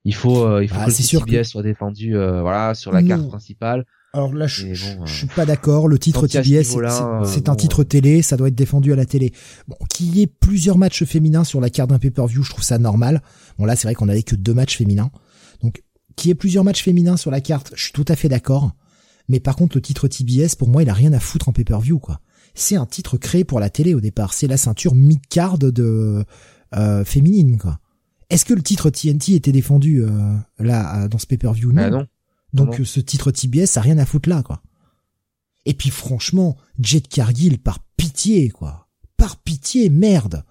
il 0.06 0.16
faut 0.16 0.60
il 0.60 0.68
faut 0.68 0.76
ah, 0.80 0.86
que 0.86 0.90
le 0.90 1.26
TBS 1.26 1.48
soit 1.48 1.62
défendu 1.62 2.16
voilà 2.16 2.74
sur 2.74 2.92
la 2.92 3.04
carte 3.04 3.28
principale. 3.28 3.86
Alors 4.16 4.34
là, 4.34 4.48
je, 4.48 4.74
suis 5.06 5.28
pas 5.28 5.46
d'accord. 5.46 5.88
Le 5.88 6.00
titre 6.00 6.26
TBS, 6.26 6.76
c'est 7.26 7.48
un 7.48 7.56
titre 7.56 7.84
télé, 7.84 8.24
ça 8.24 8.38
doit 8.38 8.48
être 8.48 8.56
défendu 8.56 8.92
à 8.92 8.96
la 8.96 9.06
télé. 9.06 9.34
Bon, 9.68 9.76
qu'il 9.88 10.18
y 10.18 10.24
ait 10.24 10.28
plusieurs 10.28 10.80
matchs 10.80 11.04
féminins 11.04 11.44
sur 11.44 11.62
la 11.62 11.70
carte 11.70 11.92
d'un 11.92 12.00
pay-per-view, 12.00 12.42
je 12.42 12.50
trouve 12.50 12.64
ça 12.64 12.80
normal. 12.80 13.22
Bon 13.60 13.66
là, 13.66 13.76
c'est 13.76 13.88
vrai 13.88 13.94
qu'on 13.94 14.10
avait 14.10 14.24
que 14.24 14.36
deux 14.36 14.56
matchs 14.56 14.78
féminins, 14.78 15.12
donc 15.62 15.84
qu'il 16.16 16.30
y 16.30 16.32
ait 16.32 16.36
plusieurs 16.36 16.64
matchs 16.64 16.84
féminins 16.84 17.18
sur 17.18 17.30
la 17.30 17.40
carte, 17.40 17.72
je 17.76 17.84
suis 17.84 17.94
tout 17.94 18.06
à 18.08 18.16
fait 18.16 18.30
d'accord. 18.30 18.72
Mais 19.30 19.40
par 19.40 19.56
contre, 19.56 19.78
le 19.78 19.82
titre 19.82 20.08
TBS, 20.08 20.56
pour 20.58 20.70
moi, 20.70 20.82
il 20.82 20.90
a 20.90 20.94
rien 20.94 21.14
à 21.14 21.20
foutre 21.20 21.50
en 21.50 21.54
pay-per-view, 21.54 22.00
quoi 22.00 22.20
c'est 22.54 22.76
un 22.76 22.86
titre 22.86 23.18
créé 23.18 23.44
pour 23.44 23.60
la 23.60 23.70
télé 23.70 23.94
au 23.94 24.02
départ. 24.02 24.34
C'est 24.34 24.48
la 24.48 24.58
ceinture 24.58 24.96
mid-card 24.96 25.58
de 25.58 26.26
euh, 26.76 27.06
féminine, 27.06 27.58
quoi. 27.58 27.80
Est-ce 28.30 28.46
que 28.46 28.54
le 28.54 28.64
titre 28.64 28.90
TNT 28.90 29.34
était 29.34 29.52
défendu 29.52 30.04
euh, 30.04 30.10
là 30.58 31.08
dans 31.08 31.20
ce 31.20 31.28
pay-per-view? 31.28 31.72
Non. 31.72 31.82
Ah 31.84 31.90
non. 31.90 32.08
Donc 32.54 32.82
ce 32.84 33.00
titre 33.00 33.32
TBS 33.32 33.78
a 33.78 33.82
rien 33.82 33.98
à 33.98 34.06
foutre 34.06 34.30
là, 34.30 34.44
quoi. 34.44 34.62
Et 35.66 35.74
puis 35.74 35.90
franchement, 35.90 36.58
Jet 36.80 37.08
Cargill 37.08 37.60
par 37.60 37.80
pitié, 37.98 38.50
quoi. 38.50 38.90
Par 39.18 39.38
pitié, 39.38 39.90
merde. 39.90 40.44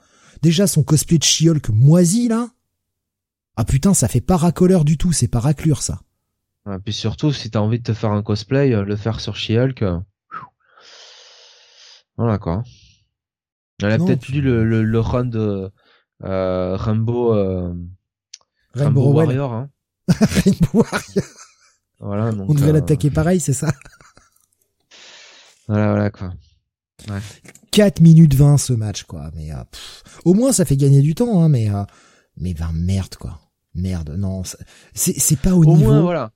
Déjà 0.42 0.66
son 0.66 0.82
cosplay 0.82 1.18
de 1.18 1.24
She-Hulk 1.24 1.68
moisi 1.70 2.28
là. 2.28 2.50
Ah 3.56 3.64
putain, 3.64 3.94
ça 3.94 4.08
fait 4.08 4.20
pas 4.20 4.36
racoleur 4.36 4.84
du 4.84 4.96
tout, 4.96 5.12
c'est 5.12 5.28
pas 5.28 5.40
raclure 5.40 5.82
ça. 5.82 6.00
Et 6.66 6.78
puis 6.78 6.92
surtout, 6.92 7.32
si 7.32 7.50
t'as 7.50 7.60
envie 7.60 7.78
de 7.78 7.84
te 7.84 7.92
faire 7.92 8.12
un 8.12 8.22
cosplay, 8.22 8.72
euh, 8.72 8.84
le 8.84 8.96
faire 8.96 9.20
sur 9.20 9.36
She-Hulk. 9.36 9.82
Voilà 12.16 12.38
quoi. 12.38 12.62
Elle 13.82 13.92
a 13.92 13.98
peut-être 13.98 14.28
lu 14.28 14.40
le, 14.40 14.64
le, 14.82 15.00
run 15.00 15.24
de 15.24 15.70
euh, 16.22 16.76
Rambo. 16.76 17.34
Euh, 17.34 17.74
Rainbow, 18.74 19.12
Warrior. 19.12 19.52
Hein. 19.52 19.70
Rainbow 20.08 20.68
Warrior. 20.74 21.24
Voilà. 21.98 22.32
Donc, 22.32 22.50
On 22.50 22.54
devait 22.54 22.70
euh, 22.70 22.72
l'attaquer 22.74 23.10
pareil, 23.10 23.40
c'est 23.40 23.52
ça? 23.52 23.72
Voilà, 25.68 25.90
voilà 25.90 26.10
quoi. 26.10 26.32
4 27.72 28.00
minutes 28.00 28.34
20 28.34 28.58
ce 28.58 28.72
match, 28.72 29.04
quoi. 29.04 29.30
Mais 29.34 29.52
euh, 29.52 29.64
pff, 29.70 30.02
au 30.24 30.34
moins 30.34 30.52
ça 30.52 30.64
fait 30.64 30.76
gagner 30.76 31.00
du 31.00 31.14
temps, 31.14 31.42
hein, 31.42 31.48
mais 31.48 31.70
euh, 31.70 31.84
mais 32.36 32.54
ben 32.54 32.70
merde, 32.72 33.14
quoi. 33.16 33.40
Merde, 33.74 34.10
non, 34.18 34.42
c'est 34.94 35.40
pas 35.40 35.54
au, 35.54 35.62
Au 35.62 35.76
niveau. 35.76 35.90
moins, 35.90 36.02
voilà. 36.02 36.32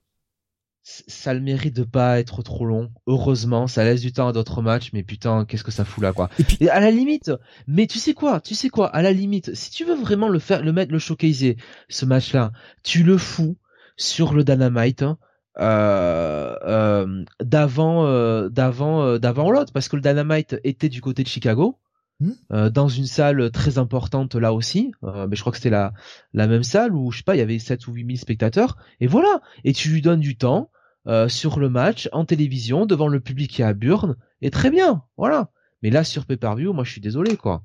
Ça 0.89 1.31
a 1.31 1.33
le 1.33 1.41
mérite 1.41 1.75
de 1.75 1.83
pas 1.83 2.17
être 2.17 2.41
trop 2.43 2.65
long. 2.65 2.91
Heureusement, 3.07 3.67
ça 3.67 3.83
laisse 3.83 3.99
du 3.99 4.13
temps 4.13 4.29
à 4.29 4.31
d'autres 4.31 4.61
matchs, 4.61 4.91
mais 4.93 5.03
putain, 5.03 5.43
qu'est-ce 5.43 5.65
que 5.65 5.71
ça 5.71 5.83
fout 5.83 6.01
là, 6.01 6.13
quoi. 6.13 6.29
Et 6.39 6.43
puis- 6.45 6.57
Et 6.61 6.69
à 6.69 6.79
la 6.79 6.91
limite, 6.91 7.29
mais 7.67 7.87
tu 7.87 7.99
sais 7.99 8.13
quoi, 8.13 8.39
tu 8.39 8.55
sais 8.55 8.69
quoi, 8.69 8.87
à 8.95 9.01
la 9.01 9.11
limite, 9.11 9.53
si 9.53 9.69
tu 9.69 9.83
veux 9.83 9.95
vraiment 9.95 10.29
le 10.29 10.39
faire, 10.39 10.63
le 10.63 10.71
mettre, 10.71 10.93
le 10.93 10.99
showcaser, 10.99 11.57
ce 11.89 12.05
match-là, 12.05 12.53
tu 12.83 13.03
le 13.03 13.17
fous 13.17 13.57
sur 13.97 14.33
le 14.33 14.45
Dynamite, 14.45 15.01
hein, 15.03 15.17
euh, 15.59 16.55
euh, 16.65 17.23
d'avant, 17.43 18.05
euh, 18.05 18.47
d'avant, 18.49 19.03
euh, 19.03 19.17
d'avant 19.19 19.51
l'autre, 19.51 19.73
parce 19.73 19.89
que 19.89 19.97
le 19.97 20.01
Dynamite 20.01 20.55
était 20.63 20.89
du 20.89 21.01
côté 21.01 21.23
de 21.23 21.27
Chicago. 21.27 21.77
Hmm. 22.19 22.31
euh, 22.51 22.71
dans 22.71 22.87
une 22.87 23.05
salle 23.05 23.51
très 23.51 23.77
importante 23.77 24.33
là 24.33 24.51
aussi, 24.51 24.91
euh, 25.03 25.27
mais 25.29 25.35
je 25.35 25.41
crois 25.41 25.51
que 25.51 25.57
c'était 25.59 25.69
la, 25.69 25.93
la 26.33 26.47
même 26.47 26.63
salle 26.63 26.95
où 26.95 27.11
je 27.11 27.17
sais 27.19 27.23
pas, 27.23 27.35
il 27.35 27.37
y 27.37 27.41
avait 27.43 27.59
7 27.59 27.85
ou 27.87 27.93
8 27.93 28.05
000 28.07 28.17
spectateurs, 28.17 28.75
et 28.99 29.05
voilà, 29.05 29.39
et 29.63 29.71
tu 29.71 29.89
lui 29.89 30.01
donnes 30.01 30.19
du 30.19 30.35
temps 30.35 30.71
euh, 31.07 31.29
sur 31.29 31.59
le 31.59 31.69
match 31.69 32.09
en 32.11 32.25
télévision 32.25 32.85
devant 32.85 33.07
le 33.07 33.19
public 33.19 33.51
qui 33.51 33.61
est 33.61 33.65
à 33.65 33.73
Burn, 33.73 34.15
et 34.41 34.51
très 34.51 34.69
bien, 34.69 35.03
voilà. 35.17 35.51
Mais 35.81 35.89
là 35.89 36.03
sur 36.03 36.25
pay-per-view, 36.25 36.73
moi 36.73 36.83
je 36.83 36.91
suis 36.91 37.01
désolé 37.01 37.37
quoi. 37.37 37.63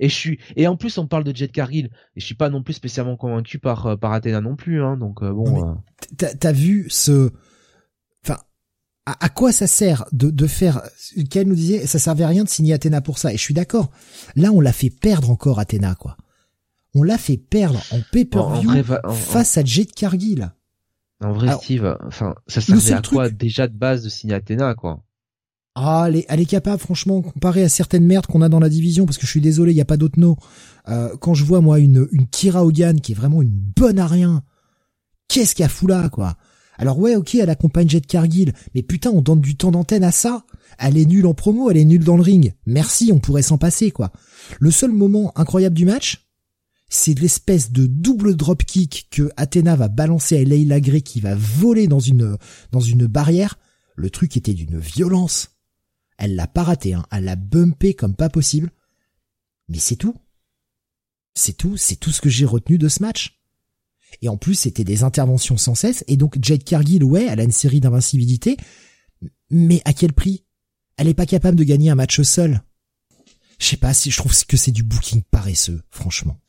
Et 0.00 0.08
je 0.08 0.14
suis 0.14 0.40
et 0.56 0.66
en 0.66 0.76
plus 0.76 0.98
on 0.98 1.06
parle 1.06 1.24
de 1.24 1.34
Jet 1.34 1.52
Cargill 1.52 1.86
et 2.16 2.20
je 2.20 2.24
suis 2.26 2.34
pas 2.34 2.50
non 2.50 2.62
plus 2.62 2.74
spécialement 2.74 3.16
convaincu 3.16 3.58
par 3.58 3.86
euh, 3.86 3.96
par 3.96 4.12
Athena 4.12 4.40
non 4.40 4.56
plus 4.56 4.82
hein, 4.82 4.96
donc 4.96 5.22
euh, 5.22 5.32
bon. 5.32 5.76
T'as 6.16 6.52
vu 6.52 6.86
ce, 6.88 7.30
enfin, 8.24 8.38
à, 9.06 9.24
à 9.24 9.28
quoi 9.28 9.52
ça 9.52 9.66
sert 9.66 10.04
de, 10.12 10.30
de 10.30 10.46
faire, 10.46 10.82
qu'elle 11.30 11.48
nous 11.48 11.54
disait, 11.54 11.86
ça 11.86 11.98
servait 11.98 12.24
à 12.24 12.28
rien 12.28 12.44
de 12.44 12.48
signer 12.48 12.74
Athéna 12.74 13.00
pour 13.00 13.18
ça. 13.18 13.32
Et 13.32 13.36
je 13.36 13.42
suis 13.42 13.54
d'accord. 13.54 13.90
Là, 14.36 14.50
on 14.52 14.60
l'a 14.60 14.72
fait 14.72 14.90
perdre 14.90 15.30
encore 15.30 15.58
Athéna, 15.58 15.94
quoi. 15.94 16.16
On 16.94 17.02
l'a 17.02 17.18
fait 17.18 17.36
perdre 17.36 17.80
en 17.92 18.00
pay-per-view 18.12 18.70
face 19.12 19.58
à 19.58 19.64
Jade 19.64 19.92
Cargill. 19.92 20.52
En 21.20 21.32
vrai, 21.32 21.48
Alors, 21.48 21.62
Steve, 21.62 21.96
enfin 22.06 22.34
ça 22.46 22.60
servait 22.60 22.92
à 22.92 23.02
quoi 23.02 23.26
truc- 23.28 23.38
déjà 23.38 23.66
de 23.66 23.76
base 23.76 24.02
de 24.04 24.08
signer 24.08 24.34
Athena 24.34 24.74
quoi? 24.74 25.02
Ah, 25.74 26.06
elle 26.08 26.16
est, 26.16 26.26
elle 26.28 26.40
est 26.40 26.44
capable, 26.46 26.80
franchement, 26.80 27.22
comparé 27.22 27.62
à 27.62 27.68
certaines 27.68 28.04
merdes 28.04 28.26
qu'on 28.26 28.42
a 28.42 28.48
dans 28.48 28.58
la 28.58 28.68
division, 28.68 29.06
parce 29.06 29.16
que 29.16 29.26
je 29.26 29.30
suis 29.30 29.40
désolé, 29.40 29.72
il 29.72 29.76
y 29.76 29.80
a 29.80 29.84
pas 29.84 29.96
d'autres 29.96 30.18
noms. 30.18 30.36
Euh, 30.88 31.16
quand 31.20 31.34
je 31.34 31.44
vois, 31.44 31.60
moi, 31.60 31.78
une, 31.78 32.08
une 32.10 32.26
Kira 32.26 32.64
Hogan 32.64 33.00
qui 33.00 33.12
est 33.12 33.14
vraiment 33.14 33.42
une 33.42 33.50
bonne 33.50 34.00
à 34.00 34.08
rien, 34.08 34.42
qu'est-ce 35.28 35.54
qu'elle 35.54 35.68
fout 35.68 35.88
là, 35.88 36.08
quoi? 36.08 36.36
Alors 36.78 36.98
ouais, 36.98 37.14
ok, 37.14 37.36
elle 37.36 37.50
accompagne 37.50 37.88
Jet 37.88 38.04
Cargill, 38.06 38.54
mais 38.74 38.82
putain, 38.82 39.10
on 39.10 39.20
donne 39.20 39.40
du 39.40 39.56
temps 39.56 39.70
d'antenne 39.70 40.04
à 40.04 40.10
ça. 40.12 40.44
Elle 40.78 40.96
est 40.98 41.04
nulle 41.06 41.26
en 41.26 41.34
promo, 41.34 41.70
elle 41.70 41.76
est 41.76 41.84
nulle 41.84 42.04
dans 42.04 42.16
le 42.16 42.22
ring. 42.22 42.54
Merci, 42.66 43.10
on 43.12 43.18
pourrait 43.20 43.42
s'en 43.42 43.58
passer, 43.58 43.90
quoi. 43.92 44.10
Le 44.58 44.70
seul 44.72 44.90
moment 44.92 45.32
incroyable 45.36 45.76
du 45.76 45.84
match, 45.84 46.27
c'est 46.88 47.18
l'espèce 47.18 47.70
de 47.70 47.86
double 47.86 48.34
dropkick 48.34 49.08
que 49.10 49.30
Athena 49.36 49.76
va 49.76 49.88
balancer 49.88 50.38
à 50.38 50.44
Leila 50.44 50.80
Grey 50.80 51.02
qui 51.02 51.20
va 51.20 51.34
voler 51.34 51.86
dans 51.86 52.00
une, 52.00 52.36
dans 52.72 52.80
une 52.80 53.06
barrière. 53.06 53.58
Le 53.96 54.10
truc 54.10 54.36
était 54.36 54.54
d'une 54.54 54.78
violence. 54.78 55.50
Elle 56.16 56.34
l'a 56.34 56.46
pas 56.46 56.62
raté, 56.62 56.94
hein. 56.94 57.06
Elle 57.10 57.24
l'a 57.24 57.36
bumpé 57.36 57.94
comme 57.94 58.14
pas 58.14 58.30
possible. 58.30 58.70
Mais 59.68 59.78
c'est 59.78 59.96
tout. 59.96 60.16
C'est 61.34 61.56
tout, 61.56 61.76
c'est 61.76 61.96
tout 61.96 62.10
ce 62.10 62.20
que 62.20 62.30
j'ai 62.30 62.46
retenu 62.46 62.78
de 62.78 62.88
ce 62.88 63.02
match. 63.02 63.40
Et 64.22 64.28
en 64.28 64.38
plus, 64.38 64.54
c'était 64.54 64.84
des 64.84 65.02
interventions 65.02 65.58
sans 65.58 65.74
cesse. 65.74 66.04
Et 66.08 66.16
donc, 66.16 66.38
Jade 66.42 66.64
Cargill, 66.64 67.04
ouais, 67.04 67.26
elle 67.26 67.40
a 67.40 67.44
une 67.44 67.52
série 67.52 67.80
d'invincibilité. 67.80 68.56
Mais 69.50 69.82
à 69.84 69.92
quel 69.92 70.14
prix? 70.14 70.44
Elle 70.96 71.08
est 71.08 71.14
pas 71.14 71.26
capable 71.26 71.56
de 71.56 71.64
gagner 71.64 71.90
un 71.90 71.94
match 71.94 72.20
seule. 72.22 72.62
Je 73.58 73.66
sais 73.66 73.76
pas 73.76 73.92
si 73.92 74.10
je 74.10 74.16
trouve 74.16 74.34
que 74.46 74.56
c'est 74.56 74.72
du 74.72 74.82
booking 74.82 75.22
paresseux, 75.30 75.82
franchement. 75.90 76.40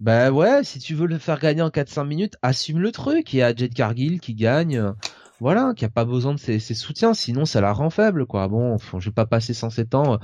Bah 0.00 0.30
ouais, 0.30 0.62
si 0.62 0.78
tu 0.78 0.94
veux 0.94 1.06
le 1.06 1.18
faire 1.18 1.40
gagner 1.40 1.62
en 1.62 1.70
4-5 1.70 2.04
minutes, 2.06 2.34
assume 2.42 2.78
le 2.80 2.92
truc. 2.92 3.32
Il 3.32 3.38
y 3.38 3.42
a 3.42 3.54
Jet 3.54 3.70
Cargill 3.72 4.20
qui 4.20 4.34
gagne, 4.34 4.92
voilà, 5.40 5.72
qui 5.74 5.84
a 5.84 5.88
pas 5.88 6.04
besoin 6.04 6.34
de 6.34 6.38
ses, 6.38 6.58
ses 6.58 6.74
soutiens, 6.74 7.14
sinon 7.14 7.46
ça 7.46 7.60
la 7.62 7.72
rend 7.72 7.88
faible, 7.90 8.26
quoi. 8.26 8.46
Bon, 8.48 8.76
je 8.98 9.08
vais 9.08 9.14
pas 9.14 9.26
passer 9.26 9.54
107 9.54 9.94
ans. 9.94 10.14
euh, 10.14 10.18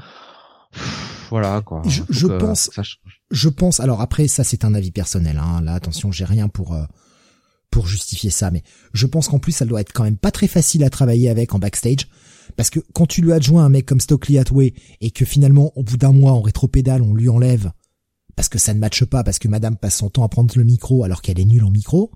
pff, 0.73 1.27
voilà, 1.31 1.62
quoi. 1.62 1.81
Je- 1.86 2.03
je 2.11 2.27
pense-. 2.39 2.70
Je 3.31 3.49
pense, 3.49 3.81
alors 3.81 4.03
après, 4.03 4.28
ça 4.28 4.44
c'est 4.44 4.65
un 4.66 4.74
avis 4.74 4.90
personnel, 4.90 5.39
hein. 5.43 5.62
Là, 5.62 5.73
attention, 5.73 6.12
j'ai 6.12 6.27
rien 6.27 6.49
pour, 6.49 6.74
euh, 6.74 6.85
pour 7.70 7.86
justifier 7.86 8.28
ça, 8.28 8.51
mais 8.51 8.62
je 8.93 9.07
pense 9.07 9.28
qu'en 9.28 9.39
plus, 9.39 9.53
ça 9.53 9.65
doit 9.65 9.81
être 9.81 9.94
quand 9.94 10.05
même 10.05 10.19
pas 10.19 10.31
très 10.31 10.49
facile 10.49 10.85
à 10.85 10.90
travailler 10.90 11.31
avec 11.31 11.55
en 11.55 11.59
backstage. 11.59 12.09
Parce 12.57 12.69
que 12.69 12.81
quand 12.93 13.07
tu 13.07 13.23
lui 13.23 13.32
adjoins 13.32 13.65
un 13.65 13.70
mec 13.70 13.86
comme 13.86 14.01
Stokely 14.01 14.36
Hathaway 14.39 14.74
et 15.01 15.11
que 15.11 15.24
finalement, 15.24 15.73
au 15.77 15.82
bout 15.82 15.97
d'un 15.97 16.12
mois, 16.12 16.32
en 16.32 16.43
rétropédale, 16.43 17.01
on 17.01 17.15
lui 17.15 17.31
enlève 17.31 17.73
parce 18.37 18.49
que 18.49 18.59
ça 18.59 18.75
ne 18.75 18.79
matche 18.79 19.05
pas, 19.05 19.23
parce 19.25 19.39
que 19.39 19.49
madame 19.49 19.77
passe 19.77 19.97
son 19.97 20.11
temps 20.11 20.25
à 20.25 20.29
prendre 20.29 20.53
le 20.57 20.65
micro 20.65 21.05
alors 21.05 21.23
qu'elle 21.23 21.41
est 21.41 21.45
nulle 21.45 21.65
en 21.65 21.71
micro. 21.71 22.11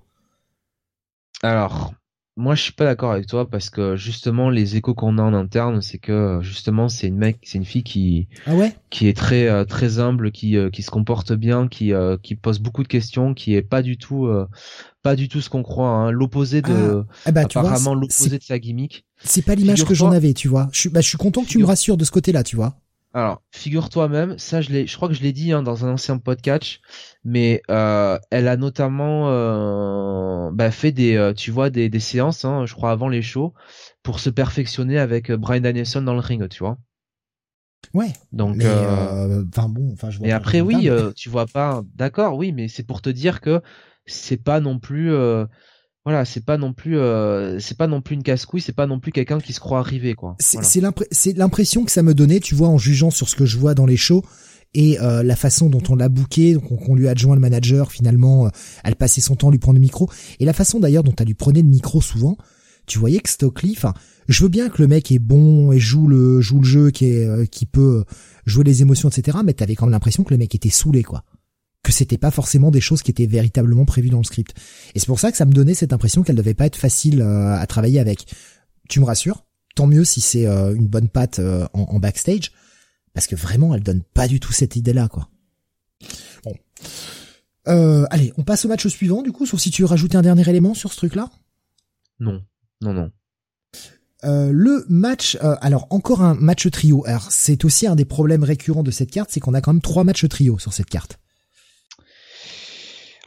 Alors, 1.43 1.93
moi 2.35 2.55
je 2.55 2.61
suis 2.61 2.71
pas 2.73 2.85
d'accord 2.85 3.11
avec 3.11 3.27
toi 3.27 3.49
parce 3.49 3.69
que 3.69 3.95
justement 3.95 4.49
les 4.49 4.75
échos 4.75 4.93
qu'on 4.93 5.17
a 5.17 5.21
en 5.21 5.33
interne, 5.33 5.81
c'est 5.81 5.97
que 5.97 6.39
justement 6.41 6.89
c'est 6.89 7.07
une 7.07 7.17
mec, 7.17 7.39
c'est 7.43 7.57
une 7.57 7.65
fille 7.65 7.83
qui 7.83 8.27
Ah 8.45 8.55
ouais? 8.55 8.75
qui 8.89 9.07
est 9.07 9.17
très 9.17 9.47
euh, 9.47 9.65
très 9.65 9.99
humble, 9.99 10.31
qui 10.31 10.57
euh, 10.57 10.69
qui 10.69 10.81
se 10.83 10.89
comporte 10.89 11.33
bien, 11.33 11.67
qui 11.67 11.93
euh, 11.93 12.17
qui 12.21 12.35
pose 12.35 12.59
beaucoup 12.59 12.83
de 12.83 12.87
questions, 12.87 13.33
qui 13.33 13.53
est 13.53 13.61
pas 13.61 13.81
du 13.81 13.97
tout 13.97 14.27
pas 15.03 15.15
du 15.15 15.29
tout 15.29 15.41
ce 15.41 15.49
qu'on 15.49 15.63
croit, 15.63 15.89
hein. 15.89 16.11
l'opposé 16.11 16.61
de 16.61 17.03
Ah 17.25 17.31
bah, 17.31 17.45
tu 17.45 17.59
vois, 17.59 17.69
apparemment 17.69 17.93
l'opposé 17.93 18.37
de 18.37 18.43
sa 18.43 18.59
gimmick. 18.59 19.05
c'est 19.23 19.43
pas 19.43 19.55
l'image 19.55 19.85
que 19.85 19.93
j'en 19.93 20.11
avais, 20.11 20.33
tu 20.33 20.47
vois. 20.47 20.69
Je 20.71 20.79
suis, 20.79 20.89
bah, 20.89 21.01
je 21.01 21.07
suis 21.07 21.17
content 21.17 21.43
que 21.43 21.49
tu 21.49 21.59
me 21.59 21.65
rassures 21.65 21.97
de 21.97 22.03
ce 22.03 22.11
côté-là, 22.11 22.43
tu 22.43 22.55
vois. 22.55 22.77
Alors, 23.17 23.41
figure-toi 23.49 24.09
même, 24.09 24.37
ça 24.37 24.61
je 24.61 24.69
l'ai, 24.69 24.85
je 24.85 24.95
crois 24.95 25.07
que 25.07 25.15
je 25.15 25.23
l'ai 25.23 25.33
dit 25.33 25.51
hein, 25.51 25.63
dans 25.63 25.83
un 25.87 25.93
ancien 25.93 26.19
podcast, 26.19 26.81
mais 27.23 27.63
euh, 27.71 28.19
elle 28.29 28.47
a 28.47 28.57
notamment 28.57 29.31
euh, 29.31 30.51
bah, 30.53 30.69
fait 30.69 30.91
des, 30.91 31.15
euh, 31.15 31.33
tu 31.33 31.49
vois, 31.49 31.71
des, 31.71 31.89
des 31.89 31.99
séances, 31.99 32.45
hein, 32.45 32.67
je 32.67 32.75
crois 32.75 32.91
avant 32.91 33.09
les 33.09 33.23
shows, 33.23 33.55
pour 34.03 34.19
se 34.19 34.29
perfectionner 34.29 34.99
avec 34.99 35.31
euh, 35.31 35.37
Brian 35.37 35.61
Danielson 35.61 36.03
dans 36.03 36.13
le 36.13 36.19
ring, 36.19 36.47
tu 36.47 36.59
vois. 36.59 36.77
Ouais. 37.95 38.13
Donc, 38.33 38.57
Mais, 38.57 38.65
euh, 38.67 39.43
enfin 39.49 39.67
bon, 39.67 39.89
enfin, 39.93 40.11
je 40.11 40.19
vois 40.19 40.27
et 40.27 40.29
pas 40.29 40.37
après 40.37 40.61
oui, 40.61 40.75
mais- 40.83 40.89
euh, 40.91 41.11
tu 41.11 41.29
vois 41.29 41.47
pas, 41.47 41.81
d'accord, 41.95 42.37
oui, 42.37 42.51
mais 42.51 42.67
c'est 42.67 42.85
pour 42.85 43.01
te 43.01 43.09
dire 43.09 43.41
que 43.41 43.63
c'est 44.05 44.37
pas 44.37 44.59
non 44.59 44.77
plus, 44.77 45.11
euh, 45.11 45.47
voilà, 46.07 46.23
c'est 46.23 46.45
pas 46.45 46.57
non 46.57 46.71
plus, 46.71 46.97
euh, 46.97 47.59
c'est 47.59 47.75
pas 47.75 47.85
non 47.85 47.99
plus 47.99 48.15
une 48.15 48.23
casse-couille, 48.23 48.61
c'est 48.61 48.71
pas 48.71 48.87
non 48.87 48.97
plus 48.97 49.11
quelqu'un 49.11 49.41
qui 49.41 49.51
se 49.51 49.59
croit 49.59 49.79
arrivé, 49.79 50.13
quoi. 50.13 50.37
C'est 50.39 50.57
Voilà. 50.61 50.93
l'impression 51.35 51.83
que 51.83 51.91
ça 51.91 52.01
me 52.01 52.13
donnait, 52.13 52.39
tu 52.39 52.55
vois, 52.55 52.69
en 52.69 52.77
jugeant 52.77 53.11
sur 53.11 53.27
ce 53.27 53.35
que 53.35 53.45
je 53.45 53.57
vois 53.57 53.73
dans 53.73 53.85
les 53.85 53.97
shows 53.97 54.23
et 54.73 54.97
euh, 55.01 55.21
la 55.21 55.35
façon 55.35 55.67
dont 55.69 55.83
on 55.89 55.97
l'a 55.97 56.07
booké, 56.07 56.53
donc 56.53 56.71
on, 56.71 56.77
qu'on 56.77 56.95
lui 56.95 57.09
a 57.09 57.11
adjoint 57.11 57.35
le 57.35 57.41
manager, 57.41 57.91
finalement, 57.91 58.45
euh, 58.45 58.49
elle 58.85 58.95
passait 58.95 59.19
son 59.19 59.35
temps 59.35 59.49
à 59.49 59.51
lui 59.51 59.59
prendre 59.59 59.75
le 59.75 59.81
micro, 59.81 60.09
et 60.39 60.45
la 60.45 60.53
façon 60.53 60.79
d'ailleurs 60.79 61.03
dont 61.03 61.13
elle 61.19 61.27
lui 61.27 61.33
prenait 61.33 61.61
le 61.61 61.67
micro 61.67 61.99
souvent, 61.99 62.37
tu 62.85 62.99
voyais 62.99 63.19
que 63.19 63.29
Stokely, 63.29 63.73
enfin, 63.75 63.93
je 64.29 64.43
veux 64.43 64.49
bien 64.49 64.69
que 64.69 64.81
le 64.81 64.87
mec 64.87 65.11
est 65.11 65.19
bon 65.19 65.73
et 65.73 65.79
joue 65.79 66.07
le 66.07 66.39
joue 66.39 66.59
le 66.59 66.65
jeu, 66.65 66.89
qui 66.89 67.07
est 67.07 67.25
euh, 67.25 67.45
qui 67.45 67.65
peut 67.65 68.05
jouer 68.45 68.63
les 68.63 68.81
émotions, 68.81 69.09
etc. 69.09 69.39
Mais 69.43 69.51
t'avais 69.51 69.75
quand 69.75 69.87
même 69.87 69.91
l'impression 69.91 70.23
que 70.23 70.33
le 70.33 70.37
mec 70.37 70.55
était 70.55 70.69
saoulé, 70.69 71.03
quoi. 71.03 71.25
Que 71.87 71.93
c'était 71.93 72.17
pas 72.17 72.31
forcément 72.31 72.69
des 72.69 72.81
choses 72.81 73.01
qui 73.01 73.11
étaient 73.11 73.27
véritablement 73.27 73.85
prévues 73.85 74.09
dans 74.09 74.17
le 74.17 74.25
script. 74.25 74.53
Et 74.93 74.99
c'est 74.99 75.05
pour 75.05 75.21
ça 75.21 75.31
que 75.31 75.37
ça 75.37 75.45
me 75.45 75.53
donnait 75.53 75.73
cette 75.73 75.93
impression 75.93 76.21
qu'elle 76.21 76.35
devait 76.35 76.53
pas 76.53 76.65
être 76.65 76.75
facile 76.75 77.21
euh, 77.21 77.55
à 77.55 77.65
travailler 77.65 78.01
avec. 78.01 78.25
Tu 78.89 78.99
me 78.99 79.05
rassures 79.05 79.45
Tant 79.73 79.87
mieux 79.87 80.03
si 80.03 80.19
c'est 80.19 80.47
euh, 80.47 80.75
une 80.75 80.87
bonne 80.87 81.07
patte 81.07 81.39
euh, 81.39 81.65
en, 81.71 81.83
en 81.83 81.99
backstage, 81.99 82.51
parce 83.13 83.25
que 83.25 83.37
vraiment, 83.37 83.73
elle 83.73 83.83
donne 83.83 84.03
pas 84.03 84.27
du 84.27 84.41
tout 84.41 84.51
cette 84.51 84.75
idée-là, 84.75 85.07
quoi. 85.07 85.29
Bon. 86.43 86.55
Euh, 87.69 88.05
allez, 88.09 88.33
on 88.35 88.43
passe 88.43 88.65
au 88.65 88.67
match 88.67 88.85
suivant, 88.87 89.21
du 89.21 89.31
coup, 89.31 89.45
sauf 89.45 89.61
si 89.61 89.71
tu 89.71 89.83
veux 89.83 89.87
rajouter 89.87 90.17
un 90.17 90.23
dernier 90.23 90.49
élément 90.49 90.73
sur 90.73 90.91
ce 90.91 90.97
truc-là? 90.97 91.31
Non, 92.19 92.43
non, 92.81 92.91
non. 92.91 93.11
Euh, 94.25 94.51
le 94.51 94.85
match, 94.89 95.37
euh, 95.41 95.55
alors 95.61 95.87
encore 95.89 96.21
un 96.21 96.33
match 96.33 96.69
trio. 96.69 97.05
Alors 97.05 97.31
c'est 97.31 97.63
aussi 97.63 97.87
un 97.87 97.95
des 97.95 98.03
problèmes 98.03 98.43
récurrents 98.43 98.83
de 98.83 98.91
cette 98.91 99.11
carte, 99.11 99.29
c'est 99.31 99.39
qu'on 99.39 99.53
a 99.53 99.61
quand 99.61 99.71
même 99.71 99.81
trois 99.81 100.03
matchs 100.03 100.27
trio 100.27 100.59
sur 100.59 100.73
cette 100.73 100.89
carte. 100.89 101.19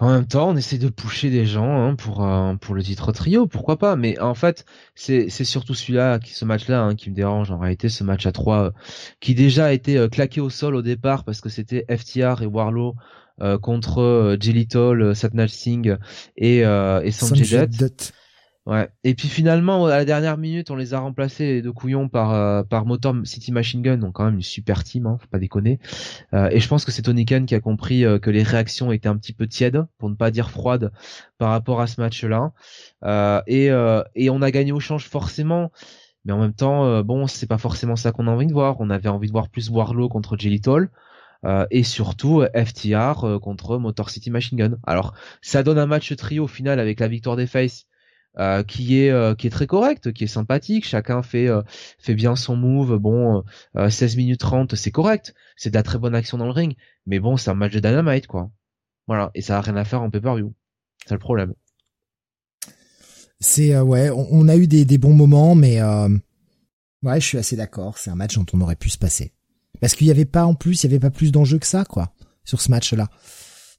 En 0.00 0.10
même 0.10 0.26
temps, 0.26 0.48
on 0.48 0.56
essaie 0.56 0.78
de 0.78 0.88
pousser 0.88 1.28
des 1.28 1.44
gens 1.44 1.70
hein, 1.70 1.94
pour 1.94 2.24
euh, 2.24 2.54
pour 2.54 2.74
le 2.74 2.82
titre 2.82 3.12
trio, 3.12 3.46
pourquoi 3.46 3.76
pas. 3.76 3.96
Mais 3.96 4.18
en 4.18 4.34
fait, 4.34 4.64
c'est 4.94 5.28
c'est 5.28 5.44
surtout 5.44 5.74
celui-là, 5.74 6.18
qui 6.18 6.32
ce 6.32 6.46
match-là, 6.46 6.82
hein, 6.82 6.94
qui 6.94 7.10
me 7.10 7.14
dérange. 7.14 7.50
En 7.50 7.58
réalité, 7.58 7.90
ce 7.90 8.02
match 8.02 8.24
à 8.24 8.32
trois, 8.32 8.64
euh, 8.64 8.70
qui 9.20 9.34
déjà 9.34 9.66
a 9.66 9.72
été 9.72 9.98
euh, 9.98 10.08
claqué 10.08 10.40
au 10.40 10.48
sol 10.48 10.74
au 10.74 10.80
départ 10.80 11.24
parce 11.24 11.42
que 11.42 11.50
c'était 11.50 11.84
FTR 11.94 12.42
et 12.42 12.46
Warlow 12.46 12.96
euh, 13.42 13.58
contre 13.58 14.00
euh, 14.00 15.14
Satnam 15.14 15.48
Singh 15.48 15.96
et 16.36 16.64
euh, 16.64 17.02
et 17.02 17.10
Sanjay 17.10 17.44
Sanjay 17.44 17.66
Dutt. 17.66 18.12
Ouais. 18.70 18.88
Et 19.02 19.16
puis 19.16 19.26
finalement, 19.26 19.86
à 19.86 19.96
la 19.96 20.04
dernière 20.04 20.38
minute, 20.38 20.70
on 20.70 20.76
les 20.76 20.94
a 20.94 21.00
remplacés 21.00 21.60
de 21.60 21.70
couillons 21.70 22.08
par 22.08 22.32
euh, 22.32 22.62
par 22.62 22.86
Motor 22.86 23.16
City 23.24 23.50
Machine 23.50 23.82
Gun, 23.82 23.96
donc 23.96 24.12
quand 24.12 24.24
même 24.24 24.36
une 24.36 24.42
super 24.42 24.84
team, 24.84 25.08
hein, 25.08 25.18
faut 25.20 25.26
pas 25.26 25.40
déconner. 25.40 25.80
Euh, 26.34 26.48
et 26.52 26.60
je 26.60 26.68
pense 26.68 26.84
que 26.84 26.92
c'est 26.92 27.02
Tony 27.02 27.24
Khan 27.24 27.46
qui 27.46 27.56
a 27.56 27.60
compris 27.60 28.04
euh, 28.04 28.20
que 28.20 28.30
les 28.30 28.44
réactions 28.44 28.92
étaient 28.92 29.08
un 29.08 29.16
petit 29.16 29.32
peu 29.32 29.48
tièdes, 29.48 29.84
pour 29.98 30.08
ne 30.08 30.14
pas 30.14 30.30
dire 30.30 30.52
froides, 30.52 30.92
par 31.36 31.50
rapport 31.50 31.80
à 31.80 31.88
ce 31.88 32.00
match-là. 32.00 32.52
et 33.48 33.70
et 34.14 34.30
on 34.30 34.40
a 34.40 34.50
gagné 34.52 34.70
au 34.70 34.78
change 34.78 35.08
forcément. 35.08 35.72
Mais 36.24 36.32
en 36.32 36.38
même 36.38 36.54
temps, 36.54 37.02
bon, 37.02 37.26
c'est 37.26 37.48
pas 37.48 37.58
forcément 37.58 37.96
ça 37.96 38.12
qu'on 38.12 38.28
a 38.28 38.30
envie 38.30 38.46
de 38.46 38.52
voir. 38.52 38.76
On 38.78 38.90
avait 38.90 39.08
envie 39.08 39.26
de 39.26 39.32
voir 39.32 39.48
plus 39.48 39.68
Warlow 39.68 40.08
contre 40.08 40.36
Jelly 40.38 40.60
Toll. 40.60 40.90
et 41.70 41.82
surtout 41.82 42.44
FTR 42.54 43.40
contre 43.40 43.78
Motor 43.78 44.10
City 44.10 44.30
Machine 44.30 44.58
Gun. 44.58 44.76
Alors 44.86 45.14
ça 45.42 45.64
donne 45.64 45.78
un 45.78 45.86
match 45.86 46.14
trio 46.14 46.44
au 46.44 46.48
final 46.48 46.78
avec 46.78 47.00
la 47.00 47.08
victoire 47.08 47.34
des 47.34 47.48
Faces 47.48 47.86
euh, 48.38 48.62
qui 48.62 49.00
est 49.00 49.10
euh, 49.10 49.34
qui 49.34 49.48
est 49.48 49.50
très 49.50 49.66
correct, 49.66 50.12
qui 50.12 50.24
est 50.24 50.28
sympathique. 50.28 50.86
Chacun 50.86 51.20
fait 51.22 51.48
euh, 51.48 51.62
fait 51.98 52.14
bien 52.14 52.36
son 52.36 52.54
move. 52.54 52.96
Bon, 52.96 53.42
16 53.74 54.16
minutes 54.16 54.40
30, 54.40 54.76
c'est 54.76 54.92
correct. 54.92 55.34
C'est 55.56 55.70
de 55.70 55.74
la 55.74 55.82
très 55.82 55.98
bonne 55.98 56.14
action 56.14 56.38
dans 56.38 56.44
le 56.44 56.52
ring. 56.52 56.76
Mais 57.06 57.18
bon, 57.18 57.36
c'est 57.36 57.50
un 57.50 57.54
match 57.54 57.72
de 57.72 57.80
dynamite, 57.80 58.28
quoi. 58.28 58.50
Voilà, 59.08 59.32
et 59.34 59.42
ça 59.42 59.58
a 59.58 59.60
rien 59.60 59.74
à 59.74 59.84
faire 59.84 60.02
en 60.02 60.10
pay-per-view. 60.10 60.54
C'est 61.06 61.14
le 61.14 61.18
problème. 61.18 61.54
C'est 63.40 63.76
ouais, 63.80 64.10
on, 64.10 64.46
a 64.48 64.56
eu 64.56 64.68
des, 64.68 64.98
bons 64.98 65.14
moments, 65.14 65.54
mais 65.54 65.82
ouais, 65.82 67.20
je 67.20 67.26
suis 67.26 67.38
assez 67.38 67.56
d'accord. 67.56 67.98
C'est 67.98 68.10
un 68.10 68.14
match 68.14 68.36
dont 68.36 68.46
on 68.52 68.60
aurait 68.60 68.76
pu 68.76 68.90
se 68.90 68.98
passer 68.98 69.32
parce 69.80 69.94
qu'il 69.94 70.06
y 70.06 70.10
avait 70.10 70.26
pas 70.26 70.44
en 70.44 70.54
plus, 70.54 70.84
il 70.84 70.86
y 70.86 70.90
avait 70.90 71.00
pas 71.00 71.10
plus 71.10 71.32
d'enjeux 71.32 71.58
que 71.58 71.66
ça, 71.66 71.84
quoi, 71.84 72.12
sur 72.44 72.60
ce 72.60 72.70
match-là. 72.70 73.08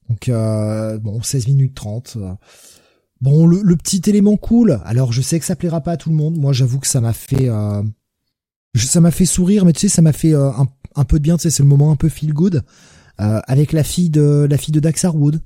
Donc 0.09 0.29
bon, 0.29 1.21
16 1.21 1.47
minutes 1.47 1.75
30. 1.75 2.17
Bon, 3.21 3.45
le, 3.45 3.75
petit 3.75 4.01
élément 4.09 4.35
cool. 4.35 4.79
Alors, 4.83 5.11
je 5.13 5.21
sais 5.21 5.39
que 5.39 5.45
ça 5.45 5.55
plaira 5.55 5.81
pas 5.81 5.91
à 5.91 5.97
tout 5.97 6.09
le 6.09 6.15
monde. 6.15 6.37
Moi, 6.37 6.53
j'avoue 6.53 6.79
que 6.79 6.87
ça 6.87 7.01
m'a 7.01 7.13
fait, 7.13 7.49
euh, 7.49 7.83
ça 8.75 8.99
m'a 8.99 9.11
fait 9.11 9.25
sourire, 9.25 9.63
mais 9.63 9.73
tu 9.73 9.81
sais, 9.81 9.87
ça 9.89 10.01
m'a 10.01 10.11
fait 10.11 10.33
euh, 10.33 10.49
un, 10.95 11.03
peu 11.05 11.19
de 11.19 11.23
bien. 11.23 11.37
Tu 11.37 11.43
sais, 11.43 11.49
c'est 11.51 11.61
le 11.61 11.69
moment 11.69 11.91
un 11.91 11.95
peu 11.95 12.09
feel 12.09 12.33
good 12.33 12.63
euh, 13.19 13.39
avec 13.45 13.73
la 13.73 13.83
fille 13.83 14.09
de 14.09 14.47
la 14.49 14.57
fille 14.57 14.71
de 14.71 14.79
Dax 14.79 15.05
Harwood. 15.05 15.39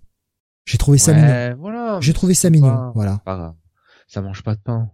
J'ai 0.63 0.77
trouvé 0.77 0.97
ça 0.97 1.13
mignon. 1.13 1.57
Voilà, 1.59 1.99
J'ai 2.01 2.13
trouvé 2.13 2.33
ça 2.33 2.49
mignon. 2.49 2.91
voilà. 2.95 3.21
ça 4.07 4.21
mange 4.21 4.41
pas 4.41 4.55
de 4.55 4.61
pain. 4.61 4.89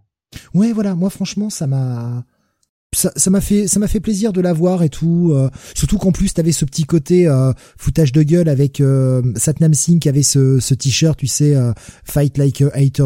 Ouais, 0.52 0.72
voilà. 0.72 0.96
Moi, 0.96 1.08
franchement, 1.08 1.50
ça 1.50 1.68
m'a, 1.68 2.24
ça 2.94 3.30
m'a 3.30 3.40
fait 3.40 3.68
ça 3.68 3.80
m'a 3.80 3.88
fait 3.88 4.00
plaisir 4.00 4.32
de 4.32 4.40
la 4.42 4.52
voir 4.52 4.82
et 4.82 4.90
tout 4.90 5.30
euh, 5.32 5.48
surtout 5.74 5.96
qu'en 5.96 6.12
plus 6.12 6.34
t'avais 6.34 6.52
ce 6.52 6.66
petit 6.66 6.84
côté 6.84 7.26
euh, 7.26 7.52
foutage 7.78 8.12
de 8.12 8.22
gueule 8.22 8.50
avec 8.50 8.80
euh, 8.80 9.22
Satnam 9.34 9.72
Singh 9.72 9.98
qui 9.98 10.10
avait 10.10 10.22
ce, 10.22 10.74
t-shirt 10.74 11.18
tu 11.18 11.26
sais 11.26 11.56
fight 12.04 12.36
like 12.36 12.60
a 12.60 12.70
eight, 12.74 13.00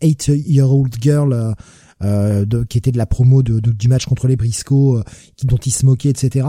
eight 0.00 0.28
year 0.28 0.70
old 0.70 0.94
girl 1.00 1.54
de, 2.00 2.64
qui 2.64 2.78
était 2.78 2.92
de 2.92 2.98
la 2.98 3.04
promo 3.04 3.42
du 3.42 3.88
match 3.88 4.06
contre 4.06 4.26
les 4.26 4.36
Briscoe 4.36 5.02
qui 5.36 5.46
dont 5.46 5.58
il 5.58 5.70
se 5.70 5.84
moquait 5.84 6.10
etc 6.10 6.48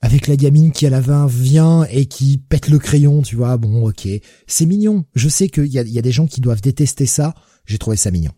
avec 0.00 0.28
la 0.28 0.36
gamine 0.36 0.72
qui 0.72 0.86
à 0.86 0.90
la 0.90 1.00
vin 1.00 1.26
vient 1.26 1.84
et 1.90 2.06
qui 2.06 2.38
pète 2.38 2.68
le 2.68 2.78
crayon 2.78 3.22
tu 3.22 3.36
vois. 3.36 3.56
Bon 3.56 3.88
ok. 3.88 4.06
C'est 4.46 4.66
mignon. 4.66 5.06
Je 5.14 5.30
sais 5.30 5.48
qu'il 5.48 5.66
y 5.66 5.78
a, 5.78 5.82
y 5.82 5.98
a 5.98 6.02
des 6.02 6.12
gens 6.12 6.26
qui 6.26 6.42
doivent 6.42 6.60
détester 6.60 7.06
ça. 7.06 7.34
J'ai 7.64 7.78
trouvé 7.78 7.96
ça 7.96 8.10
mignon. 8.10 8.32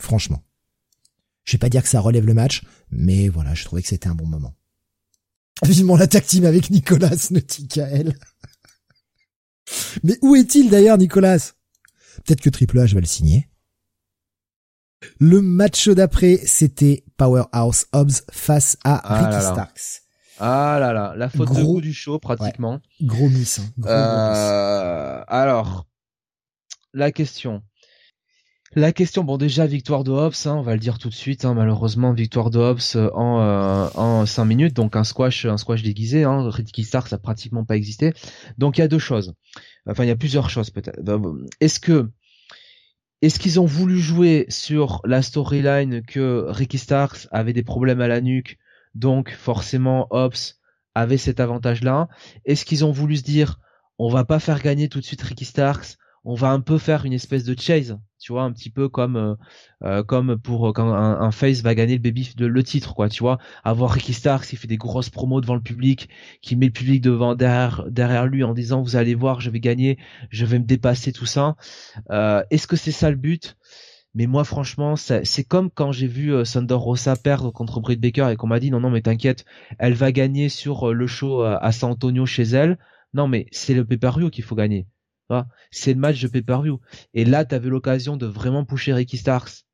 Franchement 0.00 0.42
je 1.48 1.52
vais 1.52 1.58
pas 1.58 1.70
dire 1.70 1.82
que 1.82 1.88
ça 1.88 2.00
relève 2.00 2.26
le 2.26 2.34
match, 2.34 2.62
mais 2.90 3.30
voilà, 3.30 3.54
je 3.54 3.64
trouvais 3.64 3.80
que 3.80 3.88
c'était 3.88 4.08
un 4.08 4.14
bon 4.14 4.26
moment. 4.26 4.54
Vivement 5.64 5.96
la 5.96 6.06
team 6.06 6.44
avec 6.44 6.68
Nicolas 6.68 7.16
Nauticael. 7.30 8.12
mais 10.04 10.18
où 10.20 10.36
est-il 10.36 10.68
d'ailleurs, 10.68 10.98
Nicolas? 10.98 11.54
Peut-être 12.26 12.42
que 12.42 12.50
Triple 12.50 12.76
H 12.76 12.92
va 12.92 13.00
le 13.00 13.06
signer. 13.06 13.48
Le 15.18 15.40
match 15.40 15.88
d'après, 15.88 16.38
c'était 16.44 17.02
Powerhouse 17.16 17.86
Hobbs 17.94 18.24
face 18.30 18.76
à 18.84 19.00
ah 19.02 19.30
Ricky 19.30 19.42
Starks. 19.42 20.02
Ah 20.38 20.76
là 20.78 20.92
là, 20.92 21.14
la 21.16 21.30
faute 21.30 21.54
de 21.54 21.62
goût 21.62 21.80
du 21.80 21.94
show 21.94 22.18
pratiquement. 22.18 22.78
gros 23.00 23.30
miss. 23.30 23.60
Hein. 23.60 23.86
euh, 23.86 25.24
alors, 25.26 25.86
la 26.92 27.10
question. 27.10 27.62
La 28.74 28.92
question, 28.92 29.24
bon 29.24 29.38
déjà 29.38 29.66
victoire 29.66 30.04
de 30.04 30.10
Hobbs, 30.10 30.46
hein, 30.46 30.54
on 30.54 30.60
va 30.60 30.74
le 30.74 30.78
dire 30.78 30.98
tout 30.98 31.08
de 31.08 31.14
suite. 31.14 31.46
Hein, 31.46 31.54
malheureusement 31.54 32.12
victoire 32.12 32.50
de 32.50 32.58
Hobbs 32.58 32.96
euh, 32.96 33.10
en 33.14 33.40
euh, 33.40 33.88
en 33.94 34.26
cinq 34.26 34.44
minutes, 34.44 34.74
donc 34.74 34.94
un 34.94 35.04
squash 35.04 35.46
un 35.46 35.56
squash 35.56 35.82
déguisé. 35.82 36.24
Hein, 36.24 36.50
Ricky 36.50 36.84
Stark 36.84 37.08
ça 37.08 37.16
n'a 37.16 37.20
pratiquement 37.20 37.64
pas 37.64 37.76
existé. 37.76 38.12
Donc 38.58 38.76
il 38.76 38.82
y 38.82 38.84
a 38.84 38.88
deux 38.88 38.98
choses. 38.98 39.32
Enfin 39.88 40.04
il 40.04 40.08
y 40.08 40.10
a 40.10 40.16
plusieurs 40.16 40.50
choses 40.50 40.68
peut-être. 40.68 41.00
Est-ce 41.60 41.80
que 41.80 42.10
est-ce 43.22 43.38
qu'ils 43.38 43.58
ont 43.58 43.64
voulu 43.64 43.98
jouer 43.98 44.44
sur 44.50 45.00
la 45.04 45.22
storyline 45.22 46.02
que 46.02 46.44
Ricky 46.48 46.78
Starks 46.78 47.26
avait 47.30 47.54
des 47.54 47.64
problèmes 47.64 48.02
à 48.02 48.06
la 48.06 48.20
nuque, 48.20 48.58
donc 48.94 49.30
forcément 49.30 50.08
Hobbs 50.10 50.56
avait 50.94 51.16
cet 51.16 51.40
avantage-là? 51.40 52.08
Est-ce 52.44 52.66
qu'ils 52.66 52.84
ont 52.84 52.92
voulu 52.92 53.16
se 53.16 53.22
dire 53.22 53.58
on 53.98 54.10
va 54.10 54.24
pas 54.24 54.38
faire 54.38 54.60
gagner 54.60 54.90
tout 54.90 55.00
de 55.00 55.04
suite 55.04 55.22
Ricky 55.22 55.46
Starks, 55.46 55.96
on 56.28 56.34
va 56.34 56.50
un 56.50 56.60
peu 56.60 56.78
faire 56.78 57.06
une 57.06 57.14
espèce 57.14 57.44
de 57.44 57.58
chase 57.58 57.98
tu 58.18 58.32
vois 58.32 58.42
un 58.42 58.52
petit 58.52 58.70
peu 58.70 58.88
comme 58.88 59.16
euh, 59.16 59.34
euh, 59.84 60.02
comme 60.02 60.38
pour 60.38 60.68
euh, 60.68 60.72
quand 60.72 60.92
un, 60.92 61.30
face 61.30 61.62
va 61.62 61.74
gagner 61.74 61.94
le 61.94 62.02
baby 62.02 62.32
de 62.36 62.46
le 62.46 62.62
titre 62.62 62.94
quoi 62.94 63.08
tu 63.08 63.22
vois. 63.22 63.38
Avoir 63.64 63.92
Ricky 63.92 64.12
Starks 64.12 64.46
qui 64.46 64.56
fait 64.56 64.66
des 64.66 64.76
grosses 64.76 65.10
promos 65.10 65.40
devant 65.40 65.54
le 65.54 65.62
public 65.62 66.08
qui 66.42 66.56
met 66.56 66.66
le 66.66 66.72
public 66.72 67.00
devant 67.00 67.34
derrière 67.34 68.26
lui 68.26 68.44
en 68.44 68.54
disant 68.54 68.82
vous 68.82 68.96
allez 68.96 69.14
voir 69.14 69.40
je 69.40 69.50
vais 69.50 69.60
gagner 69.60 69.98
je 70.30 70.44
vais 70.44 70.58
me 70.58 70.64
dépasser 70.64 71.12
tout 71.12 71.26
ça. 71.26 71.56
Est-ce 72.10 72.66
que 72.66 72.76
c'est 72.76 72.92
ça 72.92 73.10
le 73.10 73.16
but? 73.16 73.56
Mais 74.14 74.26
moi 74.26 74.44
franchement 74.44 74.96
c'est 74.96 75.44
comme 75.44 75.70
quand 75.70 75.92
j'ai 75.92 76.08
vu 76.08 76.32
Thunder 76.44 76.74
Rosa 76.74 77.14
perdre 77.16 77.52
contre 77.52 77.80
Britt 77.80 78.00
Baker 78.00 78.30
et 78.32 78.36
qu'on 78.36 78.48
m'a 78.48 78.60
dit 78.60 78.70
non 78.70 78.80
non 78.80 78.90
mais 78.90 79.02
t'inquiète 79.02 79.44
elle 79.78 79.94
va 79.94 80.12
gagner 80.12 80.48
sur 80.48 80.92
le 80.92 81.06
show 81.06 81.42
à 81.42 81.72
San 81.72 81.92
Antonio 81.92 82.26
chez 82.26 82.44
elle. 82.44 82.78
Non 83.14 83.28
mais 83.28 83.46
c'est 83.52 83.74
le 83.74 83.84
pay-per-view 83.84 84.30
qu'il 84.30 84.44
faut 84.44 84.56
gagner 84.56 84.86
c'est 85.70 85.94
le 85.94 86.00
match 86.00 86.20
de 86.20 86.28
pay-per-view. 86.28 86.80
Et 87.14 87.24
là, 87.24 87.44
tu 87.44 87.54
avais 87.54 87.68
l'occasion 87.68 88.16
de 88.16 88.26
vraiment 88.26 88.64
pusher 88.64 88.94
Ricky 88.94 89.16
Starks 89.16 89.64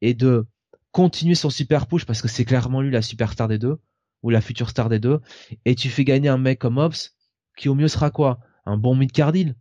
et 0.00 0.14
de 0.14 0.46
continuer 0.92 1.34
son 1.34 1.50
super 1.50 1.86
push 1.86 2.04
parce 2.04 2.22
que 2.22 2.28
c'est 2.28 2.44
clairement 2.44 2.80
lui 2.80 2.90
la 2.90 3.02
superstar 3.02 3.48
des 3.48 3.58
deux 3.58 3.78
ou 4.22 4.30
la 4.30 4.40
future 4.40 4.70
star 4.70 4.88
des 4.88 4.98
deux. 4.98 5.20
Et 5.64 5.74
tu 5.74 5.90
fais 5.90 6.04
gagner 6.04 6.28
un 6.28 6.38
mec 6.38 6.58
comme 6.58 6.78
Hobbs 6.78 7.12
qui 7.56 7.68
au 7.68 7.74
mieux 7.74 7.88
sera 7.88 8.10
quoi? 8.10 8.38
Un 8.66 8.76
bon 8.76 8.94
mid-cardil. 8.94 9.54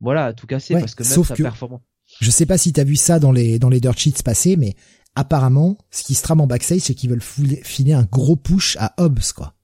Voilà, 0.00 0.32
tout 0.32 0.46
casser 0.46 0.74
parce 0.74 0.94
que 0.94 1.02
même 1.02 1.12
sauf 1.12 1.34
performance. 1.34 1.82
Je 2.20 2.30
sais 2.30 2.46
pas 2.46 2.58
si 2.58 2.72
t'as 2.72 2.84
vu 2.84 2.96
ça 2.96 3.18
dans 3.18 3.32
les 3.32 3.58
dans 3.58 3.70
les 3.70 3.80
dirt 3.80 3.98
sheets 3.98 4.22
passés, 4.22 4.56
mais 4.56 4.76
apparemment, 5.14 5.78
ce 5.90 6.02
qui 6.02 6.14
se 6.14 6.22
trame 6.22 6.40
en 6.40 6.46
backstage, 6.46 6.80
c'est 6.80 6.94
qu'ils 6.94 7.10
veulent 7.10 7.22
filer 7.22 7.92
un 7.92 8.04
gros 8.04 8.36
push 8.36 8.76
à 8.78 8.94
Hobbs, 8.98 9.32
quoi. 9.34 9.54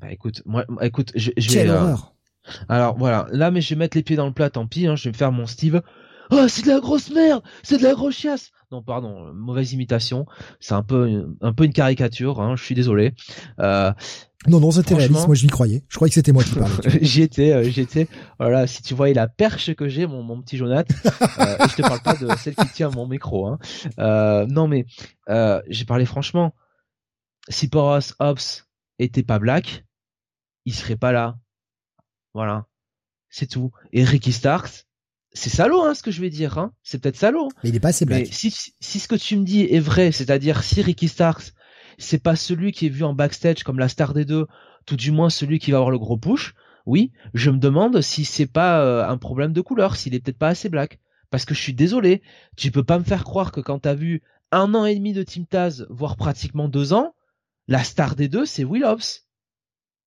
Bah 0.00 0.12
écoute, 0.12 0.42
moi, 0.46 0.64
écoute, 0.80 1.12
je, 1.14 1.30
je 1.36 1.50
Quelle 1.50 1.70
euh, 1.70 1.80
horreur. 1.80 2.13
Alors 2.68 2.96
voilà, 2.96 3.26
là 3.30 3.50
mais 3.50 3.60
je 3.60 3.70
vais 3.70 3.78
mettre 3.78 3.96
les 3.96 4.02
pieds 4.02 4.16
dans 4.16 4.26
le 4.26 4.32
plat, 4.32 4.50
tant 4.50 4.66
pis, 4.66 4.86
hein, 4.86 4.96
je 4.96 5.04
vais 5.04 5.12
me 5.12 5.16
faire 5.16 5.32
mon 5.32 5.46
Steve. 5.46 5.82
Oh, 6.30 6.48
c'est 6.48 6.62
de 6.62 6.68
la 6.68 6.80
grosse 6.80 7.10
merde, 7.10 7.42
c'est 7.62 7.78
de 7.78 7.82
la 7.82 7.94
grosse 7.94 8.16
chiasse. 8.16 8.50
Non, 8.72 8.82
pardon, 8.82 9.32
mauvaise 9.34 9.72
imitation. 9.72 10.26
C'est 10.58 10.74
un 10.74 10.82
peu, 10.82 11.28
un 11.40 11.52
peu 11.52 11.64
une 11.64 11.72
caricature. 11.72 12.40
Hein, 12.40 12.56
je 12.56 12.64
suis 12.64 12.74
désolé. 12.74 13.14
Euh, 13.60 13.92
non, 14.46 14.60
non, 14.60 14.70
c'était 14.70 14.94
réaliste. 14.94 15.26
Moi, 15.26 15.34
je 15.34 15.44
m'y 15.44 15.50
croyais. 15.50 15.84
Je 15.88 15.96
croyais 15.96 16.10
que 16.10 16.14
c'était 16.14 16.32
moi 16.32 16.44
qui 16.44 16.54
parlais. 16.54 16.74
j'y 17.02 17.22
étais, 17.22 17.52
euh, 17.52 17.64
j'y 17.64 17.80
étais. 17.80 18.08
Voilà, 18.38 18.66
si 18.66 18.82
tu 18.82 18.94
voyais 18.94 19.14
la 19.14 19.26
perche 19.26 19.74
que 19.74 19.88
j'ai, 19.88 20.06
mon, 20.06 20.22
mon 20.22 20.40
petit 20.42 20.56
Jonathan. 20.56 20.94
euh, 21.38 21.56
et 21.64 21.68
je 21.68 21.76
te 21.76 21.82
parle 21.82 22.00
pas 22.00 22.14
de 22.14 22.28
celle 22.36 22.54
qui 22.54 22.68
tient 22.68 22.90
mon 22.90 23.06
micro. 23.06 23.46
Hein. 23.46 23.58
Euh, 23.98 24.46
non, 24.46 24.68
mais 24.68 24.86
euh, 25.30 25.62
j'ai 25.68 25.84
parlé 25.84 26.04
franchement. 26.04 26.54
Si 27.48 27.68
Poros 27.68 28.14
Ops 28.18 28.66
était 28.98 29.22
pas 29.22 29.38
black, 29.38 29.84
il 30.66 30.74
serait 30.74 30.96
pas 30.96 31.12
là 31.12 31.36
voilà. 32.34 32.66
C'est 33.30 33.46
tout. 33.46 33.70
Et 33.92 34.04
Ricky 34.04 34.32
Starks, 34.32 34.86
c'est 35.32 35.50
salaud, 35.50 35.82
hein, 35.82 35.94
ce 35.94 36.02
que 36.02 36.10
je 36.10 36.20
vais 36.20 36.30
dire, 36.30 36.58
hein. 36.58 36.72
C'est 36.82 37.00
peut-être 37.00 37.16
salaud. 37.16 37.48
Mais 37.62 37.70
il 37.70 37.76
est 37.76 37.80
pas 37.80 37.88
assez 37.88 38.04
black. 38.04 38.20
Mais 38.20 38.32
si, 38.32 38.50
si 38.50 39.00
ce 39.00 39.08
que 39.08 39.14
tu 39.14 39.36
me 39.36 39.44
dis 39.44 39.62
est 39.62 39.80
vrai, 39.80 40.12
c'est-à-dire 40.12 40.62
si 40.62 40.82
Ricky 40.82 41.08
Starks, 41.08 41.52
c'est 41.98 42.22
pas 42.22 42.36
celui 42.36 42.72
qui 42.72 42.86
est 42.86 42.90
vu 42.90 43.04
en 43.04 43.14
backstage 43.14 43.62
comme 43.64 43.78
la 43.78 43.88
star 43.88 44.14
des 44.14 44.24
deux, 44.24 44.46
tout 44.86 44.96
du 44.96 45.10
moins 45.10 45.30
celui 45.30 45.58
qui 45.58 45.70
va 45.70 45.78
avoir 45.78 45.90
le 45.90 45.98
gros 45.98 46.16
push, 46.16 46.54
oui, 46.86 47.12
je 47.32 47.50
me 47.50 47.58
demande 47.58 48.00
si 48.02 48.24
c'est 48.24 48.46
pas 48.46 48.84
euh, 48.84 49.08
un 49.08 49.16
problème 49.16 49.52
de 49.52 49.60
couleur, 49.60 49.96
s'il 49.96 50.14
est 50.14 50.20
peut-être 50.20 50.38
pas 50.38 50.48
assez 50.48 50.68
black. 50.68 51.00
Parce 51.30 51.44
que 51.44 51.54
je 51.54 51.60
suis 51.60 51.74
désolé, 51.74 52.22
tu 52.56 52.70
peux 52.70 52.84
pas 52.84 52.98
me 52.98 53.04
faire 53.04 53.24
croire 53.24 53.50
que 53.50 53.60
quand 53.60 53.80
t'as 53.80 53.94
vu 53.94 54.22
un 54.52 54.74
an 54.74 54.84
et 54.84 54.94
demi 54.94 55.12
de 55.12 55.22
Team 55.22 55.46
Taz, 55.46 55.86
voire 55.90 56.16
pratiquement 56.16 56.68
deux 56.68 56.92
ans, 56.92 57.14
la 57.66 57.82
star 57.82 58.14
des 58.14 58.28
deux, 58.28 58.44
c'est 58.44 58.62
Will 58.62 58.84
Hobbs. 58.84 59.24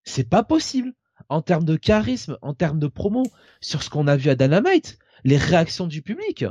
C'est 0.04 0.30
pas 0.30 0.44
possible 0.44 0.94
en 1.30 1.42
termes 1.42 1.66
de 1.66 1.76
charisme, 1.76 2.38
en 2.42 2.54
termes 2.54 2.80
de 2.80 2.88
promo, 2.88 3.24
sur 3.62 3.84
ce 3.84 3.90
qu'on 3.90 4.08
a 4.08 4.16
vu 4.16 4.30
à 4.30 4.36
Dynamite, 4.36 4.98
les 5.24 5.38
réactions 5.38 5.88
du 5.88 6.02
public. 6.02 6.46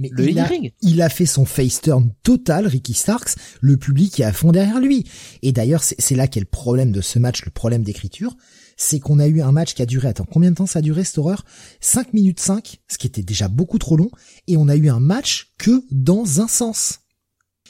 Mais 0.00 0.08
le 0.12 0.30
il, 0.30 0.38
a, 0.38 0.48
il 0.80 1.02
a 1.02 1.10
fait 1.10 1.26
son 1.26 1.44
face 1.44 1.82
turn 1.82 2.10
total, 2.22 2.66
Ricky 2.66 2.94
Starks. 2.94 3.36
Le 3.60 3.76
public 3.76 4.18
est 4.18 4.24
à 4.24 4.32
fond 4.32 4.50
derrière 4.50 4.80
lui. 4.80 5.04
Et 5.42 5.52
d'ailleurs, 5.52 5.82
c'est 5.82 6.14
là 6.14 6.26
qu'est 6.26 6.40
le 6.40 6.46
problème 6.46 6.90
de 6.90 7.02
ce 7.02 7.18
match, 7.18 7.44
le 7.44 7.50
problème 7.50 7.82
d'écriture. 7.82 8.34
C'est 8.78 8.98
qu'on 8.98 9.18
a 9.18 9.26
eu 9.26 9.42
un 9.42 9.52
match 9.52 9.74
qui 9.74 9.82
a 9.82 9.86
duré, 9.86 10.08
attends, 10.08 10.24
combien 10.24 10.50
de 10.50 10.56
temps 10.56 10.64
ça 10.64 10.78
a 10.78 10.82
duré 10.82 11.04
cette 11.04 11.18
horreur? 11.18 11.44
5 11.80 12.14
minutes 12.14 12.40
5, 12.40 12.78
ce 12.88 12.96
qui 12.96 13.08
était 13.08 13.22
déjà 13.22 13.48
beaucoup 13.48 13.78
trop 13.78 13.98
long. 13.98 14.10
Et 14.46 14.56
on 14.56 14.68
a 14.68 14.76
eu 14.76 14.88
un 14.88 15.00
match 15.00 15.52
que 15.58 15.84
dans 15.90 16.40
un 16.40 16.48
sens. 16.48 17.00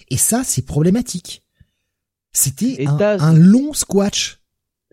Et 0.09 0.17
ça, 0.17 0.45
c'est 0.45 0.63
problématique. 0.63 1.43
C'était 2.33 2.87
un 2.87 3.35
long 3.35 3.73
squash. 3.73 4.40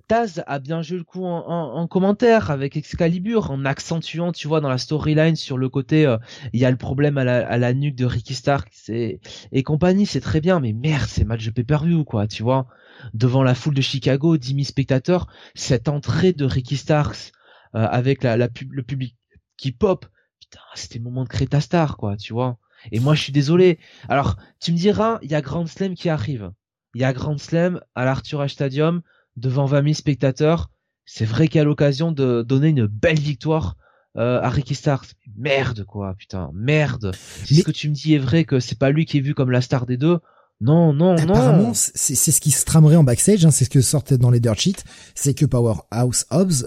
Taz 0.07 0.41
a 0.47 0.59
bien 0.59 0.81
joué 0.81 0.97
le 0.97 1.03
coup 1.03 1.25
en, 1.25 1.39
en- 1.47 1.75
en 1.75 1.87
commentaire 1.87 2.49
avec 2.49 2.77
Excalibur, 2.77 3.51
en 3.51 3.65
accentuant, 3.65 4.31
tu 4.31 4.47
vois, 4.47 4.61
dans 4.61 4.69
la 4.69 4.77
storyline 4.77 5.35
sur 5.35 5.57
le 5.57 5.67
côté, 5.69 6.05
euh, 6.05 6.17
il 6.53 6.59
y 6.61 6.65
a 6.65 6.71
le 6.71 6.77
problème 6.77 7.17
à 7.17 7.23
la, 7.25 7.73
nuque 7.73 7.95
de 7.95 8.05
Ricky 8.05 8.33
Stark 8.33 8.71
et, 8.87 9.19
et 9.51 9.63
compagnie, 9.63 10.05
c'est 10.05 10.21
très 10.21 10.39
bien, 10.39 10.59
mais 10.61 10.71
merde, 10.71 11.07
c'est 11.09 11.25
match 11.25 11.45
de 11.45 11.51
pay-per-view, 11.51 12.05
quoi, 12.05 12.25
tu 12.27 12.41
vois. 12.43 12.67
Devant 13.13 13.43
la 13.43 13.53
foule 13.53 13.73
de 13.75 13.81
Chicago, 13.81 14.37
10 14.37 14.53
000 14.53 14.65
spectateurs, 14.65 15.27
cette 15.55 15.89
entrée 15.89 16.31
de 16.33 16.45
Ricky 16.45 16.77
Starks 16.77 17.31
euh, 17.75 17.85
avec 17.85 18.23
le 18.23 18.81
public 18.83 19.15
qui 19.57 19.71
pop, 19.73 20.05
putain, 20.39 20.61
c'était 20.75 20.99
le 20.99 21.03
moment 21.03 21.23
de 21.23 21.29
créer 21.29 21.47
ta 21.47 21.59
star, 21.61 21.97
quoi, 21.97 22.15
tu 22.15 22.31
vois. 22.33 22.57
Et 22.91 22.99
moi, 23.01 23.13
je 23.15 23.23
suis 23.23 23.33
désolé. 23.33 23.77
Alors, 24.07 24.37
tu 24.61 24.71
me 24.71 24.77
diras, 24.77 25.19
il 25.21 25.31
y 25.31 25.35
a 25.35 25.41
Grand 25.41 25.65
Slam 25.67 25.95
qui 25.95 26.07
arrive. 26.09 26.51
Il 26.95 27.01
y 27.01 27.03
a 27.03 27.11
Grand 27.13 27.37
Slam 27.37 27.81
à 27.95 28.05
l'Arthur 28.05 28.39
Ashe 28.41 28.53
Stadium 28.53 29.01
devant 29.37 29.65
20 29.65 29.83
000 29.83 29.93
spectateurs. 29.93 30.69
C'est 31.05 31.25
vrai 31.25 31.47
qu'il 31.47 31.59
y 31.59 31.61
a 31.61 31.63
l'occasion 31.63 32.11
de 32.11 32.41
donner 32.41 32.67
une 32.69 32.85
belle 32.87 33.19
victoire 33.19 33.77
euh, 34.17 34.41
à 34.41 34.49
Ricky 34.49 34.75
Starks. 34.75 35.13
Merde 35.37 35.85
quoi, 35.85 36.15
putain, 36.17 36.49
merde. 36.53 37.15
Si 37.45 37.53
Mais- 37.55 37.59
ce 37.61 37.65
que 37.65 37.71
tu 37.71 37.87
me 37.89 37.93
dis 37.93 38.13
est 38.15 38.17
vrai 38.19 38.43
que 38.43 38.59
c'est 38.59 38.77
pas 38.77 38.89
lui 38.89 39.05
qui 39.05 39.17
est 39.19 39.21
vu 39.21 39.33
comme 39.33 39.51
la 39.51 39.61
star 39.61 39.85
des 39.85 39.95
deux, 39.97 40.19
non, 40.59 40.91
non, 40.91 41.15
Apparemment, 41.15 41.67
non. 41.67 41.71
c'est 41.75 42.15
c'est 42.15 42.31
ce 42.31 42.41
qui 42.41 42.49
se 42.51 42.65
tramerait 42.65 42.95
en 42.95 43.03
backstage, 43.03 43.45
hein, 43.45 43.51
c'est 43.51 43.63
ce 43.65 43.69
que 43.69 43.79
sortait 43.79 44.17
dans 44.17 44.31
les 44.31 44.39
dirt 44.39 44.59
sheets, 44.59 44.83
c'est 45.13 45.35
que 45.35 45.45
Powerhouse 45.45 46.25
Hobbs 46.31 46.65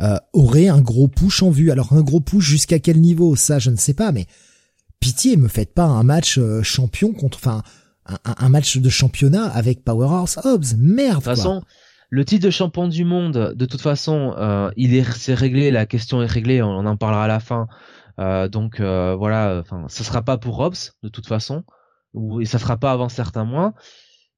euh, 0.00 0.16
aurait 0.32 0.68
un 0.68 0.80
gros 0.80 1.06
push 1.06 1.42
en 1.42 1.50
vue. 1.50 1.70
Alors 1.70 1.92
un 1.92 2.00
gros 2.00 2.20
push 2.20 2.46
jusqu'à 2.46 2.78
quel 2.78 2.98
niveau 2.98 3.36
Ça, 3.36 3.58
je 3.58 3.68
ne 3.70 3.76
sais 3.76 3.92
pas, 3.92 4.10
mais 4.10 4.26
pitié, 5.00 5.36
me 5.36 5.48
faites 5.48 5.74
pas 5.74 5.84
un 5.84 6.02
match 6.02 6.38
euh, 6.38 6.62
champion 6.62 7.12
contre, 7.12 7.36
enfin, 7.36 7.62
un, 8.06 8.16
un- 8.24 8.48
match 8.48 8.78
de 8.78 8.88
championnat 8.88 9.44
avec 9.48 9.84
Powerhouse 9.84 10.38
Hobbs. 10.42 10.76
Merde. 10.78 11.10
De 11.10 11.14
toute 11.16 11.24
façon, 11.24 11.62
le 12.10 12.24
titre 12.24 12.44
de 12.44 12.50
champion 12.50 12.88
du 12.88 13.04
monde, 13.04 13.54
de 13.56 13.66
toute 13.66 13.80
façon, 13.80 14.34
euh, 14.36 14.70
il 14.76 14.94
est, 14.94 15.04
c'est 15.12 15.34
réglé, 15.34 15.70
la 15.70 15.86
question 15.86 16.22
est 16.22 16.26
réglée, 16.26 16.60
on, 16.60 16.70
on 16.70 16.86
en 16.86 16.96
parlera 16.96 17.24
à 17.24 17.28
la 17.28 17.40
fin. 17.40 17.68
Euh, 18.18 18.48
donc 18.48 18.80
euh, 18.80 19.14
voilà, 19.16 19.60
enfin, 19.60 19.84
ça 19.88 20.04
sera 20.04 20.22
pas 20.22 20.36
pour 20.36 20.58
Hobbs 20.58 20.92
de 21.02 21.08
toute 21.08 21.26
façon, 21.26 21.64
ou 22.12 22.40
et 22.40 22.44
ça 22.44 22.58
sera 22.58 22.76
pas 22.76 22.92
avant 22.92 23.08
certains 23.08 23.44
mois. 23.44 23.72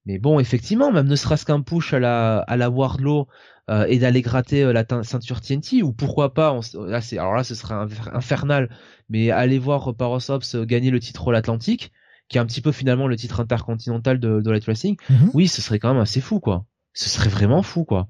Mais 0.04 0.18
bon, 0.18 0.38
effectivement, 0.38 0.92
même 0.92 1.06
ne 1.06 1.16
serait-ce 1.16 1.46
qu'un 1.46 1.62
push 1.62 1.94
à 1.94 1.98
la 1.98 2.38
à 2.40 2.56
la 2.56 2.70
Wardlow 2.70 3.26
euh, 3.70 3.86
et 3.88 3.98
d'aller 3.98 4.20
gratter 4.20 4.72
la 4.72 4.84
ceinture 5.02 5.40
TNT, 5.40 5.82
ou 5.82 5.92
pourquoi 5.92 6.34
pas, 6.34 6.52
on 6.52 6.60
là 6.84 7.00
c'est 7.00 7.18
alors 7.18 7.34
là 7.34 7.44
ce 7.44 7.54
serait 7.54 7.74
infer- 7.74 8.10
infernal, 8.12 8.68
mais 9.08 9.30
aller 9.30 9.58
voir 9.58 9.94
Power 9.96 10.18
Hobbs 10.28 10.66
gagner 10.66 10.90
le 10.90 11.00
titre 11.00 11.28
All 11.28 11.36
Atlantique, 11.36 11.92
qui 12.28 12.36
est 12.36 12.40
un 12.40 12.46
petit 12.46 12.60
peu 12.60 12.72
finalement 12.72 13.06
le 13.06 13.16
titre 13.16 13.40
intercontinental 13.40 14.20
de, 14.20 14.40
de 14.40 14.50
Light 14.50 14.64
Wrestling. 14.64 14.96
Mhm. 15.08 15.30
Oui, 15.34 15.48
ce 15.48 15.62
serait 15.62 15.78
quand 15.78 15.92
même 15.92 16.02
assez 16.02 16.20
fou, 16.20 16.40
quoi. 16.40 16.66
Ce 16.94 17.08
serait 17.08 17.30
vraiment 17.30 17.62
fou, 17.62 17.84
quoi. 17.84 18.08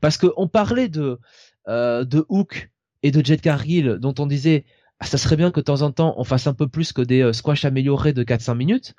Parce 0.00 0.16
que 0.16 0.26
on 0.36 0.48
parlait 0.48 0.88
de 0.88 1.18
euh, 1.68 2.04
de 2.04 2.24
Hook 2.28 2.70
et 3.02 3.10
de 3.10 3.24
Jet 3.24 3.40
Cargill, 3.40 3.98
dont 4.00 4.14
on 4.18 4.26
disait 4.26 4.64
ah, 5.00 5.06
ça 5.06 5.18
serait 5.18 5.36
bien 5.36 5.50
que 5.50 5.60
de 5.60 5.64
temps 5.64 5.82
en 5.82 5.90
temps 5.92 6.14
on 6.18 6.24
fasse 6.24 6.46
un 6.46 6.54
peu 6.54 6.68
plus 6.68 6.92
que 6.92 7.02
des 7.02 7.22
euh, 7.22 7.32
squash 7.32 7.64
améliorés 7.64 8.12
de 8.12 8.22
4-5 8.22 8.54
minutes. 8.54 8.94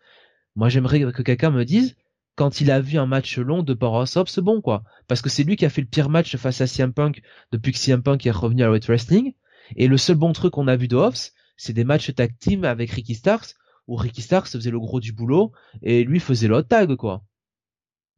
Moi, 0.56 0.70
j'aimerais 0.70 1.00
que 1.00 1.22
quelqu'un 1.22 1.52
me 1.52 1.64
dise 1.64 1.96
quand 2.36 2.62
il 2.62 2.72
a 2.72 2.80
vu 2.82 2.98
un 2.98 3.06
match 3.06 3.38
long 3.38 3.62
de 3.62 3.74
Powerhouse 3.74 4.16
Hobbs, 4.16 4.40
bon, 4.40 4.62
quoi. 4.62 4.84
Parce 5.08 5.22
que 5.22 5.30
c'est 5.30 5.44
lui 5.44 5.56
qui 5.56 5.66
a 5.66 5.70
fait 5.70 5.82
le 5.82 5.88
pire 5.88 6.10
match 6.10 6.36
face 6.38 6.62
à 6.62 6.68
CM 6.68 6.94
Punk 6.94 7.22
depuis 7.52 7.72
que 7.72 7.78
CM 7.78 8.02
Punk 8.02 8.26
est 8.26 8.32
revenu 8.32 8.64
à 8.64 8.72
Weight 8.72 8.86
Wrestling. 8.86 9.34
Et 9.76 9.88
le 9.88 9.98
seul 9.98 10.16
bon 10.16 10.34
truc 10.34 10.54
qu'on 10.54 10.68
a 10.68 10.76
vu 10.76 10.88
de 10.88 10.96
Hobbs, 10.96 11.34
c'est 11.58 11.74
des 11.74 11.84
matchs 11.84 12.14
tag 12.16 12.36
team 12.40 12.64
avec 12.64 12.92
Ricky 12.92 13.16
Starks, 13.16 13.56
où 13.88 13.96
Ricky 13.96 14.22
Starks 14.22 14.50
faisait 14.50 14.72
le 14.72 14.80
gros 14.80 15.00
du 15.00 15.14
boulot 15.14 15.52
et 15.84 16.04
lui 16.04 16.20
faisait 16.20 16.48
le 16.48 16.56
hot 16.56 16.64
tag, 16.64 16.96
quoi. 16.96 17.24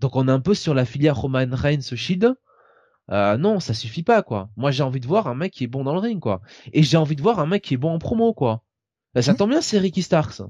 Donc 0.04 0.18
on 0.18 0.28
est 0.28 0.32
un 0.32 0.42
peu 0.42 0.54
sur 0.54 0.74
la 0.74 0.84
filière 0.84 1.16
Roman 1.18 1.46
Reigns 1.50 1.80
Shield. 1.96 2.36
Euh, 3.10 3.38
non, 3.38 3.62
ça 3.62 3.74
suffit 3.74 4.04
pas, 4.04 4.22
quoi. 4.22 4.50
Moi, 4.58 4.70
j'ai 4.72 4.84
envie 4.84 5.00
de 5.00 5.08
voir 5.08 5.28
un 5.28 5.34
mec 5.36 5.54
qui 5.54 5.64
est 5.64 5.68
bon 5.68 5.86
dans 5.86 5.94
le 5.94 6.00
ring, 6.00 6.20
quoi. 6.20 6.42
Et 6.74 6.84
j'ai 6.84 6.98
envie 6.98 7.16
de 7.16 7.22
voir 7.22 7.40
un 7.40 7.46
mec 7.46 7.64
qui 7.64 7.74
est 7.74 7.78
bon 7.78 7.92
en 7.94 8.00
promo, 8.00 8.34
quoi. 8.34 8.64
Bah, 9.16 9.22
ça 9.22 9.32
Mhm. 9.32 9.38
tombe 9.38 9.50
bien, 9.52 9.62
c'est 9.62 9.78
Ricky 9.80 10.02
Starks. 10.02 10.42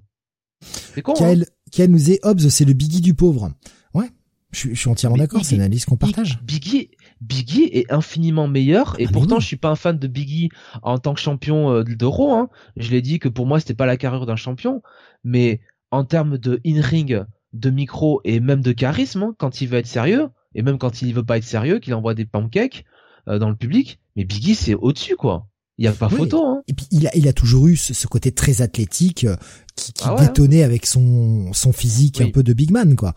C'est 0.62 1.04
con, 1.04 1.14
hein 1.14 1.20
Kael, 1.20 1.46
Kael 1.72 1.92
nous 1.92 1.98
dit 2.00 2.18
Hobbs, 2.24 2.50
c'est 2.50 2.66
le 2.66 2.74
Biggie 2.74 3.02
du 3.02 3.14
pauvre. 3.14 3.52
Ouais, 3.94 4.10
je, 4.52 4.58
suis- 4.60 4.74
je 4.76 4.80
suis 4.80 4.90
entièrement 4.90 5.18
d'accord, 5.18 5.46
c'est 5.46 5.54
une 5.56 5.62
analyse 5.62 5.86
qu'on 5.86 5.98
partage. 5.98 6.40
Biggie, 6.42 6.90
Biggie 7.22 7.70
est 7.74 7.92
infiniment 7.92 8.48
meilleur 8.48 8.96
et 9.00 9.06
Ah, 9.08 9.12
pourtant 9.14 9.36
oui. 9.36 9.42
je 9.42 9.48
suis 9.48 9.58
pas 9.58 9.70
un 9.70 9.76
fan 9.76 10.00
de 10.00 10.08
Biggie 10.08 10.50
en 10.82 10.98
tant 10.98 11.14
que 11.14 11.20
champion 11.20 11.70
euh, 11.72 11.84
de 11.84 12.06
Raw. 12.06 12.34
Hein. 12.34 12.50
Je 12.78 12.90
l'ai 12.90 13.02
dit 13.04 13.20
que 13.20 13.30
pour 13.30 13.46
moi 13.46 13.60
c'était 13.60 13.76
pas 13.76 13.86
la 13.86 13.98
carrière 13.98 14.26
d'un 14.26 14.36
champion, 14.36 14.82
mais 15.24 15.60
en 15.92 16.06
termes 16.06 16.38
de 16.40 16.60
in-ring, 16.66 17.24
de 17.54 17.70
micro 17.70 18.20
et 18.24 18.40
même 18.40 18.62
de 18.62 18.72
charisme, 18.72 19.24
hein, 19.24 19.36
quand 19.38 19.62
il 19.62 19.68
veut 19.68 19.78
être 19.78 19.88
sérieux 19.88 20.30
et 20.56 20.62
même 20.62 20.78
quand 20.78 21.02
il 21.02 21.14
veut 21.14 21.24
pas 21.24 21.38
être 21.38 21.44
sérieux, 21.44 21.80
qu'il 21.80 21.94
envoie 21.94 22.14
des 22.14 22.26
pancakes 22.26 22.86
euh, 23.28 23.40
dans 23.40 23.50
le 23.50 23.56
public, 23.56 24.00
mais 24.16 24.24
Biggie 24.26 24.56
c'est 24.56 24.74
au-dessus 24.74 25.16
quoi. 25.16 25.48
Il 25.80 25.86
y 25.86 25.88
a 25.88 25.92
pas 25.92 26.08
Oui. 26.08 26.18
photo. 26.18 26.46
Hein. 26.46 26.62
Et 26.68 26.74
puis 26.74 26.86
il 26.92 27.08
a, 27.08 27.16
il 27.16 27.28
a 27.28 27.34
toujours 27.34 27.68
eu 27.68 27.76
ce, 27.76 27.94
ce 27.96 28.06
côté 28.08 28.32
très 28.32 28.62
athlétique 28.62 29.24
euh, 29.24 29.36
qui, 29.76 29.92
qui 29.94 30.04
Ah 30.06 30.14
ouais, 30.16 30.22
détonnait 30.28 30.62
avec 30.64 30.86
son, 30.86 31.52
son 31.54 31.72
physique 31.74 32.18
Oui. 32.20 32.28
un 32.28 32.32
peu 32.32 32.44
de 32.44 32.54
big 32.54 32.70
man, 32.72 32.96
quoi. 32.96 33.14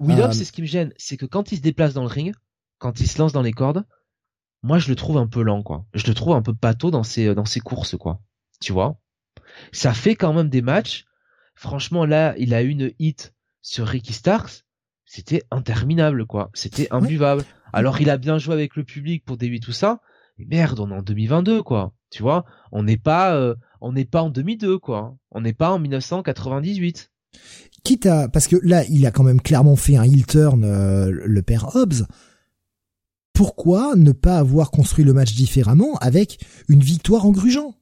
Will 0.00 0.20
Euh, 0.20 0.32
c'est 0.32 0.44
ce 0.44 0.52
qui 0.52 0.62
me 0.62 0.66
gêne, 0.66 0.92
c'est 0.96 1.16
que 1.16 1.26
quand 1.26 1.50
il 1.52 1.56
se 1.56 1.62
déplace 1.62 1.94
dans 1.94 2.02
le 2.02 2.08
ring, 2.08 2.34
quand 2.78 3.00
il 3.00 3.08
se 3.08 3.18
lance 3.18 3.32
dans 3.32 3.42
les 3.42 3.52
cordes, 3.52 3.84
moi 4.62 4.78
je 4.78 4.88
le 4.88 4.96
trouve 4.96 5.16
un 5.18 5.26
peu 5.26 5.42
lent, 5.42 5.62
quoi. 5.62 5.86
Je 5.94 6.06
le 6.06 6.14
trouve 6.14 6.34
un 6.34 6.42
peu 6.42 6.54
pâteau 6.54 6.90
dans 6.90 7.02
ses 7.02 7.34
dans 7.34 7.44
ses 7.44 7.60
courses, 7.60 7.96
quoi. 7.96 8.20
Tu 8.60 8.72
vois? 8.72 9.00
Ça 9.72 9.92
fait 9.92 10.14
quand 10.14 10.32
même 10.32 10.48
des 10.48 10.62
matchs. 10.62 11.04
Franchement, 11.54 12.04
là, 12.04 12.34
il 12.38 12.54
a 12.54 12.62
eu 12.62 12.68
une 12.68 12.92
hit 12.98 13.34
sur 13.62 13.86
Ricky 13.86 14.12
Starks. 14.12 14.64
C'était 15.04 15.42
interminable, 15.50 16.26
quoi. 16.26 16.50
C'était 16.54 16.88
imbuvable. 16.90 17.44
Alors, 17.72 18.00
il 18.00 18.10
a 18.10 18.16
bien 18.16 18.38
joué 18.38 18.54
avec 18.54 18.76
le 18.76 18.84
public 18.84 19.24
pour 19.24 19.36
débuter 19.36 19.64
tout 19.66 19.72
ça. 19.72 20.00
Mais 20.38 20.46
merde, 20.46 20.80
on 20.80 20.90
est 20.90 20.94
en 20.94 21.02
2022, 21.02 21.62
quoi. 21.62 21.92
Tu 22.10 22.22
vois 22.22 22.44
On 22.72 22.82
n'est 22.82 22.96
pas, 22.96 23.34
euh, 23.34 23.54
on 23.80 23.92
n'est 23.92 24.04
pas 24.04 24.22
en 24.22 24.30
2002, 24.30 24.78
quoi. 24.78 25.16
On 25.30 25.40
n'est 25.40 25.52
pas 25.52 25.70
en 25.70 25.78
1998. 25.78 27.10
Quitte 27.84 28.06
à, 28.06 28.28
parce 28.28 28.48
que 28.48 28.56
là, 28.62 28.84
il 28.88 29.06
a 29.06 29.10
quand 29.10 29.24
même 29.24 29.40
clairement 29.40 29.76
fait 29.76 29.96
un 29.96 30.04
heel 30.04 30.24
turn, 30.26 30.64
euh, 30.64 31.10
le 31.10 31.42
père 31.42 31.74
Hobbs. 31.76 32.06
Pourquoi 33.32 33.96
ne 33.96 34.12
pas 34.12 34.38
avoir 34.38 34.70
construit 34.70 35.04
le 35.04 35.12
match 35.12 35.34
différemment 35.34 35.96
avec 35.96 36.38
une 36.68 36.80
victoire 36.80 37.26
en 37.26 37.30
grugeant? 37.30 37.74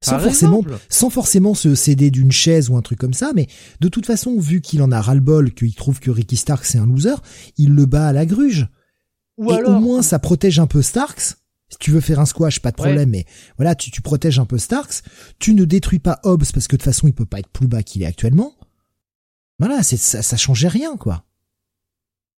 Sans 0.00 0.12
Par 0.12 0.22
forcément, 0.22 0.58
exemple. 0.60 0.78
sans 0.88 1.10
forcément 1.10 1.54
se 1.54 1.74
céder 1.74 2.10
d'une 2.10 2.30
chaise 2.32 2.70
ou 2.70 2.76
un 2.76 2.82
truc 2.82 2.98
comme 2.98 3.14
ça, 3.14 3.32
mais 3.34 3.48
de 3.80 3.88
toute 3.88 4.06
façon, 4.06 4.38
vu 4.38 4.60
qu'il 4.60 4.82
en 4.82 4.92
a 4.92 5.00
ras-le-bol, 5.00 5.52
qu'il 5.52 5.74
trouve 5.74 5.98
que 6.00 6.10
Ricky 6.10 6.36
Starks 6.36 6.66
c'est 6.66 6.78
un 6.78 6.86
loser, 6.86 7.16
il 7.56 7.70
le 7.74 7.84
bat 7.86 8.08
à 8.08 8.12
la 8.12 8.24
gruge. 8.26 8.68
Ou 9.38 9.50
et 9.52 9.56
alors, 9.56 9.76
au 9.76 9.80
moins, 9.80 10.02
ça 10.02 10.18
protège 10.18 10.58
un 10.58 10.66
peu 10.66 10.82
Starks. 10.82 11.34
Si 11.70 11.76
tu 11.78 11.90
veux 11.90 12.00
faire 12.00 12.18
un 12.20 12.26
squash, 12.26 12.60
pas 12.60 12.70
de 12.70 12.80
Ouais. 12.80 12.86
problème, 12.88 13.10
mais 13.10 13.26
voilà, 13.56 13.74
tu, 13.74 13.90
tu 13.90 14.00
protèges 14.00 14.38
un 14.38 14.46
peu 14.46 14.56
Starks. 14.58 15.02
Tu 15.38 15.52
ne 15.54 15.64
détruis 15.64 15.98
pas 15.98 16.18
Hobbs 16.22 16.44
parce 16.52 16.66
que 16.68 16.76
de 16.76 16.80
toute 16.80 16.84
façon, 16.84 17.08
il 17.08 17.12
peut 17.12 17.26
pas 17.26 17.40
être 17.40 17.48
plus 17.50 17.66
bas 17.68 17.82
qu'il 17.82 18.02
est 18.02 18.06
actuellement. 18.06 18.54
Voilà, 19.58 19.82
c'est, 19.82 19.96
ça, 19.96 20.22
ça 20.22 20.36
changeait 20.36 20.68
rien, 20.68 20.96
quoi. 20.96 21.24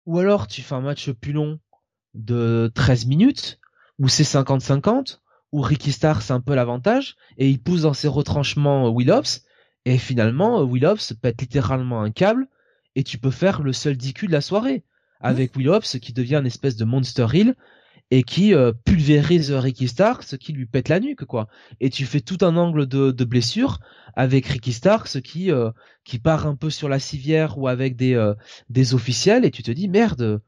Ou 0.06 0.18
alors 0.18 0.46
tu 0.46 0.62
fais 0.62 0.74
un 0.74 0.80
match 0.80 1.10
plus 1.10 1.32
long 1.32 1.58
de 2.14 2.70
13 2.74 3.06
minutes, 3.06 3.58
où 3.98 4.08
c'est 4.08 4.22
50-50, 4.24 5.18
où 5.52 5.60
Ricky 5.60 5.92
Starr 5.92 6.22
c'est 6.22 6.32
un 6.32 6.40
peu 6.40 6.54
l'avantage, 6.54 7.16
et 7.36 7.48
il 7.48 7.60
pousse 7.60 7.82
dans 7.82 7.94
ses 7.94 8.08
retranchements 8.08 8.86
euh, 8.86 8.90
Will 8.90 9.10
Hobbs, 9.10 9.42
et 9.84 9.98
finalement 9.98 10.60
euh, 10.60 10.64
Will 10.64 10.86
Hobbs 10.86 11.14
pète 11.20 11.40
littéralement 11.40 12.02
un 12.02 12.10
câble, 12.10 12.48
et 12.94 13.04
tu 13.04 13.18
peux 13.18 13.30
faire 13.30 13.62
le 13.62 13.72
seul 13.72 13.96
DQ 13.96 14.26
de 14.26 14.32
la 14.32 14.40
soirée, 14.40 14.84
avec 15.20 15.56
Will 15.56 15.68
Hobbs 15.68 15.98
qui 16.00 16.12
devient 16.12 16.36
une 16.36 16.46
espèce 16.46 16.76
de 16.76 16.84
monster 16.84 17.26
heel, 17.32 17.54
et 18.10 18.22
qui 18.22 18.54
euh, 18.54 18.72
pulvérise 18.72 19.52
Ricky 19.52 19.86
Starr, 19.86 20.22
ce 20.22 20.36
qui 20.36 20.52
lui 20.52 20.66
pète 20.66 20.88
la 20.88 20.98
nuque, 20.98 21.24
quoi. 21.24 21.46
Et 21.80 21.90
tu 21.90 22.06
fais 22.06 22.20
tout 22.20 22.38
un 22.40 22.56
angle 22.56 22.86
de, 22.86 23.10
de 23.10 23.24
blessure 23.24 23.80
avec 24.14 24.46
Ricky 24.46 24.72
Starr, 24.72 25.06
ce 25.08 25.18
qui, 25.18 25.52
euh, 25.52 25.70
qui 26.04 26.18
part 26.18 26.46
un 26.46 26.56
peu 26.56 26.70
sur 26.70 26.88
la 26.88 26.98
civière 26.98 27.58
ou 27.58 27.68
avec 27.68 27.96
des, 27.96 28.14
euh, 28.14 28.34
des 28.70 28.94
officiels 28.94 29.44
et 29.44 29.50
tu 29.50 29.62
te 29.62 29.70
dis 29.70 29.88
merde 29.88 30.40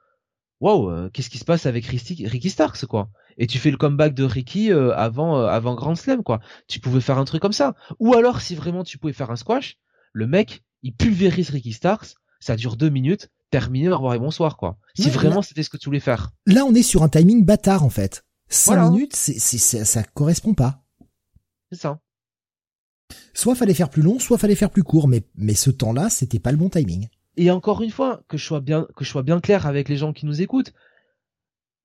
waouh 0.61 0.91
euh, 0.91 1.11
qu'est-ce 1.11 1.31
qui 1.31 1.39
se 1.39 1.45
passe 1.45 1.67
avec 1.67 1.85
Ricky, 1.87 2.27
Ricky 2.27 2.51
Starks 2.51 2.87
quoi 2.87 3.11
et 3.39 3.47
tu 3.47 3.59
fais 3.59 3.71
le 3.71 3.77
comeback 3.77 4.15
de 4.15 4.25
Ricky 4.25 4.73
euh, 4.73 4.95
avant 4.97 5.39
euh, 5.39 5.47
avant 5.47 5.75
Grand 5.75 5.95
Slam 5.95 6.23
quoi 6.23 6.41
tu 6.69 6.81
pouvais 6.81 7.01
faire 7.01 7.19
un 7.19 7.25
truc 7.25 7.41
comme 7.43 7.53
ça 7.53 7.75
ou 7.99 8.15
alors 8.15 8.41
si 8.41 8.55
vraiment 8.55 8.85
tu 8.85 8.99
pouvais 8.99 9.13
faire 9.13 9.31
un 9.31 9.37
squash 9.37 9.79
le 10.13 10.27
mec 10.27 10.63
il 10.83 10.95
pulvérise 10.95 11.51
Ricky 11.51 11.73
Starks 11.73 12.15
ça 12.41 12.57
dure 12.57 12.77
deux 12.77 12.89
minutes 12.91 13.29
terminé 13.51 13.89
au 13.89 13.97
revoir 13.97 14.15
et 14.15 14.19
bonsoir 14.19 14.57
quoi 14.57 14.79
si 14.95 15.05
Ouais, 15.05 15.11
vraiment 15.11 15.37
là- 15.37 15.43
c'était 15.43 15.63
ce 15.63 15.71
que 15.71 15.77
tu 15.77 15.87
voulais 15.87 16.01
faire 16.01 16.31
Là, 16.47 16.65
on 16.65 16.75
est 16.75 16.83
sur 16.83 17.03
un 17.03 17.09
timing 17.09 17.45
bâtard, 17.45 17.83
en 17.85 17.91
fait. 17.91 18.25
Cinq 18.49 18.75
Voilà. 18.77 18.91
minutes, 18.91 19.15
c'est, 19.15 19.39
c'est, 19.39 19.59
c'est- 19.59 19.85
ça 19.85 20.03
correspond 20.05 20.55
pas. 20.55 20.83
c'est 21.71 21.79
ça 21.81 21.99
soit 23.35 23.55
fallait 23.55 23.75
faire 23.75 23.91
plus 23.91 24.03
long, 24.03 24.19
soit 24.19 24.39
fallait 24.39 24.55
faire 24.55 24.71
plus 24.71 24.83
court, 24.83 25.09
mais 25.09 25.23
mais 25.37 25.55
ce 25.55 25.71
temps-là, 25.71 26.11
c'était 26.11 26.39
pas 26.39 26.53
le 26.53 26.59
bon 26.59 26.69
timing. 26.69 27.09
Et 27.37 27.51
encore 27.51 27.83
une 27.83 27.91
fois, 27.91 28.23
que 28.29 28.37
je 28.37 28.45
sois 28.45 28.61
bien 28.61 28.87
que 28.97 29.05
je 29.05 29.11
sois 29.11 29.23
bien 29.23 29.41
clair 29.41 29.67
avec 29.67 29.89
les 29.89 29.97
gens 29.97 30.13
qui 30.13 30.27
nous 30.27 30.43
écoutent, 30.43 30.73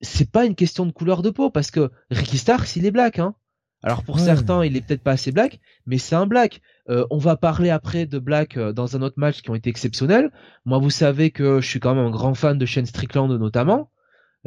c'est 0.05 0.31
pas 0.31 0.45
une 0.45 0.55
question 0.55 0.85
de 0.85 0.91
couleur 0.91 1.21
de 1.21 1.29
peau 1.29 1.49
parce 1.49 1.71
que 1.71 1.91
Ricky 2.09 2.37
Starks, 2.37 2.75
il 2.75 2.85
est 2.85 2.91
black, 2.91 3.19
hein. 3.19 3.35
Alors 3.83 4.03
pour 4.03 4.19
certains, 4.19 4.65
il 4.65 4.75
est 4.75 4.81
peut-être 4.81 5.03
pas 5.03 5.11
assez 5.11 5.31
black, 5.31 5.59
mais 5.85 5.99
c'est 5.99 6.15
un 6.15 6.25
black. 6.25 6.61
Euh, 6.89 7.05
on 7.11 7.19
va 7.19 7.35
parler 7.35 7.69
après 7.69 8.07
de 8.07 8.17
black 8.17 8.57
euh, 8.57 8.73
dans 8.73 8.95
un 8.95 9.03
autre 9.03 9.19
match 9.19 9.43
qui 9.43 9.51
ont 9.51 9.55
été 9.55 9.69
exceptionnels. 9.69 10.31
Moi, 10.65 10.79
vous 10.79 10.89
savez 10.89 11.29
que 11.29 11.61
je 11.61 11.67
suis 11.67 11.79
quand 11.79 11.93
même 11.93 12.05
un 12.05 12.09
grand 12.09 12.33
fan 12.33 12.57
de 12.57 12.65
Shane 12.65 12.87
Strickland 12.87 13.31
notamment. 13.31 13.91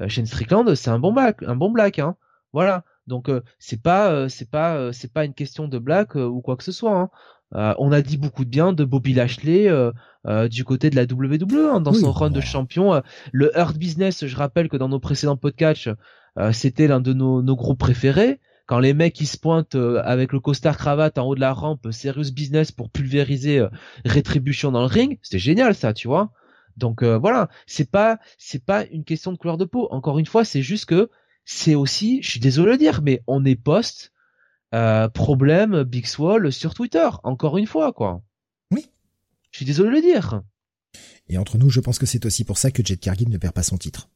Euh, 0.00 0.08
Shane 0.08 0.26
Strickland, 0.26 0.74
c'est 0.74 0.90
un 0.90 0.98
bon 0.98 1.12
black, 1.12 1.44
un 1.44 1.54
bon 1.54 1.70
black, 1.70 2.00
hein. 2.00 2.16
Voilà. 2.52 2.84
Donc 3.06 3.30
c'est 3.58 3.80
pas 3.80 4.28
c'est 4.28 4.50
pas 4.50 4.92
c'est 4.92 5.10
pas 5.10 5.24
une 5.24 5.32
question 5.32 5.66
de 5.66 5.78
black 5.78 6.14
ou 6.14 6.42
quoi 6.42 6.56
que 6.56 6.64
ce 6.64 6.72
soit. 6.72 7.10
Hein. 7.54 7.74
on 7.78 7.90
a 7.90 8.02
dit 8.02 8.18
beaucoup 8.18 8.44
de 8.44 8.50
bien 8.50 8.74
de 8.74 8.84
Bobby 8.84 9.14
Lashley 9.14 9.66
du 10.50 10.64
côté 10.64 10.90
de 10.90 10.96
la 10.96 11.04
WWE 11.04 11.70
hein, 11.74 11.80
dans 11.80 11.92
son 11.92 12.12
run 12.12 12.30
de 12.30 12.40
champion. 12.40 13.02
le 13.32 13.50
Hurt 13.56 13.76
Business, 13.76 14.26
je 14.26 14.36
rappelle 14.36 14.68
que 14.68 14.76
dans 14.76 14.88
nos 14.88 15.00
précédents 15.00 15.36
podcasts, 15.36 15.90
c'était 16.52 16.86
l'un 16.86 17.00
de 17.00 17.12
nos, 17.12 17.42
nos 17.42 17.56
groupes 17.56 17.78
préférés 17.78 18.40
quand 18.68 18.78
les 18.78 18.92
mecs 18.92 19.18
ils 19.20 19.26
se 19.26 19.38
pointent 19.38 19.74
euh, 19.76 20.00
avec 20.04 20.32
le 20.32 20.40
costard 20.40 20.76
cravate 20.76 21.16
en 21.16 21.26
haut 21.26 21.34
de 21.34 21.40
la 21.40 21.54
rampe, 21.54 21.88
serious 21.90 22.30
business 22.32 22.70
pour 22.70 22.90
pulvériser 22.90 23.58
euh, 23.58 23.68
rétribution 24.04 24.70
dans 24.70 24.80
le 24.80 24.86
ring, 24.86 25.18
c'était 25.22 25.38
génial 25.38 25.74
ça, 25.74 25.94
tu 25.94 26.06
vois. 26.06 26.30
Donc 26.76 27.02
euh, 27.02 27.16
voilà, 27.16 27.48
c'est 27.66 27.90
pas 27.90 28.18
c'est 28.36 28.64
pas 28.64 28.84
une 28.84 29.04
question 29.04 29.32
de 29.32 29.38
couleur 29.38 29.56
de 29.56 29.64
peau. 29.64 29.88
Encore 29.90 30.18
une 30.18 30.26
fois, 30.26 30.44
c'est 30.44 30.60
juste 30.60 30.84
que 30.84 31.08
c'est 31.46 31.74
aussi, 31.74 32.22
je 32.22 32.30
suis 32.30 32.40
désolé 32.40 32.66
de 32.66 32.72
le 32.72 32.78
dire, 32.78 33.00
mais 33.02 33.22
on 33.26 33.44
est 33.44 33.56
post 33.56 34.12
problème 35.14 35.82
Big 35.84 36.06
Swall 36.06 36.52
sur 36.52 36.74
Twitter. 36.74 37.08
Encore 37.22 37.56
une 37.56 37.66
fois, 37.66 37.94
quoi. 37.94 38.20
Je 39.50 39.58
suis 39.58 39.66
désolé 39.66 39.90
de 39.90 39.94
le 39.96 40.02
dire. 40.02 40.42
Et 41.28 41.38
entre 41.38 41.58
nous, 41.58 41.70
je 41.70 41.80
pense 41.80 41.98
que 41.98 42.06
c'est 42.06 42.24
aussi 42.26 42.44
pour 42.44 42.58
ça 42.58 42.70
que 42.70 42.84
Jet 42.84 42.96
Cargill 42.96 43.28
ne 43.28 43.38
perd 43.38 43.54
pas 43.54 43.62
son 43.62 43.76
titre. 43.76 44.08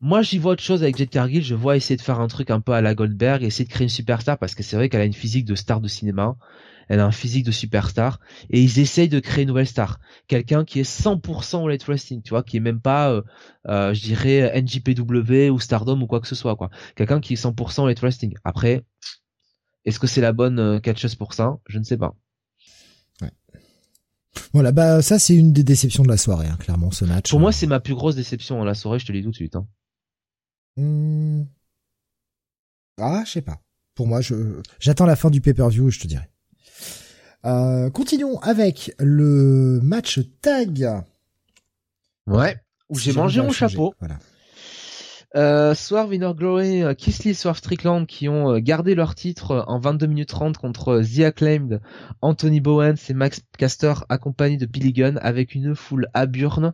Moi, 0.00 0.20
j'y 0.22 0.38
vois 0.38 0.52
autre 0.52 0.62
chose 0.62 0.82
avec 0.82 0.98
Jet 0.98 1.06
Cargill. 1.06 1.42
Je 1.42 1.54
vois 1.54 1.76
essayer 1.76 1.96
de 1.96 2.02
faire 2.02 2.20
un 2.20 2.28
truc 2.28 2.50
un 2.50 2.60
peu 2.60 2.72
à 2.72 2.82
la 2.82 2.94
Goldberg, 2.94 3.42
essayer 3.42 3.64
de 3.64 3.70
créer 3.70 3.84
une 3.84 3.88
superstar 3.88 4.38
parce 4.38 4.54
que 4.54 4.62
c'est 4.62 4.76
vrai 4.76 4.88
qu'elle 4.88 5.00
a 5.00 5.06
une 5.06 5.14
physique 5.14 5.46
de 5.46 5.54
star 5.54 5.80
de 5.80 5.88
cinéma. 5.88 6.36
Elle 6.88 7.00
a 7.00 7.06
un 7.06 7.12
physique 7.12 7.46
de 7.46 7.50
superstar 7.50 8.20
et 8.50 8.62
ils 8.62 8.78
essayent 8.78 9.08
de 9.08 9.20
créer 9.20 9.44
une 9.44 9.48
nouvelle 9.48 9.66
star, 9.66 10.00
quelqu'un 10.28 10.66
qui 10.66 10.80
est 10.80 10.82
100% 10.82 11.62
au 11.62 11.68
late 11.68 11.84
wrestling, 11.84 12.20
tu 12.20 12.30
vois, 12.30 12.42
qui 12.42 12.58
est 12.58 12.60
même 12.60 12.80
pas, 12.80 13.10
euh, 13.10 13.22
euh, 13.68 13.94
je 13.94 14.02
dirais 14.02 14.52
NJPW 14.60 15.48
ou 15.50 15.58
Stardom 15.58 16.00
ou 16.02 16.06
quoi 16.06 16.20
que 16.20 16.28
ce 16.28 16.34
soit, 16.34 16.56
quoi. 16.56 16.68
Quelqu'un 16.94 17.20
qui 17.20 17.32
est 17.34 17.36
100% 17.36 17.86
late 17.86 18.00
wrestling. 18.00 18.34
Après, 18.44 18.84
est-ce 19.84 19.98
que 19.98 20.06
c'est 20.06 20.20
la 20.20 20.32
bonne 20.32 20.58
euh, 20.58 20.80
catcheuse 20.80 21.14
pour 21.14 21.32
ça? 21.32 21.56
Je 21.66 21.78
ne 21.78 21.84
sais 21.84 21.96
pas. 21.96 22.14
Voilà, 24.52 24.72
bah 24.72 25.02
ça 25.02 25.18
c'est 25.18 25.34
une 25.34 25.52
des 25.52 25.64
déceptions 25.64 26.02
de 26.02 26.08
la 26.08 26.16
soirée, 26.16 26.48
hein, 26.48 26.56
clairement 26.58 26.90
ce 26.90 27.04
match. 27.04 27.30
Pour 27.30 27.40
moi, 27.40 27.52
c'est 27.52 27.66
ma 27.66 27.80
plus 27.80 27.94
grosse 27.94 28.16
déception 28.16 28.60
de 28.60 28.66
la 28.66 28.74
soirée. 28.74 28.98
Je 28.98 29.06
te 29.06 29.12
le 29.12 29.18
dis 29.18 29.24
tout 29.24 29.30
de 29.30 29.36
suite. 29.36 29.56
Hein. 29.56 29.66
Hmm. 30.76 31.44
Ah, 33.00 33.22
je 33.26 33.32
sais 33.32 33.42
pas. 33.42 33.60
Pour 33.94 34.06
moi, 34.06 34.20
je 34.20 34.60
j'attends 34.80 35.06
la 35.06 35.16
fin 35.16 35.30
du 35.30 35.40
pay-per-view, 35.40 35.90
je 35.90 36.00
te 36.00 36.06
dirai. 36.06 36.28
Euh, 37.44 37.90
continuons 37.90 38.38
avec 38.40 38.92
le 38.98 39.80
match 39.82 40.20
tag. 40.40 40.88
Ouais. 42.26 42.56
Où 42.88 42.98
j'ai 42.98 43.12
mangé 43.12 43.40
mon 43.42 43.52
chapeau. 43.52 43.94
Voilà. 44.00 44.18
Euh, 45.36 45.74
Swerve, 45.74 46.14
Inner 46.14 46.30
Glory, 46.36 46.82
euh, 46.82 46.94
Kisly, 46.94 47.34
Swerve 47.34 47.58
Strickland 47.58 48.06
qui 48.06 48.28
ont 48.28 48.52
euh, 48.52 48.58
gardé 48.60 48.94
leur 48.94 49.16
titre 49.16 49.50
euh, 49.50 49.62
en 49.66 49.80
22 49.80 50.06
minutes 50.06 50.28
30 50.28 50.58
contre 50.58 51.02
The 51.02 51.20
Acclaimed, 51.20 51.80
Anthony 52.20 52.60
Bowen 52.60 52.94
et 53.08 53.14
Max 53.14 53.40
Caster 53.58 53.94
accompagnés 54.08 54.58
de 54.58 54.66
Billy 54.66 54.92
Gunn 54.92 55.18
avec 55.22 55.56
une 55.56 55.74
foule 55.74 56.08
à 56.14 56.26
Burn. 56.26 56.72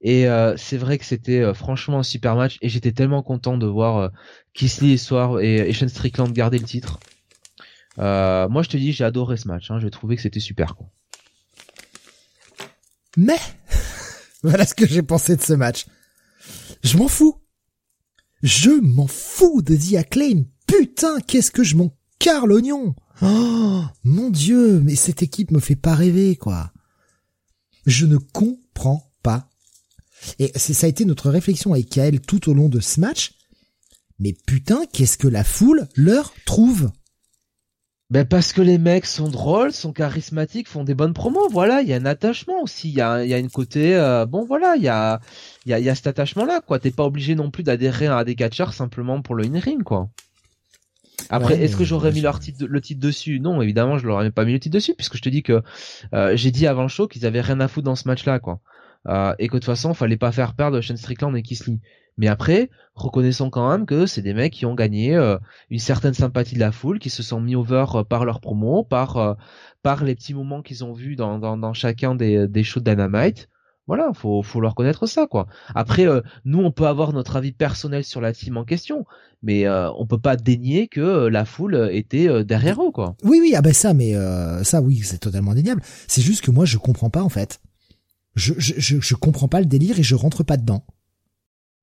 Et 0.00 0.26
c'est 0.56 0.78
vrai 0.78 0.96
que 0.96 1.04
c'était 1.04 1.52
franchement 1.52 1.98
un 1.98 2.02
super 2.02 2.34
match 2.34 2.56
et 2.62 2.70
j'étais 2.70 2.92
tellement 2.92 3.22
content 3.22 3.58
de 3.58 3.66
voir 3.66 4.10
Kisly 4.54 4.92
et 4.92 4.96
Swerve 4.96 5.42
et, 5.42 5.68
et 5.68 5.88
Strickland 5.88 6.32
garder 6.32 6.58
le 6.58 6.64
titre. 6.64 6.98
moi 7.98 8.62
je 8.62 8.68
te 8.70 8.78
dis 8.78 8.92
j'ai 8.92 9.04
adoré 9.04 9.36
ce 9.36 9.46
match, 9.46 9.70
hein, 9.70 9.78
j'ai 9.78 9.90
trouvé 9.90 10.16
que 10.16 10.22
c'était 10.22 10.40
super. 10.40 10.74
Quoi. 10.74 10.86
Mais 13.18 13.38
voilà 14.42 14.64
ce 14.64 14.74
que 14.74 14.86
j'ai 14.86 15.02
pensé 15.02 15.36
de 15.36 15.42
ce 15.42 15.52
match. 15.52 15.84
Je 16.82 16.96
m'en 16.96 17.08
fous. 17.08 17.36
Je 18.42 18.70
m'en 18.70 19.06
fous 19.06 19.62
de 19.62 19.76
The 19.76 19.94
Acclaim. 19.96 20.44
Putain, 20.66 21.20
qu'est-ce 21.20 21.50
que 21.50 21.64
je 21.64 21.76
m'en 21.76 21.96
carre 22.18 22.46
l'oignon. 22.46 22.94
Oh, 23.22 23.82
mon 24.02 24.30
dieu, 24.30 24.80
mais 24.80 24.94
cette 24.94 25.22
équipe 25.22 25.50
me 25.50 25.60
fait 25.60 25.76
pas 25.76 25.94
rêver, 25.94 26.36
quoi. 26.36 26.72
Je 27.86 28.06
ne 28.06 28.16
comprends 28.16 29.12
pas. 29.22 29.48
Et 30.38 30.52
ça 30.58 30.86
a 30.86 30.90
été 30.90 31.04
notre 31.04 31.30
réflexion 31.30 31.72
avec 31.72 31.90
Kael 31.90 32.20
tout 32.20 32.48
au 32.48 32.54
long 32.54 32.68
de 32.68 32.80
ce 32.80 33.00
match. 33.00 33.32
Mais 34.18 34.34
putain, 34.46 34.84
qu'est-ce 34.92 35.18
que 35.18 35.28
la 35.28 35.44
foule 35.44 35.88
leur 35.94 36.32
trouve 36.44 36.90
ben 38.10 38.24
parce 38.24 38.52
que 38.52 38.60
les 38.60 38.78
mecs 38.78 39.06
sont 39.06 39.28
drôles, 39.28 39.72
sont 39.72 39.92
charismatiques, 39.92 40.68
font 40.68 40.82
des 40.82 40.94
bonnes 40.94 41.14
promos. 41.14 41.48
Voilà, 41.48 41.80
il 41.80 41.88
y 41.88 41.92
a 41.92 41.96
un 41.96 42.06
attachement 42.06 42.60
aussi. 42.60 42.88
Il 42.88 42.94
y 42.94 43.00
a, 43.00 43.24
y 43.24 43.32
a 43.32 43.38
une 43.38 43.50
côté, 43.50 43.94
euh, 43.96 44.26
bon 44.26 44.44
voilà, 44.44 44.74
il 44.76 44.82
y 44.82 44.88
a, 44.88 45.20
il 45.64 45.70
y 45.70 45.74
a, 45.74 45.78
y 45.78 45.88
a 45.88 45.94
cet 45.94 46.08
attachement-là, 46.08 46.60
quoi. 46.60 46.80
T'es 46.80 46.90
pas 46.90 47.04
obligé 47.04 47.36
non 47.36 47.50
plus 47.50 47.62
d'adhérer 47.62 48.08
à 48.08 48.24
des 48.24 48.34
catchers 48.34 48.72
simplement 48.72 49.22
pour 49.22 49.36
le 49.36 49.44
in-ring, 49.44 49.84
quoi. 49.84 50.08
Après, 51.28 51.62
est-ce 51.62 51.76
que 51.76 51.84
j'aurais 51.84 52.10
mis 52.10 52.22
leur 52.22 52.40
titre, 52.40 52.64
le 52.66 52.80
titre 52.80 53.00
dessus? 53.00 53.38
Non, 53.38 53.62
évidemment, 53.62 53.98
je 53.98 54.06
leur 54.06 54.16
aurais 54.16 54.32
pas 54.32 54.44
mis 54.44 54.54
le 54.54 54.58
titre 54.58 54.74
dessus, 54.74 54.94
puisque 54.94 55.16
je 55.16 55.22
te 55.22 55.28
dis 55.28 55.44
que 55.44 55.62
euh, 56.12 56.34
j'ai 56.34 56.50
dit 56.50 56.66
avant 56.66 56.82
le 56.82 56.88
show 56.88 57.06
qu'ils 57.06 57.24
avaient 57.26 57.40
rien 57.40 57.60
à 57.60 57.68
foutre 57.68 57.84
dans 57.84 57.94
ce 57.94 58.08
match-là, 58.08 58.40
quoi. 58.40 58.60
Euh, 59.08 59.34
et 59.38 59.48
que 59.48 59.54
de 59.54 59.58
toute 59.58 59.64
façon, 59.66 59.94
fallait 59.94 60.16
pas 60.16 60.32
faire 60.32 60.54
perdre 60.54 60.80
Shane 60.80 60.96
Strickland 60.96 61.34
et 61.36 61.42
Kisly. 61.42 61.80
Mais 62.20 62.28
après, 62.28 62.68
reconnaissons 62.94 63.48
quand 63.48 63.70
même 63.70 63.86
que 63.86 64.04
c'est 64.04 64.20
des 64.20 64.34
mecs 64.34 64.52
qui 64.52 64.66
ont 64.66 64.74
gagné 64.74 65.16
euh, 65.16 65.38
une 65.70 65.78
certaine 65.78 66.12
sympathie 66.12 66.54
de 66.54 66.60
la 66.60 66.70
foule, 66.70 66.98
qui 66.98 67.08
se 67.08 67.22
sont 67.22 67.40
mis 67.40 67.56
over 67.56 67.86
euh, 67.94 68.04
par 68.04 68.26
leur 68.26 68.42
promo, 68.42 68.84
par 68.84 69.16
euh, 69.16 69.32
par 69.82 70.04
les 70.04 70.14
petits 70.14 70.34
moments 70.34 70.60
qu'ils 70.60 70.84
ont 70.84 70.92
vus 70.92 71.16
dans, 71.16 71.38
dans, 71.38 71.72
chacun 71.72 72.14
des, 72.14 72.46
des 72.46 72.62
shows 72.62 72.80
de 72.80 72.90
Dynamite. 72.90 73.48
Voilà, 73.86 74.12
faut 74.12 74.42
faut 74.42 74.60
leur 74.60 74.74
connaître 74.74 75.06
ça 75.06 75.26
quoi. 75.26 75.46
Après, 75.74 76.06
nous 76.44 76.60
on 76.60 76.70
peut 76.70 76.86
avoir 76.86 77.14
notre 77.14 77.36
avis 77.36 77.52
personnel 77.52 78.04
sur 78.04 78.20
la 78.20 78.34
team 78.34 78.58
en 78.58 78.64
question, 78.64 79.06
mais 79.42 79.68
on 79.68 80.06
peut 80.06 80.20
pas 80.20 80.36
dénier 80.36 80.86
que 80.86 81.26
la 81.26 81.44
foule 81.44 81.88
était 81.90 82.44
derrière 82.44 82.80
eux 82.84 82.92
quoi. 82.92 83.16
Oui 83.24 83.38
oui 83.40 83.54
ah 83.56 83.62
ben 83.62 83.72
ça 83.72 83.92
mais 83.92 84.14
ça 84.62 84.80
oui 84.80 85.00
c'est 85.02 85.18
totalement 85.18 85.52
indéniable. 85.52 85.82
C'est 86.06 86.22
juste 86.22 86.44
que 86.44 86.52
moi 86.52 86.66
je 86.66 86.76
comprends 86.76 87.10
pas 87.10 87.22
en 87.22 87.30
fait. 87.30 87.58
Je, 88.36 88.54
je 88.58 89.00
je 89.00 89.14
comprends 89.14 89.48
pas 89.48 89.60
le 89.60 89.66
délire 89.66 89.98
et 89.98 90.02
je 90.02 90.14
rentre 90.14 90.44
pas 90.44 90.56
dedans. 90.56 90.84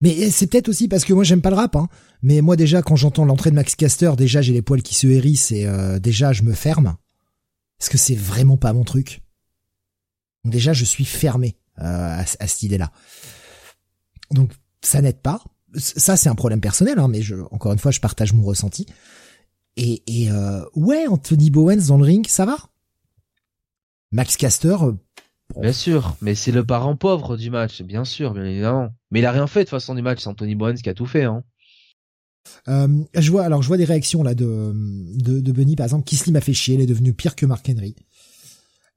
Mais 0.02 0.30
c'est 0.30 0.48
peut-être 0.48 0.70
aussi 0.70 0.88
parce 0.88 1.06
que 1.06 1.14
moi 1.14 1.24
j'aime 1.24 1.42
pas 1.42 1.50
le 1.50 1.56
rap, 1.56 1.76
hein. 1.76 1.90
Mais 2.22 2.42
moi 2.42 2.56
déjà 2.56 2.82
quand 2.82 2.96
j'entends 2.96 3.26
l'entrée 3.26 3.50
de 3.50 3.56
Max 3.56 3.76
Caster, 3.76 4.12
déjà 4.16 4.42
j'ai 4.42 4.54
les 4.54 4.62
poils 4.62 4.84
qui 4.84 4.94
se 4.94 5.08
hérissent 5.08 5.52
et 5.52 5.66
euh, 5.66 6.00
déjà 6.00 6.34
je 6.34 6.44
me 6.44 6.54
ferme. 6.54 6.96
Parce 7.80 7.90
que 7.90 7.98
c'est 7.98 8.16
vraiment 8.16 8.58
pas 8.58 8.74
mon 8.74 8.84
truc. 8.84 9.22
Donc 10.44 10.54
déjà 10.54 10.74
je 10.74 10.86
suis 10.86 11.06
fermé 11.06 11.58
euh, 11.80 11.84
à, 11.84 12.20
à, 12.20 12.48
cette 12.48 12.64
idée-là. 12.64 12.92
Donc 14.32 14.52
ça 14.82 15.02
n'aide 15.02 15.22
pas. 15.22 15.44
Ça 15.76 16.16
c'est 16.16 16.30
un 16.30 16.36
problème 16.36 16.62
personnel, 16.62 17.00
hein, 17.00 17.08
mais 17.08 17.22
je, 17.22 17.36
encore 17.52 17.74
une 17.74 17.80
fois 17.80 17.92
je 17.92 18.00
partage 18.00 18.34
mon 18.34 18.44
ressenti. 18.44 18.86
Et, 19.78 20.04
et 20.08 20.32
euh, 20.32 20.64
ouais, 20.76 21.08
Anthony 21.08 21.50
Bowens 21.52 21.88
dans 21.88 21.98
le 21.98 22.04
ring, 22.04 22.28
ça 22.28 22.46
va? 22.46 22.58
Max 24.12 24.38
Caster, 24.38 24.76
Bien 25.56 25.74
sûr, 25.74 26.16
mais 26.22 26.36
c'est 26.36 26.52
le 26.52 26.66
parent 26.66 26.96
pauvre 26.96 27.38
du 27.38 27.50
match, 27.50 27.82
bien 27.82 28.04
sûr, 28.04 28.34
bien 28.34 28.44
évidemment. 28.44 28.90
Mais 29.12 29.20
il 29.20 29.26
a 29.26 29.32
rien 29.32 29.48
fait 29.48 29.64
de 29.64 29.70
façon 29.70 29.96
du 29.96 30.02
match, 30.02 30.20
c'est 30.22 30.30
Anthony 30.30 30.56
Bowens 30.56 30.76
qui 30.76 30.90
a 30.90 30.94
tout 30.94 31.06
fait. 31.06 31.24
Hein. 31.24 31.44
Euh, 32.68 32.88
je 33.14 33.32
vois, 33.32 33.44
alors 33.44 33.62
je 33.62 33.68
vois 33.68 33.78
des 33.78 33.86
réactions 33.86 34.24
là 34.24 34.34
de 34.34 34.74
de, 35.16 35.40
de 35.40 35.52
Bunny 35.52 35.76
par 35.76 35.86
exemple. 35.86 36.04
Kisly 36.06 36.32
m'a 36.32 36.42
fait 36.42 36.54
chier, 36.54 36.76
il 36.76 36.82
est 36.82 36.86
devenu 36.86 37.14
pire 37.14 37.36
que 37.36 37.46
Mark 37.46 37.68
Henry. 37.70 37.96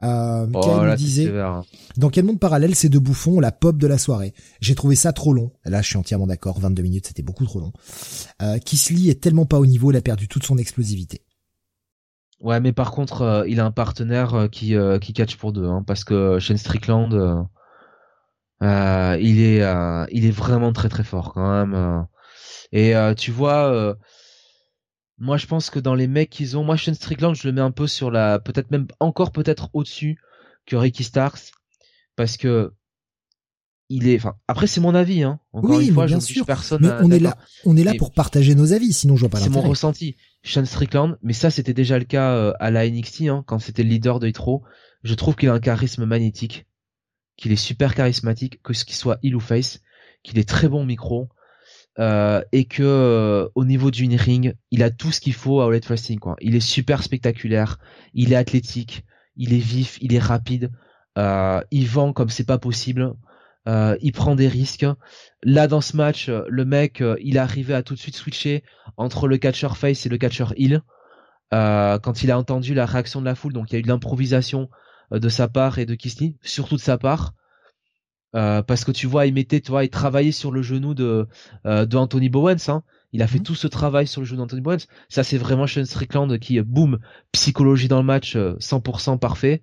Euh, 0.03 0.47
oh, 0.55 0.83
là, 0.83 0.97
disait, 0.97 1.29
hein. 1.39 1.63
dans 1.99 2.09
quel 2.09 2.25
monde 2.25 2.41
parallèle 2.41 2.75
ces 2.75 2.89
deux 2.89 3.01
bouffons 3.01 3.39
la 3.39 3.53
pop 3.53 3.77
de 3.77 3.87
la 3.87 3.99
soirée? 3.99 4.33
J'ai 4.61 4.75
trouvé 4.75 4.97
ça 4.97 5.13
trop 5.13 5.35
long. 5.35 5.53
Là, 5.67 5.83
je 5.83 5.89
suis 5.89 5.99
entièrement 5.99 6.27
d'accord. 6.27 6.59
22 6.59 6.83
minutes, 6.83 7.07
c'était 7.09 7.23
beaucoup 7.23 7.45
trop 7.45 7.61
long. 7.61 7.73
Euh, 8.41 8.59
Kisly 8.59 9.11
est 9.11 9.21
tellement 9.21 9.45
pas 9.45 9.59
au 9.59 9.67
niveau, 9.67 9.91
il 9.91 9.97
a 9.97 10.01
perdu 10.01 10.27
toute 10.27 10.45
son 10.45 10.57
explosivité. 10.57 11.21
Ouais, 12.41 12.59
mais 12.59 12.73
par 12.73 12.91
contre, 12.91 13.23
euh, 13.23 13.49
il 13.49 13.61
a 13.61 13.67
un 13.67 13.71
partenaire 13.71 14.35
euh, 14.35 14.49
qui 14.49 14.75
euh, 14.75 14.99
qui 14.99 15.13
catch 15.13 15.37
pour 15.37 15.53
deux, 15.53 15.67
hein, 15.67 15.85
parce 15.87 16.05
que 16.05 16.39
Shane 16.39 16.57
Strickland, 16.57 17.47
il 18.63 19.41
est 19.41 19.63
il 20.11 20.25
est 20.27 20.31
vraiment 20.31 20.73
très 20.73 20.89
très 20.89 21.05
fort 21.05 21.35
quand 21.35 21.51
même. 21.51 22.07
et 22.73 22.95
tu 23.17 23.31
vois, 23.31 23.97
moi 25.19 25.37
je 25.37 25.47
pense 25.47 25.69
que 25.69 25.79
dans 25.79 25.95
les 25.95 26.07
mecs 26.07 26.31
qu'ils 26.31 26.57
ont, 26.57 26.65
moi 26.65 26.77
Shane 26.77 26.95
Strickland, 26.95 27.35
je 27.35 27.47
le 27.47 27.53
mets 27.53 27.61
un 27.61 27.73
peu 27.73 27.87
sur 27.87 28.11
la, 28.11 28.39
peut-être 28.39 28.71
même 28.71 28.87
encore 29.01 29.33
peut-être 29.33 29.69
au-dessus 29.75 30.19
que 30.67 30.77
Ricky 30.77 31.05
Starks, 31.05 31.53
parce 32.17 32.39
que 32.39 32.73
il 33.91 34.09
est, 34.09 34.17
enfin, 34.17 34.37
après 34.47 34.69
c'est 34.69 34.81
mon 34.81 34.95
avis, 34.95 35.25
hein. 35.25 35.41
Encore 35.53 35.81
une 35.81 35.93
fois, 35.93 36.07
bien 36.07 36.21
sûr. 36.21 36.47
personne. 36.47 36.81
Mais 36.81 36.93
on 37.03 37.11
est 37.11 37.19
là, 37.19 37.37
on 37.67 37.77
est 37.77 37.85
là 37.85 37.93
pour 37.99 38.13
partager 38.13 38.55
nos 38.55 38.73
avis, 38.73 38.93
sinon 38.93 39.17
je 39.17 39.21
vois 39.21 39.29
pas 39.29 39.41
C'est 39.41 39.51
mon 39.51 39.61
ressenti. 39.61 40.17
Sean 40.43 40.65
Strickland, 40.65 41.19
mais 41.23 41.33
ça 41.33 41.51
c'était 41.51 41.75
déjà 41.75 41.99
le 41.99 42.05
cas 42.05 42.35
euh, 42.35 42.53
à 42.61 42.71
la 42.71 42.89
NXT 42.89 43.23
hein, 43.23 43.45
quand 43.47 43.59
c'était 43.59 43.83
le 43.83 43.91
leader 43.91 44.21
de 44.21 44.29
Hitro. 44.29 44.63
Je 45.03 45.15
trouve 45.15 45.37
qu'il 45.37 45.49
a 45.49 45.53
un 45.53 45.61
charisme 45.61 46.05
magnétique, 46.05 46.67
qu'il 47.37 47.53
est 47.53 47.57
super 47.57 47.95
charismatique, 47.95 48.63
que 48.63 48.73
ce 48.73 48.85
qu'il 48.85 48.97
soit 48.97 49.19
heel 49.23 49.37
ou 49.37 49.41
face, 49.41 49.81
qu'il 50.23 50.39
est 50.39 50.49
très 50.49 50.69
bon 50.69 50.85
micro 50.85 51.29
euh, 51.99 52.43
et 52.53 52.65
que 52.65 52.83
euh, 52.83 53.49
au 53.55 53.65
niveau 53.65 53.91
du 53.91 54.07
ring, 54.17 54.55
il 54.71 54.83
a 54.83 54.91
tout 54.91 55.13
ce 55.13 55.21
qu'il 55.21 55.35
faut 55.35 55.61
à 55.61 55.67
Outlet 55.67 55.87
Wrestling 55.87 56.19
quoi. 56.19 56.37
Il 56.41 56.55
est 56.55 56.61
super 56.61 57.03
spectaculaire, 57.03 57.79
il 58.15 58.33
est 58.33 58.37
athlétique, 58.37 59.05
il 59.37 59.53
est 59.53 59.59
vif, 59.59 59.99
il 60.01 60.15
est 60.15 60.19
rapide, 60.19 60.71
il 61.17 61.87
vend 61.87 62.13
comme 62.13 62.31
c'est 62.31 62.45
pas 62.45 62.59
possible. 62.59 63.15
Euh, 63.69 63.97
il 64.01 64.13
prend 64.13 64.35
des 64.35 64.49
risques. 64.49 64.87
Là 65.43 65.67
dans 65.67 65.81
ce 65.81 65.97
match, 65.97 66.29
euh, 66.29 66.45
le 66.49 66.65
mec, 66.65 67.01
euh, 67.01 67.17
il 67.21 67.37
est 67.37 67.41
arrivé 67.41 67.75
à 67.75 67.83
tout 67.83 67.95
de 67.95 67.99
suite 67.99 68.17
switcher 68.17 68.65
entre 68.97 69.29
le 69.29 69.37
catcher 69.37 69.69
face 69.75 70.07
et 70.07 70.09
le 70.09 70.19
catcher 70.19 70.47
heel. 70.57 70.83
quand 71.53 72.23
il 72.23 72.31
a 72.31 72.39
entendu 72.39 72.75
la 72.75 72.87
réaction 72.87 73.21
de 73.21 73.27
la 73.27 73.35
foule, 73.35 73.53
donc 73.53 73.71
il 73.71 73.75
y 73.75 73.77
a 73.77 73.79
eu 73.81 73.83
de 73.83 73.89
l'improvisation 73.89 74.71
de 75.11 75.29
sa 75.29 75.49
part 75.49 75.79
et 75.79 75.87
de 75.87 75.95
Kisly, 75.95 76.37
surtout 76.43 76.77
de 76.77 76.81
sa 76.81 76.97
part. 76.97 77.35
parce 78.33 78.85
que 78.85 78.93
tu 78.93 79.07
vois, 79.07 79.27
il 79.27 79.35
mettait, 79.35 79.61
tu 79.61 79.71
vois, 79.71 79.85
il 79.85 79.91
travaillait 79.91 80.33
sur 80.33 80.53
le 80.53 80.63
genou 80.63 80.95
de 80.95 81.27
de 81.65 81.97
Anthony 81.97 82.29
Bowens. 82.29 82.69
Hein. 82.69 82.83
Il 83.13 83.23
a 83.23 83.27
fait 83.27 83.39
mhm. 83.39 83.45
tout 83.45 83.55
ce 83.57 83.67
travail 83.67 84.07
sur 84.07 84.21
le 84.21 84.27
genou 84.27 84.43
d'Anthony 84.43 84.63
Bowens. 84.63 84.87
Ça, 85.09 85.25
c'est 85.25 85.39
vraiment 85.39 85.67
Sean 85.67 85.85
Strickland 85.85 86.39
qui, 86.39 86.61
boum, 86.61 87.01
psychologie 87.33 87.89
dans 87.89 87.99
le 87.99 88.07
match, 88.07 88.37
100% 88.37 89.19
parfait. 89.19 89.61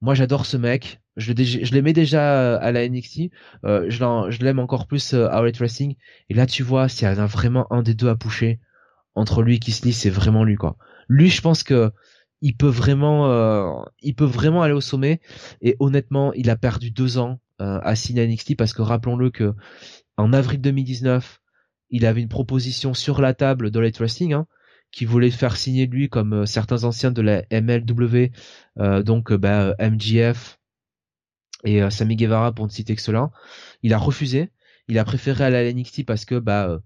Moi, 0.00 0.14
j'adore 0.14 0.46
ce 0.46 0.56
mec. 0.56 1.00
Je, 1.16 1.32
l'aimais 1.74 1.92
déjà 1.92 2.40
euh, 2.40 2.58
à 2.60 2.72
la 2.72 2.88
NXT. 2.88 3.30
Euh, 3.64 3.90
je 3.90 4.42
l'aime 4.42 4.58
encore 4.58 4.86
plus 4.86 5.12
euh, 5.12 5.28
à 5.30 5.42
Outlet 5.42 5.58
Wrestling. 5.58 5.96
Et 6.30 6.34
là, 6.34 6.46
tu 6.46 6.62
vois, 6.62 6.88
s'il 6.88 7.06
y 7.06 7.10
a 7.10 7.26
vraiment 7.26 7.70
un 7.72 7.82
des 7.82 7.94
deux 7.94 8.08
à 8.08 8.16
pousser 8.16 8.60
entre 9.14 9.42
lui 9.42 9.56
et 9.56 9.58
Kisly, 9.58 9.92
c'est 9.92 10.10
vraiment 10.10 10.44
lui, 10.44 10.56
quoi. 10.56 10.76
Lui, 11.08 11.28
je 11.28 11.42
pense 11.42 11.62
que 11.62 11.90
il 12.40 12.56
peut 12.56 12.68
vraiment, 12.68 13.30
euh, 13.30 13.82
il 14.00 14.14
peut 14.14 14.24
vraiment 14.24 14.62
aller 14.62 14.72
au 14.72 14.80
sommet. 14.80 15.20
Et 15.60 15.76
honnêtement, 15.80 16.32
il 16.32 16.48
a 16.48 16.56
perdu 16.56 16.90
deux 16.90 17.18
ans 17.18 17.40
à 17.58 17.94
signer 17.94 18.22
à 18.22 18.26
NXT 18.26 18.56
parce 18.56 18.72
que 18.72 18.80
rappelons-le 18.80 19.28
que 19.28 19.52
en 20.16 20.32
avril 20.32 20.62
2019, 20.62 21.42
il 21.90 22.06
avait 22.06 22.22
une 22.22 22.28
proposition 22.28 22.94
sur 22.94 23.20
la 23.20 23.34
table 23.34 23.70
de 23.70 23.78
Wrestling, 23.98 24.32
hein, 24.32 24.46
qui 24.92 25.04
voulait 25.04 25.30
faire 25.30 25.56
signer 25.56 25.86
lui 25.86 26.08
comme 26.08 26.32
euh, 26.32 26.46
certains 26.46 26.84
anciens 26.84 27.12
de 27.12 27.22
la 27.22 27.42
MLW, 27.50 28.30
donc 29.04 29.32
bah, 29.32 29.74
MGF, 29.78 30.60
et 31.64 31.82
euh, 31.82 31.90
Sami 31.90 32.16
Guevara 32.16 32.52
pour 32.52 32.66
ne 32.66 32.70
citer 32.70 32.94
que 32.94 33.02
cela. 33.02 33.30
Il 33.82 33.94
a 33.94 33.98
refusé. 33.98 34.50
Il 34.88 34.98
a 34.98 35.04
préféré 35.04 35.44
aller 35.44 35.56
à 35.56 35.72
NXT 35.72 36.04
parce 36.04 36.24
que 36.24 36.38
bah 36.38 36.68
euh, 36.68 36.78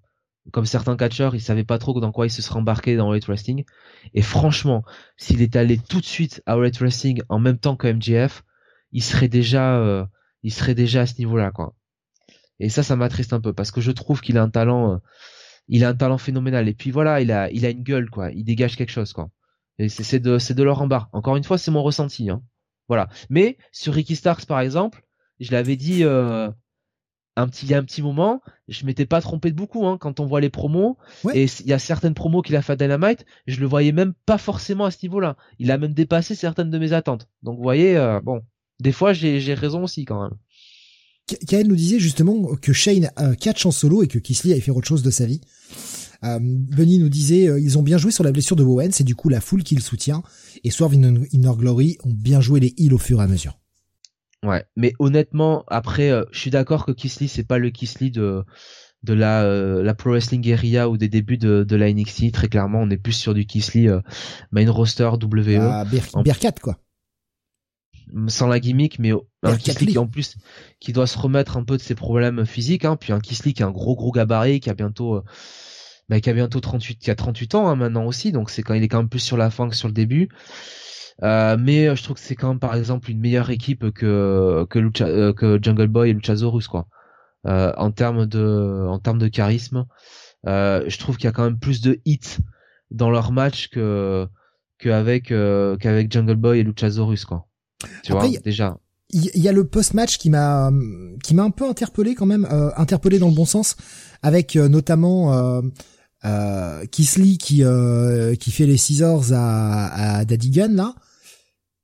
comme 0.52 0.66
certains 0.66 0.96
catcheurs, 0.96 1.34
il 1.34 1.40
savait 1.40 1.64
pas 1.64 1.78
trop 1.78 1.98
dans 2.00 2.12
quoi 2.12 2.26
il 2.26 2.30
se 2.30 2.42
serait 2.42 2.58
embarqué 2.58 2.96
dans 2.96 3.12
Elite 3.12 3.26
Wrestling. 3.26 3.64
Et 4.12 4.20
franchement, 4.20 4.84
s'il 5.16 5.40
était 5.40 5.58
allé 5.58 5.78
tout 5.78 6.00
de 6.00 6.04
suite 6.04 6.42
à 6.44 6.56
Elite 6.56 6.78
Wrestling 6.80 7.22
en 7.30 7.38
même 7.38 7.58
temps 7.58 7.76
que 7.76 7.88
MJF, 7.90 8.44
il 8.92 9.02
serait 9.02 9.28
déjà, 9.28 9.78
euh, 9.78 10.04
il 10.42 10.52
serait 10.52 10.74
déjà 10.74 11.02
à 11.02 11.06
ce 11.06 11.18
niveau-là, 11.18 11.50
quoi. 11.50 11.74
Et 12.60 12.68
ça, 12.68 12.82
ça 12.82 12.94
m'attriste 12.94 13.32
un 13.32 13.40
peu 13.40 13.52
parce 13.54 13.70
que 13.70 13.80
je 13.80 13.90
trouve 13.90 14.20
qu'il 14.20 14.36
a 14.36 14.42
un 14.42 14.50
talent, 14.50 15.00
il 15.68 15.84
a 15.84 15.88
un 15.88 15.94
talent 15.94 16.18
phénoménal. 16.18 16.68
Et 16.68 16.74
puis 16.74 16.90
voilà, 16.90 17.20
il 17.20 17.32
a, 17.32 17.50
il 17.50 17.64
a 17.66 17.70
une 17.70 17.82
gueule, 17.82 18.10
quoi. 18.10 18.30
Il 18.30 18.44
dégage 18.44 18.76
quelque 18.76 18.92
chose, 18.92 19.12
quoi. 19.12 19.30
Et 19.78 19.88
c'est 19.88 20.20
de, 20.20 20.38
c'est 20.38 20.54
de 20.54 20.62
leur 20.62 20.80
en 20.82 20.86
bas. 20.86 21.08
Encore 21.12 21.36
une 21.36 21.44
fois, 21.44 21.58
c'est 21.58 21.70
mon 21.70 21.82
ressenti, 21.82 22.30
hein. 22.30 22.42
Voilà. 22.88 23.08
Mais 23.30 23.56
sur 23.72 23.94
Ricky 23.94 24.16
Starks 24.16 24.46
par 24.46 24.60
exemple, 24.60 25.04
je 25.40 25.52
l'avais 25.52 25.76
dit 25.76 26.04
euh, 26.04 26.50
un 27.36 27.48
petit 27.48 27.66
il 27.66 27.70
y 27.70 27.74
a 27.74 27.78
un 27.78 27.84
petit 27.84 28.02
moment, 28.02 28.42
je 28.68 28.84
m'étais 28.86 29.06
pas 29.06 29.20
trompé 29.20 29.50
de 29.50 29.56
beaucoup 29.56 29.86
hein, 29.86 29.98
quand 29.98 30.20
on 30.20 30.26
voit 30.26 30.40
les 30.40 30.50
promos 30.50 30.98
et 31.32 31.44
il 31.44 31.66
y 31.66 31.72
a 31.72 31.78
certaines 31.78 32.14
promos 32.14 32.42
qu'il 32.42 32.56
a 32.56 32.62
fait 32.62 32.74
à 32.74 32.76
Dynamite, 32.76 33.24
je 33.46 33.60
le 33.60 33.66
voyais 33.66 33.92
même 33.92 34.14
pas 34.26 34.38
forcément 34.38 34.84
à 34.84 34.90
ce 34.90 34.98
niveau-là. 35.02 35.36
Il 35.58 35.70
a 35.70 35.78
même 35.78 35.94
dépassé 35.94 36.34
certaines 36.34 36.70
de 36.70 36.78
mes 36.78 36.92
attentes. 36.92 37.28
Donc 37.42 37.56
vous 37.56 37.62
voyez 37.62 37.96
euh, 37.96 38.20
bon, 38.20 38.42
des 38.80 38.92
fois 38.92 39.12
j'ai 39.12 39.54
raison 39.54 39.84
aussi 39.84 40.04
quand 40.04 40.22
même. 40.22 40.38
Kael 41.46 41.66
nous 41.66 41.76
disait 41.76 41.98
justement 41.98 42.54
que 42.56 42.72
Shane 42.72 43.10
euh, 43.18 43.34
catch 43.34 43.64
en 43.64 43.70
solo 43.70 44.02
et 44.02 44.08
que 44.08 44.18
Kisly 44.18 44.52
avait 44.52 44.60
fait 44.60 44.70
autre 44.70 44.86
chose 44.86 45.02
de 45.02 45.10
sa 45.10 45.24
vie. 45.24 45.40
Euh, 46.22 46.38
Benny 46.40 46.98
nous 46.98 47.08
disait 47.08 47.48
euh, 47.48 47.60
ils 47.60 47.78
ont 47.78 47.82
bien 47.82 47.98
joué 47.98 48.10
sur 48.10 48.24
la 48.24 48.32
blessure 48.32 48.56
de 48.56 48.64
Bowen, 48.64 48.92
c'est 48.92 49.04
du 49.04 49.14
coup 49.14 49.28
la 49.28 49.40
foule 49.40 49.62
qui 49.62 49.74
le 49.74 49.80
soutient. 49.80 50.22
Et 50.64 50.70
Swerve 50.70 50.94
in, 50.94 51.54
Glory 51.54 51.98
ont 52.04 52.12
bien 52.12 52.40
joué 52.40 52.60
les 52.60 52.74
heals 52.78 52.94
au 52.94 52.98
fur 52.98 53.20
et 53.20 53.24
à 53.24 53.26
mesure. 53.26 53.58
Ouais, 54.42 54.64
mais 54.76 54.92
honnêtement, 54.98 55.64
après, 55.68 56.10
euh, 56.10 56.24
je 56.30 56.38
suis 56.38 56.50
d'accord 56.50 56.84
que 56.84 56.92
Kisly 56.92 57.28
c'est 57.28 57.44
pas 57.44 57.58
le 57.58 57.70
Kisly 57.70 58.10
de 58.10 58.44
de 59.02 59.12
la 59.12 59.44
la 59.82 59.94
Pro 59.94 60.10
Wrestling 60.10 60.50
Area 60.52 60.88
ou 60.88 60.96
des 60.96 61.08
débuts 61.08 61.36
de, 61.36 61.64
de 61.64 61.76
la 61.76 61.92
NXT. 61.92 62.32
Très 62.32 62.48
clairement, 62.48 62.80
on 62.80 62.90
est 62.90 62.96
plus 62.96 63.12
sur 63.12 63.34
du 63.34 63.46
Kisly 63.46 63.88
main 64.50 64.70
roster 64.70 65.10
WE. 65.22 65.58
Ah, 65.60 65.84
Bear, 65.84 66.38
quoi 66.62 66.78
sans 68.28 68.46
la 68.46 68.60
gimmick, 68.60 68.98
mais 68.98 69.12
un 69.42 69.56
Kisly 69.56 69.86
qui 69.86 69.98
en 69.98 70.06
plus 70.06 70.36
qui 70.80 70.92
doit 70.92 71.06
se 71.06 71.18
remettre 71.18 71.56
un 71.56 71.64
peu 71.64 71.76
de 71.76 71.82
ses 71.82 71.94
problèmes 71.94 72.44
physiques, 72.46 72.84
hein, 72.84 72.96
puis 72.96 73.12
un 73.12 73.20
Kisly 73.20 73.54
qui 73.54 73.62
a 73.62 73.66
un 73.66 73.70
gros 73.70 73.96
gros 73.96 74.12
gabarit, 74.12 74.60
qui 74.60 74.70
a 74.70 74.74
bientôt 74.74 75.22
bah, 76.08 76.20
qui 76.20 76.28
a 76.28 76.34
bientôt 76.34 76.60
38, 76.60 76.96
qui 76.98 77.10
a 77.10 77.14
38 77.14 77.54
ans 77.54 77.68
hein, 77.68 77.76
maintenant 77.76 78.04
aussi, 78.04 78.32
donc 78.32 78.50
c'est 78.50 78.62
quand 78.62 78.74
il 78.74 78.82
est 78.82 78.88
quand 78.88 78.98
même 78.98 79.08
plus 79.08 79.20
sur 79.20 79.36
la 79.36 79.50
fin 79.50 79.68
que 79.68 79.76
sur 79.76 79.88
le 79.88 79.94
début. 79.94 80.28
Euh, 81.22 81.56
mais 81.58 81.88
euh, 81.88 81.94
je 81.94 82.02
trouve 82.02 82.16
que 82.16 82.22
c'est 82.22 82.34
quand 82.34 82.48
même 82.48 82.58
par 82.58 82.74
exemple 82.74 83.10
une 83.10 83.20
meilleure 83.20 83.50
équipe 83.50 83.90
que 83.92 84.66
que, 84.68 85.02
euh, 85.02 85.32
que 85.32 85.58
Jungle 85.62 85.86
Boy 85.86 86.10
et 86.10 86.12
Luchasaurus 86.12 86.68
quoi. 86.68 86.88
Euh, 87.46 87.72
en 87.76 87.90
termes 87.92 88.26
de 88.26 88.86
en 88.88 88.98
termes 88.98 89.18
de 89.18 89.28
charisme, 89.28 89.86
je 90.44 90.98
trouve 90.98 91.16
qu'il 91.16 91.26
y 91.26 91.28
a 91.28 91.32
quand 91.32 91.44
même 91.44 91.58
plus 91.58 91.80
de 91.80 92.00
hits 92.04 92.38
dans 92.90 93.10
leur 93.10 93.32
match 93.32 93.68
que 93.68 94.28
qu'avec 94.78 95.28
qu'avec 95.28 96.12
Jungle 96.12 96.36
Boy 96.36 96.60
et 96.60 96.62
Luchasaurus 96.64 97.24
quoi. 97.24 97.46
Tu 98.02 98.12
vois 98.12 98.28
déjà 98.44 98.78
il 99.10 99.40
y 99.40 99.48
a 99.48 99.52
le 99.52 99.64
post-match 99.64 100.18
qui 100.18 100.28
m'a 100.28 100.72
qui 101.22 101.34
m'a 101.34 101.44
un 101.44 101.50
peu 101.50 101.68
interpellé 101.68 102.14
quand 102.16 102.26
même, 102.26 102.48
euh, 102.50 102.70
interpellé 102.76 103.18
dans 103.20 103.28
le 103.28 103.34
bon 103.34 103.44
sens, 103.44 103.76
avec 104.22 104.56
notamment 104.56 105.32
euh, 105.34 105.62
euh, 106.24 106.84
Kisly 106.86 107.38
qui 107.38 107.62
euh, 107.62 108.34
qui 108.34 108.50
fait 108.50 108.66
les 108.66 108.76
scissors 108.76 109.32
à, 109.32 110.16
à 110.18 110.24
Daddy 110.24 110.50
Gun 110.50 110.68
là, 110.68 110.94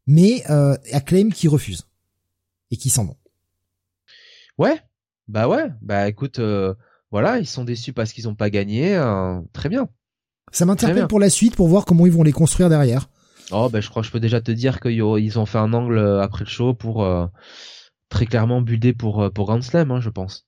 mais 0.07 0.43
euh, 0.51 0.77
Acclaim 0.93 1.29
qui 1.31 1.47
refuse 1.47 1.87
et 2.73 2.77
qui 2.77 2.91
s'en 2.91 3.05
vont. 3.05 3.17
Ouais, 4.59 4.81
bah 5.29 5.47
ouais, 5.47 5.70
bah 5.83 6.09
écoute, 6.09 6.41
euh, 6.41 6.75
voilà, 7.12 7.39
ils 7.39 7.47
sont 7.47 7.65
déçus 7.65 7.93
parce 7.93 8.12
qu'ils 8.12 8.29
ont 8.29 8.35
pas 8.35 8.51
gagné, 8.51 8.97
très 9.53 9.69
bien. 9.69 9.89
Ça 10.53 10.65
m'interpelle 10.65 11.07
pour 11.07 11.20
la 11.20 11.31
suite 11.31 11.55
pour 11.55 11.69
voir 11.69 11.85
comment 11.85 12.07
ils 12.07 12.12
vont 12.12 12.25
les 12.25 12.33
construire 12.33 12.69
derrière. 12.69 13.09
Oh 13.53 13.69
ben 13.69 13.81
je 13.81 13.89
crois 13.89 14.03
que 14.03 14.07
je 14.07 14.12
peux 14.12 14.20
déjà 14.20 14.41
te 14.41 14.51
dire 14.53 14.81
qu'ils 14.81 15.39
ont 15.39 15.47
fait 15.47 15.59
un 15.59 15.73
angle 15.73 15.99
après 16.20 16.45
le 16.45 16.51
show 16.51 16.75
pour 16.75 17.07
très 18.09 18.27
clairement 18.27 18.61
builder 18.61 18.93
pour 18.93 19.31
pour 19.33 19.47
Grand 19.47 19.62
Slam, 19.62 19.91
hein, 19.91 20.01
je 20.01 20.11
pense. 20.11 20.47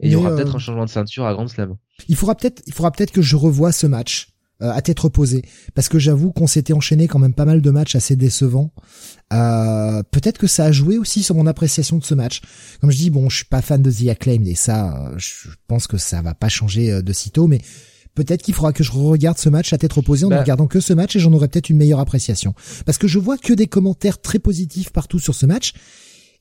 Et 0.00 0.08
il 0.08 0.12
y 0.12 0.16
aura 0.16 0.34
peut-être 0.34 0.54
un 0.54 0.58
changement 0.58 0.84
de 0.84 0.90
ceinture 0.90 1.24
à 1.24 1.32
Grand 1.32 1.48
Slam. 1.48 1.76
Il 2.08 2.16
faudra 2.16 2.34
peut-être, 2.34 2.62
il 2.66 2.72
faudra 2.72 2.90
peut-être 2.90 3.12
que 3.12 3.22
je 3.22 3.36
revoie 3.36 3.72
ce 3.72 3.86
match 3.86 4.36
euh, 4.62 4.70
à 4.70 4.80
tête 4.80 4.98
reposée, 5.00 5.42
parce 5.74 5.90
que 5.90 5.98
j'avoue 5.98 6.32
qu'on 6.32 6.46
s'était 6.46 6.72
enchaîné 6.72 7.08
quand 7.08 7.18
même 7.18 7.34
pas 7.34 7.44
mal 7.44 7.60
de 7.60 7.70
matchs 7.70 7.94
assez 7.94 8.16
décevants. 8.16 8.72
Euh, 9.32 10.02
peut-être 10.10 10.38
que 10.38 10.46
ça 10.46 10.64
a 10.64 10.72
joué 10.72 10.96
aussi 10.96 11.22
sur 11.22 11.34
mon 11.34 11.46
appréciation 11.46 11.98
de 11.98 12.04
ce 12.04 12.14
match. 12.14 12.40
Comme 12.80 12.90
je 12.90 12.96
dis, 12.96 13.10
bon, 13.10 13.28
je 13.28 13.36
suis 13.36 13.44
pas 13.44 13.60
fan 13.60 13.82
de 13.82 13.90
The 13.90 14.08
Acclaimed 14.08 14.48
et 14.48 14.54
ça, 14.54 15.12
je 15.18 15.50
pense 15.66 15.86
que 15.86 15.98
ça 15.98 16.22
va 16.22 16.34
pas 16.34 16.48
changer 16.48 16.90
euh, 16.90 17.02
de 17.02 17.12
sitôt, 17.12 17.48
mais 17.48 17.60
peut-être 18.16 18.42
qu'il 18.42 18.54
faudra 18.54 18.72
que 18.72 18.82
je 18.82 18.90
regarde 18.90 19.38
ce 19.38 19.48
match 19.48 19.72
à 19.72 19.78
tête 19.78 19.92
reposée 19.92 20.24
en 20.24 20.30
ne 20.30 20.34
bah. 20.34 20.40
regardant 20.40 20.66
que 20.66 20.80
ce 20.80 20.92
match 20.92 21.14
et 21.14 21.20
j'en 21.20 21.32
aurai 21.32 21.46
peut-être 21.46 21.70
une 21.70 21.76
meilleure 21.76 22.00
appréciation. 22.00 22.54
Parce 22.84 22.98
que 22.98 23.06
je 23.06 23.20
vois 23.20 23.38
que 23.38 23.52
des 23.52 23.68
commentaires 23.68 24.20
très 24.20 24.40
positifs 24.40 24.90
partout 24.90 25.20
sur 25.20 25.34
ce 25.34 25.46
match 25.46 25.74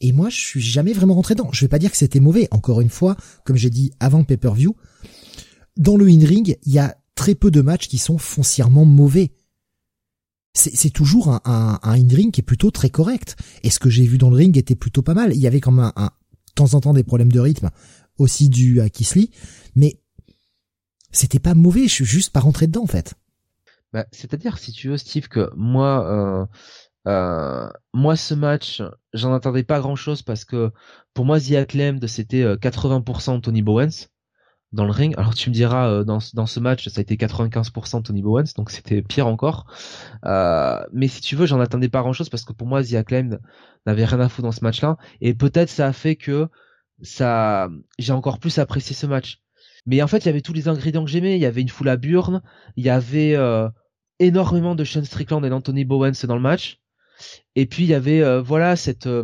et 0.02 0.12
moi, 0.12 0.30
je 0.30 0.38
suis 0.38 0.62
jamais 0.62 0.94
vraiment 0.94 1.14
rentré 1.14 1.36
dedans. 1.36 1.50
Je 1.52 1.62
vais 1.62 1.70
pas 1.70 1.80
dire 1.80 1.92
que 1.92 1.98
c'était 1.98 2.20
mauvais. 2.20 2.48
Encore 2.52 2.82
une 2.82 2.90
fois, 2.90 3.16
comme 3.46 3.56
j'ai 3.56 3.70
dit 3.70 3.92
avant 4.00 4.20
le 4.20 4.26
pay-per-view, 4.26 4.76
dans 5.78 5.98
le 5.98 6.08
in-ring, 6.08 6.58
il 6.64 6.74
y 6.74 6.80
a 6.80 6.98
très 7.16 7.36
peu 7.36 7.52
de 7.52 7.62
matchs 7.62 7.88
qui 7.88 7.98
sont 7.98 8.18
foncièrement 8.18 8.86
mauvais. 8.86 9.32
C'est 10.54 10.90
toujours 10.90 11.30
un, 11.30 11.42
un, 11.84 11.92
in-ring 11.92 12.32
qui 12.32 12.40
est 12.40 12.44
plutôt 12.44 12.72
très 12.72 12.90
correct. 12.90 13.36
Et 13.64 13.70
ce 13.70 13.80
que 13.80 13.90
j'ai 13.90 14.06
vu 14.06 14.18
dans 14.18 14.30
le 14.30 14.38
ring 14.38 14.58
était 14.58 14.76
plutôt 14.76 15.02
pas 15.02 15.14
mal. 15.14 15.34
Il 15.36 15.42
y 15.42 15.48
avait 15.48 15.60
quand 15.60 15.74
même 15.74 15.92
un, 15.98 16.06
de 16.06 16.54
temps 16.56 16.74
en 16.76 16.82
temps 16.82 16.94
des 16.94 17.04
problèmes 17.04 17.32
de 17.32 17.42
rythme, 17.42 17.72
aussi 18.18 18.48
dû 18.48 18.80
à 18.80 18.90
Kisly, 18.90 19.32
mais 19.76 20.00
c'était 21.18 21.40
pas 21.40 21.54
mauvais. 21.54 21.88
Je 21.88 21.94
suis 21.94 22.06
juste 22.06 22.34
pas 22.34 22.40
rentré 22.40 22.68
dedans 22.68 22.84
en 22.84 22.88
fait. 22.88 23.16
Bah, 23.96 24.06
C'est-à-dire, 24.12 24.58
si 24.58 24.74
tu 24.74 24.90
veux, 24.90 24.98
Steve, 24.98 25.30
que 25.30 25.50
moi, 25.56 26.06
euh, 26.12 26.46
euh, 27.08 27.70
moi, 27.94 28.18
ce 28.18 28.34
match, 28.34 28.84
j'en 29.14 29.34
attendais 29.34 29.64
pas 29.64 29.80
grand-chose 29.80 30.22
parce 30.22 30.44
que 30.44 30.72
pour 31.14 31.24
moi, 31.24 31.40
The 31.40 31.54
Acclaimed, 31.54 32.06
c'était 32.08 32.44
80% 32.44 33.38
euh, 33.38 33.40
Tony 33.40 33.62
Bowens 33.62 34.10
dans 34.74 34.84
le 34.84 34.92
ring. 34.92 35.14
Alors 35.18 35.34
tu 35.34 35.50
me 35.50 35.56
diras, 35.56 36.04
dans, 36.04 36.20
ce 36.20 36.60
match, 36.60 36.90
ça 36.90 37.00
a 37.00 37.02
été 37.04 37.16
95% 37.16 38.04
Tony 38.04 38.22
Bowens, 38.22 38.52
donc 38.58 38.70
c'était 38.70 39.02
pire 39.02 39.28
encore. 39.28 39.66
Mais 40.24 41.08
si 41.08 41.22
tu 41.22 41.38
veux, 41.38 41.46
j'en 41.46 41.62
attendais 41.62 41.88
pas 41.88 42.02
grand-chose 42.02 42.28
parce 42.28 42.44
que 42.44 42.52
pour 42.52 42.68
moi, 42.68 42.84
The 42.84 42.96
Acclaimed 42.96 43.40
n'avait 43.86 44.04
rien 44.04 44.20
à 44.20 44.28
foutre 44.28 44.44
dans 44.48 44.52
ce 44.52 44.64
match-là. 44.66 44.98
Et 45.22 45.34
peut-être 45.34 45.70
ça 45.70 45.88
a 45.88 45.94
fait 45.94 46.18
que 46.18 46.50
ça, 47.02 47.70
j'ai 47.98 48.12
encore 48.12 48.40
plus 48.40 48.60
apprécié 48.60 48.94
ce 48.94 49.06
match. 49.06 49.42
Mais 49.86 50.02
en 50.02 50.08
fait, 50.08 50.20
il 50.20 50.26
y 50.26 50.30
avait 50.30 50.42
tous 50.42 50.54
les 50.54 50.68
ingrédients 50.68 51.04
que 51.06 51.12
j'aimais. 51.12 51.36
Il 51.36 51.42
y 51.42 51.46
avait 51.46 51.62
une 51.62 51.70
foule 51.70 51.90
à 51.90 51.98
Burn, 51.98 52.42
il 52.76 52.84
y 52.84 52.90
avait 52.90 53.36
euh, 53.36 53.70
énormément 54.20 54.76
de 54.76 54.84
Sean 54.84 55.04
Strickland 55.04 55.46
et 55.46 55.50
d'Anthony 55.50 55.86
Bowens 55.86 56.26
dans 56.26 56.36
le 56.36 56.42
match. 56.42 56.80
Et 57.56 57.66
puis 57.66 57.84
il 57.84 57.90
y 57.90 57.94
avait 57.94 58.22
euh, 58.22 58.42
voilà 58.42 58.76
cette 58.76 59.08
euh, 59.08 59.24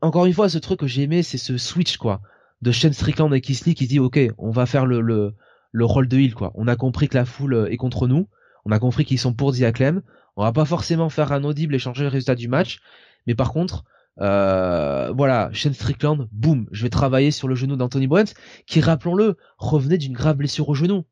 encore 0.00 0.24
une 0.24 0.32
fois 0.32 0.48
ce 0.48 0.58
truc 0.58 0.80
que 0.80 0.86
j'ai 0.86 1.02
aimé, 1.02 1.22
c'est 1.22 1.38
ce 1.38 1.58
switch 1.58 1.98
quoi 1.98 2.22
de 2.62 2.72
Sean 2.72 2.92
Strickland 2.92 3.34
et 3.34 3.40
Kisly 3.40 3.74
qui 3.74 3.86
dit 3.86 3.98
ok, 3.98 4.18
on 4.38 4.50
va 4.50 4.66
faire 4.66 4.86
le, 4.86 5.00
le 5.00 5.34
le 5.72 5.84
rôle 5.84 6.08
de 6.08 6.18
heal 6.18 6.34
quoi. 6.34 6.52
On 6.54 6.68
a 6.68 6.76
compris 6.76 7.08
que 7.08 7.16
la 7.16 7.24
foule 7.24 7.68
est 7.70 7.76
contre 7.76 8.06
nous, 8.06 8.28
on 8.64 8.72
a 8.72 8.78
compris 8.78 9.04
qu'ils 9.04 9.18
sont 9.18 9.34
pour 9.34 9.52
Diaclem. 9.52 10.02
On 10.36 10.42
va 10.44 10.52
pas 10.52 10.64
forcément 10.64 11.10
faire 11.10 11.32
un 11.32 11.44
audible 11.44 11.74
et 11.74 11.78
changer 11.78 12.04
le 12.04 12.08
résultat 12.08 12.34
du 12.34 12.48
match, 12.48 12.80
mais 13.26 13.34
par 13.34 13.52
contre 13.52 13.84
euh, 14.20 15.12
voilà, 15.16 15.50
Shane 15.52 15.74
Strickland, 15.74 16.28
boum, 16.32 16.66
je 16.70 16.82
vais 16.82 16.90
travailler 16.90 17.30
sur 17.30 17.48
le 17.48 17.54
genou 17.54 17.76
d'Anthony 17.76 18.06
Bowens, 18.06 18.34
qui, 18.66 18.80
rappelons-le, 18.80 19.36
revenait 19.58 19.98
d'une 19.98 20.12
grave 20.12 20.36
blessure 20.36 20.68
au 20.68 20.74
genou. 20.74 21.04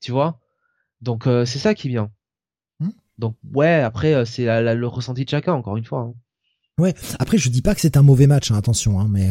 Tu 0.00 0.12
vois? 0.12 0.40
Donc 1.00 1.26
euh, 1.26 1.44
c'est 1.44 1.58
ça 1.58 1.74
qui 1.74 1.88
vient. 1.88 2.10
Hmm? 2.80 2.90
Donc 3.18 3.36
ouais, 3.52 3.80
après 3.80 4.14
euh, 4.14 4.24
c'est 4.24 4.46
le 4.46 4.86
ressenti 4.86 5.24
de 5.24 5.30
chacun, 5.30 5.52
encore 5.52 5.76
une 5.76 5.84
fois. 5.84 6.00
Hein. 6.00 6.14
Ouais. 6.78 6.94
Après, 7.18 7.36
je 7.36 7.50
dis 7.50 7.60
pas 7.60 7.74
que 7.74 7.82
c'est 7.82 7.98
un 7.98 8.02
mauvais 8.02 8.26
match, 8.26 8.50
hein, 8.50 8.56
attention, 8.56 8.98
hein, 8.98 9.06
mais 9.10 9.28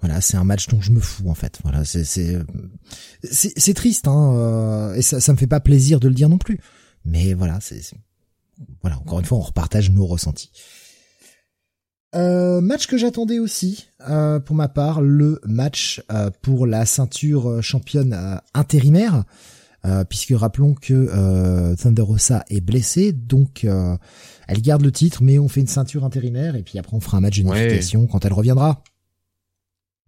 voilà, 0.00 0.20
c'est 0.20 0.36
un 0.36 0.44
match 0.44 0.68
dont 0.68 0.80
je 0.80 0.92
me 0.92 1.00
fous 1.00 1.28
en 1.28 1.34
fait. 1.34 1.58
Voilà, 1.64 1.84
c'est 1.84 2.04
c'est 2.04 2.38
c'est 3.24 3.74
triste, 3.74 4.06
hein, 4.06 4.92
et 4.94 5.02
ça 5.02 5.20
ça 5.20 5.32
me 5.32 5.36
fait 5.36 5.48
pas 5.48 5.58
plaisir 5.58 5.98
de 5.98 6.06
le 6.06 6.14
dire 6.14 6.28
non 6.28 6.38
plus. 6.38 6.60
Mais 7.04 7.34
voilà, 7.34 7.58
c'est 7.60 7.80
voilà, 8.82 8.98
encore 8.98 9.18
une 9.18 9.24
fois, 9.24 9.38
on 9.38 9.42
repartage 9.42 9.90
nos 9.90 10.06
ressentis. 10.06 10.50
Euh, 12.14 12.60
match 12.60 12.86
que 12.86 12.96
j'attendais 12.96 13.38
aussi, 13.38 13.88
euh, 14.08 14.38
pour 14.38 14.56
ma 14.56 14.68
part, 14.68 15.02
le 15.02 15.40
match 15.44 16.02
euh, 16.12 16.30
pour 16.40 16.66
la 16.66 16.86
ceinture 16.86 17.62
championne 17.62 18.40
intérimaire, 18.54 19.24
puisque 20.08 20.32
rappelons 20.34 20.74
que 20.74 21.76
Thunder 21.76 22.02
Rosa 22.02 22.44
est 22.50 22.60
blessée, 22.60 23.12
donc 23.12 23.64
elle 24.48 24.60
garde 24.60 24.82
le 24.82 24.90
titre, 24.90 25.22
mais 25.22 25.38
on 25.38 25.46
fait 25.46 25.60
une 25.60 25.68
ceinture 25.68 26.04
intérimaire, 26.04 26.56
et 26.56 26.64
puis 26.64 26.80
après 26.80 26.96
on 26.96 27.00
fera 27.00 27.18
un 27.18 27.20
match 27.20 27.34
d'unification 27.34 28.08
quand 28.08 28.24
elle 28.24 28.32
reviendra. 28.32 28.82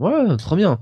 Ouais, 0.01 0.37
très 0.37 0.57
bien. 0.57 0.81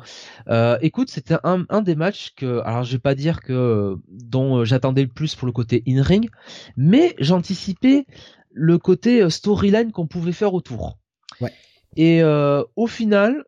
écoute, 0.81 1.11
c'était 1.11 1.37
un, 1.45 1.67
un, 1.69 1.83
des 1.83 1.95
matchs 1.95 2.33
que, 2.35 2.63
alors 2.65 2.85
je 2.85 2.93
vais 2.93 2.99
pas 2.99 3.15
dire 3.15 3.43
que 3.43 3.99
dont 4.09 4.65
j'attendais 4.65 5.03
le 5.03 5.09
plus 5.09 5.35
pour 5.35 5.45
le 5.45 5.53
côté 5.53 5.83
in-ring, 5.87 6.31
mais 6.79 7.15
j'anticipais 7.19 8.07
le 8.51 8.79
côté 8.79 9.29
storyline 9.29 9.93
qu'on 9.93 10.07
pouvait 10.07 10.33
faire 10.33 10.55
autour. 10.55 10.97
Et 11.97 12.23
euh, 12.23 12.63
au 12.77 12.87
final, 12.87 13.45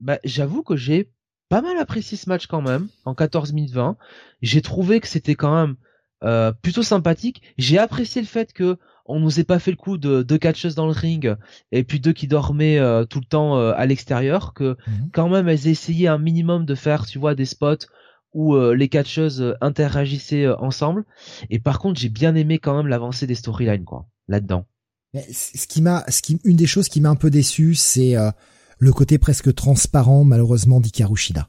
bah, 0.00 0.18
j'avoue 0.24 0.62
que 0.62 0.76
j'ai 0.76 1.10
pas 1.48 1.62
mal 1.62 1.76
apprécié 1.78 2.16
ce 2.16 2.28
match 2.28 2.46
quand 2.46 2.62
même, 2.62 2.88
en 3.04 3.14
14 3.14 3.52
minutes 3.52 3.72
20. 3.72 3.96
J'ai 4.42 4.62
trouvé 4.62 5.00
que 5.00 5.08
c'était 5.08 5.34
quand 5.34 5.54
même 5.54 5.76
euh, 6.22 6.52
plutôt 6.52 6.82
sympathique. 6.82 7.42
J'ai 7.58 7.78
apprécié 7.78 8.20
le 8.20 8.26
fait 8.26 8.52
que 8.52 8.76
on 9.06 9.20
nous 9.20 9.40
ait 9.40 9.44
pas 9.44 9.58
fait 9.58 9.70
le 9.70 9.78
coup 9.78 9.96
de 9.96 10.22
deux 10.22 10.36
catcheuses 10.36 10.74
dans 10.74 10.84
le 10.84 10.92
ring 10.92 11.34
et 11.72 11.82
puis 11.82 11.98
deux 11.98 12.12
qui 12.12 12.26
dormaient 12.26 12.78
euh, 12.78 13.06
tout 13.06 13.20
le 13.20 13.24
temps 13.24 13.58
à 13.58 13.86
l'extérieur, 13.86 14.52
que 14.52 14.76
mhm. 14.86 15.10
quand 15.12 15.30
même 15.30 15.48
elles 15.48 15.66
aient 15.66 15.70
essayé 15.70 16.08
un 16.08 16.18
minimum 16.18 16.66
de 16.66 16.74
faire, 16.74 17.06
tu 17.06 17.18
vois, 17.18 17.34
des 17.34 17.46
spots 17.46 17.86
où 18.34 18.54
les 18.56 18.88
catcheuses 18.90 19.56
interagissaient 19.62 20.46
ensemble. 20.46 21.06
Et 21.48 21.58
par 21.58 21.78
contre, 21.78 21.98
j'ai 21.98 22.10
bien 22.10 22.34
aimé 22.34 22.58
quand 22.58 22.76
même 22.76 22.86
l'avancée 22.86 23.26
des 23.26 23.34
storylines, 23.34 23.86
quoi, 23.86 24.06
là-dedans. 24.28 24.66
Ce 25.14 25.66
qui 25.66 25.80
m'a, 25.82 26.04
ce 26.08 26.22
qui, 26.22 26.38
une 26.44 26.56
des 26.56 26.66
choses 26.66 26.88
qui 26.88 27.00
m'a 27.00 27.08
un 27.08 27.16
peu 27.16 27.30
déçu, 27.30 27.74
c'est 27.74 28.16
euh, 28.16 28.30
le 28.78 28.92
côté 28.92 29.18
presque 29.18 29.54
transparent, 29.54 30.24
malheureusement, 30.24 30.80
d'Ikarushida. 30.80 31.48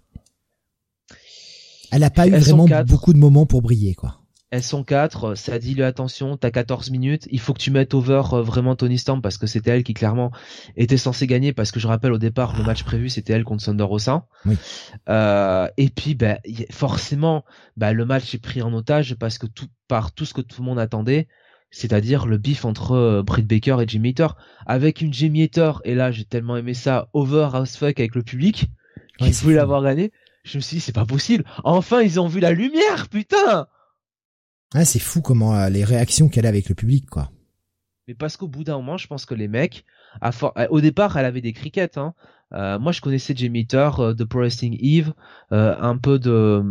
Elle 1.91 2.03
a 2.03 2.09
pas 2.09 2.27
eu 2.27 2.31
vraiment 2.31 2.67
beaucoup 2.85 3.13
de 3.13 3.17
moments 3.17 3.45
pour 3.45 3.61
briller, 3.61 3.95
quoi. 3.95 4.19
Elles 4.51 4.63
sont 4.63 4.83
quatre, 4.83 5.35
ça 5.35 5.59
dit 5.59 5.75
le 5.75 5.85
attention, 5.85 6.35
t'as 6.35 6.49
14 6.49 6.89
minutes, 6.89 7.27
il 7.29 7.39
faut 7.39 7.53
que 7.53 7.59
tu 7.59 7.69
mettes 7.69 7.93
over 7.93 8.23
euh, 8.33 8.41
vraiment 8.41 8.75
Tony 8.75 8.97
Storm 8.97 9.21
parce 9.21 9.37
que 9.37 9.45
c'était 9.45 9.69
elle 9.69 9.83
qui 9.83 9.93
clairement 9.93 10.31
était 10.75 10.97
censée 10.97 11.27
gagner 11.27 11.53
parce 11.53 11.71
que 11.71 11.79
je 11.79 11.87
rappelle 11.87 12.11
au 12.13 12.17
départ 12.17 12.57
le 12.57 12.63
match 12.63 12.83
prévu 12.83 13.09
c'était 13.09 13.33
elle 13.33 13.43
contre 13.43 13.63
Thunder 13.63 13.83
Rosa. 13.83 14.25
Oui. 14.47 14.57
Euh, 15.07 15.67
et 15.77 15.89
puis 15.89 16.15
ben 16.15 16.39
forcément 16.71 17.45
ben, 17.77 17.93
le 17.93 18.05
match 18.05 18.33
est 18.33 18.39
pris 18.39 18.63
en 18.63 18.73
otage 18.73 19.13
parce 19.19 19.37
que 19.37 19.45
tout 19.45 19.67
par 19.87 20.13
tout 20.13 20.25
ce 20.25 20.33
que 20.33 20.41
tout 20.41 20.63
le 20.63 20.65
monde 20.65 20.79
attendait, 20.79 21.27
c'est-à-dire 21.71 22.25
le 22.25 22.37
bif 22.37 22.65
entre 22.65 22.93
euh, 22.93 23.23
Britt 23.23 23.47
Baker 23.47 23.77
et 23.81 23.87
Jimmy 23.87 24.09
Hater, 24.09 24.29
avec 24.65 25.01
une 25.01 25.13
Jimmy 25.13 25.43
Hater, 25.43 25.73
et 25.83 25.95
là 25.95 26.11
j'ai 26.11 26.25
tellement 26.25 26.57
aimé 26.57 26.73
ça, 26.73 27.09
over 27.13 27.49
as 27.53 27.77
fuck 27.77 27.99
avec 27.99 28.15
le 28.15 28.23
public, 28.23 28.67
qui 29.17 29.31
voulait 29.31 29.55
l'avoir 29.55 29.83
gagné, 29.83 30.11
je 30.43 30.57
me 30.57 30.61
suis 30.61 30.77
dit 30.77 30.81
c'est 30.81 30.93
pas 30.93 31.05
possible, 31.05 31.43
enfin 31.63 32.01
ils 32.01 32.19
ont 32.19 32.27
vu 32.27 32.39
la 32.39 32.51
lumière, 32.51 33.07
putain 33.09 33.67
ah, 34.73 34.85
c'est 34.85 34.99
fou 34.99 35.21
comment 35.21 35.55
euh, 35.55 35.69
les 35.69 35.83
réactions 35.83 36.29
qu'elle 36.29 36.45
a 36.45 36.49
avec 36.49 36.69
le 36.69 36.75
public, 36.75 37.09
quoi. 37.09 37.31
Mais 38.07 38.13
parce 38.13 38.37
qu'au 38.37 38.47
bout 38.47 38.63
d'un 38.63 38.77
moment, 38.77 38.97
je 38.97 39.07
pense 39.07 39.25
que 39.25 39.33
les 39.33 39.47
mecs, 39.47 39.83
à 40.21 40.31
au 40.71 40.81
départ, 40.81 41.17
elle 41.17 41.25
avait 41.25 41.41
des 41.41 41.53
crickets. 41.53 41.97
Hein. 41.97 42.13
Euh, 42.53 42.79
moi, 42.79 42.91
je 42.91 43.01
connaissais 43.01 43.35
Jamie 43.35 43.61
Hitter 43.61 43.89
euh, 43.99 44.13
de 44.13 44.23
Pro 44.23 44.39
Wrestling 44.39 44.77
Eve, 44.81 45.13
euh, 45.51 45.75
un 45.79 45.97
peu 45.97 46.17
de, 46.17 46.63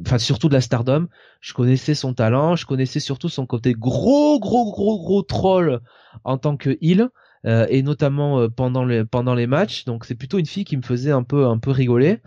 enfin 0.00 0.18
surtout 0.18 0.48
de 0.48 0.54
la 0.54 0.60
Stardom. 0.60 1.08
Je 1.40 1.54
connaissais 1.54 1.94
son 1.94 2.14
talent, 2.14 2.56
je 2.56 2.66
connaissais 2.66 3.00
surtout 3.00 3.28
son 3.28 3.46
côté 3.46 3.72
gros, 3.72 4.38
gros, 4.40 4.72
gros, 4.72 4.98
gros 4.98 5.22
troll 5.22 5.80
en 6.24 6.38
tant 6.38 6.56
que 6.56 6.76
heel. 6.80 7.08
et 7.44 7.82
notamment 7.82 8.48
pendant 8.50 8.84
les 8.84 9.04
pendant 9.04 9.34
les 9.34 9.48
matchs 9.48 9.84
donc 9.84 10.04
c'est 10.04 10.14
plutôt 10.14 10.38
une 10.38 10.46
fille 10.46 10.64
qui 10.64 10.76
me 10.76 10.82
faisait 10.82 11.10
un 11.10 11.24
peu 11.24 11.46
un 11.46 11.58
peu 11.58 11.72
rigoler 11.72 12.20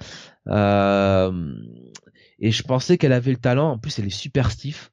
et 0.47 2.51
je 2.51 2.63
pensais 2.63 2.97
qu'elle 2.97 3.13
avait 3.13 3.31
le 3.31 3.37
talent 3.37 3.71
en 3.71 3.77
plus 3.77 3.97
elle 3.97 4.07
est 4.07 4.09
super 4.09 4.51
stiff 4.51 4.91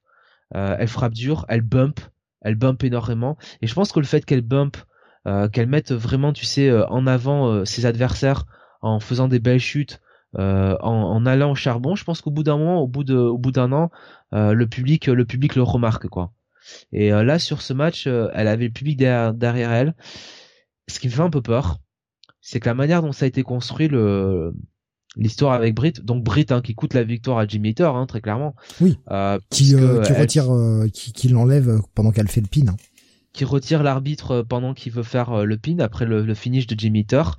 elle 0.55 0.87
frappe 0.87 1.15
dur 1.15 1.45
elle 1.49 1.63
bump 1.63 1.99
elle 2.41 2.55
bump 2.55 2.85
énormément 2.85 3.37
et 3.63 3.67
je 3.67 3.75
pense 3.75 3.91
que 3.91 3.99
le 3.99 4.07
fait 4.07 4.25
qu'elle 4.25 4.43
bump 4.43 4.77
euh, 4.77 4.92
qu'elle 5.49 5.69
mette 5.69 5.93
vraiment, 5.93 6.33
tu 6.33 6.45
sais, 6.45 6.69
euh, 6.69 6.87
en 6.89 7.07
avant 7.07 7.49
euh, 7.49 7.65
ses 7.65 7.87
adversaires 7.87 8.45
en 8.81 8.99
faisant 9.01 9.29
des 9.29 9.39
belles 9.39 9.61
chutes, 9.61 10.01
en, 10.35 10.79
en, 10.81 11.27
allant 11.27 11.53
au 11.53 11.55
charbon. 11.55 11.95
Je 11.95 12.05
pense 12.05 12.21
qu'au 12.21 12.31
bout 12.31 12.43
d'un 12.43 12.57
moment, 12.57 12.81
au 12.81 12.89
bout 12.89 13.05
de, 13.05 13.15
au 13.15 13.39
bout 13.39 13.53
d'un 13.53 13.71
an, 13.71 13.91
le 14.33 14.65
public, 14.65 15.07
le 15.07 15.25
public 15.27 15.55
le 15.55 15.63
remarque 15.63 16.09
quoi. 16.09 16.33
Et 16.91 17.11
là 17.11 17.39
sur 17.39 17.61
ce 17.61 17.75
match, 17.75 18.07
elle 18.07 18.49
avait 18.49 18.65
le 18.65 18.73
public 18.73 18.97
derrière, 18.97 19.35
derrière, 19.35 19.71
elle. 19.71 19.95
Ce 20.89 20.99
qui 20.99 21.09
me 21.09 21.13
fait 21.13 21.21
un 21.21 21.31
peu 21.31 21.43
peur, 21.43 21.79
c'est 22.41 22.61
que 22.61 22.69
la 22.69 22.75
manière 22.75 23.03
dont 23.03 23.13
ça 23.13 23.27
a 23.27 23.29
été 23.29 23.43
construit 23.43 23.89
le 23.89 24.55
l'histoire 25.17 25.53
avec 25.53 25.75
Britt, 25.75 26.03
donc 26.03 26.25
Britt 26.25 26.51
hein, 26.51 26.63
qui 26.63 26.75
coûte 26.75 26.95
la 26.95 27.05
victoire 27.05 27.37
à 27.37 27.47
Jimmy 27.47 27.69
Hater, 27.69 27.85
hein, 27.95 28.07
très 28.07 28.23
clairement. 28.23 28.57
Oui. 28.81 28.99
qui, 29.51 29.77
qui 29.77 30.13
retire, 30.15 30.49
qui, 30.95 31.13
qui 31.13 31.29
l'enlève 31.29 31.83
pendant 31.95 32.11
qu'elle 32.11 32.29
fait 32.29 32.41
le 32.41 32.49
pin. 32.49 32.69
Hein 32.73 32.77
qui 33.33 33.45
retire 33.45 33.83
l'arbitre 33.83 34.31
euh, 34.33 34.43
pendant 34.43 34.75
qu'il 34.75 34.93
veut 34.93 35.03
faire 35.03 35.31
euh, 35.33 35.45
le 35.45 35.57
pin 35.57 35.79
après 35.79 36.05
le, 36.05 36.35
finish 36.35 36.67
de 36.67 36.79
Jimmy 36.79 37.05
Thor 37.05 37.37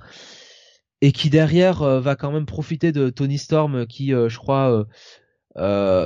et 1.00 1.12
qui 1.12 1.30
derrière 1.30 1.82
euh, 1.82 2.00
va 2.00 2.16
quand 2.16 2.32
même 2.32 2.46
profiter 2.46 2.92
de 2.92 3.10
Tony 3.10 3.38
Storm 3.38 3.86
qui 3.86 4.08
je 4.08 4.36
crois 4.36 4.86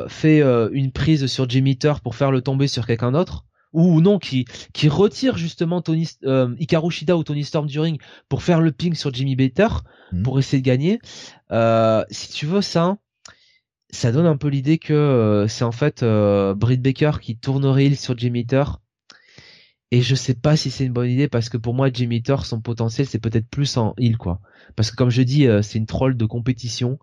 fait 0.08 0.40
une 0.72 0.92
prise 0.92 1.26
sur 1.26 1.48
Jimmy 1.48 1.78
Thor 1.78 2.00
pour 2.00 2.14
faire 2.16 2.30
le 2.30 2.42
tomber 2.42 2.68
sur 2.68 2.86
quelqu'un 2.86 3.12
d'autre 3.12 3.44
ou 3.74 4.00
non 4.00 4.18
qui 4.18 4.46
qui 4.72 4.88
retire 4.88 5.36
justement 5.36 5.82
Tony 5.82 6.08
euh, 6.24 6.54
Shida 6.90 7.16
ou 7.16 7.22
Tony 7.22 7.44
Storm 7.44 7.66
du 7.66 7.78
ring 7.80 8.00
pour 8.28 8.42
faire 8.42 8.60
le 8.60 8.72
ping 8.72 8.94
sur 8.94 9.12
Jimmy 9.12 9.36
Bater 9.36 9.68
mhm. 10.12 10.22
pour 10.22 10.38
essayer 10.38 10.62
de 10.62 10.66
gagner 10.66 10.98
si 12.10 12.32
tu 12.32 12.46
veux 12.46 12.62
ça 12.62 12.96
ça 13.90 14.12
donne 14.12 14.26
un 14.26 14.36
peu 14.36 14.48
l'idée 14.48 14.78
que 14.78 15.46
c'est 15.48 15.64
en 15.64 15.72
fait 15.72 16.02
Britt 16.02 16.82
Baker 16.82 17.12
qui 17.20 17.38
tournerait 17.38 17.86
il 17.86 17.96
sur 17.96 18.16
Jimmy 18.16 18.46
Thor 18.46 18.80
et 19.90 20.02
je 20.02 20.14
sais 20.14 20.34
pas 20.34 20.56
si 20.56 20.70
c'est 20.70 20.84
une 20.84 20.92
bonne 20.92 21.08
idée 21.08 21.28
parce 21.28 21.48
que 21.48 21.56
pour 21.56 21.72
moi, 21.74 21.90
Jimmy 21.92 22.22
Thor, 22.22 22.44
son 22.44 22.60
potentiel, 22.60 23.06
c'est 23.06 23.18
peut-être 23.18 23.48
plus 23.48 23.76
en 23.78 23.94
heal, 23.98 24.18
quoi. 24.18 24.40
Parce 24.76 24.90
que 24.90 24.96
comme 24.96 25.10
je 25.10 25.22
dis, 25.22 25.46
euh, 25.46 25.62
c'est 25.62 25.78
une 25.78 25.86
troll 25.86 26.16
de 26.16 26.26
compétition. 26.26 26.98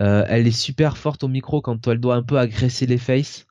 Euh, 0.00 0.24
elle 0.28 0.48
est 0.48 0.50
super 0.50 0.96
forte 0.98 1.22
au 1.22 1.28
micro 1.28 1.60
quand 1.60 1.86
elle 1.86 2.00
doit 2.00 2.16
un 2.16 2.24
peu 2.24 2.38
agresser 2.38 2.86
les 2.86 2.98
faces. 2.98 3.46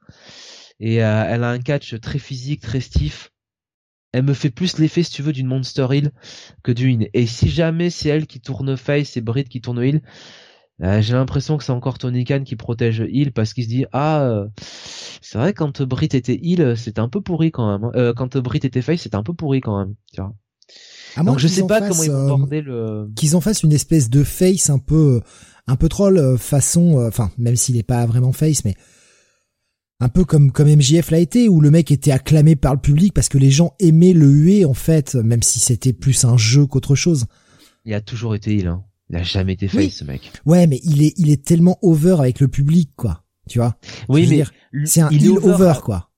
Et 0.82 1.04
euh, 1.04 1.26
elle 1.28 1.44
a 1.44 1.50
un 1.50 1.60
catch 1.60 1.98
très 2.02 2.20
physique, 2.20 2.62
très 2.62 2.82
stiff. 2.82 3.32
Elle 4.12 4.24
me 4.24 4.34
fait 4.34 4.50
plus 4.50 4.78
l'effet, 4.80 5.04
si 5.04 5.12
tu 5.12 5.22
veux, 5.22 5.32
d'une 5.32 5.48
Monster 5.48 5.88
Heal 5.90 6.12
que 6.62 6.74
d'une. 6.74 7.08
Et 7.14 7.28
si 7.28 7.50
jamais 7.50 7.90
c'est 7.90 8.10
elle 8.10 8.28
qui 8.28 8.42
tourne 8.42 8.76
face 8.76 9.16
et 9.16 9.22
Britt 9.22 9.48
qui 9.48 9.62
tourne 9.62 9.82
heal, 9.82 10.02
j'ai 10.82 11.14
l'impression 11.14 11.58
que 11.58 11.64
c'est 11.64 11.72
encore 11.72 11.98
Tony 11.98 12.26
Khan 12.26 12.44
qui 12.44 12.56
protège 12.56 13.04
Hill 13.10 13.32
parce 13.32 13.54
qu'il 13.54 13.64
se 13.66 13.70
dit 13.70 13.86
ah 13.92 14.24
euh, 14.24 14.48
c'est 15.22 15.38
vrai 15.38 15.54
quand 15.54 15.82
Britt 15.84 16.16
était 16.16 16.40
Hill 16.42 16.74
c'était 16.76 17.02
un 17.02 17.10
peu 17.10 17.22
pourri 17.22 17.52
quand 17.52 17.72
même 17.72 17.84
hein. 17.84 17.92
euh, 17.96 18.14
quand 18.14 18.38
Britt 18.38 18.66
était 18.66 18.82
face 18.82 19.02
c'était 19.02 19.16
un 19.16 19.24
peu 19.24 19.34
pourri 19.34 19.62
quand 19.62 19.78
même 19.78 19.96
tu 20.14 20.22
vois 20.22 20.34
Donc 21.24 21.40
je 21.40 21.48
sais 21.48 21.66
pas 21.68 21.88
comment 21.88 22.04
ils 22.04 22.12
vont 22.12 22.28
border 22.28 22.62
le 22.62 23.10
qu'ils 23.16 23.36
en 23.36 23.42
fassent 23.42 23.64
une 23.64 23.74
espèce 23.74 24.10
de 24.10 24.24
face 24.24 24.70
un 24.70 24.80
peu 24.80 25.22
un 25.68 25.76
peu 25.76 25.88
troll 25.88 26.38
façon 26.38 27.06
enfin 27.08 27.32
même 27.38 27.56
s'il 27.56 27.78
est 27.78 27.84
pas 27.84 28.06
vraiment 28.06 28.34
face 28.34 28.66
mais 28.66 28.76
un 30.00 30.10
peu 30.10 30.26
comme 30.26 30.52
comme 30.52 30.68
MJF 30.68 31.12
l'a 31.12 31.20
été 31.20 31.48
où 31.48 31.62
le 31.62 31.70
mec 31.70 31.92
était 31.92 32.12
acclamé 32.12 32.56
par 32.56 32.74
le 32.74 32.82
public 32.82 33.14
parce 33.14 33.30
que 33.30 33.38
les 33.38 33.52
gens 33.52 33.76
aimaient 33.80 34.14
le 34.14 34.28
huer 34.28 34.66
en 34.66 34.74
fait 34.74 35.14
même 35.14 35.44
si 35.44 35.60
c'était 35.60 35.94
plus 35.94 36.26
un 36.26 36.38
jeu 36.38 36.66
qu'autre 36.66 36.96
chose. 36.96 37.28
Il 37.86 37.94
a 37.94 38.02
toujours 38.02 38.34
été 38.34 38.56
Hill 38.56 38.68
hein. 38.68 38.84
Il 39.12 39.18
a 39.18 39.24
jamais 39.24 39.54
été 39.54 39.68
face, 39.68 39.96
ce 39.96 40.04
mec. 40.06 40.32
Ouais, 40.46 40.68
mais 40.68 40.80
il 40.86 41.04
est, 41.04 41.14
il 41.18 41.30
est 41.30 41.44
tellement 41.44 41.78
over 41.82 42.16
avec 42.20 42.40
le 42.40 42.48
public, 42.48 42.92
quoi. 42.96 43.26
Tu 43.50 43.60
vois? 43.60 43.76
Oui, 44.08 44.26
mais 44.30 44.86
c'est 44.86 45.02
un 45.02 45.10
il 45.10 45.30
over, 45.30 45.74
quoi. 45.84 46.10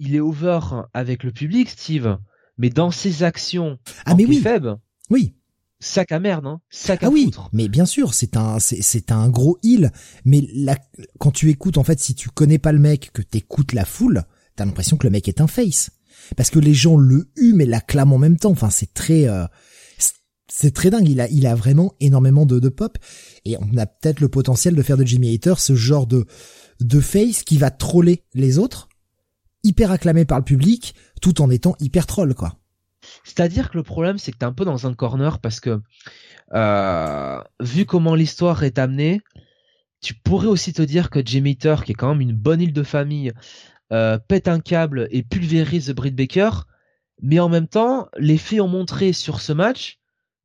Il 0.00 0.16
est 0.16 0.20
over 0.20 0.58
avec 0.94 1.22
le 1.22 1.30
public, 1.30 1.70
Steve. 1.70 2.18
Mais 2.58 2.70
dans 2.70 2.90
ses 2.90 3.22
actions, 3.22 3.78
ah 4.04 4.16
mais 4.16 4.26
oui, 4.26 4.38
faible, 4.38 4.78
oui, 5.10 5.36
sac 5.78 6.10
à 6.10 6.18
merde, 6.18 6.46
hein. 6.46 6.60
Sac 6.70 7.04
à 7.04 7.06
ah 7.06 7.10
oui, 7.10 7.26
foutre. 7.26 7.48
mais 7.52 7.68
bien 7.68 7.86
sûr, 7.86 8.14
c'est 8.14 8.36
un, 8.36 8.58
c'est 8.58 9.12
un 9.12 9.28
gros 9.28 9.58
heal. 9.62 9.92
Mais 10.24 10.42
là, 10.54 10.76
quand 11.18 11.30
tu 11.30 11.50
écoutes, 11.50 11.78
en 11.78 11.84
fait, 11.84 12.00
si 12.00 12.16
tu 12.16 12.30
connais 12.30 12.58
pas 12.58 12.72
le 12.72 12.80
mec, 12.80 13.10
que 13.12 13.22
t'écoutes 13.22 13.74
la 13.74 13.84
foule, 13.84 14.24
t'as 14.56 14.64
l'impression 14.64 14.96
que 14.96 15.06
le 15.06 15.12
mec 15.12 15.28
est 15.28 15.40
un 15.40 15.46
face. 15.46 15.90
Parce 16.36 16.50
que 16.50 16.58
les 16.58 16.74
gens 16.74 16.96
le 16.96 17.30
hument 17.36 17.62
et 17.62 17.66
l'acclament 17.66 18.12
en 18.12 18.18
même 18.18 18.36
temps. 18.36 18.50
Enfin, 18.50 18.70
c'est 18.70 18.92
très, 18.92 19.28
euh, 19.28 19.46
c'est 20.54 20.74
très 20.74 20.90
dingue. 20.90 21.08
Il 21.08 21.46
a, 21.46 21.54
vraiment 21.54 21.94
énormément 21.98 22.44
de, 22.44 22.68
pop. 22.68 22.98
Et 23.44 23.56
on 23.58 23.76
a 23.78 23.86
peut-être 23.86 24.20
le 24.20 24.28
potentiel 24.28 24.74
de 24.74 24.82
faire 24.82 24.98
de 24.98 25.04
Jimmy 25.04 25.34
Hater 25.34 25.54
ce 25.56 25.74
genre 25.74 26.06
de, 26.06 26.26
face 27.00 27.42
qui 27.42 27.56
va 27.56 27.70
troller 27.70 28.24
les 28.34 28.58
autres, 28.58 28.88
hyper 29.64 29.90
acclamé 29.90 30.26
par 30.26 30.38
le 30.38 30.44
public, 30.44 30.94
tout 31.22 31.40
en 31.40 31.50
étant 31.50 31.74
hyper 31.80 32.06
troll, 32.06 32.34
quoi. 32.34 32.58
C'est-à-dire 33.24 33.70
que 33.70 33.78
le 33.78 33.82
problème, 33.82 34.18
c'est 34.18 34.30
que 34.30 34.38
t'es 34.38 34.44
un 34.44 34.52
peu 34.52 34.64
dans 34.64 34.86
un 34.86 34.94
corner 34.94 35.40
parce 35.40 35.58
que, 35.58 35.80
euh, 36.52 37.42
vu 37.60 37.86
comment 37.86 38.14
l'histoire 38.14 38.62
est 38.62 38.78
amenée, 38.78 39.22
tu 40.02 40.14
pourrais 40.14 40.48
aussi 40.48 40.72
te 40.72 40.82
dire 40.82 41.08
que 41.10 41.24
Jimmy 41.24 41.52
Hater, 41.52 41.76
qui 41.84 41.92
est 41.92 41.96
quand 41.96 42.10
même 42.10 42.20
une 42.20 42.36
bonne 42.36 42.60
île 42.60 42.74
de 42.74 42.82
famille, 42.82 43.32
euh, 43.92 44.18
pète 44.18 44.48
un 44.48 44.60
câble 44.60 45.08
et 45.10 45.22
pulvérise 45.22 45.90
Britt 45.90 46.14
Baker, 46.14 46.50
mais 47.22 47.40
en 47.40 47.48
même 47.48 47.68
temps, 47.68 48.08
les 48.18 48.36
filles 48.36 48.60
ont 48.60 48.68
montré 48.68 49.12
sur 49.12 49.40
ce 49.40 49.52
match 49.52 50.01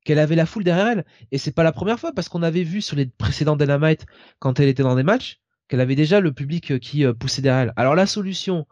qu'elle 0.08 0.20
avait 0.20 0.36
la 0.36 0.46
foule 0.46 0.64
derrière 0.64 0.88
elle. 0.88 1.06
Et 1.32 1.38
c'est 1.38 1.52
pas 1.52 1.64
la 1.64 1.72
première 1.72 2.00
fois 2.00 2.14
parce 2.14 2.30
qu'on 2.30 2.42
avait 2.42 2.64
vu 2.64 2.82
sur 2.82 2.96
les 2.96 3.06
précédents 3.06 3.58
Dynamite 3.58 4.06
quand 4.40 4.60
elle 4.60 4.70
était 4.70 4.84
dans 4.84 4.96
des 4.96 5.04
matchs 5.04 5.42
qu'elle 5.68 5.82
avait 5.82 5.96
déjà 5.96 6.22
le 6.22 6.32
public 6.32 6.72
euh, 6.72 6.80
qui 6.80 7.06
euh, 7.06 7.14
poussait 7.14 7.42
derrière 7.42 7.64
elle. 7.64 7.74
Alors 7.76 7.94
la 7.94 8.08
solution, 8.08 8.68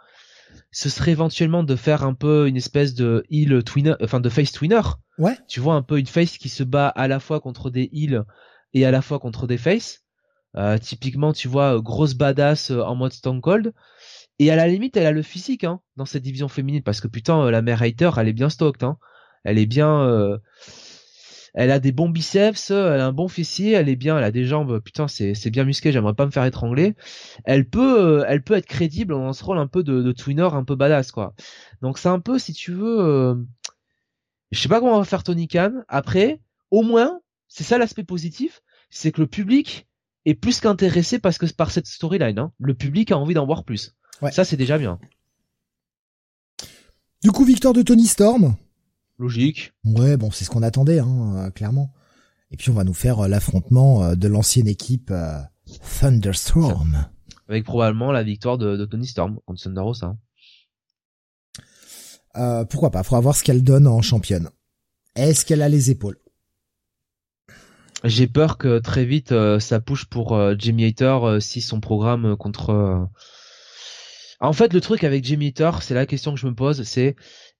ce 0.71 0.89
serait 0.89 1.11
éventuellement 1.11 1.63
de 1.63 1.75
faire 1.75 2.03
un 2.03 2.13
peu 2.13 2.47
une 2.47 2.55
espèce 2.55 2.93
de 2.93 3.25
heal 3.29 3.63
twinner, 3.63 3.95
enfin 4.01 4.21
de 4.21 4.29
face 4.29 4.53
twinner. 4.53 4.81
Ouais. 5.17 5.37
Tu 5.49 5.59
vois 5.59 5.75
un 5.75 5.81
peu 5.81 5.99
une 5.99 6.07
face 6.07 6.37
qui 6.37 6.47
se 6.47 6.63
bat 6.63 6.87
à 6.87 7.09
la 7.09 7.19
fois 7.19 7.41
contre 7.41 7.69
des 7.69 7.89
heals 7.91 8.23
et 8.73 8.85
à 8.85 8.91
la 8.91 9.01
fois 9.01 9.19
contre 9.19 9.45
des 9.45 9.57
faces. 9.57 10.03
typiquement, 10.81 11.33
tu 11.33 11.49
vois 11.49 11.81
grosse 11.81 12.13
badass 12.13 12.71
en 12.71 12.95
mode 12.95 13.11
Stone 13.11 13.41
Cold. 13.41 13.73
Et 14.39 14.51
à 14.51 14.55
la 14.55 14.67
limite, 14.67 14.97
elle 14.97 15.05
a 15.05 15.11
le 15.11 15.21
physique 15.21 15.63
hein, 15.63 15.79
dans 15.95 16.05
cette 16.05 16.23
division 16.23 16.47
féminine 16.47 16.83
parce 16.83 16.99
que 16.99 17.07
putain, 17.07 17.41
euh, 17.45 17.51
la 17.51 17.61
mère 17.61 17.81
Hater, 17.81 18.11
elle 18.17 18.27
est 18.27 18.33
bien 18.33 18.49
stocked. 18.49 18.83
Hein. 18.83 18.97
Elle 19.43 19.57
est 19.57 19.65
bien, 19.65 20.01
euh, 20.01 20.37
elle 21.55 21.71
a 21.71 21.79
des 21.79 21.91
bons 21.91 22.09
biceps, 22.09 22.69
elle 22.69 22.99
a 22.99 23.07
un 23.07 23.13
bon 23.13 23.27
fessier, 23.27 23.71
elle 23.71 23.89
est 23.89 23.95
bien, 23.95 24.17
elle 24.17 24.23
a 24.23 24.31
des 24.31 24.45
jambes. 24.45 24.79
Putain, 24.79 25.07
c'est 25.07 25.33
c'est 25.33 25.49
bien 25.49 25.63
musclé. 25.63 25.91
J'aimerais 25.91 26.13
pas 26.13 26.25
me 26.25 26.31
faire 26.31 26.45
étrangler. 26.45 26.95
Elle 27.45 27.67
peut, 27.67 28.21
euh, 28.21 28.25
elle 28.27 28.43
peut 28.43 28.55
être 28.55 28.67
crédible 28.67 29.13
dans 29.13 29.33
ce 29.33 29.43
rôle 29.43 29.57
un 29.57 29.67
peu 29.67 29.81
de, 29.81 30.01
de 30.03 30.11
twinner, 30.11 30.49
un 30.53 30.63
peu 30.63 30.75
badass 30.75 31.11
quoi. 31.11 31.33
Donc 31.81 31.97
c'est 31.97 32.09
un 32.09 32.19
peu, 32.19 32.37
si 32.37 32.53
tu 32.53 32.71
veux, 32.71 33.45
je 34.51 34.59
sais 34.59 34.69
pas 34.69 34.79
comment 34.79 34.95
on 34.95 34.99
va 34.99 35.05
faire 35.05 35.23
Tony 35.23 35.47
Khan. 35.47 35.83
Après, 35.87 36.41
au 36.71 36.83
moins, 36.83 37.19
c'est 37.47 37.63
ça 37.63 37.77
l'aspect 37.77 38.03
positif, 38.03 38.61
c'est 38.89 39.11
que 39.11 39.21
le 39.21 39.27
public 39.27 39.87
est 40.25 40.35
plus 40.35 40.59
qu'intéressé 40.59 41.19
parce 41.19 41.37
que 41.37 41.45
par 41.53 41.71
cette 41.71 41.87
storyline. 41.87 42.39
Hein. 42.39 42.51
Le 42.59 42.73
public 42.73 43.11
a 43.11 43.17
envie 43.17 43.33
d'en 43.33 43.45
voir 43.45 43.63
plus. 43.63 43.95
Ça, 44.31 44.45
c'est 44.45 44.57
déjà 44.57 44.77
bien. 44.77 44.99
Du 47.21 47.31
coup, 47.31 47.43
victoire 47.43 47.73
de 47.73 47.81
Tony 47.81 48.07
Storm. 48.07 48.55
Logique. 49.17 49.73
Ouais, 49.85 50.17
bon, 50.17 50.31
c'est 50.31 50.45
ce 50.45 50.49
qu'on 50.49 50.63
attendait, 50.63 50.99
hein, 50.99 51.35
euh, 51.37 51.49
clairement. 51.49 51.93
Et 52.51 52.57
puis 52.57 52.69
on 52.69 52.73
va 52.73 52.83
nous 52.83 52.93
faire 52.93 53.19
euh, 53.19 53.27
l'affrontement 53.27 54.03
euh, 54.03 54.15
de 54.15 54.27
l'ancienne 54.27 54.67
équipe 54.67 55.13
Thunderstorm. 55.99 57.07
Avec 57.49 57.63
probablement 57.63 58.11
la 58.11 58.23
victoire 58.23 58.57
de, 58.57 58.85
Tony 58.85 59.05
Storm 59.05 59.39
contre 59.45 59.61
Thunder 59.61 59.81
Rosa. 59.81 60.15
Euh, 62.37 62.65
pourquoi 62.65 62.91
pas? 62.91 63.03
Faudra 63.03 63.21
voir 63.21 63.35
ce 63.35 63.43
qu'elle 63.43 63.63
donne 63.63 63.87
en 63.87 64.01
championne. 64.01 64.49
Est-ce 65.15 65.45
qu'elle 65.45 65.61
a 65.61 65.69
les 65.69 65.91
épaules? 65.91 66.17
J'ai 68.03 68.27
peur 68.27 68.57
que 68.57 68.79
très 68.79 69.05
vite 69.05 69.33
ça 69.59 69.79
pousse 69.79 70.05
pour 70.05 70.37
Jimmy 70.59 70.85
Hater 70.85 71.39
si 71.39 71.61
son 71.61 71.79
programme 71.79 72.35
contre 72.35 73.09
en 74.39 74.53
fait, 74.53 74.73
le 74.73 74.81
truc 74.81 75.03
avec 75.03 75.23
Jimmy 75.23 75.53
Thor, 75.53 75.81
c'est 75.81 75.93
la 75.93 76.05
question 76.05 76.33
que 76.33 76.39
je 76.39 76.47
me 76.47 76.53
pose, 76.53 76.83
c'est 76.83 77.15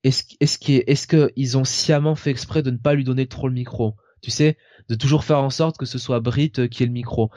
est-ce 0.06 0.24
est-ce 0.40 1.08
qu'ils 1.08 1.58
ont 1.58 1.64
sciemment 1.64 2.16
fait 2.16 2.30
exprès 2.30 2.62
de 2.64 2.72
ne 2.72 2.78
pas 2.78 2.94
lui 2.94 3.04
donner 3.04 3.28
trop 3.28 3.48
le 3.48 3.54
micro? 3.56 3.96
Tu 4.22 4.32
sais, 4.32 4.58
de 4.88 4.96
toujours 4.96 5.24
faire 5.24 5.40
en 5.40 5.50
sorte 5.50 5.78
que 5.78 5.86
ce 5.86 5.98
soit 5.98 6.20
Brit 6.20 6.54
euh, 6.60 6.68
qui 6.68 6.84
ait 6.84 6.86
le 6.86 6.92
micro. 6.92 7.32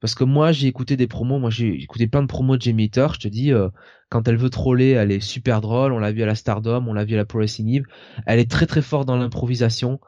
Parce 0.00 0.14
que 0.14 0.24
moi, 0.24 0.50
j'ai 0.50 0.66
écouté 0.66 0.96
des 0.96 1.06
promos, 1.06 1.38
moi 1.38 1.50
j'ai 1.50 1.68
écouté 1.82 2.06
plein 2.06 2.22
de 2.22 2.26
promos 2.26 2.56
de 2.56 2.62
Jimmy 2.62 2.90
Thor, 2.90 3.14
je 3.14 3.20
te 3.20 3.28
dis, 3.28 3.52
euh, 3.52 3.68
quand 4.08 4.26
elle 4.26 4.36
veut 4.36 4.50
troller, 4.50 4.90
elle 4.90 5.12
est 5.12 5.20
super 5.20 5.60
drôle, 5.60 5.92
on 5.92 5.98
l'a 5.98 6.10
vu 6.10 6.22
à 6.22 6.26
la 6.26 6.34
Stardom, 6.34 6.86
on 6.88 6.94
l'a 6.94 7.04
vu 7.04 7.14
à 7.14 7.18
la 7.18 7.26
Pro 7.26 7.38
Wrestling 7.38 7.68
Eve, 7.76 7.84
elle 8.26 8.38
est 8.40 8.50
très 8.50 8.66
très 8.66 8.82
forte 8.82 9.06
dans 9.06 9.16
l'improvisation, 9.16 10.00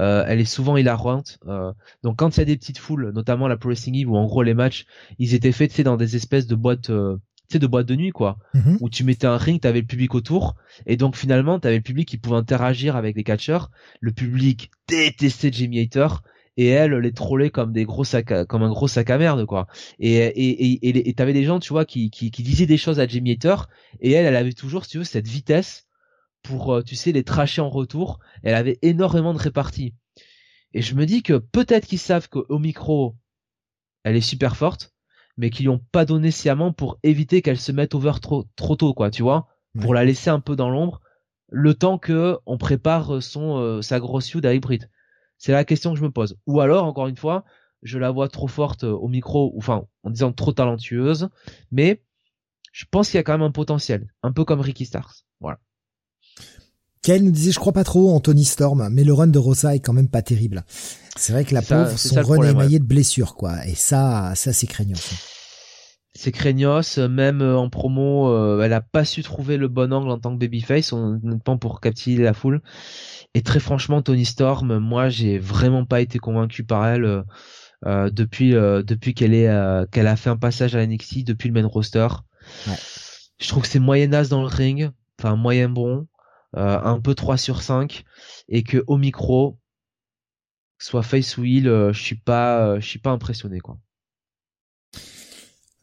euh, 0.00 0.24
elle 0.26 0.40
est 0.40 0.44
souvent 0.44 0.76
hilarante. 0.76 1.38
Euh, 1.46 1.72
donc 2.02 2.16
quand 2.16 2.36
il 2.36 2.40
y 2.40 2.42
a 2.42 2.44
des 2.44 2.56
petites 2.56 2.78
foules, 2.78 3.12
notamment 3.12 3.46
la 3.46 3.56
Pro 3.56 3.68
Wrestling 3.68 3.94
Eve, 3.96 4.10
où 4.10 4.16
en 4.16 4.26
gros 4.26 4.42
les 4.42 4.54
matchs, 4.54 4.84
ils 5.18 5.34
étaient 5.34 5.52
faits 5.52 5.80
dans 5.82 5.96
des 5.96 6.16
espèces 6.16 6.48
de 6.48 6.56
boîtes 6.56 6.90
tu 7.35 7.35
sais 7.48 7.58
de 7.58 7.66
boîte 7.66 7.86
de 7.86 7.96
nuit 7.96 8.10
quoi. 8.10 8.38
Mhm. 8.54 8.78
où 8.80 8.90
tu 8.90 9.04
mettais 9.04 9.26
un 9.26 9.36
ring 9.36 9.60
t'avais 9.60 9.80
le 9.80 9.86
public 9.86 10.14
autour. 10.14 10.56
Et 10.86 10.96
donc 10.96 11.16
finalement 11.16 11.58
t'avais 11.58 11.76
le 11.76 11.82
public 11.82 12.08
qui 12.08 12.18
pouvait 12.18 12.36
interagir 12.36 12.96
avec 12.96 13.16
les 13.16 13.24
catcheurs. 13.24 13.70
Le 14.00 14.12
public 14.12 14.70
détestait 14.88 15.52
Jimmy 15.52 15.80
Hater 15.80 16.08
et 16.56 16.68
elle 16.68 16.94
les 16.94 17.12
trollait 17.12 17.50
comme 17.50 17.72
des 17.72 17.84
gros 17.84 18.04
sacs 18.04 18.46
comme 18.46 18.62
un 18.62 18.70
gros 18.70 18.88
sac 18.88 19.10
à 19.10 19.18
merde 19.18 19.44
quoi. 19.46 19.66
Et 19.98 20.16
et 20.16 20.88
et 20.88 21.08
et 21.08 21.14
t'avais 21.14 21.32
des 21.32 21.44
gens 21.44 21.60
tu 21.60 21.72
vois 21.72 21.84
qui, 21.84 22.10
qui 22.10 22.30
qui 22.30 22.42
disaient 22.42 22.66
des 22.66 22.78
choses 22.78 23.00
à 23.00 23.06
Jimmy 23.06 23.32
Hater 23.32 23.56
et 24.00 24.12
elle 24.12 24.26
elle 24.26 24.36
avait 24.36 24.52
toujours 24.52 24.84
si 24.84 24.92
tu 24.92 24.98
veux 24.98 25.04
cette 25.04 25.28
vitesse 25.28 25.86
pour 26.42 26.74
euh, 26.74 26.82
tu 26.82 26.96
sais 26.96 27.12
les 27.12 27.24
tracher 27.24 27.60
en 27.60 27.70
retour. 27.70 28.20
Elle 28.42 28.54
avait 28.54 28.78
énormément 28.82 29.34
de 29.34 29.38
répartie 29.38 29.94
et 30.72 30.82
je 30.82 30.94
me 30.94 31.06
dis 31.06 31.22
que 31.22 31.34
peut-être 31.34 31.86
qu'ils 31.86 31.98
savent 31.98 32.28
qu'au 32.28 32.58
micro 32.58 33.14
elle 34.04 34.16
est 34.16 34.20
super 34.20 34.56
forte 34.56 34.95
mais 35.36 35.50
qui 35.50 35.62
lui 35.62 35.68
ont 35.68 35.82
pas 35.92 36.04
donné 36.04 36.30
sciemment 36.30 36.72
pour 36.72 36.98
éviter 37.02 37.42
qu'elle 37.42 37.58
se 37.58 37.72
mette 37.72 37.94
over 37.94 38.12
trop 38.20 38.44
trop 38.56 38.76
tôt 38.76 38.94
quoi 38.94 39.10
tu 39.10 39.22
vois. 39.22 39.48
Pour 39.80 39.92
la 39.92 40.04
laisser 40.04 40.30
un 40.30 40.40
peu 40.40 40.56
dans 40.56 40.70
l'ombre 40.70 41.00
le 41.48 41.74
temps 41.74 41.98
que 41.98 42.38
on 42.46 42.58
prépare 42.58 43.22
son 43.22 43.58
euh, 43.58 43.82
sa 43.82 44.00
grosse 44.00 44.30
feud 44.30 44.46
avec 44.46 44.64
c'est 45.38 45.52
la 45.52 45.64
question 45.64 45.92
que 45.92 45.98
je 45.98 46.04
me 46.04 46.10
pose. 46.10 46.38
Ou 46.46 46.60
alors 46.60 46.84
encore 46.84 47.08
une 47.08 47.16
fois 47.16 47.44
je 47.82 47.98
la 47.98 48.10
vois 48.10 48.28
trop 48.28 48.48
forte 48.48 48.84
euh, 48.84 48.92
au 48.92 49.08
micro 49.08 49.54
enfin 49.58 49.86
en 50.02 50.10
disant 50.10 50.32
trop 50.32 50.52
talentueuse 50.52 51.28
mais 51.70 52.02
je 52.72 52.84
pense 52.90 53.10
qu'il 53.10 53.18
y 53.18 53.20
a 53.20 53.22
quand 53.22 53.34
même 53.34 53.42
un 53.42 53.52
potentiel 53.52 54.12
un 54.22 54.32
peu 54.32 54.44
comme 54.44 54.60
Ricky 54.60 54.86
Stars 54.86 55.24
voilà 55.40 55.58
Kael 57.06 57.22
nous 57.22 57.30
disait 57.30 57.52
je 57.52 57.58
crois 57.60 57.72
pas 57.72 57.84
trop 57.84 58.12
en 58.12 58.20
Tony 58.20 58.44
Storm 58.44 58.88
mais 58.90 59.04
le 59.04 59.12
run 59.12 59.28
de 59.28 59.38
Rosa 59.38 59.74
est 59.74 59.80
quand 59.80 59.92
même 59.92 60.08
pas 60.08 60.22
terrible 60.22 60.64
c'est 61.16 61.32
vrai 61.32 61.44
que 61.44 61.54
la 61.54 61.62
pauvre, 61.62 61.98
son 61.98 62.22
run 62.22 62.42
est 62.42 62.50
émaillé 62.50 62.78
de 62.78 62.84
blessures, 62.84 63.34
quoi. 63.34 63.66
Et 63.66 63.74
ça, 63.74 64.32
ça 64.34 64.52
c'est 64.52 64.66
craignos. 64.66 65.14
C'est 66.14 66.32
craignos, 66.32 66.98
même 66.98 67.42
euh, 67.42 67.56
en 67.56 67.68
promo, 67.68 68.30
euh, 68.30 68.62
elle 68.62 68.72
a 68.72 68.80
pas 68.80 69.04
su 69.04 69.22
trouver 69.22 69.56
le 69.56 69.68
bon 69.68 69.92
angle 69.92 70.10
en 70.10 70.18
tant 70.18 70.34
que 70.34 70.38
babyface, 70.38 70.92
honnêtement 70.92 71.58
pour 71.58 71.80
captiver 71.80 72.22
la 72.22 72.32
foule. 72.32 72.62
Et 73.34 73.42
très 73.42 73.60
franchement, 73.60 74.02
Tony 74.02 74.24
Storm, 74.24 74.78
moi, 74.78 75.08
j'ai 75.08 75.38
vraiment 75.38 75.84
pas 75.84 76.00
été 76.00 76.18
convaincu 76.18 76.64
par 76.64 76.86
elle 76.86 77.24
euh, 77.84 78.10
depuis 78.10 78.52
depuis 78.52 79.14
qu'elle 79.14 79.34
est 79.34 79.50
qu'elle 79.90 80.06
a 80.06 80.16
fait 80.16 80.30
un 80.30 80.38
passage 80.38 80.74
à 80.74 80.86
NXT, 80.86 81.24
depuis 81.24 81.48
le 81.48 81.60
main 81.60 81.66
roster. 81.66 82.08
Je 83.38 83.48
trouve 83.48 83.62
que 83.64 83.68
c'est 83.68 83.78
moyenasse 83.78 84.30
dans 84.30 84.40
le 84.40 84.48
ring, 84.48 84.90
enfin 85.18 85.36
moyen 85.36 85.68
bon, 85.68 86.06
un 86.56 87.00
peu 87.00 87.14
3 87.14 87.36
sur 87.36 87.62
5, 87.62 88.04
et 88.48 88.62
que 88.62 88.82
au 88.86 88.96
micro, 88.96 89.58
soit 90.78 91.02
face 91.02 91.36
ou 91.36 91.44
heel, 91.44 91.68
euh, 91.68 91.92
je 91.92 92.02
suis 92.02 92.16
pas, 92.16 92.66
euh, 92.66 92.80
je 92.80 92.86
suis 92.86 92.98
pas 92.98 93.10
impressionné 93.10 93.60
quoi. 93.60 93.78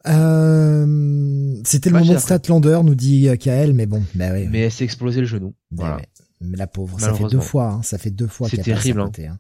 Euh, 0.06 1.62
c'était 1.64 1.90
le 1.90 2.00
moment 2.00 2.14
de 2.14 2.18
Statlander, 2.18 2.82
nous 2.84 2.96
dit 2.96 3.30
KL, 3.40 3.74
mais 3.74 3.86
bon, 3.86 4.04
bah 4.16 4.34
oui. 4.34 4.48
Mais 4.50 4.60
elle 4.60 4.72
s'est 4.72 4.84
explosé 4.84 5.22
le 5.22 5.28
genou. 5.28 5.56
Mais, 5.72 6.58
la 6.58 6.68
pauvre, 6.68 7.00
ça 7.00 7.14
fait 7.14 7.28
deux 7.28 7.40
fois, 7.40 7.72
hein, 7.72 7.84
ça 7.84 7.98
fait 7.98 8.12
deux 8.12 8.28
fois 8.28 8.50
C'est 8.50 8.58
terrible. 8.58 9.00
Hein. 9.00 9.12
hein. 9.20 9.40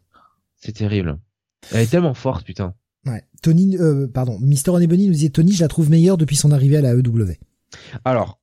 C'est 0.56 0.72
terrible. 0.72 1.20
Elle 1.72 1.82
est 1.82 1.88
tellement 1.88 2.14
forte, 2.14 2.46
putain. 2.46 2.76
Ouais. 3.06 3.26
Tony, 3.42 3.78
euh, 3.78 4.08
pardon, 4.08 4.40
Mister 4.40 4.72
Bunny 4.72 5.08
nous 5.08 5.14
dit 5.14 5.32
Tony, 5.32 5.52
je 5.52 5.62
la 5.62 5.68
trouve 5.68 5.90
meilleure 5.90 6.18
depuis 6.18 6.38
son 6.38 6.52
arrivée 6.52 6.78
à 6.78 6.82
la 6.82 6.94
EW. 6.94 7.34
Alors, 8.06 8.40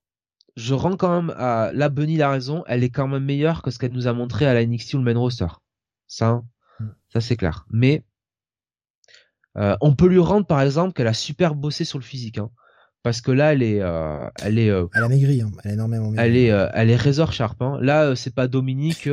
je 0.57 0.75
rends 0.75 0.97
quand 0.97 1.23
même 1.23 1.35
à 1.37 1.71
la 1.73 1.89
Bunny 1.89 2.17
la 2.17 2.31
raison, 2.31 2.65
elle 2.67 2.85
est 2.85 2.91
quand 2.91 3.09
même 3.09 3.25
meilleure 3.25 3.63
que 3.63 3.71
ce 3.71 3.79
qu'elle 3.79 3.93
nous 3.93 4.07
a 4.07 4.13
montré 4.13 4.47
à 4.47 4.55
la 4.55 4.65
NXT 4.65 4.95
ou 4.95 4.99
le 4.99 5.05
main 5.05 5.19
roster. 5.19 5.47
Ça, 6.07 6.43
ça 7.13 7.21
c'est 7.21 7.37
clair. 7.37 7.67
Mais 7.71 8.05
euh, 9.57 9.77
on 9.81 9.95
peut 9.95 10.07
lui 10.07 10.19
rendre 10.19 10.47
par 10.47 10.61
exemple 10.61 10.93
qu'elle 10.93 11.07
a 11.07 11.15
super 11.15 11.55
bossé 11.55 11.85
sur 11.85 11.99
le 11.99 12.05
physique, 12.05 12.39
hein, 12.39 12.51
parce 13.03 13.21
que 13.21 13.31
là 13.31 13.53
elle 13.53 13.63
est, 13.63 13.81
euh, 13.81 14.29
elle 14.43 14.59
est, 14.59 14.71
euh, 14.71 14.87
elle 14.95 15.05
a 15.05 15.09
maigri, 15.09 15.43
hein. 15.43 15.51
elle 15.65 15.71
est 15.73 15.75
énormément 15.75 16.11
maigri. 16.11 16.27
Elle 16.27 16.37
est, 16.37 16.69
elle 16.75 16.91
est 16.91 16.97
Razor 16.97 17.33
Sharp. 17.33 17.61
Hein. 17.63 17.79
Là 17.81 18.15
c'est 18.17 18.35
pas 18.35 18.49
Dominique. 18.49 19.09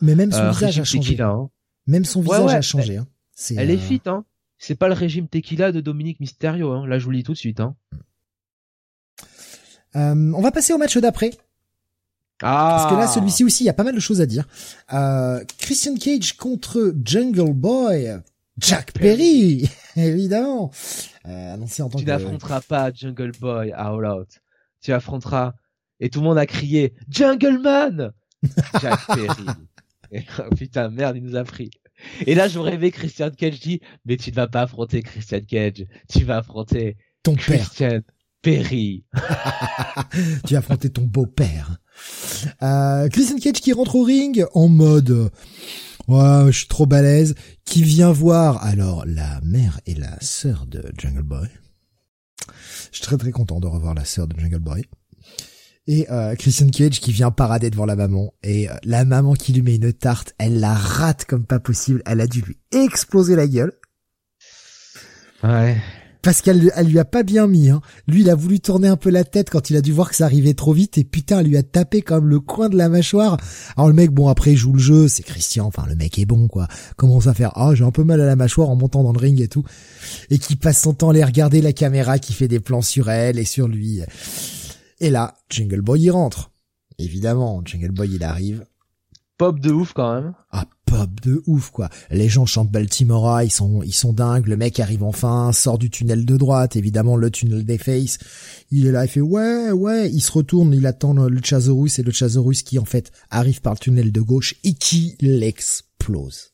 mais 0.00 0.14
même 0.14 0.32
son 0.32 0.50
visage 0.50 0.80
a 0.80 0.84
changé. 0.84 1.20
Hein. 1.20 1.48
Même 1.86 2.04
son 2.04 2.20
visage 2.22 2.54
a 2.54 2.62
changé. 2.62 2.96
Hein. 2.98 3.06
Elle 3.56 3.70
est 3.70 3.78
fit, 3.78 4.02
hein. 4.06 4.24
C'est 4.58 4.76
pas 4.76 4.86
le 4.86 4.94
régime 4.94 5.26
tequila 5.26 5.72
de 5.72 5.80
Dominique 5.80 6.20
Mysterio, 6.20 6.70
hein. 6.70 6.86
Là, 6.86 6.98
je 6.98 7.04
vous 7.04 7.10
le 7.10 7.16
dis 7.16 7.24
tout 7.24 7.32
de 7.32 7.38
suite, 7.38 7.60
hein. 7.60 7.74
On 9.94 10.40
va 10.40 10.50
passer 10.50 10.72
au 10.72 10.78
match 10.78 10.96
d'après. 10.98 11.30
Ah. 12.42 12.76
Parce 12.76 12.92
que 12.92 12.98
là, 12.98 13.06
celui-ci 13.06 13.44
aussi, 13.44 13.64
il 13.64 13.66
y 13.66 13.70
a 13.70 13.74
pas 13.74 13.84
mal 13.84 13.94
de 13.94 14.00
choses 14.00 14.20
à 14.20 14.26
dire. 14.26 14.46
Christian 15.58 15.94
Cage 15.94 16.36
contre 16.36 16.94
Jungle 17.04 17.52
Boy. 17.52 18.20
Jack 18.58 18.92
Perry, 18.92 19.68
évidemment. 19.96 20.70
Euh, 21.26 21.54
annoncé 21.54 21.82
en 21.82 21.88
tant 21.88 21.98
tu 21.98 22.04
n'affronteras 22.04 22.60
pas 22.60 22.92
Jungle 22.92 23.32
Boy 23.40 23.72
à 23.72 23.88
All 23.88 24.06
Out. 24.06 24.28
Tu 24.80 24.92
affronteras 24.92 25.54
et 26.00 26.10
tout 26.10 26.20
le 26.20 26.26
monde 26.26 26.38
a 26.38 26.46
crié 26.46 26.94
Jungle 27.08 27.58
Man. 27.58 28.12
Jack 28.80 29.06
Perry. 29.06 29.46
et, 30.10 30.24
oh, 30.38 30.54
putain 30.54 30.90
merde, 30.90 31.16
il 31.16 31.22
nous 31.22 31.36
a 31.36 31.44
pris. 31.44 31.70
Et 32.26 32.34
là, 32.34 32.48
je 32.48 32.58
rêvais 32.58 32.90
Christian 32.90 33.30
Cage 33.30 33.60
dit 33.60 33.80
mais 34.04 34.16
tu 34.16 34.30
ne 34.30 34.36
vas 34.36 34.48
pas 34.48 34.62
affronter 34.62 35.02
Christian 35.02 35.40
Cage, 35.40 35.86
tu 36.08 36.24
vas 36.24 36.38
affronter 36.38 36.96
ton 37.22 37.34
Christian 37.34 38.00
Perry. 38.42 39.04
tu 40.46 40.54
vas 40.54 40.58
affronter 40.58 40.90
ton 40.90 41.02
beau-père. 41.02 41.78
Euh, 42.62 43.08
Christian 43.08 43.38
Cage 43.38 43.60
qui 43.60 43.72
rentre 43.72 43.94
au 43.94 44.02
ring 44.02 44.44
en 44.52 44.68
mode 44.68 45.30
Ouais, 46.08 46.46
je 46.48 46.58
suis 46.58 46.66
trop 46.66 46.86
balèze. 46.86 47.34
Qui 47.64 47.84
vient 47.84 48.10
voir 48.10 48.62
alors 48.64 49.04
la 49.06 49.40
mère 49.42 49.80
et 49.86 49.94
la 49.94 50.20
sœur 50.20 50.66
de 50.66 50.84
Jungle 50.98 51.22
Boy. 51.22 51.48
Je 52.90 52.96
suis 52.96 53.06
très 53.06 53.16
très 53.16 53.30
content 53.30 53.60
de 53.60 53.68
revoir 53.68 53.94
la 53.94 54.04
sœur 54.04 54.26
de 54.26 54.38
Jungle 54.38 54.58
Boy. 54.58 54.82
Et 55.86 56.10
euh, 56.10 56.34
Christian 56.34 56.68
Cage 56.68 57.00
qui 57.00 57.12
vient 57.12 57.30
parader 57.30 57.70
devant 57.70 57.86
la 57.86 57.96
maman. 57.96 58.34
Et 58.42 58.68
euh, 58.68 58.74
la 58.82 59.04
maman 59.04 59.34
qui 59.34 59.52
lui 59.52 59.62
met 59.62 59.76
une 59.76 59.92
tarte, 59.92 60.34
elle 60.38 60.58
la 60.58 60.74
rate 60.74 61.24
comme 61.24 61.46
pas 61.46 61.60
possible. 61.60 62.02
Elle 62.06 62.20
a 62.20 62.26
dû 62.26 62.40
lui 62.40 62.58
exploser 62.72 63.36
la 63.36 63.46
gueule. 63.46 63.72
Ouais 65.44 65.80
parce 66.22 66.40
qu'elle 66.40 66.72
elle 66.76 66.86
lui 66.86 66.98
a 66.98 67.04
pas 67.04 67.24
bien 67.24 67.46
mis. 67.46 67.68
Hein. 67.68 67.80
Lui, 68.06 68.22
il 68.22 68.30
a 68.30 68.34
voulu 68.34 68.60
tourner 68.60 68.88
un 68.88 68.96
peu 68.96 69.10
la 69.10 69.24
tête 69.24 69.50
quand 69.50 69.70
il 69.70 69.76
a 69.76 69.80
dû 69.80 69.92
voir 69.92 70.08
que 70.08 70.16
ça 70.16 70.24
arrivait 70.24 70.54
trop 70.54 70.72
vite 70.72 70.96
et 70.98 71.04
putain, 71.04 71.40
elle 71.40 71.48
lui 71.48 71.56
a 71.56 71.62
tapé 71.62 72.00
comme 72.00 72.28
le 72.28 72.40
coin 72.40 72.68
de 72.68 72.76
la 72.76 72.88
mâchoire. 72.88 73.36
Alors 73.76 73.88
le 73.88 73.94
mec, 73.94 74.10
bon 74.12 74.28
après, 74.28 74.52
il 74.52 74.56
joue 74.56 74.72
le 74.72 74.78
jeu, 74.78 75.08
c'est 75.08 75.24
Christian. 75.24 75.66
Enfin, 75.66 75.84
le 75.88 75.96
mec 75.96 76.18
est 76.18 76.24
bon 76.24 76.48
quoi. 76.48 76.68
Commence 76.96 77.26
à 77.26 77.34
faire? 77.34 77.52
Ah 77.56 77.74
j'ai 77.74 77.84
un 77.84 77.90
peu 77.90 78.04
mal 78.04 78.20
à 78.20 78.26
la 78.26 78.36
mâchoire 78.36 78.70
en 78.70 78.76
montant 78.76 79.02
dans 79.02 79.12
le 79.12 79.18
ring 79.18 79.40
et 79.40 79.48
tout, 79.48 79.64
et 80.30 80.38
qui 80.38 80.56
passe 80.56 80.80
son 80.80 80.94
temps 80.94 81.08
à 81.08 81.10
aller 81.10 81.24
regarder 81.24 81.60
la 81.60 81.72
caméra 81.72 82.18
qui 82.18 82.32
fait 82.32 82.48
des 82.48 82.60
plans 82.60 82.82
sur 82.82 83.10
elle 83.10 83.38
et 83.38 83.44
sur 83.44 83.68
lui. 83.68 84.00
Et 85.00 85.10
là, 85.10 85.34
Jingle 85.50 85.80
Boy 85.80 86.02
il 86.02 86.10
rentre. 86.10 86.52
Évidemment, 86.98 87.62
Jingle 87.64 87.90
Boy 87.90 88.10
il 88.14 88.22
arrive 88.22 88.64
pop 89.42 89.58
de 89.58 89.72
ouf 89.72 89.92
quand 89.92 90.14
même. 90.14 90.34
Ah 90.52 90.66
pop 90.86 91.10
de 91.20 91.42
ouf 91.48 91.70
quoi. 91.70 91.88
Les 92.12 92.28
gens 92.28 92.46
chantent 92.46 92.70
Baltimora, 92.70 93.42
ils 93.42 93.50
sont 93.50 93.82
ils 93.82 93.92
sont 93.92 94.12
dingues. 94.12 94.46
Le 94.46 94.56
mec 94.56 94.78
arrive 94.78 95.02
enfin, 95.02 95.50
sort 95.50 95.78
du 95.78 95.90
tunnel 95.90 96.24
de 96.24 96.36
droite, 96.36 96.76
évidemment 96.76 97.16
le 97.16 97.28
tunnel 97.28 97.64
des 97.64 97.76
faces. 97.76 98.18
Il 98.70 98.86
est 98.86 98.92
là, 98.92 99.04
il 99.04 99.08
fait 99.08 99.20
ouais 99.20 99.72
ouais. 99.72 100.08
Il 100.12 100.20
se 100.20 100.30
retourne, 100.30 100.72
il 100.72 100.86
attend 100.86 101.12
le 101.12 101.40
Chazorus 101.42 101.98
et 101.98 102.04
le 102.04 102.12
Chazorus 102.12 102.62
qui 102.62 102.78
en 102.78 102.84
fait 102.84 103.10
arrive 103.30 103.60
par 103.60 103.72
le 103.72 103.80
tunnel 103.80 104.12
de 104.12 104.20
gauche 104.20 104.54
et 104.62 104.74
qui 104.74 105.16
l'explose. 105.20 106.52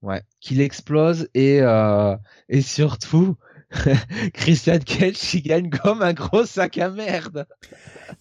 Ouais, 0.00 0.22
qu'il 0.40 0.62
explose 0.62 1.28
et 1.34 1.60
euh, 1.60 2.16
et 2.48 2.62
surtout 2.62 3.36
Christian 4.32 4.78
Cage 4.78 5.18
qui 5.18 5.42
gagne 5.42 5.68
comme 5.68 6.00
un 6.00 6.14
gros 6.14 6.46
sac 6.46 6.78
à 6.78 6.88
merde. 6.88 7.46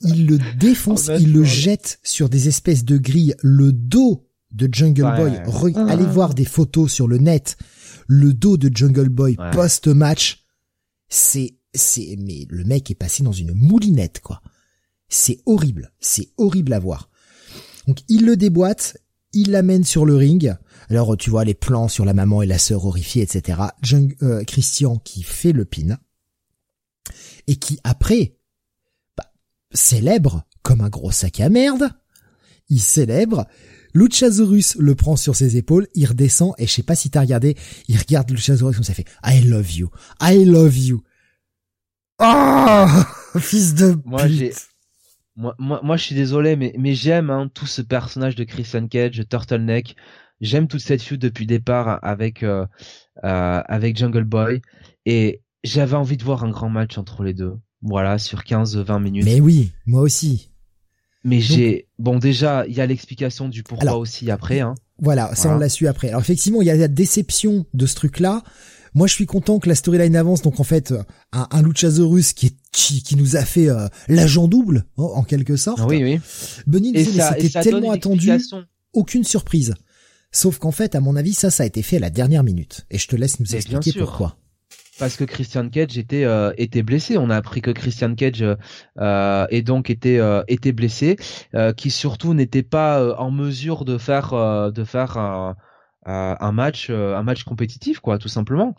Il 0.02 0.28
le 0.28 0.40
défonce, 0.58 1.10
il 1.20 1.34
le 1.34 1.44
jette 1.44 2.00
sur 2.04 2.30
des 2.30 2.48
espèces 2.48 2.86
de 2.86 2.98
grilles. 2.98 3.36
Le 3.42 3.72
dos 3.72 4.28
de 4.52 4.70
Jungle 4.72 5.04
Boy, 5.16 5.38
allez 5.76 6.06
ah. 6.06 6.12
voir 6.12 6.34
des 6.34 6.46
photos 6.46 6.92
sur 6.92 7.08
le 7.08 7.18
net. 7.18 7.58
Le 8.08 8.34
dos 8.34 8.58
de 8.58 8.76
Jungle 8.76 9.10
Boy 9.10 9.36
post-match, 9.54 10.46
c'est, 11.08 11.58
c'est, 11.74 12.16
mais 12.20 12.48
le 12.50 12.64
mec 12.64 12.90
est 12.90 12.96
passé 12.96 13.24
dans 13.24 13.32
une 13.32 13.54
moulinette, 13.54 14.22
quoi. 14.22 14.42
C'est 15.08 15.40
horrible. 15.46 15.92
C'est 16.00 16.30
horrible 16.38 16.74
à 16.74 16.80
voir. 16.80 17.10
Donc, 17.88 18.00
il 18.08 18.26
le 18.26 18.38
déboîte, 18.38 18.98
il 19.34 19.52
l'amène 19.52 19.84
sur 19.84 20.06
le 20.06 20.16
ring. 20.16 20.56
Alors 20.90 21.16
tu 21.18 21.30
vois 21.30 21.46
les 21.46 21.54
plans 21.54 21.88
sur 21.88 22.06
la 22.06 22.14
maman 22.14 22.42
et 22.42 22.48
la 22.48 22.58
sœur 22.58 22.86
horrifiées, 22.86 23.22
etc. 23.22 23.62
Euh, 24.24 24.44
Christian 24.44 24.98
qui 24.98 25.24
fait 25.24 25.52
le 25.52 25.66
pin 25.66 25.98
et 27.48 27.56
qui 27.56 27.80
après 27.84 28.39
célèbre 29.74 30.44
comme 30.62 30.82
un 30.82 30.90
gros 30.90 31.12
sac 31.12 31.40
à 31.40 31.50
merde. 31.50 31.90
Il 32.70 32.80
célèbre. 32.80 33.48
Luchasaurus 33.94 34.76
le 34.78 34.94
prend 34.94 35.16
sur 35.16 35.36
ses 35.36 35.58
épaules, 35.58 35.88
il 35.96 36.06
redescend 36.06 36.54
et 36.60 36.68
je 36.68 36.72
sais 36.72 36.84
pas 36.84 36.96
si 36.96 37.10
t'as 37.10 37.22
regardé, 37.22 37.58
il 37.88 37.98
regarde 37.98 38.30
Luchasaurus 38.30 38.76
comme 38.76 38.84
ça 38.84 38.94
fait 38.94 39.08
I 39.24 39.42
love 39.42 39.72
you, 39.72 39.90
I 40.22 40.46
love 40.46 40.78
you. 40.78 41.02
Oh, 42.20 42.86
fils 43.40 43.74
de 43.74 43.98
moi 44.06 44.28
j'ai 44.28 44.54
moi, 45.40 45.56
moi, 45.58 45.80
moi, 45.84 45.96
je 45.96 46.04
suis 46.04 46.16
désolé, 46.16 46.58
mais, 46.58 46.74
mais 46.78 46.94
j'aime 46.96 47.30
hein, 47.30 47.50
tout 47.54 47.66
ce 47.66 47.82
personnage 47.82 48.36
de 48.36 48.44
Christian 48.44 48.88
Cage, 48.90 49.24
Turtleneck. 49.30 49.96
J'aime 50.42 50.68
toute 50.68 50.82
cette 50.82 51.02
feud 51.02 51.20
depuis 51.20 51.46
le 51.46 51.48
départ 51.48 52.00
avec 52.04 52.44
euh, 52.44 52.66
euh, 53.24 53.62
avec 53.66 53.96
Jungle 53.98 54.26
Boy 54.26 54.62
et 55.06 55.42
j'avais 55.64 55.96
envie 55.96 56.18
de 56.18 56.24
voir 56.24 56.44
un 56.44 56.50
grand 56.50 56.70
match 56.70 56.98
entre 56.98 57.24
les 57.24 57.34
deux. 57.34 57.56
Voilà, 57.82 58.18
sur 58.18 58.42
15-20 58.42 59.02
minutes. 59.02 59.26
Mais 59.26 59.40
oui, 59.40 59.72
moi 59.86 60.02
aussi. 60.02 60.50
Mais 61.24 61.42
j'ai 61.42 61.88
bon 61.98 62.18
déjà 62.18 62.66
il 62.68 62.74
y 62.74 62.82
a 62.82 62.86
l'explication 62.86 63.50
du 63.50 63.64
pourquoi 63.64 63.98
aussi 63.98 64.32
après. 64.32 64.62
Hein. 64.62 64.76
Voilà, 65.00 65.34
ça 65.36 65.54
on 65.54 65.58
l'a 65.58 65.70
su 65.70 65.88
après. 65.88 66.10
Alors 66.10 66.22
effectivement 66.22 66.62
il 66.62 66.66
y 66.66 66.72
a 66.72 66.76
la 66.76 66.88
déception 66.88 67.66
de 67.74 67.86
ce 67.86 67.96
truc 67.96 68.20
là. 68.20 68.44
Moi, 68.96 69.08
je 69.08 69.14
suis 69.14 69.26
content 69.26 69.60
que 69.60 69.70
la 69.70 69.76
storyline 69.76 70.16
avance. 70.16 70.42
Donc, 70.42 70.60
en 70.60 70.64
fait, 70.64 70.94
un, 71.32 71.48
un 71.52 71.62
Luchasaurus 71.62 72.34
qui, 72.34 72.48
est, 72.48 72.56
qui, 72.72 73.16
nous 73.16 73.36
a 73.36 73.46
fait 73.46 73.70
euh, 73.70 73.88
l'agent 74.08 74.48
double, 74.48 74.86
hein, 74.98 75.04
en 75.04 75.24
quelque 75.24 75.58
sorte. 75.58 75.82
Oui, 75.88 76.04
oui. 76.04 76.20
Bunny 76.66 76.94
c'était 77.06 77.62
tellement 77.62 77.92
attendu, 77.92 78.32
aucune 78.94 79.24
surprise. 79.24 79.76
Sauf 80.32 80.60
qu'en 80.60 80.72
fait, 80.72 80.96
à 80.96 81.02
mon 81.02 81.16
avis, 81.16 81.34
ça, 81.34 81.50
ça 81.50 81.64
a 81.64 81.66
été 81.66 81.82
fait 81.82 81.98
à 81.98 82.00
la 82.00 82.10
dernière 82.10 82.44
minute. 82.44 82.86
Et 82.90 82.98
je 82.98 83.08
te 83.08 83.16
laisse 83.16 83.40
nous 83.40 83.56
expliquer 83.56 83.94
pourquoi. 83.94 84.38
Parce 85.00 85.16
que 85.16 85.24
Christian 85.24 85.70
Cage 85.70 85.98
était 85.98 86.26
euh, 86.26 86.52
était 86.58 86.84
blessé. 86.84 87.18
On 87.18 87.30
a 87.30 87.38
appris 87.38 87.62
que 87.62 87.72
Christian 87.72 88.16
Cage 88.16 88.44
euh, 89.00 89.48
et 89.50 89.62
donc 89.62 89.90
était 89.90 90.20
euh, 90.20 90.44
était 90.48 90.74
blessé, 90.74 91.16
euh, 91.56 91.72
qui 91.74 91.90
surtout 91.90 92.34
n'était 92.34 92.64
pas 92.64 93.00
euh, 93.00 93.16
en 93.16 93.32
mesure 93.32 93.86
de 93.86 93.98
faire 93.98 94.32
de 94.72 94.84
faire 94.84 95.18
un, 95.18 96.52
match 96.52 96.90
un 96.90 97.24
match 97.24 97.44
compétitif 97.44 98.00
quoi, 98.00 98.18
tout 98.18 98.28
simplement. 98.28 98.76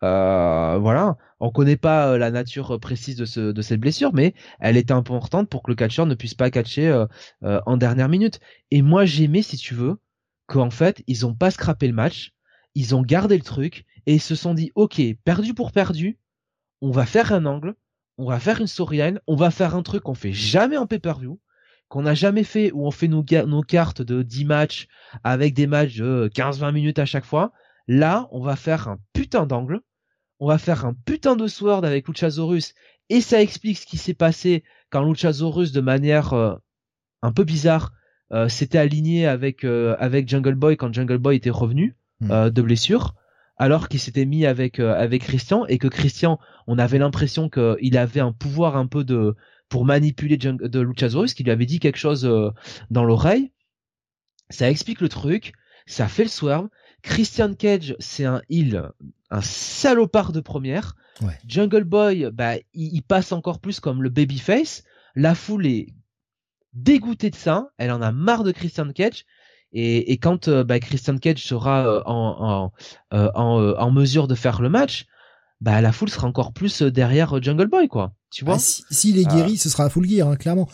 voilà. 0.00 1.16
On 1.40 1.50
connaît 1.50 1.76
pas 1.76 2.18
la 2.18 2.30
nature 2.30 2.78
précise 2.78 3.16
de 3.16 3.62
cette 3.62 3.80
blessure, 3.80 4.12
mais 4.12 4.34
elle 4.60 4.76
était 4.76 4.92
importante 4.92 5.48
pour 5.48 5.62
que 5.62 5.70
le 5.70 5.74
catcheur 5.74 6.06
ne 6.06 6.14
puisse 6.14 6.34
pas 6.34 6.50
catcher 6.50 7.04
en 7.42 7.76
dernière 7.76 8.08
minute. 8.08 8.40
Et 8.70 8.82
moi 8.82 9.04
j'aimais, 9.04 9.42
si 9.42 9.56
tu 9.56 9.74
veux, 9.74 9.96
qu'en 10.46 10.70
fait, 10.70 11.02
ils 11.06 11.26
ont 11.26 11.34
pas 11.34 11.50
scrappé 11.50 11.88
le 11.88 11.94
match, 11.94 12.32
ils 12.74 12.94
ont 12.94 13.02
gardé 13.02 13.36
le 13.36 13.42
truc 13.42 13.84
et 14.06 14.14
ils 14.14 14.20
se 14.20 14.34
sont 14.34 14.54
dit, 14.54 14.72
ok, 14.74 15.00
perdu 15.24 15.54
pour 15.54 15.72
perdu, 15.72 16.18
on 16.80 16.90
va 16.90 17.06
faire 17.06 17.32
un 17.32 17.46
angle, 17.46 17.74
on 18.18 18.26
va 18.26 18.40
faire 18.40 18.60
une 18.60 18.66
storyline, 18.66 19.20
on 19.26 19.36
va 19.36 19.50
faire 19.50 19.74
un 19.74 19.82
truc 19.82 20.02
qu'on 20.02 20.14
fait 20.14 20.32
jamais 20.32 20.76
en 20.76 20.86
pay-per-view, 20.86 21.40
qu'on 21.88 22.02
n'a 22.02 22.14
jamais 22.14 22.44
fait 22.44 22.72
où 22.72 22.86
on 22.86 22.90
fait 22.90 23.08
nos, 23.08 23.24
nos 23.46 23.62
cartes 23.62 24.02
de 24.02 24.22
10 24.22 24.44
matchs 24.44 24.88
avec 25.24 25.54
des 25.54 25.66
matchs 25.66 25.96
de 25.96 26.30
15-20 26.34 26.72
minutes 26.72 26.98
à 26.98 27.04
chaque 27.04 27.24
fois. 27.24 27.52
Là, 27.88 28.28
on 28.32 28.40
va 28.40 28.56
faire 28.56 28.88
un 28.88 28.98
putain 29.12 29.46
d'angle, 29.46 29.80
on 30.40 30.48
va 30.48 30.58
faire 30.58 30.84
un 30.84 30.94
putain 31.04 31.36
de 31.36 31.46
sword 31.46 31.84
avec 31.84 32.08
Luchasaurus 32.08 32.74
et 33.08 33.20
ça 33.20 33.42
explique 33.42 33.78
ce 33.78 33.86
qui 33.86 33.98
s'est 33.98 34.14
passé 34.14 34.64
quand 34.90 35.04
Luchasaurus 35.04 35.72
de 35.72 35.80
manière 35.80 36.32
euh, 36.32 36.54
un 37.22 37.32
peu 37.32 37.44
bizarre 37.44 37.92
euh, 38.32 38.48
s'était 38.48 38.78
aligné 38.78 39.26
avec 39.26 39.64
euh, 39.64 39.94
avec 39.98 40.28
Jungle 40.28 40.54
Boy 40.54 40.76
quand 40.76 40.92
Jungle 40.92 41.18
Boy 41.18 41.36
était 41.36 41.50
revenu 41.50 41.96
hmm. 42.20 42.48
de 42.48 42.62
blessure 42.62 43.14
alors 43.62 43.88
qu'il 43.88 44.00
s'était 44.00 44.24
mis 44.24 44.44
avec 44.44 44.80
avec 44.80 45.22
Christian 45.22 45.66
et 45.66 45.78
que 45.78 45.86
Christian 45.86 46.40
on 46.66 46.80
avait 46.80 46.98
l'impression 46.98 47.48
qu'il 47.48 47.96
avait 47.96 48.18
un 48.18 48.32
pouvoir 48.32 48.76
un 48.76 48.88
peu 48.88 49.04
de 49.04 49.36
pour 49.68 49.84
manipuler 49.84 50.36
de 50.36 50.80
Luchasaurus 50.80 51.32
qui 51.32 51.44
lui 51.44 51.52
avait 51.52 51.64
dit 51.64 51.78
quelque 51.78 51.96
chose 51.96 52.28
dans 52.90 53.04
l'oreille. 53.04 53.52
Ça 54.50 54.68
explique 54.68 55.00
le 55.00 55.08
truc 55.08 55.52
ça 55.86 56.08
fait 56.08 56.24
le 56.24 56.28
swerve. 56.28 56.68
Christian 57.02 57.54
Cage 57.54 57.94
c'est 58.00 58.24
un 58.24 58.42
heal 58.50 58.90
un 59.30 59.40
salopard 59.42 60.32
de 60.32 60.40
première. 60.40 60.96
Jungle 61.46 61.84
Boy 61.84 62.30
bah 62.32 62.56
il, 62.74 62.96
il 62.96 63.02
passe 63.02 63.30
encore 63.30 63.60
plus 63.60 63.78
comme 63.78 64.02
le 64.02 64.08
babyface. 64.08 64.82
La 65.14 65.36
foule 65.36 65.66
est 65.66 65.86
dégoûtée 66.72 67.30
de 67.30 67.36
ça, 67.36 67.70
elle 67.78 67.92
en 67.92 68.02
a 68.02 68.10
marre 68.10 68.42
de 68.42 68.50
Christian 68.50 68.90
Cage. 68.90 69.24
Et, 69.72 70.12
et 70.12 70.18
quand 70.18 70.48
euh, 70.48 70.64
bah, 70.64 70.80
Christian 70.80 71.18
Cage 71.18 71.42
sera 71.42 71.86
euh, 71.86 72.02
en, 72.04 72.70
en, 73.12 73.16
euh, 73.16 73.74
en, 73.76 73.90
mesure 73.90 74.28
de 74.28 74.34
faire 74.34 74.60
le 74.60 74.68
match, 74.68 75.06
bah 75.60 75.80
la 75.80 75.92
foule 75.92 76.10
sera 76.10 76.26
encore 76.26 76.52
plus 76.52 76.82
derrière 76.82 77.42
Jungle 77.42 77.68
Boy, 77.68 77.88
quoi. 77.88 78.12
Tu 78.30 78.44
vois? 78.44 78.58
S'il 78.58 78.84
si, 78.90 79.20
est 79.20 79.24
guéri, 79.24 79.56
ce 79.56 79.68
sera 79.68 79.88
full 79.88 80.08
gear, 80.08 80.28
hein, 80.28 80.36
clairement. 80.36 80.68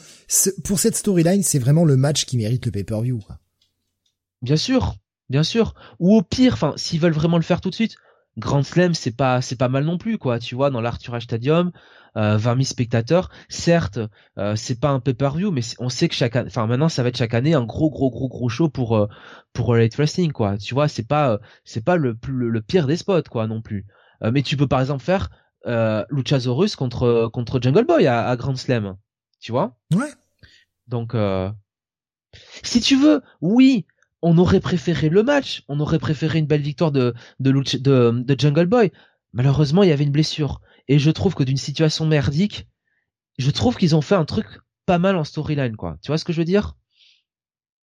Pour 0.65 0.79
cette 0.79 0.97
storyline, 0.97 1.43
c'est 1.43 1.59
vraiment 1.59 1.85
le 1.85 1.97
match 1.97 2.25
qui 2.25 2.37
mérite 2.37 2.67
le 2.67 2.73
pay-per-view. 2.73 3.21
Bien 4.43 4.57
sûr, 4.57 4.95
bien 5.29 5.43
sûr. 5.43 5.75
Ou 5.99 6.17
au 6.17 6.23
pire, 6.23 6.55
enfin, 6.55 6.73
s'ils 6.77 7.01
veulent 7.01 7.13
vraiment 7.13 7.37
le 7.37 7.43
faire 7.43 7.61
tout 7.61 7.71
de 7.71 7.75
suite, 7.75 7.97
Grand 8.39 8.63
Slam, 8.63 8.95
c'est 8.95 9.17
pas, 9.17 9.43
c'est 9.43 9.57
pas 9.57 9.69
mal 9.69 9.85
non 9.85 9.99
plus, 9.99 10.17
quoi. 10.17 10.39
Tu 10.39 10.55
vois, 10.55 10.71
dans 10.71 10.81
l'Arthur 10.81 11.21
Stadium, 11.21 11.73
euh, 12.17 12.37
20 12.37 12.55
000 12.55 12.63
spectateurs. 12.63 13.31
Certes, 13.49 13.99
euh, 14.39 14.55
c'est 14.55 14.81
pas 14.81 14.91
un 14.91 15.01
pay-per-view, 15.01 15.51
mais 15.51 15.61
on 15.81 15.89
sait 15.89 16.09
que 16.09 16.15
chaque, 16.15 16.37
année, 16.37 16.49
enfin 16.49 16.67
maintenant, 16.67 16.89
ça 16.89 17.03
va 17.03 17.09
être 17.09 17.17
chaque 17.17 17.35
année 17.35 17.55
un 17.55 17.65
gros, 17.65 17.91
gros, 17.91 18.11
gros, 18.11 18.29
gros 18.29 18.49
show 18.49 18.69
pour 18.69 18.97
euh, 18.97 19.09
pour 19.53 19.77
Elite 19.77 19.97
Wrestling, 19.97 20.33
quoi. 20.33 20.57
Tu 20.57 20.73
vois, 20.75 20.87
c'est 20.89 21.07
pas, 21.07 21.33
euh, 21.33 21.39
c'est 21.65 21.85
pas 21.85 21.97
le, 21.97 22.17
le, 22.29 22.63
pire 22.63 22.87
des 22.87 22.97
spots, 22.97 23.23
quoi, 23.31 23.49
non 23.49 23.61
plus. 23.61 23.87
Euh, 24.23 24.31
mais 24.33 24.43
tu 24.43 24.57
peux 24.57 24.69
par 24.69 24.81
exemple 24.81 25.03
faire 25.03 25.31
euh, 25.67 26.05
Luchasaurus 26.11 26.77
contre 26.77 27.29
contre 27.33 27.61
Jungle 27.61 27.85
Boy 27.85 28.07
à, 28.07 28.29
à 28.29 28.37
Grand 28.37 28.57
Slam, 28.57 28.97
tu 29.41 29.51
vois? 29.51 29.77
Ouais. 29.95 30.11
Donc, 30.87 31.15
si 32.63 32.81
tu 32.81 32.97
veux, 32.97 33.21
oui, 33.41 33.85
on 34.23 34.39
aurait 34.39 34.61
préféré 34.61 35.09
le 35.09 35.23
match, 35.23 35.63
on 35.69 35.81
aurait 35.81 35.99
préféré 35.99 36.39
une 36.39 36.47
belle 36.47 36.63
victoire 36.63 36.93
de 36.93 37.15
de, 37.41 38.37
Jungle 38.39 38.67
Boy. 38.67 38.93
Malheureusement, 39.33 39.83
il 39.83 39.89
y 39.89 39.93
avait 39.93 40.05
une 40.05 40.13
blessure. 40.13 40.61
Et 40.89 40.99
je 40.99 41.11
trouve 41.11 41.35
que 41.35 41.43
d'une 41.43 41.59
situation 41.59 42.07
merdique, 42.07 42.67
je 43.39 43.51
trouve 43.51 43.77
qu'ils 43.77 43.95
ont 43.95 44.01
fait 44.01 44.15
un 44.15 44.25
truc 44.25 44.47
pas 44.87 44.99
mal 44.99 45.17
en 45.17 45.25
storyline, 45.25 45.77
quoi. 45.77 45.99
Tu 46.03 46.09
vois 46.09 46.19
ce 46.19 46.25
que 46.25 46.33
je 46.33 46.39
veux 46.39 46.47
dire? 46.47 46.77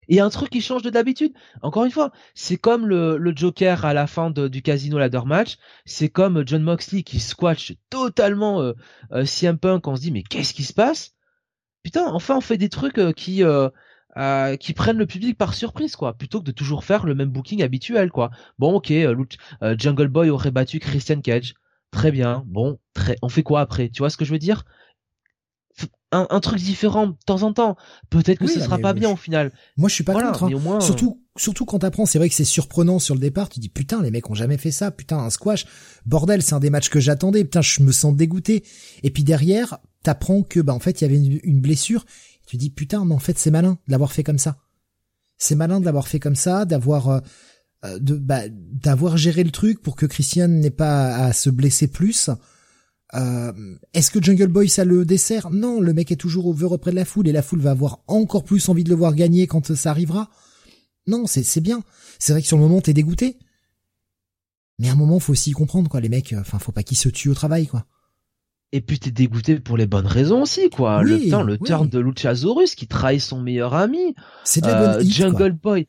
Et 0.09 0.21
un 0.21 0.31
truc 0.31 0.51
qui 0.51 0.61
change 0.61 0.83
de 0.83 0.91
d'habitude. 0.91 1.33
Encore 1.63 1.85
une 1.85 1.91
fois, 1.91 2.11
c'est 2.35 2.57
comme 2.57 2.87
le, 2.87 3.33
Joker 3.35 3.85
à 3.85 3.95
la 3.95 4.07
fin 4.07 4.31
du 4.31 4.63
Casino 4.63 4.99
Ladder 4.99 5.23
Match. 5.25 5.57
C'est 5.85 6.09
comme 6.09 6.47
John 6.47 6.63
Moxley 6.63 7.03
qui 7.03 7.21
squash 7.21 7.73
totalement 7.89 8.61
euh, 8.61 8.73
euh, 9.13 9.25
CM 9.25 9.59
Punk. 9.59 9.87
On 9.87 9.97
se 9.97 10.01
dit 10.01 10.11
mais 10.13 10.23
qu'est-ce 10.23 10.55
qui 10.55 10.65
se 10.65 10.73
passe? 10.73 11.15
Putain, 11.83 12.07
enfin 12.13 12.37
on 12.37 12.41
fait 12.41 12.59
des 12.59 12.69
trucs 12.69 12.99
euh, 12.99 13.13
qui 13.13 13.43
euh, 14.17 14.43
euh, 14.53 14.57
qui 14.57 14.73
prennent 14.73 14.99
le 14.99 15.07
public 15.07 15.37
par 15.39 15.55
surprise 15.55 15.97
quoi 15.97 16.15
plutôt 16.15 16.41
que 16.41 16.45
de 16.45 16.53
toujours 16.53 16.85
faire 16.85 17.07
le 17.07 17.15
même 17.15 17.31
booking 17.31 17.63
habituel 17.63 18.11
quoi. 18.11 18.31
Bon 18.59 18.75
ok 18.75 18.91
euh, 18.91 19.15
euh, 19.63 19.75
Jungle 19.79 20.09
Boy 20.09 20.31
aurait 20.31 20.51
battu 20.51 20.79
Christian 20.79 21.21
Cage. 21.21 21.55
Très 21.91 22.11
bien. 22.11 22.45
Bon 22.47 22.79
très 22.95 23.17
on 23.23 23.29
fait 23.29 23.43
quoi 23.43 23.61
après? 23.61 23.89
Tu 23.89 24.01
vois 24.01 24.11
ce 24.11 24.17
que 24.17 24.25
je 24.25 24.33
veux 24.33 24.39
dire? 24.39 24.65
Un, 26.11 26.27
un 26.29 26.41
truc 26.41 26.59
différent 26.59 27.07
de 27.07 27.15
temps 27.25 27.43
en 27.43 27.55
temps. 27.55 27.77
Peut-être 28.11 28.39
que 28.39 28.47
ce 28.47 28.61
sera 28.61 28.79
pas 28.79 28.93
bien 28.93 29.11
au 29.11 29.17
final. 29.17 29.53
Moi 29.77 29.89
je 29.89 29.95
suis 29.95 30.05
pas 30.05 30.13
contre 30.13 30.45
hein. 30.45 30.81
surtout 30.81 31.23
surtout 31.37 31.65
quand 31.65 31.79
t'apprends 31.79 32.05
c'est 32.05 32.19
vrai 32.19 32.29
que 32.29 32.35
c'est 32.35 32.45
surprenant 32.45 32.99
sur 32.99 33.15
le 33.15 33.21
départ. 33.21 33.49
Tu 33.49 33.61
dis 33.61 33.71
putain 33.71 34.03
les 34.03 34.11
mecs 34.11 34.29
ont 34.29 34.35
jamais 34.35 34.59
fait 34.59 34.71
ça. 34.71 34.91
Putain 34.91 35.19
un 35.19 35.31
squash. 35.31 35.65
Bordel 36.05 36.43
c'est 36.43 36.55
un 36.55 36.61
des 36.61 36.71
matchs 36.71 36.91
que 36.91 37.01
j'attendais. 37.01 37.45
Putain 37.45 37.63
je 37.63 37.83
me 37.83 37.93
sens 37.93 38.15
dégoûté. 38.15 38.63
Et 39.03 39.11
puis 39.11 39.25
derrière 39.25 39.79
t'apprends 40.03 40.43
que 40.43 40.61
bah 40.61 40.75
en 40.75 40.81
fait 40.81 41.01
il 41.01 41.05
y 41.05 41.07
avait 41.07 41.17
une, 41.17 41.41
une 41.45 41.61
blessure 41.61 42.05
tu 42.53 42.59
dis 42.59 42.69
putain, 42.69 43.07
mais 43.07 43.15
en 43.15 43.19
fait 43.19 43.39
c'est 43.39 43.51
malin 43.51 43.79
de 43.87 43.93
l'avoir 43.93 44.13
fait 44.13 44.23
comme 44.23 44.37
ça. 44.37 44.59
C'est 45.39 45.55
malin 45.55 45.81
de 45.81 45.87
l'avoir 45.87 46.07
fait 46.07 46.21
comme 46.21 46.37
ça, 46.37 46.67
d'avoir 46.67 47.09
euh, 47.09 47.21
euh, 47.87 47.99
de 47.99 48.15
bah, 48.15 48.43
d'avoir 48.51 49.17
géré 49.17 49.43
le 49.43 49.51
truc 49.51 49.81
pour 49.81 49.97
que 49.97 50.05
Christian 50.05 50.49
n'ait 50.49 50.69
pas 50.69 51.15
à 51.17 51.33
se 51.33 51.49
blesser 51.49 51.89
plus. 51.89 52.29
Euh, 53.15 53.55
Est-ce 53.95 54.11
que 54.11 54.23
Jungle 54.23 54.49
Boy 54.49 54.69
ça 54.69 54.85
le 54.85 55.07
dessert? 55.07 55.49
Non, 55.49 55.81
le 55.81 55.95
mec 55.95 56.13
est 56.13 56.17
toujours 56.17 56.45
over 56.45 56.67
auprès 56.67 56.91
de 56.91 56.97
la 56.97 57.07
foule 57.07 57.27
et 57.27 57.33
la 57.33 57.41
foule 57.41 57.63
va 57.63 57.71
avoir 57.71 58.01
encore 58.07 58.45
plus 58.45 58.69
envie 58.69 58.85
de 58.85 58.91
le 58.91 58.97
voir 58.97 59.15
gagner 59.15 59.47
quand 59.47 59.75
ça 59.75 59.91
arrivera. 59.91 60.29
Non, 61.07 61.27
c'est 61.27 61.45
c'est 61.45 61.63
bien. 61.63 61.83
C'est 62.19 62.35
vrai 62.35 62.43
que 62.43 62.49
sur 62.49 62.59
le 62.59 62.65
moment 62.65 62.83
t'es 62.83 62.93
dégoûté, 62.93 63.39
mais 64.79 64.91
à 64.91 64.93
un 64.93 64.97
moment 64.97 65.21
faut 65.21 65.33
aussi 65.33 65.53
comprendre 65.53 65.89
quoi. 65.89 66.03
Les 66.03 66.11
mecs, 66.11 66.35
enfin 66.39 66.59
faut 66.59 66.73
pas 66.73 66.83
qu'ils 66.83 66.99
se 66.99 67.09
tuent 67.09 67.31
au 67.31 67.35
travail 67.35 67.67
quoi. 67.67 67.87
Et 68.73 68.81
puis 68.81 68.99
t'es 68.99 69.11
dégoûté 69.11 69.61
pour 69.61 69.77
les 69.77 69.87
bonnes 69.87 70.07
raisons 70.07 70.43
aussi, 70.43 70.71
quoi. 70.71 71.03
le 71.03 71.29
temps, 71.31 71.43
le 71.43 71.59
turn 71.59 71.89
de 71.89 71.99
Luchasaurus 71.99 72.75
qui 72.75 72.87
trahit 72.87 73.21
son 73.21 73.41
meilleur 73.41 73.75
ami. 73.75 74.15
C'est 74.45 74.63
de 74.63 74.67
la 74.67 74.97
bonne 74.97 75.07
Jungle 75.07 75.53
Boy. 75.53 75.87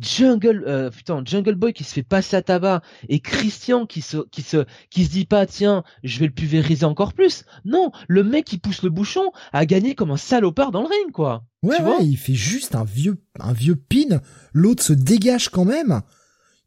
Jungle, 0.00 0.64
euh, 0.66 0.90
putain, 0.90 1.22
Jungle 1.24 1.54
Boy 1.54 1.72
qui 1.72 1.84
se 1.84 1.92
fait 1.92 2.02
passer 2.02 2.34
à 2.34 2.42
tabac 2.42 2.82
et 3.08 3.20
Christian 3.20 3.86
qui 3.86 4.02
se, 4.02 4.16
qui 4.32 4.42
se, 4.42 4.64
qui 4.90 5.04
se 5.04 5.10
dit 5.10 5.24
pas, 5.24 5.46
tiens, 5.46 5.84
je 6.02 6.18
vais 6.18 6.26
le 6.26 6.32
pulvériser 6.32 6.84
encore 6.84 7.12
plus. 7.12 7.44
Non, 7.64 7.92
le 8.08 8.24
mec 8.24 8.44
qui 8.44 8.58
pousse 8.58 8.82
le 8.82 8.90
bouchon 8.90 9.30
a 9.52 9.66
gagné 9.66 9.94
comme 9.94 10.10
un 10.10 10.16
salopard 10.16 10.72
dans 10.72 10.82
le 10.82 10.88
ring, 10.88 11.12
quoi. 11.12 11.44
Ouais, 11.62 11.80
ouais, 11.80 12.04
il 12.04 12.16
fait 12.16 12.34
juste 12.34 12.74
un 12.74 12.84
vieux, 12.84 13.22
un 13.38 13.52
vieux 13.52 13.76
pin. 13.76 14.20
L'autre 14.52 14.82
se 14.82 14.92
dégage 14.92 15.48
quand 15.48 15.64
même. 15.64 16.00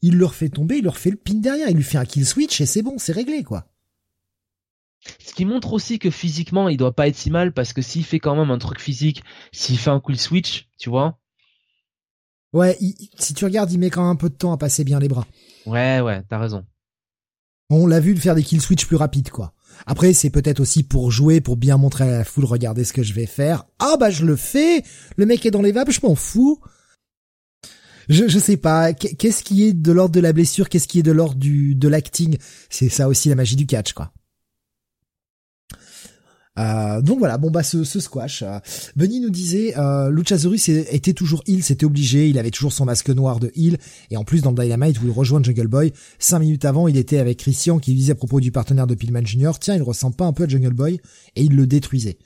Il 0.01 0.17
le 0.17 0.25
refait 0.25 0.49
tomber, 0.49 0.77
il 0.77 0.83
leur 0.85 0.97
fait 0.97 1.11
le 1.11 1.17
pin 1.17 1.33
derrière, 1.33 1.69
il 1.69 1.75
lui 1.75 1.83
fait 1.83 1.97
un 1.97 2.05
kill 2.05 2.25
switch 2.25 2.61
et 2.61 2.65
c'est 2.65 2.81
bon, 2.81 2.95
c'est 2.97 3.11
réglé, 3.11 3.43
quoi. 3.43 3.67
Ce 5.19 5.33
qui 5.33 5.45
montre 5.45 5.73
aussi 5.73 5.99
que 5.99 6.09
physiquement, 6.09 6.69
il 6.69 6.77
doit 6.77 6.95
pas 6.95 7.07
être 7.07 7.15
si 7.15 7.31
mal 7.31 7.53
parce 7.53 7.73
que 7.73 7.81
s'il 7.81 8.03
fait 8.03 8.19
quand 8.19 8.35
même 8.35 8.51
un 8.51 8.57
truc 8.57 8.79
physique, 8.79 9.23
s'il 9.51 9.77
fait 9.77 9.89
un 9.89 9.99
cool 9.99 10.17
switch, 10.17 10.67
tu 10.77 10.89
vois. 10.89 11.19
Ouais, 12.53 12.77
si 13.17 13.33
tu 13.33 13.45
regardes, 13.45 13.71
il 13.71 13.79
met 13.79 13.89
quand 13.89 14.01
même 14.01 14.11
un 14.11 14.15
peu 14.15 14.29
de 14.29 14.35
temps 14.35 14.53
à 14.53 14.57
passer 14.57 14.83
bien 14.83 14.99
les 14.99 15.07
bras. 15.07 15.27
Ouais, 15.65 15.99
ouais, 16.01 16.23
t'as 16.29 16.39
raison. 16.39 16.65
On 17.69 17.85
l'a 17.85 17.99
vu 17.99 18.13
de 18.13 18.19
faire 18.19 18.35
des 18.35 18.43
kill 18.43 18.61
switch 18.61 18.85
plus 18.85 18.95
rapides, 18.95 19.29
quoi. 19.29 19.53
Après, 19.85 20.13
c'est 20.13 20.29
peut-être 20.29 20.61
aussi 20.61 20.83
pour 20.83 21.11
jouer, 21.11 21.41
pour 21.41 21.57
bien 21.57 21.77
montrer 21.77 22.05
à 22.05 22.19
la 22.19 22.23
foule, 22.23 22.45
regardez 22.45 22.83
ce 22.83 22.93
que 22.93 23.03
je 23.03 23.13
vais 23.13 23.25
faire. 23.25 23.65
Ah 23.79 23.97
bah 23.99 24.09
je 24.09 24.25
le 24.25 24.35
fais 24.35 24.83
Le 25.17 25.25
mec 25.25 25.45
est 25.45 25.51
dans 25.51 25.61
les 25.61 25.73
vapes, 25.73 25.91
je 25.91 25.99
m'en 26.01 26.15
fous 26.15 26.59
je, 28.09 28.27
je 28.27 28.39
sais 28.39 28.55
pas, 28.55 28.93
qu'est-ce 28.93 29.43
qui 29.43 29.63
est 29.63 29.73
de 29.73 29.91
l'ordre 29.91 30.15
de 30.15 30.21
la 30.21 30.31
blessure, 30.31 30.69
qu'est-ce 30.69 30.87
qui 30.87 30.99
est 30.99 31.03
de 31.03 31.11
l'ordre 31.11 31.35
du 31.35 31.75
de 31.75 31.89
l'acting? 31.89 32.37
C'est 32.69 32.87
ça 32.87 33.09
aussi 33.09 33.27
la 33.27 33.35
magie 33.35 33.57
du 33.57 33.65
catch, 33.65 33.91
quoi. 33.91 34.13
Euh, 36.57 37.01
donc 37.01 37.19
voilà, 37.19 37.37
bon 37.37 37.51
bah 37.51 37.63
ce, 37.63 37.83
ce 37.83 37.99
squash. 37.99 38.43
Euh, 38.43 38.59
nous 38.95 39.29
disait, 39.29 39.77
euh, 39.77 40.09
Luchasaurus 40.09 40.69
était 40.69 41.13
toujours 41.13 41.43
heal, 41.47 41.63
c'était 41.63 41.85
obligé, 41.85 42.29
il 42.29 42.37
avait 42.37 42.51
toujours 42.51 42.73
son 42.73 42.85
masque 42.85 43.09
noir 43.09 43.39
de 43.39 43.51
heal, 43.55 43.77
et 44.09 44.17
en 44.17 44.23
plus 44.23 44.41
dans 44.41 44.51
Dynamite 44.51 45.01
où 45.01 45.05
il 45.05 45.11
rejoint 45.11 45.41
Jungle 45.41 45.67
Boy, 45.67 45.93
cinq 46.19 46.39
minutes 46.39 46.65
avant 46.65 46.87
il 46.87 46.97
était 46.97 47.19
avec 47.19 47.37
Christian 47.37 47.79
qui 47.79 47.93
disait 47.93 48.13
à 48.13 48.15
propos 48.15 48.39
du 48.39 48.51
partenaire 48.51 48.87
de 48.87 48.95
Pillman 48.95 49.25
Jr., 49.25 49.51
tiens 49.59 49.75
il 49.75 49.81
ressemble 49.81 50.15
pas 50.15 50.25
un 50.25 50.33
peu 50.33 50.43
à 50.43 50.47
Jungle 50.47 50.73
Boy, 50.73 50.99
et 51.35 51.43
il 51.43 51.55
le 51.55 51.67
détruisait. 51.67 52.17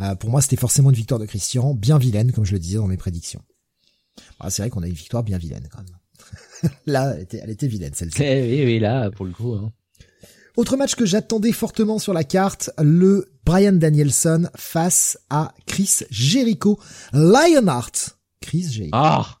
Euh, 0.00 0.14
pour 0.14 0.30
moi 0.30 0.42
c'était 0.42 0.56
forcément 0.56 0.90
une 0.90 0.96
victoire 0.96 1.20
de 1.20 1.26
Christian, 1.26 1.74
bien 1.74 1.98
vilaine 1.98 2.32
comme 2.32 2.44
je 2.44 2.52
le 2.52 2.58
disais 2.58 2.78
dans 2.78 2.88
mes 2.88 2.96
prédictions. 2.96 3.42
Ah, 4.40 4.50
c'est 4.50 4.62
vrai 4.62 4.70
qu'on 4.70 4.82
a 4.82 4.88
une 4.88 4.94
victoire 4.94 5.22
bien 5.22 5.38
vilaine 5.38 5.68
quand 5.70 5.82
même. 5.82 6.72
là, 6.86 7.14
elle 7.14 7.22
était, 7.22 7.40
elle 7.42 7.50
était 7.50 7.66
vilaine 7.66 7.94
celle-ci. 7.94 8.22
Eh 8.22 8.42
oui, 8.42 8.64
oui, 8.64 8.78
là, 8.78 9.10
pour 9.10 9.24
le 9.24 9.32
coup. 9.32 9.54
Hein. 9.54 9.72
Autre 10.56 10.76
match 10.76 10.96
que 10.96 11.06
j'attendais 11.06 11.52
fortement 11.52 11.98
sur 11.98 12.12
la 12.12 12.24
carte, 12.24 12.70
le 12.78 13.32
Brian 13.44 13.72
Danielson 13.72 14.48
face 14.54 15.18
à 15.30 15.54
Chris 15.66 16.00
Jericho. 16.10 16.78
Lionheart. 17.12 18.18
Chris 18.42 18.68
Jericho. 18.70 18.90
Ah 18.96 19.38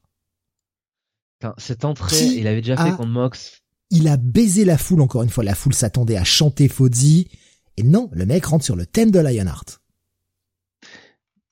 Cette 1.58 1.84
entrée, 1.84 2.24
il 2.24 2.46
avait 2.46 2.62
déjà 2.62 2.76
fait 2.76 2.90
contre 2.92 3.06
Mox. 3.06 3.62
Il 3.90 4.08
a 4.08 4.16
baisé 4.16 4.64
la 4.64 4.78
foule 4.78 5.02
encore 5.02 5.22
une 5.22 5.28
fois. 5.28 5.44
La 5.44 5.54
foule 5.54 5.74
s'attendait 5.74 6.16
à 6.16 6.24
chanter 6.24 6.68
Fozzy. 6.68 7.28
Et 7.76 7.82
non, 7.82 8.08
le 8.12 8.24
mec 8.24 8.46
rentre 8.46 8.64
sur 8.64 8.76
le 8.76 8.86
thème 8.86 9.10
de 9.10 9.18
Lionheart. 9.18 9.80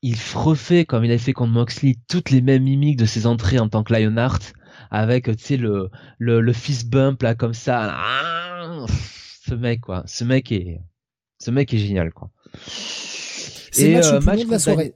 Il 0.02 0.16
refait, 0.34 0.86
comme 0.86 1.04
il 1.04 1.10
avait 1.10 1.18
fait 1.18 1.34
contre 1.34 1.52
Moxley, 1.52 1.96
toutes 2.08 2.30
les 2.30 2.40
mêmes 2.40 2.62
mimiques 2.62 2.96
de 2.96 3.04
ses 3.04 3.26
entrées 3.26 3.58
en 3.58 3.68
tant 3.68 3.82
que 3.82 3.92
Lionheart. 3.92 4.54
Avec, 4.90 5.24
tu 5.36 5.44
sais, 5.44 5.56
le, 5.58 5.90
le, 6.18 6.40
le 6.40 6.52
fist 6.54 6.88
bump, 6.88 7.20
là, 7.20 7.34
comme 7.34 7.52
ça 7.52 7.94
ce 9.50 9.54
mec 9.54 9.80
quoi. 9.80 10.02
Ce 10.06 10.24
mec 10.24 10.52
est 10.52 10.80
ce 11.38 11.50
mec 11.50 11.74
est 11.74 11.78
génial 11.78 12.12
quoi. 12.12 12.30
C'est 13.72 13.94
match, 13.94 14.06
euh, 14.06 14.20
match 14.20 14.44
de 14.44 14.50
la 14.50 14.58
soirée. 14.58 14.94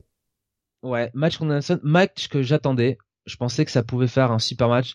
Ouais, 0.83 1.11
match 1.15 1.39
contre 1.39 1.81
match 1.83 2.29
que 2.29 2.43
j'attendais. 2.43 2.99
Je 3.27 3.37
pensais 3.37 3.65
que 3.65 3.71
ça 3.71 3.83
pouvait 3.83 4.07
faire 4.07 4.31
un 4.31 4.39
super 4.39 4.69
match. 4.69 4.95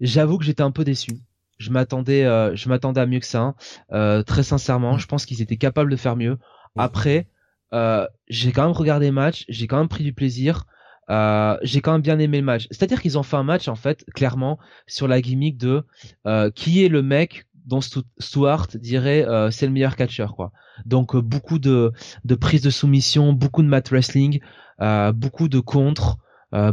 J'avoue 0.00 0.38
que 0.38 0.44
j'étais 0.44 0.62
un 0.62 0.70
peu 0.70 0.84
déçu. 0.84 1.12
Je 1.58 1.70
m'attendais, 1.70 2.24
euh, 2.24 2.54
je 2.56 2.68
m'attendais 2.68 3.00
à 3.00 3.06
mieux 3.06 3.20
que 3.20 3.26
ça. 3.26 3.54
Euh, 3.92 4.22
très 4.22 4.42
sincèrement, 4.42 4.96
je 4.96 5.06
pense 5.06 5.26
qu'ils 5.26 5.42
étaient 5.42 5.56
capables 5.56 5.90
de 5.90 5.96
faire 5.96 6.16
mieux. 6.16 6.38
Après, 6.76 7.28
euh, 7.74 8.06
j'ai 8.28 8.52
quand 8.52 8.62
même 8.62 8.72
regardé 8.72 9.06
le 9.06 9.12
match, 9.12 9.44
j'ai 9.48 9.66
quand 9.66 9.78
même 9.78 9.88
pris 9.88 10.04
du 10.04 10.12
plaisir. 10.12 10.64
Euh, 11.10 11.56
j'ai 11.62 11.80
quand 11.80 11.92
même 11.92 12.02
bien 12.02 12.18
aimé 12.18 12.38
le 12.38 12.44
match. 12.44 12.66
C'est-à-dire 12.70 13.00
qu'ils 13.00 13.18
ont 13.18 13.22
fait 13.22 13.36
un 13.36 13.42
match 13.42 13.68
en 13.68 13.74
fait 13.74 14.04
clairement 14.14 14.58
sur 14.86 15.08
la 15.08 15.20
gimmick 15.20 15.56
de 15.56 15.84
euh, 16.26 16.50
qui 16.50 16.84
est 16.84 16.88
le 16.88 17.02
mec 17.02 17.46
dont 17.68 17.80
Stuart 18.18 18.66
dirait 18.74 19.26
euh, 19.28 19.50
c'est 19.50 19.66
le 19.66 19.72
meilleur 19.72 19.94
catcheur 19.94 20.34
quoi. 20.34 20.50
Donc 20.86 21.14
euh, 21.14 21.20
beaucoup 21.20 21.58
de 21.58 21.92
de 22.24 22.34
prise 22.34 22.62
de 22.62 22.70
soumission, 22.70 23.32
beaucoup 23.32 23.62
de 23.62 23.68
mat 23.68 23.88
wrestling, 23.90 24.40
euh, 24.80 25.12
beaucoup 25.12 25.48
de 25.48 25.60
contre, 25.60 26.16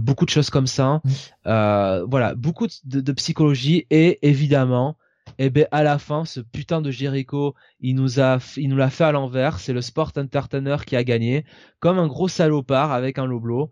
beaucoup 0.02 0.26
de 0.26 0.30
choses 0.30 0.50
comme 0.50 0.68
ça. 0.68 1.02
Mm. 1.04 2.06
voilà, 2.10 2.34
beaucoup 2.36 2.68
de, 2.68 3.02
de, 3.02 3.12
psychologie 3.12 3.86
et 3.90 4.20
évidemment 4.28 4.98
eh 5.38 5.50
ben 5.50 5.68
à 5.72 5.84
la 5.84 5.98
fin 5.98 6.24
ce 6.24 6.40
putain 6.40 6.82
de 6.82 6.92
Jericho 6.92 7.56
il 7.82 7.96
nous 7.96 8.22
a 8.22 8.38
il 8.58 8.70
nous 8.70 8.78
l'a 8.78 8.92
fait 8.92 9.06
à 9.06 9.12
l'envers 9.12 9.60
c'est 9.60 9.74
le 9.74 9.82
sport 9.82 10.12
entertainer 10.16 10.78
qui 10.86 10.96
a 10.96 11.04
gagné 11.04 11.46
comme 11.80 11.98
un 11.98 12.08
gros 12.08 12.28
salopard 12.28 12.92
avec 12.92 13.18
un 13.18 13.26
loblo 13.26 13.72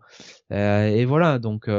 et 0.50 1.04
voilà 1.04 1.38
donc 1.38 1.70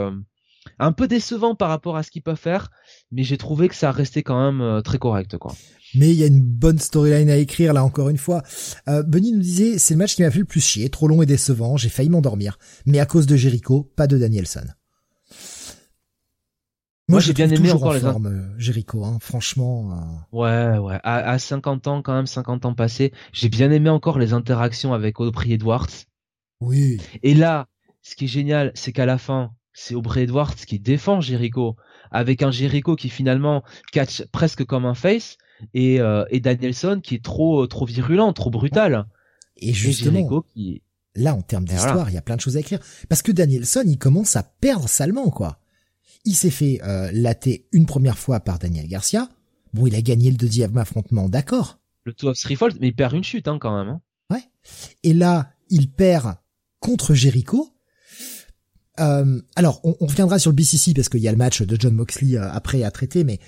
un 0.80 0.92
peu 0.92 1.08
décevant 1.08 1.56
par 1.56 1.70
rapport 1.70 1.98
à 1.98 2.04
ce 2.04 2.12
qu'il 2.12 2.22
peut 2.22 2.36
faire, 2.36 2.70
mais 3.12 3.24
j'ai 3.24 3.38
trouvé 3.38 3.70
que 3.70 3.76
ça 3.76 3.92
restait 3.92 4.24
quand 4.24 4.52
même 4.52 4.62
euh, 4.62 4.82
très 4.82 4.98
correct, 4.98 5.38
quoi. 5.38 5.54
Mais 5.94 6.10
il 6.10 6.16
y 6.16 6.24
a 6.24 6.28
une 6.28 6.42
bonne 6.42 6.80
storyline 6.80 7.30
à 7.30 7.38
écrire 7.38 7.74
là 7.74 7.84
encore 7.84 8.10
une 8.10 8.18
fois. 8.18 8.44
Euh, 8.90 9.02
Bunny 9.04 9.32
nous 9.32 9.40
disait 9.40 9.78
c'est 9.78 9.94
le 9.94 10.00
match 10.00 10.16
qui 10.16 10.24
m'a 10.24 10.32
fait 10.32 10.40
le 10.40 10.46
plus 10.46 10.60
chier, 10.60 10.90
trop 10.90 11.08
long 11.08 11.22
et 11.22 11.26
décevant, 11.26 11.78
j'ai 11.78 11.90
failli 11.90 12.10
m'endormir. 12.10 12.58
Mais 12.86 13.00
à 13.00 13.06
cause 13.06 13.28
de 13.28 13.36
Jericho, 13.36 13.92
pas 13.96 14.08
de 14.08 14.18
Danielson. 14.18 14.66
Moi, 17.08 17.20
j'ai 17.20 17.34
bien 17.34 17.50
aimé 17.50 17.72
encore 17.72 17.94
les 17.94 18.00
forme, 18.00 18.26
euh, 18.26 18.60
Jericho, 18.60 19.06
hein, 19.06 19.20
franchement. 19.22 19.92
Euh. 19.92 20.38
Ouais, 20.38 20.78
ouais. 20.80 21.00
À, 21.04 21.18
à, 21.18 21.38
50 21.38 21.88
ans, 21.88 22.02
quand 22.02 22.16
même, 22.16 22.26
50 22.26 22.66
ans 22.66 22.74
passés, 22.74 23.14
j'ai 23.32 23.50
bien 23.50 23.70
aimé 23.70 23.90
encore 23.90 24.18
les 24.18 24.34
interactions 24.34 24.92
avec 24.92 25.20
Aubrey 25.20 25.52
Edwards. 25.52 25.92
Oui. 26.62 27.00
Et 27.22 27.36
là, 27.36 27.68
ce 28.02 28.16
qui 28.16 28.26
est 28.26 28.30
génial, 28.30 28.72
c'est 28.74 28.92
qu'à 28.92 29.06
la 29.06 29.20
fin, 29.20 29.52
c'est 29.76 29.94
Aubrey 29.94 30.24
Edwards 30.24 30.56
qui 30.56 30.80
défend 30.80 31.22
Jericho, 31.22 31.76
avec 32.10 32.42
un 32.42 32.50
Jericho 32.50 32.96
qui 32.96 33.10
finalement 33.10 33.64
catch 33.92 34.24
presque 34.32 34.64
comme 34.64 34.86
un 34.86 34.96
face, 34.96 35.38
et, 35.74 36.00
euh, 36.00 36.26
et 36.30 36.40
Danielson 36.40 37.02
qui 37.04 37.16
est 37.16 37.24
trop, 37.24 37.68
trop 37.68 37.86
virulent, 37.86 38.34
trop 38.34 38.50
brutal. 38.50 39.06
Et 39.58 39.74
justement, 39.74 40.44
qui... 40.54 40.82
là, 41.16 41.36
en 41.36 41.42
termes 41.42 41.66
d'histoire, 41.66 42.10
il 42.10 42.14
y 42.14 42.18
a 42.18 42.22
plein 42.22 42.36
de 42.36 42.42
choses 42.42 42.58
à 42.58 42.62
écrire. 42.62 42.80
Parce 43.10 43.22
que 43.22 43.32
Danielson, 43.32 43.84
il 43.86 43.98
commence 43.98 44.36
à 44.36 44.44
perdre 44.44 44.90
salement, 44.90 45.30
quoi. 45.30 45.60
Il 46.24 46.36
s'est 46.36 46.50
fait 46.50 46.82
euh, 46.84 47.10
latter 47.14 47.68
une 47.72 47.86
première 47.86 48.18
fois 48.18 48.40
par 48.40 48.60
Daniel 48.60 48.88
Garcia. 48.88 49.30
Bon, 49.74 49.86
il 49.88 49.96
a 49.96 50.02
gagné 50.02 50.32
le 50.32 50.38
deuxième 50.38 50.78
affrontement, 50.78 51.30
d'accord. 51.30 51.80
Le 52.06 52.14
Two 52.14 52.30
of 52.30 52.40
Threefold, 52.40 52.78
mais 52.80 52.88
il 52.88 52.96
perd 52.96 53.14
une 53.14 53.24
chute 53.24 53.48
hein, 53.48 53.58
quand 53.60 53.78
même. 53.78 53.90
Hein. 53.90 54.02
Ouais. 54.32 54.44
Et 55.04 55.14
là, 55.14 55.52
il 55.70 55.90
perd 55.90 56.36
contre 56.80 57.14
Jericho. 57.14 57.75
Euh, 59.00 59.42
alors, 59.56 59.82
on, 59.84 59.96
on, 60.00 60.06
reviendra 60.06 60.40
sur 60.40 60.52
le 60.52 60.56
BCC 60.56 60.94
parce 60.94 61.10
qu'il 61.10 61.20
y 61.20 61.28
a 61.28 61.32
le 61.32 61.38
match 61.38 61.62
de 61.62 61.78
John 61.80 61.94
Moxley 61.94 62.38
euh, 62.38 62.50
après 62.52 62.84
à 62.84 62.92
traiter, 62.92 63.24
mais 63.24 63.40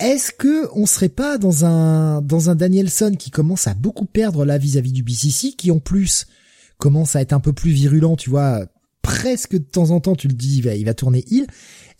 est-ce 0.00 0.32
que 0.32 0.68
on 0.74 0.84
serait 0.84 1.08
pas 1.08 1.38
dans 1.38 1.64
un 1.64 2.20
dans 2.20 2.50
un 2.50 2.54
Danielson 2.54 3.14
qui 3.18 3.30
commence 3.30 3.66
à 3.68 3.74
beaucoup 3.74 4.04
perdre 4.04 4.44
là 4.44 4.58
vis-à-vis 4.58 4.92
du 4.92 5.02
BCC, 5.02 5.52
qui 5.52 5.70
en 5.70 5.78
plus 5.78 6.26
commence 6.78 7.14
à 7.16 7.20
être 7.20 7.32
un 7.32 7.40
peu 7.40 7.52
plus 7.52 7.70
virulent, 7.70 8.16
tu 8.16 8.28
vois, 8.28 8.66
presque 9.02 9.52
de 9.52 9.58
temps 9.58 9.90
en 9.90 10.00
temps, 10.00 10.16
tu 10.16 10.28
le 10.28 10.34
dis, 10.34 10.58
il 10.58 10.62
va, 10.64 10.74
il 10.74 10.84
va 10.84 10.94
tourner 10.94 11.24
il. 11.28 11.46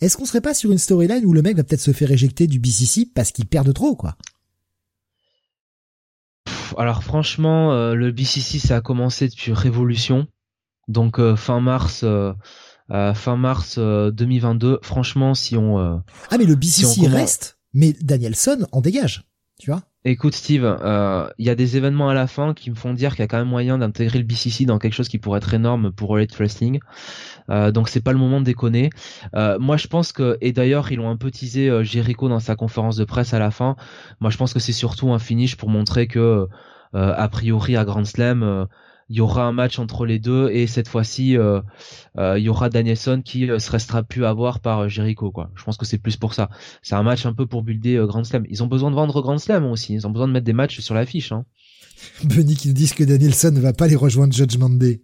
Est-ce 0.01 0.17
qu'on 0.17 0.25
serait 0.25 0.41
pas 0.41 0.53
sur 0.53 0.71
une 0.71 0.77
storyline 0.77 1.25
où 1.25 1.33
le 1.33 1.41
mec 1.41 1.55
va 1.55 1.63
peut-être 1.63 1.81
se 1.81 1.93
faire 1.93 2.11
éjecter 2.11 2.47
du 2.47 2.59
BCC 2.59 3.07
parce 3.13 3.31
qu'il 3.31 3.45
perd 3.45 3.65
de 3.65 3.71
trop, 3.71 3.95
quoi? 3.95 4.17
Alors 6.77 7.03
franchement, 7.03 7.71
euh, 7.71 7.93
le 7.93 8.11
BCC 8.11 8.59
ça 8.59 8.77
a 8.77 8.81
commencé 8.81 9.27
depuis 9.27 9.53
Révolution, 9.53 10.27
donc 10.87 11.19
euh, 11.19 11.35
fin 11.35 11.59
mars. 11.59 12.03
Euh, 12.03 12.33
fin 13.15 13.37
mars 13.37 13.79
2022. 13.79 14.79
Franchement, 14.83 15.33
si 15.33 15.57
on 15.57 15.77
ah 15.79 16.37
mais 16.37 16.45
le 16.45 16.55
BCC 16.55 17.07
reste, 17.07 17.57
mais 17.73 17.93
Danielson 18.01 18.67
en 18.71 18.81
dégage, 18.81 19.23
tu 19.59 19.71
vois 19.71 19.81
Écoute 20.05 20.35
Steve, 20.35 20.65
euh, 20.65 21.29
il 21.37 21.45
y 21.45 21.49
a 21.49 21.55
des 21.55 21.77
événements 21.77 22.09
à 22.09 22.13
la 22.13 22.27
fin 22.27 22.53
qui 22.53 22.69
me 22.69 22.75
font 22.75 22.93
dire 22.93 23.11
qu'il 23.11 23.19
y 23.19 23.23
a 23.23 23.27
quand 23.27 23.37
même 23.37 23.47
moyen 23.47 23.77
d'intégrer 23.77 24.19
le 24.19 24.25
BCC 24.25 24.65
dans 24.65 24.77
quelque 24.77 24.93
chose 24.93 25.07
qui 25.07 25.17
pourrait 25.17 25.37
être 25.37 25.53
énorme 25.53 25.93
pour 25.93 26.17
Elite 26.17 26.35
Wrestling. 26.35 26.81
Euh, 27.49 27.71
donc 27.71 27.87
c'est 27.87 28.01
pas 28.01 28.11
le 28.11 28.17
moment 28.17 28.41
de 28.41 28.45
déconner. 28.45 28.89
Euh, 29.33 29.57
moi 29.59 29.77
je 29.77 29.87
pense 29.87 30.11
que 30.11 30.37
et 30.41 30.51
d'ailleurs 30.51 30.91
ils 30.91 30.99
ont 30.99 31.09
un 31.09 31.15
peu 31.15 31.31
teasé 31.31 31.69
euh, 31.69 31.85
Jericho 31.85 32.27
dans 32.27 32.41
sa 32.41 32.57
conférence 32.57 32.97
de 32.97 33.05
presse 33.05 33.33
à 33.33 33.39
la 33.39 33.49
fin. 33.49 33.77
Moi 34.19 34.29
je 34.29 34.35
pense 34.35 34.53
que 34.53 34.59
c'est 34.59 34.73
surtout 34.73 35.13
un 35.13 35.19
finish 35.19 35.55
pour 35.55 35.69
montrer 35.69 36.07
que 36.07 36.47
a 36.95 37.27
priori 37.27 37.75
à 37.75 37.85
Grand 37.85 38.05
Slam 38.05 38.67
il 39.13 39.17
y 39.17 39.21
aura 39.21 39.45
un 39.45 39.51
match 39.51 39.77
entre 39.77 40.07
les 40.07 40.17
deux 40.17 40.49
et 40.49 40.65
cette 40.65 40.87
fois-ci 40.87 41.37
euh, 41.37 41.61
euh, 42.17 42.39
il 42.39 42.45
y 42.45 42.49
aura 42.49 42.69
Danielson 42.69 43.21
qui 43.23 43.47
euh, 43.47 43.59
se 43.59 43.69
restera 43.69 44.01
plus 44.01 44.25
à 44.25 44.33
voir 44.33 44.59
par 44.59 44.89
Jericho 44.89 45.29
quoi. 45.29 45.51
Je 45.53 45.63
pense 45.63 45.77
que 45.77 45.85
c'est 45.85 45.99
plus 45.99 46.17
pour 46.17 46.33
ça. 46.33 46.49
C'est 46.81 46.95
un 46.95 47.03
match 47.03 47.27
un 47.27 47.33
peu 47.33 47.45
pour 47.45 47.61
builder 47.61 48.03
Grand 48.07 48.23
Slam. 48.23 48.43
Ils 48.49 48.63
ont 48.63 48.67
besoin 48.67 48.89
de 48.89 48.95
vendre 48.95 49.21
Grand 49.21 49.37
Slam 49.37 49.65
aussi. 49.65 49.93
Ils 49.93 50.07
ont 50.07 50.09
besoin 50.09 50.27
de 50.27 50.33
mettre 50.33 50.47
des 50.47 50.53
matchs 50.53 50.79
sur 50.79 50.95
l'affiche. 50.95 51.31
Hein. 51.31 51.45
Benny 52.23 52.55
qui 52.55 52.69
nous 52.69 52.73
disent 52.73 52.93
que 52.93 53.03
Danielson 53.03 53.51
ne 53.51 53.59
va 53.59 53.71
pas 53.71 53.87
les 53.87 53.95
rejoindre 53.95 54.33
Judgment 54.33 54.71
Day. 54.71 55.03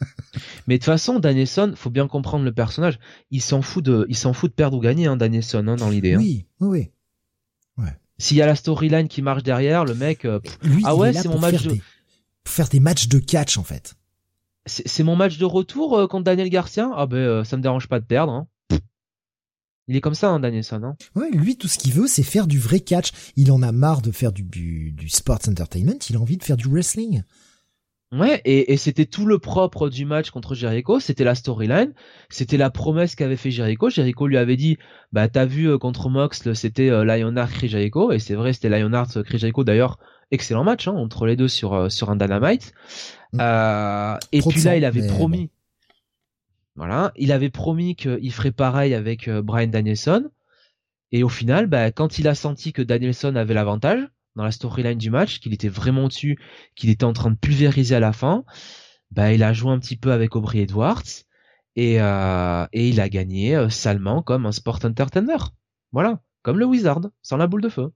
Mais 0.66 0.74
de 0.74 0.80
toute 0.80 0.84
façon, 0.84 1.18
Danielson, 1.18 1.72
faut 1.76 1.88
bien 1.88 2.08
comprendre 2.08 2.44
le 2.44 2.52
personnage. 2.52 2.98
Il 3.30 3.40
s'en 3.40 3.62
fout 3.62 3.82
de, 3.82 4.04
il 4.10 4.16
s'en 4.16 4.34
fout 4.34 4.50
de 4.50 4.54
perdre 4.54 4.76
ou 4.76 4.80
gagner, 4.80 5.06
hein, 5.06 5.16
Danielson, 5.16 5.66
hein, 5.66 5.76
dans 5.76 5.88
l'idée. 5.88 6.12
Hein. 6.12 6.18
Oui, 6.18 6.46
oui, 6.60 6.90
ouais. 7.78 7.96
S'il 8.18 8.36
y 8.36 8.42
a 8.42 8.46
la 8.46 8.54
storyline 8.54 9.08
qui 9.08 9.22
marche 9.22 9.42
derrière, 9.42 9.86
le 9.86 9.94
mec, 9.94 10.26
ah 10.84 10.94
ouais, 10.94 11.14
c'est 11.14 11.28
mon 11.28 11.38
match 11.38 11.66
faire 12.46 12.68
des 12.68 12.80
matchs 12.80 13.08
de 13.08 13.18
catch 13.18 13.58
en 13.58 13.64
fait. 13.64 13.94
C'est 14.66 15.02
mon 15.02 15.16
match 15.16 15.38
de 15.38 15.44
retour 15.44 15.98
euh, 15.98 16.06
contre 16.06 16.24
Daniel 16.24 16.50
Garcia? 16.50 16.90
Ah 16.94 17.06
ben 17.06 17.16
euh, 17.16 17.44
ça 17.44 17.56
me 17.56 17.62
dérange 17.62 17.88
pas 17.88 17.98
de 17.98 18.04
perdre. 18.04 18.32
Hein. 18.32 18.46
Il 19.88 19.96
est 19.96 20.00
comme 20.00 20.14
ça, 20.14 20.28
hein, 20.28 20.38
Danielson. 20.38 20.82
Hein. 20.84 20.96
Ouais, 21.16 21.30
lui 21.32 21.56
tout 21.56 21.66
ce 21.66 21.78
qu'il 21.78 21.92
veut 21.92 22.06
c'est 22.06 22.22
faire 22.22 22.46
du 22.46 22.58
vrai 22.58 22.80
catch. 22.80 23.10
Il 23.36 23.50
en 23.52 23.62
a 23.62 23.72
marre 23.72 24.02
de 24.02 24.12
faire 24.12 24.32
du, 24.32 24.42
du, 24.42 25.08
sports 25.08 25.40
entertainment, 25.48 25.98
il 26.08 26.16
a 26.16 26.20
envie 26.20 26.36
de 26.36 26.44
faire 26.44 26.56
du 26.56 26.68
wrestling. 26.68 27.22
Ouais, 28.12 28.40
et, 28.44 28.72
et 28.72 28.76
c'était 28.76 29.06
tout 29.06 29.24
le 29.24 29.38
propre 29.38 29.88
du 29.88 30.04
match 30.04 30.30
contre 30.30 30.56
Jericho, 30.56 30.98
c'était 30.98 31.22
la 31.22 31.36
storyline, 31.36 31.94
c'était 32.28 32.56
la 32.56 32.68
promesse 32.68 33.14
qu'avait 33.14 33.36
fait 33.36 33.52
Jericho. 33.52 33.88
Jericho 33.88 34.26
lui 34.26 34.36
avait 34.36 34.56
dit, 34.56 34.78
bah 35.12 35.28
t'as 35.28 35.46
vu 35.46 35.68
euh, 35.68 35.78
contre 35.78 36.08
Mox, 36.08 36.52
c'était 36.54 36.90
Lionheart 36.90 37.52
Chris 37.52 37.68
Jericho, 37.68 38.10
et 38.10 38.18
c'est 38.18 38.34
vrai, 38.34 38.52
c'était 38.52 38.68
Lionheart 38.68 39.24
Jericho 39.36 39.62
d'ailleurs 39.62 39.98
excellent 40.30 40.64
match 40.64 40.88
hein, 40.88 40.92
entre 40.92 41.26
les 41.26 41.36
deux 41.36 41.48
sur 41.48 41.74
euh, 41.74 41.88
sur 41.88 42.10
un 42.10 42.16
Dynamite. 42.16 42.72
Mm. 43.32 43.38
Euh, 43.40 44.16
et 44.32 44.40
puis 44.40 44.62
là, 44.62 44.76
il 44.76 44.84
avait 44.84 45.06
promis. 45.06 45.50
Voilà, 46.76 47.12
il 47.16 47.32
avait 47.32 47.50
promis 47.50 47.94
qu'il 47.96 48.32
ferait 48.32 48.52
pareil 48.52 48.94
avec 48.94 49.28
euh, 49.28 49.42
Brian 49.42 49.66
Danielson. 49.66 50.30
Et 51.12 51.24
au 51.24 51.28
final, 51.28 51.66
bah, 51.66 51.90
quand 51.90 52.18
il 52.18 52.28
a 52.28 52.34
senti 52.34 52.72
que 52.72 52.82
Danielson 52.82 53.34
avait 53.34 53.54
l'avantage 53.54 54.00
dans 54.36 54.44
la 54.44 54.52
storyline 54.52 54.96
du 54.96 55.10
match, 55.10 55.40
qu'il 55.40 55.52
était 55.52 55.68
vraiment 55.68 56.06
dessus, 56.06 56.38
qu'il 56.76 56.88
était 56.88 57.04
en 57.04 57.12
train 57.12 57.30
de 57.30 57.36
pulvériser 57.36 57.96
à 57.96 58.00
la 58.00 58.12
fin, 58.12 58.44
bah, 59.10 59.32
il 59.32 59.42
a 59.42 59.52
joué 59.52 59.72
un 59.72 59.80
petit 59.80 59.96
peu 59.96 60.12
avec 60.12 60.36
Aubrey 60.36 60.60
Edwards 60.60 61.02
et, 61.74 61.96
et 61.96 62.88
il 62.88 63.00
a 63.00 63.08
gagné 63.08 63.68
salement 63.70 64.22
comme 64.22 64.46
un 64.46 64.52
sport 64.52 64.78
entertainer. 64.84 65.38
Voilà, 65.90 66.22
comme 66.42 66.58
le 66.60 66.64
Wizard, 66.64 67.00
sans 67.22 67.36
la 67.36 67.48
boule 67.48 67.62
de 67.62 67.68
feu. 67.68 67.92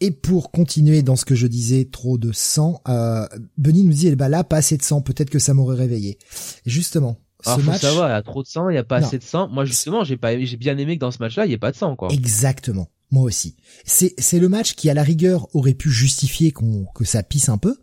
Et 0.00 0.10
pour 0.10 0.50
continuer 0.50 1.02
dans 1.02 1.16
ce 1.16 1.26
que 1.26 1.34
je 1.34 1.46
disais, 1.46 1.84
trop 1.84 2.16
de 2.16 2.32
sang, 2.32 2.80
euh, 2.88 3.26
Benny 3.58 3.84
nous 3.84 3.92
dit, 3.92 4.08
eh 4.08 4.16
ben 4.16 4.28
là, 4.28 4.44
pas 4.44 4.56
assez 4.56 4.78
de 4.78 4.82
sang, 4.82 5.02
peut-être 5.02 5.28
que 5.28 5.38
ça 5.38 5.52
m'aurait 5.52 5.76
réveillé. 5.76 6.18
justement, 6.64 7.18
ce 7.44 7.50
Alors, 7.50 7.64
match... 7.64 7.80
Ça 7.82 7.94
va, 7.94 8.08
il 8.08 8.12
y 8.12 8.14
a 8.14 8.22
trop 8.22 8.42
de 8.42 8.48
sang, 8.48 8.70
il 8.70 8.74
y 8.74 8.78
a 8.78 8.84
pas 8.84 8.96
assez 8.96 9.18
de 9.18 9.22
sang. 9.22 9.48
Moi, 9.48 9.64
justement, 9.64 10.04
j'ai 10.04 10.16
pas, 10.16 10.38
j'ai 10.38 10.56
bien 10.56 10.76
aimé 10.78 10.96
que 10.96 11.00
dans 11.00 11.10
ce 11.10 11.18
match-là, 11.18 11.46
il 11.46 11.50
y 11.50 11.54
ait 11.54 11.58
pas 11.58 11.72
de 11.72 11.76
sang, 11.76 11.96
quoi. 11.96 12.08
Exactement. 12.10 12.88
Moi 13.10 13.24
aussi. 13.24 13.56
C'est, 13.84 14.14
c'est 14.18 14.38
le 14.38 14.48
match 14.48 14.74
qui, 14.74 14.88
à 14.88 14.94
la 14.94 15.02
rigueur, 15.02 15.48
aurait 15.54 15.74
pu 15.74 15.90
justifier 15.90 16.52
qu'on, 16.52 16.86
que 16.94 17.04
ça 17.04 17.22
pisse 17.22 17.48
un 17.48 17.58
peu. 17.58 17.76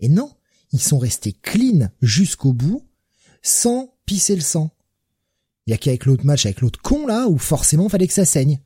Et 0.00 0.08
non. 0.08 0.30
Ils 0.72 0.80
sont 0.80 0.98
restés 0.98 1.32
clean 1.32 1.88
jusqu'au 2.02 2.52
bout, 2.52 2.86
sans 3.42 3.94
pisser 4.04 4.34
le 4.34 4.42
sang. 4.42 4.70
Il 5.66 5.70
y 5.70 5.74
a 5.74 5.78
qu'avec 5.78 6.04
l'autre 6.04 6.26
match, 6.26 6.44
avec 6.44 6.60
l'autre 6.60 6.80
con, 6.82 7.06
là, 7.06 7.26
où 7.28 7.38
forcément 7.38 7.88
fallait 7.88 8.06
que 8.06 8.12
ça 8.12 8.24
saigne. 8.24 8.60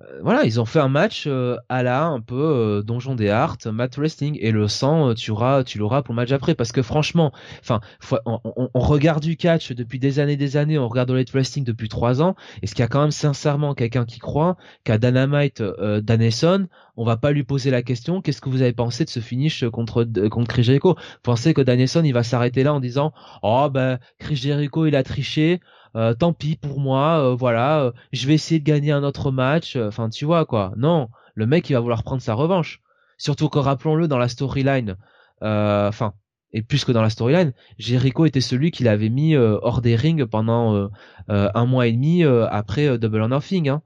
Euh, 0.00 0.20
voilà, 0.22 0.44
ils 0.44 0.60
ont 0.60 0.64
fait 0.64 0.78
un 0.78 0.88
match 0.88 1.24
euh, 1.26 1.56
à 1.68 1.82
la 1.82 2.04
un 2.04 2.20
peu 2.20 2.34
euh, 2.34 2.82
Donjon 2.82 3.14
des 3.14 3.28
Arts, 3.28 3.58
Mat 3.66 3.96
Wrestling, 3.96 4.38
et 4.40 4.50
le 4.50 4.68
sang, 4.68 5.14
tu 5.14 5.30
auras, 5.30 5.64
tu 5.64 5.78
l'auras 5.78 6.02
pour 6.02 6.14
le 6.14 6.16
match 6.16 6.32
après, 6.32 6.54
parce 6.54 6.72
que 6.72 6.82
franchement, 6.82 7.32
enfin, 7.60 7.80
on, 8.24 8.68
regarde 8.74 9.22
du 9.22 9.36
catch 9.36 9.72
depuis 9.72 9.98
des 9.98 10.18
années, 10.18 10.36
des 10.36 10.56
années, 10.56 10.78
on 10.78 10.88
regarde 10.88 11.10
le 11.10 11.24
Wrestling 11.32 11.64
depuis 11.64 11.88
trois 11.88 12.22
ans. 12.22 12.34
Est-ce 12.62 12.74
qu'il 12.74 12.82
y 12.82 12.84
a 12.84 12.88
quand 12.88 13.00
même 13.00 13.10
sincèrement 13.10 13.74
quelqu'un 13.74 14.04
qui 14.04 14.18
croit 14.18 14.56
qu'à 14.84 14.98
Dynamite, 14.98 15.60
euh, 15.60 16.00
Danelson, 16.00 16.68
on 16.96 17.04
va 17.04 17.16
pas 17.16 17.32
lui 17.32 17.44
poser 17.44 17.70
la 17.70 17.82
question, 17.82 18.20
qu'est-ce 18.20 18.40
que 18.40 18.48
vous 18.48 18.62
avez 18.62 18.72
pensé 18.72 19.04
de 19.04 19.10
ce 19.10 19.20
finish 19.20 19.64
contre 19.70 20.04
contre 20.28 20.48
Chris 20.48 20.64
Jericho? 20.64 20.96
Pensez 21.22 21.54
que 21.54 21.60
Danelson, 21.60 22.02
il 22.04 22.12
va 22.12 22.22
s'arrêter 22.22 22.62
là 22.62 22.74
en 22.74 22.80
disant, 22.80 23.12
oh 23.42 23.68
ben 23.70 23.98
Chris 24.18 24.36
Jericho, 24.36 24.86
il 24.86 24.96
a 24.96 25.02
triché. 25.02 25.60
Euh, 25.96 26.14
tant 26.14 26.32
pis 26.32 26.56
pour 26.56 26.80
moi, 26.80 27.20
euh, 27.20 27.34
voilà, 27.34 27.82
euh, 27.82 27.92
je 28.12 28.26
vais 28.26 28.34
essayer 28.34 28.60
de 28.60 28.64
gagner 28.64 28.92
un 28.92 29.02
autre 29.02 29.30
match. 29.30 29.76
Enfin, 29.76 30.08
tu 30.08 30.24
vois 30.24 30.46
quoi. 30.46 30.72
Non, 30.76 31.08
le 31.34 31.46
mec 31.46 31.68
il 31.70 31.74
va 31.74 31.80
vouloir 31.80 32.02
prendre 32.02 32.22
sa 32.22 32.34
revanche. 32.34 32.80
Surtout 33.18 33.48
que 33.48 33.58
rappelons-le 33.58 34.08
dans 34.08 34.18
la 34.18 34.28
storyline, 34.28 34.96
enfin, 35.42 36.14
et 36.52 36.62
plus 36.62 36.84
que 36.84 36.92
dans 36.92 37.02
la 37.02 37.10
storyline, 37.10 37.52
Jericho 37.78 38.24
était 38.24 38.40
celui 38.40 38.70
qui 38.70 38.82
l'avait 38.84 39.10
mis 39.10 39.36
hors 39.36 39.82
des 39.82 39.94
rings 39.94 40.24
pendant 40.26 40.90
un 41.28 41.66
mois 41.66 41.86
et 41.86 41.92
demi 41.92 42.24
après 42.24 42.98
Double 42.98 43.20
or 43.20 43.28
Nothing. 43.28 43.68
Hein. 43.68 43.82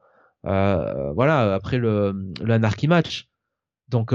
voilà, 1.16 1.54
après 1.54 1.78
le, 1.78 2.32
le 2.40 2.54
Anarchy 2.54 2.86
match. 2.86 3.28
Donc 3.88 4.14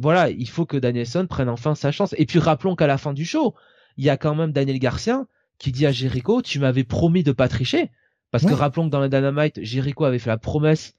voilà, 0.00 0.30
il 0.30 0.48
faut 0.48 0.64
que 0.64 0.78
Danielson 0.78 1.26
prenne 1.28 1.50
enfin 1.50 1.74
sa 1.74 1.92
chance. 1.92 2.14
Et 2.16 2.24
puis 2.24 2.38
rappelons 2.38 2.74
qu'à 2.74 2.86
la 2.86 2.96
fin 2.96 3.12
du 3.12 3.26
show, 3.26 3.54
il 3.98 4.04
y 4.06 4.10
a 4.10 4.16
quand 4.16 4.34
même 4.34 4.52
Daniel 4.52 4.78
Garcia 4.78 5.26
qui 5.58 5.72
dit 5.72 5.86
à 5.86 5.92
Jericho, 5.92 6.42
tu 6.42 6.58
m'avais 6.58 6.84
promis 6.84 7.22
de 7.22 7.32
pas 7.32 7.48
tricher. 7.48 7.90
Parce 8.30 8.44
que 8.44 8.52
rappelons 8.52 8.86
que 8.86 8.90
dans 8.90 9.00
le 9.00 9.08
Dynamite, 9.08 9.62
Jericho 9.62 10.04
avait 10.04 10.18
fait 10.18 10.28
la 10.28 10.36
promesse 10.36 10.94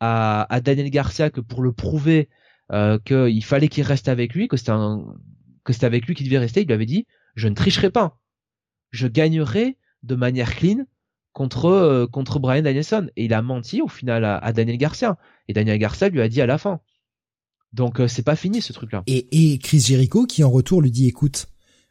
à, 0.00 0.46
à 0.54 0.60
Daniel 0.60 0.90
Garcia 0.90 1.30
que 1.30 1.40
pour 1.40 1.62
le 1.62 1.72
prouver 1.72 2.28
euh, 2.72 2.98
qu'il 2.98 3.44
fallait 3.44 3.68
qu'il 3.68 3.84
reste 3.84 4.08
avec 4.08 4.34
lui, 4.34 4.48
que 4.48 4.56
c'était 4.56 4.72
un, 4.72 5.14
que 5.64 5.72
c'était 5.72 5.86
avec 5.86 6.06
lui 6.06 6.14
qu'il 6.14 6.26
devait 6.26 6.38
rester, 6.38 6.62
il 6.62 6.66
lui 6.66 6.74
avait 6.74 6.86
dit 6.86 7.06
je 7.34 7.48
ne 7.48 7.54
tricherai 7.54 7.90
pas, 7.90 8.18
je 8.90 9.06
gagnerai 9.06 9.78
de 10.02 10.14
manière 10.14 10.54
clean 10.54 10.84
contre 11.32 11.66
euh, 11.66 12.06
contre 12.06 12.38
Brian 12.38 12.62
Danielson 12.62 13.08
et 13.16 13.26
il 13.26 13.34
a 13.34 13.42
menti 13.42 13.82
au 13.82 13.88
final 13.88 14.24
à, 14.24 14.52
Daniel 14.52 14.78
Garcia 14.78 15.16
et 15.48 15.52
Daniel 15.52 15.78
Garcia 15.78 16.08
lui 16.08 16.20
a 16.20 16.28
dit 16.28 16.40
à 16.40 16.46
la 16.46 16.58
fin. 16.58 16.80
Donc 17.72 18.00
euh, 18.00 18.08
c'est 18.08 18.22
pas 18.22 18.36
fini 18.36 18.60
ce 18.60 18.72
truc 18.72 18.92
là. 18.92 19.02
Et, 19.06 19.52
et 19.52 19.58
Chris 19.58 19.80
Jericho 19.80 20.26
qui 20.26 20.44
en 20.44 20.50
retour 20.50 20.82
lui 20.82 20.90
dit 20.90 21.06
écoute 21.06 21.46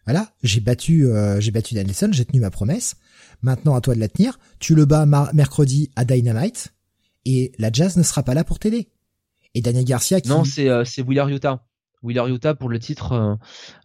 Voilà, 0.06 0.30
j'ai 0.44 0.60
battu, 0.60 1.08
euh, 1.08 1.40
j'ai 1.40 1.52
battu 1.52 1.74
Danielson, 1.74 2.10
j'ai 2.12 2.26
tenu 2.26 2.40
ma 2.40 2.52
promesse. 2.52 2.96
Maintenant, 3.42 3.76
à 3.76 3.82
toi 3.82 3.96
de 3.96 4.00
la 4.00 4.08
tenir. 4.08 4.40
Tu 4.60 4.76
le 4.76 4.86
bats 4.86 5.06
mercredi 5.34 5.92
à 5.96 6.06
Dynamite 6.06 6.74
et 7.26 7.52
la 7.58 7.72
Jazz 7.72 7.98
ne 7.98 8.04
sera 8.04 8.24
pas 8.24 8.34
là 8.34 8.44
pour 8.44 8.60
t'aider. 8.60 8.88
Et 9.56 9.62
Daniel 9.62 9.86
Garcia 9.86 10.22
qui... 10.22 10.30
Non, 10.30 10.44
c'est 10.44 10.70
euh, 10.70 10.86
c'est 10.86 11.02
Wheeler 11.02 11.34
Utah. 11.34 11.66
Wheeler 12.04 12.30
Utah 12.30 12.54
pour 12.54 12.70
le 12.70 12.78
titre 12.78 13.14
euh, 13.14 13.36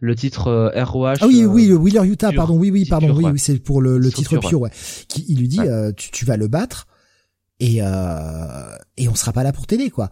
le 0.01 0.15
titre 0.15 0.73
ROH. 0.77 1.15
Ah 1.21 1.27
oui 1.27 1.47
oui 1.47 1.73
Wheeler 1.73 2.07
Utah 2.07 2.33
pardon 2.33 2.57
oui 2.57 2.71
oui 2.71 2.85
pardon 2.85 3.17
oui, 3.17 3.25
oui 3.25 3.39
c'est 3.39 3.59
pour 3.59 3.81
le, 3.81 3.97
le 3.97 4.13
titre 4.13 4.39
pur 4.39 4.61
ouais. 4.61 4.71
Qui 5.09 5.25
il 5.29 5.39
lui 5.39 5.49
dit 5.49 5.61
tu, 5.97 6.11
tu 6.11 6.25
vas 6.27 6.37
le 6.37 6.49
battre 6.49 6.87
et 7.61 7.79
et 7.79 9.09
on 9.09 9.15
sera 9.15 9.33
pas 9.33 9.43
là 9.43 9.53
pour 9.53 9.67
t'aider 9.67 9.89
quoi. 9.91 10.11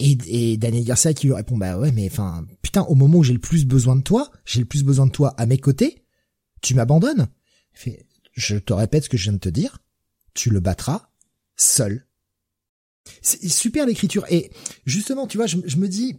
Et, 0.00 0.18
et 0.26 0.56
Daniel 0.56 0.84
Garcia 0.84 1.14
qui 1.14 1.28
lui 1.28 1.34
répond 1.34 1.56
bah 1.56 1.78
ouais 1.78 1.92
mais 1.92 2.08
enfin 2.10 2.44
putain 2.62 2.82
au 2.82 2.96
moment 2.96 3.18
où 3.18 3.22
j'ai 3.22 3.32
le 3.32 3.38
plus 3.38 3.64
besoin 3.64 3.96
de 3.96 4.02
toi, 4.02 4.30
j'ai 4.44 4.60
le 4.60 4.66
plus 4.66 4.82
besoin 4.82 5.06
de 5.06 5.12
toi 5.12 5.34
à 5.38 5.46
mes 5.46 5.58
côtés, 5.58 6.04
tu 6.62 6.74
m'abandonnes. 6.74 7.28
Je 8.32 8.56
te 8.56 8.72
répète 8.72 9.04
ce 9.04 9.08
que 9.08 9.16
je 9.16 9.24
viens 9.24 9.34
de 9.34 9.38
te 9.38 9.48
dire, 9.48 9.78
tu 10.34 10.50
le 10.50 10.60
battras 10.60 11.10
seul. 11.56 12.06
C'est 13.20 13.48
super 13.48 13.86
l'écriture 13.86 14.24
et 14.30 14.50
justement 14.86 15.26
tu 15.26 15.36
vois 15.36 15.46
je, 15.46 15.58
je, 15.66 15.76
me 15.76 15.88
dis 15.88 16.16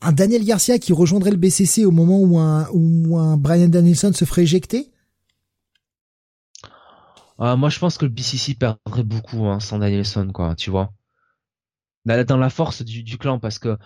un 0.00 0.12
Daniel 0.12 0.44
Garcia 0.44 0.78
qui 0.78 0.92
rejoindrait 0.92 1.30
le 1.30 1.36
BCC 1.36 1.84
au 1.84 1.92
moment 1.92 2.18
où 2.20 2.38
un 2.38 2.68
où 2.72 3.16
un 3.16 3.36
Brian 3.36 3.68
Danielson 3.68 4.12
se 4.12 4.24
ferait 4.24 4.42
éjecter? 4.42 4.90
Euh, 7.40 7.56
moi 7.56 7.68
je 7.68 7.78
pense 7.78 7.96
que 7.96 8.04
le 8.04 8.10
BCC 8.10 8.54
perdrait 8.54 9.04
beaucoup 9.04 9.46
hein, 9.46 9.60
sans 9.60 9.78
Danielson 9.78 10.30
quoi 10.32 10.54
tu 10.56 10.70
vois 10.70 10.92
dans 12.04 12.36
la 12.36 12.50
force 12.50 12.82
du, 12.82 13.18
clan 13.18 13.38
parce 13.38 13.58
que 13.58 13.76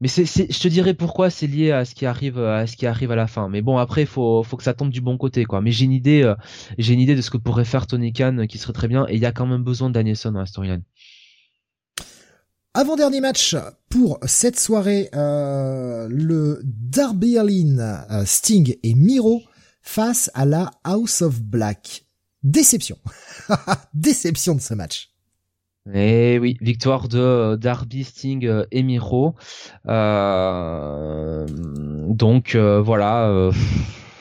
mais 0.00 0.08
c'est, 0.08 0.24
je 0.26 0.60
te 0.60 0.68
dirais 0.68 0.94
pourquoi 0.94 1.28
c'est 1.28 1.48
lié 1.48 1.72
à 1.72 1.84
ce 1.84 1.94
qui 1.94 2.06
arrive 2.06 2.38
à 2.38 2.66
ce 2.68 2.76
qui 2.76 2.86
arrive 2.86 3.10
à 3.10 3.16
la 3.16 3.26
fin. 3.26 3.48
Mais 3.48 3.62
bon 3.62 3.78
après 3.78 4.06
faut 4.06 4.42
faut 4.42 4.56
que 4.56 4.62
ça 4.62 4.74
tombe 4.74 4.90
du 4.90 5.00
bon 5.00 5.18
côté 5.18 5.44
quoi. 5.44 5.60
Mais 5.60 5.72
j'ai 5.72 5.86
une 5.86 5.92
idée 5.92 6.22
euh, 6.22 6.34
j'ai 6.78 6.94
une 6.94 7.00
idée 7.00 7.16
de 7.16 7.22
ce 7.22 7.30
que 7.30 7.38
pourrait 7.38 7.64
faire 7.64 7.86
Tony 7.86 8.12
Khan 8.12 8.46
qui 8.48 8.58
serait 8.58 8.72
très 8.72 8.88
bien 8.88 9.06
et 9.08 9.14
il 9.16 9.20
y 9.20 9.26
a 9.26 9.32
quand 9.32 9.46
même 9.46 9.64
besoin 9.64 9.88
de 9.88 9.94
Danielson 9.94 10.32
dans 10.32 10.40
la 10.40 10.46
storyline. 10.46 10.82
Avant-dernier 12.74 13.20
match 13.20 13.56
pour 13.88 14.20
cette 14.24 14.60
soirée, 14.60 15.08
euh, 15.12 16.06
le 16.08 16.60
Darby 16.62 17.36
Allin, 17.36 17.78
euh, 17.78 18.24
Sting 18.24 18.76
et 18.84 18.94
Miro 18.94 19.42
face 19.82 20.30
à 20.34 20.44
la 20.44 20.70
House 20.84 21.22
of 21.22 21.42
Black. 21.42 22.04
Déception. 22.44 22.96
Déception 23.94 24.54
de 24.54 24.60
ce 24.60 24.74
match. 24.74 25.10
Et 25.94 26.34
eh 26.34 26.38
oui, 26.38 26.56
victoire 26.60 27.08
de 27.08 27.18
euh, 27.18 27.56
Darby, 27.56 28.04
Sting 28.04 28.44
euh, 28.46 28.64
et 28.70 28.82
Miro. 28.82 29.34
Euh, 29.86 31.46
donc 32.08 32.56
voilà, 32.56 33.50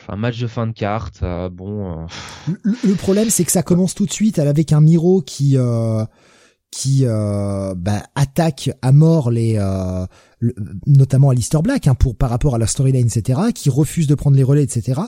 un 0.07 0.15
match 0.15 0.39
de 0.39 0.47
fin 0.47 0.67
de 0.67 0.73
carte. 0.73 1.23
bon. 1.51 2.07
Le, 2.63 2.95
problème, 2.95 3.29
c'est 3.29 3.43
que 3.43 3.51
ça 3.51 3.63
commence 3.63 3.95
tout 3.95 4.05
de 4.05 4.13
suite 4.13 4.39
avec 4.39 4.71
un 4.71 4.81
Miro 4.81 5.21
qui 5.21 5.57
qui 6.69 7.05
bah, 7.05 8.03
attaque 8.15 8.69
à 8.81 8.91
mort 8.91 9.31
les 9.31 9.59
notamment 10.85 11.31
Alistair 11.31 11.63
Black 11.63 11.87
hein, 11.87 11.95
pour 11.95 12.15
par 12.15 12.29
rapport 12.29 12.55
à 12.55 12.57
la 12.57 12.67
storyline 12.67 13.07
etc 13.07 13.39
qui 13.55 13.69
refuse 13.69 14.05
de 14.05 14.15
prendre 14.15 14.37
les 14.37 14.43
relais 14.43 14.63
etc 14.63 15.01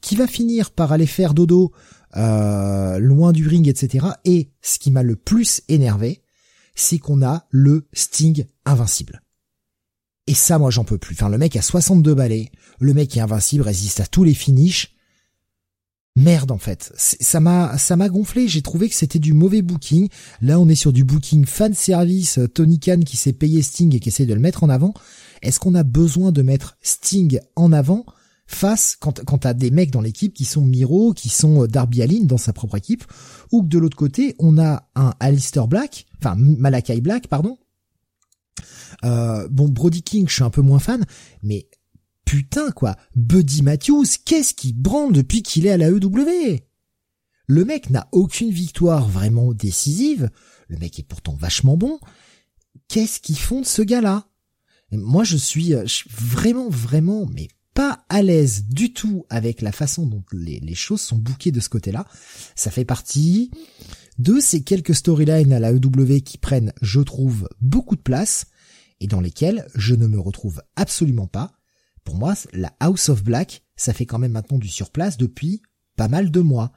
qui 0.00 0.14
va 0.14 0.28
finir 0.28 0.70
par 0.70 0.92
aller 0.92 1.06
faire 1.06 1.34
dodo 1.34 1.72
euh, 2.16 2.98
loin 2.98 3.32
du 3.32 3.46
ring, 3.46 3.68
etc. 3.68 4.06
Et 4.24 4.50
ce 4.62 4.78
qui 4.78 4.90
m'a 4.90 5.02
le 5.02 5.16
plus 5.16 5.62
énervé, 5.68 6.22
c'est 6.74 6.98
qu'on 6.98 7.22
a 7.22 7.46
le 7.50 7.86
Sting 7.92 8.44
invincible. 8.64 9.22
Et 10.26 10.34
ça, 10.34 10.58
moi, 10.58 10.70
j'en 10.70 10.84
peux 10.84 10.98
plus. 10.98 11.14
Enfin, 11.14 11.28
le 11.28 11.38
mec 11.38 11.56
a 11.56 11.62
62 11.62 12.14
balais, 12.14 12.50
le 12.80 12.94
mec 12.94 13.16
est 13.16 13.20
invincible, 13.20 13.62
résiste 13.62 14.00
à 14.00 14.06
tous 14.06 14.24
les 14.24 14.34
finishes. 14.34 14.92
Merde, 16.16 16.50
en 16.50 16.58
fait. 16.58 16.92
Ça 16.96 17.40
m'a, 17.40 17.76
ça 17.76 17.94
m'a 17.94 18.08
gonflé. 18.08 18.48
J'ai 18.48 18.62
trouvé 18.62 18.88
que 18.88 18.94
c'était 18.94 19.18
du 19.18 19.34
mauvais 19.34 19.60
booking. 19.60 20.08
Là, 20.40 20.58
on 20.58 20.68
est 20.68 20.74
sur 20.74 20.92
du 20.92 21.04
booking 21.04 21.44
fan 21.44 21.74
service. 21.74 22.40
Tony 22.54 22.80
Khan 22.80 23.00
qui 23.04 23.18
s'est 23.18 23.34
payé 23.34 23.60
Sting 23.60 23.94
et 23.94 24.00
qui 24.00 24.08
essaie 24.08 24.24
de 24.24 24.32
le 24.32 24.40
mettre 24.40 24.64
en 24.64 24.70
avant. 24.70 24.94
Est-ce 25.42 25.60
qu'on 25.60 25.74
a 25.74 25.82
besoin 25.82 26.32
de 26.32 26.40
mettre 26.40 26.78
Sting 26.80 27.38
en 27.54 27.70
avant? 27.70 28.06
Face 28.46 28.96
quand 28.98 29.24
quand 29.24 29.38
t'as 29.38 29.54
des 29.54 29.70
mecs 29.70 29.90
dans 29.90 30.00
l'équipe 30.00 30.32
qui 30.32 30.44
sont 30.44 30.64
Miro, 30.64 31.12
qui 31.12 31.28
sont 31.28 31.62
euh, 31.62 31.66
Darby 31.66 32.02
Allin 32.02 32.24
dans 32.24 32.38
sa 32.38 32.52
propre 32.52 32.76
équipe, 32.76 33.04
ou 33.52 33.62
que 33.62 33.68
de 33.68 33.78
l'autre 33.78 33.96
côté 33.96 34.34
on 34.38 34.58
a 34.58 34.88
un 34.94 35.14
Alistair 35.20 35.68
Black, 35.68 36.06
enfin 36.18 36.36
Malakai 36.36 37.00
Black 37.00 37.28
pardon. 37.28 37.58
Euh, 39.04 39.48
bon 39.50 39.68
Brody 39.68 40.02
King, 40.02 40.28
je 40.28 40.34
suis 40.34 40.42
un 40.42 40.50
peu 40.50 40.62
moins 40.62 40.78
fan, 40.78 41.04
mais 41.42 41.68
putain 42.24 42.70
quoi, 42.70 42.96
Buddy 43.14 43.62
Matthews, 43.62 44.06
qu'est-ce 44.24 44.54
qui 44.54 44.72
branle 44.72 45.12
depuis 45.12 45.42
qu'il 45.42 45.66
est 45.66 45.72
à 45.72 45.76
la 45.76 45.88
EW 45.88 46.60
Le 47.46 47.64
mec 47.64 47.90
n'a 47.90 48.08
aucune 48.12 48.50
victoire 48.50 49.08
vraiment 49.08 49.52
décisive. 49.52 50.30
Le 50.68 50.78
mec 50.78 50.98
est 50.98 51.04
pourtant 51.04 51.34
vachement 51.34 51.76
bon. 51.76 51.98
Qu'est-ce 52.88 53.20
qu'ils 53.20 53.38
font 53.38 53.60
de 53.60 53.66
ce 53.66 53.82
gars-là? 53.82 54.28
Moi, 54.92 55.24
je 55.24 55.36
suis, 55.36 55.74
euh, 55.74 55.82
je 55.82 55.92
suis 55.92 56.10
vraiment, 56.10 56.68
vraiment, 56.68 57.26
mais 57.26 57.48
pas 57.76 58.06
à 58.08 58.22
l'aise 58.22 58.64
du 58.64 58.94
tout 58.94 59.26
avec 59.28 59.60
la 59.60 59.70
façon 59.70 60.06
dont 60.06 60.24
les, 60.32 60.74
choses 60.74 61.02
sont 61.02 61.18
bouquées 61.18 61.52
de 61.52 61.60
ce 61.60 61.68
côté-là. 61.68 62.06
Ça 62.54 62.70
fait 62.70 62.86
partie 62.86 63.50
de 64.18 64.40
ces 64.40 64.62
quelques 64.62 64.94
storylines 64.94 65.52
à 65.52 65.60
la 65.60 65.72
EW 65.72 66.22
qui 66.24 66.38
prennent, 66.38 66.72
je 66.80 67.00
trouve, 67.00 67.50
beaucoup 67.60 67.94
de 67.94 68.00
place 68.00 68.46
et 69.00 69.06
dans 69.06 69.20
lesquelles 69.20 69.66
je 69.74 69.94
ne 69.94 70.06
me 70.06 70.18
retrouve 70.18 70.62
absolument 70.74 71.26
pas. 71.26 71.52
Pour 72.02 72.14
moi, 72.14 72.32
la 72.54 72.72
House 72.80 73.10
of 73.10 73.22
Black, 73.22 73.62
ça 73.76 73.92
fait 73.92 74.06
quand 74.06 74.18
même 74.18 74.32
maintenant 74.32 74.58
du 74.58 74.68
surplace 74.68 75.18
depuis 75.18 75.60
pas 75.96 76.08
mal 76.08 76.30
de 76.30 76.40
mois. 76.40 76.72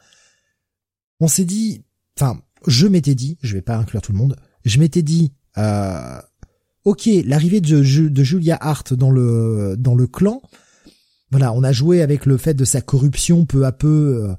On 1.21 1.29
s'est 1.29 1.45
dit, 1.45 1.85
enfin, 2.17 2.41
je 2.67 2.87
m'étais 2.87 3.15
dit, 3.15 3.37
je 3.41 3.53
vais 3.53 3.61
pas 3.61 3.77
inclure 3.77 4.01
tout 4.01 4.11
le 4.11 4.17
monde, 4.17 4.35
je 4.65 4.79
m'étais 4.79 5.03
dit, 5.03 5.31
euh, 5.57 6.19
ok, 6.83 7.09
l'arrivée 7.23 7.61
de, 7.61 8.09
de 8.09 8.23
Julia 8.23 8.57
Hart 8.59 8.93
dans 8.93 9.11
le 9.11 9.75
dans 9.77 9.95
le 9.95 10.05
clan, 10.05 10.41
voilà, 11.31 11.53
on 11.53 11.63
a 11.63 11.71
joué 11.71 12.01
avec 12.01 12.25
le 12.25 12.37
fait 12.37 12.53
de 12.53 12.65
sa 12.65 12.81
corruption 12.81 13.45
peu 13.45 13.65
à 13.65 13.71
peu, 13.71 14.23
euh, 14.29 14.35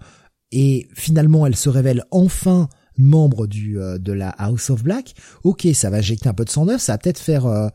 et 0.50 0.88
finalement 0.94 1.46
elle 1.46 1.56
se 1.56 1.68
révèle 1.68 2.04
enfin 2.10 2.68
membre 2.96 3.46
du 3.46 3.80
euh, 3.80 3.98
de 3.98 4.12
la 4.12 4.30
House 4.30 4.70
of 4.70 4.82
Black. 4.82 5.14
Ok, 5.44 5.66
ça 5.74 5.90
va 5.90 5.98
injecter 5.98 6.28
un 6.28 6.34
peu 6.34 6.44
de 6.44 6.50
sang 6.50 6.66
neuf, 6.66 6.80
ça 6.82 6.92
va 6.92 6.98
peut-être 6.98 7.20
faire, 7.20 7.46
euh, 7.46 7.68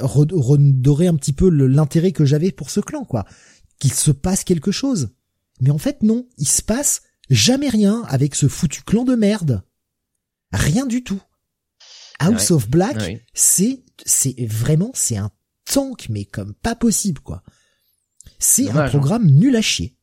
redorer 0.00 1.06
un 1.06 1.16
petit 1.16 1.32
peu 1.32 1.48
l'intérêt 1.48 2.12
que 2.12 2.24
j'avais 2.24 2.52
pour 2.52 2.70
ce 2.70 2.80
clan, 2.80 3.04
quoi. 3.04 3.24
Qu'il 3.78 3.92
se 3.92 4.10
passe 4.10 4.44
quelque 4.44 4.70
chose. 4.70 5.10
Mais 5.60 5.70
en 5.70 5.78
fait 5.78 6.02
non, 6.02 6.28
il 6.36 6.48
se 6.48 6.62
passe 6.62 7.02
jamais 7.30 7.68
rien 7.68 8.02
avec 8.08 8.34
ce 8.34 8.48
foutu 8.48 8.82
clan 8.82 9.04
de 9.04 9.14
merde. 9.14 9.62
Rien 10.52 10.86
du 10.86 11.02
tout. 11.02 11.20
House 12.18 12.50
of 12.50 12.68
Black, 12.68 13.24
c'est 13.34 13.82
c'est 14.04 14.34
vraiment 14.46 14.90
c'est 14.94 15.16
un 15.16 15.30
tank 15.64 16.08
mais 16.10 16.24
comme 16.24 16.54
pas 16.54 16.74
possible 16.74 17.20
quoi. 17.20 17.42
C'est 18.38 18.70
un 18.70 18.76
hein. 18.76 18.88
programme 18.88 19.26
nul 19.26 19.56
à 19.56 19.62
chier. 19.62 19.94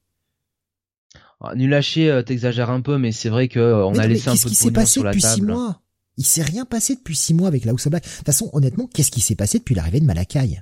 Ah, 1.41 1.55
nul 1.55 1.73
à 1.73 1.81
chier, 1.81 2.09
euh, 2.09 2.21
t'exagères 2.23 2.69
un 2.69 2.81
peu, 2.81 2.97
mais 2.97 3.11
c'est 3.11 3.29
vrai 3.29 3.47
que 3.47 3.59
euh, 3.59 3.89
a 3.89 4.07
laissé 4.07 4.29
un 4.29 4.33
peu 4.33 4.49
de 4.49 4.55
pognon 4.55 4.85
sur 4.85 5.03
la 5.03 5.11
table. 5.11 5.19
S'est 5.19 5.19
passé 5.19 5.19
depuis 5.19 5.21
six 5.21 5.41
mois? 5.41 5.81
Il 6.17 6.25
s'est 6.25 6.43
rien 6.43 6.65
passé 6.65 6.95
depuis 6.95 7.15
six 7.15 7.33
mois 7.33 7.47
avec 7.47 7.65
la 7.65 7.71
House 7.71 7.85
of 7.85 7.91
Black. 7.91 8.03
De 8.03 8.09
toute 8.09 8.25
façon, 8.25 8.49
honnêtement, 8.53 8.87
qu'est-ce 8.87 9.11
qui 9.11 9.19
s'est 9.19 9.35
passé 9.35 9.59
depuis 9.59 9.75
l'arrivée 9.75 9.99
de 9.99 10.05
Malakai? 10.05 10.61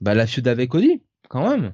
Bah 0.00 0.14
la 0.14 0.26
feud 0.26 0.48
avec 0.48 0.70
Cody, 0.70 1.02
quand 1.28 1.48
même. 1.48 1.72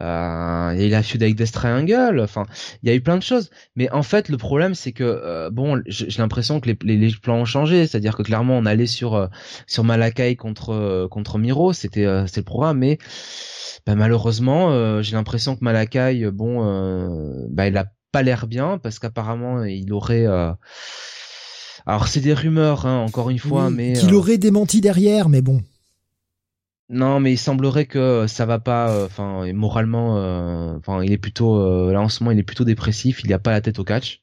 Euh, 0.00 0.74
il 0.78 0.94
a 0.94 1.02
feud 1.02 1.22
avec 1.22 1.36
Death 1.36 1.52
Triangle. 1.52 2.20
Enfin, 2.20 2.44
il 2.82 2.88
y 2.88 2.92
a 2.92 2.94
eu 2.94 3.00
plein 3.00 3.16
de 3.16 3.22
choses. 3.22 3.50
Mais 3.76 3.90
en 3.90 4.02
fait, 4.02 4.28
le 4.28 4.36
problème, 4.36 4.74
c'est 4.74 4.92
que 4.92 5.04
euh, 5.04 5.50
bon, 5.50 5.82
j'ai 5.86 6.06
l'impression 6.18 6.60
que 6.60 6.70
les, 6.70 6.96
les, 6.96 7.14
plans 7.22 7.36
ont 7.36 7.44
changé. 7.44 7.86
C'est-à-dire 7.86 8.16
que 8.16 8.22
clairement, 8.22 8.56
on 8.58 8.66
allait 8.66 8.86
sur 8.86 9.14
euh, 9.14 9.26
sur 9.66 9.84
Malakai 9.84 10.36
contre 10.36 11.06
contre 11.10 11.38
Miro. 11.38 11.72
C'était 11.72 12.06
c'était 12.26 12.40
le 12.40 12.44
programme, 12.44 12.78
mais 12.78 12.98
bah, 13.86 13.94
malheureusement, 13.94 15.02
j'ai 15.02 15.16
l'impression 15.16 15.56
que 15.56 15.64
Malakai, 15.64 16.30
bon, 16.30 17.48
bah, 17.50 17.68
il 17.68 17.76
a 17.76 17.86
pas 18.12 18.22
l'air 18.22 18.46
bien 18.46 18.78
parce 18.78 18.98
qu'apparemment, 18.98 19.64
il 19.64 19.92
aurait 19.92 20.26
alors 21.86 22.08
c'est 22.08 22.20
des 22.20 22.34
rumeurs, 22.34 22.86
hein, 22.86 22.98
encore 22.98 23.30
une 23.30 23.38
fois, 23.38 23.70
mais 23.70 23.94
qu'il 23.94 24.14
aurait 24.14 24.38
démenti 24.38 24.80
derrière, 24.80 25.28
mais 25.28 25.42
bon. 25.42 25.60
Non, 26.88 27.20
mais 27.20 27.32
il 27.32 27.38
semblerait 27.38 27.86
que 27.86 28.26
ça 28.26 28.46
va 28.46 28.58
pas. 28.58 28.90
Euh, 28.90 29.06
enfin, 29.06 29.50
moralement, 29.52 30.16
euh, 30.18 30.76
enfin, 30.76 31.02
il 31.04 31.12
est 31.12 31.18
plutôt 31.18 31.56
euh, 31.60 31.92
là 31.92 32.00
en 32.00 32.08
ce 32.08 32.22
moment, 32.22 32.32
il 32.32 32.38
est 32.38 32.44
plutôt 32.44 32.64
dépressif. 32.64 33.22
Il 33.24 33.32
a 33.32 33.38
pas 33.38 33.52
la 33.52 33.60
tête 33.60 33.78
au 33.78 33.84
catch. 33.84 34.22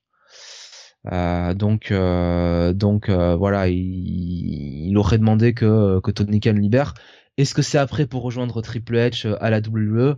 donc, 1.06 1.94
donc 1.94 3.10
voilà, 3.10 3.70
il, 3.70 4.90
il, 4.90 4.98
aurait 4.98 5.18
demandé 5.18 5.54
que 5.54 6.00
que 6.02 6.12
Tony 6.12 6.40
Khan 6.42 6.54
libère. 6.54 6.94
Est-ce 7.38 7.54
que 7.54 7.62
c'est 7.62 7.78
après 7.78 8.08
pour 8.08 8.24
rejoindre 8.24 8.62
Triple 8.62 8.96
H 8.96 9.36
à 9.40 9.50
la 9.50 9.60
WWE 9.60 10.16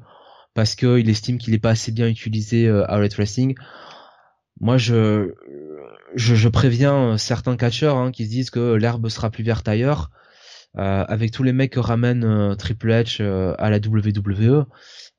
parce 0.53 0.75
qu'il 0.75 1.09
estime 1.09 1.37
qu'il 1.37 1.53
est 1.53 1.59
pas 1.59 1.71
assez 1.71 1.91
bien 1.91 2.07
utilisé 2.07 2.69
à 2.69 2.97
Red 2.97 3.13
Wrestling 3.13 3.55
Moi, 4.59 4.77
je, 4.77 5.33
je, 6.15 6.35
je 6.35 6.49
préviens 6.49 7.17
certains 7.17 7.55
catcheurs 7.57 7.97
hein, 7.97 8.11
qui 8.11 8.25
se 8.25 8.29
disent 8.29 8.49
que 8.49 8.73
l'herbe 8.73 9.09
sera 9.09 9.29
plus 9.29 9.43
verte 9.43 9.67
ailleurs 9.67 10.09
avec 10.75 11.31
tous 11.31 11.43
les 11.43 11.51
mecs 11.51 11.73
que 11.73 11.79
ramène 11.79 12.55
Triple 12.57 12.89
H 12.89 13.21
à 13.21 13.69
la 13.69 13.77
WWE, 13.77 14.65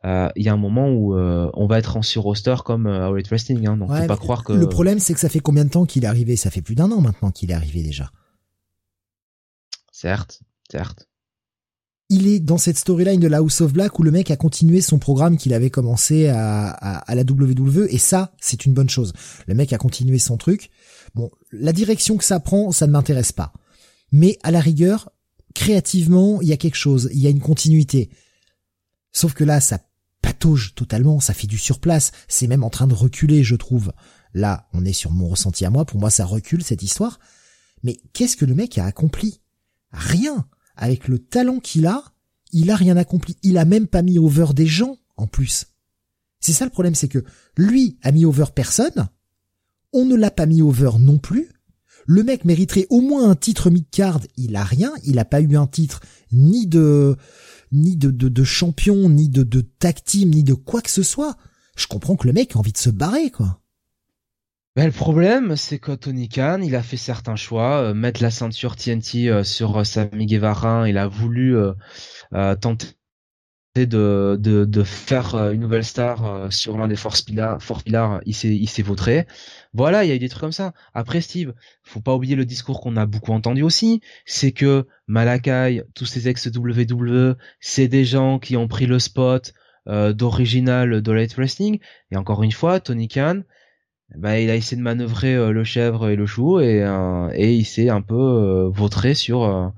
il 0.05 0.43
y 0.43 0.49
a 0.49 0.53
un 0.53 0.57
moment 0.57 0.89
où 0.89 1.15
on 1.15 1.67
va 1.67 1.79
être 1.79 1.97
en 1.97 2.03
sur 2.03 2.23
roster 2.23 2.57
comme 2.65 2.87
à 2.87 3.11
Wrestling. 3.11 3.67
Hein, 3.67 3.77
donc 3.77 3.93
faut 3.95 4.07
pas 4.07 4.17
croire 4.17 4.45
que. 4.45 4.53
Le 4.53 4.69
problème, 4.69 4.99
c'est 5.01 5.13
que 5.13 5.21
ça 5.21 5.29
fait 5.29 5.41
combien 5.41 5.65
de 5.65 5.71
temps 5.71 5.85
qu'il 5.85 6.05
est 6.05 6.09
arrivé? 6.09 6.37
Ça 6.37 6.51
fait 6.51 6.63
plus 6.63 6.75
d'un 6.75 6.91
an 6.93 7.01
maintenant 7.01 7.31
qu'il 7.31 7.51
est 7.51 7.55
arrivé 7.55 7.83
déjà. 7.83 8.11
Certes, 9.93 10.41
certes 10.71 11.10
il 12.11 12.27
est 12.27 12.41
dans 12.41 12.59
cette 12.59 12.77
storyline 12.77 13.21
de 13.21 13.29
la 13.29 13.39
House 13.39 13.61
of 13.61 13.73
Black 13.73 13.99
où 13.99 14.03
le 14.03 14.11
mec 14.11 14.33
a 14.33 14.37
continué 14.37 14.81
son 14.81 14.99
programme 14.99 15.37
qu'il 15.37 15.55
avait 15.55 15.71
commencé 15.71 16.27
à, 16.27 16.71
à, 16.71 17.15
la 17.15 17.23
WWE 17.23 17.87
et 17.89 17.99
ça, 17.99 18.35
c'est 18.41 18.67
une 18.67 18.75
bonne 18.75 18.91
chose. 18.91 19.13
Le 19.47 19.55
mec 19.55 19.73
a 19.73 19.79
continué 19.79 20.19
son 20.19 20.37
truc. 20.37 20.71
Bon, 21.15 21.31
la 21.53 21.73
direction 21.73 22.17
que 22.17 22.25
ça 22.25 22.41
prend, 22.41 22.73
ça 22.73 22.89
ne 22.89 22.93
m'intéresse 22.93 23.31
pas. 23.31 23.53
Mais 24.11 24.39
à 24.43 24.51
la 24.51 24.61
rigueur, 24.61 25.13
créativement, 25.55 26.43
il 26.43 26.49
y 26.49 26.53
a 26.53 26.57
quelque 26.57 26.77
chose, 26.77 27.09
il 27.13 27.21
y 27.21 27.29
a 27.29 27.31
une 27.31 27.41
continuité. 27.41 28.11
Sauf 29.13 29.33
que 29.33 29.45
là, 29.45 29.61
ça 29.61 29.79
patauge 30.21 30.75
totalement, 30.75 31.21
ça 31.21 31.33
fait 31.33 31.47
du 31.47 31.59
surplace, 31.59 32.11
c'est 32.27 32.49
même 32.49 32.65
en 32.65 32.71
train 32.71 32.89
de 32.89 32.95
reculer, 32.95 33.45
je 33.45 33.55
trouve. 33.55 33.93
Là, 34.35 34.69
on 34.73 34.85
est 34.85 34.93
sur 34.93 35.13
mon 35.13 35.29
ressenti 35.29 35.65
à 35.65 35.71
moi, 35.71 35.85
pour 35.85 36.01
moi 36.01 36.11
ça 36.11 36.25
recule 36.25 36.65
cette 36.65 36.83
histoire. 36.83 37.21
Mais 37.85 37.99
qu'est-ce 38.13 38.37
que 38.37 38.45
le 38.45 38.55
mec 38.55 38.79
a 38.79 38.85
accompli? 38.85 39.41
Rien 39.93 40.49
avec 40.81 41.07
le 41.07 41.21
talent 41.21 41.61
qu'il 41.61 41.87
a, 41.87 42.03
il 42.53 42.71
a 42.71 42.77
rien 42.77 42.97
accompli. 42.97 43.37
Il 43.45 43.59
a 43.59 43.65
même 43.65 43.87
pas 43.87 44.03
mis 44.03 44.19
over 44.19 44.47
des 44.55 44.67
gens, 44.67 44.97
en 45.17 45.29
plus. 45.29 45.67
C'est 46.41 46.53
ça 46.53 46.65
le 46.65 46.71
problème, 46.71 46.95
c'est 46.95 47.09
que 47.09 47.23
lui 47.57 47.99
a 48.03 48.11
mis 48.11 48.25
over 48.25 48.47
personne, 48.55 49.09
on 49.93 50.05
ne 50.05 50.17
l'a 50.17 50.31
pas 50.31 50.47
mis 50.47 50.63
over 50.63 50.93
non 50.99 51.19
plus, 51.19 51.51
le 52.07 52.25
mec 52.25 52.45
mériterait 52.45 52.87
au 52.89 53.03
moins 53.03 53.31
un 53.31 53.37
titre 53.37 53.71
mid-card, 53.71 54.21
il 54.37 54.57
a 54.57 54.65
rien, 54.65 54.93
il 55.05 55.19
a 55.19 55.25
pas 55.27 55.41
eu 55.41 55.57
un 55.57 55.67
titre 55.67 56.01
ni 56.33 56.67
de 56.67 57.17
ni 57.73 57.97
de, 57.97 58.11
de, 58.11 58.45
champion, 58.45 59.09
ni 59.09 59.29
de, 59.29 59.45
de 59.45 59.61
tag 59.61 60.03
team, 60.05 60.31
ni 60.31 60.43
de 60.43 60.55
quoi 60.55 60.83
que 60.83 60.91
ce 60.91 61.05
soit. 61.05 61.37
Je 61.77 61.87
comprends 61.87 62.17
que 62.17 62.27
le 62.27 62.33
mec 62.33 62.57
a 62.57 62.59
envie 62.59 62.73
de 62.73 62.79
se 62.79 62.91
barrer, 62.91 63.31
quoi. 63.31 63.60
Ben, 64.81 64.87
le 64.87 64.93
problème, 64.93 65.57
c'est 65.57 65.79
que 65.79 65.93
Tony 65.93 66.31
Khan, 66.31 66.61
il 66.63 66.75
a 66.75 66.83
fait 66.83 66.97
certains 66.97 67.37
choix, 67.37 67.83
euh, 67.83 67.93
mettre 67.93 68.23
la 68.23 68.31
ceinture 68.31 68.77
TNT 68.77 69.29
euh, 69.29 69.45
sur 69.45 69.77
euh, 69.77 69.85
Sammy 69.85 70.25
Guevara, 70.25 70.89
il 70.89 70.97
a 70.97 71.07
voulu 71.07 71.55
tenter 72.63 72.87
de, 73.77 74.39
de, 74.41 74.65
de, 74.65 74.83
faire 74.83 75.35
une 75.53 75.61
nouvelle 75.61 75.85
star 75.85 76.51
sur 76.51 76.79
l'un 76.79 76.89
des 76.89 76.97
Force 76.97 77.21
Pillars, 77.21 77.61
il 78.25 78.35
s'est 78.35 78.57
il 78.57 78.83
vautré. 78.83 79.27
Voilà, 79.75 80.03
il 80.07 80.09
y 80.09 80.13
a 80.13 80.15
eu 80.15 80.19
des 80.19 80.31
trucs 80.31 80.41
comme 80.41 80.51
ça. 80.51 80.73
Après 80.95 81.21
Steve, 81.21 81.53
faut 81.83 82.01
pas 82.01 82.15
oublier 82.15 82.35
le 82.35 82.47
discours 82.47 82.81
qu'on 82.81 82.97
a 82.97 83.05
beaucoup 83.05 83.33
entendu 83.33 83.63
aussi, 83.63 84.01
c'est 84.25 84.53
que 84.53 84.87
Malakai, 85.09 85.85
tous 85.95 86.07
ces 86.07 86.27
ex 86.27 86.47
WWE, 86.47 87.37
c'est 87.61 87.89
des 87.89 88.07
gens 88.07 88.39
qui 88.39 88.57
ont 88.57 88.67
pris 88.67 88.87
le 88.87 88.99
spot 88.99 89.53
d'original 89.87 91.03
de 91.03 91.13
Light 91.13 91.35
Wrestling. 91.35 91.81
Et 92.11 92.17
encore 92.17 92.43
une 92.43 92.53
fois, 92.53 92.81
Tony 92.81 93.09
Khan, 93.09 93.43
bah, 94.17 94.39
il 94.41 94.51
a 94.51 94.57
essayé 94.57 94.77
de 94.77 94.83
manœuvrer 94.83 95.35
euh, 95.35 95.53
le 95.53 95.65
chèvre 95.65 96.09
et 96.09 96.17
le 96.17 96.27
chou 96.27 96.61
et, 96.61 96.83
euh, 96.83 97.31
et 97.35 97.55
il 97.55 97.65
s'est 97.65 97.89
un 97.89 98.03
peu 98.03 98.15
euh, 98.15 98.69
vautré 98.69 99.15
sur 99.15 99.73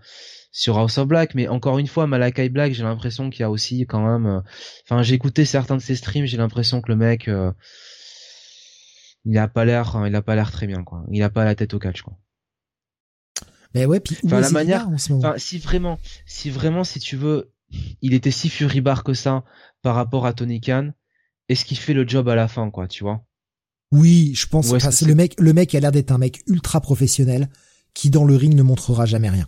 sur 0.50 0.78
House 0.78 0.98
of 0.98 1.06
Black. 1.06 1.34
Mais 1.34 1.48
encore 1.48 1.78
une 1.78 1.86
fois, 1.86 2.06
Malakai 2.06 2.48
Black, 2.48 2.72
j'ai 2.72 2.82
l'impression 2.82 3.30
qu'il 3.30 3.40
y 3.40 3.44
a 3.44 3.50
aussi 3.50 3.86
quand 3.86 4.06
même. 4.06 4.42
Enfin, 4.84 5.02
j'ai 5.02 5.14
écouté 5.14 5.44
certains 5.44 5.76
de 5.76 5.82
ses 5.82 5.96
streams, 5.96 6.26
j'ai 6.26 6.36
l'impression 6.36 6.80
que 6.80 6.90
le 6.90 6.96
mec, 6.96 7.30
il 9.24 9.38
a 9.38 9.48
pas 9.48 9.64
l'air, 9.64 10.02
il 10.06 10.14
a 10.14 10.22
pas 10.22 10.34
l'air 10.34 10.50
très 10.50 10.66
bien 10.66 10.82
quoi. 10.82 11.04
Il 11.10 11.22
a 11.22 11.30
pas 11.30 11.44
la 11.44 11.54
tête 11.54 11.74
au 11.74 11.78
catch 11.78 12.02
quoi. 12.02 12.16
Mais 13.74 13.86
ouais, 13.86 14.00
puis 14.00 14.18
enfin, 14.24 14.40
la 14.40 14.50
manière, 14.50 14.86
enfin, 14.88 15.34
si 15.38 15.58
vraiment, 15.58 15.98
si 16.26 16.50
vraiment, 16.50 16.84
si 16.84 17.00
tu 17.00 17.16
veux, 17.16 17.52
il 18.02 18.12
était 18.12 18.30
si 18.30 18.50
furibar 18.50 19.02
que 19.02 19.14
ça 19.14 19.44
par 19.80 19.94
rapport 19.94 20.26
à 20.26 20.34
Tony 20.34 20.60
Khan, 20.60 20.90
est-ce 21.48 21.64
qu'il 21.64 21.78
fait 21.78 21.94
le 21.94 22.06
job 22.06 22.28
à 22.28 22.34
la 22.34 22.48
fin 22.48 22.70
quoi, 22.70 22.86
tu 22.86 23.02
vois? 23.02 23.24
Oui, 23.92 24.32
je 24.34 24.46
pense. 24.46 24.72
que 24.72 24.78
c'est 24.78 25.06
le 25.06 25.14
mec. 25.14 25.38
Le 25.38 25.52
mec 25.52 25.74
a 25.74 25.80
l'air 25.80 25.92
d'être 25.92 26.10
un 26.10 26.18
mec 26.18 26.42
ultra 26.46 26.80
professionnel 26.80 27.48
qui 27.94 28.10
dans 28.10 28.24
le 28.24 28.34
ring 28.34 28.54
ne 28.54 28.62
montrera 28.62 29.06
jamais 29.06 29.30
rien. 29.30 29.46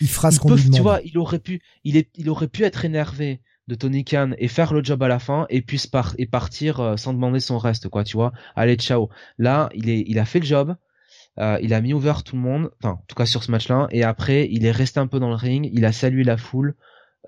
Il 0.00 0.08
fera 0.08 0.30
ce 0.30 0.40
qu'on 0.40 0.54
lui 0.54 0.62
demande. 0.62 0.74
Tu 0.74 0.82
vois, 0.82 1.00
il 1.04 1.16
aurait 1.16 1.38
pu, 1.38 1.62
il 1.84 1.96
est, 1.96 2.10
il 2.16 2.28
aurait 2.28 2.48
pu 2.48 2.64
être 2.64 2.84
énervé 2.84 3.40
de 3.68 3.74
Tony 3.74 4.04
Khan 4.04 4.32
et 4.38 4.48
faire 4.48 4.74
le 4.74 4.84
job 4.84 5.02
à 5.02 5.08
la 5.08 5.18
fin 5.18 5.46
et 5.48 5.62
puis 5.62 5.82
par, 5.90 6.14
et 6.18 6.26
partir 6.26 6.80
euh, 6.80 6.96
sans 6.96 7.14
demander 7.14 7.40
son 7.40 7.56
reste, 7.56 7.88
quoi. 7.88 8.04
Tu 8.04 8.16
vois, 8.16 8.32
allez 8.56 8.76
ciao. 8.76 9.08
Là, 9.38 9.70
il 9.74 9.88
est, 9.88 10.04
il 10.06 10.18
a 10.18 10.24
fait 10.24 10.40
le 10.40 10.46
job. 10.46 10.76
Euh, 11.38 11.58
il 11.62 11.74
a 11.74 11.80
mis 11.80 11.92
ouvert 11.92 12.24
tout 12.24 12.34
le 12.34 12.40
monde, 12.40 12.70
enfin 12.80 12.94
en 12.94 13.04
tout 13.06 13.14
cas 13.14 13.26
sur 13.26 13.44
ce 13.44 13.50
match-là, 13.50 13.88
et 13.90 14.04
après 14.04 14.48
il 14.50 14.64
est 14.64 14.70
resté 14.70 15.00
un 15.00 15.06
peu 15.06 15.20
dans 15.20 15.28
le 15.28 15.34
ring, 15.34 15.68
il 15.70 15.84
a 15.84 15.92
salué 15.92 16.24
la 16.24 16.38
foule. 16.38 16.74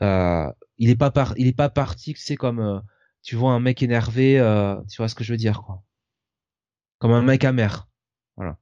Euh, 0.01 0.51
il 0.79 0.89
est 0.89 0.97
pas 0.97 1.11
par, 1.11 1.35
il 1.37 1.47
est 1.47 1.53
pas 1.57 1.69
parti, 1.69 2.15
c'est 2.17 2.37
comme 2.37 2.59
euh, 2.59 2.79
tu 3.23 3.37
vois 3.37 3.53
un 3.53 3.61
mec 3.61 3.83
énervé, 3.83 4.37
tu 4.89 4.97
vois 4.97 5.09
ce 5.09 5.15
que 5.15 5.25
je 5.25 5.33
veux 5.33 5.37
dire 5.37 5.61
quoi 5.63 5.83
comme 6.99 7.13
un 7.13 7.23
mec 7.23 7.45
amer. 7.45 7.89
Voilà. 8.37 8.59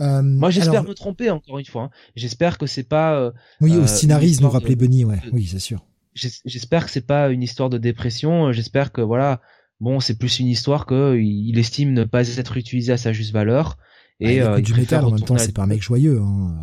Euh, 0.00 0.22
Moi, 0.22 0.50
j'espère 0.50 0.84
me 0.84 0.94
tromper 0.94 1.30
encore 1.30 1.58
une 1.58 1.64
fois. 1.64 1.84
Hein. 1.84 1.90
J'espère 2.14 2.58
que 2.58 2.66
c'est 2.66 2.84
pas. 2.84 3.18
Euh, 3.18 3.32
oui, 3.60 3.76
au 3.76 3.82
euh, 3.82 4.40
nous 4.40 4.50
rappelait 4.50 4.76
Bunny, 4.76 5.04
ouais. 5.04 5.20
Oui, 5.32 5.46
c'est 5.46 5.58
sûr. 5.58 5.84
J'espère 6.14 6.86
que 6.86 6.90
c'est 6.90 7.06
pas 7.06 7.28
une 7.28 7.42
histoire 7.42 7.68
de 7.68 7.78
dépression. 7.78 8.50
J'espère 8.52 8.90
que 8.92 9.02
voilà, 9.02 9.42
bon, 9.80 10.00
c'est 10.00 10.18
plus 10.18 10.38
une 10.38 10.46
histoire 10.46 10.86
que 10.86 11.18
il 11.18 11.58
estime 11.58 11.92
ne 11.92 12.04
pas 12.04 12.26
être 12.26 12.56
utilisé 12.56 12.92
à 12.92 12.96
sa 12.96 13.12
juste 13.12 13.32
valeur. 13.32 13.76
Et 14.18 14.40
ah, 14.40 14.54
il 14.58 14.64
du 14.64 14.72
métal 14.72 15.04
en 15.04 15.10
même 15.10 15.20
temps, 15.20 15.36
c'est 15.36 15.54
pas 15.54 15.64
un 15.64 15.66
mec 15.66 15.82
joyeux. 15.82 16.20
Hein. 16.22 16.56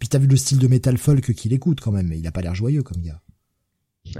Puis 0.00 0.08
t'as 0.08 0.18
vu 0.18 0.26
le 0.26 0.36
style 0.36 0.58
de 0.58 0.66
métal 0.66 0.98
folk 0.98 1.32
qu'il 1.34 1.52
écoute 1.52 1.80
quand 1.80 1.92
même, 1.92 2.08
mais 2.08 2.18
il 2.18 2.26
a 2.26 2.32
pas 2.32 2.42
l'air 2.42 2.54
joyeux 2.54 2.82
comme 2.82 3.00
gars. 3.00 3.22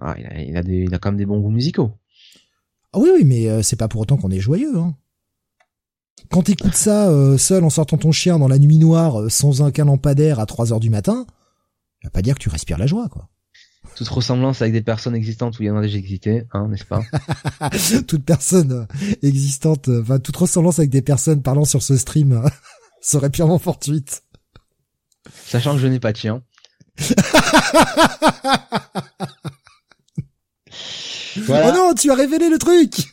ah, 0.00 0.16
il 0.18 0.26
a, 0.26 0.42
il 0.42 0.56
a, 0.56 0.62
des, 0.62 0.82
il 0.82 0.94
a 0.94 0.98
quand 0.98 1.10
même 1.10 1.18
des 1.18 1.26
bons 1.26 1.38
goûts 1.38 1.50
musicaux. 1.50 1.99
Ah 2.92 2.98
oui, 2.98 3.10
oui, 3.14 3.24
mais 3.24 3.48
euh, 3.48 3.62
c'est 3.62 3.76
pas 3.76 3.88
pour 3.88 4.00
autant 4.00 4.16
qu'on 4.16 4.30
est 4.30 4.40
joyeux. 4.40 4.76
Hein. 4.76 4.96
Quand 6.30 6.42
t'écoutes 6.42 6.74
ça 6.74 7.08
euh, 7.08 7.38
seul 7.38 7.64
en 7.64 7.70
sortant 7.70 7.96
ton 7.96 8.12
chien 8.12 8.38
dans 8.38 8.48
la 8.48 8.58
nuit 8.58 8.78
noire, 8.78 9.20
euh, 9.20 9.28
sans 9.28 9.62
un 9.62 9.70
lampadaire 9.70 10.40
à 10.40 10.46
3 10.46 10.72
heures 10.72 10.80
du 10.80 10.90
matin, 10.90 11.24
ça 12.02 12.08
va 12.08 12.10
pas 12.10 12.22
dire 12.22 12.34
que 12.34 12.40
tu 12.40 12.48
respires 12.48 12.78
la 12.78 12.86
joie, 12.86 13.08
quoi. 13.08 13.28
Toute 13.96 14.08
ressemblance 14.08 14.62
avec 14.62 14.72
des 14.72 14.82
personnes 14.82 15.14
existantes 15.14 15.58
où 15.58 15.62
il 15.62 15.66
y 15.66 15.70
en 15.70 15.76
a 15.76 15.82
déjà 15.82 15.98
existé, 15.98 16.44
hein, 16.52 16.68
n'est-ce 16.68 16.84
pas? 16.84 17.02
Toute 18.06 18.24
personne 18.24 18.86
existante, 19.22 19.88
enfin 19.88 20.18
toute 20.18 20.36
ressemblance 20.36 20.78
avec 20.78 20.90
des 20.90 21.02
personnes 21.02 21.42
parlant 21.42 21.64
sur 21.64 21.82
ce 21.82 21.96
stream 21.96 22.42
serait 23.00 23.30
purement 23.30 23.58
fortuite. 23.58 24.22
Sachant 25.46 25.74
que 25.74 25.80
je 25.80 25.86
n'ai 25.86 25.98
pas 25.98 26.12
de 26.12 26.18
chien. 26.18 26.42
Oh 31.36 31.72
non, 31.74 31.94
tu 31.94 32.10
as 32.10 32.14
révélé 32.14 32.48
le 32.48 32.58
truc 32.58 33.08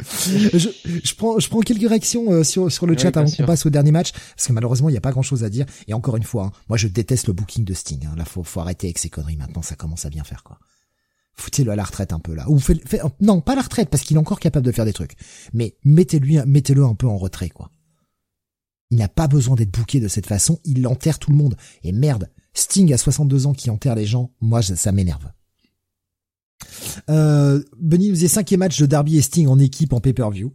je, 0.26 0.68
je, 1.04 1.14
prends, 1.14 1.38
je 1.38 1.48
prends 1.48 1.60
quelques 1.60 1.88
réactions 1.88 2.30
euh, 2.30 2.44
sur, 2.44 2.70
sur 2.70 2.86
le 2.86 2.96
chat 2.96 3.16
avant 3.16 3.30
qu'on 3.30 3.44
passe 3.44 3.66
au 3.66 3.70
dernier 3.70 3.90
match, 3.90 4.12
parce 4.12 4.46
que 4.46 4.52
malheureusement, 4.52 4.88
il 4.88 4.92
n'y 4.92 4.98
a 4.98 5.02
pas 5.02 5.10
grand-chose 5.10 5.42
à 5.42 5.50
dire. 5.50 5.66
Et 5.88 5.94
encore 5.94 6.16
une 6.16 6.22
fois, 6.22 6.44
hein, 6.44 6.52
moi, 6.68 6.78
je 6.78 6.86
déteste 6.86 7.26
le 7.26 7.32
booking 7.32 7.64
de 7.64 7.74
Sting. 7.74 8.06
Hein. 8.06 8.14
Là, 8.16 8.24
faut, 8.24 8.44
faut 8.44 8.60
arrêter 8.60 8.86
avec 8.86 8.98
ces 8.98 9.10
conneries. 9.10 9.36
Maintenant, 9.36 9.62
ça 9.62 9.74
commence 9.74 10.04
à 10.04 10.10
bien 10.10 10.24
faire, 10.24 10.44
quoi. 10.44 10.58
Foutez-le 11.34 11.70
à 11.70 11.76
la 11.76 11.84
retraite 11.84 12.12
un 12.12 12.18
peu 12.18 12.34
là. 12.34 12.48
Ou 12.48 12.58
fait, 12.58 12.80
non, 13.20 13.40
pas 13.40 13.54
la 13.54 13.62
retraite, 13.62 13.90
parce 13.90 14.02
qu'il 14.02 14.16
est 14.16 14.20
encore 14.20 14.40
capable 14.40 14.66
de 14.66 14.72
faire 14.72 14.84
des 14.84 14.92
trucs. 14.92 15.16
Mais 15.52 15.76
mettez-lui, 15.84 16.38
mettez-le 16.46 16.84
un 16.84 16.94
peu 16.94 17.06
en 17.06 17.16
retrait, 17.16 17.48
quoi. 17.48 17.70
Il 18.90 18.98
n'a 18.98 19.08
pas 19.08 19.28
besoin 19.28 19.54
d'être 19.54 19.70
booké 19.70 20.00
de 20.00 20.08
cette 20.08 20.26
façon. 20.26 20.60
Il 20.64 20.86
enterre 20.86 21.18
tout 21.18 21.30
le 21.30 21.36
monde. 21.36 21.56
Et 21.82 21.92
merde, 21.92 22.30
Sting 22.54 22.92
à 22.92 22.98
62 22.98 23.46
ans 23.46 23.52
qui 23.52 23.68
enterre 23.70 23.94
les 23.94 24.06
gens, 24.06 24.32
moi, 24.40 24.62
ça 24.62 24.92
m'énerve. 24.92 25.28
Euh, 27.08 27.62
Benny 27.78 28.08
nous 28.08 28.14
faisait 28.14 28.28
cinquième 28.28 28.60
match 28.60 28.78
de 28.78 28.86
Darby 28.86 29.18
et 29.18 29.22
Sting 29.22 29.46
en 29.48 29.58
équipe 29.58 29.92
en 29.92 30.00
pay-per-view. 30.00 30.52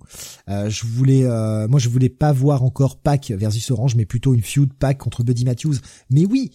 Euh, 0.50 0.70
je 0.70 0.86
voulais, 0.86 1.24
euh, 1.24 1.68
moi 1.68 1.80
je 1.80 1.90
voulais 1.90 2.10
pas 2.10 2.32
voir 2.32 2.64
encore 2.64 3.00
Pac 3.00 3.32
versus 3.32 3.72
Orange, 3.72 3.96
mais 3.96 4.06
plutôt 4.06 4.34
une 4.34 4.42
feud 4.42 4.74
Pac 4.74 4.98
contre 4.98 5.24
Buddy 5.24 5.46
Matthews. 5.46 5.76
Mais 6.10 6.26
oui, 6.26 6.52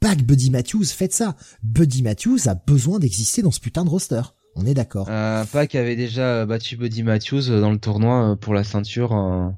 Pac 0.00 0.22
Buddy 0.22 0.50
Matthews, 0.50 0.84
faites 0.84 1.14
ça. 1.14 1.36
Buddy 1.62 2.02
Matthews 2.02 2.40
a 2.46 2.54
besoin 2.54 2.98
d'exister 2.98 3.42
dans 3.42 3.50
ce 3.50 3.60
putain 3.60 3.84
de 3.84 3.90
roster. 3.90 4.22
On 4.56 4.66
est 4.66 4.74
d'accord. 4.74 5.06
Euh, 5.10 5.44
Pac 5.50 5.74
avait 5.74 5.96
déjà 5.96 6.46
battu 6.46 6.76
Buddy 6.76 7.02
Matthews 7.02 7.48
dans 7.48 7.72
le 7.72 7.78
tournoi 7.78 8.32
euh, 8.32 8.36
pour 8.36 8.54
la 8.54 8.62
ceinture. 8.62 9.12
Euh, 9.14 9.48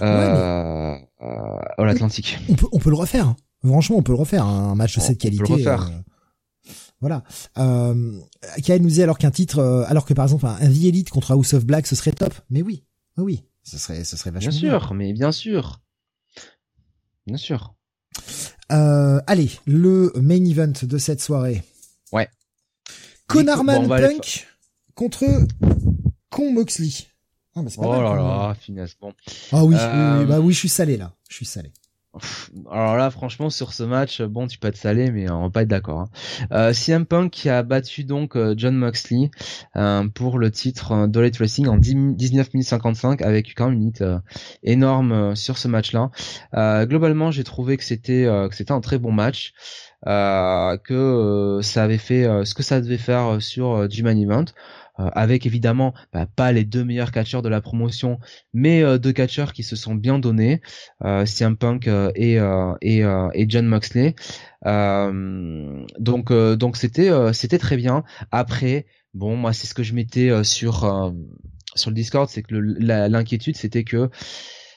ouais, 0.00 1.86
l'Atlantique. 1.86 2.38
On 2.48 2.54
peut, 2.54 2.66
on 2.72 2.78
peut 2.78 2.90
le 2.90 2.96
refaire. 2.96 3.28
Hein. 3.28 3.36
Franchement, 3.64 3.96
on 3.98 4.02
peut 4.02 4.12
le 4.12 4.18
refaire. 4.18 4.44
Un 4.44 4.74
match 4.74 4.96
de 4.96 5.00
cette 5.00 5.18
qualité. 5.18 5.42
On 5.44 5.46
peut 5.46 5.52
le 5.52 5.58
refaire. 5.58 5.90
Voilà. 7.02 7.24
Euh, 7.58 7.94
nous 7.94 8.88
dit 8.88 9.02
alors 9.02 9.18
qu'un 9.18 9.32
titre, 9.32 9.58
euh, 9.58 9.84
alors 9.88 10.06
que 10.06 10.14
par 10.14 10.24
exemple 10.24 10.46
un, 10.46 10.56
The 10.56 10.84
Elite 10.84 11.10
contre 11.10 11.32
House 11.32 11.52
of 11.52 11.66
Black, 11.66 11.86
ce 11.88 11.96
serait 11.96 12.12
top. 12.12 12.32
Mais 12.48 12.62
oui, 12.62 12.84
oui, 13.16 13.42
ce 13.64 13.76
serait, 13.76 14.04
ce 14.04 14.16
serait 14.16 14.30
vachement 14.30 14.50
bien. 14.50 14.58
sûr, 14.58 14.94
mais 14.94 15.12
bien 15.12 15.32
sûr, 15.32 15.80
bien 17.26 17.36
sûr. 17.36 17.74
Euh, 18.70 19.20
allez, 19.26 19.50
le 19.66 20.12
main 20.14 20.44
event 20.44 20.72
de 20.80 20.98
cette 20.98 21.20
soirée. 21.20 21.64
Ouais. 22.12 22.28
Conarman 23.26 23.88
Punk 23.88 24.46
contre 24.94 25.26
Con 26.30 26.52
Moxley. 26.52 26.90
Ah, 27.56 27.62
bah, 27.62 27.70
oh 27.78 27.92
là 28.00 28.14
là, 28.14 28.54
finesse. 28.54 28.94
Bon. 29.00 29.12
Ah 29.50 29.64
oui, 29.64 29.74
oui, 29.74 30.24
bah 30.26 30.38
oui, 30.38 30.54
je 30.54 30.58
suis 30.58 30.68
salé 30.68 30.96
là. 30.96 31.12
Je 31.28 31.34
suis 31.34 31.46
salé. 31.46 31.72
Alors 32.70 32.96
là, 32.96 33.10
franchement, 33.10 33.48
sur 33.48 33.72
ce 33.72 33.82
match, 33.82 34.20
bon, 34.20 34.46
tu 34.46 34.58
peux 34.58 34.68
être 34.68 34.76
salé, 34.76 35.10
mais 35.10 35.30
on 35.30 35.44
va 35.44 35.50
pas 35.50 35.62
être 35.62 35.68
d'accord. 35.68 36.00
Hein. 36.00 36.08
Euh, 36.52 36.72
CM 36.74 37.06
Punk 37.06 37.30
qui 37.30 37.48
a 37.48 37.62
battu 37.62 38.04
donc 38.04 38.36
euh, 38.36 38.54
John 38.56 38.76
Moxley 38.76 39.30
euh, 39.76 40.06
pour 40.08 40.38
le 40.38 40.50
titre 40.50 40.92
euh, 40.92 41.06
Dollar 41.06 41.30
Racing 41.38 41.68
en 41.68 41.78
19 41.78 42.52
minutes 42.52 42.68
55 42.68 43.22
avec 43.22 43.54
quand 43.56 43.70
même 43.70 43.80
une 43.80 44.20
énorme 44.62 45.34
sur 45.34 45.56
ce 45.56 45.68
match-là. 45.68 46.10
globalement, 46.84 47.30
j'ai 47.30 47.44
trouvé 47.44 47.76
que 47.76 47.84
c'était 47.84 48.24
que 48.50 48.54
c'était 48.54 48.72
un 48.72 48.80
très 48.80 48.98
bon 48.98 49.12
match. 49.12 49.54
que 50.04 51.60
ça 51.62 51.82
avait 51.82 51.98
fait 51.98 52.24
ce 52.44 52.54
que 52.54 52.62
ça 52.62 52.80
devait 52.80 52.98
faire 52.98 53.40
sur 53.40 53.88
du 53.88 54.02
main 54.02 54.16
event. 54.16 54.44
Euh, 55.00 55.08
avec 55.14 55.46
évidemment 55.46 55.94
bah, 56.12 56.26
pas 56.26 56.52
les 56.52 56.64
deux 56.64 56.84
meilleurs 56.84 57.12
catcheurs 57.12 57.40
de 57.40 57.48
la 57.48 57.62
promotion, 57.62 58.18
mais 58.52 58.82
euh, 58.82 58.98
deux 58.98 59.12
catcheurs 59.12 59.54
qui 59.54 59.62
se 59.62 59.74
sont 59.74 59.94
bien 59.94 60.18
donnés, 60.18 60.60
euh, 61.02 61.24
CM 61.24 61.56
Punk 61.56 61.86
et, 62.14 62.34
et, 62.82 62.98
et 63.00 63.46
John 63.48 63.66
Moxley. 63.66 64.14
donc 64.64 66.32
donc 66.32 66.76
c'était 66.76 67.10
c'était 67.32 67.58
très 67.58 67.76
bien. 67.76 68.04
Après, 68.30 68.86
bon 69.14 69.36
moi 69.36 69.52
c'est 69.54 69.66
ce 69.66 69.74
que 69.74 69.82
je 69.82 69.94
mettais 69.94 70.44
sur 70.44 71.14
sur 71.74 71.90
le 71.90 71.94
Discord, 71.94 72.28
c'est 72.28 72.42
que 72.42 72.54
l'inquiétude 72.54 73.56
c'était 73.56 73.84
que 73.84 74.10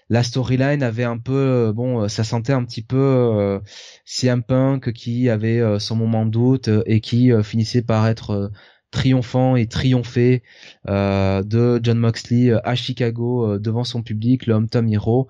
la 0.09 0.21
storyline 0.23 0.83
avait 0.83 1.03
un 1.03 1.17
peu 1.17 1.73
bon 1.75 2.07
ça 2.07 2.23
sentait 2.23 2.53
un 2.53 2.63
petit 2.63 2.83
peu 2.83 3.59
CM 4.05 4.43
Punk 4.43 4.93
qui 4.93 5.29
avait 5.29 5.61
son 5.79 5.97
moment 5.97 6.25
de 6.25 6.31
doute 6.31 6.69
et 6.85 7.01
qui 7.01 7.31
finissait 7.43 7.81
par 7.81 8.07
être 8.07 8.51
triomphant 8.95 9.55
et 9.55 9.67
triomphé 9.67 10.41
euh, 10.87 11.43
de 11.43 11.79
John 11.83 11.99
Moxley 11.99 12.49
euh, 12.49 12.59
à 12.63 12.75
Chicago 12.75 13.45
euh, 13.45 13.59
devant 13.59 13.83
son 13.83 14.01
public, 14.01 14.47
le 14.47 14.65
Tom 14.67 14.87
Hero. 14.87 15.27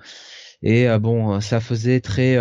Et 0.61 0.87
bon, 0.99 1.41
ça 1.41 1.59
faisait 1.59 1.99
très 1.99 2.37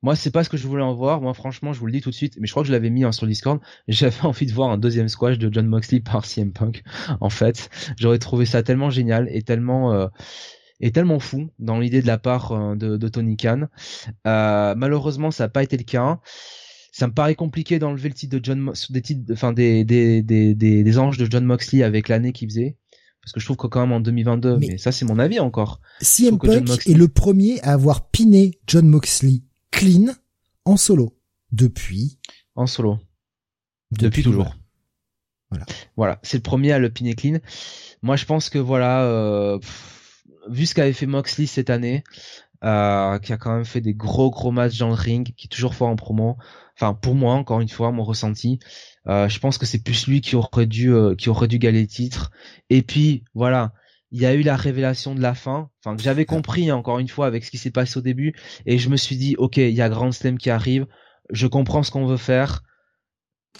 moi, 0.00 0.16
c'est 0.16 0.30
pas 0.30 0.44
ce 0.44 0.50
que 0.50 0.56
je 0.56 0.66
voulais 0.66 0.82
en 0.82 0.94
voir. 0.94 1.20
Moi, 1.20 1.34
franchement, 1.34 1.72
je 1.72 1.80
vous 1.80 1.86
le 1.86 1.92
dis 1.92 2.00
tout 2.00 2.10
de 2.10 2.14
suite, 2.14 2.36
mais 2.38 2.46
je 2.46 2.52
crois 2.52 2.62
que 2.62 2.66
je 2.66 2.72
l'avais 2.72 2.90
mis 2.90 3.04
hein, 3.04 3.12
sur 3.12 3.26
Discord. 3.26 3.58
J'avais 3.88 4.22
envie 4.22 4.46
de 4.46 4.52
voir 4.52 4.70
un 4.70 4.78
deuxième 4.78 5.08
squash 5.08 5.38
de 5.38 5.52
John 5.52 5.66
Moxley 5.66 6.00
par 6.00 6.24
CM 6.24 6.52
Punk. 6.52 6.82
En 7.20 7.30
fait, 7.30 7.68
j'aurais 7.98 8.18
trouvé 8.18 8.46
ça 8.46 8.62
tellement 8.62 8.90
génial 8.90 9.28
et 9.30 9.42
tellement 9.42 10.08
et 10.80 10.92
tellement 10.92 11.18
fou 11.18 11.50
dans 11.58 11.78
l'idée 11.78 12.00
de 12.00 12.06
la 12.06 12.18
part 12.18 12.76
de, 12.76 12.96
de 12.96 13.08
Tony 13.08 13.36
Khan. 13.36 13.66
malheureusement, 14.24 15.30
ça 15.30 15.44
n'a 15.44 15.48
pas 15.48 15.62
été 15.62 15.76
le 15.76 15.84
cas 15.84 16.20
ça 16.94 17.08
me 17.08 17.12
paraît 17.12 17.34
compliqué 17.34 17.80
d'enlever 17.80 18.08
le 18.08 18.14
titre 18.14 18.38
de 18.38 18.44
John 18.44 18.72
des 18.90 19.02
titres 19.02 19.32
enfin 19.32 19.52
des 19.52 19.84
des, 19.84 20.22
des 20.22 20.54
des 20.54 20.84
des 20.84 20.98
anges 20.98 21.18
de 21.18 21.26
John 21.28 21.44
Moxley 21.44 21.82
avec 21.82 22.08
l'année 22.08 22.32
qu'il 22.32 22.48
faisait. 22.48 22.76
Parce 23.20 23.32
que 23.32 23.40
je 23.40 23.46
trouve 23.46 23.56
que 23.56 23.66
quand 23.66 23.80
même 23.80 23.90
en 23.90 24.00
2022 24.00 24.58
mais, 24.58 24.78
ça 24.78 24.92
c'est 24.92 25.04
mon 25.04 25.18
avis 25.18 25.40
encore. 25.40 25.80
CM 26.00 26.38
Punk 26.38 26.86
est 26.86 26.94
le 26.94 27.08
premier 27.08 27.60
à 27.62 27.72
avoir 27.72 28.10
piné 28.10 28.60
John 28.68 28.86
Moxley 28.86 29.42
clean 29.72 30.14
en 30.64 30.76
solo. 30.76 31.18
Depuis. 31.50 32.20
En 32.54 32.68
solo. 32.68 33.00
Depuis, 33.90 34.22
toujours. 34.22 34.54
voilà. 35.50 35.66
Voilà. 35.96 36.20
C'est 36.22 36.36
le 36.36 36.42
premier 36.42 36.70
à 36.70 36.78
le 36.78 36.90
piner 36.90 37.14
clean. 37.14 37.38
Moi 38.02 38.14
je 38.14 38.24
pense 38.24 38.50
que 38.50 38.58
voilà 38.58 39.02
euh, 39.02 39.58
vu 40.48 40.64
ce 40.64 40.76
qu'avait 40.76 40.92
fait 40.92 41.06
Moxley 41.06 41.46
cette 41.46 41.70
année 41.70 42.04
euh, 42.64 43.18
qui 43.18 43.32
a 43.32 43.36
quand 43.36 43.54
même 43.54 43.64
fait 43.64 43.80
des 43.80 43.94
gros 43.94 44.30
gros 44.30 44.50
matchs 44.50 44.78
dans 44.78 44.88
le 44.88 44.94
ring 44.94 45.34
qui 45.36 45.46
est 45.46 45.48
toujours 45.48 45.74
fort 45.74 45.88
en 45.88 45.96
promo. 45.96 46.36
Enfin 46.76 46.94
pour 46.94 47.14
moi 47.14 47.34
encore 47.34 47.60
une 47.60 47.68
fois 47.68 47.92
mon 47.92 48.04
ressenti. 48.04 48.58
Euh, 49.06 49.28
je 49.28 49.38
pense 49.38 49.58
que 49.58 49.66
c'est 49.66 49.82
plus 49.82 50.06
lui 50.06 50.20
qui 50.22 50.36
aurait 50.36 50.66
dû 50.66 50.92
euh, 50.92 51.14
qui 51.14 51.28
aurait 51.28 51.48
dû 51.48 51.58
gagner 51.58 51.82
le 51.82 51.86
titre. 51.86 52.30
Et 52.70 52.82
puis 52.82 53.24
voilà. 53.34 53.72
Il 54.10 54.20
y 54.20 54.26
a 54.26 54.34
eu 54.34 54.42
la 54.42 54.56
révélation 54.56 55.14
de 55.14 55.20
la 55.20 55.34
fin. 55.34 55.70
Enfin 55.80 55.96
que 55.96 56.02
j'avais 56.02 56.24
compris 56.24 56.70
encore 56.72 57.00
une 57.00 57.08
fois 57.08 57.26
avec 57.26 57.44
ce 57.44 57.50
qui 57.50 57.58
s'est 57.58 57.70
passé 57.70 57.98
au 57.98 58.02
début. 58.02 58.34
Et 58.66 58.78
je 58.78 58.88
me 58.88 58.96
suis 58.96 59.16
dit 59.16 59.34
ok 59.38 59.58
il 59.58 59.70
y 59.74 59.82
a 59.82 59.88
Grand 59.88 60.12
Slam 60.12 60.38
qui 60.38 60.50
arrive. 60.50 60.86
Je 61.30 61.46
comprends 61.46 61.82
ce 61.82 61.90
qu'on 61.90 62.06
veut 62.06 62.16
faire. 62.16 62.62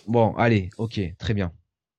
Bon 0.06 0.34
allez 0.36 0.70
ok 0.78 1.00
très 1.18 1.34
bien 1.34 1.52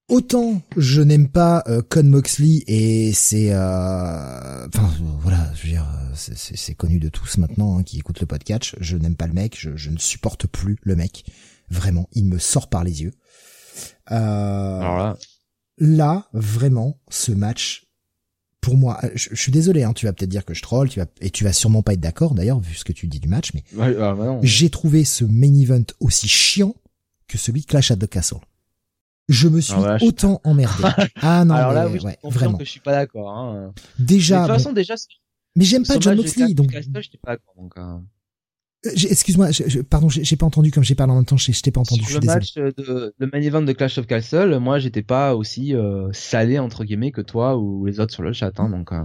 Autant 0.08 0.61
je 0.77 1.01
n'aime 1.01 1.27
pas 1.27 1.64
euh, 1.67 1.82
Con 1.90 2.03
Moxley 2.03 2.64
et 2.67 3.11
c'est 3.11 3.51
euh, 3.51 4.67
enfin 4.67 4.93
voilà 5.19 5.51
je 5.56 5.64
veux 5.64 5.69
dire 5.69 5.88
c'est 6.14 6.75
connu 6.75 7.00
de 7.00 7.09
tous 7.09 7.40
maintenant 7.40 7.80
hein, 7.80 7.84
qui 7.84 7.98
écoutent 7.98 8.19
le 8.19 8.27
podcast. 8.27 8.75
Je 8.80 8.98
n'aime 8.98 9.16
pas 9.16 9.25
le 9.25 9.34
mec 9.34 9.59
je, 9.59 9.75
je, 9.75 9.90
ne 9.90 9.98
supporte 9.98 10.45
plus 10.45 10.77
le 10.84 10.95
mec. 10.95 11.25
Vraiment 11.72 12.08
il 12.14 12.25
me 12.25 12.38
sort 12.38 12.69
par 12.69 12.84
les 12.84 13.01
yeux. 13.01 13.14
Euh, 14.11 14.80
là... 14.80 15.17
là... 15.80 16.27
vraiment 16.34 17.00
ce 17.09 17.32
match 17.32 17.88
pour 18.61 18.77
moi 18.77 19.01
je, 19.16 19.34
suis 19.34 19.51
désolé 19.51 19.84
hein, 19.84 19.93
tu 19.93 20.06
vas 20.06 20.14
peut-être 20.14 20.30
dire 20.30 20.45
que 20.45 20.53
je 20.53 20.61
troll 20.61 20.88
tu 20.88 21.00
vas 21.00 21.08
et 21.19 21.32
tu 21.32 21.43
vas 21.43 21.51
sûrement 21.51 21.82
pas 21.82 21.93
être 21.93 22.00
d'accord 22.00 22.35
d'ailleurs 22.35 22.59
vu 22.59 22.75
ce 22.75 22.85
que 22.85 22.93
tu 22.93 23.08
dis 23.08 23.19
du 23.19 23.27
match 23.27 23.51
mais 23.53 23.64
ah, 23.80 24.14
bah 24.14 24.40
j'ai 24.43 24.69
trouvé 24.69 25.03
ce 25.03 25.25
main 25.25 25.53
event 25.53 25.84
aussi 26.00 26.27
chiant 26.27 26.74
que 27.27 27.38
celui 27.38 27.61
de 27.61 27.66
Clash 27.66 27.92
at 27.92 27.98
the 27.98 28.08
Castle 28.08 28.40
je 29.28 29.48
me 29.48 29.60
suis 29.60 29.74
ah 29.76 29.98
autant 30.02 30.42
emmerdé. 30.44 30.84
Ah 31.22 31.45
non, 31.45 31.56
Alors 31.56 31.70
mais, 31.70 31.76
là, 31.76 31.88
oui, 31.88 32.00
ouais, 32.00 32.18
vraiment. 32.24 32.58
que 32.58 32.66
je 32.66 32.70
suis 32.70 32.80
pas 32.80 32.92
d'accord. 32.92 33.30
Hein. 33.32 33.74
Déjà. 33.98 34.42
de 34.42 34.48
toute 34.48 34.56
façon, 34.56 34.74
déjà. 34.74 34.95
Mais 35.56 35.66
j'aime 35.66 35.86
pas 35.86 36.00
John 36.00 36.18
Moxley, 36.18 36.54
donc. 36.54 36.72
pas 37.24 37.38
donc, 37.58 37.78
euh... 37.78 37.98
Euh, 38.86 38.92
excuse-moi, 39.10 39.50
pardon, 39.90 40.10
j'ai 40.10 40.36
pas 40.36 40.46
entendu 40.46 40.72
comme 40.72 40.84
j'ai 40.84 40.96
parlé 40.96 41.14
en 41.14 41.18
même 41.18 41.26
temps, 41.26 41.38
je 41.38 41.52
t'ai 41.62 41.72
pas 41.72 41.82
entendu. 41.82 42.04
Sur 42.04 42.20
le 42.20 42.26
match 42.26 42.54
de 42.54 43.14
le 43.18 43.30
main 43.32 43.42
event 43.42 43.62
de 43.62 43.72
Clash 43.74 43.98
of 43.98 44.08
Castle, 44.08 44.58
moi 44.60 44.80
j'étais 44.80 45.02
pas 45.02 45.36
aussi 45.36 45.74
euh, 45.74 46.10
salé 46.14 46.60
entre 46.60 46.84
guillemets 46.84 47.12
que 47.12 47.22
toi 47.22 47.58
ou 47.58 47.86
les 47.86 48.00
autres 48.00 48.14
sur 48.14 48.24
le 48.24 48.34
chat, 48.34 48.52
hein, 48.60 48.70
donc. 48.70 48.92
Euh, 48.92 49.04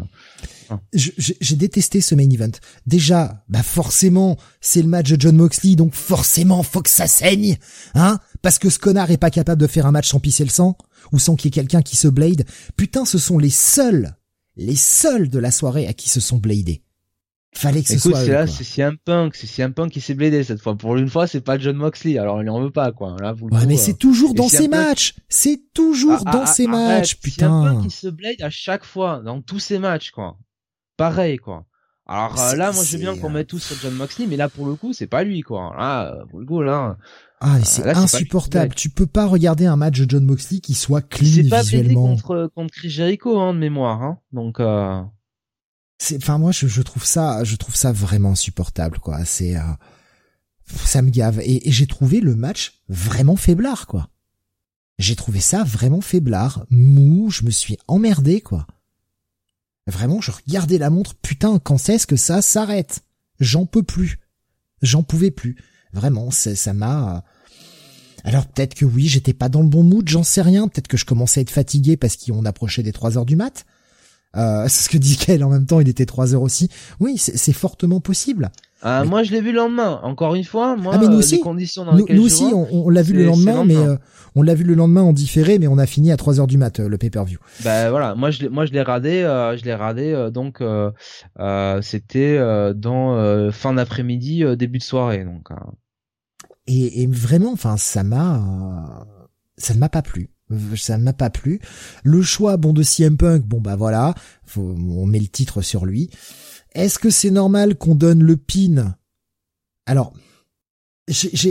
j'ai 0.93 1.57
détesté 1.57 2.01
ce 2.01 2.15
main 2.15 2.29
event. 2.31 2.51
Déjà, 2.87 3.45
bah 3.49 3.63
forcément, 3.63 4.37
c'est 4.61 4.83
le 4.83 4.89
match 4.89 5.11
de 5.11 5.21
John 5.21 5.37
Moxley, 5.37 5.75
donc 5.75 5.95
forcément, 5.95 6.63
faut 6.63 6.83
que 6.83 6.91
ça 6.91 7.07
saigne, 7.07 7.57
hein, 7.95 8.21
parce 8.43 8.59
que 8.59 8.71
ce 8.71 8.79
connard 8.79 9.11
est 9.11 9.17
pas 9.17 9.31
capable 9.31 9.61
de 9.61 9.67
faire 9.67 9.87
un 9.87 9.93
match 9.93 10.09
sans 10.09 10.21
pisser 10.21 10.45
le 10.45 10.51
sang 10.51 10.77
ou 11.13 11.19
sans 11.19 11.35
qu'il 11.35 11.47
y 11.47 11.49
ait 11.49 11.53
quelqu'un 11.63 11.83
qui 11.83 11.97
se 11.97 12.09
blade. 12.09 12.45
Putain, 12.77 13.05
ce 13.05 13.19
sont 13.19 13.39
les 13.39 13.51
seuls, 13.51 14.15
les 14.57 14.77
seuls 14.77 15.29
de 15.29 15.39
la 15.39 15.51
soirée 15.51 15.87
à 15.87 15.93
qui 15.93 16.09
se 16.09 16.21
sont 16.21 16.37
bladés. 16.37 16.83
Fallait 17.53 17.83
que 17.83 17.89
ce 17.89 17.95
Écoute, 17.95 18.13
soit. 18.13 18.25
c'est 18.25 18.31
là, 18.31 18.47
c'est 18.47 18.83
un 18.83 18.95
Punk, 18.95 19.35
c'est 19.35 19.63
un 19.63 19.73
Punk 19.73 19.91
qui 19.91 20.01
s'est 20.01 20.15
blédé 20.15 20.45
cette 20.45 20.61
fois. 20.61 20.77
Pour 20.77 20.97
une 20.97 21.09
fois, 21.09 21.27
c'est 21.27 21.41
pas 21.41 21.59
John 21.59 21.77
Moxley, 21.77 22.17
alors 22.17 22.43
il 22.43 22.49
en 22.49 22.61
veut 22.61 22.71
pas, 22.71 22.93
quoi. 22.93 23.17
Là, 23.21 23.35
ouais, 23.35 23.67
mais 23.67 23.77
c'est 23.77 23.93
euh, 23.93 23.97
toujours 23.97 24.35
dans 24.35 24.49
ses 24.49 24.69
matchs. 24.69 25.15
C'est 25.29 25.61
toujours 25.75 26.23
ah, 26.27 26.31
dans 26.31 26.47
ses 26.47 26.67
ah, 26.67 26.71
matchs, 26.71 27.17
putain. 27.17 27.53
un 27.53 27.75
Punk 27.75 27.83
qui 27.83 27.91
se 27.91 28.07
blade 28.07 28.41
à 28.41 28.51
chaque 28.51 28.85
fois, 28.85 29.21
dans 29.25 29.43
tous 29.43 29.59
ses 29.59 29.81
matchs, 29.81 30.13
quoi. 30.13 30.39
Pareil, 30.97 31.39
quoi. 31.39 31.67
Alors 32.07 32.41
euh, 32.41 32.55
là, 32.55 32.73
moi, 32.73 32.85
je 32.85 32.97
veux 32.97 33.03
bien 33.03 33.17
qu'on 33.17 33.31
mette 33.31 33.49
tous 33.49 33.59
sur 33.59 33.77
John 33.77 33.95
Moxley, 33.95 34.27
mais 34.27 34.37
là, 34.37 34.49
pour 34.49 34.67
le 34.67 34.75
coup, 34.75 34.93
c'est 34.93 35.09
pas 35.09 35.25
lui, 35.25 35.43
quoi. 35.43 35.75
Là, 35.77 36.15
euh, 36.15 36.25
pour 36.31 36.39
le 36.39 36.47
coup, 36.47 36.63
là. 36.63 36.99
Ah, 37.41 37.59
c'est 37.65 37.87
insupportable. 37.89 38.75
Tu 38.75 38.91
peux 38.91 39.07
pas 39.07 39.27
regarder 39.27 39.67
un 39.67 39.77
match 39.77 39.99
de 39.99 40.09
John 40.09 40.25
Moxley 40.25 40.61
qui 40.61 40.75
soit 40.75 41.03
clean 41.03 41.27
visuellement. 41.27 41.65
C'est 41.65 41.83
pas 41.83 41.95
contre 41.95 42.51
contre 42.55 42.73
Chris 42.73 42.91
Jericho, 42.91 43.41
hein, 43.41 43.55
de 43.55 43.59
mémoire, 43.59 44.03
hein. 44.03 44.19
Donc. 44.33 44.61
Euh 44.61 45.01
enfin 46.17 46.39
moi 46.39 46.53
je, 46.53 46.83
trouve 46.83 47.05
ça 47.05 47.45
je 47.45 47.57
trouve 47.57 47.77
ça 47.77 47.93
vraiment 47.93 48.33
insupportable 48.33 48.99
quoi. 48.99 49.25
C'est 49.25 49.57
euh, 49.57 49.63
ça 50.85 51.03
me 51.03 51.11
gave. 51.11 51.41
Et, 51.41 51.69
et 51.69 51.73
j'ai 51.73 51.87
trouvé 51.87 52.21
le 52.21 52.35
match 52.35 52.81
vraiment 52.89 53.37
faiblard 53.37 53.87
quoi. 53.87 54.09
J'ai 54.99 55.17
trouvé 55.17 55.41
ça 55.41 55.65
vraiment 55.65 56.01
faiblard 56.01 56.67
mou 56.71 57.31
je 57.31 57.45
me 57.45 57.51
suis 57.51 57.79
emmerdé 57.87 58.41
quoi. 58.41 58.67
Vraiment 59.87 60.21
je 60.21 60.31
regardais 60.31 60.79
la 60.79 60.91
montre 60.91 61.15
putain 61.17 61.59
quand 61.59 61.79
c'est-ce 61.79 62.07
que 62.07 62.17
ça 62.17 62.43
s'arrête? 62.43 63.03
J'en 63.39 63.67
peux 63.67 63.83
plus. 63.83 64.19
J'en 64.83 65.03
pouvais 65.03 65.31
plus. 65.31 65.57
Vraiment 65.93 66.31
ça 66.31 66.73
m'a 66.73 67.17
euh, 67.17 67.21
alors 68.23 68.47
peut-être 68.47 68.75
que 68.75 68.85
oui 68.85 69.09
j'étais 69.09 69.33
pas 69.33 69.49
dans 69.49 69.63
le 69.63 69.69
bon 69.69 69.83
mood 69.83 70.09
j'en 70.09 70.23
sais 70.23 70.43
rien. 70.43 70.69
Peut-être 70.69 70.89
que 70.89 70.97
je 70.97 71.05
commençais 71.05 71.41
à 71.41 71.43
être 71.43 71.51
fatigué 71.51 71.97
parce 71.97 72.17
qu'on 72.17 72.45
approchait 72.47 72.83
des 72.83 72.93
trois 72.93 73.19
heures 73.19 73.27
du 73.27 73.37
mat 73.37 73.67
euh, 74.37 74.65
c'est 74.69 74.85
ce 74.85 74.89
que 74.89 74.99
dit 74.99 75.17
Kel 75.17 75.45
en 75.45 75.51
même 75.51 75.67
temps, 75.67 75.81
il 75.81 75.89
était 75.89 76.07
3 76.07 76.35
heures 76.35 76.43
aussi. 76.43 76.69
Oui, 76.99 77.17
c'est 77.19 77.53
fortement 77.53 78.01
possible. 78.01 78.51
Ah, 78.83 79.05
Moi, 79.05 79.23
je 79.25 79.33
l'ai 79.33 79.43
vu 79.43 79.53
le 79.53 79.59
lendemain. 79.59 80.01
Encore 80.03 80.35
une 80.35 80.45
fois, 80.45 80.75
moi, 80.75 80.95
ah, 80.97 80.99
mais 80.99 81.09
nous 81.09 81.19
aussi, 81.19 81.37
les 81.37 81.41
conditions 81.43 81.85
dans 81.85 81.95
nous, 81.95 82.07
nous 82.09 82.25
aussi, 82.25 82.45
on, 82.55 82.89
l'a 82.89 83.03
vu 83.03 83.13
le 83.13 83.27
lendemain, 83.27 83.63
mais 83.65 83.77
euh, 83.77 83.97
on 84.35 84.43
l'a 84.43 84.55
vu 84.55 84.65
le 84.65 84.75
lendemain 84.75 85.03
en 85.03 85.13
différé, 85.13 85.59
mais 85.59 85.67
on 85.67 85.77
a 85.77 85.85
fini 85.85 86.13
à 86.13 86.17
3 86.17 86.41
heures 86.41 86.47
du 86.47 86.57
mat 86.57 86.81
euh, 86.81 86.89
le 86.89 86.97
pay-per-view. 86.97 87.39
Ben 87.63 87.91
voilà, 87.91 88.15
moi 88.15 88.31
je 88.31 88.47
moi 88.47 88.65
je 88.65 88.73
l'ai 88.73 88.81
radé, 88.81 89.21
je 89.59 89.65
l'ai 89.65 89.75
radé 89.75 90.31
donc 90.33 90.63
c'était 91.83 92.39
dans 92.75 93.51
fin 93.53 93.75
d'après-midi, 93.75 94.45
début 94.57 94.79
de 94.79 94.85
soirée 94.85 95.25
donc. 95.25 95.49
Et, 96.67 97.03
et 97.03 97.07
vraiment, 97.07 97.53
enfin, 97.53 97.77
ça 97.77 98.05
m'a, 98.05 99.05
ça 99.57 99.75
ne 99.75 99.79
m'a 99.79 99.89
pas 99.89 100.03
plu 100.03 100.31
ça 100.77 100.99
m'a 100.99 101.13
pas 101.13 101.31
plu. 101.31 101.61
Le 102.05 102.23
choix, 102.23 102.57
bon, 102.57 102.73
de 102.73 102.83
CM 102.83 103.17
Punk, 103.17 103.45
bon 103.45 103.61
bah 103.61 103.77
voilà, 103.77 104.15
on 104.57 105.07
met 105.07 105.21
le 105.21 105.29
titre 105.29 105.63
sur 105.63 105.87
lui. 105.87 106.11
Est-ce 106.73 106.99
que 106.99 107.11
c'est 107.11 107.31
normal 107.31 107.77
qu'on 107.77 107.95
donne 107.95 108.23
le 108.23 108.37
pin? 108.37 108.97
Alors, 109.87 110.13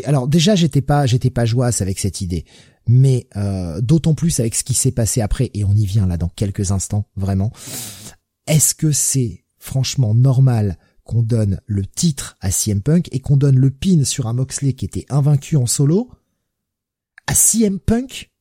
alors 0.06 0.28
déjà 0.28 0.56
j'étais 0.56 0.82
pas, 0.82 1.06
j'étais 1.06 1.30
pas 1.30 1.46
joyeuse 1.46 1.82
avec 1.82 2.00
cette 2.00 2.22
idée, 2.22 2.46
mais 2.88 3.28
euh, 3.36 3.82
d'autant 3.82 4.14
plus 4.14 4.40
avec 4.40 4.56
ce 4.56 4.64
qui 4.64 4.74
s'est 4.74 4.92
passé 4.92 5.22
après, 5.22 5.52
et 5.54 5.64
on 5.64 5.74
y 5.74 5.86
vient 5.86 6.08
là 6.08 6.18
dans 6.18 6.30
quelques 6.30 6.72
instants, 6.72 7.06
vraiment. 7.16 7.52
Est-ce 8.48 8.74
que 8.74 8.92
c'est 8.92 9.46
franchement 9.58 10.16
normal 10.16 10.78
qu'on 11.04 11.22
donne 11.22 11.60
le 11.66 11.86
titre 11.86 12.38
à 12.40 12.52
CM 12.52 12.82
Punk 12.82 13.10
et 13.12 13.20
qu'on 13.20 13.38
donne 13.38 13.58
le 13.58 13.72
pin 13.72 14.04
sur 14.06 14.28
un 14.28 14.34
Moxley 14.34 14.74
qui 14.74 14.86
était 14.86 15.06
invaincu 15.10 15.56
en 15.56 15.66
solo 15.66 16.10
à 17.28 17.36
CM 17.36 17.80
Punk? 17.80 18.32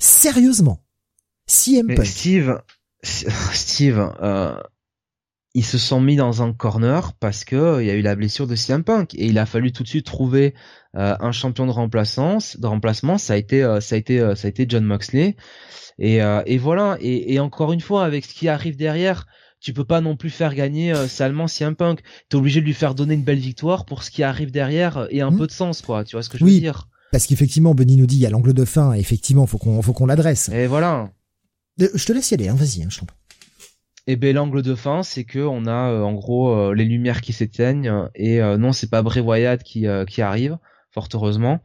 Sérieusement 0.00 0.82
CM 1.46 1.94
Punk. 1.94 2.06
Steve, 2.06 2.60
Steve, 3.02 4.12
euh, 4.20 4.60
ils 5.54 5.64
se 5.64 5.78
sont 5.78 6.00
mis 6.00 6.16
dans 6.16 6.42
un 6.42 6.52
corner 6.52 7.12
parce 7.14 7.44
que 7.44 7.80
il 7.80 7.86
y 7.86 7.90
a 7.90 7.94
eu 7.94 8.02
la 8.02 8.16
blessure 8.16 8.48
de 8.48 8.56
CM 8.56 8.82
Punk 8.82 9.14
et 9.14 9.26
il 9.26 9.38
a 9.38 9.46
fallu 9.46 9.70
tout 9.70 9.84
de 9.84 9.88
suite 9.88 10.06
trouver 10.06 10.54
euh, 10.96 11.14
un 11.20 11.32
champion 11.32 11.66
de 11.66 11.72
remplaçant. 11.72 12.38
De 12.58 12.66
remplacement, 12.66 13.18
ça 13.18 13.34
a 13.34 13.36
été, 13.36 13.62
euh, 13.62 13.80
ça 13.80 13.94
a 13.94 13.98
été, 13.98 14.18
ça 14.34 14.46
a 14.46 14.48
été 14.48 14.66
John 14.68 14.84
Moxley. 14.84 15.36
Et, 15.98 16.16
et 16.16 16.58
voilà. 16.58 16.96
Et, 17.00 17.34
et, 17.34 17.40
encore 17.40 17.72
une 17.72 17.80
fois, 17.80 18.06
avec 18.06 18.24
ce 18.24 18.32
qui 18.32 18.48
arrive 18.48 18.76
derrière, 18.76 19.26
tu 19.60 19.74
peux 19.74 19.84
pas 19.84 20.00
non 20.00 20.16
plus 20.16 20.30
faire 20.30 20.54
gagner 20.54 20.92
euh, 20.92 21.06
salement 21.06 21.46
CM 21.46 21.76
Punk. 21.76 22.00
T'es 22.28 22.36
obligé 22.36 22.60
de 22.60 22.66
lui 22.66 22.74
faire 22.74 22.94
donner 22.94 23.14
une 23.14 23.22
belle 23.22 23.38
victoire 23.38 23.84
pour 23.84 24.02
ce 24.02 24.10
qui 24.10 24.22
arrive 24.22 24.50
derrière 24.50 25.06
et 25.10 25.20
un 25.20 25.30
hmm. 25.30 25.38
peu 25.38 25.46
de 25.46 25.52
sens, 25.52 25.82
quoi. 25.82 26.04
Tu 26.04 26.16
vois 26.16 26.22
ce 26.22 26.30
que 26.30 26.38
je 26.38 26.44
veux 26.44 26.50
dire? 26.50 26.88
Parce 27.12 27.26
qu'effectivement, 27.26 27.74
Benny 27.74 27.96
nous 27.96 28.06
dit 28.06 28.16
il 28.16 28.20
y 28.20 28.26
a 28.26 28.30
l'angle 28.30 28.52
de 28.52 28.64
fin. 28.64 28.92
effectivement, 28.92 29.46
faut 29.46 29.58
qu'on 29.58 29.82
faut 29.82 29.92
qu'on 29.92 30.06
l'adresse. 30.06 30.48
Et 30.50 30.66
voilà. 30.66 31.10
Je 31.78 32.04
te 32.04 32.12
laisse 32.12 32.30
y 32.30 32.34
aller. 32.34 32.48
Hein, 32.48 32.54
Vas-y, 32.54 32.82
hein, 32.82 32.88
je 32.90 33.00
t'en 33.00 33.06
et 34.06 34.16
ben 34.16 34.34
l'angle 34.34 34.62
de 34.62 34.74
fin, 34.74 35.02
c'est 35.02 35.24
que 35.24 35.38
on 35.38 35.66
a 35.66 35.90
euh, 35.90 36.02
en 36.02 36.14
gros 36.14 36.50
euh, 36.52 36.74
les 36.74 36.86
lumières 36.86 37.20
qui 37.20 37.32
s'éteignent 37.32 38.08
et 38.14 38.40
non, 38.40 38.72
c'est 38.72 38.90
pas 38.90 39.02
Wyatt 39.02 39.62
qui 39.62 39.86
qui 40.08 40.22
arrive, 40.22 40.58
fort 40.90 41.08
heureusement. 41.14 41.60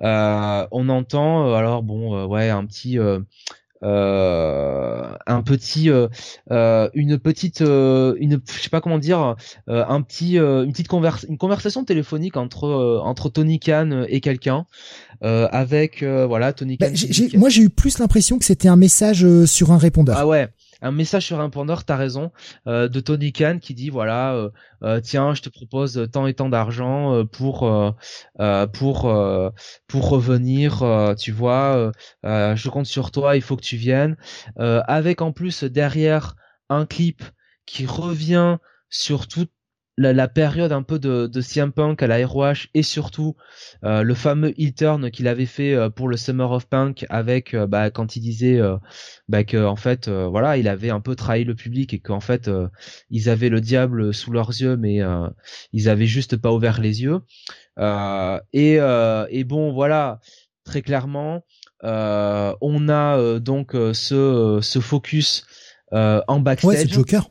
on 0.00 0.88
entend 0.88 1.54
alors 1.54 1.82
bon 1.82 2.26
ouais 2.26 2.50
un 2.50 2.64
petit 2.66 2.98
euh, 3.82 5.14
un 5.26 5.42
petit 5.42 5.88
euh, 5.88 6.08
euh, 6.50 6.90
une 6.92 7.18
petite 7.18 7.60
une 7.60 8.40
je 8.46 8.60
sais 8.60 8.68
pas 8.68 8.80
comment 8.82 8.98
dire 8.98 9.36
un 9.66 10.02
petit 10.02 10.36
une 10.36 10.70
petite 10.72 10.88
converse 10.88 11.24
une 11.28 11.38
conversation 11.38 11.84
téléphonique 11.84 12.36
entre 12.36 13.00
entre 13.02 13.30
Tony 13.30 13.58
Khan 13.58 14.04
et 14.08 14.20
quelqu'un 14.20 14.66
avec 15.22 16.02
voilà 16.02 16.52
Tony 16.52 16.76
bah, 16.76 16.88
Khan 16.90 17.38
moi 17.38 17.48
j'ai 17.48 17.62
eu 17.62 17.70
plus 17.70 17.98
l'impression 17.98 18.38
que 18.38 18.44
c'était 18.44 18.68
un 18.68 18.76
message 18.76 19.26
sur 19.44 19.72
un 19.72 19.78
répondeur. 19.78 20.16
Ah 20.18 20.26
ouais 20.26 20.48
un 20.82 20.92
message 20.92 21.26
sur 21.26 21.40
un 21.40 21.44
répondeur, 21.44 21.84
t'as 21.84 21.96
raison, 21.96 22.32
euh, 22.66 22.88
de 22.88 23.00
Tony 23.00 23.32
Khan 23.32 23.58
qui 23.60 23.74
dit 23.74 23.90
voilà, 23.90 24.34
euh, 24.34 24.50
euh, 24.82 25.00
tiens, 25.00 25.34
je 25.34 25.42
te 25.42 25.48
propose 25.48 26.08
tant 26.12 26.26
et 26.26 26.34
tant 26.34 26.48
d'argent 26.48 27.24
pour 27.26 27.60
pour 28.72 29.12
pour 29.86 30.08
revenir, 30.08 31.14
tu 31.18 31.32
vois, 31.32 31.92
je 32.24 32.68
compte 32.68 32.86
sur 32.86 33.10
toi, 33.10 33.36
il 33.36 33.42
faut 33.42 33.56
que 33.56 33.62
tu 33.62 33.76
viennes, 33.76 34.16
avec 34.56 35.22
en 35.22 35.32
plus 35.32 35.64
derrière 35.64 36.34
un 36.68 36.86
clip 36.86 37.22
qui 37.66 37.86
revient 37.86 38.58
sur 38.88 39.28
toute 39.28 39.50
la, 40.00 40.28
période 40.28 40.72
un 40.72 40.82
peu 40.82 40.98
de, 40.98 41.26
de 41.26 41.40
CM 41.40 41.72
Punk 41.72 42.02
à 42.02 42.06
la 42.06 42.26
ROH 42.26 42.68
et 42.74 42.82
surtout 42.82 43.36
euh, 43.84 44.02
le 44.02 44.14
fameux 44.14 44.54
heel 44.58 44.72
turn 44.72 45.10
qu'il 45.10 45.28
avait 45.28 45.46
fait 45.46 45.74
euh, 45.74 45.90
pour 45.90 46.08
le 46.08 46.16
Summer 46.16 46.50
of 46.50 46.66
Punk 46.66 47.04
avec 47.10 47.52
euh, 47.52 47.66
bah, 47.66 47.90
quand 47.90 48.16
il 48.16 48.20
disait 48.20 48.60
bah, 49.28 49.44
que 49.44 49.62
en 49.62 49.76
fait 49.76 50.08
voilà 50.08 50.56
il 50.56 50.68
avait 50.68 50.90
un 50.90 51.00
peu 51.00 51.14
trahi 51.14 51.44
le 51.44 51.54
public 51.54 51.92
et 51.92 51.98
qu'en 51.98 52.20
fait 52.20 52.50
ils 53.10 53.28
avaient 53.28 53.48
le 53.48 53.60
diable 53.60 54.14
sous 54.14 54.32
leurs 54.32 54.50
yeux 54.50 54.76
mais 54.76 55.00
ils 55.72 55.88
avaient 55.88 56.06
juste 56.06 56.36
pas 56.36 56.52
ouvert 56.52 56.80
les 56.80 57.02
yeux. 57.02 57.20
Et, 58.52 58.74
et 58.74 59.44
bon 59.44 59.72
voilà 59.72 60.20
très 60.64 60.82
clairement 60.82 61.44
on 61.82 62.88
a 62.88 63.38
donc 63.40 63.72
ce 63.72 64.58
ce 64.62 64.78
focus 64.80 65.46
en 65.92 66.40
backstage. 66.40 66.74
Ouais, 66.74 66.88
Joker 66.88 67.30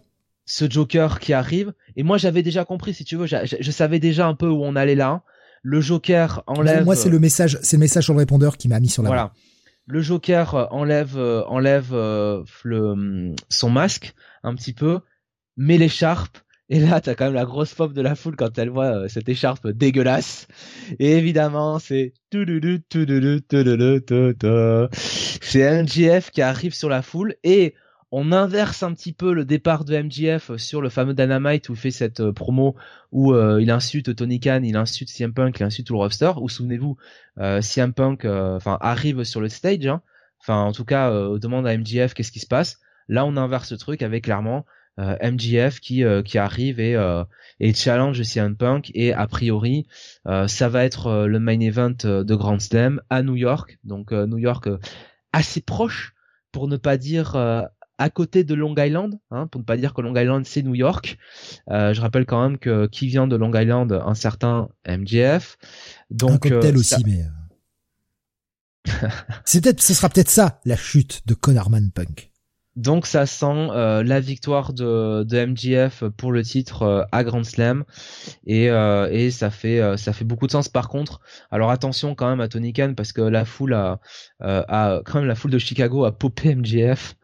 ce 0.50 0.68
Joker 0.68 1.20
qui 1.20 1.32
arrive. 1.34 1.74
Et 1.96 2.02
moi, 2.02 2.18
j'avais 2.18 2.42
déjà 2.42 2.66
compris, 2.66 2.96
si 2.96 3.06
tu 3.06 3.16
veux, 3.16 3.28
je, 3.28 3.72
savais 3.72 4.00
déjà 4.00 4.26
un 4.26 4.34
peu 4.34 4.48
où 4.48 4.64
on 4.64 4.76
allait 4.76 4.96
là. 4.96 5.22
Le 5.62 5.80
Joker 5.80 6.44
enlève. 6.48 6.86
Moi, 6.86 6.96
c'est 6.96 7.10
le 7.10 7.20
message, 7.20 7.60
c'est 7.62 7.78
le 7.78 7.82
message 7.82 8.06
sur 8.06 8.14
le 8.14 8.20
répondeur 8.20 8.58
qui 8.58 8.68
m'a 8.68 8.80
mis 8.80 8.90
sur 8.90 9.04
la. 9.04 9.10
Voilà. 9.10 9.34
Le 9.86 10.02
Joker 10.02 10.56
euh, 10.56 10.66
enlève, 10.72 11.18
euh, 11.18 11.44
enlève 11.46 11.90
euh, 11.92 12.44
le, 12.64 13.36
son 13.50 13.70
masque 13.70 14.16
un 14.42 14.56
petit 14.56 14.74
peu, 14.74 15.02
met 15.56 15.78
l'écharpe. 15.78 16.40
Et 16.70 16.80
là, 16.80 17.00
t'as 17.00 17.14
quand 17.14 17.26
même 17.26 17.34
la 17.36 17.46
grosse 17.46 17.76
pop 17.76 17.94
de 17.94 18.02
la 18.02 18.16
foule 18.16 18.36
quand 18.36 18.58
elle 18.58 18.70
voit 18.70 19.08
cette 19.08 19.30
écharpe 19.30 19.68
dégueulasse. 19.68 20.48
Et 20.98 21.12
évidemment, 21.18 21.78
c'est 21.78 22.14
c'est 25.42 25.84
NGF 25.84 26.32
qui 26.32 26.42
arrive 26.42 26.74
sur 26.74 26.90
la 26.90 27.02
foule 27.04 27.36
et 27.44 27.76
on 28.12 28.32
inverse 28.32 28.82
un 28.84 28.94
petit 28.94 29.14
peu 29.14 29.34
le 29.34 29.46
départ 29.46 29.86
de 29.86 29.96
MGF 29.96 30.56
sur 30.58 30.82
le 30.82 30.90
fameux 30.90 31.14
Dynamite 31.14 31.70
où 31.70 31.74
il 31.74 31.80
fait 31.80 31.92
cette 31.92 32.22
euh, 32.22 32.34
promo 32.34 32.76
où 33.12 33.34
euh, 33.34 33.62
il 33.62 33.70
insulte 33.70 34.16
Tony 34.16 34.40
Khan, 34.40 34.62
il 34.64 34.76
insulte 34.76 35.10
CM 35.10 35.34
Punk, 35.34 35.60
il 35.60 35.64
insulte 35.64 35.88
tout 35.88 35.94
le 35.94 36.00
roster. 36.00 36.32
Ou 36.38 36.50
souvenez-vous, 36.50 36.98
euh, 37.40 37.62
CM 37.62 37.94
Punk, 37.94 38.26
enfin 38.26 38.78
arrive 38.82 39.24
sur 39.24 39.42
le 39.42 39.50
stage, 39.50 39.86
hein. 39.86 40.02
enfin 40.42 40.62
en 40.62 40.72
tout 40.72 40.86
cas 40.86 41.12
demande 41.38 41.68
à 41.68 41.78
MGF 41.78 42.14
qu'est-ce 42.14 42.32
qui 42.32 42.40
se 42.40 42.48
passe. 42.48 42.80
Là, 43.08 43.26
on 43.26 43.38
inverse 43.38 43.72
le 43.72 43.78
truc 43.78 44.02
avec 44.02 44.26
clairement 44.26 44.66
MGF 44.98 45.80
qui 45.80 46.04
qui 46.26 46.38
arrive 46.38 46.80
et 46.80 46.98
et 47.62 47.74
challenge 47.74 48.22
CM 48.22 48.58
Punk 48.58 48.92
et 48.94 49.14
a 49.14 49.28
priori 49.28 49.88
ça 50.26 50.70
va 50.70 50.84
être 50.84 51.26
le 51.26 51.40
main 51.40 51.60
event 51.62 51.96
de 52.04 52.36
Grand 52.36 52.60
Slam 52.60 53.02
à 53.10 53.24
New 53.24 53.36
York, 53.36 53.80
donc 53.86 54.12
New 54.12 54.38
York 54.38 54.68
assez 55.32 55.62
proche 55.62 56.14
pour 56.52 56.68
ne 56.68 56.76
pas 56.76 56.98
dire 56.98 57.38
à 58.00 58.10
côté 58.10 58.46
de 58.46 58.56
Long 58.56 58.74
Island, 58.78 59.20
hein, 59.30 59.46
pour 59.48 59.60
ne 59.60 59.66
pas 59.66 59.78
dire 59.78 59.94
que 59.94 60.02
Long 60.02 60.16
Island 60.16 60.46
c'est 60.46 60.64
New 60.64 60.74
York. 60.74 61.18
Euh, 61.70 61.94
je 61.94 62.02
rappelle 62.02 62.26
quand 62.26 62.42
même 62.42 62.58
que 62.58 62.88
qui 62.88 63.08
vient 63.08 63.28
de 63.28 63.36
Long 63.36 63.54
Island, 63.54 63.92
un 63.92 64.16
certain 64.16 64.70
MJF. 64.88 65.58
Donc, 66.10 66.46
un 66.46 66.50
cocktail 66.50 66.76
euh, 66.76 66.80
aussi, 66.80 67.04
mais 67.06 67.26
euh, 68.88 69.08
c'est 69.46 69.62
peut-être, 69.62 69.82
ce 69.82 69.94
sera 69.94 70.08
peut-être 70.08 70.30
ça 70.30 70.62
la 70.66 70.78
chute 70.78 71.28
de 71.28 71.34
Connorman 71.34 71.92
Punk. 71.92 72.32
Donc 72.76 73.08
ça 73.08 73.26
sent 73.26 73.68
la 73.74 74.20
victoire 74.22 74.72
de, 74.72 75.24
de 75.24 75.46
MJF 75.46 76.06
pour 76.16 76.32
le 76.32 76.44
titre 76.44 77.10
à 77.12 77.26
Grand 77.26 77.44
Slam 77.44 77.84
et, 78.46 78.68
et 78.68 79.32
ça 79.32 79.50
fait 79.50 79.98
ça 79.98 80.14
fait 80.14 80.24
beaucoup 80.24 80.48
de 80.48 80.52
sens. 80.52 80.70
Par 80.70 80.88
contre, 80.88 81.20
alors 81.52 81.72
attention 81.72 82.16
quand 82.16 82.30
même 82.30 82.40
à 82.40 82.48
Tony 82.48 82.72
Khan 82.72 82.94
parce 82.96 83.12
que 83.12 83.22
la 83.22 83.44
foule 83.44 83.74
a, 83.74 84.00
a 84.40 85.02
quand 85.04 85.20
même 85.20 85.28
la 85.28 85.36
foule 85.36 85.52
de 85.52 85.58
Chicago 85.58 86.06
a 86.06 86.14
popé 86.14 86.56
MJF 86.56 87.18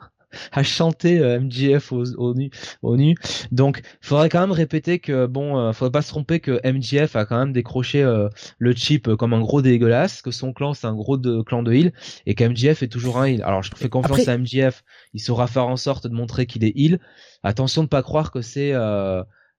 à 0.51 0.63
chanter 0.63 1.19
euh, 1.19 1.39
MJF 1.39 1.91
au, 1.91 2.33
nu, 2.33 2.49
au 2.81 2.97
nu. 2.97 3.15
Donc, 3.51 3.81
faudrait 4.01 4.29
quand 4.29 4.41
même 4.41 4.51
répéter 4.51 4.99
que 4.99 5.25
bon, 5.25 5.57
euh, 5.57 5.71
faudrait 5.73 5.91
pas 5.91 6.01
se 6.01 6.09
tromper 6.09 6.39
que 6.39 6.59
MJF 6.65 7.15
a 7.15 7.25
quand 7.25 7.37
même 7.37 7.53
décroché 7.53 8.03
euh, 8.03 8.29
le 8.57 8.73
chip 8.73 9.13
comme 9.15 9.33
un 9.33 9.41
gros 9.41 9.61
dégueulasse, 9.61 10.21
que 10.21 10.31
son 10.31 10.53
clan 10.53 10.73
c'est 10.73 10.87
un 10.87 10.95
gros 10.95 11.17
de, 11.17 11.41
clan 11.41 11.63
de 11.63 11.73
heal 11.73 11.93
et 12.25 12.35
qu'MJF 12.35 12.83
est 12.83 12.87
toujours 12.87 13.19
un 13.19 13.27
heal. 13.27 13.43
Alors, 13.43 13.63
je 13.63 13.71
fais 13.75 13.89
confiance 13.89 14.27
à 14.27 14.37
MJF, 14.37 14.83
il 15.13 15.19
saura 15.19 15.47
faire 15.47 15.67
en 15.67 15.77
sorte 15.77 16.07
de 16.07 16.13
montrer 16.13 16.45
qu'il 16.45 16.63
est 16.63 16.73
heal. 16.75 16.99
Attention 17.43 17.83
de 17.83 17.87
pas 17.87 18.01
croire 18.01 18.31
que 18.31 18.41
c'est 18.41 18.73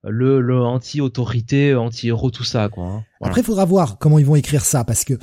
le, 0.08 0.40
le 0.40 0.60
anti-autorité, 0.60 1.74
anti-héros, 1.74 2.30
tout 2.30 2.44
ça, 2.44 2.68
quoi. 2.68 2.84
Hein. 2.84 3.04
Après, 3.20 3.40
il 3.40 3.44
faudra 3.44 3.64
voir 3.64 3.98
comment 3.98 4.18
ils 4.18 4.26
vont 4.26 4.36
écrire 4.36 4.64
ça, 4.64 4.84
parce 4.84 5.04
que 5.04 5.14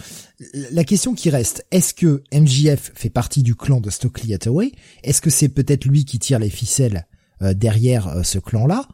la 0.71 0.83
question 0.83 1.13
qui 1.13 1.29
reste, 1.29 1.65
est-ce 1.71 1.93
que 1.93 2.23
MJF 2.33 2.91
fait 2.95 3.09
partie 3.09 3.43
du 3.43 3.55
clan 3.55 3.79
de 3.79 3.89
Stokely 3.89 4.33
Hathaway? 4.33 4.71
Est-ce 5.03 5.21
que 5.21 5.29
c'est 5.29 5.49
peut-être 5.49 5.85
lui 5.85 6.05
qui 6.05 6.19
tire 6.19 6.39
les 6.39 6.49
ficelles 6.49 7.07
euh, 7.41 7.53
derrière 7.53 8.07
euh, 8.09 8.23
ce 8.23 8.39
clan-là? 8.39 8.87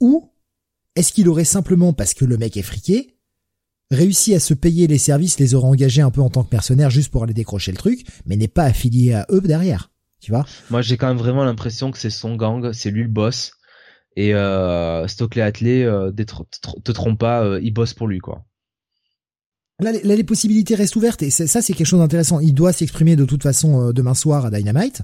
Ou 0.00 0.30
est-ce 0.96 1.12
qu'il 1.12 1.28
aurait 1.28 1.44
simplement, 1.44 1.92
parce 1.92 2.14
que 2.14 2.24
le 2.24 2.36
mec 2.36 2.56
est 2.56 2.62
friqué, 2.62 3.16
réussi 3.90 4.34
à 4.34 4.40
se 4.40 4.54
payer 4.54 4.86
les 4.86 4.98
services, 4.98 5.38
les 5.38 5.54
aurait 5.54 5.68
engagés 5.68 6.02
un 6.02 6.10
peu 6.10 6.20
en 6.20 6.30
tant 6.30 6.44
que 6.44 6.54
mercenaires 6.54 6.90
juste 6.90 7.10
pour 7.10 7.22
aller 7.22 7.34
décrocher 7.34 7.72
le 7.72 7.78
truc, 7.78 8.06
mais 8.26 8.36
n'est 8.36 8.48
pas 8.48 8.64
affilié 8.64 9.14
à 9.14 9.26
eux 9.30 9.40
derrière? 9.40 9.90
Tu 10.20 10.30
vois? 10.30 10.46
Moi, 10.70 10.82
j'ai 10.82 10.96
quand 10.96 11.08
même 11.08 11.16
vraiment 11.16 11.44
l'impression 11.44 11.90
que 11.90 11.98
c'est 11.98 12.10
son 12.10 12.36
gang, 12.36 12.72
c'est 12.72 12.90
lui 12.90 13.02
le 13.02 13.08
boss 13.08 13.52
et 14.16 14.34
euh, 14.34 15.06
Stockley 15.08 15.42
Athley, 15.42 15.84
euh, 15.84 16.12
te 16.12 16.92
trompe 16.92 17.18
pas, 17.18 17.44
euh, 17.44 17.60
il 17.62 17.72
bosse 17.72 17.94
pour 17.94 18.08
lui 18.08 18.18
quoi. 18.18 18.44
Là, 19.80 19.90
les 19.92 20.24
possibilités 20.24 20.76
restent 20.76 20.94
ouvertes 20.94 21.22
et 21.22 21.30
ça 21.30 21.60
c'est 21.60 21.72
quelque 21.72 21.86
chose 21.86 21.98
d'intéressant. 21.98 22.38
Il 22.38 22.54
doit 22.54 22.72
s'exprimer 22.72 23.16
de 23.16 23.24
toute 23.24 23.42
façon 23.42 23.88
euh, 23.88 23.92
demain 23.92 24.14
soir 24.14 24.46
à 24.46 24.50
Dynamite. 24.50 25.02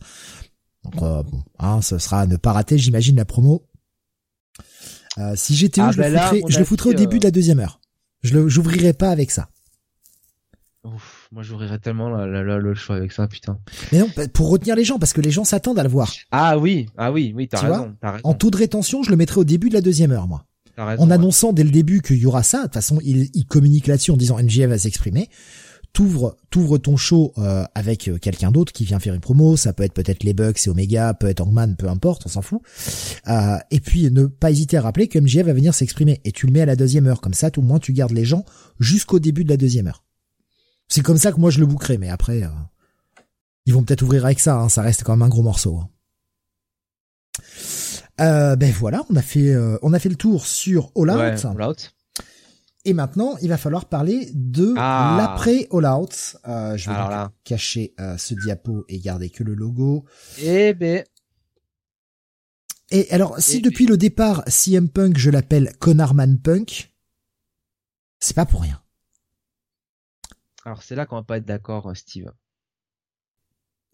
Donc 0.84 0.94
bon, 0.96 1.42
hein, 1.58 1.82
ce 1.82 1.98
sera 1.98 2.20
à 2.20 2.26
ne 2.26 2.36
pas 2.36 2.52
rater, 2.52 2.78
j'imagine 2.78 3.16
la 3.16 3.24
promo. 3.24 3.66
si 5.34 5.56
j'étais 5.56 5.80
ah, 5.80 5.90
je, 5.90 6.00
le, 6.00 6.12
ben 6.12 6.48
je 6.48 6.58
le 6.58 6.64
foutrais 6.64 6.90
au 6.90 6.94
début 6.94 7.18
de 7.18 7.24
la 7.24 7.32
deuxième 7.32 7.58
heure. 7.58 7.80
Je 8.22 8.34
le, 8.34 8.48
j'ouvrirai 8.48 8.92
pas 8.92 9.10
avec 9.10 9.32
ça. 9.32 9.48
Ouf 10.84 11.17
moi 11.30 11.42
j'ouvrirais 11.42 11.78
tellement 11.78 12.08
le 12.24 12.74
choix 12.74 12.96
avec 12.96 13.12
ça, 13.12 13.26
putain. 13.28 13.58
Mais 13.92 13.98
non, 13.98 14.08
pour 14.32 14.50
retenir 14.50 14.76
les 14.76 14.84
gens, 14.84 14.98
parce 14.98 15.12
que 15.12 15.20
les 15.20 15.30
gens 15.30 15.44
s'attendent 15.44 15.78
à 15.78 15.82
le 15.82 15.88
voir. 15.88 16.12
Ah 16.30 16.58
oui, 16.58 16.86
ah 16.96 17.12
oui, 17.12 17.32
oui, 17.36 17.48
t'as 17.48 17.60
raison, 17.60 17.94
raison, 18.02 18.20
En 18.24 18.34
taux 18.34 18.50
de 18.50 18.56
rétention, 18.56 19.02
je 19.02 19.10
le 19.10 19.16
mettrais 19.16 19.40
au 19.40 19.44
début 19.44 19.68
de 19.68 19.74
la 19.74 19.80
deuxième 19.80 20.10
heure, 20.10 20.26
moi. 20.26 20.44
en 20.78 21.10
annonçant 21.10 21.52
dès 21.52 21.64
le 21.64 21.70
début 21.70 22.00
qu'il 22.00 22.16
y 22.16 22.26
aura 22.26 22.42
ça, 22.42 22.58
de 22.58 22.62
toute 22.64 22.74
façon, 22.74 22.98
il, 23.02 23.28
il 23.34 23.46
communique 23.46 23.86
là-dessus 23.86 24.10
en 24.10 24.16
disant 24.16 24.38
NGF 24.38 24.70
va 24.70 24.78
s'exprimer. 24.78 25.28
t'ouvres 25.92 26.36
t'ouvres 26.50 26.78
ton 26.78 26.96
show 26.96 27.32
euh, 27.38 27.64
avec 27.74 28.08
euh, 28.08 28.18
quelqu'un 28.18 28.50
d'autre 28.50 28.72
qui 28.72 28.84
vient 28.84 28.98
faire 28.98 29.14
une 29.14 29.20
promo, 29.20 29.56
ça 29.56 29.72
peut 29.72 29.82
être 29.82 29.92
peut-être 29.92 30.24
les 30.24 30.32
Bucks 30.32 30.66
et 30.66 30.70
Omega, 30.70 31.12
peut 31.14 31.28
être 31.28 31.40
Hangman, 31.40 31.76
peu 31.76 31.88
importe, 31.88 32.22
on 32.24 32.28
s'en 32.28 32.42
fout. 32.42 32.62
Euh, 33.28 33.58
et 33.70 33.80
puis 33.80 34.10
ne 34.10 34.26
pas 34.26 34.50
hésiter 34.50 34.78
à 34.78 34.82
rappeler 34.82 35.08
que 35.08 35.18
MJF 35.18 35.44
va 35.44 35.52
venir 35.52 35.74
s'exprimer 35.74 36.20
et 36.24 36.32
tu 36.32 36.46
le 36.46 36.52
mets 36.52 36.62
à 36.62 36.66
la 36.66 36.76
deuxième 36.76 37.06
heure 37.06 37.20
comme 37.20 37.34
ça, 37.34 37.50
tout 37.50 37.60
au 37.60 37.64
moins 37.64 37.78
tu 37.80 37.92
gardes 37.92 38.12
les 38.12 38.24
gens 38.24 38.44
jusqu'au 38.80 39.18
début 39.18 39.44
de 39.44 39.50
la 39.50 39.56
deuxième 39.58 39.88
heure. 39.88 40.04
C'est 40.88 41.02
comme 41.02 41.18
ça 41.18 41.32
que 41.32 41.40
moi 41.40 41.50
je 41.50 41.60
le 41.60 41.66
bouquerai, 41.66 41.98
mais 41.98 42.08
après 42.08 42.42
ils 43.66 43.74
vont 43.74 43.82
peut-être 43.82 44.02
ouvrir 44.02 44.24
avec 44.24 44.40
ça, 44.40 44.56
hein, 44.56 44.68
ça 44.68 44.82
reste 44.82 45.04
quand 45.04 45.12
même 45.12 45.22
un 45.22 45.28
gros 45.28 45.42
morceau. 45.42 45.80
Hein. 48.18 48.56
ben 48.56 48.72
voilà, 48.72 49.04
on 49.10 49.16
a 49.16 49.22
fait 49.22 49.54
on 49.82 49.92
a 49.92 49.98
fait 49.98 50.08
le 50.08 50.16
tour 50.16 50.46
sur 50.46 50.90
All 50.96 51.10
Out. 51.10 51.44
All 51.44 51.62
Out. 51.62 51.94
Et 52.88 52.94
maintenant, 52.94 53.36
il 53.42 53.50
va 53.50 53.58
falloir 53.58 53.84
parler 53.84 54.30
de 54.32 54.72
ah. 54.78 55.16
l'après 55.18 55.68
All 55.72 55.84
Out. 55.84 56.38
Euh, 56.46 56.74
je 56.78 56.88
vais 56.88 56.96
cacher 57.44 57.94
euh, 58.00 58.16
ce 58.16 58.32
diapo 58.34 58.86
et 58.88 58.98
garder 58.98 59.28
que 59.28 59.44
le 59.44 59.54
logo. 59.54 60.06
Eh 60.38 60.72
ben. 60.72 61.04
Et 62.90 63.10
alors, 63.10 63.38
si 63.38 63.58
eh 63.58 63.60
depuis 63.60 63.84
le 63.84 63.98
départ, 63.98 64.42
CM 64.46 64.88
Punk, 64.88 65.18
je 65.18 65.28
l'appelle 65.28 65.74
Conarman 65.78 66.38
Punk, 66.38 66.94
c'est 68.20 68.34
pas 68.34 68.46
pour 68.46 68.62
rien. 68.62 68.80
Alors, 70.68 70.82
c'est 70.82 70.94
là 70.94 71.06
qu'on 71.06 71.16
va 71.16 71.22
pas 71.22 71.38
être 71.38 71.46
d'accord, 71.46 71.88
euh, 71.88 71.94
Steve. 71.94 72.30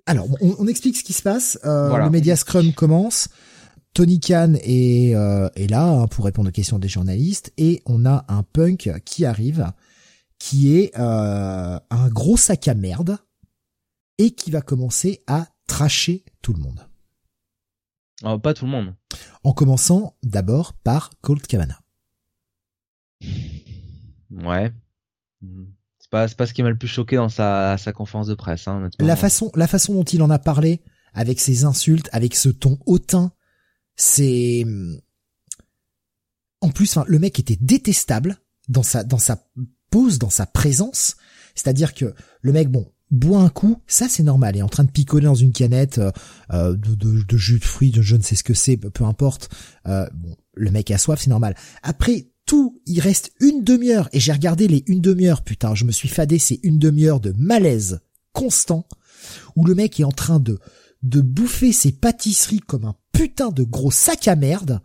Alors, 0.07 0.27
on, 0.41 0.67
explique 0.67 0.97
ce 0.97 1.05
qui 1.05 1.13
se 1.13 1.23
passe. 1.23 1.57
Euh, 1.65 1.97
Le 1.97 2.11
Media 2.11 2.35
Scrum 2.35 2.73
commence. 2.73 3.29
Tony 3.93 4.19
Khan 4.19 4.55
est, 4.61 5.15
euh, 5.15 5.49
est 5.55 5.71
là 5.71 5.87
hein, 5.87 6.09
pour 6.09 6.25
répondre 6.25 6.49
aux 6.49 6.53
questions 6.53 6.81
des 6.81 6.89
journalistes 6.89 7.53
et 7.59 7.81
on 7.87 8.05
a 8.05 8.25
un 8.27 8.43
punk 8.43 8.93
qui 9.05 9.25
arrive 9.25 9.73
qui 10.41 10.77
est 10.77 10.99
euh, 10.99 11.79
un 11.91 12.09
gros 12.09 12.37
sac 12.37 12.67
à 12.67 12.75
merde 12.75 13.19
et 14.19 14.33
qui 14.33 14.51
va 14.51 14.61
commencer 14.61 15.23
à 15.29 15.47
tracher 15.69 16.25
tout 16.43 16.55
le 16.55 16.59
monde. 16.59 16.81
Oh, 18.25 18.37
pas 18.41 18.53
tout 18.53 18.65
le 18.65 18.73
monde. 18.73 18.97
En 19.45 19.53
commençant 19.53 20.17
d'abord 20.25 20.73
par 20.73 21.11
Colt 21.21 21.47
Cabana. 21.47 21.79
Ouais. 24.33 24.73
Pas, 26.15 26.29
pas 26.29 26.47
ce 26.47 26.55
qui 26.55 26.63
m'a 26.63 26.71
le 26.71 26.79
plus 26.79 26.87
choqué 26.87 27.17
dans 27.17 27.29
sa, 27.29 27.77
sa 27.77 27.93
conférence 27.93 28.29
de 28.29 28.35
presse. 28.35 28.69
Hein, 28.69 28.89
la 29.01 29.17
façon, 29.17 29.51
la 29.57 29.67
façon 29.67 29.95
dont 29.95 30.05
il 30.05 30.23
en 30.23 30.31
a 30.31 30.39
parlé, 30.39 30.81
avec 31.13 31.41
ses 31.41 31.65
insultes, 31.65 32.09
avec 32.13 32.37
ce 32.37 32.49
ton 32.49 32.79
hautain, 32.87 33.33
c'est 33.97 34.65
en 36.61 36.71
plus, 36.71 36.97
le 37.07 37.19
mec 37.19 37.41
était 37.41 37.59
détestable 37.61 38.39
dans 38.69 38.85
sa 38.85 39.03
dans 39.03 39.19
sa 39.19 39.45
pose, 39.91 40.21
dans 40.21 40.31
sa 40.31 40.47
présence. 40.47 41.17
C'est-à-dire 41.57 41.95
que 41.95 42.15
le 42.43 42.53
mec, 42.53 42.71
bon, 42.71 42.87
boit 43.11 43.41
un 43.41 43.49
coup, 43.49 43.83
ça 43.89 44.09
c'est 44.09 44.23
normal. 44.23 44.55
Il 44.55 44.61
est 44.61 44.63
en 44.63 44.69
train 44.69 44.85
de 44.85 44.93
picoler 44.93 45.27
dans 45.27 45.35
une 45.35 45.53
canette 45.53 46.01
euh, 46.53 46.77
de, 46.77 47.37
jus 47.37 47.59
de 47.59 47.65
fruits, 47.65 47.91
de 47.91 48.03
je 48.03 48.15
ne 48.15 48.23
sais 48.23 48.37
ce 48.37 48.45
que 48.45 48.55
c'est, 48.55 48.77
peu 48.77 49.05
importe. 49.05 49.51
Euh, 49.89 50.09
bon, 50.15 50.37
le 50.55 50.71
mec 50.71 50.93
a 50.93 50.99
soif, 50.99 51.21
c'est 51.21 51.31
normal. 51.31 51.57
Après 51.83 52.29
tout, 52.47 52.81
il 52.87 53.01
reste 53.01 53.33
une 53.41 53.65
demi-heure 53.65 54.09
et 54.13 54.21
j'ai 54.21 54.33
regardé 54.33 54.69
les 54.69 54.85
une 54.87 55.01
demi-heure. 55.01 55.43
Putain, 55.43 55.75
je 55.75 55.85
me 55.85 55.93
suis 55.93 56.09
fadé 56.09 56.39
ces 56.39 56.61
une 56.63 56.79
demi-heure 56.79 57.21
de 57.21 57.33
malaise 57.39 58.01
constant 58.33 58.87
où 59.57 59.65
le 59.65 59.75
mec 59.75 59.99
est 60.01 60.05
en 60.05 60.13
train 60.13 60.41
de 60.41 60.59
de 61.03 61.21
bouffer 61.21 61.73
ses 61.73 61.93
pâtisseries 61.93 62.61
comme 62.61 62.87
un 62.87 62.97
putain 63.13 63.51
de 63.51 63.63
gros 63.63 63.91
sac 63.91 64.27
à 64.27 64.37
merde, 64.37 64.81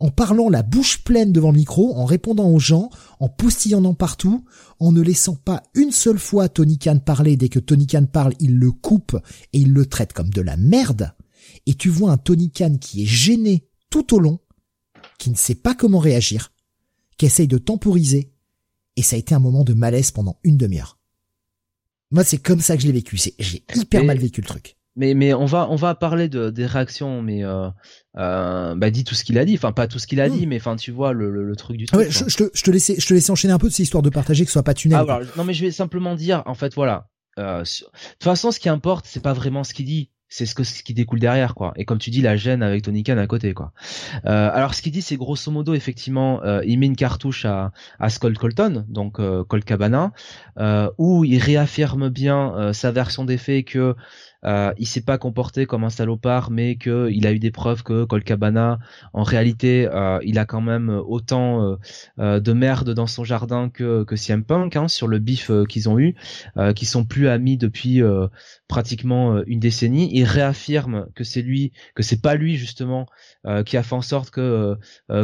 en 0.00 0.10
parlant 0.10 0.48
la 0.48 0.62
bouche 0.62 1.04
pleine 1.04 1.30
devant 1.30 1.52
le 1.52 1.58
micro, 1.58 1.94
en 1.94 2.06
répondant 2.06 2.48
aux 2.48 2.58
gens, 2.58 2.90
en 3.20 3.28
postillonnant 3.28 3.94
partout, 3.94 4.44
en 4.80 4.90
ne 4.90 5.00
laissant 5.00 5.36
pas 5.36 5.62
une 5.74 5.92
seule 5.92 6.18
fois 6.18 6.48
Tony 6.48 6.78
Khan 6.78 6.98
parler. 6.98 7.36
Dès 7.36 7.50
que 7.50 7.60
Tony 7.60 7.86
Khan 7.86 8.06
parle, 8.10 8.34
il 8.40 8.56
le 8.56 8.72
coupe 8.72 9.16
et 9.52 9.60
il 9.60 9.72
le 9.72 9.86
traite 9.86 10.12
comme 10.12 10.30
de 10.30 10.40
la 10.40 10.56
merde. 10.56 11.12
Et 11.66 11.74
tu 11.74 11.88
vois 11.88 12.10
un 12.10 12.18
Tony 12.18 12.50
Khan 12.50 12.76
qui 12.80 13.02
est 13.02 13.06
gêné 13.06 13.68
tout 13.90 14.14
au 14.14 14.18
long, 14.18 14.40
qui 15.18 15.30
ne 15.30 15.36
sait 15.36 15.54
pas 15.54 15.74
comment 15.74 16.00
réagir, 16.00 16.51
qui 17.16 17.26
essaye 17.26 17.48
de 17.48 17.58
temporiser, 17.58 18.32
et 18.96 19.02
ça 19.02 19.16
a 19.16 19.18
été 19.18 19.34
un 19.34 19.40
moment 19.40 19.64
de 19.64 19.74
malaise 19.74 20.10
pendant 20.10 20.38
une 20.44 20.56
demi-heure. 20.56 20.98
Moi, 22.10 22.24
c'est 22.24 22.38
comme 22.38 22.60
ça 22.60 22.76
que 22.76 22.82
je 22.82 22.86
l'ai 22.86 22.92
vécu. 22.92 23.16
C'est, 23.16 23.34
j'ai 23.38 23.64
hyper 23.74 24.04
mal 24.04 24.18
vécu 24.18 24.40
le 24.42 24.46
truc. 24.46 24.76
Mais 24.94 25.14
mais 25.14 25.32
on 25.32 25.46
va 25.46 25.70
on 25.70 25.76
va 25.76 25.94
parler 25.94 26.28
de 26.28 26.50
des 26.50 26.66
réactions 26.66 27.22
mais 27.22 27.42
euh, 27.44 27.70
euh, 28.18 28.74
bah 28.74 28.90
dit 28.90 29.04
tout 29.04 29.14
ce 29.14 29.24
qu'il 29.24 29.38
a 29.38 29.46
dit. 29.46 29.54
Enfin 29.54 29.72
pas 29.72 29.86
tout 29.88 29.98
ce 29.98 30.06
qu'il 30.06 30.20
a 30.20 30.28
hmm. 30.28 30.38
dit 30.38 30.46
mais 30.46 30.56
enfin 30.56 30.76
tu 30.76 30.90
vois 30.90 31.14
le, 31.14 31.30
le, 31.30 31.56
truc 31.56 31.78
du 31.78 31.86
truc 31.86 31.98
ouais, 31.98 32.10
je, 32.10 32.28
je, 32.28 32.36
te 32.36 32.50
je 32.52 32.62
te 32.62 32.70
laissais 32.70 32.96
je 32.98 33.06
te 33.06 33.14
laissais 33.14 33.30
enchaîner 33.30 33.54
un 33.54 33.58
peu 33.58 33.68
de 33.68 33.72
ces 33.72 33.84
histoires 33.84 34.02
de 34.02 34.10
partager 34.10 34.44
que 34.44 34.50
ce 34.50 34.52
soit 34.52 34.62
pas 34.62 34.74
tunnel 34.74 35.02
ah, 35.08 35.20
non 35.38 35.44
mais 35.44 35.54
je 35.54 35.64
vais 35.64 35.70
simplement 35.70 36.14
dire 36.14 36.42
en 36.44 36.54
fait 36.54 36.74
voilà. 36.74 37.08
Euh, 37.38 37.62
de 37.62 37.64
toute 37.64 38.22
façon 38.22 38.50
ce 38.50 38.60
qui 38.60 38.68
importe 38.68 39.06
c'est 39.08 39.22
pas 39.22 39.32
vraiment 39.32 39.64
ce 39.64 39.72
qu'il 39.72 39.86
dit 39.86 40.10
c'est 40.32 40.46
ce, 40.46 40.54
que, 40.54 40.64
ce 40.64 40.82
qui 40.82 40.94
découle 40.94 41.20
derrière 41.20 41.54
quoi. 41.54 41.74
Et 41.76 41.84
comme 41.84 41.98
tu 41.98 42.08
dis 42.08 42.22
la 42.22 42.36
gêne 42.36 42.62
avec 42.62 42.82
Tony 42.82 43.02
Khan 43.02 43.18
à 43.18 43.26
côté 43.26 43.52
quoi. 43.52 43.72
Euh, 44.24 44.50
alors 44.52 44.74
ce 44.74 44.80
qu'il 44.80 44.90
dit 44.90 45.02
c'est 45.02 45.16
grosso 45.16 45.50
modo 45.50 45.74
effectivement 45.74 46.42
euh, 46.42 46.62
il 46.64 46.78
met 46.78 46.86
une 46.86 46.96
cartouche 46.96 47.44
à, 47.44 47.72
à 48.00 48.08
Colton 48.08 48.86
donc 48.88 49.20
euh, 49.20 49.44
Colt 49.44 49.64
Cabana 49.64 50.12
euh, 50.58 50.88
où 50.96 51.24
il 51.24 51.38
réaffirme 51.38 52.08
bien 52.08 52.72
sa 52.72 52.90
version 52.92 53.26
des 53.26 53.36
faits 53.36 53.66
que 53.66 53.94
euh, 54.44 54.72
il 54.78 54.86
s'est 54.86 55.02
pas 55.02 55.18
comporté 55.18 55.66
comme 55.66 55.84
un 55.84 55.90
salopard, 55.90 56.50
mais 56.50 56.76
que 56.76 57.08
il 57.10 57.26
a 57.26 57.32
eu 57.32 57.38
des 57.38 57.50
preuves 57.50 57.82
que 57.82 58.04
Colcabana, 58.04 58.78
en 59.12 59.22
réalité, 59.22 59.88
euh, 59.92 60.18
il 60.24 60.38
a 60.38 60.44
quand 60.44 60.60
même 60.60 60.88
autant 60.90 61.62
euh, 61.62 61.76
euh, 62.18 62.40
de 62.40 62.52
merde 62.52 62.90
dans 62.90 63.06
son 63.06 63.24
jardin 63.24 63.68
que 63.70 64.04
que 64.04 64.16
CM 64.16 64.44
Punk 64.44 64.76
hein, 64.76 64.88
sur 64.88 65.06
le 65.08 65.18
bif 65.18 65.50
qu'ils 65.68 65.88
ont 65.88 65.98
eu, 65.98 66.14
qui 66.74 66.86
sont 66.86 67.04
plus 67.04 67.28
amis 67.28 67.56
depuis 67.56 68.02
pratiquement 68.68 69.42
une 69.46 69.60
décennie. 69.60 70.10
Il 70.12 70.24
réaffirme 70.24 71.06
que 71.14 71.24
c'est 71.24 71.42
lui, 71.42 71.72
que 71.94 72.02
c'est 72.02 72.20
pas 72.20 72.34
lui 72.34 72.56
justement 72.56 73.06
qui 73.66 73.76
a 73.76 73.82
fait 73.82 73.94
en 73.94 74.02
sorte 74.02 74.30
que 74.30 74.76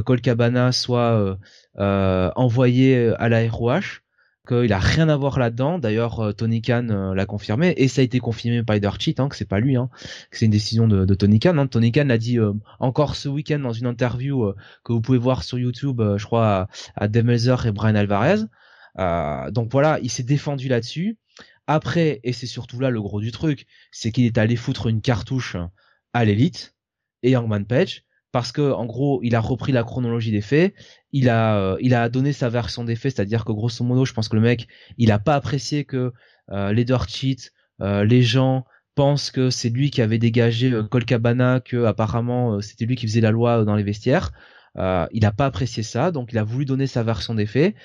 Colcabana 0.05 0.73
soit 0.73 1.39
envoyé 1.77 3.13
à 3.19 3.29
la 3.29 3.49
ROH 3.49 4.03
qu'il 4.49 4.73
a 4.73 4.79
rien 4.79 5.09
à 5.09 5.17
voir 5.17 5.39
là-dedans. 5.39 5.79
D'ailleurs, 5.79 6.21
euh, 6.21 6.33
Tony 6.33 6.63
Khan 6.63 6.89
euh, 6.91 7.15
l'a 7.15 7.27
confirmé 7.27 7.75
et 7.77 7.87
ça 7.87 8.01
a 8.01 8.05
été 8.05 8.19
confirmé 8.19 8.63
par 8.63 8.77
Eder 8.77 8.91
Cheat, 8.99 9.21
hein, 9.21 9.29
que 9.29 9.37
c'est 9.37 9.49
pas 9.49 9.61
lui, 9.61 9.77
hein, 9.77 9.91
que 10.31 10.39
c'est 10.39 10.47
une 10.47 10.51
décision 10.51 10.89
de, 10.89 11.15
Tony 11.15 11.39
Khan. 11.39 11.59
Hein. 11.59 11.67
Tony 11.67 11.93
Khan 11.93 12.07
l'a 12.07 12.19
dit 12.19 12.39
euh, 12.39 12.53
encore 12.81 13.15
ce 13.15 13.29
week-end 13.29 13.59
dans 13.59 13.73
une 13.73 13.87
interview 13.87 14.53
que 14.85 14.93
vous 14.93 15.01
pouvez 15.01 15.19
voir 15.19 15.43
sur 15.43 15.59
YouTube, 15.59 16.01
je 16.17 16.25
crois, 16.25 16.69
à, 16.97 17.05
à 17.05 17.07
et 17.07 17.73
Brian 17.73 17.95
Alvarez. 17.95 18.45
donc 19.53 19.71
voilà, 19.71 19.99
il 20.03 20.11
s'est 20.11 20.23
défendu 20.23 20.69
là-dessus. 20.69 21.19
Après, 21.67 22.21
et 22.25 22.33
c'est 22.33 22.47
surtout 22.47 22.81
là 22.81 22.91
le 22.91 23.03
gros 23.03 23.21
du 23.21 23.31
truc, 23.31 23.67
c'est 23.91 24.11
qu'il 24.13 24.25
est 24.25 24.39
allé 24.39 24.57
foutre 24.57 24.87
une 24.87 25.03
cartouche 25.03 25.57
à 26.15 26.25
l'élite 26.25 26.75
et 27.23 27.33
Youngman 27.33 27.67
Page 27.67 28.05
parce 28.33 28.53
que 28.53 28.73
en 28.73 28.87
gros 28.87 29.21
il 29.23 29.35
a 29.35 29.41
repris 29.41 29.73
la 29.73 29.85
chronologie 29.85 30.31
des 30.31 30.41
faits, 30.41 30.75
il 31.13 31.29
a 31.29 31.59
euh, 31.59 31.77
il 31.81 31.95
a 31.95 32.09
donné 32.09 32.33
sa 32.33 32.49
version 32.49 32.85
des 32.85 32.97
faits, 32.97 33.17
c'est-à-dire 33.17 33.45
que 33.45 33.53
grosso 33.53 33.85
modo 33.85 34.05
je 34.05 34.13
pense 34.13 34.29
que 34.29 34.37
le 34.37 34.43
mec 34.43 34.69
il 34.99 35.11
a 35.13 35.19
pas 35.19 35.35
apprécié 35.35 35.85
que 35.85 36.13
euh, 36.51 36.73
les 36.73 36.85
dirt 36.85 37.09
cheats, 37.09 37.51
euh, 37.81 38.05
les 38.05 38.23
gens 38.23 38.65
pensent 38.95 39.31
que 39.31 39.51
c'est 39.51 39.71
lui 39.71 39.91
qui 39.91 40.03
avait 40.03 40.19
dégagé 40.19 40.73
Colcabana, 40.91 41.61
que 41.61 41.85
apparemment 41.85 42.61
c'était 42.61 42.85
lui 42.85 42.97
qui 42.97 43.07
faisait 43.07 43.21
la 43.21 43.31
loi 43.31 43.65
dans 43.65 43.77
les 43.77 43.85
vestiaires. 43.85 44.33
il 44.77 45.25
a 45.25 45.33
pas 45.33 45.47
apprécié 45.47 45.83
ça, 45.83 46.11
donc 46.11 46.33
il 46.33 46.39
a 46.39 46.45
voulu 46.45 46.65
donner 46.65 46.87
sa 46.89 47.05
version 47.05 47.35
des 47.35 47.47
faits. 47.47 47.77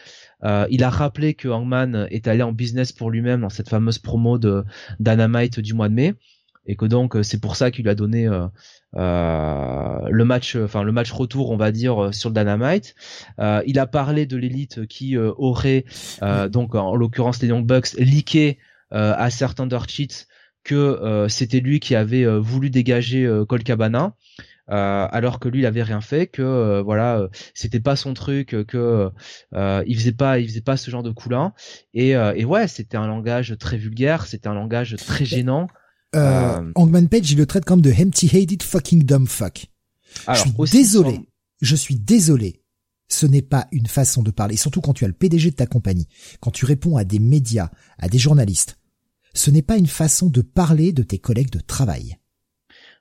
il 0.44 0.84
a 0.84 0.90
rappelé 0.90 1.36
que 1.36 1.48
Hangman 1.48 2.08
est 2.10 2.28
allé 2.28 2.42
en 2.42 2.52
business 2.52 2.92
pour 2.92 3.12
lui-même 3.12 3.42
dans 3.42 3.50
cette 3.50 3.70
fameuse 3.70 4.00
promo 4.00 4.40
de 4.40 4.64
Dynamite 5.00 5.60
du 5.60 5.76
mois 5.76 5.88
de 5.88 5.94
mai 5.94 6.16
et 6.66 6.76
que 6.76 6.86
donc 6.86 7.16
c'est 7.22 7.40
pour 7.40 7.58
ça 7.58 7.70
qu'il 7.70 7.84
lui 7.84 7.92
a 7.92 7.96
donné 7.96 8.28
le 8.96 10.24
match, 10.24 10.56
enfin 10.56 10.84
le 10.84 10.92
match 10.92 11.12
retour, 11.12 11.52
on 11.52 11.58
va 11.58 11.72
dire 11.72 12.14
sur 12.14 12.30
le 12.30 12.36
Dynamite. 12.36 12.96
Euh, 13.40 13.62
il 13.66 13.80
a 13.80 13.88
parlé 13.88 14.26
de 14.26 14.38
l'élite 14.38 14.86
qui 14.88 15.18
euh, 15.18 15.32
aurait, 15.38 15.86
donc 16.50 16.76
en 16.76 16.96
l'occurrence 16.96 17.42
les 17.42 17.48
Young 17.48 17.66
Bucks, 17.66 17.94
leaké 17.98 18.60
à 18.92 19.30
certains 19.32 19.66
dirt 19.66 19.90
cheats 19.90 20.26
que 20.64 21.26
c'était 21.28 21.60
lui 21.60 21.80
qui 21.80 21.96
avait 21.96 22.26
voulu 22.38 22.70
dégager 22.70 23.28
Col 23.50 23.64
Cabana. 23.64 24.16
alors 24.68 25.40
que 25.40 25.50
lui 25.50 25.60
il 25.60 25.66
avait 25.66 25.82
rien 25.82 26.00
fait 26.00 26.28
que 26.28 26.80
voilà 26.82 27.28
c'était 27.56 27.80
pas 27.80 27.96
son 27.96 28.14
truc 28.14 28.56
que 28.68 29.10
il 29.54 29.96
faisait 29.98 30.12
pas 30.12 30.38
il 30.38 30.48
faisait 30.48 30.62
pas 30.62 30.78
ce 30.78 30.92
genre 30.92 31.02
de 31.02 31.10
coup 31.10 31.30
là 31.30 31.54
et, 31.96 32.12
et 32.12 32.46
ouais 32.46 32.68
c'était 32.68 32.98
un 32.98 33.08
langage 33.08 33.56
très 33.60 33.78
vulgaire 33.78 34.28
c'était 34.28 34.48
un 34.48 34.54
langage 34.54 34.96
très 34.96 35.26
gênant 35.26 35.68
euh, 36.16 36.60
euh, 36.60 36.72
Hangman 36.76 37.08
Page, 37.10 37.32
il 37.32 37.38
le 37.38 37.46
traite 37.46 37.66
comme 37.66 37.82
de 37.82 37.92
empty-headed 37.92 38.64
fucking 38.64 39.04
dumb 39.04 39.28
fuck. 39.28 39.68
je 40.28 40.40
suis 40.40 40.52
désolé. 40.72 41.20
Je 41.62 41.76
suis 41.76 41.96
désolé. 41.96 42.62
Ce 43.10 43.26
n'est 43.26 43.42
pas 43.42 43.68
une 43.72 43.88
façon 43.88 44.24
de 44.24 44.32
parler, 44.32 44.56
surtout 44.56 44.82
quand 44.82 44.94
tu 44.94 45.06
as 45.06 45.08
le 45.08 45.14
PDG 45.14 45.52
de 45.52 45.56
ta 45.56 45.68
compagnie, 45.68 46.08
quand 46.40 46.52
tu 46.52 46.66
réponds 46.66 46.98
à 46.98 47.04
des 47.04 47.20
médias, 47.20 47.70
à 48.00 48.10
des 48.10 48.18
journalistes. 48.18 48.78
Ce 49.34 49.52
n'est 49.52 49.62
pas 49.62 49.78
une 49.78 49.88
façon 49.88 50.30
de 50.30 50.42
parler 50.42 50.94
de 50.94 51.04
tes 51.04 51.20
collègues 51.20 51.52
de 51.52 51.60
travail. 51.60 52.18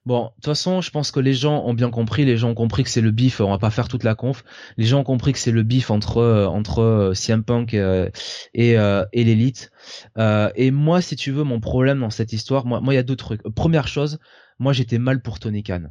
Bon, 0.05 0.25
de 0.25 0.29
toute 0.35 0.47
façon, 0.47 0.81
je 0.81 0.91
pense 0.91 1.13
que 1.13 1.21
les 1.21 1.33
gens 1.33 1.65
ont 1.65 1.75
bien 1.75 1.91
compris. 1.91 2.25
Les 2.25 2.37
gens 2.37 2.51
ont 2.51 2.55
compris 2.55 2.83
que 2.83 2.91
c'est 2.91 3.01
le 3.01 3.13
bif. 3.13 3.41
On 3.41 3.51
va 3.51 3.59
pas 3.59 3.71
faire 3.71 3.87
toute 3.87 4.03
la 4.03 4.17
conf. 4.17 4.43
Les 4.77 4.85
gens 4.85 5.01
ont 5.01 5.05
compris 5.05 5.33
que 5.33 5.39
c'est 5.39 5.53
le 5.53 5.63
bif 5.63 5.91
entre 5.91 6.19
euh, 6.19 6.47
entre 6.47 6.81
euh, 6.81 7.15
CM 7.15 7.45
Punk 7.45 7.75
euh, 7.75 8.11
et 8.55 8.73
et 8.73 9.25
l'élite. 9.25 9.71
et 10.19 10.71
moi, 10.73 11.01
si 11.01 11.17
tu 11.17 11.31
veux, 11.31 11.45
mon 11.45 11.61
problème 11.61 12.01
dans 12.01 12.11
cette 12.11 12.33
histoire, 12.33 12.67
moi, 12.67 12.81
moi, 12.81 12.95
il 12.95 12.97
y 12.97 13.01
a 13.01 13.05
deux 13.05 13.17
trucs. 13.17 13.43
Première 13.55 13.87
chose, 13.87 14.19
moi, 14.59 14.73
j'étais 14.73 14.99
mal 14.99 15.23
pour 15.23 15.39
Tony 15.39 15.63
Khan. 15.63 15.85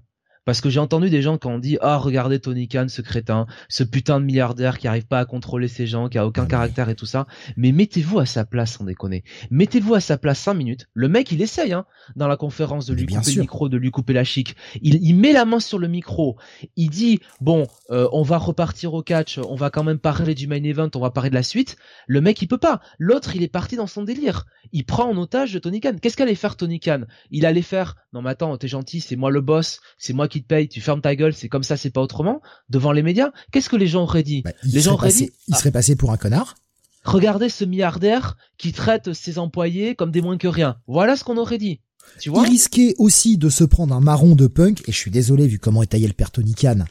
Parce 0.44 0.60
que 0.60 0.70
j'ai 0.70 0.80
entendu 0.80 1.10
des 1.10 1.22
gens 1.22 1.38
qui 1.38 1.48
ont 1.48 1.60
dit 1.60 1.78
ah 1.82 1.98
regardez 1.98 2.40
Tony 2.40 2.68
Khan 2.68 2.88
ce 2.90 3.02
crétin, 3.02 3.46
ce 3.70 3.84
putain 3.84 4.20
de 4.20 4.26
milliardaire 4.26 4.80
qui 4.80 4.88
arrive 4.88 5.06
pas 5.06 5.20
à 5.20 5.26
contrôler 5.26 5.68
ses 5.68 5.86
gens, 5.86 6.10
qui 6.10 6.18
a 6.18 6.26
aucun 6.26 6.48
caractère 6.48 6.90
et 6.90 6.96
tout 6.96 7.06
ça. 7.06 7.28
Mais 7.58 7.72
mettez-vous 7.72 8.18
à 8.20 8.26
sa 8.26 8.44
place 8.44 8.74
sans 8.74 8.84
déconner. 8.84 9.24
Mettez-vous 9.52 9.94
à 9.94 10.00
sa 10.00 10.18
place 10.18 10.40
cinq 10.40 10.56
minutes. 10.56 10.88
Le 10.94 11.10
mec 11.10 11.32
il 11.32 11.42
essaye 11.44 11.74
hein 11.74 11.86
dans 12.16 12.28
la 12.28 12.38
conférence 12.38 12.88
de 12.88 12.94
lui 12.94 13.06
couper 13.06 13.34
le 13.36 13.42
micro, 13.42 13.70
de 13.70 13.78
lui 13.78 13.92
couper 13.92 14.14
la 14.14 14.24
chic. 14.24 14.56
Il, 14.82 14.96
il 15.04 15.14
met 15.14 15.32
la 15.32 15.46
main 15.46 15.60
sur 15.60 15.78
le 15.78 15.88
micro. 15.88 16.38
Il 16.76 16.90
dit 16.90 17.20
bon 17.40 17.68
euh, 17.92 18.10
on 18.12 18.24
va 18.24 18.38
repartir 18.40 18.96
au 18.96 19.04
catch, 19.04 19.38
on 19.38 19.56
va 19.56 19.70
quand 19.70 19.84
même 19.84 20.00
parler 20.00 20.34
du 20.34 20.48
main 20.48 20.64
event, 20.64 20.90
on 20.96 21.00
va 21.00 21.12
parler 21.12 21.30
de 21.30 21.36
la 21.36 21.44
suite. 21.44 21.78
Le 22.08 22.20
mec 22.20 22.42
il 22.42 22.48
peut 22.48 22.58
pas. 22.58 22.82
L'autre 22.98 23.36
il 23.36 23.44
est 23.44 23.48
parti 23.48 23.76
dans 23.76 23.88
son 23.88 24.04
délire. 24.04 24.46
Il 24.72 24.86
prend 24.86 25.08
en 25.08 25.18
otage 25.18 25.54
de 25.54 25.60
Tony 25.60 25.82
Khan. 25.82 25.96
Qu'est-ce 26.02 26.18
qu'allait 26.18 26.34
faire 26.34 26.56
Tony 26.56 26.80
Khan? 26.80 27.02
Il 27.30 27.46
allait 27.46 27.62
faire 27.62 27.96
non 28.12 28.24
mais 28.24 28.32
attends 28.32 28.58
t'es 28.58 28.68
gentil, 28.68 29.02
c'est 29.02 29.16
moi 29.16 29.30
le 29.30 29.42
boss, 29.42 29.82
c'est 30.00 30.14
moi 30.14 30.28
qui 30.32 30.42
te 30.42 30.48
paye, 30.48 30.68
tu 30.68 30.82
fermes 30.82 31.02
ta 31.02 31.16
gueule, 31.16 31.34
c'est 31.34 31.50
comme 31.50 31.64
ça, 31.64 31.78
c'est 31.78 31.92
pas 31.92 32.02
autrement, 32.02 32.42
devant 32.70 32.92
les 32.92 33.04
médias, 33.04 33.32
qu'est-ce 33.52 33.70
que 33.70 33.76
les 33.76 33.88
gens 33.88 34.04
auraient 34.04 34.24
dit 34.24 34.42
bah, 34.42 34.52
Les 34.64 34.82
gens 34.82 34.94
auraient 34.94 35.12
dit, 35.12 35.32
il 35.48 35.56
serait 35.56 35.72
passé 35.72 35.96
pour 35.96 36.12
un 36.12 36.18
connard. 36.18 36.56
Regardez 37.04 37.50
ce 37.50 37.66
milliardaire 37.66 38.38
qui 38.58 38.74
traite 38.74 39.14
ses 39.14 39.40
employés 39.40 39.96
comme 39.96 40.12
des 40.12 40.22
moins 40.22 40.38
que 40.38 40.48
rien. 40.48 40.78
Voilà 40.88 41.16
ce 41.16 41.24
qu'on 41.24 41.38
aurait 41.38 41.58
dit. 41.58 41.82
Tu 42.20 42.30
vois 42.30 42.44
il 42.44 42.50
risquait 42.50 42.96
aussi 42.98 43.38
de 43.38 43.50
se 43.50 43.64
prendre 43.64 43.96
un 43.96 44.02
marron 44.02 44.36
de 44.36 44.48
punk, 44.48 44.88
et 44.88 44.92
je 44.92 44.98
suis 44.98 45.12
désolé 45.12 45.48
vu 45.48 45.60
comment 45.60 45.84
est 45.84 45.88
taillé 45.88 46.08
le 46.08 46.14
père 46.14 46.32
Tony 46.32 46.54
Khan. 46.54 46.86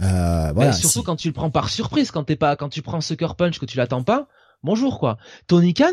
Euh, 0.00 0.52
voilà, 0.52 0.72
surtout 0.72 1.02
quand 1.02 1.16
tu 1.16 1.28
le 1.28 1.34
prends 1.34 1.50
par 1.50 1.68
surprise, 1.68 2.10
quand 2.10 2.24
t'es 2.24 2.36
pas, 2.36 2.56
quand 2.56 2.68
tu 2.68 2.82
prends 2.82 3.00
Sucker 3.00 3.34
Punch 3.36 3.60
que 3.60 3.66
tu 3.66 3.76
l'attends 3.76 4.02
pas, 4.02 4.28
bonjour 4.62 4.98
quoi. 4.98 5.16
Tony 5.46 5.74
Khan, 5.74 5.92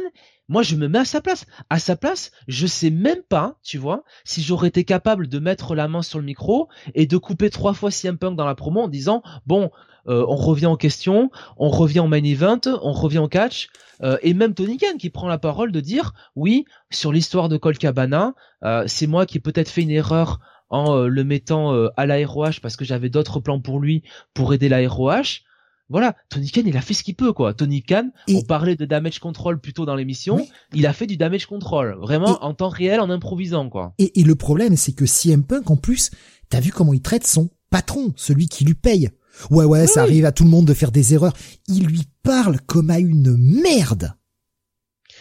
moi, 0.50 0.64
je 0.64 0.76
me 0.76 0.88
mets 0.88 1.00
à 1.00 1.06
sa 1.06 1.22
place. 1.22 1.46
À 1.70 1.80
sa 1.80 1.96
place, 1.96 2.32
je 2.48 2.68
sais 2.68 2.90
même 2.90 3.22
pas, 3.30 3.56
tu 3.64 3.78
vois, 3.78 4.04
si 4.26 4.42
j'aurais 4.42 4.68
été 4.68 4.84
capable 4.84 5.28
de 5.28 5.40
mettre 5.40 5.76
la 5.76 5.88
main 5.88 6.02
sur 6.02 6.18
le 6.20 6.26
micro 6.26 6.68
et 6.96 7.06
de 7.06 7.18
couper 7.18 7.52
trois 7.52 7.74
fois 7.74 7.92
CM 7.92 8.18
Punk 8.18 8.36
dans 8.36 8.46
la 8.46 8.56
promo 8.56 8.82
en 8.82 8.88
disant, 8.88 9.22
bon, 9.46 9.70
euh, 10.08 10.26
on 10.28 10.36
revient 10.36 10.66
en 10.66 10.76
question, 10.76 11.30
on 11.58 11.70
revient 11.70 12.00
en 12.00 12.08
main 12.08 12.24
event, 12.24 12.62
on 12.82 12.92
revient 12.92 13.20
en 13.20 13.28
catch, 13.28 13.70
euh, 14.02 14.18
et 14.24 14.34
même 14.34 14.56
Tony 14.56 14.78
Khan 14.78 14.98
qui 14.98 15.12
prend 15.12 15.28
la 15.28 15.38
parole 15.38 15.72
de 15.72 15.80
dire, 15.80 16.14
oui, 16.36 16.66
sur 16.90 17.12
l'histoire 17.12 17.48
de 17.48 17.58
Colt 17.58 17.78
Cabana, 17.78 18.34
euh, 18.64 18.84
c'est 18.88 19.08
moi 19.08 19.28
qui 19.28 19.40
peut-être 19.40 19.70
fait 19.70 19.84
une 19.84 19.92
erreur 19.92 20.40
en 20.72 21.00
le 21.00 21.24
mettant 21.24 21.74
à 21.98 22.06
la 22.06 22.24
ROH 22.28 22.60
parce 22.62 22.76
que 22.76 22.86
j'avais 22.86 23.10
d'autres 23.10 23.40
plans 23.40 23.60
pour 23.60 23.80
lui 23.80 24.04
pour 24.36 24.54
aider 24.54 24.70
la 24.70 24.88
ROH 24.88 25.42
voilà, 25.90 26.16
Tony 26.30 26.52
Khan, 26.52 26.62
il 26.66 26.78
a 26.78 26.82
fait 26.82 26.94
ce 26.94 27.04
qu'il 27.04 27.16
peut, 27.16 27.34
quoi. 27.34 27.54
Tony 27.54 27.82
Khan, 27.82 28.12
on 28.30 28.42
parlait 28.44 28.76
de 28.76 28.86
damage 28.86 29.20
control 29.20 29.60
plutôt 29.60 29.86
dans 29.86 29.96
l'émission, 29.96 30.48
il 30.74 30.86
a 30.86 30.94
fait 30.94 31.08
du 31.08 31.18
damage 31.18 31.48
control, 31.48 31.98
vraiment 32.00 32.44
en 32.44 32.54
temps 32.54 32.70
réel, 32.70 33.00
en 33.00 33.10
improvisant, 33.10 33.70
quoi. 33.70 33.94
Et, 33.98 34.24
le 34.24 34.36
problème, 34.36 34.78
c'est 34.78 34.92
que 34.92 35.08
CM 35.08 35.44
Punk, 35.44 35.70
en 35.72 35.78
plus, 35.78 36.12
t'as 36.50 36.60
vu 36.60 36.72
comment 36.72 36.94
il 36.94 37.02
traite 37.02 37.26
son 37.26 37.50
patron, 37.72 38.14
celui 38.16 38.48
qui 38.48 38.66
lui 38.66 38.76
paye. 38.76 39.10
Ouais, 39.50 39.66
ouais, 39.66 39.88
ça 39.88 40.04
arrive 40.04 40.26
à 40.26 40.32
tout 40.32 40.44
le 40.44 40.50
monde 40.50 40.66
de 40.66 40.74
faire 40.74 40.92
des 40.92 41.14
erreurs. 41.14 41.34
Il 41.68 41.88
lui 41.88 42.04
parle 42.22 42.60
comme 42.62 42.90
à 42.92 43.00
une 43.00 43.36
merde. 43.38 44.14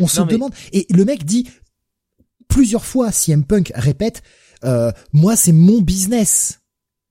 On 0.00 0.06
se 0.06 0.20
demande, 0.22 0.52
et 0.72 0.86
le 0.90 1.04
mec 1.04 1.24
dit 1.24 1.48
plusieurs 2.46 2.84
fois, 2.84 3.10
CM 3.10 3.44
Punk 3.44 3.72
répète, 3.74 4.22
euh, 4.64 4.92
moi 5.12 5.36
c'est 5.36 5.52
mon 5.52 5.80
business. 5.80 6.60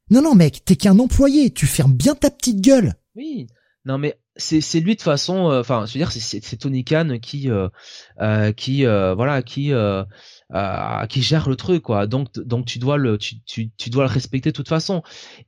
Non, 0.10 0.22
non, 0.22 0.36
mec, 0.36 0.64
t'es 0.64 0.76
qu'un 0.76 1.00
employé, 1.00 1.52
tu 1.52 1.66
fermes 1.66 1.94
bien 1.94 2.16
ta 2.16 2.30
petite 2.30 2.62
gueule. 2.62 2.96
Oui. 3.18 3.48
Non 3.84 3.98
mais 3.98 4.20
c'est 4.36 4.80
lui 4.80 4.96
de 4.96 5.02
façon 5.02 5.50
euh, 5.50 5.62
enfin 5.62 5.86
je 5.88 5.94
veux 5.94 5.98
dire 5.98 6.12
c'est 6.12 6.58
Tony 6.58 6.84
Khan 6.84 7.18
qui 7.20 7.50
euh, 7.50 7.68
euh, 8.22 8.52
qui 8.52 8.84
voilà 8.84 9.42
qui 9.42 9.72
qui 11.10 11.22
gère 11.24 11.50
le 11.50 11.56
truc 11.56 11.82
quoi. 11.84 12.06
Donc 12.06 12.32
donc 12.38 12.66
tu 12.66 12.78
dois 12.78 12.98
le 12.98 13.18
tu, 13.18 13.42
tu, 13.44 13.72
tu 13.72 13.90
dois 13.90 14.04
le 14.04 14.12
respecter 14.12 14.52
de 14.52 14.56
toute 14.56 14.68
façon. 14.68 15.02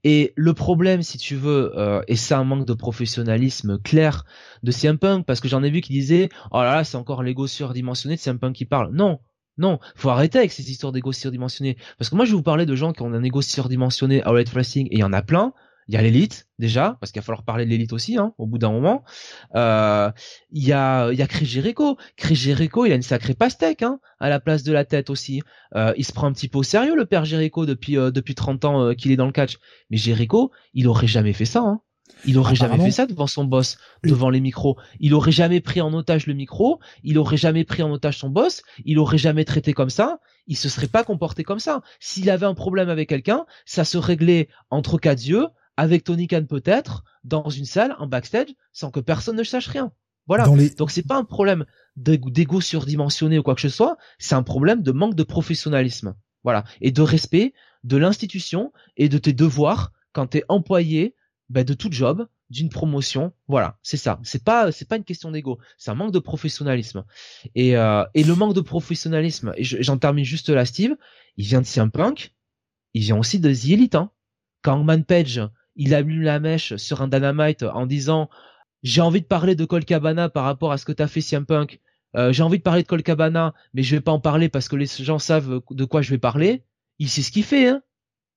Et 0.03 0.33
le 0.35 0.53
problème 0.56 1.03
si 1.03 1.19
tu 1.19 1.35
veux 1.35 1.73
et 2.07 2.15
c'est 2.15 2.33
un 2.33 2.43
manque 2.43 2.65
de 2.65 2.73
professionnalisme 2.73 3.77
clair 3.77 4.23
de 4.64 4.72
CM 4.72 4.98
Punk 4.98 5.25
parce 5.27 5.41
que 5.41 5.48
j'en 5.48 5.61
ai 5.61 5.69
vu 5.69 5.81
qui 5.81 5.93
disaient 5.93 6.30
"Oh 6.51 6.61
là 6.61 6.75
là, 6.77 6.83
c'est 6.83 6.98
encore 6.98 7.22
l'ego 7.22 7.45
surdimensionné 7.45 8.15
de 8.15 8.22
CM 8.22 8.39
Punk 8.39 8.56
qui 8.56 8.65
parle." 8.65 8.91
Non, 8.95 9.19
non, 9.59 9.80
faut 9.95 10.09
arrêter 10.09 10.39
avec 10.39 10.53
ces 10.53 10.72
histoires 10.72 10.93
d'ego 10.93 11.11
surdimensionné. 11.11 11.77
Parce 11.98 12.09
que 12.09 12.15
moi, 12.15 12.23
je 12.23 12.31
vais 12.31 12.38
vous 12.38 12.43
parler 12.43 12.65
de 12.65 12.75
gens 12.75 12.93
qui 12.93 13.01
ont 13.01 13.14
un 13.14 13.23
ego 13.23 13.41
surdimensionné 13.41 14.23
à 14.23 14.30
Red 14.30 14.49
Wrestling 14.49 14.88
et 14.88 14.95
il 14.95 14.99
y 14.99 15.03
en 15.03 15.14
a 15.14 15.22
plein. 15.22 15.53
Il 15.90 15.95
y 15.95 15.98
a 15.98 16.03
l'élite 16.03 16.48
déjà, 16.59 16.98
parce 17.00 17.11
qu'il 17.11 17.19
va 17.19 17.26
falloir 17.26 17.43
parler 17.43 17.66
de 17.66 17.72
l'élite 17.72 17.93
aussi, 17.93 18.16
hein, 18.16 18.35
au 18.38 18.45
bout 18.45 18.59
d'un 18.59 18.72
moment. 18.72 19.03
Euh, 19.56 20.11
il 20.51 20.64
y 20.64 20.72
a, 20.72 21.11
il 21.11 21.18
y 21.18 21.24
a 21.24 21.27
Chris 21.27 21.48
Jericho. 21.48 21.98
Chris 22.16 22.35
Jericho, 22.35 22.85
il 22.85 22.92
a 22.92 22.95
une 22.95 23.01
sacrée 23.01 23.34
pastèque 23.34 23.82
hein, 23.82 24.00
à 24.19 24.30
la 24.30 24.40
place 24.40 24.61
de 24.61 24.72
la 24.72 24.85
tête 24.85 25.09
aussi. 25.09 25.42
Euh, 25.76 25.92
il 25.98 26.06
se 26.06 26.14
prend 26.14 26.27
un 26.27 26.32
petit 26.32 26.48
peu 26.48 26.59
au 26.59 26.64
sérieux 26.64 26.95
le 26.95 27.08
père 27.08 27.26
Jericho 27.26 27.66
depuis 27.66 27.98
euh, 27.98 28.11
depuis 28.11 28.35
30 28.35 28.66
ans 28.66 28.93
qu'il 28.93 29.11
est 29.11 29.16
dans 29.16 29.26
le 29.26 29.32
catch. 29.32 29.58
Mais 29.90 29.98
Jericho, 29.98 30.51
il 30.76 30.88
aurait 30.88 31.08
jamais 31.08 31.34
fait 31.34 31.45
ça. 31.45 31.61
Hein. 31.61 31.82
Il 32.26 32.38
aurait 32.38 32.56
jamais 32.56 32.77
fait 32.77 32.92
ça 32.92 33.08
devant 33.08 33.27
son 33.27 33.45
boss, 33.45 33.77
devant 34.03 34.30
les 34.30 34.42
micros. 34.42 34.77
Il 35.00 35.16
aurait 35.16 35.32
jamais 35.32 35.59
pris 35.59 35.82
en 35.82 35.92
otage 35.93 36.27
le 36.27 36.35
micro. 36.35 36.80
Il 37.03 37.18
aurait 37.18 37.38
jamais 37.38 37.64
pris 37.64 37.82
en 37.82 37.92
otage 37.92 38.19
son 38.19 38.30
boss. 38.30 38.61
Il 38.85 39.00
aurait 39.00 39.18
jamais 39.18 39.43
traité 39.45 39.74
comme 39.74 39.90
ça. 39.90 40.19
Il 40.45 40.56
se 40.56 40.69
serait 40.69 40.88
pas 40.88 41.03
comporté 41.03 41.43
comme 41.43 41.59
ça. 41.59 41.82
S'il 42.00 42.30
avait 42.30 42.45
un 42.45 42.53
problème 42.53 42.90
avec 42.90 43.09
quelqu'un, 43.09 43.45
ça 43.66 43.85
se 43.85 43.98
réglait 43.98 44.50
entre 44.69 45.00
quatre 45.00 45.26
yeux 45.26 45.48
avec 45.80 46.03
Tony 46.03 46.27
Khan 46.27 46.45
peut-être, 46.48 47.06
dans 47.24 47.49
une 47.49 47.66
salle, 47.66 47.95
en 47.99 48.08
backstage, 48.08 48.49
sans 48.74 48.91
que 48.91 48.99
personne 48.99 49.38
ne 49.38 49.43
sache 49.43 49.67
rien. 49.67 49.93
Voilà. 50.27 50.45
Donc 50.77 50.91
c'est 50.91 51.08
pas 51.08 51.16
un 51.16 51.24
problème 51.24 51.66
d'ego 51.95 52.61
surdimensionné 52.61 53.40
ou 53.40 53.43
quoi 53.43 53.56
que 53.56 53.61
ce 53.61 53.69
soit, 53.69 53.98
c'est 54.19 54.35
un 54.35 54.43
problème 54.43 54.83
de 54.83 54.91
manque 54.91 55.16
de 55.16 55.24
professionnalisme. 55.24 56.16
Voilà. 56.43 56.66
Et 56.82 56.91
de 56.91 57.01
respect 57.01 57.53
de 57.85 57.95
l'institution 57.95 58.74
et 58.98 59.08
de 59.08 59.17
tes 59.17 59.33
devoirs 59.33 59.91
quand 60.11 60.27
t'es 60.27 60.43
employé 60.49 61.16
ben, 61.49 61.64
de 61.64 61.74
tout 61.74 61.91
job, 61.91 62.27
d'une 62.49 62.69
promotion. 62.69 63.32
Voilà, 63.48 63.80
c'est 63.82 63.98
ça. 63.98 64.19
C'est 64.24 64.43
pas 64.43 64.72
c'est 64.72 64.88
pas 64.88 64.98
une 64.98 65.03
question 65.06 65.32
d'ego, 65.32 65.59
c'est 65.77 65.91
un 65.91 65.95
manque 65.95 66.11
de 66.11 66.19
professionnalisme. 66.19 67.06
Et 67.56 67.77
euh, 67.77 68.03
et 68.14 68.24
le 68.24 68.35
manque 68.35 68.53
de 68.53 68.61
professionnalisme. 68.61 69.53
Et 69.56 69.64
j'en 69.64 69.98
termine 69.98 70.25
juste 70.25 70.49
là, 70.49 70.66
Steve. 70.66 70.95
Il 71.38 71.45
vient 71.45 71.61
de 71.61 71.66
CM 71.66 71.90
Punk. 71.90 72.35
Il 72.93 73.01
vient 73.01 73.17
aussi 73.17 73.40
de 73.40 73.53
The 73.53 73.69
Elite. 73.69 73.95
Hein. 73.95 74.11
Quand 74.61 74.83
Man 74.83 75.06
Page 75.06 75.41
il 75.75 75.93
allume 75.93 76.22
la 76.22 76.39
mèche 76.39 76.75
sur 76.75 77.01
un 77.01 77.07
Dynamite 77.07 77.64
en 77.64 77.85
disant 77.85 78.30
j'ai 78.83 79.01
envie 79.01 79.22
de 79.22 79.25
parler 79.25 79.56
de 79.56 79.65
Cole 79.65 79.85
Cabana 79.85 80.30
par 80.30 80.45
rapport 80.45 80.72
à 80.72 80.77
ce 80.77 80.85
que 80.85 80.91
t'as 80.91 81.07
fait 81.07 81.22
CM 81.22 81.45
Punk. 81.45 81.80
Euh, 82.15 82.31
j'ai 82.31 82.43
envie 82.43 82.57
de 82.57 82.64
parler 82.64 82.83
de 82.83 82.88
Cole 82.88 83.03
Cabana, 83.03 83.53
mais 83.73 83.83
je 83.83 83.95
vais 83.95 84.01
pas 84.01 84.11
en 84.11 84.19
parler 84.19 84.49
parce 84.49 84.67
que 84.67 84.75
les 84.75 84.88
gens 84.88 85.19
savent 85.19 85.61
de 85.69 85.85
quoi 85.85 86.01
je 86.01 86.09
vais 86.09 86.17
parler. 86.17 86.64
Il 86.98 87.09
sait 87.09 87.22
ce 87.22 87.31
qu'il 87.31 87.43
fait, 87.43 87.67
hein. 87.67 87.81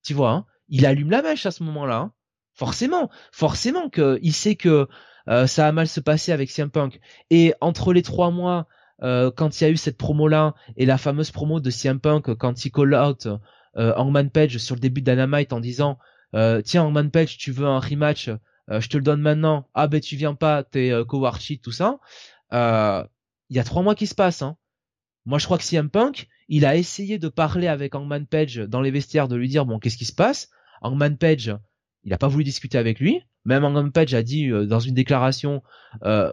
Tu 0.05 0.15
vois, 0.15 0.33
hein 0.33 0.47
il 0.69 0.87
allume 0.87 1.11
la 1.11 1.23
mèche 1.23 1.47
à 1.47 1.51
ce 1.51 1.63
moment-là. 1.65 1.99
Hein. 1.99 2.13
forcément, 2.55 3.11
forcément 3.31 3.89
que 3.89 4.19
il 4.23 4.33
sait 4.33 4.57
que 4.57 4.89
euh, 5.29 5.47
ça 5.47 5.69
a 5.69 5.73
mal 5.73 5.87
se 5.87 6.01
passer 6.01 6.33
avec 6.33 6.51
CM 6.51 6.71
Punk. 6.71 7.01
Et 7.31 7.55
entre 7.61 7.93
les 7.93 8.03
trois 8.03 8.31
mois, 8.31 8.67
euh, 9.03 9.31
quand 9.31 9.61
il 9.61 9.65
y 9.65 9.67
a 9.67 9.71
eu 9.71 9.77
cette 9.77 9.97
promo-là 9.97 10.55
et 10.77 10.87
la 10.87 10.99
fameuse 10.99 11.31
promo 11.31 11.61
de 11.61 11.71
CM 11.71 12.01
Punk 12.01 12.35
quand 12.35 12.65
il 12.65 12.73
call 12.73 12.95
out 12.95 13.29
Hangman 13.75 14.29
Page 14.29 14.59
sur 14.59 14.75
le 14.75 14.81
début 14.81 15.01
de 15.01 15.11
Dynamite 15.11 15.55
en 15.55 15.61
disant 15.61 15.99
tiens 16.65 16.91
Man 16.91 17.11
Page 17.11 17.39
tu 17.39 17.53
veux 17.53 17.67
un 17.67 17.81
rematch 17.81 18.31
euh, 18.71 18.81
je 18.81 18.89
te 18.89 18.97
le 18.97 19.03
donne 19.03 19.21
maintenant 19.21 19.69
ah 19.75 19.89
ben 19.89 20.01
tu 20.01 20.17
viens 20.17 20.35
pas 20.35 20.63
t'es 20.63 20.93
euh, 20.93 21.05
coward 21.05 21.41
shit 21.41 21.61
tout 21.61 21.73
ça 21.73 21.99
euh, 22.53 23.05
il 23.51 23.57
y 23.57 23.59
a 23.59 23.65
trois 23.65 23.83
mois 23.83 23.97
qui 23.97 24.07
se 24.07 24.15
passent 24.15 24.43
hein. 24.43 24.57
moi 25.27 25.39
je 25.39 25.47
crois 25.47 25.59
que 25.59 25.65
CM 25.65 25.91
Punk 25.91 26.29
il 26.49 26.65
a 26.65 26.77
essayé 26.77 27.19
de 27.19 27.29
parler 27.29 27.67
avec 27.67 27.95
Hangman 27.95 28.25
Page 28.27 28.59
dans 28.59 28.81
les 28.81 28.93
vestiaires 28.93 29.27
de 29.27 29.35
lui 29.35 29.49
dire 29.49 29.67
bon 29.67 29.79
qu'est-ce 29.79 29.97
qui 29.97 30.05
se 30.05 30.13
passe? 30.13 30.49
Hangman 30.81 31.17
Page 31.17 31.57
il 32.05 32.13
a 32.13 32.19
pas 32.19 32.29
voulu 32.29 32.45
discuter 32.45 32.79
avec 32.79 33.01
lui 33.01 33.21
même 33.45 33.65
Hangman 33.65 33.91
Page 33.91 34.15
a 34.15 34.23
dit 34.23 34.49
dans 34.49 34.81
une 34.81 34.95
déclaration 34.95 35.63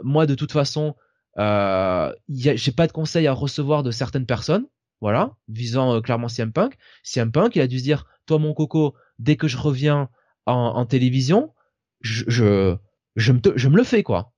moi 0.04 0.28
de 0.28 0.36
toute 0.36 0.52
façon 0.52 0.96
j'ai 1.36 2.72
pas 2.76 2.88
de 2.88 2.92
conseils 2.92 3.28
à 3.28 3.34
recevoir 3.34 3.82
de 3.82 3.92
certaines 3.92 4.28
personnes 4.28 4.68
voilà, 5.02 5.38
visant 5.48 6.02
clairement 6.02 6.28
CM 6.28 6.52
Punk. 6.52 6.78
CM 7.04 7.32
Punk, 7.32 7.56
il 7.56 7.62
a 7.62 7.68
dû 7.68 7.80
se 7.80 7.84
dire, 7.84 8.06
toi 8.26 8.38
mon 8.38 8.54
coco, 8.54 8.96
dès 9.20 9.36
que 9.36 9.48
je 9.48 9.58
reviens 9.58 10.10
en, 10.46 10.86
télévision, 10.86 11.54
je, 12.02 12.24
je, 13.16 13.32
me 13.32 13.40
je 13.56 13.68
me 13.68 13.78
le 13.78 13.84
fais, 13.84 14.02
quoi. 14.02 14.34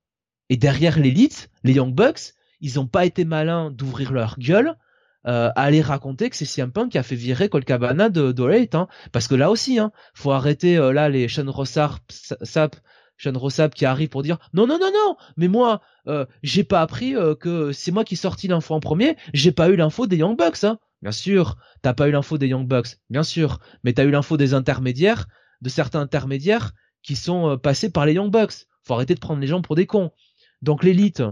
Et 0.50 0.56
derrière 0.56 0.98
l'élite, 0.98 1.50
les 1.64 1.72
Young 1.74 1.94
Bucks, 1.94 2.34
ils 2.60 2.78
ont 2.78 2.86
pas 2.86 3.06
été 3.06 3.24
malins 3.24 3.70
d'ouvrir 3.70 4.12
leur 4.12 4.38
gueule 4.38 4.76
euh, 5.26 5.48
à 5.54 5.62
aller 5.62 5.80
raconter 5.80 6.28
que 6.28 6.36
c'est 6.36 6.44
CM 6.44 6.72
qui 6.90 6.98
a 6.98 7.02
fait 7.02 7.14
virer 7.14 7.48
Cole 7.48 7.64
Cabana 7.64 8.10
de 8.10 8.32
Dorate, 8.32 8.74
hein. 8.74 8.88
Parce 9.12 9.28
que 9.28 9.34
là 9.34 9.50
aussi, 9.50 9.78
hein, 9.78 9.92
faut 10.14 10.32
arrêter 10.32 10.76
euh, 10.76 10.92
là 10.92 11.08
les 11.08 11.28
Sean 11.28 11.50
Rossap, 11.50 12.00
Sap, 12.10 12.76
Sean 13.16 13.38
Rossap 13.38 13.74
qui 13.74 13.86
arrive 13.86 14.08
pour 14.08 14.22
dire 14.22 14.38
non 14.52 14.66
non 14.66 14.78
non 14.78 14.90
non, 14.92 15.16
mais 15.36 15.48
moi 15.48 15.80
euh, 16.08 16.26
j'ai 16.42 16.64
pas 16.64 16.80
appris 16.80 17.14
euh, 17.14 17.34
que 17.34 17.72
c'est 17.72 17.92
moi 17.92 18.04
qui 18.04 18.16
sorti 18.16 18.48
l'info 18.48 18.74
en 18.74 18.80
premier, 18.80 19.16
j'ai 19.32 19.52
pas 19.52 19.68
eu 19.68 19.76
l'info 19.76 20.06
des 20.06 20.16
Young 20.16 20.36
Bucks, 20.36 20.64
hein. 20.64 20.78
Bien 21.02 21.12
sûr, 21.12 21.56
t'as 21.82 21.94
pas 21.94 22.08
eu 22.08 22.12
l'info 22.12 22.38
des 22.38 22.46
Young 22.48 22.66
Bucks, 22.66 22.96
bien 23.10 23.24
sûr, 23.24 23.58
mais 23.84 23.92
t'as 23.92 24.04
eu 24.04 24.10
l'info 24.10 24.36
des 24.36 24.54
intermédiaires, 24.54 25.26
de 25.60 25.68
certains 25.68 26.00
intermédiaires 26.00 26.72
qui 27.02 27.16
sont 27.16 27.50
euh, 27.50 27.56
passés 27.56 27.90
par 27.90 28.06
les 28.06 28.14
Young 28.14 28.30
Bucks. 28.30 28.66
Faut 28.84 28.94
arrêter 28.94 29.14
de 29.14 29.20
prendre 29.20 29.40
les 29.40 29.46
gens 29.48 29.62
pour 29.62 29.74
des 29.74 29.86
cons. 29.86 30.12
Donc 30.60 30.84
l'élite, 30.84 31.22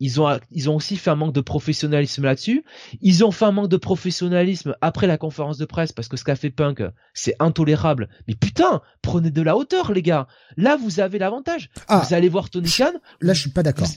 ils 0.00 0.20
ont, 0.20 0.38
ils 0.50 0.68
ont 0.68 0.76
aussi 0.76 0.96
fait 0.96 1.10
un 1.10 1.14
manque 1.14 1.32
de 1.32 1.40
professionnalisme 1.40 2.24
là-dessus. 2.24 2.64
Ils 3.00 3.24
ont 3.24 3.30
fait 3.30 3.44
un 3.46 3.52
manque 3.52 3.68
de 3.70 3.76
professionnalisme 3.76 4.76
après 4.80 5.06
la 5.06 5.16
conférence 5.18 5.56
de 5.56 5.64
presse 5.64 5.92
parce 5.92 6.08
que 6.08 6.16
ce 6.16 6.24
qu'a 6.24 6.36
fait 6.36 6.50
Punk, 6.50 6.82
c'est 7.14 7.34
intolérable. 7.38 8.08
Mais 8.28 8.34
putain, 8.34 8.82
prenez 9.02 9.30
de 9.30 9.40
la 9.42 9.56
hauteur, 9.56 9.92
les 9.92 10.02
gars. 10.02 10.26
Là, 10.56 10.76
vous 10.76 11.00
avez 11.00 11.18
l'avantage. 11.18 11.70
Ah. 11.88 12.00
vous 12.06 12.12
allez 12.14 12.28
voir 12.28 12.50
Tony 12.50 12.68
Khan. 12.70 12.92
Là, 13.20 13.32
je 13.32 13.40
suis 13.40 13.50
pas 13.50 13.62
d'accord. 13.62 13.88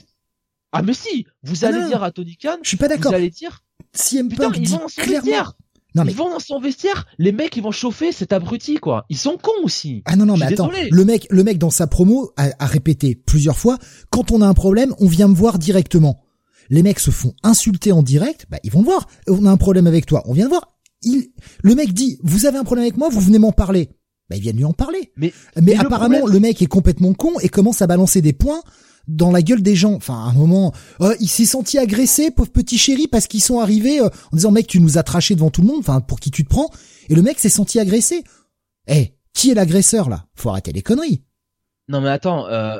Ah, 0.72 0.82
mais 0.82 0.94
si, 0.94 1.26
vous 1.42 1.64
Ah 1.64 1.68
allez 1.68 1.80
non. 1.80 1.88
dire 1.88 2.02
à 2.04 2.12
Tony 2.12 2.36
Khan, 2.36 2.58
Je 2.62 2.68
suis 2.68 2.76
pas 2.76 2.86
d'accord. 2.88 3.10
vous 3.10 3.16
allez 3.16 3.30
dire, 3.30 3.64
CM 3.92 4.28
putain, 4.28 4.50
Punk 4.50 4.58
dit 4.60 4.66
vont 4.66 4.78
dans 4.78 4.88
son 4.88 5.02
clairement. 5.02 5.24
vestiaire. 5.24 5.52
Non 5.96 6.04
mais 6.04 6.12
Ils 6.12 6.16
vont 6.16 6.30
dans 6.30 6.38
son 6.38 6.60
vestiaire. 6.60 7.06
Les 7.18 7.32
mecs, 7.32 7.56
ils 7.56 7.62
vont 7.62 7.72
chauffer 7.72 8.12
cet 8.12 8.32
abruti, 8.32 8.76
quoi. 8.76 9.04
Ils 9.08 9.18
sont 9.18 9.36
cons 9.42 9.50
aussi. 9.64 10.02
Ah 10.04 10.14
non 10.14 10.24
non 10.26 10.36
mais 10.36 10.46
attends, 10.46 10.68
désolé. 10.68 10.88
le 10.90 11.04
mec 11.04 11.26
le 11.30 11.42
mec 11.42 11.58
dans 11.58 11.70
sa 11.70 11.88
promo 11.88 12.30
a, 12.36 12.50
a 12.60 12.66
répété 12.66 13.16
plusieurs 13.16 13.58
fois 13.58 13.76
quand 14.10 14.30
on 14.30 14.40
a 14.40 14.46
un 14.46 14.54
problème, 14.54 14.94
on 15.00 15.08
vient 15.08 15.26
me 15.26 15.34
voir 15.34 15.58
directement. 15.58 16.22
Les 16.68 16.84
mecs 16.84 17.00
se 17.00 17.10
font 17.10 17.34
insulter 17.42 17.90
en 17.90 18.04
direct, 18.04 18.46
bah 18.48 18.58
ils 18.62 18.70
vont 18.70 18.80
le 18.80 18.84
voir. 18.84 19.08
On 19.26 19.44
a 19.46 19.50
un 19.50 19.56
problème 19.56 19.88
avec 19.88 20.06
toi, 20.06 20.22
on 20.26 20.32
vient 20.32 20.44
le 20.44 20.50
voir. 20.50 20.76
Il 21.02 21.30
le 21.64 21.74
mec 21.74 21.92
dit 21.92 22.18
"Vous 22.22 22.46
avez 22.46 22.58
un 22.58 22.64
problème 22.64 22.84
avec 22.84 22.96
moi, 22.96 23.08
vous 23.10 23.20
venez 23.20 23.40
m'en 23.40 23.50
parler." 23.52 23.88
Bah 24.28 24.36
ils 24.36 24.42
viennent 24.42 24.58
lui 24.58 24.64
en 24.64 24.72
parler. 24.72 25.10
Mais, 25.16 25.32
Mais, 25.56 25.62
mais 25.62 25.74
le 25.74 25.80
apparemment 25.80 26.18
problème, 26.18 26.34
le 26.34 26.40
mec 26.40 26.62
est 26.62 26.66
complètement 26.66 27.14
con 27.14 27.32
et 27.40 27.48
commence 27.48 27.82
à 27.82 27.88
balancer 27.88 28.22
des 28.22 28.32
points 28.32 28.62
dans 29.10 29.30
la 29.30 29.42
gueule 29.42 29.62
des 29.62 29.76
gens. 29.76 29.94
Enfin, 29.94 30.14
à 30.14 30.28
un 30.30 30.32
moment, 30.32 30.72
euh, 31.00 31.14
il 31.20 31.28
s'est 31.28 31.44
senti 31.44 31.78
agressé, 31.78 32.30
pauvre 32.30 32.50
petit 32.50 32.78
chéri, 32.78 33.08
parce 33.08 33.26
qu'ils 33.26 33.42
sont 33.42 33.60
arrivés 33.60 34.00
euh, 34.00 34.08
en 34.32 34.36
disant 34.36 34.50
mec, 34.50 34.66
tu 34.66 34.80
nous 34.80 34.98
as 34.98 35.02
traché 35.02 35.34
devant 35.34 35.50
tout 35.50 35.60
le 35.62 35.66
monde. 35.68 35.80
Enfin, 35.80 36.00
pour 36.00 36.20
qui 36.20 36.30
tu 36.30 36.44
te 36.44 36.48
prends 36.48 36.70
Et 37.08 37.14
le 37.14 37.22
mec 37.22 37.38
s'est 37.38 37.48
senti 37.48 37.78
agressé. 37.78 38.24
Eh, 38.86 39.14
qui 39.34 39.50
est 39.50 39.54
l'agresseur 39.54 40.08
là? 40.08 40.26
Faut 40.34 40.50
arrêter 40.50 40.72
les 40.72 40.82
conneries. 40.82 41.22
Non 41.88 42.00
mais 42.00 42.08
attends, 42.08 42.46
euh, 42.46 42.78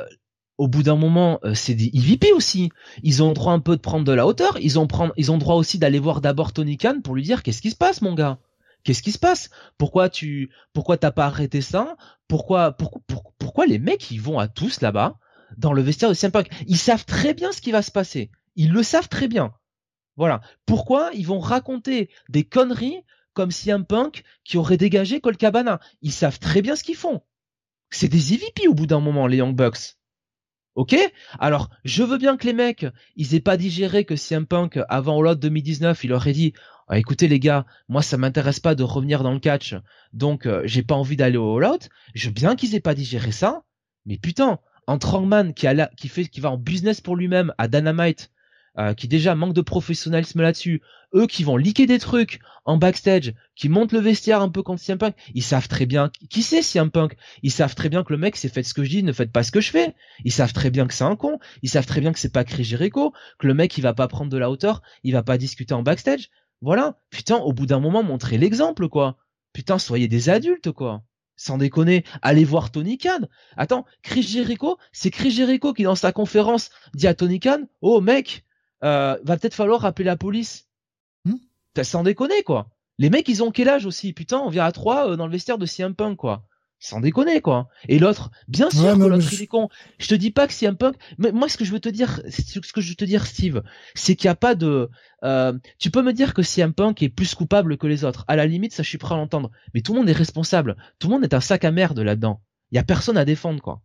au 0.57 0.67
bout 0.67 0.83
d'un 0.83 0.95
moment, 0.95 1.39
c'est 1.53 1.73
des 1.73 1.89
EVP 1.93 2.33
aussi. 2.33 2.69
Ils 3.03 3.23
ont 3.23 3.33
droit 3.33 3.53
un 3.53 3.59
peu 3.59 3.75
de 3.75 3.81
prendre 3.81 4.05
de 4.05 4.11
la 4.11 4.27
hauteur. 4.27 4.57
Ils 4.61 4.79
ont 4.79 4.87
prendre, 4.87 5.13
droit 5.39 5.55
aussi 5.55 5.79
d'aller 5.79 5.99
voir 5.99 6.21
d'abord 6.21 6.53
Tony 6.53 6.77
Khan 6.77 6.99
pour 7.03 7.15
lui 7.15 7.23
dire 7.23 7.43
qu'est-ce 7.43 7.61
qui 7.61 7.71
se 7.71 7.75
passe, 7.75 8.01
mon 8.01 8.13
gars? 8.13 8.37
Qu'est-ce 8.83 9.01
qui 9.03 9.11
se 9.11 9.19
passe? 9.19 9.49
Pourquoi 9.77 10.09
tu, 10.09 10.49
pourquoi 10.73 10.97
t'as 10.97 11.11
pas 11.11 11.25
arrêté 11.25 11.61
ça? 11.61 11.95
Pourquoi, 12.27 12.71
pourquoi, 12.71 13.01
pour- 13.07 13.33
pourquoi 13.37 13.65
les 13.65 13.79
mecs 13.79 14.09
ils 14.11 14.21
vont 14.21 14.39
à 14.39 14.47
tous 14.47 14.81
là-bas? 14.81 15.17
Dans 15.57 15.73
le 15.73 15.81
vestiaire 15.81 16.09
de 16.09 16.13
CM 16.13 16.31
Punk 16.31 16.49
Ils 16.67 16.77
savent 16.77 17.05
très 17.05 17.33
bien 17.33 17.51
ce 17.51 17.61
qui 17.61 17.71
va 17.71 17.81
se 17.81 17.91
passer. 17.91 18.31
Ils 18.55 18.71
le 18.71 18.83
savent 18.83 19.09
très 19.09 19.27
bien. 19.27 19.53
Voilà. 20.17 20.41
Pourquoi 20.65 21.09
ils 21.13 21.25
vont 21.25 21.39
raconter 21.39 22.09
des 22.29 22.43
conneries 22.43 23.03
comme 23.33 23.51
CM 23.51 23.85
Punk 23.85 24.23
qui 24.43 24.57
aurait 24.57 24.77
dégagé 24.77 25.21
Cole 25.21 25.37
Cabana 25.37 25.79
Ils 26.01 26.11
savent 26.11 26.39
très 26.39 26.61
bien 26.61 26.75
ce 26.75 26.83
qu'ils 26.83 26.95
font. 26.95 27.21
C'est 27.89 28.07
des 28.07 28.33
EVP 28.33 28.67
au 28.67 28.73
bout 28.73 28.87
d'un 28.87 28.99
moment, 28.99 29.27
les 29.27 29.37
Young 29.37 29.55
Bucks. 29.55 29.97
Ok? 30.75 30.95
Alors, 31.39 31.69
je 31.83 32.03
veux 32.03 32.17
bien 32.17 32.37
que 32.37 32.47
les 32.47 32.53
mecs, 32.53 32.85
ils 33.17 33.35
aient 33.35 33.41
pas 33.41 33.57
digéré 33.57 34.05
que 34.05 34.15
CM 34.15 34.45
Punk, 34.45 34.79
avant 34.87 35.19
All 35.19 35.33
Out 35.33 35.39
2019, 35.39 36.01
il 36.05 36.13
aurait 36.13 36.31
dit 36.31 36.53
Ah, 36.87 36.97
écoutez 36.97 37.27
les 37.27 37.39
gars, 37.39 37.65
moi 37.89 38.01
ça 38.01 38.17
m'intéresse 38.17 38.61
pas 38.61 38.73
de 38.73 38.83
revenir 38.83 39.21
dans 39.21 39.33
le 39.33 39.39
catch, 39.39 39.75
donc 40.13 40.45
euh, 40.45 40.61
j'ai 40.63 40.83
pas 40.83 40.95
envie 40.95 41.17
d'aller 41.17 41.35
au 41.35 41.57
All 41.57 41.65
Out. 41.65 41.89
Je 42.15 42.27
veux 42.27 42.33
bien 42.33 42.55
qu'ils 42.55 42.73
aient 42.73 42.79
pas 42.79 42.95
digéré 42.95 43.33
ça, 43.33 43.63
mais 44.05 44.17
putain, 44.17 44.59
entre 44.87 45.15
Hangman 45.15 45.53
qui, 45.53 45.67
a 45.67 45.73
la- 45.73 45.89
qui, 45.97 46.07
fait, 46.07 46.25
qui 46.25 46.39
va 46.41 46.51
en 46.51 46.57
business 46.57 47.01
pour 47.01 47.15
lui-même 47.15 47.53
à 47.57 47.67
Dynamite, 47.67 48.31
euh, 48.77 48.93
qui 48.93 49.07
déjà 49.07 49.35
manque 49.35 49.53
de 49.53 49.61
professionnalisme 49.61 50.41
là-dessus, 50.41 50.81
eux 51.13 51.27
qui 51.27 51.43
vont 51.43 51.57
liquer 51.57 51.87
des 51.87 51.99
trucs 51.99 52.39
en 52.63 52.77
backstage, 52.77 53.33
qui 53.55 53.67
montent 53.67 53.91
le 53.91 53.99
vestiaire 53.99 54.41
un 54.41 54.47
peu 54.47 54.63
contre 54.63 54.81
CM 54.81 54.97
Punk, 54.97 55.13
ils 55.33 55.43
savent 55.43 55.67
très 55.67 55.85
bien 55.85 56.09
qui 56.29 56.41
c'est 56.41 56.61
CM 56.61 56.89
Punk. 56.89 57.17
Ils 57.43 57.51
savent 57.51 57.75
très 57.75 57.89
bien 57.89 58.03
que 58.03 58.13
le 58.13 58.17
mec 58.19 58.37
c'est 58.37 58.47
faites 58.47 58.65
ce 58.65 58.73
que 58.73 58.83
je 58.85 58.89
dis, 58.89 59.03
ne 59.03 59.11
faites 59.11 59.31
pas 59.31 59.43
ce 59.43 59.51
que 59.51 59.59
je 59.59 59.71
fais. 59.71 59.93
Ils 60.23 60.31
savent 60.31 60.53
très 60.53 60.69
bien 60.69 60.87
que 60.87 60.93
c'est 60.93 61.03
un 61.03 61.17
con. 61.17 61.37
Ils 61.63 61.69
savent 61.69 61.85
très 61.85 61.99
bien 61.99 62.13
que 62.13 62.19
c'est 62.19 62.31
pas 62.31 62.45
Chris 62.45 62.63
Jericho, 62.63 63.13
que 63.39 63.47
le 63.47 63.53
mec 63.53 63.77
il 63.77 63.81
va 63.81 63.93
pas 63.93 64.07
prendre 64.07 64.31
de 64.31 64.37
la 64.37 64.49
hauteur, 64.49 64.81
il 65.03 65.11
va 65.13 65.23
pas 65.23 65.37
discuter 65.37 65.73
en 65.73 65.83
backstage. 65.83 66.29
Voilà. 66.61 66.97
Putain, 67.09 67.37
au 67.37 67.51
bout 67.53 67.65
d'un 67.65 67.79
moment, 67.79 68.03
montrez 68.03 68.37
l'exemple, 68.37 68.87
quoi. 68.87 69.17
Putain, 69.51 69.79
soyez 69.79 70.07
des 70.07 70.29
adultes, 70.29 70.71
quoi. 70.71 71.03
Sans 71.41 71.57
déconner, 71.57 72.05
allez 72.21 72.43
voir 72.43 72.69
Tony 72.69 72.99
Khan. 72.99 73.21
Attends, 73.57 73.87
Chris 74.03 74.21
Jericho, 74.21 74.77
c'est 74.91 75.09
Chris 75.09 75.31
Jericho 75.31 75.73
qui 75.73 75.81
dans 75.81 75.95
sa 75.95 76.11
conférence 76.11 76.69
dit 76.93 77.07
à 77.07 77.15
Tony 77.15 77.39
Khan, 77.39 77.63
oh 77.81 77.99
mec, 77.99 78.45
euh, 78.83 79.17
va 79.23 79.37
peut-être 79.37 79.55
falloir 79.55 79.83
appeler 79.83 80.05
la 80.05 80.17
police. 80.17 80.69
Hmm. 81.25 81.37
T'as 81.73 81.83
sans 81.83 82.03
déconner, 82.03 82.43
quoi. 82.43 82.69
Les 82.99 83.09
mecs, 83.09 83.27
ils 83.27 83.41
ont 83.41 83.49
quel 83.49 83.69
âge 83.69 83.87
aussi? 83.87 84.13
Putain, 84.13 84.37
on 84.37 84.49
vient 84.49 84.65
à 84.65 84.71
trois 84.71 85.09
euh, 85.09 85.15
dans 85.15 85.25
le 85.25 85.31
vestiaire 85.31 85.57
de 85.57 85.65
CM 85.65 85.95
Punk, 85.95 86.15
quoi. 86.15 86.45
Sans 86.83 86.99
déconner, 86.99 87.41
quoi. 87.41 87.69
Et 87.87 87.99
l'autre, 87.99 88.31
bien 88.47 88.71
sûr 88.71 88.81
Ouais, 88.83 88.93
que 88.93 88.97
l'autre, 88.97 89.17
mais- 89.29 89.35
il 89.37 89.41
est 89.43 89.47
con. 89.47 89.69
Je 89.99 90.07
te 90.07 90.15
dis 90.15 90.31
pas 90.31 90.47
que 90.47 90.53
CM 90.53 90.75
Punk... 90.75 90.95
Mais 91.19 91.31
moi, 91.31 91.47
ce 91.47 91.55
que 91.55 91.63
je 91.63 91.71
veux 91.71 91.79
te 91.79 91.89
dire, 91.89 92.19
c'est- 92.27 92.41
ce 92.65 92.73
que 92.73 92.81
je 92.81 92.89
veux 92.89 92.95
te 92.95 93.05
dire, 93.05 93.27
Steve, 93.27 93.61
c'est 93.93 94.15
qu'il 94.15 94.27
n'y 94.27 94.31
a 94.31 94.35
pas 94.35 94.55
de... 94.55 94.89
euh, 95.23 95.53
tu 95.77 95.91
peux 95.91 96.01
me 96.01 96.11
dire 96.11 96.33
que 96.33 96.41
CM 96.41 96.73
Punk 96.73 97.03
est 97.03 97.09
plus 97.09 97.35
coupable 97.35 97.77
que 97.77 97.85
les 97.85 98.03
autres. 98.03 98.25
À 98.27 98.35
la 98.35 98.47
limite, 98.47 98.73
ça, 98.73 98.81
je 98.81 98.89
suis 98.89 98.97
prêt 98.97 99.13
à 99.13 99.17
l'entendre. 99.19 99.51
Mais 99.75 99.81
tout 99.81 99.93
le 99.93 99.99
monde 99.99 100.09
est 100.09 100.13
responsable. 100.13 100.75
Tout 100.97 101.07
le 101.07 101.13
monde 101.13 101.23
est 101.23 101.35
un 101.35 101.39
sac 101.39 101.63
à 101.65 101.71
merde 101.71 101.99
là-dedans. 101.99 102.41
Il 102.71 102.77
y 102.77 102.79
a 102.79 102.83
personne 102.83 103.17
à 103.17 103.25
défendre, 103.25 103.61
quoi. 103.61 103.83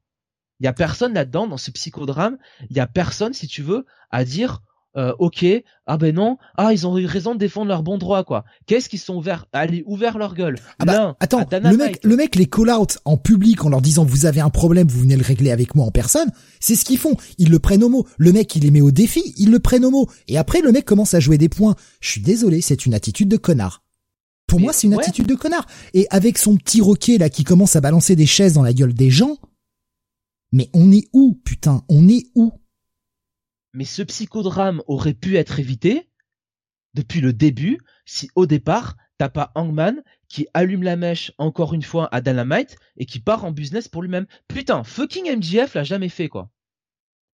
Il 0.60 0.64
y 0.64 0.66
a 0.66 0.72
personne 0.72 1.12
là-dedans, 1.12 1.46
dans 1.46 1.58
ce 1.58 1.70
psychodrame. 1.70 2.38
Il 2.70 2.76
y 2.78 2.80
a 2.80 2.86
personne, 2.86 3.34
si 3.34 3.46
tu 3.46 3.60
veux, 3.60 3.84
à 4.10 4.24
dire... 4.24 4.62
euh, 4.96 5.12
ok, 5.18 5.44
ah 5.86 5.96
ben 5.96 6.14
non, 6.14 6.38
ah 6.56 6.72
ils 6.72 6.86
ont 6.86 6.96
eu 6.98 7.06
raison 7.06 7.34
de 7.34 7.38
défendre 7.38 7.68
leur 7.68 7.82
bon 7.82 7.98
droit 7.98 8.24
quoi. 8.24 8.44
Qu'est-ce 8.66 8.88
qu'ils 8.88 8.98
sont 8.98 9.16
ouverts, 9.16 9.46
allez 9.52 9.82
ouvert 9.86 10.18
leur 10.18 10.34
gueule. 10.34 10.56
Ah 10.78 10.84
bah, 10.84 11.16
attends, 11.20 11.44
le 11.50 11.76
mec, 11.76 12.00
le 12.02 12.16
mec 12.16 12.36
les 12.36 12.46
call 12.46 12.70
out 12.70 12.98
en 13.04 13.16
public 13.16 13.64
en 13.64 13.68
leur 13.68 13.82
disant 13.82 14.04
vous 14.04 14.26
avez 14.26 14.40
un 14.40 14.50
problème, 14.50 14.88
vous 14.88 15.00
venez 15.00 15.16
le 15.16 15.22
régler 15.22 15.50
avec 15.50 15.74
moi 15.74 15.86
en 15.86 15.90
personne. 15.90 16.30
C'est 16.60 16.76
ce 16.76 16.84
qu'ils 16.84 16.98
font. 16.98 17.16
Ils 17.38 17.50
le 17.50 17.58
prennent 17.58 17.84
au 17.84 17.88
mot. 17.88 18.06
Le 18.18 18.32
mec, 18.32 18.54
il 18.56 18.62
les 18.62 18.70
met 18.70 18.80
au 18.80 18.90
défi, 18.90 19.34
ils 19.36 19.50
le 19.50 19.58
prennent 19.58 19.84
au 19.84 19.90
mot. 19.90 20.08
Et 20.28 20.38
après, 20.38 20.60
le 20.60 20.72
mec 20.72 20.84
commence 20.84 21.14
à 21.14 21.20
jouer 21.20 21.38
des 21.38 21.48
points. 21.48 21.76
Je 22.00 22.10
suis 22.10 22.20
désolé, 22.20 22.60
c'est 22.60 22.86
une 22.86 22.94
attitude 22.94 23.28
de 23.28 23.36
connard. 23.36 23.82
Pour 24.46 24.60
Mais 24.60 24.64
moi, 24.64 24.72
c'est 24.72 24.86
une 24.86 24.94
ouais. 24.94 25.02
attitude 25.02 25.26
de 25.26 25.34
connard. 25.34 25.66
Et 25.92 26.06
avec 26.10 26.38
son 26.38 26.56
petit 26.56 26.80
roquet 26.80 27.18
là 27.18 27.28
qui 27.28 27.44
commence 27.44 27.76
à 27.76 27.80
balancer 27.80 28.16
des 28.16 28.26
chaises 28.26 28.54
dans 28.54 28.62
la 28.62 28.72
gueule 28.72 28.94
des 28.94 29.10
gens. 29.10 29.36
Mais 30.52 30.70
on 30.72 30.92
est 30.92 31.08
où, 31.12 31.40
putain? 31.44 31.82
On 31.88 32.08
est 32.08 32.26
où? 32.34 32.52
Mais 33.76 33.84
ce 33.84 34.02
psychodrame 34.02 34.82
aurait 34.86 35.12
pu 35.12 35.36
être 35.36 35.60
évité 35.60 36.08
depuis 36.94 37.20
le 37.20 37.34
début 37.34 37.78
si 38.06 38.30
au 38.34 38.46
départ 38.46 38.96
t'as 39.18 39.28
pas 39.28 39.52
Hangman 39.54 40.02
qui 40.28 40.46
allume 40.54 40.82
la 40.82 40.96
mèche 40.96 41.32
encore 41.36 41.74
une 41.74 41.82
fois 41.82 42.08
à 42.10 42.22
Dynamite 42.22 42.78
et 42.96 43.04
qui 43.04 43.20
part 43.20 43.44
en 43.44 43.52
business 43.52 43.86
pour 43.86 44.00
lui-même. 44.00 44.24
Putain, 44.48 44.82
fucking 44.82 45.30
MJF 45.30 45.74
l'a 45.74 45.84
jamais 45.84 46.08
fait 46.08 46.28
quoi. 46.28 46.48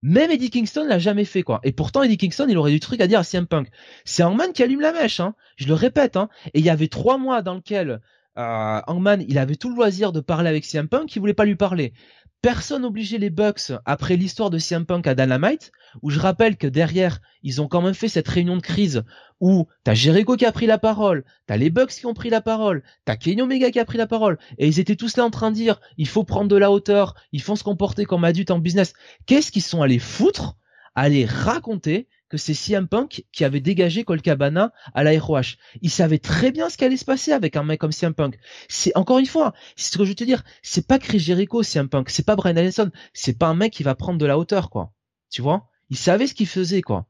Même 0.02 0.32
Eddie 0.32 0.50
Kingston 0.50 0.88
l'a 0.88 0.98
jamais 0.98 1.26
fait 1.26 1.44
quoi. 1.44 1.60
Et 1.62 1.74
pourtant 1.74 2.02
Eddie 2.02 2.18
Kingston 2.18 2.48
il 2.50 2.58
aurait 2.58 2.72
du 2.72 2.80
truc 2.80 3.02
à 3.02 3.08
dire 3.08 3.20
à 3.20 3.24
CM 3.24 3.46
Punk. 3.46 3.70
C'est 4.04 4.24
Hangman 4.24 4.52
qui 4.52 4.64
allume 4.64 4.82
la 4.82 4.94
mèche, 4.94 5.20
hein. 5.20 5.36
Je 5.58 5.68
le 5.68 5.76
répète, 5.76 6.18
hein. 6.18 6.28
Et 6.56 6.60
il 6.60 6.66
y 6.66 6.72
avait 6.72 6.88
trois 6.88 7.20
mois 7.20 7.44
dans 7.44 7.54
lequel 7.54 8.02
euh, 8.38 8.82
Hangman 8.88 9.24
il 9.28 9.38
avait 9.38 9.58
tout 9.58 9.70
le 9.70 9.76
loisir 9.76 10.12
de 10.12 10.22
parler 10.22 10.50
avec 10.50 10.66
CM 10.66 10.88
Punk, 10.88 11.08
qui 11.08 11.20
voulait 11.20 11.36
pas 11.36 11.46
lui 11.46 11.56
parler. 11.56 11.94
Personne 12.42 12.86
obligeait 12.86 13.20
les 13.20 13.30
Bucks 13.30 13.72
après 13.86 14.16
l'histoire 14.16 14.50
de 14.50 14.58
CM 14.58 14.88
Punk 14.88 15.06
à 15.06 15.14
Dynamite, 15.14 15.72
où 16.02 16.10
je 16.10 16.20
rappelle 16.20 16.58
que 16.58 16.66
derrière 16.66 17.22
ils 17.44 17.62
ont 17.62 17.68
quand 17.68 17.84
même 17.84 17.94
fait 17.94 18.08
cette 18.08 18.28
réunion 18.28 18.58
de 18.58 18.64
crise 18.64 19.04
où 19.40 19.68
t'as 19.84 19.94
Jericho 19.94 20.36
qui 20.36 20.46
a 20.48 20.52
pris 20.52 20.66
la 20.66 20.80
parole, 20.80 21.24
t'as 21.46 21.58
les 21.58 21.70
Bucks 21.70 21.92
qui 21.92 22.08
ont 22.08 22.16
pris 22.16 22.32
la 22.32 22.42
parole, 22.42 22.82
t'as 23.06 23.16
Kenny 23.16 23.44
Omega 23.44 23.70
qui 23.70 23.80
a 23.80 23.86
pris 23.86 24.00
la 24.00 24.08
parole, 24.08 24.40
et 24.58 24.68
ils 24.68 24.80
étaient 24.80 24.96
tous 24.96 25.18
là 25.18 25.26
en 25.26 25.30
train 25.30 25.52
de 25.52 25.56
dire 25.56 25.80
il 25.98 26.08
faut 26.08 26.24
prendre 26.24 26.48
de 26.48 26.56
la 26.56 26.72
hauteur, 26.72 27.14
il 27.32 27.44
faut 27.44 27.56
se 27.56 27.64
comporter 27.64 28.06
comme 28.06 28.24
adulte 28.24 28.50
en 28.50 28.58
business. 28.58 28.94
Qu'est-ce 29.28 29.52
qu'ils 29.52 29.62
sont 29.62 29.84
allés 29.84 30.00
foutre 30.00 30.56
Aller 30.96 31.26
raconter 31.26 32.08
que 32.32 32.38
c'est 32.38 32.54
CM 32.54 32.88
Punk 32.88 33.26
qui 33.34 33.44
avait 33.44 33.60
dégagé 33.60 34.06
Cole 34.06 34.22
Cabana 34.22 34.72
à 34.94 35.04
la 35.04 35.20
ROH. 35.20 35.58
Ils 35.82 35.90
savaient 35.92 36.18
très 36.18 36.52
bien 36.52 36.70
ce 36.70 36.78
qui 36.78 36.86
allait 36.86 36.96
se 36.96 37.04
passer 37.04 37.34
avec 37.34 37.58
un 37.58 37.64
mec 37.64 37.80
comme 37.80 37.92
CM 37.92 38.14
Punk. 38.14 38.40
C'est 38.70 38.96
encore 38.96 39.20
une 39.20 39.26
fois, 39.26 39.54
c'est 39.76 39.92
ce 39.92 39.98
que 39.98 40.06
je 40.06 40.10
veux 40.10 40.16
te 40.16 40.24
dire, 40.24 40.44
c'est 40.64 40.88
pas 40.88 40.98
Chris 40.98 41.20
Jericho 41.20 41.62
CM 41.62 41.90
Punk, 41.90 42.10
c'est 42.10 42.26
pas 42.26 42.38
Brian 42.38 42.56
Allison, 42.56 42.90
c'est 43.14 43.38
pas 43.38 43.48
un 43.48 43.54
mec 43.54 43.74
qui 43.74 43.84
va 43.84 43.96
prendre 43.96 44.18
de 44.18 44.26
la 44.26 44.38
hauteur 44.40 44.70
quoi. 44.70 44.94
Tu 45.30 45.42
vois? 45.42 45.68
Il 45.90 45.98
savait 45.98 46.26
ce 46.26 46.34
qu'il 46.34 46.48
faisait 46.48 46.82
quoi. 46.82 47.06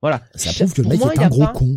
Voilà. 0.00 0.22
Ça 0.34 0.52
prouve 0.54 0.72
que 0.74 0.82
le 0.82 0.88
mec 0.88 0.98
moi, 0.98 1.12
est 1.12 1.16
y 1.18 1.22
un 1.22 1.26
a 1.26 1.28
gros 1.28 1.40
pas- 1.44 1.52
con. 1.52 1.76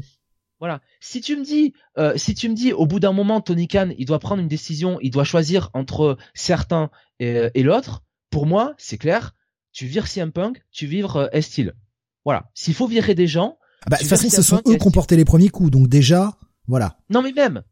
voilà. 0.60 0.80
Si 1.02 1.20
tu 1.22 1.36
me 1.36 1.44
dis, 1.44 1.74
euh, 1.98 2.14
si 2.18 2.34
tu 2.36 2.48
me 2.50 2.56
dis, 2.56 2.72
au 2.74 2.86
bout 2.86 3.00
d'un 3.02 3.12
moment, 3.14 3.42
Tony 3.42 3.68
Khan, 3.68 3.90
il 3.98 4.06
doit 4.06 4.20
prendre 4.20 4.42
une 4.42 4.48
décision, 4.48 4.98
il 5.02 5.12
doit 5.12 5.24
choisir 5.26 5.70
entre 5.74 6.18
certains 6.34 6.90
et, 7.20 7.50
et 7.54 7.64
l'autre. 7.64 8.04
Pour 8.30 8.46
moi, 8.46 8.74
c'est 8.78 8.98
clair. 8.98 9.34
Tu 9.74 9.86
vires 9.86 10.08
CM 10.08 10.32
Punk, 10.32 10.64
tu 10.72 10.88
vires 10.88 11.18
euh, 11.18 11.28
S-Style. 11.34 11.74
Voilà. 12.28 12.50
S'il 12.54 12.74
faut 12.74 12.88
virer 12.88 13.16
des 13.16 13.26
gens, 13.26 13.58
Ah 13.86 13.90
bah, 13.90 13.96
de 13.96 14.02
toute 14.02 14.10
façon, 14.10 14.30
ce 14.30 14.42
sont 14.42 14.62
eux 14.68 14.76
qui 14.76 14.86
ont 14.86 14.92
porté 14.92 15.16
les 15.16 15.24
premiers 15.24 15.48
coups. 15.48 15.72
Donc 15.72 15.88
déjà, 15.88 16.38
voilà. 16.68 16.98
non 17.10 17.22
mais 17.22 17.32
même 17.32 17.64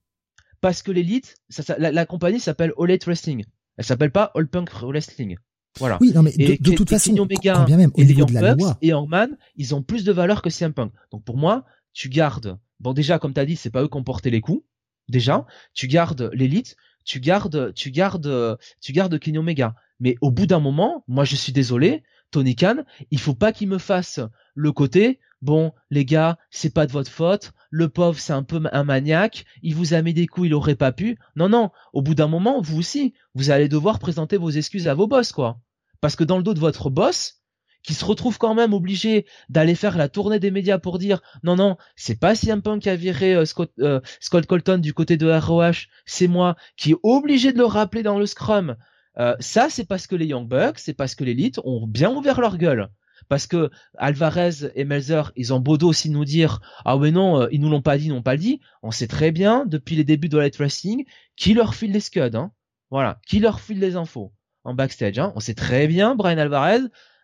parce 0.62 0.82
que 0.82 0.92
l'élite, 0.94 1.36
ça, 1.50 1.62
ça- 1.62 1.76
la, 1.78 1.92
la 1.92 2.06
compagnie 2.06 2.40
s'appelle 2.40 2.72
All 2.80 2.90
Elite 2.90 3.04
Wrestling. 3.04 3.44
Elle 3.76 3.84
s'appelle 3.84 4.12
pas 4.12 4.32
All 4.34 4.48
Punk 4.48 4.70
Wrestling. 4.82 5.36
Voilà. 5.78 5.98
Oui, 6.00 6.14
non 6.16 6.24
mais 6.24 6.32
de, 6.32 6.42
Et 6.54 6.58
de 6.58 6.72
toute 6.72 6.90
et 6.90 6.96
façon, 6.96 7.18
Omega 7.20 7.54
quand 7.56 7.66
bien 7.66 7.76
même 7.76 7.92
au 7.94 8.02
et 8.02 8.06
niveau 8.06 8.24
de 8.24 8.34
la 8.34 8.54
Bucks 8.56 8.62
loi, 8.62 8.78
et 8.82 8.94
Hangman, 8.94 9.38
ils 9.58 9.76
ont 9.76 9.84
plus 9.84 10.06
de 10.06 10.14
valeur 10.14 10.42
que 10.42 10.50
CM 10.50 10.72
Punk. 10.74 10.94
Donc 11.12 11.26
pour 11.26 11.36
moi, 11.36 11.66
tu 11.92 12.08
gardes 12.08 12.58
bon 12.80 12.94
déjà 12.94 13.20
comme 13.20 13.34
t'as 13.34 13.44
dit, 13.44 13.58
c'est 13.58 13.70
pas 13.72 13.84
eux 13.84 13.90
qui 13.90 13.98
ont 13.98 14.04
porté 14.06 14.30
les 14.30 14.40
coups. 14.40 14.64
Déjà, 15.10 15.46
tu 15.74 15.88
gardes 15.88 16.30
l'élite, 16.34 16.78
tu 17.04 17.20
gardes, 17.20 17.74
tu 17.76 17.92
gardes, 17.92 18.58
tu 18.82 18.94
gardes 18.94 19.20
Kenny 19.20 19.38
Omega. 19.38 19.76
Mais 20.00 20.16
au 20.22 20.32
bout 20.32 20.46
d'un 20.48 20.62
moment, 20.62 21.04
moi 21.10 21.26
je 21.26 21.36
suis 21.36 21.52
désolé, 21.52 22.04
Tony 22.36 22.58
Khan, 22.58 22.84
il 23.12 23.20
faut 23.22 23.34
pas 23.34 23.54
qu'il 23.54 23.70
me 23.70 23.78
fasse 23.78 24.20
le 24.56 24.74
côté 24.74 25.22
bon 25.42 25.72
les 25.90 26.04
gars, 26.04 26.38
c'est 26.50 26.74
pas 26.74 26.86
de 26.86 26.92
votre 26.92 27.10
faute, 27.10 27.54
le 27.70 27.88
pauvre 27.88 28.20
c'est 28.20 28.34
un 28.34 28.44
peu 28.44 28.62
un 28.74 28.84
maniaque, 28.84 29.46
il 29.62 29.74
vous 29.74 29.94
a 29.94 30.02
mis 30.02 30.14
des 30.14 30.28
coups, 30.28 30.48
il 30.48 30.54
aurait 30.54 30.76
pas 30.76 30.92
pu. 30.92 31.18
Non 31.38 31.48
non, 31.48 31.70
au 31.94 32.02
bout 32.02 32.14
d'un 32.14 32.28
moment, 32.28 32.60
vous 32.60 32.78
aussi, 32.78 33.14
vous 33.36 33.52
allez 33.52 33.70
devoir 33.70 34.00
présenter 34.00 34.36
vos 34.36 34.50
excuses 34.50 34.90
à 34.90 34.96
vos 34.96 35.08
boss 35.08 35.32
quoi. 35.32 35.62
Parce 36.02 36.18
que 36.18 36.26
dans 36.26 36.36
le 36.36 36.44
dos 36.44 36.54
de 36.54 36.60
votre 36.60 36.90
boss, 36.90 37.42
qui 37.84 37.94
se 37.94 38.04
retrouve 38.04 38.38
quand 38.38 38.54
même 38.54 38.74
obligé 38.74 39.26
d'aller 39.48 39.76
faire 39.76 39.98
la 39.98 40.10
tournée 40.10 40.40
des 40.40 40.52
médias 40.52 40.80
pour 40.80 41.00
dire 41.00 41.22
non 41.44 41.56
non 41.56 41.78
c'est 41.96 42.20
pas 42.20 42.36
CM 42.36 42.62
Punk 42.62 42.82
qui 42.82 42.90
a 42.90 42.98
viré 42.98 43.34
euh, 43.36 43.46
euh, 43.80 44.02
Scott 44.20 44.46
Colton 44.46 44.80
du 44.80 44.94
côté 44.94 45.16
de 45.16 45.32
ROH 45.32 45.88
c'est 46.06 46.28
moi 46.28 46.58
qui 46.76 46.92
est 46.92 46.98
obligé 47.04 47.54
de 47.54 47.60
le 47.60 47.66
rappeler 47.66 48.04
dans 48.04 48.18
le 48.18 48.26
scrum 48.26 48.76
euh, 49.18 49.36
ça 49.40 49.70
c'est 49.70 49.86
parce 49.86 50.08
que 50.08 50.16
les 50.16 50.28
Young 50.28 50.48
Bucks 50.48 50.80
c'est 50.80 50.94
parce 50.94 51.16
que 51.16 51.24
l'élite 51.24 51.60
ont 51.64 51.88
bien 51.88 52.14
ouvert 52.14 52.42
leur 52.42 52.58
gueule 52.58 52.90
parce 53.30 53.48
que 53.48 53.72
Alvarez 53.98 54.72
et 54.76 54.84
Melzer 54.84 55.32
ils 55.36 55.54
ont 55.54 55.60
beau 55.60 55.78
dos 55.78 55.90
aussi 55.90 56.10
nous 56.10 56.26
dire 56.26 56.60
ah 56.84 56.98
ouais 56.98 57.12
non 57.12 57.48
ils 57.50 57.62
nous 57.62 57.70
l'ont 57.70 57.82
pas 57.82 57.98
dit 57.98 58.08
ils 58.08 58.14
n'ont 58.14 58.22
pas 58.22 58.38
dit 58.38 58.60
on 58.84 58.92
sait 58.92 59.08
très 59.08 59.32
bien 59.32 59.66
depuis 59.66 59.96
les 59.96 60.04
débuts 60.04 60.30
de 60.30 60.38
Light 60.38 60.58
Wrestling 60.58 61.06
qui 61.36 61.54
leur 61.54 61.76
file 61.76 61.92
les 61.92 62.02
scuds 62.02 62.36
hein 62.36 62.52
voilà 62.92 63.20
qui 63.26 63.40
leur 63.40 63.62
file 63.62 63.80
les 63.80 63.96
infos 63.96 64.34
en 64.64 64.74
backstage 64.74 65.18
hein 65.18 65.32
on 65.36 65.40
sait 65.40 65.56
très 65.56 65.88
bien 65.88 66.16
Brian 66.16 66.38
Alvarez 66.38 66.82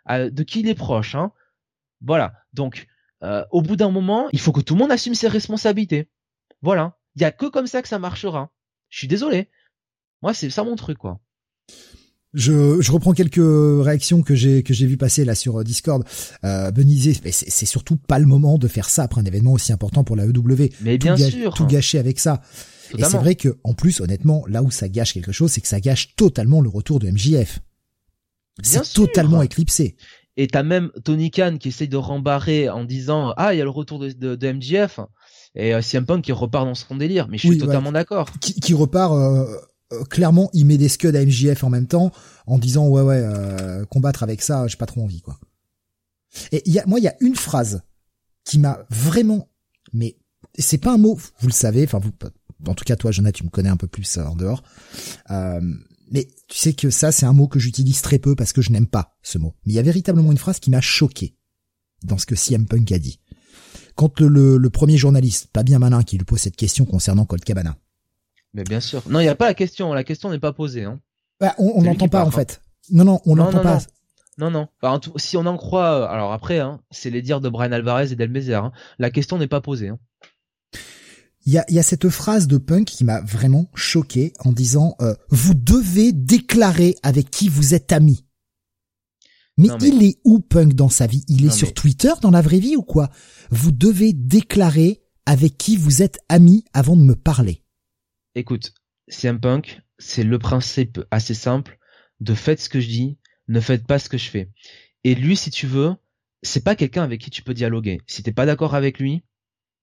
de 0.07 0.43
qui 0.43 0.61
il 0.61 0.69
est 0.69 0.75
proche. 0.75 1.15
Hein. 1.15 1.31
Voilà. 2.01 2.33
Donc, 2.53 2.87
euh, 3.23 3.45
au 3.51 3.61
bout 3.61 3.75
d'un 3.75 3.91
moment, 3.91 4.29
il 4.31 4.39
faut 4.39 4.51
que 4.51 4.61
tout 4.61 4.75
le 4.75 4.79
monde 4.79 4.91
assume 4.91 5.15
ses 5.15 5.27
responsabilités. 5.27 6.09
Voilà. 6.61 6.97
Il 7.15 7.21
y 7.21 7.25
a 7.25 7.31
que 7.31 7.45
comme 7.45 7.67
ça 7.67 7.81
que 7.81 7.87
ça 7.87 7.99
marchera. 7.99 8.51
Je 8.89 8.99
suis 8.99 9.07
désolé. 9.07 9.49
Moi, 10.21 10.33
c'est 10.33 10.49
ça 10.49 10.63
mon 10.63 10.75
truc, 10.75 10.97
quoi. 10.97 11.19
Je, 12.33 12.79
je 12.79 12.91
reprends 12.93 13.11
quelques 13.11 13.41
réactions 13.41 14.21
que 14.21 14.35
j'ai 14.35 14.63
que 14.63 14.73
j'ai 14.73 14.85
vu 14.85 14.95
passer 14.95 15.25
là 15.25 15.35
sur 15.35 15.59
euh, 15.59 15.63
Discord. 15.65 16.03
Euh, 16.45 16.71
Benizé, 16.71 17.13
c'est 17.29 17.65
surtout 17.65 17.97
pas 17.97 18.19
le 18.19 18.25
moment 18.25 18.57
de 18.57 18.69
faire 18.69 18.87
ça 18.87 19.03
après 19.03 19.19
un 19.19 19.25
événement 19.25 19.51
aussi 19.51 19.73
important 19.73 20.05
pour 20.05 20.15
la 20.15 20.25
EW. 20.25 20.69
Mais 20.81 20.97
bien 20.97 21.17
sûr, 21.17 21.53
tout 21.53 21.65
gâcher 21.65 21.99
avec 21.99 22.19
ça. 22.19 22.41
Et 22.97 23.03
c'est 23.03 23.17
vrai 23.17 23.35
que 23.35 23.57
en 23.63 23.73
plus, 23.73 23.99
honnêtement, 24.01 24.43
là 24.47 24.63
où 24.63 24.71
ça 24.71 24.87
gâche 24.87 25.13
quelque 25.13 25.31
chose, 25.31 25.51
c'est 25.51 25.61
que 25.61 25.67
ça 25.67 25.79
gâche 25.79 26.15
totalement 26.15 26.61
le 26.61 26.69
retour 26.69 26.99
de 26.99 27.09
MJF. 27.09 27.59
C'est 28.63 28.93
totalement 28.93 29.41
éclipsé. 29.41 29.95
Et 30.37 30.47
t'as 30.47 30.63
même 30.63 30.91
Tony 31.03 31.31
Khan 31.31 31.57
qui 31.59 31.69
essaye 31.69 31.89
de 31.89 31.97
rembarrer 31.97 32.69
en 32.69 32.85
disant 32.85 33.33
ah 33.35 33.53
il 33.53 33.57
y 33.57 33.61
a 33.61 33.65
le 33.65 33.69
retour 33.69 33.99
de, 33.99 34.11
de, 34.11 34.51
MJF 34.51 35.01
et 35.55 35.73
euh, 35.73 35.81
CM 35.81 36.05
Punk 36.05 36.23
qui 36.23 36.31
repart 36.31 36.65
dans 36.65 36.75
son 36.75 36.95
délire. 36.95 37.27
Mais 37.27 37.37
je 37.37 37.47
suis 37.47 37.57
totalement 37.57 37.91
d'accord. 37.91 38.29
Qui, 38.39 38.53
qui, 38.53 38.73
repart 38.73 39.13
euh, 39.13 39.45
clairement, 40.09 40.49
il 40.53 40.65
met 40.65 40.77
des 40.77 40.89
scuds 40.89 41.15
à 41.15 41.25
MJF 41.25 41.63
en 41.63 41.69
même 41.69 41.87
temps 41.87 42.11
en 42.47 42.57
disant 42.57 42.87
ouais 42.87 43.01
ouais 43.01 43.21
euh, 43.23 43.85
combattre 43.85 44.23
avec 44.23 44.41
ça 44.41 44.67
j'ai 44.67 44.77
pas 44.77 44.85
trop 44.85 45.03
envie 45.03 45.21
quoi. 45.21 45.39
Et 46.51 46.69
y 46.69 46.79
a, 46.79 46.85
moi 46.85 46.99
il 46.99 47.03
y 47.03 47.07
a 47.07 47.15
une 47.19 47.35
phrase 47.35 47.81
qui 48.43 48.59
m'a 48.59 48.85
vraiment 48.89 49.49
mais 49.93 50.17
c'est 50.57 50.77
pas 50.77 50.93
un 50.93 50.97
mot 50.97 51.15
vous 51.39 51.47
le 51.47 51.53
savez 51.53 51.83
enfin 51.83 51.99
vous 51.99 52.11
en 52.67 52.73
tout 52.73 52.85
cas 52.85 52.95
toi 52.95 53.11
Jonathan 53.11 53.37
tu 53.37 53.43
me 53.43 53.49
connais 53.49 53.69
un 53.69 53.77
peu 53.77 53.87
plus 53.87 54.17
en 54.17 54.35
dehors. 54.35 54.63
Euh, 55.29 55.61
mais 56.11 56.27
tu 56.47 56.57
sais 56.57 56.73
que 56.73 56.89
ça, 56.89 57.11
c'est 57.11 57.25
un 57.25 57.33
mot 57.33 57.47
que 57.47 57.57
j'utilise 57.57 58.01
très 58.01 58.19
peu 58.19 58.35
parce 58.35 58.51
que 58.51 58.61
je 58.61 58.71
n'aime 58.71 58.85
pas 58.85 59.15
ce 59.23 59.37
mot. 59.37 59.55
Mais 59.65 59.73
il 59.73 59.75
y 59.77 59.79
a 59.79 59.83
véritablement 59.83 60.31
une 60.31 60.37
phrase 60.37 60.59
qui 60.59 60.69
m'a 60.69 60.81
choqué 60.81 61.35
dans 62.03 62.17
ce 62.17 62.25
que 62.25 62.35
CM 62.35 62.67
Punk 62.67 62.91
a 62.91 62.99
dit. 62.99 63.19
Quand 63.95 64.19
le, 64.19 64.57
le, 64.57 64.69
premier 64.69 64.97
journaliste, 64.97 65.47
pas 65.53 65.63
bien 65.63 65.79
malin, 65.79 66.03
qui 66.03 66.17
lui 66.17 66.25
pose 66.25 66.39
cette 66.39 66.57
question 66.57 66.85
concernant 66.85 67.25
Colt 67.25 67.43
Cabana. 67.45 67.77
Mais 68.53 68.63
bien 68.63 68.79
sûr. 68.79 69.03
Non, 69.09 69.19
il 69.19 69.23
n'y 69.23 69.29
a 69.29 69.35
pas 69.35 69.47
la 69.47 69.53
question. 69.53 69.93
La 69.93 70.03
question 70.03 70.29
n'est 70.29 70.39
pas 70.39 70.53
posée. 70.53 70.83
Hein. 70.83 70.99
Bah, 71.39 71.55
on 71.57 71.81
n'entend 71.81 72.07
pas, 72.07 72.25
en 72.25 72.31
fait. 72.31 72.61
Non, 72.89 73.05
non, 73.05 73.21
on 73.25 73.35
l'entend 73.35 73.61
pas. 73.61 73.79
Non, 74.37 74.49
non. 74.49 74.67
si 75.17 75.37
on 75.37 75.45
en 75.45 75.57
croit, 75.57 76.01
euh, 76.01 76.07
alors 76.07 76.33
après, 76.33 76.59
hein, 76.59 76.81
c'est 76.89 77.09
les 77.09 77.21
dires 77.21 77.41
de 77.41 77.49
Brian 77.49 77.71
Alvarez 77.71 78.11
et 78.11 78.15
d'Elmezer. 78.15 78.63
Hein. 78.63 78.71
La 78.97 79.11
question 79.11 79.37
n'est 79.37 79.47
pas 79.47 79.61
posée. 79.61 79.89
Hein. 79.89 79.99
Il 81.45 81.53
y 81.53 81.57
a, 81.57 81.65
y 81.69 81.79
a, 81.79 81.83
cette 81.83 82.09
phrase 82.09 82.47
de 82.47 82.57
Punk 82.57 82.85
qui 82.85 83.03
m'a 83.03 83.21
vraiment 83.21 83.67
choqué 83.73 84.31
en 84.39 84.51
disant 84.51 84.95
euh, 85.01 85.15
vous 85.29 85.53
devez 85.53 86.11
déclarer 86.11 86.95
avec 87.01 87.31
qui 87.31 87.49
vous 87.49 87.73
êtes 87.73 87.91
ami. 87.91 88.25
Mais, 89.57 89.69
il 89.81 90.03
est 90.03 90.19
où 90.23 90.39
Punk 90.39 90.73
dans 90.73 90.89
sa 90.89 91.07
vie? 91.07 91.23
Il 91.27 91.45
est 91.45 91.51
sur 91.51 91.73
Twitter 91.73 92.13
dans 92.21 92.31
la 92.31 92.41
vraie 92.41 92.59
vie 92.59 92.75
ou 92.75 92.83
quoi? 92.83 93.09
Vous 93.49 93.71
devez 93.71 94.13
déclarer 94.13 95.01
avec 95.25 95.57
qui 95.57 95.77
vous 95.77 96.01
êtes 96.01 96.19
ami 96.29 96.63
avant 96.73 96.95
de 96.95 97.03
me 97.03 97.15
parler. 97.15 97.60
Écoute, 98.35 98.73
un 99.23 99.37
Punk, 99.37 99.81
c'est 99.97 100.23
le 100.23 100.39
principe 100.39 101.01
assez 101.11 101.33
simple 101.33 101.77
de 102.19 102.33
faites 102.33 102.61
ce 102.61 102.69
que 102.69 102.79
je 102.79 102.87
dis, 102.87 103.17
ne 103.47 103.59
faites 103.59 103.85
pas 103.85 103.99
ce 103.99 104.09
que 104.09 104.17
je 104.17 104.29
fais. 104.29 104.49
Et 105.03 105.15
lui, 105.15 105.35
si 105.35 105.49
tu 105.49 105.67
veux, 105.67 105.95
c'est 106.43 106.63
pas 106.63 106.75
quelqu'un 106.75 107.03
avec 107.03 107.21
qui 107.21 107.29
tu 107.29 107.43
peux 107.43 107.53
dialoguer. 107.53 107.99
Si 108.07 108.23
t'es 108.23 108.31
pas 108.31 108.45
d'accord 108.45 108.75
avec 108.75 108.99
lui, 108.99 109.23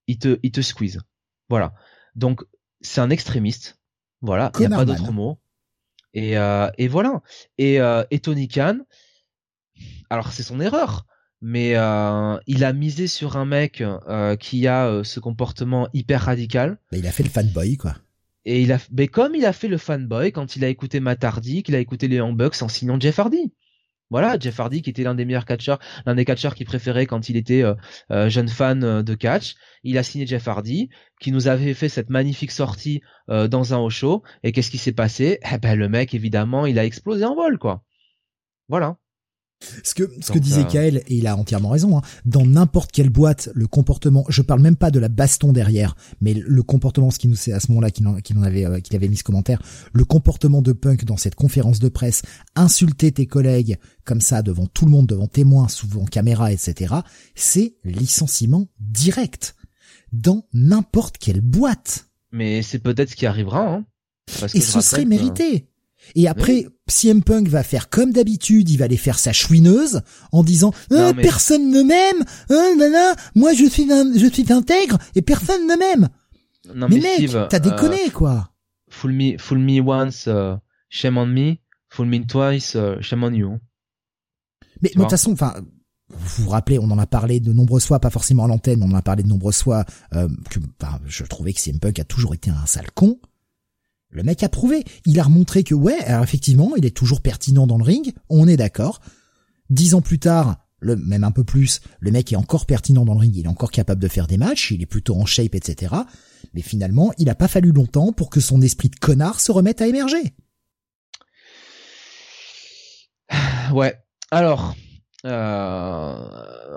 il 0.07 0.17
te, 0.17 0.39
il 0.43 0.51
te 0.51 0.61
squeeze. 0.61 0.99
Voilà. 1.49 1.73
Donc 2.15 2.43
c'est 2.81 3.01
un 3.01 3.09
extrémiste. 3.09 3.79
Voilà, 4.21 4.51
il 4.55 4.67
n'y 4.67 4.73
a 4.73 4.77
pas 4.77 4.85
d'autre 4.85 5.11
mot. 5.11 5.39
Et, 6.13 6.37
euh, 6.37 6.69
et 6.77 6.87
voilà. 6.87 7.21
Et, 7.57 7.79
euh, 7.79 8.03
et 8.11 8.19
Tony 8.19 8.47
Khan, 8.47 8.79
alors 10.09 10.31
c'est 10.31 10.43
son 10.43 10.59
erreur, 10.59 11.05
mais 11.41 11.75
euh, 11.75 12.37
il 12.47 12.63
a 12.63 12.73
misé 12.73 13.07
sur 13.07 13.37
un 13.37 13.45
mec 13.45 13.83
qui 14.39 14.67
a 14.67 15.03
ce 15.03 15.19
comportement 15.19 15.87
hyper 15.93 16.21
radical. 16.23 16.79
il 16.91 17.05
a 17.07 17.11
fait 17.11 17.23
le 17.23 17.29
fanboy, 17.29 17.77
quoi. 17.77 17.95
Et 18.45 18.61
il 18.61 18.71
a, 18.71 18.79
mais 18.91 19.07
comme 19.07 19.35
il 19.35 19.45
a 19.45 19.53
fait 19.53 19.67
le 19.67 19.77
fanboy 19.77 20.31
quand 20.31 20.55
il 20.55 20.63
a 20.63 20.69
écouté 20.69 20.99
Matt 20.99 21.23
Hardy, 21.23 21.63
qu'il 21.63 21.75
a 21.75 21.79
écouté 21.79 22.07
les 22.07 22.21
Bucks 22.33 22.61
en 22.61 22.67
signant 22.67 22.99
Jeff 22.99 23.19
Hardy. 23.19 23.53
Voilà, 24.11 24.39
Jeff 24.39 24.59
Hardy 24.59 24.81
qui 24.81 24.89
était 24.89 25.03
l'un 25.03 25.13
des 25.13 25.25
meilleurs 25.25 25.45
catcheurs, 25.45 25.79
l'un 26.05 26.15
des 26.15 26.25
catcheurs 26.25 26.55
qu'il 26.55 26.65
préférait 26.65 27.05
quand 27.05 27.29
il 27.29 27.37
était 27.37 27.61
euh, 27.63 27.75
euh, 28.11 28.27
jeune 28.27 28.47
fan 28.47 28.83
euh, 28.83 29.03
de 29.03 29.13
catch. 29.13 29.55
Il 29.83 29.97
a 29.99 30.03
signé 30.03 30.25
Jeff 30.25 30.47
Hardy, 30.47 30.89
qui 31.19 31.31
nous 31.31 31.47
avait 31.47 31.75
fait 31.75 31.89
cette 31.89 32.09
magnifique 32.09 32.51
sortie 32.51 33.01
dans 33.27 33.73
un 33.73 33.77
haut 33.77 33.91
show. 33.91 34.23
Et 34.43 34.51
qu'est-ce 34.51 34.71
qui 34.71 34.79
s'est 34.79 34.91
passé? 34.91 35.39
Eh 35.53 35.57
ben 35.59 35.77
le 35.77 35.87
mec, 35.87 36.13
évidemment, 36.15 36.65
il 36.65 36.79
a 36.79 36.85
explosé 36.85 37.23
en 37.25 37.35
vol, 37.35 37.59
quoi. 37.59 37.83
Voilà. 38.67 38.97
Ce 39.83 39.93
que, 39.93 40.09
ce 40.21 40.31
que 40.31 40.39
disait 40.39 40.65
Kael, 40.65 41.03
et 41.07 41.17
il 41.17 41.27
a 41.27 41.35
entièrement 41.35 41.69
raison, 41.69 41.97
hein, 41.97 42.01
dans 42.23 42.45
n'importe 42.45 42.93
quelle 42.93 43.09
boîte, 43.09 43.49
le 43.53 43.67
comportement, 43.67 44.23
je 44.29 44.41
parle 44.41 44.61
même 44.61 44.77
pas 44.77 44.89
de 44.89 44.99
la 44.99 45.09
baston 45.09 45.51
derrière, 45.51 45.95
mais 46.21 46.33
le 46.33 46.63
comportement, 46.63 47.11
ce 47.11 47.19
qui 47.19 47.27
nous 47.27 47.35
c'est 47.35 47.51
à 47.51 47.59
ce 47.59 47.69
moment-là 47.71 47.91
qu'il 47.91 48.07
en, 48.07 48.43
avait, 48.43 48.65
euh, 48.65 48.79
qu'il 48.79 48.95
avait 48.95 49.09
mis 49.09 49.17
ce 49.17 49.23
commentaire, 49.23 49.61
le 49.91 50.05
comportement 50.05 50.61
de 50.61 50.71
Punk 50.71 51.03
dans 51.03 51.17
cette 51.17 51.35
conférence 51.35 51.79
de 51.79 51.89
presse, 51.89 52.21
insulter 52.55 53.11
tes 53.11 53.25
collègues 53.25 53.77
comme 54.05 54.21
ça 54.21 54.41
devant 54.41 54.65
tout 54.65 54.85
le 54.85 54.91
monde, 54.91 55.07
devant 55.07 55.27
témoins, 55.27 55.67
souvent 55.67 56.05
caméra, 56.05 56.53
etc., 56.53 56.95
c'est 57.35 57.75
licenciement 57.83 58.69
direct 58.79 59.55
dans 60.13 60.47
n'importe 60.53 61.17
quelle 61.17 61.41
boîte. 61.41 62.07
Mais 62.31 62.61
c'est 62.61 62.79
peut-être 62.79 63.09
ce 63.09 63.15
qui 63.17 63.25
arrivera, 63.25 63.67
hein. 63.67 63.85
et 64.53 64.61
ce 64.61 64.79
serait 64.79 65.05
mérité. 65.05 65.67
Et 66.15 66.27
après, 66.27 66.65
CM 66.89 67.23
Punk 67.23 67.47
va 67.47 67.63
faire 67.63 67.89
comme 67.89 68.11
d'habitude, 68.11 68.69
il 68.69 68.77
va 68.77 68.85
aller 68.85 68.97
faire 68.97 69.19
sa 69.19 69.33
chouineuse 69.33 70.01
en 70.31 70.43
disant 70.43 70.73
euh, 70.91 71.13
personne 71.13 71.69
ne 71.69 71.81
m'aime, 71.81 72.23
hein, 72.49 73.15
moi 73.35 73.53
je 73.53 73.65
suis 73.65 73.87
je 73.87 74.27
suis 74.31 74.51
intègre 74.51 74.97
et 75.15 75.21
personne 75.21 75.67
ne 75.67 75.75
m'aime. 75.75 76.09
Non, 76.75 76.87
mais, 76.89 76.99
mec, 76.99 77.31
t'as 77.49 77.59
déconné 77.59 78.07
euh, 78.07 78.11
quoi. 78.11 78.51
Fool 78.89 79.13
me, 79.13 79.37
fool 79.37 79.59
me 79.59 79.81
once, 79.81 80.27
uh, 80.27 80.57
shame 80.89 81.17
on 81.17 81.25
me. 81.25 81.55
Fool 81.89 82.07
me 82.07 82.25
twice, 82.25 82.75
uh, 82.75 83.01
shame 83.01 83.23
on 83.23 83.33
you. 83.33 83.57
Mais 84.81 84.89
de 84.89 84.99
toute 84.99 85.09
façon, 85.09 85.31
enfin, 85.31 85.53
vous 86.09 86.43
vous 86.43 86.49
rappelez, 86.49 86.79
on 86.79 86.89
en 86.91 86.97
a 86.97 87.07
parlé 87.07 87.39
de 87.39 87.53
nombreuses 87.53 87.85
fois, 87.85 87.99
pas 87.99 88.09
forcément 88.09 88.45
à 88.45 88.47
l'antenne, 88.47 88.81
on 88.83 88.91
en 88.91 88.95
a 88.95 89.01
parlé 89.01 89.23
de 89.23 89.27
nombreuses 89.27 89.61
fois 89.61 89.85
euh, 90.15 90.27
que, 90.49 90.59
je 91.07 91.23
trouvais 91.23 91.53
que 91.53 91.59
CM 91.59 91.79
Punk 91.79 91.99
a 91.99 92.03
toujours 92.03 92.33
été 92.33 92.49
un 92.49 92.65
sale 92.65 92.91
con. 92.91 93.19
Le 94.09 94.23
mec 94.23 94.43
a 94.43 94.49
prouvé. 94.49 94.83
Il 95.05 95.19
a 95.19 95.23
remontré 95.23 95.63
que 95.63 95.75
ouais, 95.75 95.99
alors 96.05 96.23
effectivement, 96.23 96.75
il 96.75 96.85
est 96.85 96.95
toujours 96.95 97.21
pertinent 97.21 97.67
dans 97.67 97.77
le 97.77 97.83
ring. 97.83 98.13
On 98.29 98.47
est 98.47 98.57
d'accord. 98.57 99.01
Dix 99.69 99.93
ans 99.93 100.01
plus 100.01 100.19
tard, 100.19 100.57
le, 100.79 100.95
même 100.95 101.23
un 101.23 101.31
peu 101.31 101.43
plus, 101.43 101.81
le 101.99 102.11
mec 102.11 102.33
est 102.33 102.37
encore 102.37 102.65
pertinent 102.65 103.05
dans 103.05 103.13
le 103.13 103.19
ring. 103.19 103.35
Il 103.35 103.45
est 103.45 103.49
encore 103.49 103.71
capable 103.71 104.01
de 104.01 104.07
faire 104.07 104.27
des 104.27 104.37
matchs. 104.37 104.71
Il 104.71 104.81
est 104.81 104.87
plutôt 104.87 105.15
en 105.15 105.25
shape, 105.25 105.55
etc. 105.55 105.95
Mais 106.53 106.61
finalement, 106.61 107.11
il 107.17 107.29
a 107.29 107.35
pas 107.35 107.47
fallu 107.47 107.71
longtemps 107.71 108.11
pour 108.11 108.29
que 108.29 108.39
son 108.39 108.61
esprit 108.61 108.89
de 108.89 108.95
connard 108.95 109.39
se 109.39 109.51
remette 109.51 109.81
à 109.81 109.87
émerger. 109.87 110.35
Ouais. 113.71 113.95
Alors, 114.31 114.75
euh, 115.25 116.27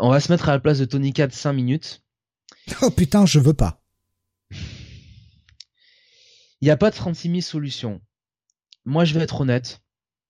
on 0.00 0.10
va 0.10 0.20
se 0.20 0.30
mettre 0.30 0.50
à 0.50 0.52
la 0.52 0.60
place 0.60 0.78
de 0.78 0.84
Tony 0.84 1.14
4 1.14 1.32
5 1.32 1.52
minutes. 1.54 2.02
Oh 2.82 2.90
putain, 2.90 3.24
je 3.24 3.38
veux 3.38 3.54
pas. 3.54 3.81
Il 6.62 6.66
n'y 6.66 6.70
a 6.70 6.76
pas 6.76 6.90
de 6.90 6.94
36 6.94 7.28
000 7.28 7.40
solutions. 7.40 8.00
Moi, 8.84 9.04
je 9.04 9.14
vais 9.14 9.20
être 9.20 9.40
honnête. 9.40 9.82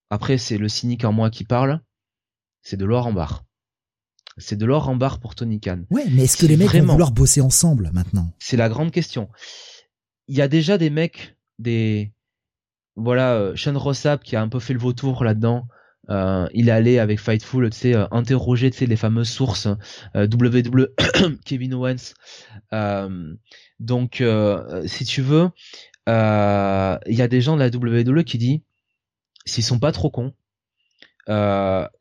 Après, 0.09 0.39
c'est 0.39 0.57
le 0.57 0.67
cynique 0.67 1.05
en 1.05 1.13
moi 1.13 1.29
qui 1.29 1.43
parle. 1.43 1.79
C'est 2.63 2.75
de 2.75 2.85
l'or 2.85 3.05
en 3.05 3.13
barre. 3.13 3.45
c'est 4.37 4.55
de 4.55 4.65
l'or 4.65 4.89
en 4.89 4.95
barre 4.95 5.19
pour 5.19 5.35
Tony 5.35 5.59
Khan. 5.59 5.83
Ouais, 5.91 6.05
mais 6.09 6.23
est-ce 6.23 6.37
que 6.37 6.47
les 6.47 6.57
mecs 6.57 6.73
vont 6.73 6.93
vouloir 6.93 7.11
bosser 7.11 7.41
ensemble 7.41 7.91
maintenant? 7.93 8.33
C'est 8.39 8.57
la 8.57 8.67
grande 8.67 8.91
question. 8.91 9.29
Il 10.27 10.35
y 10.35 10.41
a 10.41 10.47
déjà 10.47 10.79
des 10.79 10.89
mecs, 10.89 11.37
des 11.59 12.13
voilà, 12.95 13.35
euh, 13.35 13.55
Sean 13.55 13.77
Rossap 13.77 14.23
qui 14.23 14.35
a 14.35 14.41
un 14.41 14.49
peu 14.49 14.59
fait 14.59 14.73
le 14.73 14.79
vautour 14.79 15.23
là-dedans. 15.23 15.67
Euh, 16.09 16.47
il 16.53 16.67
est 16.67 16.71
allé 16.71 16.99
avec 16.99 17.19
Fightful, 17.19 17.69
tu 17.69 17.77
sais, 17.77 17.95
euh, 17.95 18.05
interroger, 18.11 18.69
tu 18.71 18.79
sais, 18.79 18.85
les 18.85 18.97
fameuses 18.97 19.29
sources 19.29 19.67
euh, 20.15 20.27
WWE, 20.27 20.89
Kevin 21.45 21.73
Owens. 21.75 22.13
Donc, 23.79 24.23
si 24.85 25.05
tu 25.05 25.21
veux, 25.21 25.49
il 26.07 27.15
y 27.15 27.21
a 27.21 27.27
des 27.27 27.41
gens 27.41 27.55
de 27.55 27.61
la 27.61 27.69
WWE 27.69 28.23
qui 28.23 28.37
disent, 28.37 28.61
s'ils 29.45 29.63
sont 29.63 29.79
pas 29.79 29.91
trop 29.91 30.09
cons, 30.09 30.33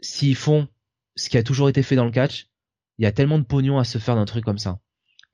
s'ils 0.01 0.37
font 0.37 0.69
ce 1.17 1.29
qui 1.29 1.39
a 1.39 1.43
toujours 1.43 1.69
été 1.69 1.83
fait 1.83 1.97
dans 1.97 2.05
le 2.05 2.11
catch, 2.11 2.49
il 2.99 3.05
y 3.05 3.07
a 3.07 3.13
tellement 3.13 3.39
de 3.39 3.45
pognon 3.45 3.79
à 3.79 3.85
se 3.85 3.99
faire 3.99 4.15
d'un 4.15 4.25
truc 4.25 4.45
comme 4.45 4.59
ça. 4.59 4.79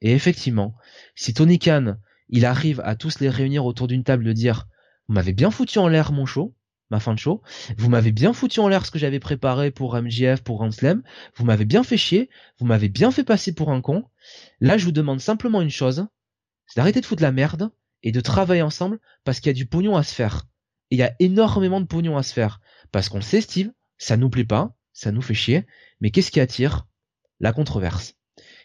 Et 0.01 0.13
effectivement, 0.13 0.75
si 1.15 1.35
Tony 1.35 1.59
Khan, 1.59 1.97
il 2.29 2.45
arrive 2.45 2.81
à 2.85 2.95
tous 2.95 3.21
les 3.21 3.31
réunir 3.31 3.65
autour 3.65 3.89
d'une 3.89 4.05
table 4.05 4.25
de 4.25 4.33
dire, 4.33 4.67
vous 5.09 5.15
m'avez 5.15 5.33
bien 5.33 5.51
foutu 5.51 5.79
en 5.79 5.89
l'air 5.89 6.13
mon 6.13 6.27
show, 6.27 6.55
ma 6.91 7.01
fin 7.01 7.15
de 7.15 7.19
show. 7.19 7.43
Vous 7.77 7.89
m'avez 7.89 8.13
bien 8.13 8.33
foutu 8.33 8.61
en 8.61 8.69
l'air 8.69 8.87
ce 8.87 8.91
que 8.91 8.99
j'avais 8.99 9.21
préparé 9.21 9.71
pour 9.71 9.95
MJF, 10.01 10.43
pour 10.43 10.59
Grand 10.59 10.71
Vous 11.37 11.45
m'avez 11.45 11.65
bien 11.65 11.83
fait 11.83 11.97
chier. 11.97 12.31
Vous 12.59 12.67
m'avez 12.67 12.89
bien 12.89 13.11
fait 13.11 13.25
passer 13.25 13.55
pour 13.55 13.71
un 13.71 13.81
con. 13.81 14.05
Là, 14.61 14.79
je 14.79 14.85
vous 14.85 14.93
demande 14.93 15.21
simplement 15.21 15.63
une 15.63 15.71
chose. 15.71 16.07
C'est 16.67 16.79
d'arrêter 16.79 17.01
de 17.01 17.07
foutre 17.07 17.23
la 17.23 17.33
merde 17.33 17.71
et 18.03 18.13
de 18.13 18.21
travailler 18.21 18.63
ensemble 18.63 18.99
parce 19.25 19.41
qu'il 19.41 19.49
y 19.49 19.51
a 19.51 19.55
du 19.55 19.67
pognon 19.67 19.97
à 19.97 20.03
se 20.03 20.15
faire. 20.15 20.45
Et 20.91 20.97
il 20.97 20.99
y 20.99 21.03
a 21.03 21.15
énormément 21.19 21.81
de 21.81 21.87
pognon 21.87 22.17
à 22.17 22.23
se 22.23 22.33
faire. 22.33 22.61
Parce 22.93 23.09
qu'on 23.09 23.21
sait, 23.21 23.41
Steve, 23.41 23.71
ça 23.99 24.17
nous 24.17 24.31
plaît 24.31 24.45
pas, 24.45 24.75
ça 24.93 25.13
nous 25.13 25.23
fait 25.23 25.35
chier. 25.35 25.67
Mais 26.01 26.11
qu'est-ce 26.11 26.31
qui 26.31 26.41
attire? 26.41 26.87
La 27.41 27.53
controverse. 27.53 28.15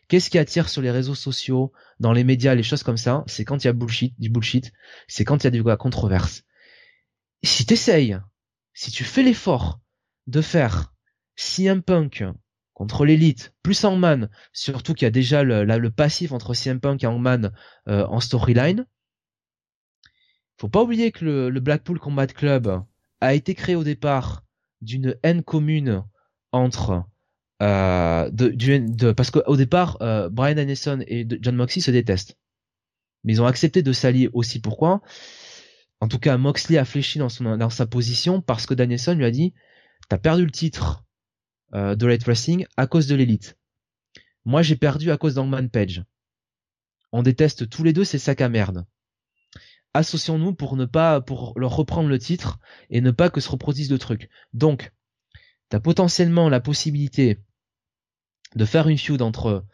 Qu'est-ce 0.08 0.30
qui 0.30 0.38
attire 0.38 0.70
sur 0.70 0.82
les 0.82 0.92
réseaux 0.92 1.16
sociaux, 1.16 1.72
dans 2.00 2.12
les 2.12 2.24
médias, 2.24 2.56
les 2.56 2.64
choses 2.64 2.84
comme 2.84 2.98
ça? 2.98 3.24
C'est 3.28 3.46
quand 3.46 3.64
il 3.64 3.68
y 3.68 3.70
a 3.70 3.74
bullshit, 3.74 4.14
du 4.20 4.30
bullshit. 4.30 4.72
C'est 5.08 5.26
quand 5.26 5.44
il 5.44 5.44
y 5.44 5.48
a 5.48 5.52
de 5.52 5.62
la 5.62 5.78
controverse 5.78 6.44
si 7.44 7.66
t'essayes, 7.66 8.18
si 8.74 8.92
tu 8.92 9.04
fais 9.04 9.24
l'effort 9.24 9.80
de 10.28 10.42
faire 10.42 10.94
CM 11.36 11.84
Punk 11.84 12.24
contre 12.74 13.06
l'élite, 13.06 13.54
plus 13.62 13.84
Hangman, 13.84 14.30
surtout 14.52 14.94
qu'il 14.94 15.06
y 15.06 15.08
a 15.08 15.12
déjà 15.12 15.44
le, 15.44 15.64
le, 15.64 15.92
passif 15.92 16.32
entre 16.32 16.54
CM 16.54 16.80
Punk 16.80 17.04
et 17.04 17.08
Hangman 17.08 17.52
euh, 17.88 18.06
en 18.08 18.20
storyline, 18.20 18.88
faut 20.60 20.70
pas 20.70 20.84
oublier 20.84 21.12
que 21.12 21.26
le, 21.26 21.60
Blackpool 21.60 22.00
Combat 22.00 22.28
Club 22.28 22.84
a 23.22 23.34
été 23.34 23.56
créé 23.56 23.76
au 23.76 23.84
départ 23.84 24.44
d'une 24.82 25.18
haine 25.24 25.44
commune 25.44 26.04
entre 26.52 27.04
euh, 27.62 28.30
parce 29.16 29.32
qu'au 29.32 29.56
départ 29.56 29.98
euh, 30.02 30.30
Brian 30.30 30.58
Anderson 30.58 31.04
et 31.08 31.26
John 31.42 31.56
Moxley 31.56 31.82
se 31.82 31.92
détestent 31.92 32.38
mais 33.24 33.34
ils 33.34 33.42
ont 33.42 33.46
accepté 33.46 33.82
de 33.82 33.94
s'allier 33.94 34.30
aussi 34.34 34.60
pourquoi? 34.60 35.02
En 36.02 36.08
tout 36.08 36.20
cas, 36.20 36.38
Moxley 36.38 36.78
a 36.78 36.86
fléchi 36.86 37.20
dans, 37.20 37.30
son, 37.30 37.56
dans 37.56 37.70
sa 37.70 37.86
position 37.86 38.42
parce 38.42 38.66
que 38.66 38.74
Danielson 38.74 39.16
lui 39.16 39.26
a 39.26 39.32
dit 39.32 39.54
T'as 40.10 40.18
perdu 40.18 40.44
le 40.44 40.52
titre 40.52 41.06
euh, 41.74 41.96
de 41.96 42.06
Light 42.06 42.24
Wrestling 42.26 42.66
à 42.76 42.88
cause 42.88 43.08
de 43.08 43.16
l'élite. 43.16 43.58
Moi, 44.46 44.62
j'ai 44.62 44.76
perdu 44.76 45.12
à 45.12 45.18
cause 45.18 45.36
d'Angman 45.36 45.70
Page. 45.70 46.04
On 47.14 47.24
déteste 47.24 47.70
tous 47.70 47.84
les 47.84 47.94
deux 47.94 48.04
ces 48.04 48.20
sacs 48.20 48.42
à 48.42 48.50
merde. 48.50 48.86
Associons-nous 49.94 50.54
pour 50.54 50.76
ne 50.76 50.86
pas, 50.86 51.22
pour 51.22 51.58
leur 51.58 51.76
reprendre 51.76 52.10
le 52.10 52.20
titre 52.20 52.60
et 52.90 53.02
ne 53.02 53.12
pas 53.12 53.30
que 53.30 53.42
se 53.42 53.50
reproduise 53.50 53.92
le 53.92 54.00
truc. 54.00 54.30
Donc, 54.54 54.92
t'as 55.70 55.80
potentiellement 55.80 56.50
la 56.50 56.60
possibilité 56.60 57.40
de 58.56 58.66
faire 58.66 58.88
une 58.88 58.98
feud 58.98 59.22
entre 59.22 59.66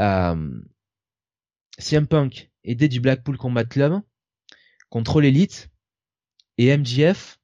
euh, 0.00 0.60
CM 1.78 2.06
Punk 2.06 2.50
et 2.64 2.74
du 2.74 3.00
Blackpool 3.00 3.36
Combat 3.36 3.64
Club 3.64 4.00
contre 4.88 5.20
l'élite 5.20 5.70
et 6.58 6.76
MJF 6.76 7.38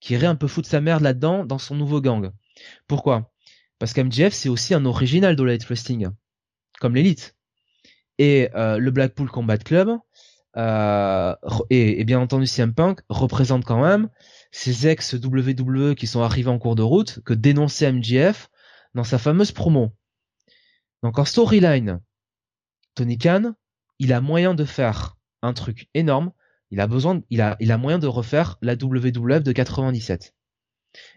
qui 0.00 0.14
irait 0.14 0.26
un 0.26 0.34
peu 0.34 0.48
foutre 0.48 0.68
sa 0.68 0.80
merde 0.80 1.02
là-dedans 1.02 1.44
dans 1.44 1.58
son 1.58 1.74
nouveau 1.74 2.00
gang. 2.00 2.32
Pourquoi? 2.86 3.32
Parce 3.78 3.92
qu'MJF 3.92 4.32
c'est 4.32 4.48
aussi 4.48 4.74
un 4.74 4.84
original 4.84 5.36
de 5.36 5.42
Light 5.42 5.64
Wrestling, 5.64 6.08
comme 6.80 6.94
l'élite. 6.94 7.36
Et 8.18 8.50
euh, 8.54 8.78
le 8.78 8.90
Blackpool 8.90 9.30
Combat 9.30 9.58
Club 9.58 9.98
euh, 10.56 11.34
et, 11.70 12.04
bien 12.04 12.20
entendu 12.20 12.46
CM 12.46 12.74
Punk 12.74 13.00
représente 13.08 13.64
quand 13.64 13.80
même 13.82 14.08
ces 14.50 14.88
ex 14.88 15.14
WWE 15.14 15.94
qui 15.94 16.06
sont 16.06 16.22
arrivés 16.22 16.50
en 16.50 16.58
cours 16.58 16.74
de 16.74 16.82
route 16.82 17.20
que 17.24 17.34
dénonçait 17.34 17.92
MJF 17.92 18.50
dans 18.94 19.04
sa 19.04 19.18
fameuse 19.18 19.52
promo. 19.52 19.92
Donc 21.02 21.18
en 21.18 21.24
storyline, 21.24 22.00
Tony 22.94 23.16
Khan, 23.16 23.54
il 23.98 24.12
a 24.12 24.20
moyen 24.20 24.54
de 24.54 24.64
faire 24.64 25.16
un 25.42 25.52
truc 25.52 25.88
énorme 25.94 26.32
il 26.70 26.80
a 26.80 26.86
besoin, 26.86 27.22
il 27.30 27.40
a, 27.40 27.56
il 27.60 27.72
a 27.72 27.78
moyen 27.78 27.98
de 27.98 28.06
refaire 28.06 28.56
la 28.62 28.74
WWF 28.74 29.42
de 29.42 29.52
97. 29.52 30.34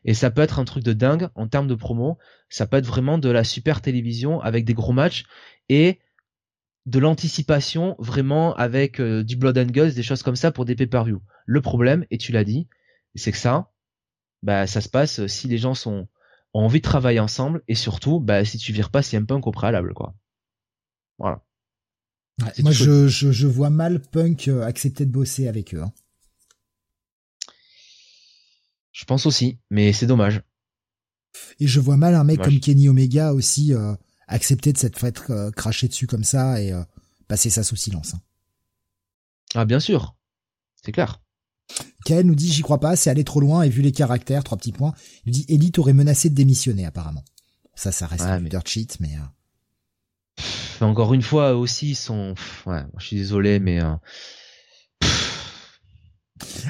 Et 0.03 0.13
ça 0.13 0.31
peut 0.31 0.41
être 0.41 0.59
un 0.59 0.65
truc 0.65 0.83
de 0.83 0.93
dingue 0.93 1.29
en 1.35 1.47
termes 1.47 1.67
de 1.67 1.75
promo. 1.75 2.17
Ça 2.49 2.67
peut 2.67 2.77
être 2.77 2.85
vraiment 2.85 3.17
de 3.17 3.29
la 3.29 3.43
super 3.43 3.81
télévision 3.81 4.39
avec 4.41 4.65
des 4.65 4.73
gros 4.73 4.93
matchs 4.93 5.25
et 5.69 5.99
de 6.85 6.99
l'anticipation 6.99 7.95
vraiment 7.99 8.55
avec 8.55 8.99
euh, 8.99 9.23
du 9.23 9.35
blood 9.35 9.57
and 9.57 9.67
guts, 9.67 9.93
des 9.93 10.03
choses 10.03 10.23
comme 10.23 10.35
ça 10.35 10.51
pour 10.51 10.65
des 10.65 10.75
pay-per-view. 10.75 11.21
Le 11.45 11.61
problème, 11.61 12.05
et 12.11 12.17
tu 12.17 12.31
l'as 12.31 12.43
dit, 12.43 12.67
c'est 13.15 13.31
que 13.31 13.37
ça, 13.37 13.71
bah, 14.41 14.67
ça 14.67 14.81
se 14.81 14.89
passe 14.89 15.25
si 15.27 15.47
les 15.47 15.57
gens 15.57 15.75
sont, 15.75 16.07
ont 16.53 16.61
envie 16.65 16.79
de 16.79 16.85
travailler 16.85 17.19
ensemble 17.19 17.63
et 17.67 17.75
surtout, 17.75 18.19
bah, 18.19 18.43
si 18.45 18.57
tu 18.57 18.73
vires 18.73 18.91
pas 18.91 19.01
CM 19.01 19.25
Punk 19.25 19.47
au 19.47 19.51
préalable, 19.51 19.93
quoi. 19.93 20.15
Voilà 21.17 21.41
moi, 22.59 22.71
je, 22.71 23.07
je, 23.07 23.31
je, 23.31 23.47
vois 23.47 23.69
mal 23.69 23.99
Punk 23.99 24.47
euh, 24.47 24.63
accepter 24.63 25.05
de 25.05 25.11
bosser 25.11 25.47
avec 25.47 25.73
eux. 25.73 25.81
Hein. 25.81 25.93
Je 28.91 29.05
pense 29.05 29.25
aussi, 29.25 29.59
mais 29.69 29.93
c'est 29.93 30.07
dommage. 30.07 30.41
Et 31.59 31.67
je 31.67 31.79
vois 31.79 31.97
mal 31.97 32.15
un 32.15 32.23
mec 32.23 32.41
comme 32.41 32.59
Kenny 32.59 32.89
Omega 32.89 33.33
aussi 33.33 33.73
euh, 33.73 33.93
accepter 34.27 34.73
de 34.73 34.77
s'être 34.77 34.97
fait 34.99 35.29
euh, 35.29 35.51
cracher 35.51 35.87
dessus 35.87 36.07
comme 36.07 36.23
ça 36.23 36.61
et 36.61 36.73
passer 37.27 37.49
ça 37.49 37.63
sous 37.63 37.75
silence. 37.75 38.13
Hein. 38.15 38.21
Ah 39.55 39.65
bien 39.65 39.79
sûr, 39.79 40.15
c'est 40.83 40.91
clair. 40.91 41.21
Ken 42.05 42.27
nous 42.27 42.35
dit 42.35 42.51
j'y 42.51 42.61
crois 42.61 42.79
pas, 42.79 42.95
c'est 42.95 43.09
aller 43.09 43.23
trop 43.23 43.39
loin 43.39 43.63
et 43.63 43.69
vu 43.69 43.81
les 43.81 43.91
caractères, 43.91 44.43
trois 44.43 44.57
petits 44.57 44.71
points. 44.71 44.93
Il 45.25 45.31
dit 45.31 45.45
Elite 45.47 45.79
aurait 45.79 45.93
menacé 45.93 46.29
de 46.29 46.35
démissionner 46.35 46.85
apparemment. 46.85 47.23
Ça, 47.75 47.91
ça 47.91 48.05
reste 48.07 48.23
un 48.23 48.41
dirt 48.41 48.67
sheet, 48.67 48.97
mais 48.99 49.17
encore 50.83 51.13
une 51.13 51.21
fois, 51.21 51.55
aussi, 51.55 51.91
ils 51.91 51.95
sont. 51.95 52.35
ouais, 52.65 52.83
je 52.97 53.05
suis 53.05 53.15
désolé, 53.15 53.59
mais. 53.59 53.81
Euh, 53.81 53.95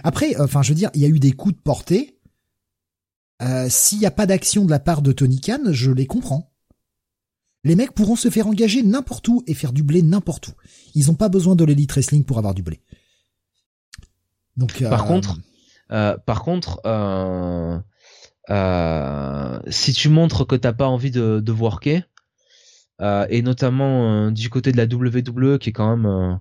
Après, 0.04 0.40
enfin, 0.40 0.62
je 0.62 0.70
veux 0.70 0.76
dire, 0.76 0.92
il 0.94 1.02
y 1.02 1.06
a 1.06 1.10
eu 1.10 1.20
des 1.20 1.32
coups 1.32 1.56
de 1.56 1.62
portée. 1.62 2.20
Euh, 3.42 3.68
S'il 3.70 4.00
n'y 4.00 4.06
a 4.06 4.12
pas 4.12 4.26
d'action 4.26 4.66
de 4.66 4.70
la 4.70 4.80
part 4.80 5.02
de 5.02 5.12
Tony 5.12 5.42
Khan, 5.42 5.72
je 5.72 5.92
les 5.92 6.06
comprends. 6.06 6.53
Les 7.64 7.76
mecs 7.76 7.94
pourront 7.94 8.16
se 8.16 8.30
faire 8.30 8.48
engager 8.48 8.84
n'importe 8.84 9.28
où 9.28 9.44
et 9.48 9.54
faire 9.54 9.74
du 9.74 9.84
blé 9.84 10.02
n'importe 10.02 10.50
où. 10.50 10.52
Ils 10.96 11.08
n'ont 11.08 11.16
pas 11.16 11.30
besoin 11.30 11.56
de 11.56 11.64
l'élite 11.64 11.92
wrestling 11.94 12.24
pour 12.24 12.38
avoir 12.38 12.54
du 12.54 12.62
blé. 12.62 12.82
Donc. 14.58 14.84
Par 14.84 15.04
euh, 15.04 15.08
contre, 15.08 15.38
euh, 15.92 16.18
par 16.18 16.44
contre, 16.44 16.82
si 19.70 19.94
tu 19.94 20.10
montres 20.10 20.46
que 20.46 20.56
t'as 20.56 20.74
pas 20.74 20.88
envie 20.88 21.12
de, 21.12 21.52
worker, 21.52 22.04
euh, 23.02 23.26
et 23.30 23.42
notamment 23.42 24.28
euh, 24.28 24.32
du 24.32 24.50
côté 24.50 24.72
de 24.72 24.78
la 24.78 24.86
WWE 24.86 25.58
qui 25.58 25.70
est 25.70 25.74
quand 25.74 25.98
même 25.98 26.40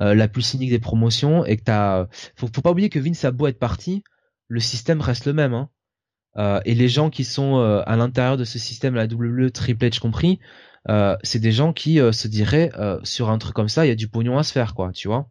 euh, 0.00 0.14
la 0.14 0.28
plus 0.28 0.42
cynique 0.42 0.70
des 0.70 0.78
promotions 0.78 1.44
et 1.44 1.56
que 1.56 1.64
t'as 1.64 2.06
faut, 2.36 2.48
faut 2.54 2.62
pas 2.62 2.70
oublier 2.70 2.88
que 2.88 3.00
Vince 3.00 3.24
a 3.24 3.32
beau 3.32 3.48
être 3.48 3.58
parti 3.58 4.04
le 4.46 4.60
système 4.60 5.00
reste 5.00 5.26
le 5.26 5.32
même 5.32 5.54
hein. 5.54 5.70
Et 6.36 6.74
les 6.74 6.88
gens 6.88 7.10
qui 7.10 7.24
sont 7.24 7.58
à 7.58 7.96
l'intérieur 7.96 8.36
de 8.36 8.44
ce 8.44 8.58
système 8.58 8.94
la 8.94 9.06
WWE 9.06 9.50
Triple 9.50 9.86
H 9.86 9.98
compris 9.98 10.38
c'est 11.22 11.40
des 11.40 11.52
gens 11.52 11.72
qui 11.72 11.96
se 11.96 12.28
diraient 12.28 12.70
sur 13.02 13.30
un 13.30 13.38
truc 13.38 13.54
comme 13.54 13.68
ça 13.68 13.84
il 13.86 13.88
y 13.88 13.92
a 13.92 13.96
du 13.96 14.08
pognon 14.08 14.38
à 14.38 14.42
se 14.42 14.52
faire 14.52 14.74
quoi 14.74 14.92
tu 14.92 15.08
vois. 15.08 15.30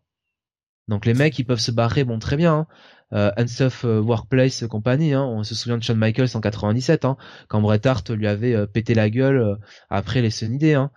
Donc 0.87 1.05
les 1.05 1.13
mecs 1.13 1.37
ils 1.39 1.45
peuvent 1.45 1.59
se 1.59 1.71
barrer 1.71 2.03
bon 2.03 2.19
très 2.19 2.37
bien 2.37 2.53
hein 2.53 2.67
euh, 3.13 3.31
Unstuff 3.37 3.85
euh, 3.85 3.99
Workplace 4.01 4.65
compagnie. 4.69 5.13
Hein. 5.13 5.23
On 5.23 5.43
se 5.43 5.55
souvient 5.55 5.77
de 5.77 5.83
Shawn 5.83 5.97
Michaels 5.97 6.35
en 6.35 6.41
97, 6.41 7.05
hein, 7.05 7.17
quand 7.47 7.61
Bret 7.61 7.85
Hart 7.85 8.09
lui 8.09 8.27
avait 8.27 8.53
euh, 8.53 8.65
pété 8.65 8.93
la 8.93 9.09
gueule 9.09 9.37
euh, 9.37 9.55
après 9.89 10.21
les 10.21 10.29
Sunny 10.29 10.57
Hein. 10.57 10.91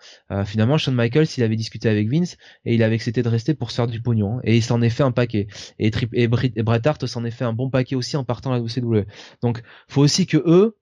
finalement, 0.47 0.79
Shawn 0.79 0.95
Michaels, 0.95 1.27
il 1.37 1.43
avait 1.43 1.57
discuté 1.57 1.89
avec 1.89 2.09
Vince 2.11 2.37
et 2.65 2.75
il 2.75 2.83
avait 2.83 2.95
accepté 2.95 3.23
de 3.23 3.29
rester 3.29 3.55
pour 3.55 3.71
se 3.71 3.77
faire 3.77 3.87
du 3.87 4.01
pognon. 4.01 4.39
Hein. 4.39 4.41
et 4.45 4.57
il 4.57 4.63
s'en 4.63 4.81
est 4.81 4.89
fait 4.91 5.03
un 5.03 5.13
paquet. 5.13 5.49
Et, 5.79 5.91
et, 6.15 6.29
Bret 6.29 6.87
Hart 6.87 7.07
s'en 7.07 7.25
est 7.25 7.31
fait 7.31 7.45
un 7.45 7.53
bon 7.53 7.69
paquet 7.69 7.95
aussi 7.95 8.17
en 8.17 8.25
partant 8.25 8.53
à 8.53 8.55
la 8.55 8.63
WCW. 8.63 9.07
Donc, 9.43 9.63
faut 9.89 10.01
aussi 10.01 10.27
que 10.27 10.39
eux, 10.39 10.79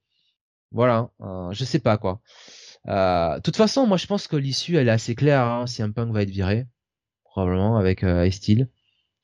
voilà, 0.71 1.11
je 1.51 1.65
sais 1.65 1.79
pas 1.81 1.99
quoi. 1.99 2.21
De 2.87 3.41
toute 3.41 3.57
façon, 3.57 3.87
moi 3.87 3.97
je 3.97 4.07
pense 4.07 4.29
que 4.29 4.37
l'issue 4.37 4.77
elle 4.77 4.89
est 4.89 4.93
assez 4.93 5.15
claire. 5.15 5.43
Hein, 5.43 5.67
si 5.67 5.83
un 5.83 5.91
punk 5.91 6.13
va 6.13 6.23
être 6.23 6.31
viré, 6.31 6.67
probablement 7.25 7.77
avec 7.77 8.05
euh. 8.05 8.29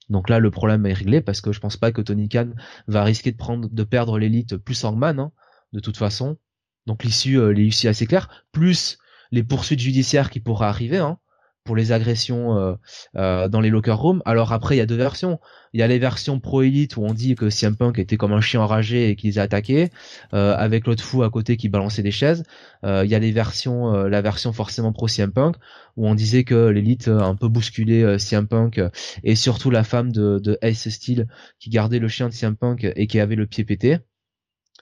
Donc 0.08 0.28
là, 0.28 0.38
le 0.38 0.50
problème 0.50 0.86
est 0.86 0.92
réglé 0.92 1.20
parce 1.20 1.40
que 1.40 1.52
je 1.52 1.60
pense 1.60 1.76
pas 1.76 1.92
que 1.92 2.02
Tony 2.02 2.28
Khan 2.28 2.50
va 2.86 3.04
risquer 3.04 3.32
de 3.32 3.36
prendre, 3.36 3.68
de 3.68 3.84
perdre 3.84 4.18
l'élite 4.18 4.56
plus 4.56 4.84
Hangman, 4.84 5.18
hein, 5.18 5.32
de 5.72 5.80
toute 5.80 5.96
façon. 5.96 6.38
Donc 6.86 7.04
l'issue, 7.04 7.52
l'issue 7.54 7.88
assez 7.88 8.06
claire. 8.06 8.44
Plus 8.52 8.98
les 9.30 9.42
poursuites 9.42 9.80
judiciaires 9.80 10.30
qui 10.30 10.40
pourraient 10.40 10.66
arriver. 10.66 10.98
Hein 10.98 11.18
pour 11.64 11.76
les 11.76 11.92
agressions 11.92 12.58
euh, 12.58 12.74
euh, 13.16 13.48
dans 13.48 13.60
les 13.60 13.70
locker 13.70 13.92
rooms. 13.92 14.22
Alors 14.26 14.52
après, 14.52 14.76
il 14.76 14.78
y 14.78 14.82
a 14.82 14.86
deux 14.86 14.96
versions. 14.96 15.40
Il 15.72 15.80
y 15.80 15.82
a 15.82 15.86
les 15.88 15.98
versions 15.98 16.38
pro 16.38 16.62
élite 16.62 16.96
où 16.96 17.02
on 17.02 17.14
dit 17.14 17.34
que 17.34 17.50
CM 17.50 17.74
Punk 17.74 17.98
était 17.98 18.16
comme 18.16 18.32
un 18.32 18.40
chien 18.42 18.60
enragé 18.60 19.08
et 19.08 19.16
qu'il 19.16 19.30
les 19.30 19.38
a 19.38 19.42
attaqués, 19.42 19.90
euh, 20.34 20.54
avec 20.56 20.86
l'autre 20.86 21.02
fou 21.02 21.22
à 21.22 21.30
côté 21.30 21.56
qui 21.56 21.68
balançait 21.68 22.02
des 22.02 22.10
chaises. 22.10 22.44
il 22.84 23.06
y 23.06 23.14
a 23.14 23.18
les 23.18 23.32
versions, 23.32 23.92
la 23.92 24.22
version 24.22 24.52
forcément 24.52 24.92
pro 24.92 25.08
CM 25.08 25.32
Punk 25.32 25.56
où 25.96 26.06
on 26.06 26.14
disait 26.14 26.44
que 26.44 26.68
l'élite 26.68 27.08
a 27.08 27.24
un 27.24 27.34
peu 27.34 27.48
bousculé 27.48 28.18
CM 28.18 28.46
Punk 28.46 28.80
et 29.24 29.34
surtout 29.34 29.70
la 29.70 29.84
femme 29.84 30.12
de, 30.12 30.38
de 30.38 30.58
Ace 30.62 30.88
Steel 30.88 31.26
qui 31.58 31.70
gardait 31.70 31.98
le 31.98 32.08
chien 32.08 32.28
de 32.28 32.34
CM 32.34 32.56
Punk 32.56 32.86
et 32.94 33.06
qui 33.06 33.18
avait 33.18 33.36
le 33.36 33.46
pied 33.46 33.64
pété 33.64 33.98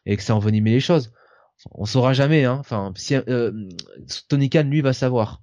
et 0.05 0.17
que 0.17 0.23
ça 0.23 0.35
envenimait 0.35 0.73
les 0.73 0.81
choses. 0.81 1.12
On 1.70 1.85
saura 1.85 2.12
jamais, 2.12 2.44
hein. 2.44 2.57
Enfin, 2.59 2.93
Tony 4.28 4.51
Khan 4.51 4.65
lui 4.65 4.81
va 4.81 4.93
savoir 4.93 5.43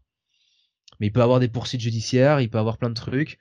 mais 0.99 1.07
il 1.07 1.11
peut 1.11 1.21
avoir 1.21 1.39
des 1.39 1.47
poursuites 1.47 1.81
judiciaires, 1.81 2.41
il 2.41 2.49
peut 2.49 2.57
avoir 2.59 2.77
plein 2.77 2.89
de 2.89 2.95
trucs. 2.95 3.39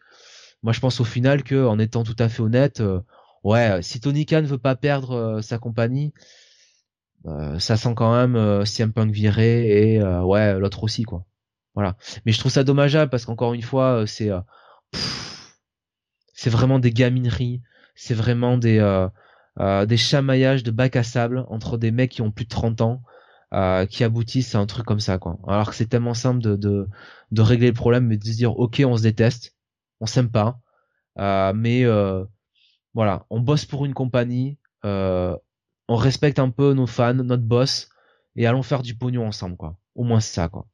Moi, 0.62 0.72
je 0.72 0.80
pense 0.80 1.00
au 1.00 1.04
final 1.04 1.42
que, 1.42 1.66
en 1.66 1.78
étant 1.78 2.02
tout 2.04 2.16
à 2.18 2.28
fait 2.28 2.42
honnête, 2.42 2.80
euh, 2.80 3.00
ouais, 3.44 3.82
si 3.82 4.00
Tony 4.00 4.26
Khan 4.26 4.42
veut 4.42 4.58
pas 4.58 4.76
perdre 4.76 5.12
euh, 5.12 5.42
sa 5.42 5.58
compagnie, 5.58 6.12
euh, 7.26 7.58
ça 7.58 7.76
sent 7.76 7.94
quand 7.96 8.14
même 8.14 8.36
euh, 8.36 8.64
CM 8.64 8.92
Punk 8.92 9.10
viré 9.12 9.94
et 9.94 10.02
ouais, 10.02 10.58
l'autre 10.58 10.84
aussi, 10.84 11.02
quoi. 11.02 11.24
Voilà. 11.74 11.96
Mais 12.26 12.32
je 12.32 12.38
trouve 12.38 12.52
ça 12.52 12.64
dommageable 12.64 13.10
parce 13.10 13.24
qu'encore 13.24 13.54
une 13.54 13.62
fois, 13.62 14.04
c'est 14.06 14.30
c'est 16.34 16.50
vraiment 16.50 16.78
des 16.80 16.90
gamineries, 16.90 17.62
c'est 17.94 18.14
vraiment 18.14 18.58
des 18.58 19.06
des 19.86 19.96
chamaillages 19.96 20.62
de 20.64 20.70
bac 20.70 20.96
à 20.96 21.02
sable 21.02 21.44
entre 21.48 21.78
des 21.78 21.90
mecs 21.92 22.10
qui 22.10 22.22
ont 22.22 22.32
plus 22.32 22.46
de 22.46 22.50
30 22.50 22.80
ans. 22.80 23.02
Euh, 23.54 23.86
qui 23.86 24.04
aboutissent 24.04 24.54
à 24.54 24.58
un 24.58 24.66
truc 24.66 24.84
comme 24.84 25.00
ça 25.00 25.16
quoi. 25.18 25.38
Alors 25.48 25.70
que 25.70 25.74
c'est 25.74 25.86
tellement 25.86 26.12
simple 26.12 26.40
de, 26.42 26.54
de, 26.54 26.86
de 27.30 27.42
régler 27.42 27.68
le 27.68 27.72
problème 27.72 28.06
mais 28.06 28.18
de 28.18 28.24
se 28.24 28.32
dire 28.32 28.58
ok 28.58 28.82
on 28.84 28.94
se 28.98 29.02
déteste, 29.02 29.56
on 30.00 30.06
s'aime 30.06 30.30
pas, 30.30 30.60
euh, 31.18 31.54
mais 31.54 31.84
euh, 31.84 32.24
voilà 32.94 33.26
on 33.30 33.40
bosse 33.40 33.64
pour 33.64 33.86
une 33.86 33.94
compagnie, 33.94 34.58
euh, 34.84 35.36
on 35.88 35.96
respecte 35.96 36.38
un 36.38 36.50
peu 36.50 36.74
nos 36.74 36.86
fans, 36.86 37.14
notre 37.14 37.42
boss 37.42 37.88
et 38.36 38.46
allons 38.46 38.62
faire 38.62 38.82
du 38.82 38.96
pognon 38.96 39.26
ensemble 39.26 39.56
quoi. 39.56 39.78
Au 39.94 40.04
moins 40.04 40.20
c'est 40.20 40.34
ça 40.34 40.48
quoi. 40.50 40.66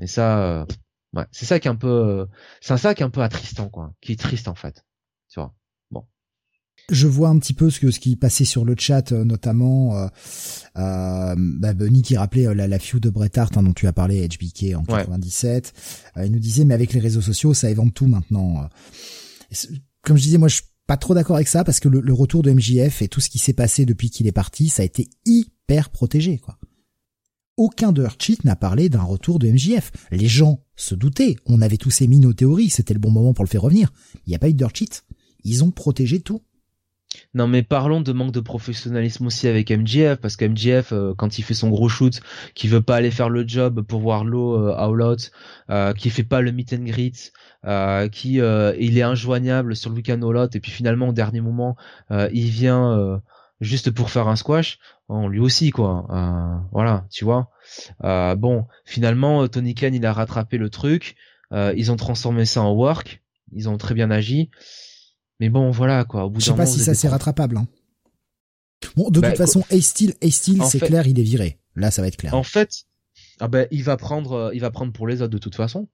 Et 0.00 0.06
ça 0.06 0.60
euh, 0.60 0.66
ouais 1.14 1.26
c'est 1.32 1.46
ça 1.46 1.58
qui 1.60 1.68
est 1.68 1.70
un 1.70 1.76
peu 1.76 2.28
c'est 2.60 2.76
ça 2.76 2.94
qui 2.94 3.02
est 3.02 3.06
un 3.06 3.10
peu 3.10 3.22
attristant 3.22 3.68
quoi, 3.70 3.92
qui 4.00 4.12
est 4.12 4.20
triste 4.20 4.48
en 4.48 4.54
fait. 4.54 4.84
Tu 5.28 5.40
vois. 5.40 5.52
Je 6.90 7.08
vois 7.08 7.30
un 7.30 7.38
petit 7.38 7.52
peu 7.52 7.68
ce 7.68 7.80
que 7.80 7.90
ce 7.90 7.98
qui 7.98 8.14
passait 8.14 8.44
sur 8.44 8.64
le 8.64 8.76
chat, 8.78 9.10
euh, 9.10 9.24
notamment 9.24 9.96
euh, 9.96 10.06
euh, 10.78 11.34
bah, 11.36 11.74
Benny 11.74 12.02
qui 12.02 12.16
rappelait 12.16 12.46
euh, 12.46 12.54
la, 12.54 12.68
la 12.68 12.78
feud 12.78 13.02
de 13.02 13.10
Bret 13.10 13.36
Hart 13.36 13.56
hein, 13.56 13.64
dont 13.64 13.72
tu 13.72 13.88
as 13.88 13.92
parlé, 13.92 14.26
HBK 14.28 14.76
en 14.76 14.84
97. 14.84 15.72
il 16.24 16.30
nous 16.30 16.38
disait 16.38 16.64
mais 16.64 16.74
avec 16.74 16.92
les 16.92 17.00
réseaux 17.00 17.20
sociaux 17.20 17.54
ça 17.54 17.70
évente 17.70 17.92
tout 17.92 18.06
maintenant. 18.06 18.68
Comme 20.02 20.16
je 20.16 20.22
disais 20.22 20.38
moi 20.38 20.46
je 20.46 20.56
suis 20.56 20.64
pas 20.86 20.96
trop 20.96 21.14
d'accord 21.14 21.34
avec 21.34 21.48
ça 21.48 21.64
parce 21.64 21.80
que 21.80 21.88
le, 21.88 22.00
le, 22.00 22.12
retour 22.12 22.42
de 22.42 22.52
MJF 22.52 23.02
et 23.02 23.08
tout 23.08 23.20
ce 23.20 23.30
qui 23.30 23.38
s'est 23.38 23.52
passé 23.52 23.84
depuis 23.84 24.10
qu'il 24.10 24.28
est 24.28 24.32
parti 24.32 24.68
ça 24.68 24.82
a 24.82 24.84
été 24.84 25.08
hyper 25.24 25.90
protégé 25.90 26.38
quoi. 26.38 26.56
Aucun 27.56 27.90
de 27.90 28.06
Cheat 28.18 28.44
n'a 28.44 28.54
parlé 28.54 28.90
d'un 28.90 29.02
retour 29.02 29.38
de 29.38 29.48
MJF. 29.48 29.90
Les 30.10 30.28
gens 30.28 30.62
se 30.76 30.94
doutaient, 30.94 31.36
on 31.46 31.62
avait 31.62 31.78
tous 31.78 32.02
émis 32.02 32.18
nos 32.18 32.34
théories, 32.34 32.68
c'était 32.68 32.92
le 32.92 33.00
bon 33.00 33.10
moment 33.10 33.32
pour 33.32 33.44
le 33.44 33.48
faire 33.48 33.62
revenir. 33.62 33.92
Il 34.26 34.30
n'y 34.30 34.36
a 34.36 34.38
pas 34.38 34.50
eu 34.50 34.54
de 34.54 34.66
Cheat. 34.72 35.04
Ils 35.42 35.64
ont 35.64 35.70
protégé 35.70 36.20
tout. 36.20 36.42
Non 37.34 37.46
mais 37.48 37.62
parlons 37.62 38.00
de 38.00 38.12
manque 38.12 38.32
de 38.32 38.40
professionnalisme 38.40 39.26
aussi 39.26 39.48
avec 39.48 39.70
MJF 39.70 40.16
parce 40.16 40.36
que 40.36 40.44
MJF 40.44 40.92
euh, 40.92 41.14
quand 41.16 41.38
il 41.38 41.42
fait 41.42 41.54
son 41.54 41.70
gros 41.70 41.88
shoot, 41.88 42.20
qui 42.54 42.68
veut 42.68 42.82
pas 42.82 42.96
aller 42.96 43.10
faire 43.10 43.28
le 43.28 43.46
job 43.46 43.82
pour 43.82 44.00
voir 44.00 44.24
l'eau 44.24 44.56
euh, 44.56 44.74
all 44.76 45.02
out, 45.02 45.30
euh, 45.70 45.92
qui 45.92 46.10
fait 46.10 46.24
pas 46.24 46.40
le 46.40 46.52
meet 46.52 46.72
and 46.72 46.84
greet, 46.84 47.32
euh, 47.64 48.08
qui 48.08 48.34
il 48.34 48.98
est 48.98 49.02
injoignable 49.02 49.76
sur 49.76 49.90
le 49.90 49.96
week-end 49.96 50.20
out 50.22 50.54
et 50.54 50.60
puis 50.60 50.70
finalement 50.70 51.08
au 51.08 51.12
dernier 51.12 51.40
moment 51.40 51.76
il 52.10 52.48
vient 52.48 53.20
juste 53.60 53.90
pour 53.90 54.10
faire 54.10 54.28
un 54.28 54.36
squash, 54.36 54.78
on 55.08 55.28
lui 55.28 55.40
aussi 55.40 55.70
quoi. 55.70 56.66
voilà, 56.72 57.06
tu 57.10 57.24
vois. 57.24 57.50
bon, 58.02 58.66
finalement 58.84 59.46
Tony 59.48 59.74
Khan 59.74 59.90
il 59.92 60.04
a 60.06 60.12
rattrapé 60.12 60.58
le 60.58 60.70
truc, 60.70 61.16
ils 61.52 61.90
ont 61.90 61.96
transformé 61.96 62.44
ça 62.44 62.62
en 62.62 62.72
work, 62.72 63.22
ils 63.52 63.68
ont 63.68 63.76
très 63.76 63.94
bien 63.94 64.10
agi. 64.10 64.50
Mais 65.40 65.48
bon, 65.48 65.70
voilà 65.70 66.04
quoi. 66.04 66.24
Au 66.24 66.30
bout 66.30 66.40
Je 66.40 66.46
sais 66.46 66.54
pas 66.54 66.66
si 66.66 66.80
ça 66.80 66.94
c'est 66.94 67.08
rattrapable. 67.08 67.58
Hein. 67.58 67.66
Bon, 68.96 69.10
de 69.10 69.20
bah, 69.20 69.28
toute 69.28 69.38
façon, 69.38 69.64
Ace 69.70 69.86
Steel, 69.86 70.14
Ace 70.20 70.34
Steel, 70.34 70.62
c'est 70.64 70.80
clair, 70.80 71.06
il 71.06 71.18
est 71.18 71.24
viré. 71.24 71.58
Là, 71.74 71.90
ça 71.90 72.02
va 72.02 72.08
être 72.08 72.16
clair. 72.16 72.34
En 72.34 72.42
fait, 72.42 72.84
ah 73.40 73.48
ben, 73.48 73.66
il 73.70 73.82
va 73.82 73.96
prendre, 73.96 74.32
euh, 74.32 74.50
il 74.54 74.60
va 74.60 74.70
prendre 74.70 74.92
pour 74.92 75.06
les 75.06 75.22
autres 75.22 75.32
de 75.32 75.38
toute 75.38 75.54
façon. 75.54 75.88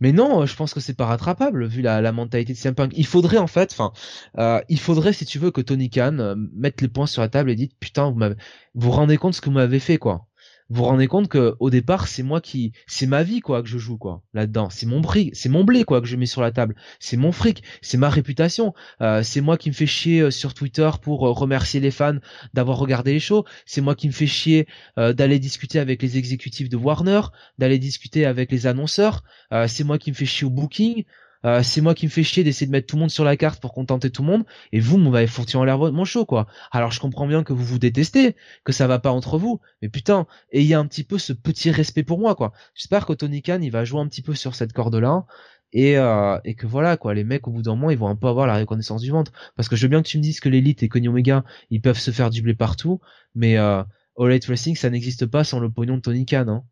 Mais 0.00 0.12
non, 0.12 0.46
je 0.46 0.54
pense 0.54 0.74
que 0.74 0.80
c'est 0.80 0.94
pas 0.94 1.06
rattrapable 1.06 1.66
vu 1.66 1.82
la, 1.82 2.00
la 2.00 2.12
mentalité 2.12 2.52
de 2.52 2.58
CM 2.58 2.74
Punk. 2.74 2.92
Il 2.96 3.06
faudrait 3.06 3.38
en 3.38 3.48
fait, 3.48 3.72
enfin, 3.72 3.92
euh, 4.38 4.60
il 4.68 4.78
faudrait 4.78 5.12
si 5.12 5.24
tu 5.24 5.38
veux 5.38 5.50
que 5.50 5.60
Tony 5.60 5.90
Khan 5.90 6.18
euh, 6.20 6.34
mette 6.54 6.80
les 6.80 6.88
points 6.88 7.06
sur 7.06 7.20
la 7.20 7.28
table 7.28 7.50
et 7.50 7.56
dise 7.56 7.70
putain 7.80 8.10
vous 8.10 8.34
vous 8.74 8.90
rendez 8.92 9.16
compte 9.16 9.34
ce 9.34 9.40
que 9.40 9.46
vous 9.46 9.56
m'avez 9.56 9.80
fait 9.80 9.98
quoi 9.98 10.27
vous 10.70 10.82
vous 10.82 10.84
rendez 10.84 11.06
compte 11.06 11.28
que 11.28 11.56
au 11.60 11.70
départ 11.70 12.08
c'est 12.08 12.22
moi 12.22 12.42
qui 12.42 12.72
c'est 12.86 13.06
ma 13.06 13.22
vie 13.22 13.40
quoi 13.40 13.62
que 13.62 13.68
je 13.68 13.78
joue 13.78 13.96
quoi 13.96 14.22
là-dedans. 14.34 14.68
C'est 14.70 14.84
mon 14.86 15.00
prix 15.00 15.30
c'est 15.32 15.48
mon 15.48 15.64
blé 15.64 15.84
quoi 15.84 16.02
que 16.02 16.06
je 16.06 16.16
mets 16.16 16.26
sur 16.26 16.42
la 16.42 16.50
table. 16.52 16.74
C'est 17.00 17.16
mon 17.16 17.32
fric 17.32 17.62
c'est 17.80 17.96
ma 17.96 18.10
réputation. 18.10 18.74
Euh, 19.00 19.22
c'est 19.22 19.40
moi 19.40 19.56
qui 19.56 19.70
me 19.70 19.74
fais 19.74 19.86
chier 19.86 20.20
euh, 20.20 20.30
sur 20.30 20.52
Twitter 20.52 20.90
pour 21.00 21.26
euh, 21.26 21.32
remercier 21.32 21.80
les 21.80 21.90
fans 21.90 22.18
d'avoir 22.52 22.78
regardé 22.78 23.14
les 23.14 23.20
shows. 23.20 23.44
C'est 23.64 23.80
moi 23.80 23.94
qui 23.94 24.08
me 24.08 24.12
fais 24.12 24.26
chier 24.26 24.66
d'aller 24.96 25.38
discuter 25.38 25.78
avec 25.78 26.02
les 26.02 26.18
exécutifs 26.18 26.68
de 26.68 26.76
Warner 26.76 27.20
d'aller 27.58 27.78
discuter 27.78 28.26
avec 28.26 28.52
les 28.52 28.66
annonceurs. 28.66 29.22
C'est 29.66 29.84
moi 29.84 29.98
qui 29.98 30.10
me 30.10 30.16
fais 30.16 30.26
chier 30.26 30.46
au 30.46 30.50
booking 30.50 31.04
euh, 31.44 31.62
c'est 31.62 31.80
moi 31.80 31.94
qui 31.94 32.06
me 32.06 32.10
fais 32.10 32.22
chier 32.22 32.44
d'essayer 32.44 32.66
de 32.66 32.72
mettre 32.72 32.86
tout 32.86 32.96
le 32.96 33.00
monde 33.00 33.10
sur 33.10 33.24
la 33.24 33.36
carte 33.36 33.60
pour 33.60 33.72
contenter 33.72 34.10
tout 34.10 34.22
le 34.22 34.28
monde, 34.28 34.44
et 34.72 34.80
vous 34.80 34.98
m'avez 34.98 35.26
foutu 35.26 35.56
en 35.56 35.64
l'air 35.64 35.78
mon 35.78 36.04
show, 36.04 36.24
quoi. 36.24 36.46
Alors 36.70 36.90
je 36.90 37.00
comprends 37.00 37.26
bien 37.26 37.42
que 37.42 37.52
vous 37.52 37.64
vous 37.64 37.78
détestez, 37.78 38.36
que 38.64 38.72
ça 38.72 38.86
va 38.86 38.98
pas 38.98 39.10
entre 39.10 39.38
vous, 39.38 39.60
mais 39.82 39.88
putain, 39.88 40.26
ayez 40.52 40.74
un 40.74 40.86
petit 40.86 41.04
peu 41.04 41.18
ce 41.18 41.32
petit 41.32 41.70
respect 41.70 42.02
pour 42.02 42.18
moi, 42.18 42.34
quoi. 42.34 42.52
J'espère 42.74 43.06
que 43.06 43.12
Tony 43.12 43.42
Khan, 43.42 43.60
il 43.62 43.70
va 43.70 43.84
jouer 43.84 44.00
un 44.00 44.08
petit 44.08 44.22
peu 44.22 44.34
sur 44.34 44.54
cette 44.54 44.72
corde-là, 44.72 45.26
et, 45.72 45.98
euh, 45.98 46.38
et 46.44 46.54
que 46.54 46.66
voilà, 46.66 46.96
quoi, 46.96 47.14
les 47.14 47.24
mecs, 47.24 47.46
au 47.46 47.50
bout 47.50 47.62
d'un 47.62 47.72
moment, 47.72 47.90
ils 47.90 47.98
vont 47.98 48.08
un 48.08 48.16
peu 48.16 48.26
avoir 48.26 48.46
la 48.46 48.58
reconnaissance 48.58 49.02
du 49.02 49.10
ventre. 49.10 49.32
Parce 49.54 49.68
que 49.68 49.76
je 49.76 49.82
veux 49.82 49.88
bien 49.88 50.02
que 50.02 50.08
tu 50.08 50.16
me 50.16 50.22
dises 50.22 50.40
que 50.40 50.48
l'élite 50.48 50.82
et 50.82 50.88
Kenny 50.88 51.08
Omega, 51.08 51.44
ils 51.70 51.80
peuvent 51.80 51.98
se 51.98 52.10
faire 52.10 52.30
dubler 52.30 52.54
partout, 52.54 53.00
mais 53.34 53.58
euh, 53.58 53.82
All 54.18 54.30
Elite 54.30 54.46
Wrestling, 54.46 54.76
ça 54.76 54.90
n'existe 54.90 55.26
pas 55.26 55.44
sans 55.44 55.60
le 55.60 55.70
pognon 55.70 55.96
de 55.96 56.00
Tony 56.00 56.24
Khan, 56.24 56.48
hein. 56.48 56.64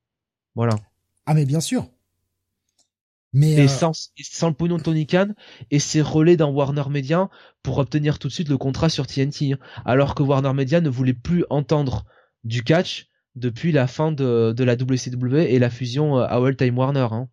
Voilà. 0.55 0.77
Ah 1.27 1.35
mais 1.35 1.45
bien 1.45 1.61
sûr, 1.61 1.86
mais 3.36 3.52
et, 3.52 3.60
euh, 3.65 3.68
sans, 3.68 3.92
sans, 4.18 4.48
le 4.48 4.55
pognon 4.55 4.78
de 4.78 4.82
Tony 4.82 5.06
Khan 5.06 5.28
et 5.70 5.78
ses 5.78 6.00
relais 6.00 6.39
dans 6.39 6.50
Warner 6.50 6.84
Media 6.89 7.28
pour 7.62 7.76
obtenir 7.76 8.18
tout 8.18 8.28
de 8.28 8.32
suite 8.32 8.48
le 8.48 8.56
contrat 8.56 8.89
sur 8.89 9.06
TNT. 9.06 9.52
Hein. 9.52 9.58
Alors 9.84 10.15
que 10.15 10.23
Warner 10.23 10.55
Media 10.55 10.81
ne 10.81 10.89
voulait 10.89 11.12
plus 11.12 11.44
entendre 11.50 12.06
du 12.44 12.62
catch 12.62 13.08
depuis 13.34 13.73
la 13.73 13.86
fin 13.86 14.10
de, 14.10 14.55
de 14.56 14.65
la 14.65 14.74
WCW 14.74 15.52
et 15.52 15.58
la 15.58 15.68
fusion 15.68 16.16
à 16.16 16.39
euh, 16.39 16.47
All 16.47 16.56
Time 16.56 16.78
Warner. 16.78 17.08
Hein. 17.10 17.28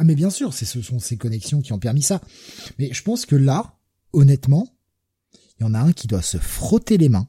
Ah 0.00 0.04
mais 0.04 0.16
bien 0.16 0.30
sûr, 0.30 0.52
ce 0.52 0.64
sont 0.82 0.98
ces 0.98 1.16
connexions 1.16 1.60
qui 1.60 1.72
ont 1.72 1.78
permis 1.78 2.02
ça. 2.02 2.20
Mais 2.80 2.92
je 2.92 3.02
pense 3.04 3.24
que 3.24 3.36
là, 3.36 3.78
honnêtement, 4.12 4.76
il 5.60 5.62
y 5.62 5.64
en 5.64 5.74
a 5.74 5.78
un 5.78 5.92
qui 5.92 6.08
doit 6.08 6.22
se 6.22 6.38
frotter 6.38 6.98
les 6.98 7.08
mains. 7.08 7.28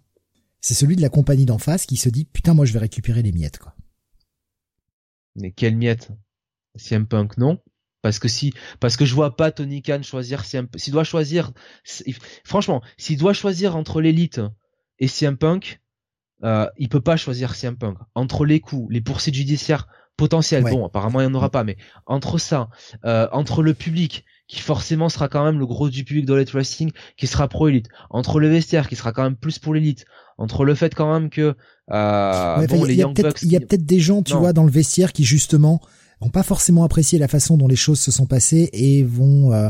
C'est 0.60 0.74
celui 0.74 0.96
de 0.96 1.04
la 1.04 1.10
compagnie 1.10 1.46
d'en 1.46 1.60
face 1.60 1.86
qui 1.86 1.98
se 1.98 2.10
dit 2.10 2.26
putain 2.26 2.56
moi 2.56 2.66
je 2.66 2.74
vais 2.74 2.80
récupérer 2.80 3.22
les 3.22 3.32
miettes 3.32 3.60
quoi. 3.60 3.76
Mais 5.36 5.52
quelles 5.52 5.76
miettes? 5.76 6.10
CM 6.76 7.06
Punk 7.06 7.38
non 7.38 7.60
parce 8.06 8.20
que 8.20 8.28
si, 8.28 8.54
parce 8.80 8.98
que 8.98 9.04
je 9.04 9.16
vois 9.16 9.36
pas 9.36 9.50
Tony 9.50 9.82
Khan 9.82 10.04
choisir 10.04 10.46
CM, 10.46 10.68
s'il 10.76 10.94
doit 10.94 11.04
choisir, 11.04 11.54
franchement, 12.44 12.84
s'il 13.00 13.18
doit 13.18 13.34
choisir 13.34 13.76
entre 13.76 14.00
l'élite 14.00 14.42
et 15.00 15.08
CM 15.08 15.38
Punk, 15.38 15.82
euh, 16.44 16.68
il 16.78 16.88
peut 16.88 17.02
pas 17.02 17.18
choisir 17.18 17.56
CM 17.56 17.76
Punk. 17.76 17.98
Entre 18.14 18.46
les 18.46 18.60
coups, 18.60 18.94
les 18.94 19.02
poursuites 19.02 19.34
judiciaires 19.34 19.88
potentielles, 20.18 20.64
bon, 20.66 20.86
apparemment 20.86 21.20
il 21.20 21.26
n'y 21.26 21.32
en 21.32 21.34
aura 21.34 21.50
pas, 21.50 21.64
mais 21.64 21.78
entre 22.06 22.38
ça, 22.38 22.70
euh, 23.06 23.28
entre 23.32 23.64
le 23.64 23.74
public, 23.74 24.24
qui 24.48 24.60
forcément 24.60 25.10
sera 25.10 25.28
quand 25.28 25.44
même 25.44 25.58
le 25.58 25.66
gros 25.66 25.90
du 25.90 26.04
public 26.04 26.28
de 26.28 26.34
l'élite 26.36 26.52
wrestling, 26.52 26.92
qui 27.18 27.26
sera 27.26 27.48
pro 27.48 27.70
élite, 27.70 27.88
entre 28.12 28.40
le 28.40 28.50
vestiaire, 28.50 28.88
qui 28.88 28.96
sera 28.96 29.14
quand 29.14 29.24
même 29.24 29.36
plus 29.36 29.58
pour 29.58 29.74
l'élite, 29.74 30.06
entre 30.38 30.64
le 30.64 30.76
fait 30.76 30.94
quand 30.94 31.12
même 31.12 31.32
que, 31.32 31.56
euh, 31.92 32.68
bon, 32.68 32.84
les 32.84 32.98
Young 32.98 33.16
Bucks, 33.16 33.42
il 33.42 33.52
y 33.52 33.56
a 33.56 33.62
peut-être 33.62 33.84
des 33.84 34.00
gens, 34.00 34.22
tu 34.22 34.36
vois, 34.36 34.54
dans 34.54 34.64
le 34.64 34.72
vestiaire 34.72 35.12
qui 35.12 35.24
justement 35.24 35.82
vont 36.22 36.30
pas 36.30 36.44
forcément 36.44 36.84
apprécier 36.84 37.20
la 37.20 37.28
façon 37.28 37.58
dont 37.58 37.68
les 37.68 37.76
choses 37.76 38.00
se 38.00 38.12
sont 38.12 38.26
passées 38.26 38.70
et 38.74 39.04
vont 39.04 39.54
euh, 39.54 39.70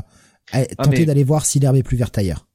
ah, 0.52 0.66
tenter 0.66 1.06
d'aller 1.06 1.24
voir 1.24 1.46
si 1.46 1.60
l'herbe 1.60 1.76
est 1.76 1.84
plus 1.84 1.98
verte 1.98 2.18
ailleurs. 2.18 2.48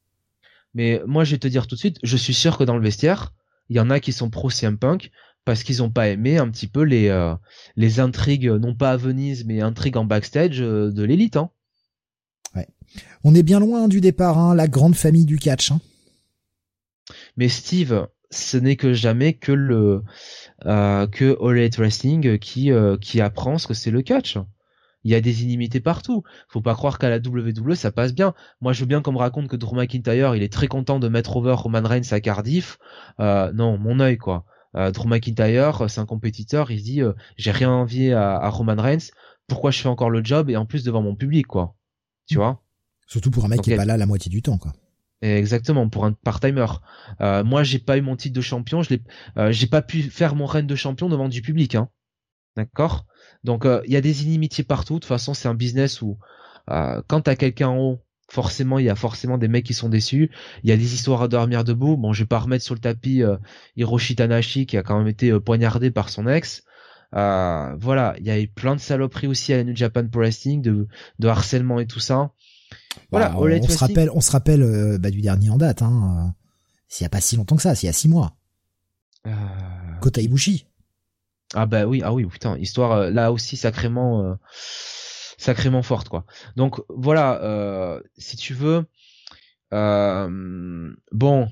Mais 0.75 1.03
moi, 1.07 1.25
je 1.25 1.33
vais 1.33 1.39
te 1.39 1.49
dire 1.49 1.67
tout 1.67 1.75
de 1.75 1.81
suite, 1.81 1.99
je 2.03 2.17
suis 2.17 2.35
sûr 2.35 2.57
que 2.57 2.65
dans 2.65 2.77
le 2.77 2.83
vestiaire, 2.83 3.35
il 3.69 3.77
y 3.77 3.81
en 3.81 3.91
a 3.91 4.01
qui 4.01 4.13
sont 4.13 4.31
pro 4.31 4.51
CM 4.51 4.79
Punk 4.79 5.11
parce 5.45 5.63
qu'ils 5.63 5.83
ont 5.83 5.91
pas 5.91 6.09
aimé 6.09 6.39
un 6.39 6.49
petit 6.51 6.67
peu 6.67 6.83
les 6.83 7.09
euh, 7.09 7.35
les 7.77 7.99
intrigues, 7.99 8.49
non 8.49 8.75
pas 8.75 8.93
à 8.93 8.97
Venise, 8.97 9.45
mais 9.47 9.61
intrigues 9.61 9.97
en 9.97 10.05
backstage 10.05 10.61
euh, 10.61 10.91
de 10.93 11.03
l'élite. 11.03 11.37
Hein. 11.37 11.51
Ouais. 12.55 12.69
On 13.25 13.35
est 13.35 13.43
bien 13.43 13.59
loin 13.59 13.89
du 13.89 14.01
départ, 14.01 14.39
hein, 14.39 14.55
la 14.55 14.69
grande 14.69 14.97
famille 14.97 15.25
du 15.25 15.39
catch. 15.39 15.73
Hein. 15.73 15.81
Mais 17.37 17.49
Steve, 17.49 18.07
ce 18.31 18.57
n'est 18.57 18.77
que 18.77 18.93
jamais 18.93 19.35
que 19.35 19.53
le 19.53 20.03
euh, 20.67 21.07
que 21.07 21.37
All 21.43 21.59
Elite 21.59 21.77
Wrestling 21.79 22.39
qui 22.39 22.71
euh, 22.71 22.97
qui 22.97 23.21
apprend 23.21 23.59
ce 23.59 23.67
que 23.67 23.75
c'est 23.75 23.91
le 23.91 24.03
catch. 24.03 24.39
Il 25.03 25.11
y 25.11 25.15
a 25.15 25.21
des 25.21 25.43
inimités 25.43 25.81
partout. 25.81 26.23
Faut 26.49 26.61
pas 26.61 26.75
croire 26.75 26.99
qu'à 26.99 27.09
la 27.09 27.17
WWE 27.17 27.75
ça 27.75 27.91
passe 27.91 28.15
bien. 28.15 28.35
Moi 28.61 28.73
je 28.73 28.81
veux 28.81 28.87
bien 28.87 29.03
qu'on 29.03 29.13
me 29.13 29.19
raconte 29.19 29.49
que 29.49 29.57
Drew 29.57 29.75
McIntyre 29.75 30.37
il 30.37 30.43
est 30.43 30.53
très 30.53 30.69
content 30.69 30.99
de 30.99 31.09
mettre 31.09 31.37
over 31.37 31.55
Roman 31.57 31.83
Reigns 31.83 32.13
à 32.13 32.21
Cardiff. 32.21 32.79
Euh, 33.19 33.51
non, 33.53 33.79
mon 33.79 33.99
œil 33.99 34.19
quoi. 34.19 34.45
Euh, 34.77 34.93
Drew 34.93 35.09
McIntyre 35.09 35.91
c'est 35.91 36.01
un 36.01 36.07
compétiteur, 36.07 36.71
il 36.71 36.79
se 36.79 36.85
dit 36.85 37.03
j'ai 37.37 37.51
rien 37.51 37.71
envie 37.71 38.13
à, 38.13 38.37
à, 38.37 38.49
Roman 38.51 38.81
Reigns. 38.81 39.11
Pourquoi 39.49 39.73
je 39.73 39.81
fais 39.81 39.89
encore 39.89 40.11
le 40.11 40.23
job 40.23 40.51
et 40.51 40.57
en 40.57 40.67
plus 40.67 40.85
devant 40.85 41.03
mon 41.03 41.17
public 41.17 41.47
quoi? 41.47 41.75
Tu 42.27 42.37
vois? 42.37 42.63
Surtout 43.09 43.33
pour 43.33 43.45
un 43.45 43.49
mec 43.49 43.63
qui 43.63 43.73
est 43.73 43.77
pas 43.77 43.85
là 43.85 43.97
la 43.97 44.07
moitié 44.07 44.31
du 44.31 44.43
temps 44.43 44.59
quoi. 44.59 44.73
Exactement, 45.23 45.89
pour 45.89 46.07
un 46.07 46.13
part-timer. 46.13 46.67
Euh, 47.21 47.45
moi, 47.45 47.63
j'ai 47.63 47.79
pas 47.79 47.99
eu 47.99 48.01
mon 48.01 48.17
titre 48.17 48.35
de 48.35 48.41
champion, 48.41 48.83
je 48.83 48.91
l'ai, 48.91 49.03
euh, 49.37 49.53
j'ai 49.53 49.67
pas 49.67 49.83
pu 49.83 50.03
faire 50.03 50.35
mon 50.35 50.47
règne 50.47 50.67
de 50.67 50.75
champion 50.75 51.09
devant 51.11 51.29
du 51.29 51.43
public, 51.43 51.75
hein. 51.75 51.91
D'accord? 52.57 53.07
Donc, 53.45 53.67
euh, 53.67 53.83
il 53.87 53.93
y 53.93 53.97
a 53.97 54.01
des 54.03 54.25
inimitiés 54.25 54.65
partout. 54.65 54.95
De 54.95 55.01
toute 55.01 55.07
façon, 55.09 55.35
c'est 55.35 55.49
un 55.49 55.55
business 55.55 56.03
où 56.03 56.19
euh, 56.71 57.03
quand 57.09 57.23
t'as 57.23 57.37
quelqu'un 57.37 57.69
en 57.69 57.79
haut, 57.79 58.01
forcément, 58.31 58.79
il 58.79 58.87
y 58.87 58.91
a 58.91 58.97
forcément 58.97 59.39
des 59.39 59.49
mecs 59.49 59.67
qui 59.67 59.75
sont 59.75 59.89
déçus. 59.91 60.31
Il 60.65 60.71
y 60.71 60.73
a 60.73 60.77
des 60.77 60.95
histoires 60.95 61.23
à 61.23 61.29
dormir 61.29 61.65
debout. 61.65 61.97
Bon, 61.97 62.13
je 62.13 62.23
vais 62.25 62.29
pas 62.29 62.41
remettre 62.41 62.65
sur 62.65 62.75
le 62.75 62.81
tapis 62.81 63.23
Hiroshi 63.77 64.17
Tanashi 64.17 64.67
qui 64.67 64.77
a 64.77 64.83
quand 64.83 64.99
même 64.99 65.09
été 65.09 65.39
poignardé 65.41 65.91
par 65.91 66.09
son 66.11 66.29
ex. 66.29 66.65
voilà, 67.13 68.15
il 68.19 68.27
y 68.27 68.31
a 68.31 68.41
eu 68.41 68.49
plein 68.49 68.77
de 68.77 68.81
saloperies 68.81 69.27
aussi 69.29 69.53
à 69.53 69.59
la 69.59 69.65
New 69.65 69.77
Japan 69.77 70.07
Pro 70.09 70.21
Wrestling, 70.21 70.63
de, 70.63 70.89
de 71.19 71.29
harcèlement 71.29 71.81
et 71.81 71.87
tout 71.87 72.01
ça. 72.01 72.33
Voilà, 73.11 73.37
on, 73.37 73.69
se 73.69 73.79
rappelle, 73.79 74.11
on 74.15 74.21
se 74.21 74.31
rappelle 74.31 74.63
euh, 74.63 74.99
bah, 74.99 75.11
du 75.11 75.21
dernier 75.21 75.51
en 75.51 75.57
date, 75.57 75.83
hein, 75.83 76.29
euh, 76.29 76.31
s'il 76.89 77.05
y 77.05 77.07
a 77.07 77.11
pas 77.11 77.21
si 77.21 77.37
longtemps 77.37 77.57
que 77.57 77.63
ça, 77.63 77.75
s'il 77.75 77.87
y 77.87 77.91
a 77.91 77.93
six 77.93 78.09
mois. 78.09 78.37
Euh... 79.27 79.31
Kota 80.01 80.21
Ibushi. 80.21 80.67
Ah 81.55 81.67
bah 81.67 81.85
oui, 81.85 82.01
ah 82.05 82.13
oui, 82.13 82.25
putain, 82.27 82.57
histoire 82.59 82.93
euh, 82.93 83.11
là 83.11 83.33
aussi 83.33 83.57
sacrément, 83.57 84.37
sacrément 85.37 85.83
forte 85.83 86.09
quoi. 86.09 86.25
Donc 86.57 86.81
voilà, 86.89 88.01
si 88.17 88.37
tu 88.37 88.55
veux, 88.55 88.87
bon, 89.73 91.49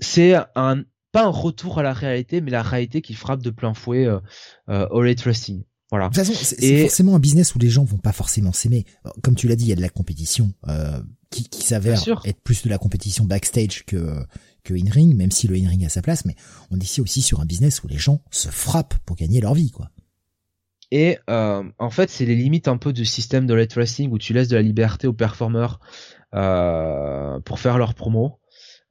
c'est 0.00 0.34
un 0.54 0.82
pas 1.12 1.24
un 1.24 1.30
retour 1.30 1.78
à 1.78 1.82
la 1.82 1.92
réalité, 1.92 2.40
mais 2.40 2.50
la 2.50 2.62
réalité 2.62 3.00
qui 3.00 3.14
frappe 3.14 3.42
de 3.42 3.50
plein 3.50 3.74
fouet 3.74 4.06
euh, 4.06 4.20
All 4.66 5.14
Wrestling. 5.24 5.64
Voilà. 5.90 6.08
De 6.08 6.14
toute 6.14 6.24
façon, 6.24 6.34
c'est 6.34 6.82
forcément 6.82 7.16
un 7.16 7.18
business 7.18 7.54
où 7.54 7.58
les 7.58 7.70
gens 7.70 7.84
vont 7.84 7.98
pas 7.98 8.12
forcément 8.12 8.52
s'aimer. 8.52 8.84
Comme 9.22 9.34
tu 9.34 9.48
l'as 9.48 9.56
dit, 9.56 9.64
il 9.64 9.68
y 9.68 9.72
a 9.72 9.76
de 9.76 9.80
la 9.80 9.88
compétition 9.88 10.52
euh, 10.68 11.00
qui, 11.30 11.44
qui 11.44 11.62
s'avère 11.62 12.02
être 12.24 12.40
plus 12.42 12.62
de 12.62 12.68
la 12.68 12.78
compétition 12.78 13.24
backstage 13.24 13.84
que 13.86 14.18
que 14.64 14.74
in-ring, 14.74 15.16
même 15.16 15.30
si 15.30 15.48
le 15.48 15.56
in-ring 15.56 15.84
a 15.84 15.88
sa 15.88 16.02
place. 16.02 16.24
Mais 16.26 16.34
on 16.70 16.78
est 16.78 16.82
ici 16.82 17.00
aussi 17.00 17.22
sur 17.22 17.40
un 17.40 17.46
business 17.46 17.82
où 17.82 17.88
les 17.88 17.96
gens 17.96 18.22
se 18.30 18.48
frappent 18.48 18.98
pour 19.06 19.16
gagner 19.16 19.40
leur 19.40 19.54
vie, 19.54 19.70
quoi. 19.70 19.90
Et 20.90 21.18
euh, 21.28 21.64
en 21.78 21.90
fait, 21.90 22.08
c'est 22.10 22.24
les 22.24 22.34
limites 22.34 22.68
un 22.68 22.78
peu 22.78 22.92
du 22.92 23.04
système 23.04 23.46
de 23.46 23.54
light 23.54 23.74
wrestling 23.74 24.10
où 24.10 24.18
tu 24.18 24.32
laisses 24.32 24.48
de 24.48 24.56
la 24.56 24.62
liberté 24.62 25.06
aux 25.06 25.12
performeurs 25.12 25.80
euh, 26.34 27.40
pour 27.40 27.58
faire 27.58 27.78
leur 27.78 27.94
promo, 27.94 28.40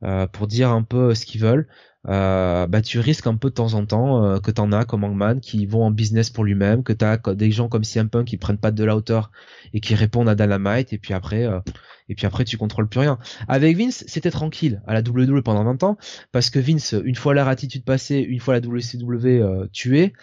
euh, 0.04 0.28
pour 0.28 0.48
dire 0.48 0.70
un 0.70 0.84
peu 0.84 1.16
ce 1.16 1.26
qu'ils 1.26 1.42
veulent 1.42 1.68
euh, 2.10 2.68
bah 2.68 2.82
tu 2.82 3.00
risques 3.00 3.28
un 3.28 3.36
peu 3.36 3.50
de 3.50 3.54
temps 3.54 3.74
en 3.74 3.86
temps 3.86 4.24
euh, 4.24 4.40
que 4.40 4.52
t'en 4.52 4.72
as 4.72 4.86
comme 4.86 5.04
Hangman 5.04 5.42
qui 5.42 5.66
vont 5.66 5.84
en 5.84 5.92
business 5.92 6.30
pour 6.30 6.46
lui-même, 6.46 6.84
que 6.84 6.94
t'as 6.94 7.18
des 7.18 7.52
gens 7.52 7.68
comme 7.68 7.84
CM 7.84 8.10
Punk 8.10 8.28
qui 8.28 8.38
prennent 8.38 8.58
pas 8.58 8.72
de 8.72 8.84
la 8.84 8.96
hauteur 8.96 9.32
et 9.74 9.82
qui 9.82 9.94
répondent 9.94 10.30
à 10.30 10.36
Dynamite 10.36 10.94
et 10.94 10.98
puis 10.98 11.14
après 11.14 11.44
euh, 11.44 11.60
et 12.08 12.16
puis 12.16 12.26
après 12.26 12.46
tu 12.46 12.58
contrôles 12.58 12.88
plus 12.88 13.02
rien. 13.02 13.20
Avec 13.50 13.76
Vince, 13.78 14.06
c'était 14.08 14.32
tranquille 14.32 14.82
à 14.88 14.94
la 14.94 15.02
WWE 15.02 15.42
pendant 15.44 15.66
20 15.66 15.84
ans 15.84 15.98
parce 16.32 16.50
que 16.50 16.60
Vince, 16.60 16.96
une 17.04 17.16
fois 17.16 17.34
leur 17.34 17.50
attitude 17.50 17.84
passée, 17.84 18.20
une 18.20 18.40
fois 18.40 18.54
la 18.54 18.62
WCW 18.62 19.42
euh, 19.42 19.68
tuée, 19.74 20.14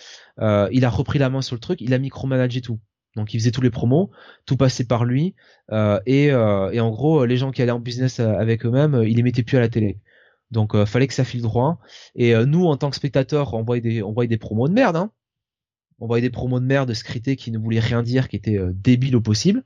euh, 0.41 0.69
il 0.73 0.85
a 0.87 0.91
repris 0.91 1.19
la 1.19 1.29
main 1.29 1.43
sur 1.43 1.55
le 1.55 1.61
truc, 1.61 1.81
il 1.83 1.93
a 1.93 1.99
micromanagé 1.99 2.63
tout. 2.63 2.81
Donc 3.17 3.33
il 3.33 3.39
faisait 3.39 3.53
tous 3.53 3.61
les 3.61 3.71
promos, 3.71 4.11
tout 4.45 4.57
passait 4.57 4.87
par 4.87 5.05
lui 5.05 5.37
et, 5.71 6.25
et 6.27 6.81
en 6.81 6.91
gros 6.91 7.25
les 7.27 7.37
gens 7.37 7.53
qui 7.53 7.63
allaient 7.63 7.71
en 7.71 7.79
business 7.79 8.19
avec 8.19 8.67
eux-mêmes, 8.67 9.05
il 9.07 9.17
les 9.17 9.23
mettait 9.23 9.45
plus 9.45 9.57
à 9.57 9.61
la 9.61 9.69
télé. 9.69 10.01
Donc 10.55 10.75
euh, 10.75 10.87
fallait 10.87 11.07
que 11.07 11.13
ça 11.13 11.25
file 11.25 11.43
droit. 11.43 11.79
Et 12.15 12.35
euh, 12.35 12.47
nous, 12.47 12.65
en 12.65 12.79
tant 12.79 12.89
que 12.89 12.97
spectateurs, 12.97 13.53
on 13.53 13.63
voyait 13.63 13.83
des, 13.83 14.39
promos 14.39 14.69
de 14.69 14.73
merde. 14.73 14.97
Hein. 14.97 15.11
On 15.99 16.07
voyait 16.07 16.23
des 16.23 16.31
promos 16.31 16.61
de 16.61 16.65
merde 16.65 16.95
scriptés 16.95 17.37
qui 17.37 17.51
ne 17.51 17.59
voulaient 17.59 17.81
rien 17.81 18.03
dire, 18.03 18.29
qui 18.29 18.37
étaient 18.37 18.59
euh, 18.59 18.73
débiles 18.73 19.17
au 19.17 19.21
possible. 19.21 19.65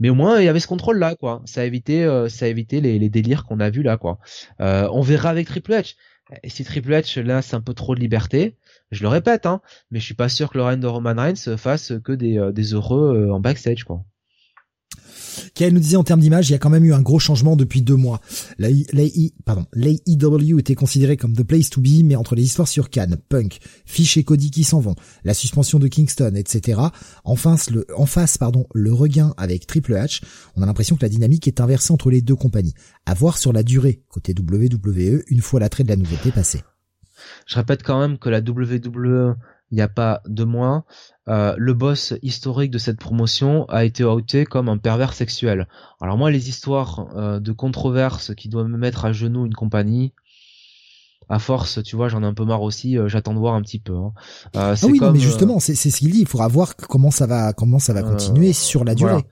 Mais 0.00 0.10
au 0.10 0.14
moins, 0.14 0.40
il 0.40 0.44
y 0.44 0.48
avait 0.48 0.60
ce 0.60 0.66
contrôle-là, 0.66 1.16
quoi. 1.16 1.42
Ça 1.44 1.62
a 1.62 1.64
évité, 1.64 2.06
ça 2.30 2.46
a 2.46 2.48
les, 2.48 2.80
les 2.80 3.08
délires 3.10 3.44
qu'on 3.44 3.60
a 3.60 3.68
vus 3.68 3.82
là, 3.82 3.98
quoi. 3.98 4.18
on 4.58 5.02
verra 5.02 5.28
avec 5.28 5.46
Triple 5.46 5.72
H. 5.72 5.96
Et 6.42 6.48
si 6.48 6.64
Triple 6.64 6.92
H 6.92 7.20
là, 7.20 7.42
c'est 7.42 7.56
un 7.56 7.60
peu 7.60 7.74
trop 7.74 7.94
de 7.94 8.00
liberté, 8.00 8.56
je 8.90 9.02
le 9.02 9.08
répète, 9.08 9.44
hein, 9.44 9.60
mais 9.90 10.00
je 10.00 10.06
suis 10.06 10.14
pas 10.14 10.30
sûr 10.30 10.48
que 10.48 10.56
le 10.56 10.64
règne 10.64 10.80
de 10.80 10.86
Roman 10.86 11.14
Reigns 11.14 11.58
fasse 11.58 11.92
que 12.02 12.12
des, 12.12 12.50
des 12.54 12.72
heureux 12.72 13.28
en 13.30 13.38
backstage, 13.38 13.84
quoi. 13.84 14.02
Qu'elle 15.54 15.74
nous 15.74 15.80
disait 15.80 15.96
en 15.96 16.04
termes 16.04 16.20
d'image, 16.20 16.48
il 16.48 16.52
y 16.52 16.54
a 16.54 16.58
quand 16.58 16.70
même 16.70 16.84
eu 16.84 16.92
un 16.92 17.02
gros 17.02 17.18
changement 17.18 17.56
depuis 17.56 17.82
deux 17.82 17.96
mois. 17.96 18.20
La, 18.58 18.68
la, 18.92 19.04
pardon, 19.44 19.66
était 20.58 20.74
considéré 20.74 21.16
comme 21.16 21.34
the 21.34 21.42
place 21.42 21.70
to 21.70 21.80
be, 21.80 22.02
mais 22.04 22.16
entre 22.16 22.34
les 22.34 22.44
histoires 22.44 22.68
sur 22.68 22.90
Cannes, 22.90 23.16
Punk, 23.28 23.58
Fish 23.84 24.16
et 24.16 24.24
Cody 24.24 24.50
qui 24.50 24.64
s'en 24.64 24.80
vont, 24.80 24.94
la 25.24 25.34
suspension 25.34 25.78
de 25.78 25.88
Kingston, 25.88 26.34
etc. 26.34 26.80
En 27.24 27.36
face, 27.36 27.70
le, 27.70 27.86
en 27.96 28.06
face, 28.06 28.38
pardon, 28.38 28.66
le 28.74 28.92
regain 28.92 29.34
avec 29.36 29.66
Triple 29.66 29.94
H, 29.94 30.22
on 30.56 30.62
a 30.62 30.66
l'impression 30.66 30.96
que 30.96 31.02
la 31.02 31.08
dynamique 31.08 31.48
est 31.48 31.60
inversée 31.60 31.92
entre 31.92 32.10
les 32.10 32.22
deux 32.22 32.36
compagnies. 32.36 32.74
À 33.06 33.14
voir 33.14 33.38
sur 33.38 33.52
la 33.52 33.62
durée, 33.62 34.02
côté 34.08 34.34
WWE, 34.38 35.22
une 35.26 35.40
fois 35.40 35.60
l'attrait 35.60 35.84
de 35.84 35.88
la 35.88 35.96
nouveauté 35.96 36.30
passé. 36.30 36.62
Je 37.46 37.56
répète 37.56 37.82
quand 37.82 38.00
même 38.00 38.18
que 38.18 38.28
la 38.28 38.40
WWE 38.40 39.36
il 39.72 39.76
n'y 39.76 39.82
a 39.82 39.88
pas 39.88 40.20
de 40.26 40.44
mois, 40.44 40.84
euh, 41.28 41.54
le 41.56 41.72
boss 41.72 42.12
historique 42.22 42.70
de 42.70 42.76
cette 42.78 42.98
promotion 42.98 43.64
a 43.70 43.84
été 43.84 44.04
outé 44.04 44.44
comme 44.44 44.68
un 44.68 44.76
pervers 44.76 45.14
sexuel. 45.14 45.66
Alors 46.00 46.18
moi, 46.18 46.30
les 46.30 46.50
histoires 46.50 47.06
euh, 47.16 47.40
de 47.40 47.52
controverses 47.52 48.34
qui 48.34 48.50
doivent 48.50 48.68
me 48.68 48.76
mettre 48.76 49.06
à 49.06 49.12
genoux 49.12 49.46
une 49.46 49.54
compagnie, 49.54 50.12
à 51.30 51.38
force, 51.38 51.82
tu 51.82 51.96
vois, 51.96 52.08
j'en 52.08 52.22
ai 52.22 52.26
un 52.26 52.34
peu 52.34 52.44
marre 52.44 52.60
aussi. 52.60 52.98
Euh, 52.98 53.08
j'attends 53.08 53.32
de 53.32 53.38
voir 53.38 53.54
un 53.54 53.62
petit 53.62 53.78
peu. 53.78 53.96
Hein. 53.96 54.12
ah 54.54 54.74
oui, 54.82 55.00
mais 55.00 55.18
justement, 55.18 55.58
c'est 55.58 55.74
ce 55.74 55.96
qu'il 55.96 56.10
dit. 56.10 56.20
Il 56.20 56.26
faudra 56.26 56.48
voir 56.48 56.76
comment 56.76 57.10
ça 57.10 57.26
va, 57.26 57.54
comment 57.54 57.78
ça 57.78 57.94
va 57.94 58.02
continuer 58.02 58.52
sur 58.52 58.84
la 58.84 58.94
durée. 58.94 59.24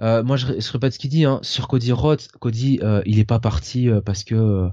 moi, 0.00 0.38
je, 0.38 0.58
je 0.58 0.72
répète 0.72 0.94
ce 0.94 0.98
qu'il 0.98 1.10
dit. 1.10 1.26
Hein. 1.26 1.38
Sur 1.42 1.68
Cody 1.68 1.92
Rhodes, 1.92 2.22
Cody, 2.40 2.80
il 3.04 3.18
est 3.18 3.26
pas 3.26 3.40
parti 3.40 3.90
parce 4.06 4.24
que 4.24 4.70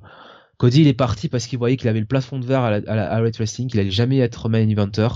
Cody 0.59 0.81
il 0.81 0.88
est 0.88 0.93
parti 0.93 1.29
parce 1.29 1.47
qu'il 1.47 1.57
voyait 1.57 1.77
qu'il 1.77 1.88
avait 1.88 2.01
le 2.01 2.05
plafond 2.05 2.38
de 2.38 2.45
verre 2.45 2.63
à, 2.63 2.79
la, 2.81 3.11
à, 3.11 3.21
Wrestling, 3.21 3.69
qu'il 3.69 3.79
allait 3.79 3.89
jamais 3.89 4.17
être 4.19 4.49
main 4.49 4.67
eventer 4.67 5.07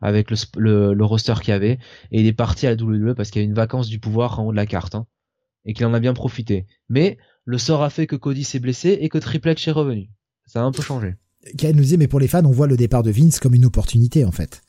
avec 0.00 0.28
le, 0.28 0.92
le, 0.92 1.04
roster 1.04 1.34
qu'il 1.40 1.54
avait, 1.54 1.78
et 2.10 2.20
il 2.20 2.26
est 2.26 2.32
parti 2.32 2.66
à 2.66 2.74
la 2.74 2.82
WWE 2.82 3.14
parce 3.14 3.30
qu'il 3.30 3.40
y 3.40 3.44
avait 3.44 3.48
une 3.48 3.56
vacance 3.56 3.88
du 3.88 4.00
pouvoir 4.00 4.40
en 4.40 4.46
haut 4.46 4.50
de 4.50 4.56
la 4.56 4.66
carte, 4.66 4.96
hein, 4.96 5.06
et 5.64 5.72
qu'il 5.72 5.86
en 5.86 5.94
a 5.94 6.00
bien 6.00 6.14
profité. 6.14 6.66
Mais 6.88 7.16
le 7.44 7.58
sort 7.58 7.84
a 7.84 7.90
fait 7.90 8.08
que 8.08 8.16
Cody 8.16 8.42
s'est 8.42 8.58
blessé 8.58 8.98
et 9.00 9.08
que 9.08 9.18
Triple 9.18 9.50
H 9.50 9.68
est 9.68 9.72
revenu. 9.72 10.10
Ça 10.46 10.62
a 10.62 10.64
un 10.64 10.72
peu 10.72 10.82
changé. 10.82 11.14
Kyle 11.56 11.76
nous 11.76 11.82
disait, 11.82 11.96
mais 11.96 12.08
pour 12.08 12.18
les 12.18 12.26
fans, 12.26 12.44
on 12.44 12.50
voit 12.50 12.66
le 12.66 12.76
départ 12.76 13.04
de 13.04 13.12
Vince 13.12 13.38
comme 13.38 13.54
une 13.54 13.66
opportunité 13.66 14.24
en 14.24 14.32
fait. 14.32 14.62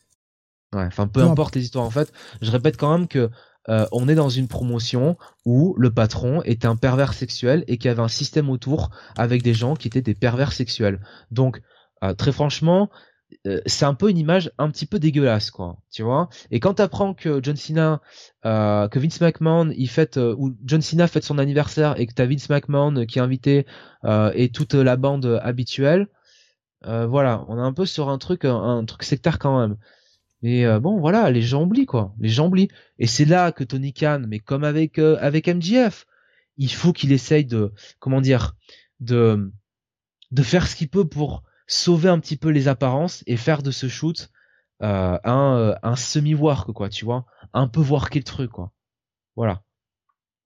Ouais, 0.75 0.85
enfin 0.85 1.07
peu 1.07 1.21
importe 1.21 1.55
les 1.55 1.63
histoires 1.63 1.85
en 1.85 1.89
fait. 1.89 2.13
Je 2.43 2.51
répète 2.51 2.77
quand 2.77 2.95
même 2.95 3.07
que 3.07 3.31
euh, 3.69 3.85
on 3.91 4.07
est 4.07 4.15
dans 4.15 4.29
une 4.29 4.47
promotion 4.47 5.17
où 5.45 5.75
le 5.77 5.91
patron 5.91 6.41
était 6.43 6.67
un 6.67 6.75
pervers 6.75 7.13
sexuel 7.13 7.63
et 7.67 7.77
qu'il 7.77 7.89
y 7.89 7.91
avait 7.91 8.01
un 8.01 8.07
système 8.07 8.49
autour 8.49 8.89
avec 9.15 9.43
des 9.43 9.53
gens 9.53 9.75
qui 9.75 9.87
étaient 9.87 10.01
des 10.01 10.15
pervers 10.15 10.53
sexuels. 10.53 10.99
Donc, 11.31 11.61
euh, 12.03 12.13
très 12.13 12.31
franchement, 12.31 12.89
euh, 13.45 13.61
c'est 13.67 13.85
un 13.85 13.93
peu 13.93 14.09
une 14.09 14.17
image 14.17 14.51
un 14.57 14.71
petit 14.71 14.87
peu 14.87 14.97
dégueulasse, 14.97 15.51
quoi. 15.51 15.77
Tu 15.91 16.01
vois 16.01 16.29
Et 16.49 16.59
quand 16.59 16.75
t'apprends 16.75 17.13
que 17.13 17.39
John 17.43 17.55
Cena, 17.55 18.01
que 18.43 18.99
Vince 18.99 19.21
McMahon, 19.21 19.71
il 19.77 19.89
fête 19.89 20.17
ou 20.17 20.55
John 20.65 20.81
Cena 20.81 21.07
fête 21.07 21.23
son 21.23 21.37
anniversaire 21.37 21.99
et 21.99 22.07
que 22.07 22.13
t'as 22.13 22.25
Vince 22.25 22.49
McMahon 22.49 23.05
qui 23.05 23.19
est 23.19 23.21
invité 23.21 23.67
et 24.33 24.49
toute 24.49 24.73
la 24.73 24.95
bande 24.97 25.39
habituelle, 25.43 26.07
voilà, 26.83 27.45
on 27.49 27.57
est 27.57 27.61
un 27.61 27.73
peu 27.73 27.85
sur 27.85 28.09
un 28.09 28.17
truc, 28.17 28.45
un 28.45 28.83
truc 28.85 29.03
sectaire 29.03 29.37
quand 29.37 29.59
même. 29.59 29.77
Mais 30.41 30.65
euh, 30.65 30.79
bon, 30.79 30.99
voilà, 30.99 31.29
les 31.31 31.41
gens 31.41 31.63
oublient 31.63 31.85
quoi. 31.85 32.13
Les 32.19 32.29
gens 32.29 32.47
oublient. 32.47 32.69
Et 32.97 33.07
c'est 33.07 33.25
là 33.25 33.51
que 33.51 33.63
Tony 33.63 33.93
Khan, 33.93 34.23
mais 34.27 34.39
comme 34.39 34.63
avec 34.63 34.97
euh, 34.97 35.17
avec 35.19 35.47
MJF, 35.47 36.05
il 36.57 36.71
faut 36.71 36.93
qu'il 36.93 37.11
essaye 37.11 37.45
de, 37.45 37.73
comment 37.99 38.21
dire, 38.21 38.55
de 38.99 39.51
de 40.31 40.43
faire 40.43 40.67
ce 40.67 40.75
qu'il 40.75 40.89
peut 40.89 41.07
pour 41.07 41.43
sauver 41.67 42.09
un 42.09 42.19
petit 42.19 42.37
peu 42.37 42.49
les 42.49 42.67
apparences 42.67 43.23
et 43.27 43.37
faire 43.37 43.63
de 43.63 43.71
ce 43.71 43.87
shoot 43.87 44.29
euh, 44.81 45.17
un 45.23 45.75
un 45.83 45.95
semi 45.95 46.33
work 46.35 46.71
quoi, 46.71 46.89
tu 46.89 47.05
vois, 47.05 47.25
un 47.53 47.67
peu 47.67 47.81
voir 47.81 48.09
quel 48.09 48.23
truc 48.23 48.51
quoi. 48.51 48.71
Voilà. 49.35 49.61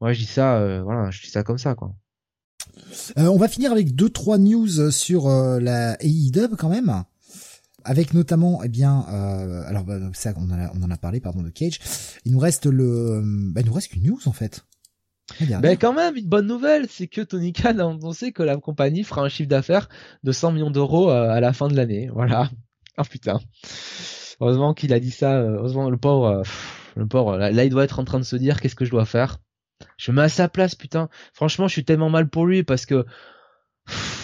Moi 0.01 0.13
je 0.13 0.19
dis 0.19 0.25
ça, 0.25 0.81
voilà, 0.83 1.11
je 1.11 1.21
dis 1.21 1.29
ça 1.29 1.43
comme 1.43 1.57
ça 1.57 1.75
quoi. 1.75 1.93
on 3.15 3.37
va 3.37 3.47
finir 3.47 3.71
avec 3.71 3.95
deux 3.95 4.09
trois 4.09 4.37
news 4.37 4.91
sur 4.91 5.27
la 5.27 5.97
AEW 6.01 6.55
quand 6.57 6.69
même 6.69 7.05
avec 7.85 8.13
notamment, 8.13 8.61
eh 8.63 8.69
bien, 8.69 9.05
euh, 9.09 9.63
alors 9.67 9.83
bah, 9.83 9.99
ça, 10.13 10.33
on 10.37 10.49
en, 10.49 10.59
a, 10.59 10.71
on 10.75 10.83
en 10.83 10.91
a 10.91 10.97
parlé, 10.97 11.19
pardon, 11.19 11.41
de 11.41 11.49
Cage. 11.49 11.79
Il 12.25 12.31
nous 12.31 12.39
reste 12.39 12.65
le, 12.65 13.21
bah, 13.51 13.61
il 13.61 13.67
nous 13.67 13.73
reste 13.73 13.89
qu'une 13.89 14.03
news 14.03 14.19
en 14.25 14.33
fait. 14.33 14.65
Ben 15.39 15.77
quand 15.77 15.93
même, 15.93 16.15
une 16.17 16.27
bonne 16.27 16.47
nouvelle, 16.47 16.87
c'est 16.89 17.07
que 17.07 17.21
Tony 17.21 17.53
Khan 17.53 17.79
a 17.79 17.85
annoncé 17.85 18.33
que 18.33 18.43
la 18.43 18.57
compagnie 18.57 19.03
fera 19.03 19.21
un 19.21 19.29
chiffre 19.29 19.49
d'affaires 19.49 19.87
de 20.23 20.31
100 20.31 20.51
millions 20.51 20.71
d'euros 20.71 21.09
euh, 21.09 21.29
à 21.29 21.39
la 21.39 21.53
fin 21.53 21.67
de 21.67 21.75
l'année. 21.75 22.09
Voilà. 22.13 22.49
Oh 22.99 23.01
putain. 23.09 23.39
Heureusement 24.39 24.75
qu'il 24.75 24.93
a 24.93 24.99
dit 24.99 25.09
ça. 25.09 25.39
Euh, 25.39 25.55
heureusement 25.55 25.89
le 25.89 25.97
pauvre, 25.97 26.27
euh, 26.27 26.43
le 26.95 27.07
pauvre. 27.07 27.37
Là, 27.37 27.63
il 27.63 27.71
doit 27.71 27.85
être 27.85 27.97
en 27.97 28.03
train 28.03 28.19
de 28.19 28.23
se 28.23 28.35
dire 28.35 28.61
qu'est-ce 28.61 28.75
que 28.75 28.85
je 28.85 28.91
dois 28.91 29.05
faire? 29.05 29.39
Je 29.97 30.11
me 30.11 30.17
mets 30.17 30.21
à 30.21 30.29
sa 30.29 30.47
place, 30.47 30.75
putain. 30.75 31.09
Franchement, 31.33 31.67
je 31.67 31.73
suis 31.73 31.85
tellement 31.85 32.11
mal 32.11 32.29
pour 32.29 32.45
lui 32.45 32.61
parce 32.61 32.85
que 32.85 33.03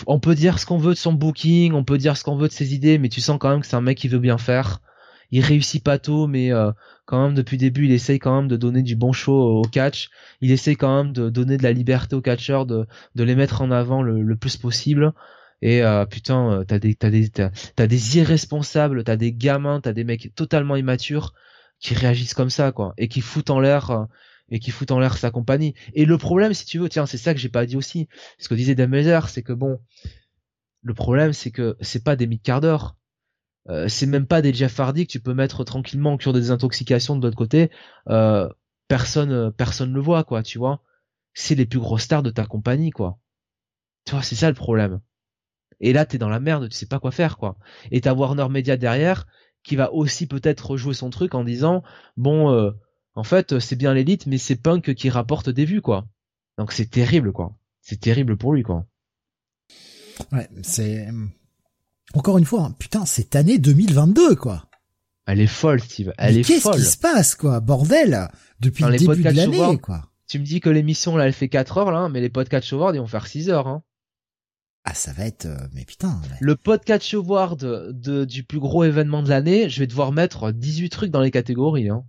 on 0.07 0.19
peut 0.19 0.35
dire 0.35 0.59
ce 0.59 0.65
qu'on 0.65 0.77
veut 0.77 0.93
de 0.93 0.99
son 0.99 1.13
booking, 1.13 1.73
on 1.73 1.83
peut 1.83 1.97
dire 1.97 2.17
ce 2.17 2.23
qu'on 2.23 2.35
veut 2.35 2.47
de 2.47 2.53
ses 2.53 2.73
idées, 2.73 2.97
mais 2.97 3.09
tu 3.09 3.21
sens 3.21 3.37
quand 3.39 3.49
même 3.49 3.61
que 3.61 3.67
c'est 3.67 3.75
un 3.75 3.81
mec 3.81 3.97
qui 3.97 4.07
veut 4.07 4.19
bien 4.19 4.37
faire. 4.37 4.81
Il 5.31 5.41
réussit 5.45 5.83
pas 5.83 5.99
tôt, 5.99 6.25
mais 6.25 6.51
euh, 6.51 6.71
quand 7.05 7.23
même 7.23 7.35
depuis 7.35 7.57
le 7.57 7.61
début, 7.61 7.85
il 7.85 7.91
essaye 7.91 8.17
quand 8.17 8.35
même 8.35 8.47
de 8.47 8.57
donner 8.57 8.81
du 8.81 8.95
bon 8.95 9.13
show 9.13 9.33
au 9.33 9.61
catch. 9.61 10.09
Il 10.41 10.51
essaye 10.51 10.75
quand 10.75 11.03
même 11.03 11.13
de 11.13 11.29
donner 11.29 11.57
de 11.57 11.63
la 11.63 11.71
liberté 11.71 12.15
aux 12.15 12.21
catcheurs, 12.21 12.65
de, 12.65 12.87
les 13.15 13.35
mettre 13.35 13.61
en 13.61 13.69
avant 13.69 14.01
le, 14.01 14.35
plus 14.35 14.57
possible. 14.57 15.13
Et 15.61 15.83
euh, 15.83 16.05
putain, 16.05 16.51
euh, 16.51 16.63
t'as 16.63 16.79
des 16.79 16.95
t'as 16.95 17.09
des 17.11 17.29
t'as, 17.29 17.87
des 17.87 18.17
irresponsables, 18.17 19.03
t'as 19.03 19.17
des 19.17 19.33
gamins, 19.33 19.81
t'as 19.81 19.93
des 19.93 20.05
mecs 20.05 20.33
totalement 20.33 20.75
immatures 20.75 21.33
qui 21.79 21.93
réagissent 21.93 22.33
comme 22.33 22.49
ça, 22.49 22.71
quoi, 22.71 22.93
et 22.97 23.07
qui 23.07 23.21
foutent 23.21 23.51
en 23.51 23.59
l'air 23.59 24.07
et 24.51 24.59
qui 24.59 24.71
fout 24.71 24.91
en 24.91 24.99
l'air 24.99 25.17
sa 25.17 25.31
compagnie. 25.31 25.75
Et 25.93 26.05
le 26.05 26.17
problème, 26.17 26.53
si 26.53 26.65
tu 26.65 26.79
veux, 26.79 26.89
tiens, 26.89 27.05
c'est 27.05 27.17
ça 27.17 27.33
que 27.33 27.39
j'ai 27.39 27.49
pas 27.49 27.65
dit 27.65 27.77
aussi. 27.77 28.07
Ce 28.37 28.49
que 28.49 28.55
disait 28.55 28.75
Damazer, 28.75 29.29
c'est 29.29 29.43
que 29.43 29.53
bon, 29.53 29.79
le 30.81 30.93
problème, 30.93 31.33
c'est 31.33 31.51
que 31.51 31.77
c'est 31.81 32.03
pas 32.03 32.15
des 32.15 32.27
mid 32.27 32.41
quart 32.41 32.61
d'heure. 32.61 32.95
Euh, 33.69 33.87
c'est 33.87 34.05
même 34.05 34.25
pas 34.25 34.41
des 34.41 34.53
Jeff 34.53 34.79
Hardy 34.79 35.05
que 35.05 35.11
tu 35.11 35.19
peux 35.19 35.33
mettre 35.33 35.63
tranquillement 35.63 36.13
en 36.13 36.17
cure 36.17 36.33
des 36.33 36.51
intoxications 36.51 37.15
de 37.15 37.25
l'autre 37.25 37.37
côté. 37.37 37.69
Euh, 38.09 38.49
personne, 38.87 39.31
euh, 39.31 39.51
personne 39.51 39.93
le 39.93 39.99
voit, 39.99 40.23
quoi, 40.23 40.43
tu 40.43 40.57
vois. 40.57 40.81
C'est 41.33 41.55
les 41.55 41.65
plus 41.65 41.79
grosses 41.79 42.03
stars 42.03 42.23
de 42.23 42.31
ta 42.31 42.45
compagnie, 42.45 42.91
quoi. 42.91 43.19
Tu 44.05 44.11
vois, 44.11 44.23
c'est 44.23 44.35
ça 44.35 44.49
le 44.49 44.55
problème. 44.55 45.01
Et 45.79 45.93
là, 45.93 46.05
t'es 46.05 46.17
dans 46.17 46.29
la 46.29 46.39
merde, 46.39 46.69
tu 46.69 46.75
sais 46.75 46.87
pas 46.87 46.99
quoi 46.99 47.11
faire, 47.11 47.37
quoi. 47.37 47.57
Et 47.91 48.01
t'as 48.01 48.13
Warner 48.13 48.47
Media 48.49 48.77
derrière 48.77 49.27
qui 49.63 49.75
va 49.75 49.93
aussi 49.93 50.27
peut-être 50.27 50.71
rejouer 50.71 50.93
son 50.93 51.09
truc 51.09 51.35
en 51.35 51.43
disant, 51.43 51.83
bon, 52.17 52.51
euh, 52.51 52.71
en 53.15 53.23
fait, 53.23 53.59
c'est 53.59 53.75
bien 53.75 53.93
l'élite, 53.93 54.25
mais 54.27 54.37
c'est 54.37 54.55
Punk 54.55 54.93
qui 54.93 55.09
rapporte 55.09 55.49
des 55.49 55.65
vues, 55.65 55.81
quoi. 55.81 56.07
Donc 56.57 56.71
c'est 56.71 56.89
terrible, 56.89 57.31
quoi. 57.31 57.57
C'est 57.81 57.99
terrible 57.99 58.37
pour 58.37 58.53
lui, 58.53 58.63
quoi. 58.63 58.85
Ouais, 60.31 60.49
c'est 60.61 61.07
encore 62.13 62.37
une 62.37 62.45
fois, 62.45 62.63
hein, 62.63 62.75
putain, 62.79 63.05
cette 63.05 63.35
année 63.35 63.59
2022, 63.59 64.35
quoi. 64.35 64.65
Elle 65.27 65.41
est 65.41 65.47
folle, 65.47 65.79
Steve. 65.79 66.13
Elle 66.17 66.39
est 66.39 66.43
folle. 66.43 66.73
Qu'est-ce 66.73 66.85
qui 66.85 66.91
se 66.91 66.97
passe, 66.97 67.35
quoi, 67.35 67.59
bordel, 67.59 68.29
depuis 68.59 68.83
le 68.83 68.97
début 68.97 69.23
de 69.23 69.29
l'année, 69.29 69.77
quoi. 69.77 70.05
Tu 70.27 70.39
me 70.39 70.43
dis 70.43 70.59
que 70.59 70.69
l'émission 70.69 71.17
là, 71.17 71.25
elle 71.25 71.33
fait 71.33 71.49
4 71.49 71.77
heures 71.77 71.91
là, 71.91 72.09
mais 72.09 72.21
les 72.21 72.29
podcasts 72.29 72.67
Showard 72.67 72.95
ils 72.95 72.99
vont 72.99 73.07
faire 73.07 73.25
6 73.27 73.49
heures, 73.49 73.67
hein. 73.67 73.83
Ah, 74.85 74.93
ça 74.93 75.11
va 75.11 75.25
être, 75.25 75.45
euh, 75.45 75.57
mais 75.73 75.85
putain. 75.85 76.21
Le 76.39 76.55
podcast 76.55 77.03
Showard 77.03 77.57
de, 77.59 78.25
du 78.25 78.43
plus 78.43 78.59
gros 78.59 78.83
événement 78.83 79.23
de 79.23 79.29
l'année, 79.29 79.69
je 79.69 79.79
vais 79.79 79.87
devoir 79.87 80.11
mettre 80.11 80.51
18 80.51 80.89
trucs 80.89 81.11
dans 81.11 81.21
les 81.21 81.31
catégories, 81.31 81.89
hein. 81.89 82.05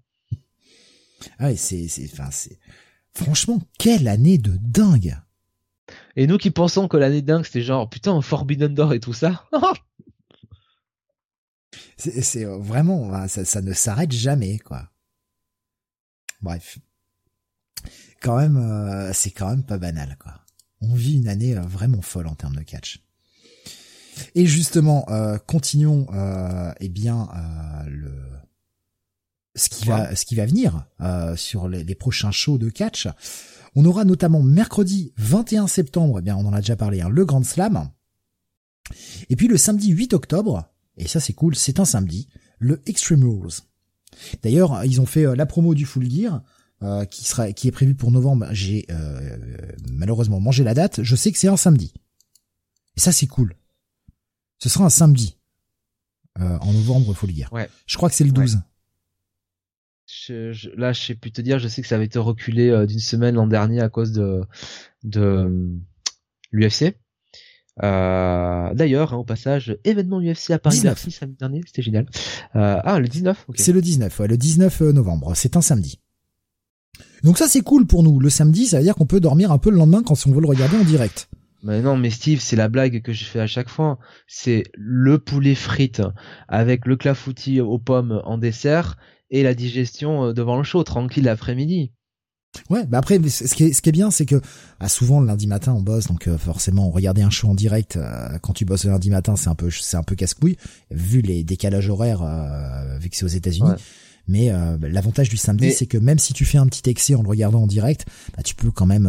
Ah 1.39 1.55
c'est, 1.57 1.89
c'est, 1.89 2.09
enfin, 2.13 2.31
c'est, 2.31 2.59
franchement, 3.15 3.61
quelle 3.79 4.09
année 4.09 4.39
de 4.39 4.57
dingue! 4.61 5.17
Et 6.17 6.27
nous 6.27 6.39
qui 6.39 6.51
pensons 6.51 6.89
que 6.89 6.97
l'année 6.97 7.23
dingue, 7.23 7.45
c'était 7.45 7.63
genre, 7.63 7.89
putain, 7.89 8.21
Forbidden 8.21 8.75
Door 8.75 8.95
et 8.95 9.01
tout 9.01 9.13
ça. 9.13 9.47
c'est, 11.97 12.23
c'est 12.23 12.45
euh, 12.45 12.59
vraiment, 12.59 13.27
ça, 13.29 13.45
ça 13.45 13.61
ne 13.61 13.73
s'arrête 13.73 14.13
jamais, 14.13 14.59
quoi. 14.59 14.91
Bref. 16.41 16.79
Quand 18.23 18.37
même, 18.37 18.57
euh, 18.57 19.13
c'est 19.13 19.31
quand 19.31 19.51
même 19.51 19.65
pas 19.65 19.79
banal, 19.79 20.17
quoi. 20.19 20.41
On 20.83 20.95
vit 20.95 21.17
une 21.17 21.29
année 21.29 21.57
euh, 21.57 21.63
vraiment 21.63 22.03
folle 22.03 22.27
en 22.27 22.35
termes 22.35 22.57
de 22.57 22.63
catch. 22.63 23.03
Et 24.35 24.45
justement, 24.45 25.07
continuons, 25.47 26.07
eh 26.79 26.89
bien, 26.91 27.31
le 27.87 28.30
ce 29.61 29.69
qui 29.69 29.85
va 29.85 30.15
ce 30.15 30.25
qui 30.25 30.35
va 30.35 30.47
venir 30.47 30.87
euh, 31.01 31.37
sur 31.37 31.69
les, 31.69 31.85
les, 31.85 31.95
prochains 31.95 32.31
shows 32.31 32.59
de 32.59 32.71
catch. 32.71 33.09
On 33.77 33.85
aura 33.85 34.05
notamment 34.05 34.43
mercredi 34.43 35.13
21 35.19 35.67
septembre, 35.67 36.19
eh 36.19 36.23
bien 36.23 36.37
on 36.37 36.47
en 36.47 36.53
a 36.53 36.61
déjà 36.61 36.77
parlé, 36.77 37.01
hein, 37.01 37.09
le 37.09 37.25
Grand 37.25 37.45
Slam. 37.45 37.91
Et 39.29 39.37
puis 39.37 39.47
le 39.47 39.57
samedi 39.57 39.91
8 39.91 40.15
octobre, 40.15 40.65
et 40.97 41.07
ça 41.07 41.21
c'est 41.21 41.33
cool, 41.33 41.55
c'est 41.55 41.79
un 41.79 41.85
samedi, 41.85 42.29
le 42.59 42.83
Extreme 42.87 43.25
Rules. 43.25 43.63
D'ailleurs, 44.43 44.85
ils 44.85 45.01
ont 45.01 45.07
fait 45.07 45.27
euh, 45.27 45.35
la 45.35 45.47
promo 45.47 45.75
du 45.75 45.87
Full 45.87 46.11
Gear, 46.11 46.43
euh, 46.83 47.05
qui 47.05 47.25
sera 47.25 47.53
qui 47.53 47.69
est 47.69 47.73
prévu 47.73 47.95
pour 47.95 48.11
novembre. 48.11 48.47
J'ai 48.53 48.87
euh, 48.91 49.37
malheureusement 49.91 50.41
mangé 50.41 50.65
la 50.65 50.75
date. 50.75 51.03
Je 51.03 51.17
sais 51.17 51.31
que 51.31 51.39
c'est 51.39 51.49
un 51.49 51.57
samedi. 51.57 51.93
Et 52.97 53.01
ça 53.01 53.13
c'est 53.13 53.27
cool. 53.27 53.55
Ce 54.59 54.69
sera 54.69 54.85
un 54.85 54.91
samedi 54.91 55.37
en 56.39 56.73
novembre 56.73 57.13
Full 57.13 57.35
Gear. 57.35 57.53
Ouais. 57.53 57.69
Je 57.87 57.97
crois 57.99 58.09
que 58.09 58.15
c'est 58.15 58.25
le 58.25 58.31
12 58.31 58.61
je, 60.11 60.71
là, 60.77 60.93
je 60.93 61.01
sais 61.01 61.15
plus 61.15 61.33
te 61.33 61.41
dire. 61.41 61.59
Je 61.59 61.69
sais 61.69 61.83
que 61.83 61.89
ça 61.89 61.97
avait 61.97 62.05
été 62.05 62.19
reculé 62.19 62.71
euh, 62.71 62.87
d'une 62.87 62.99
semaine 62.99 63.35
l'an 63.37 63.47
dernier 63.47 63.81
à 63.81 63.89
cause 63.89 64.13
de 64.13 64.43
de 65.05 65.21
euh, 65.21 65.69
l'UFC. 66.53 66.97
Euh, 67.83 68.75
D'ailleurs, 68.75 69.15
hein, 69.15 69.19
au 69.19 69.25
passage, 69.25 69.79
événement 69.85 70.21
UFC 70.21 70.51
à 70.51 70.59
Paris 70.59 70.77
19. 70.77 71.09
samedi 71.11 71.37
dernier, 71.39 71.63
c'était 71.67 71.83
génial. 71.83 72.07
Ah, 72.53 72.99
le 73.01 73.09
19. 73.09 73.47
C'est 73.55 73.73
le 73.73 73.81
19, 73.81 74.21
ouais, 74.21 74.29
le 74.29 74.37
19 74.37 74.81
novembre. 74.81 75.33
C'est 75.35 75.57
un 75.57 75.63
samedi. 75.63 76.01
Donc 77.23 77.39
ça, 77.39 77.49
c'est 77.49 77.63
cool 77.63 77.87
pour 77.87 78.03
nous. 78.03 78.21
Le 78.21 78.29
samedi, 78.29 78.67
ça 78.67 78.79
veut 78.79 78.85
dire 78.85 78.95
qu'on 78.95 79.07
peut 79.07 79.21
dormir 79.21 79.53
un 79.53 79.59
peu 79.59 79.71
le 79.71 79.77
lendemain 79.77 80.03
quand 80.03 80.15
on 80.27 80.33
veut 80.33 80.41
le 80.41 80.47
regarder 80.47 80.77
en 80.77 80.85
direct. 80.85 81.29
Mais 81.63 81.83
non, 81.83 81.97
mais 81.97 82.11
Steve, 82.11 82.41
c'est 82.41 82.57
la 82.57 82.69
blague 82.69 83.03
que 83.03 83.13
je 83.13 83.25
fais 83.25 83.41
à 83.41 83.47
chaque 83.47 83.69
fois. 83.69 83.99
C'est 84.27 84.65
le 84.75 85.19
poulet 85.19 85.55
frites 85.55 86.03
avec 86.49 86.87
le 86.87 86.97
clafoutis 86.97 87.61
aux 87.61 87.79
pommes 87.79 88.23
en 88.25 88.39
dessert 88.39 88.97
et 89.31 89.43
la 89.43 89.55
digestion 89.55 90.27
euh, 90.27 90.33
devant 90.33 90.57
le 90.57 90.65
show, 90.65 90.83
tranquille 90.83 91.25
l'après-midi. 91.25 91.93
Ouais, 92.69 92.85
bah 92.85 92.99
après, 92.99 93.21
ce 93.29 93.55
qui 93.55 93.65
est, 93.65 93.73
ce 93.73 93.81
qui 93.81 93.89
est 93.91 93.93
bien, 93.93 94.11
c'est 94.11 94.27
que 94.27 94.41
ah, 94.81 94.89
souvent 94.89 95.21
le 95.21 95.27
lundi 95.29 95.47
matin 95.47 95.73
on 95.73 95.83
bosse, 95.83 96.09
donc 96.09 96.27
euh, 96.27 96.37
forcément 96.37 96.91
regarder 96.91 97.23
un 97.23 97.31
show 97.31 97.49
en 97.49 97.55
direct 97.55 97.97
euh, 97.97 98.39
quand 98.43 98.53
tu 98.53 98.65
bosses 98.65 98.85
le 98.85 98.91
lundi 98.91 99.09
matin, 99.11 99.37
c'est 99.37 99.49
un 99.49 99.55
peu, 99.55 99.71
c'est 99.71 99.97
un 99.97 100.03
peu 100.03 100.17
casse-couille 100.17 100.57
vu 100.91 101.21
les 101.21 101.45
décalages 101.45 101.89
horaires 101.89 102.25
vu 103.01 103.09
que 103.09 103.17
c'est 103.17 103.25
aux 103.25 103.29
États-Unis. 103.29 103.71
Mais 104.27 104.53
l'avantage 104.81 105.29
du 105.29 105.37
samedi, 105.37 105.73
c'est 105.73 105.87
que 105.87 105.99
même 105.99 106.19
si 106.19 106.33
tu 106.33 106.45
fais 106.45 106.59
un 106.59 106.67
petit 106.67 106.89
excès 106.91 107.15
en 107.15 107.23
le 107.23 107.29
regardant 107.29 107.63
en 107.63 107.67
direct, 107.67 108.07
bah, 108.37 108.43
tu 108.45 108.55
peux 108.55 108.71
quand 108.71 108.87
même, 108.87 109.09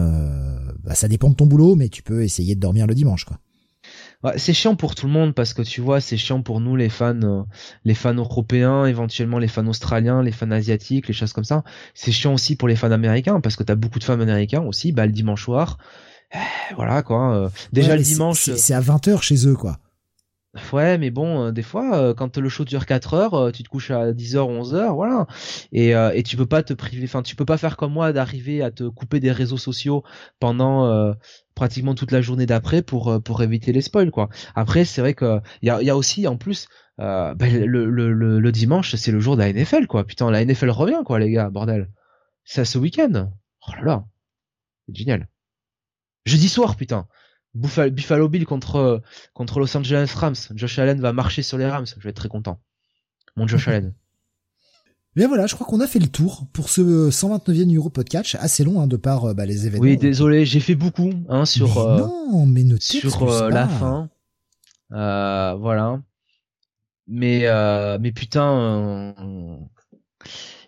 bah, 0.84 0.96
ça 0.96 1.08
dépend 1.08 1.30
de 1.30 1.36
ton 1.36 1.48
boulot, 1.48 1.76
mais 1.76 1.90
tu 1.90 2.04
peux 2.04 2.24
essayer 2.24 2.56
de 2.56 2.60
dormir 2.60 2.88
le 2.88 2.94
dimanche, 2.94 3.26
quoi 3.26 3.38
c'est 4.38 4.54
chiant 4.54 4.76
pour 4.76 4.96
tout 4.96 5.08
le 5.08 5.12
monde 5.12 5.34
parce 5.34 5.54
que 5.54 5.62
tu 5.62 5.82
vois, 5.82 6.00
c'est 6.02 6.18
chiant 6.18 6.42
pour 6.42 6.60
nous 6.60 6.76
les 6.76 6.90
fans, 6.90 7.20
euh, 7.24 7.44
les 7.86 7.96
fans 7.96 8.14
européens, 8.14 8.86
éventuellement 8.86 9.40
les 9.40 9.48
fans 9.48 9.66
australiens, 9.68 10.22
les 10.22 10.32
fans 10.32 10.52
asiatiques, 10.52 11.08
les 11.08 11.14
choses 11.14 11.34
comme 11.34 11.44
ça. 11.44 11.64
C'est 11.94 12.12
chiant 12.12 12.34
aussi 12.34 12.56
pour 12.56 12.68
les 12.68 12.76
fans 12.76 12.92
américains 12.92 13.40
parce 13.42 13.56
que 13.56 13.64
t'as 13.64 13.76
beaucoup 13.76 14.00
de 14.00 14.04
fans 14.04 14.20
américains 14.20 14.62
aussi. 14.62 14.92
Bah 14.92 15.06
le 15.06 15.12
dimanche 15.12 15.44
soir, 15.44 15.78
eh, 16.34 16.74
voilà 16.76 17.02
quoi. 17.02 17.36
Euh, 17.36 17.50
déjà 17.74 17.96
le 17.96 18.04
dimanche, 18.04 18.50
c'est 18.56 18.74
à 18.74 18.80
20 18.80 19.08
h 19.08 19.22
chez 19.22 19.48
eux 19.48 19.56
quoi. 19.56 19.80
Ouais, 20.74 20.98
mais 20.98 21.12
bon, 21.12 21.48
euh, 21.48 21.52
des 21.54 21.62
fois, 21.64 21.98
euh, 21.98 22.14
quand 22.14 22.38
le 22.38 22.50
show 22.50 22.66
dure 22.66 22.86
4 22.86 23.14
heures, 23.14 23.34
euh, 23.36 23.52
tu 23.52 23.64
te 23.64 23.70
couches 23.70 23.90
à 23.90 24.12
10 24.12 24.36
h 24.36 24.40
11 24.40 24.76
h 24.76 24.94
voilà. 24.94 25.26
Et, 25.72 25.92
et 25.92 26.24
tu 26.24 26.36
peux 26.36 26.46
pas 26.46 26.62
te 26.62 26.74
priver, 26.74 27.06
enfin, 27.06 27.22
tu 27.24 27.38
peux 27.38 27.46
pas 27.46 27.58
faire 27.58 27.78
comme 27.78 27.94
moi 27.94 28.12
d'arriver 28.12 28.62
à 28.62 28.70
te 28.70 28.84
couper 28.84 29.22
des 29.22 29.32
réseaux 29.32 29.58
sociaux 29.58 30.04
pendant 30.40 31.14
pratiquement 31.56 31.96
toute 31.96 32.12
la 32.12 32.22
journée 32.22 32.46
d'après 32.46 32.82
pour 32.82 33.22
pour 33.24 33.42
éviter 33.44 33.72
les 33.72 33.82
spoils, 33.82 34.12
quoi. 34.12 34.30
Après, 34.56 34.84
c'est 34.84 35.02
vrai 35.02 35.14
que 35.14 35.40
il 35.62 35.68
y 35.68 35.90
a, 35.90 35.96
aussi, 35.98 36.28
en 36.28 36.36
plus, 36.38 36.68
ben, 36.98 37.36
le, 37.40 37.90
le, 37.90 38.40
le, 38.40 38.52
dimanche, 38.52 38.96
c'est 38.96 39.12
le 39.12 39.20
jour 39.22 39.38
de 39.38 39.42
la 39.42 39.54
NFL, 39.54 39.88
quoi. 39.88 40.06
Putain, 40.06 40.30
la 40.32 40.44
NFL 40.44 40.70
revient, 40.70 41.02
quoi, 41.06 41.20
les 41.20 41.32
gars, 41.32 41.50
bordel. 41.50 41.90
C'est 42.44 42.66
ce 42.66 42.78
week-end. 42.78 43.32
Oh 43.68 43.72
là 43.78 43.84
là, 43.84 44.06
c'est 44.88 44.96
génial. 44.96 45.30
Jeudi 46.26 46.50
soir, 46.50 46.76
putain. 46.76 47.08
Buffalo 47.54 48.30
Bill 48.30 48.46
contre 48.46 49.02
contre 49.34 49.60
Los 49.60 49.76
Angeles 49.76 50.14
Rams. 50.16 50.36
Josh 50.56 50.80
Allen 50.80 51.02
va 51.02 51.14
marcher 51.14 51.42
sur 51.42 51.58
les 51.58 51.68
Rams. 51.68 51.88
Je 51.98 52.04
vais 52.04 52.10
être 52.12 52.16
très 52.16 52.30
content. 52.30 52.60
Mon 53.36 53.48
Josh 53.48 53.68
Allen. 53.68 53.94
Bien 55.16 55.28
voilà, 55.28 55.46
je 55.46 55.56
crois 55.56 55.68
qu'on 55.68 55.82
a 55.82 55.88
fait 55.88 56.00
le 56.00 56.08
tour 56.08 56.48
pour 56.54 56.70
ce 56.70 57.10
129e 57.10 57.66
numéro 57.66 57.90
podcast, 57.90 58.38
assez 58.40 58.64
long 58.64 58.80
hein, 58.80 58.88
de 58.88 58.96
par 58.96 59.26
euh, 59.26 59.34
bah, 59.34 59.46
les 59.46 59.68
événements. 59.68 59.84
Oui, 59.84 59.98
désolé, 59.98 60.46
j'ai 60.46 60.62
fait 60.62 60.76
beaucoup 60.76 61.12
hein, 61.28 61.44
sur 61.44 61.68
mais 61.68 61.82
euh, 61.82 61.98
non, 61.98 62.46
mais 62.46 62.64
ne 62.64 62.78
sur 62.78 63.30
euh, 63.30 63.50
la 63.50 63.68
fin. 63.68 64.10
voilà. 64.90 66.02
Mais 67.08 67.46
mais 68.00 68.12
putain 68.14 69.14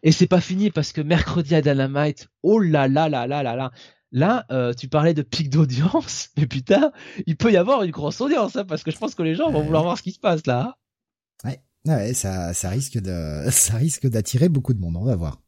et 0.06 0.12
c'est 0.12 0.28
pas 0.28 0.42
fini 0.42 0.70
parce 0.70 0.92
que 0.92 1.00
mercredi 1.00 1.56
à 1.56 1.62
Dynamite, 1.62 2.28
oh 2.42 2.60
là 2.60 2.90
là 2.90 3.08
là 3.08 3.26
là 3.26 3.44
là 3.44 3.56
là, 3.56 3.72
Là, 4.16 4.45
euh, 4.51 4.75
tu 4.75 4.88
parlais 4.88 5.16
de 5.16 5.24
pic 5.24 5.50
d'audience, 5.50 6.30
mais 6.38 6.45
putain, 6.45 6.92
il 7.25 7.35
peut 7.35 7.51
y 7.51 7.58
avoir 7.58 7.82
une 7.82 7.90
grosse 7.90 8.22
audience, 8.22 8.56
hein, 8.56 8.64
parce 8.64 8.83
que 8.83 8.92
je 8.92 8.98
pense 8.98 9.16
que 9.16 9.24
les 9.24 9.33
gens 9.33 9.51
vont 9.51 9.64
vouloir 9.64 9.82
voir 9.82 9.98
ce 9.98 10.03
qui 10.03 10.11
se 10.11 10.19
passe 10.19 10.45
là. 10.45 10.77
Ouais, 11.43 11.59
ouais, 11.88 12.14
ça, 12.14 12.53
ça 12.53 12.69
risque 12.69 13.00
de, 13.00 13.45
ça 13.50 13.75
risque 13.75 14.08
d'attirer 14.08 14.50
beaucoup 14.50 14.75
de 14.75 14.80
monde. 14.80 14.98
On 14.98 15.03
va 15.03 15.16
voir. 15.16 15.42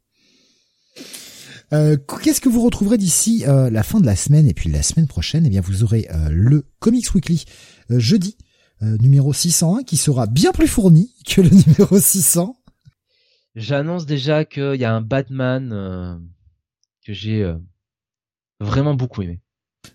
Euh, 1.72 1.96
Qu'est-ce 2.22 2.40
que 2.40 2.48
vous 2.48 2.60
retrouverez 2.60 2.98
d'ici 2.98 3.44
euh, 3.46 3.70
la 3.70 3.84
fin 3.84 4.00
de 4.00 4.06
la 4.06 4.16
semaine 4.16 4.48
et 4.48 4.54
puis 4.54 4.68
la 4.68 4.82
semaine 4.82 5.06
prochaine? 5.06 5.46
Eh 5.46 5.50
bien, 5.50 5.60
vous 5.60 5.84
aurez 5.84 6.08
le 6.28 6.66
Comics 6.80 7.14
Weekly 7.14 7.44
jeudi 7.90 8.36
numéro 8.80 9.32
601 9.32 9.84
qui 9.84 9.96
sera 9.96 10.26
bien 10.26 10.50
plus 10.50 10.68
fourni 10.68 11.14
que 11.26 11.40
le 11.40 11.50
numéro 11.50 12.00
600. 12.00 12.56
J'annonce 13.54 14.06
déjà 14.06 14.44
qu'il 14.44 14.74
y 14.74 14.84
a 14.84 14.92
un 14.92 15.00
Batman 15.00 16.20
que 17.04 17.12
j'ai 17.12 17.54
vraiment 18.60 18.94
beaucoup 18.94 19.22
aimé. 19.22 19.40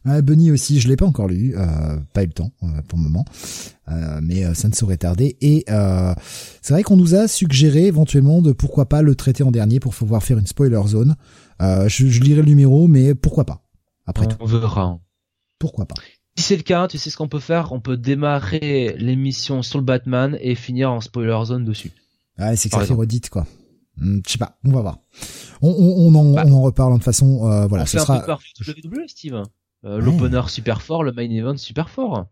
Ah, 0.05 0.21
Bunny 0.21 0.51
aussi, 0.51 0.79
je 0.79 0.87
l'ai 0.87 0.95
pas 0.95 1.05
encore 1.05 1.27
lu, 1.27 1.53
euh, 1.55 1.97
pas 2.13 2.23
eu 2.23 2.27
le 2.27 2.33
temps 2.33 2.51
euh, 2.63 2.67
pour 2.87 2.97
le 2.97 3.03
moment, 3.03 3.25
euh, 3.89 4.19
mais 4.23 4.53
ça 4.53 4.67
ne 4.67 4.73
saurait 4.73 4.97
tarder. 4.97 5.37
Et 5.41 5.65
c'est 6.61 6.73
vrai 6.73 6.83
qu'on 6.83 6.97
nous 6.97 7.15
a 7.15 7.27
suggéré 7.27 7.85
éventuellement 7.85 8.41
de 8.41 8.51
pourquoi 8.51 8.87
pas 8.87 9.01
le 9.01 9.15
traiter 9.15 9.43
en 9.43 9.51
dernier 9.51 9.79
pour 9.79 9.93
pouvoir 9.93 10.23
faire 10.23 10.37
une 10.37 10.47
spoiler 10.47 10.81
zone. 10.87 11.15
Je, 11.59 11.87
je, 11.87 12.21
lirai 12.21 12.41
le 12.41 12.47
numéro, 12.47 12.87
mais 12.87 13.13
pourquoi 13.15 13.45
pas 13.45 13.63
Après 14.05 14.25
on 14.25 14.29
tout. 14.29 14.37
On 14.39 14.45
verra. 14.45 14.99
Pourquoi 15.59 15.85
pas 15.85 15.95
Si 16.37 16.43
c'est 16.45 16.57
le 16.57 16.63
cas, 16.63 16.87
tu 16.87 16.97
sais 16.97 17.11
ce 17.11 17.17
qu'on 17.17 17.27
peut 17.27 17.39
faire? 17.39 17.71
On 17.71 17.79
peut 17.79 17.97
démarrer 17.97 18.95
l'émission 18.97 19.61
sur 19.61 19.77
le 19.77 19.85
Batman 19.85 20.37
et 20.41 20.55
finir 20.55 20.91
en 20.91 21.01
spoiler 21.01 21.39
zone 21.45 21.65
dessus. 21.65 21.91
Ouais, 22.39 22.55
c'est 22.55 22.69
que 22.69 22.75
ça 22.77 22.85
fait 22.85 22.93
redite 22.93 23.29
quoi. 23.29 23.45
Hmm, 23.97 24.19
je 24.25 24.31
sais 24.31 24.37
pas, 24.37 24.57
on 24.63 24.71
va 24.71 24.81
voir. 24.81 24.99
On, 25.61 25.69
on, 25.69 26.07
on, 26.07 26.15
en, 26.15 26.33
bah. 26.33 26.43
on 26.47 26.51
en, 26.53 26.61
reparle 26.61 26.97
de 26.97 27.03
façon, 27.03 27.39
voilà. 27.67 27.83
On 27.83 27.85
ce 27.85 27.97
fait 27.97 27.99
sera. 27.99 28.15
un 28.15 28.19
peu 28.19 28.25
peur 28.25 28.41
WWE, 28.67 29.07
Steve. 29.07 29.43
Euh, 29.83 29.99
l'opener 29.99 30.41
super 30.47 30.81
fort, 30.81 31.03
le 31.03 31.11
main 31.11 31.29
event 31.29 31.57
super 31.57 31.89
fort. 31.89 32.27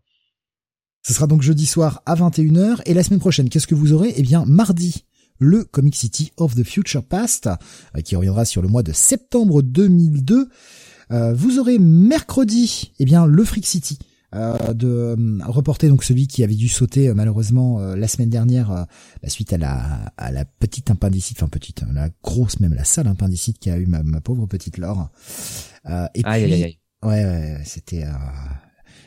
Ce 1.02 1.12
sera 1.12 1.26
donc 1.26 1.42
jeudi 1.42 1.66
soir 1.66 2.02
à 2.06 2.14
21h 2.14 2.82
et 2.84 2.94
la 2.94 3.02
semaine 3.02 3.20
prochaine, 3.20 3.48
qu'est-ce 3.48 3.66
que 3.66 3.74
vous 3.74 3.92
aurez? 3.92 4.12
Eh 4.16 4.22
bien, 4.22 4.44
mardi, 4.46 5.04
le 5.38 5.64
Comic 5.64 5.96
City 5.96 6.30
of 6.36 6.54
the 6.54 6.62
Future 6.62 7.02
Past, 7.02 7.48
euh, 7.96 8.00
qui 8.02 8.14
reviendra 8.14 8.44
sur 8.44 8.62
le 8.62 8.68
mois 8.68 8.82
de 8.82 8.92
septembre 8.92 9.62
2002. 9.62 10.48
Euh, 11.10 11.34
vous 11.34 11.58
aurez 11.58 11.78
mercredi, 11.78 12.92
eh 13.00 13.04
bien, 13.04 13.26
le 13.26 13.44
Freak 13.44 13.66
City. 13.66 13.98
Euh, 14.32 14.74
de 14.74 15.16
reporter 15.44 15.88
donc 15.88 16.04
celui 16.04 16.28
qui 16.28 16.44
avait 16.44 16.54
dû 16.54 16.68
sauter 16.68 17.12
malheureusement 17.14 17.80
la 17.80 18.06
semaine 18.06 18.30
dernière 18.30 18.86
la 19.24 19.28
suite 19.28 19.52
à 19.52 19.58
la 19.58 20.12
à 20.16 20.30
la 20.30 20.44
petite 20.44 20.88
appendicite 20.88 21.38
enfin 21.38 21.48
petite 21.48 21.82
la 21.92 22.10
grosse 22.22 22.60
même 22.60 22.74
la 22.74 22.84
sale 22.84 23.08
appendicite 23.08 23.58
qui 23.58 23.70
a 23.70 23.76
eu 23.76 23.86
ma, 23.86 24.04
ma 24.04 24.20
pauvre 24.20 24.46
petite 24.46 24.78
Laure 24.78 25.10
et 25.84 25.90
aïe, 25.90 26.10
puis 26.14 26.24
aïe, 26.24 26.62
aïe. 26.64 26.78
Ouais, 27.02 27.24
ouais, 27.24 27.62
c'était. 27.64 28.04
Euh... 28.04 28.12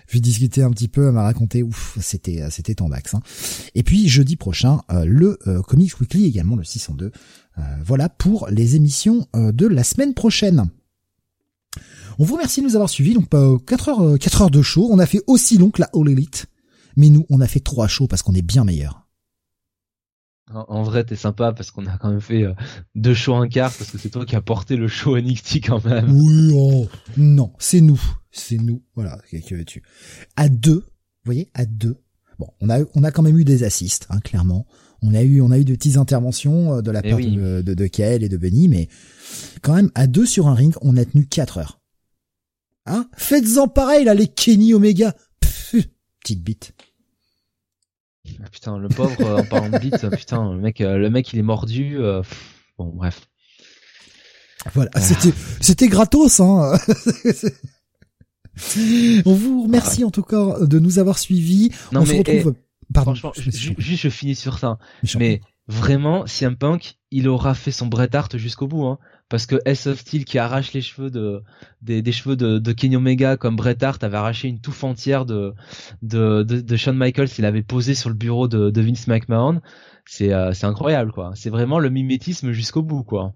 Je 0.08 0.20
discutais 0.20 0.62
un 0.62 0.72
petit 0.72 0.88
peu, 0.88 1.08
elle 1.08 1.14
m'a 1.14 1.24
raconté, 1.24 1.64
ouf, 1.64 1.98
c'était 2.00 2.42
euh, 2.42 2.50
c'était 2.52 2.76
Tandax. 2.76 3.16
Hein. 3.16 3.22
Et 3.74 3.84
puis 3.84 4.08
jeudi 4.08 4.36
prochain, 4.36 4.82
euh, 4.92 5.06
le 5.06 5.40
euh, 5.48 5.62
Comics 5.62 6.00
Weekly 6.00 6.26
également 6.26 6.56
le 6.56 6.64
602. 6.64 7.12
Euh, 7.58 7.62
voilà 7.84 8.10
pour 8.10 8.48
les 8.50 8.76
émissions 8.76 9.28
de 9.34 9.68
la 9.68 9.84
semaine 9.84 10.14
prochaine. 10.14 10.70
On 12.20 12.26
vous 12.26 12.34
remercie 12.34 12.62
de 12.62 12.68
nous 12.68 12.76
avoir 12.76 12.90
suivis. 12.90 13.14
Donc 13.14 13.30
4 13.66 13.90
heures 13.90 14.20
4 14.20 14.42
heures 14.42 14.52
de 14.52 14.62
show. 14.62 14.90
On 14.92 15.00
a 15.00 15.06
fait 15.06 15.22
aussi 15.28 15.58
long 15.58 15.72
que 15.72 15.82
la 15.82 15.90
All 15.94 16.10
Elite, 16.10 16.48
mais 16.96 17.10
nous 17.10 17.26
on 17.30 17.42
a 17.42 17.48
fait 17.48 17.60
trois 17.60 17.88
shows 17.88 18.08
parce 18.08 18.22
qu'on 18.22 18.34
est 18.34 18.42
bien 18.42 18.64
meilleurs. 18.64 19.04
En, 20.54 20.84
vrai, 20.84 21.04
t'es 21.04 21.16
sympa 21.16 21.52
parce 21.52 21.72
qu'on 21.72 21.86
a 21.88 21.98
quand 21.98 22.10
même 22.10 22.22
fait 22.22 22.44
euh, 22.44 22.54
deux 22.96 23.14
shows 23.14 23.36
un 23.36 23.48
quart 23.48 23.74
parce 23.76 23.90
que 23.90 23.98
c'est 23.98 24.10
toi 24.10 24.26
qui 24.26 24.36
as 24.36 24.42
porté 24.42 24.76
le 24.76 24.88
show 24.88 25.18
NXT 25.18 25.66
quand 25.66 25.84
même. 25.84 26.12
Oui, 26.12 26.52
oh. 26.56 26.88
non, 27.18 27.54
c'est 27.58 27.82
nous, 27.82 28.00
c'est 28.30 28.58
nous. 28.58 28.84
Voilà, 28.94 29.18
que 29.32 29.56
veux-tu? 29.56 29.82
À 30.36 30.50
deux, 30.50 30.84
vous 30.84 31.26
voyez, 31.26 31.50
à 31.54 31.66
deux. 31.66 31.98
Bon, 32.38 32.50
on 32.62 32.70
a 32.70 32.80
on 32.94 33.04
a 33.04 33.12
quand 33.12 33.24
même 33.24 33.38
eu 33.38 33.46
des 33.46 33.64
assists, 33.64 34.06
hein, 34.10 34.20
clairement. 34.20 34.68
On 35.02 35.16
a 35.16 35.24
eu 35.24 35.42
on 35.42 35.50
a 35.50 35.58
eu 35.58 35.66
de 35.66 35.74
petites 35.74 35.98
interventions 35.98 36.76
euh, 36.76 36.82
de 36.82 36.92
la 36.92 37.02
eh 37.04 37.10
part 37.10 37.20
de, 37.20 37.62
de, 37.62 37.74
de 37.74 37.88
Kael 37.88 38.22
et 38.24 38.30
de 38.30 38.38
Benny, 38.38 38.68
mais 38.68 38.90
quand 39.62 39.74
même 39.74 39.92
à 39.96 40.08
deux 40.08 40.26
sur 40.26 40.48
un 40.48 40.54
ring, 40.54 40.76
on 40.82 40.98
a 40.98 41.06
tenu 41.06 41.26
quatre 41.26 41.58
heures. 41.58 41.80
Hein? 42.86 43.10
Faites-en 43.16 43.68
pareil 43.68 44.06
là, 44.06 44.14
les 44.14 44.28
Kenny 44.28 44.74
Omega. 44.74 45.16
petite 46.20 46.44
bite. 46.44 46.74
Ah, 48.42 48.50
putain, 48.52 48.78
le 48.78 48.88
pauvre, 48.88 49.20
euh, 49.22 49.40
en 49.40 49.44
parlant 49.44 49.70
de 49.70 49.80
bite, 49.80 50.10
putain, 50.10 50.54
le 50.54 50.60
mec, 50.60 50.80
euh, 50.82 50.98
le 50.98 51.10
mec, 51.10 51.34
il 51.34 51.40
est 51.40 51.44
mordu. 51.44 51.98
Euh, 51.98 52.22
bon, 52.78 52.88
bref. 52.88 53.28
Voilà, 54.74 54.92
ah. 54.94 55.02
c'était, 55.02 55.34
c'était 55.60 55.88
gratos, 55.88 56.40
hein. 56.40 56.78
On 59.26 59.34
vous 59.34 59.64
remercie 59.64 60.04
en 60.04 60.12
tout 60.12 60.22
cas 60.22 60.60
de 60.62 60.80
nous 60.80 61.00
avoir 61.00 61.18
suivis. 61.18 61.72
Non, 61.92 62.02
On 62.02 62.06
mais, 62.06 62.12
se 62.12 62.18
retrouve. 62.18 62.54
Eh, 62.56 62.94
Pardon. 62.94 63.16
je, 63.16 63.50
juste, 63.50 63.80
je 63.80 64.10
finis 64.10 64.36
sur 64.36 64.60
ça. 64.60 64.78
Mais 65.18 65.42
vraiment, 65.68 66.26
un 66.42 66.54
punk, 66.54 66.98
il 67.12 67.28
aura 67.28 67.56
fait 67.56 67.72
son 67.72 67.88
Bret 67.88 68.16
Hart 68.16 68.38
jusqu'au 68.38 68.68
bout, 68.68 68.86
hein 68.86 69.00
parce 69.34 69.48
que 69.48 69.56
S 69.66 69.88
of 69.88 69.98
Steel 69.98 70.26
qui 70.26 70.38
arrache 70.38 70.74
les 70.74 70.82
cheveux 70.82 71.10
de 71.10 71.42
des, 71.82 72.12
cheveux 72.12 72.36
de, 72.36 72.60
de 72.60 72.72
Kenny 72.72 72.98
Omega 72.98 73.36
comme 73.36 73.56
Bret 73.56 73.84
Hart 73.84 74.04
avait 74.04 74.18
arraché 74.18 74.48
une 74.48 74.62
touffe 74.62 74.84
entière 74.84 75.26
de 75.26 75.56
de, 76.04 76.44
de, 76.44 76.76
Shawn 76.76 76.96
Michaels 76.96 77.30
il 77.40 77.46
avait 77.46 77.64
posé 77.64 77.96
sur 77.96 78.12
le 78.12 78.16
bureau 78.16 78.48
de, 78.48 78.70
de 78.70 78.82
Vince 78.82 79.08
McMahon. 79.08 79.60
C'est 80.06 80.32
euh, 80.32 80.54
c'est 80.54 80.68
incroyable 80.68 81.12
quoi. 81.12 81.32
C'est 81.34 81.50
vraiment 81.50 81.80
le 81.80 81.90
mimétisme 81.90 82.52
jusqu'au 82.52 82.84
bout 82.84 83.04
quoi. 83.04 83.34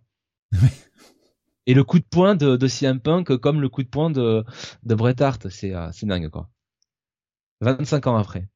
Et 1.65 1.73
le 1.73 1.83
coup 1.83 1.97
de 1.97 2.05
poing 2.05 2.35
de, 2.35 2.57
de 2.57 2.67
CM 2.67 2.99
Punk 2.99 3.35
comme 3.37 3.59
le 3.59 3.67
coup 3.67 3.81
de 3.81 3.89
poing 3.89 4.11
de 4.11 4.45
de 4.83 4.93
Bret 4.93 5.19
Hart. 5.19 5.49
C'est 5.49 5.73
euh, 5.73 5.89
c'est 5.93 6.05
dingue 6.05 6.29
quoi. 6.29 6.47
25 7.61 8.05
ans 8.05 8.17
après. 8.17 8.47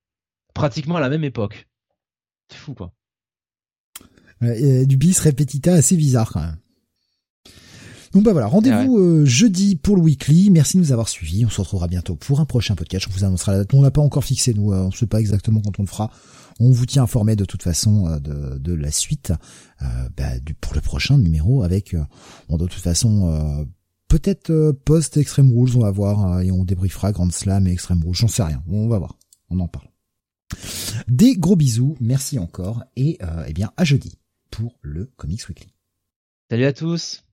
Pratiquement 0.54 0.98
à 0.98 1.02
la 1.02 1.10
même 1.10 1.24
époque. 1.24 1.68
C'est 2.52 2.60
fou 2.60 2.76
quoi. 2.76 2.94
Du 4.42 4.98
bis 4.98 5.20
repetita 5.22 5.74
assez 5.74 5.98
bizarre 5.98 6.32
quand 6.32 6.42
même 6.42 6.60
donc 8.14 8.24
bah 8.26 8.34
voilà, 8.34 8.48
rendez-vous 8.48 8.98
euh, 8.98 9.26
jeudi 9.26 9.78
pour 9.78 9.96
le 9.96 10.02
weekly. 10.02 10.50
Merci 10.50 10.76
de 10.76 10.82
nous 10.82 10.92
avoir 10.92 11.08
suivis. 11.08 11.46
On 11.46 11.50
se 11.50 11.62
retrouvera 11.62 11.88
bientôt 11.88 12.16
pour 12.16 12.42
un 12.42 12.46
prochain 12.46 12.76
podcast. 12.76 13.08
On 13.10 13.14
vous 13.14 13.24
annoncera 13.24 13.54
la 13.54 13.60
date. 13.60 13.74
On 13.74 13.82
l'a 13.82 13.92
pas 13.92 14.02
encore 14.02 14.26
fixé 14.26 14.54
nous. 14.54 14.74
Euh, 14.74 14.84
on 14.84 14.92
sait 14.92 15.08
pas 15.08 15.22
exactement 15.22 15.62
quand 15.62 15.80
on 15.80 15.84
le 15.84 15.88
fera. 15.88 16.12
On 16.60 16.72
vous 16.72 16.86
tient 16.86 17.04
informé 17.04 17.38
de 17.38 17.46
toute 17.46 17.64
façon 17.64 18.08
euh, 18.08 18.20
de, 18.20 18.58
de, 18.58 18.74
la 18.74 18.92
suite 18.92 19.32
bah, 20.18 20.40
du, 20.40 20.54
pour 20.54 20.74
le 20.74 20.82
prochain 20.82 21.18
numéro 21.18 21.64
avec 21.64 21.96
bon, 22.50 22.58
de 22.58 22.68
toute 22.68 22.84
façon 22.84 23.66
peut-être 24.10 24.72
post 24.84 25.16
Extreme 25.16 25.58
Rules. 25.58 25.78
On 25.78 25.82
va 25.82 25.92
voir 25.92 26.42
et 26.42 26.52
on 26.52 26.66
débriefera 26.66 27.14
Grand 27.14 27.32
Slam 27.32 27.66
et 27.66 27.72
Extreme 27.72 28.04
Rules. 28.04 28.14
J'en 28.14 28.28
sais 28.28 28.44
rien. 28.44 28.62
On 28.68 28.90
va 28.90 29.00
voir. 29.00 29.18
On 29.50 29.60
en 29.60 29.68
parle. 29.68 29.88
Des 31.08 31.36
gros 31.36 31.56
bisous. 31.56 31.96
Merci 32.02 32.38
encore 32.38 32.84
et 32.98 33.18
eh 33.48 33.54
bien 33.54 33.72
à 33.78 33.86
jeudi 33.86 34.20
pour 34.52 34.78
le 34.82 35.06
Comics 35.16 35.48
Weekly. 35.48 35.74
Salut 36.50 36.66
à 36.66 36.74
tous. 36.74 37.24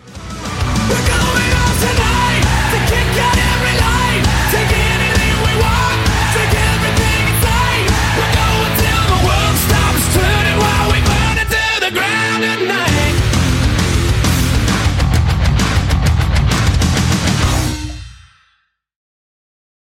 We're 0.00 1.06
going 1.06 1.52
out 1.52 1.76
tonight 1.84 2.44
to 2.72 2.78
kick 2.88 3.12
out 3.20 3.36
every 3.36 3.76
line, 3.76 4.24
take 4.50 4.72
anything 4.72 5.36
we 5.44 5.52
want. 5.60 6.11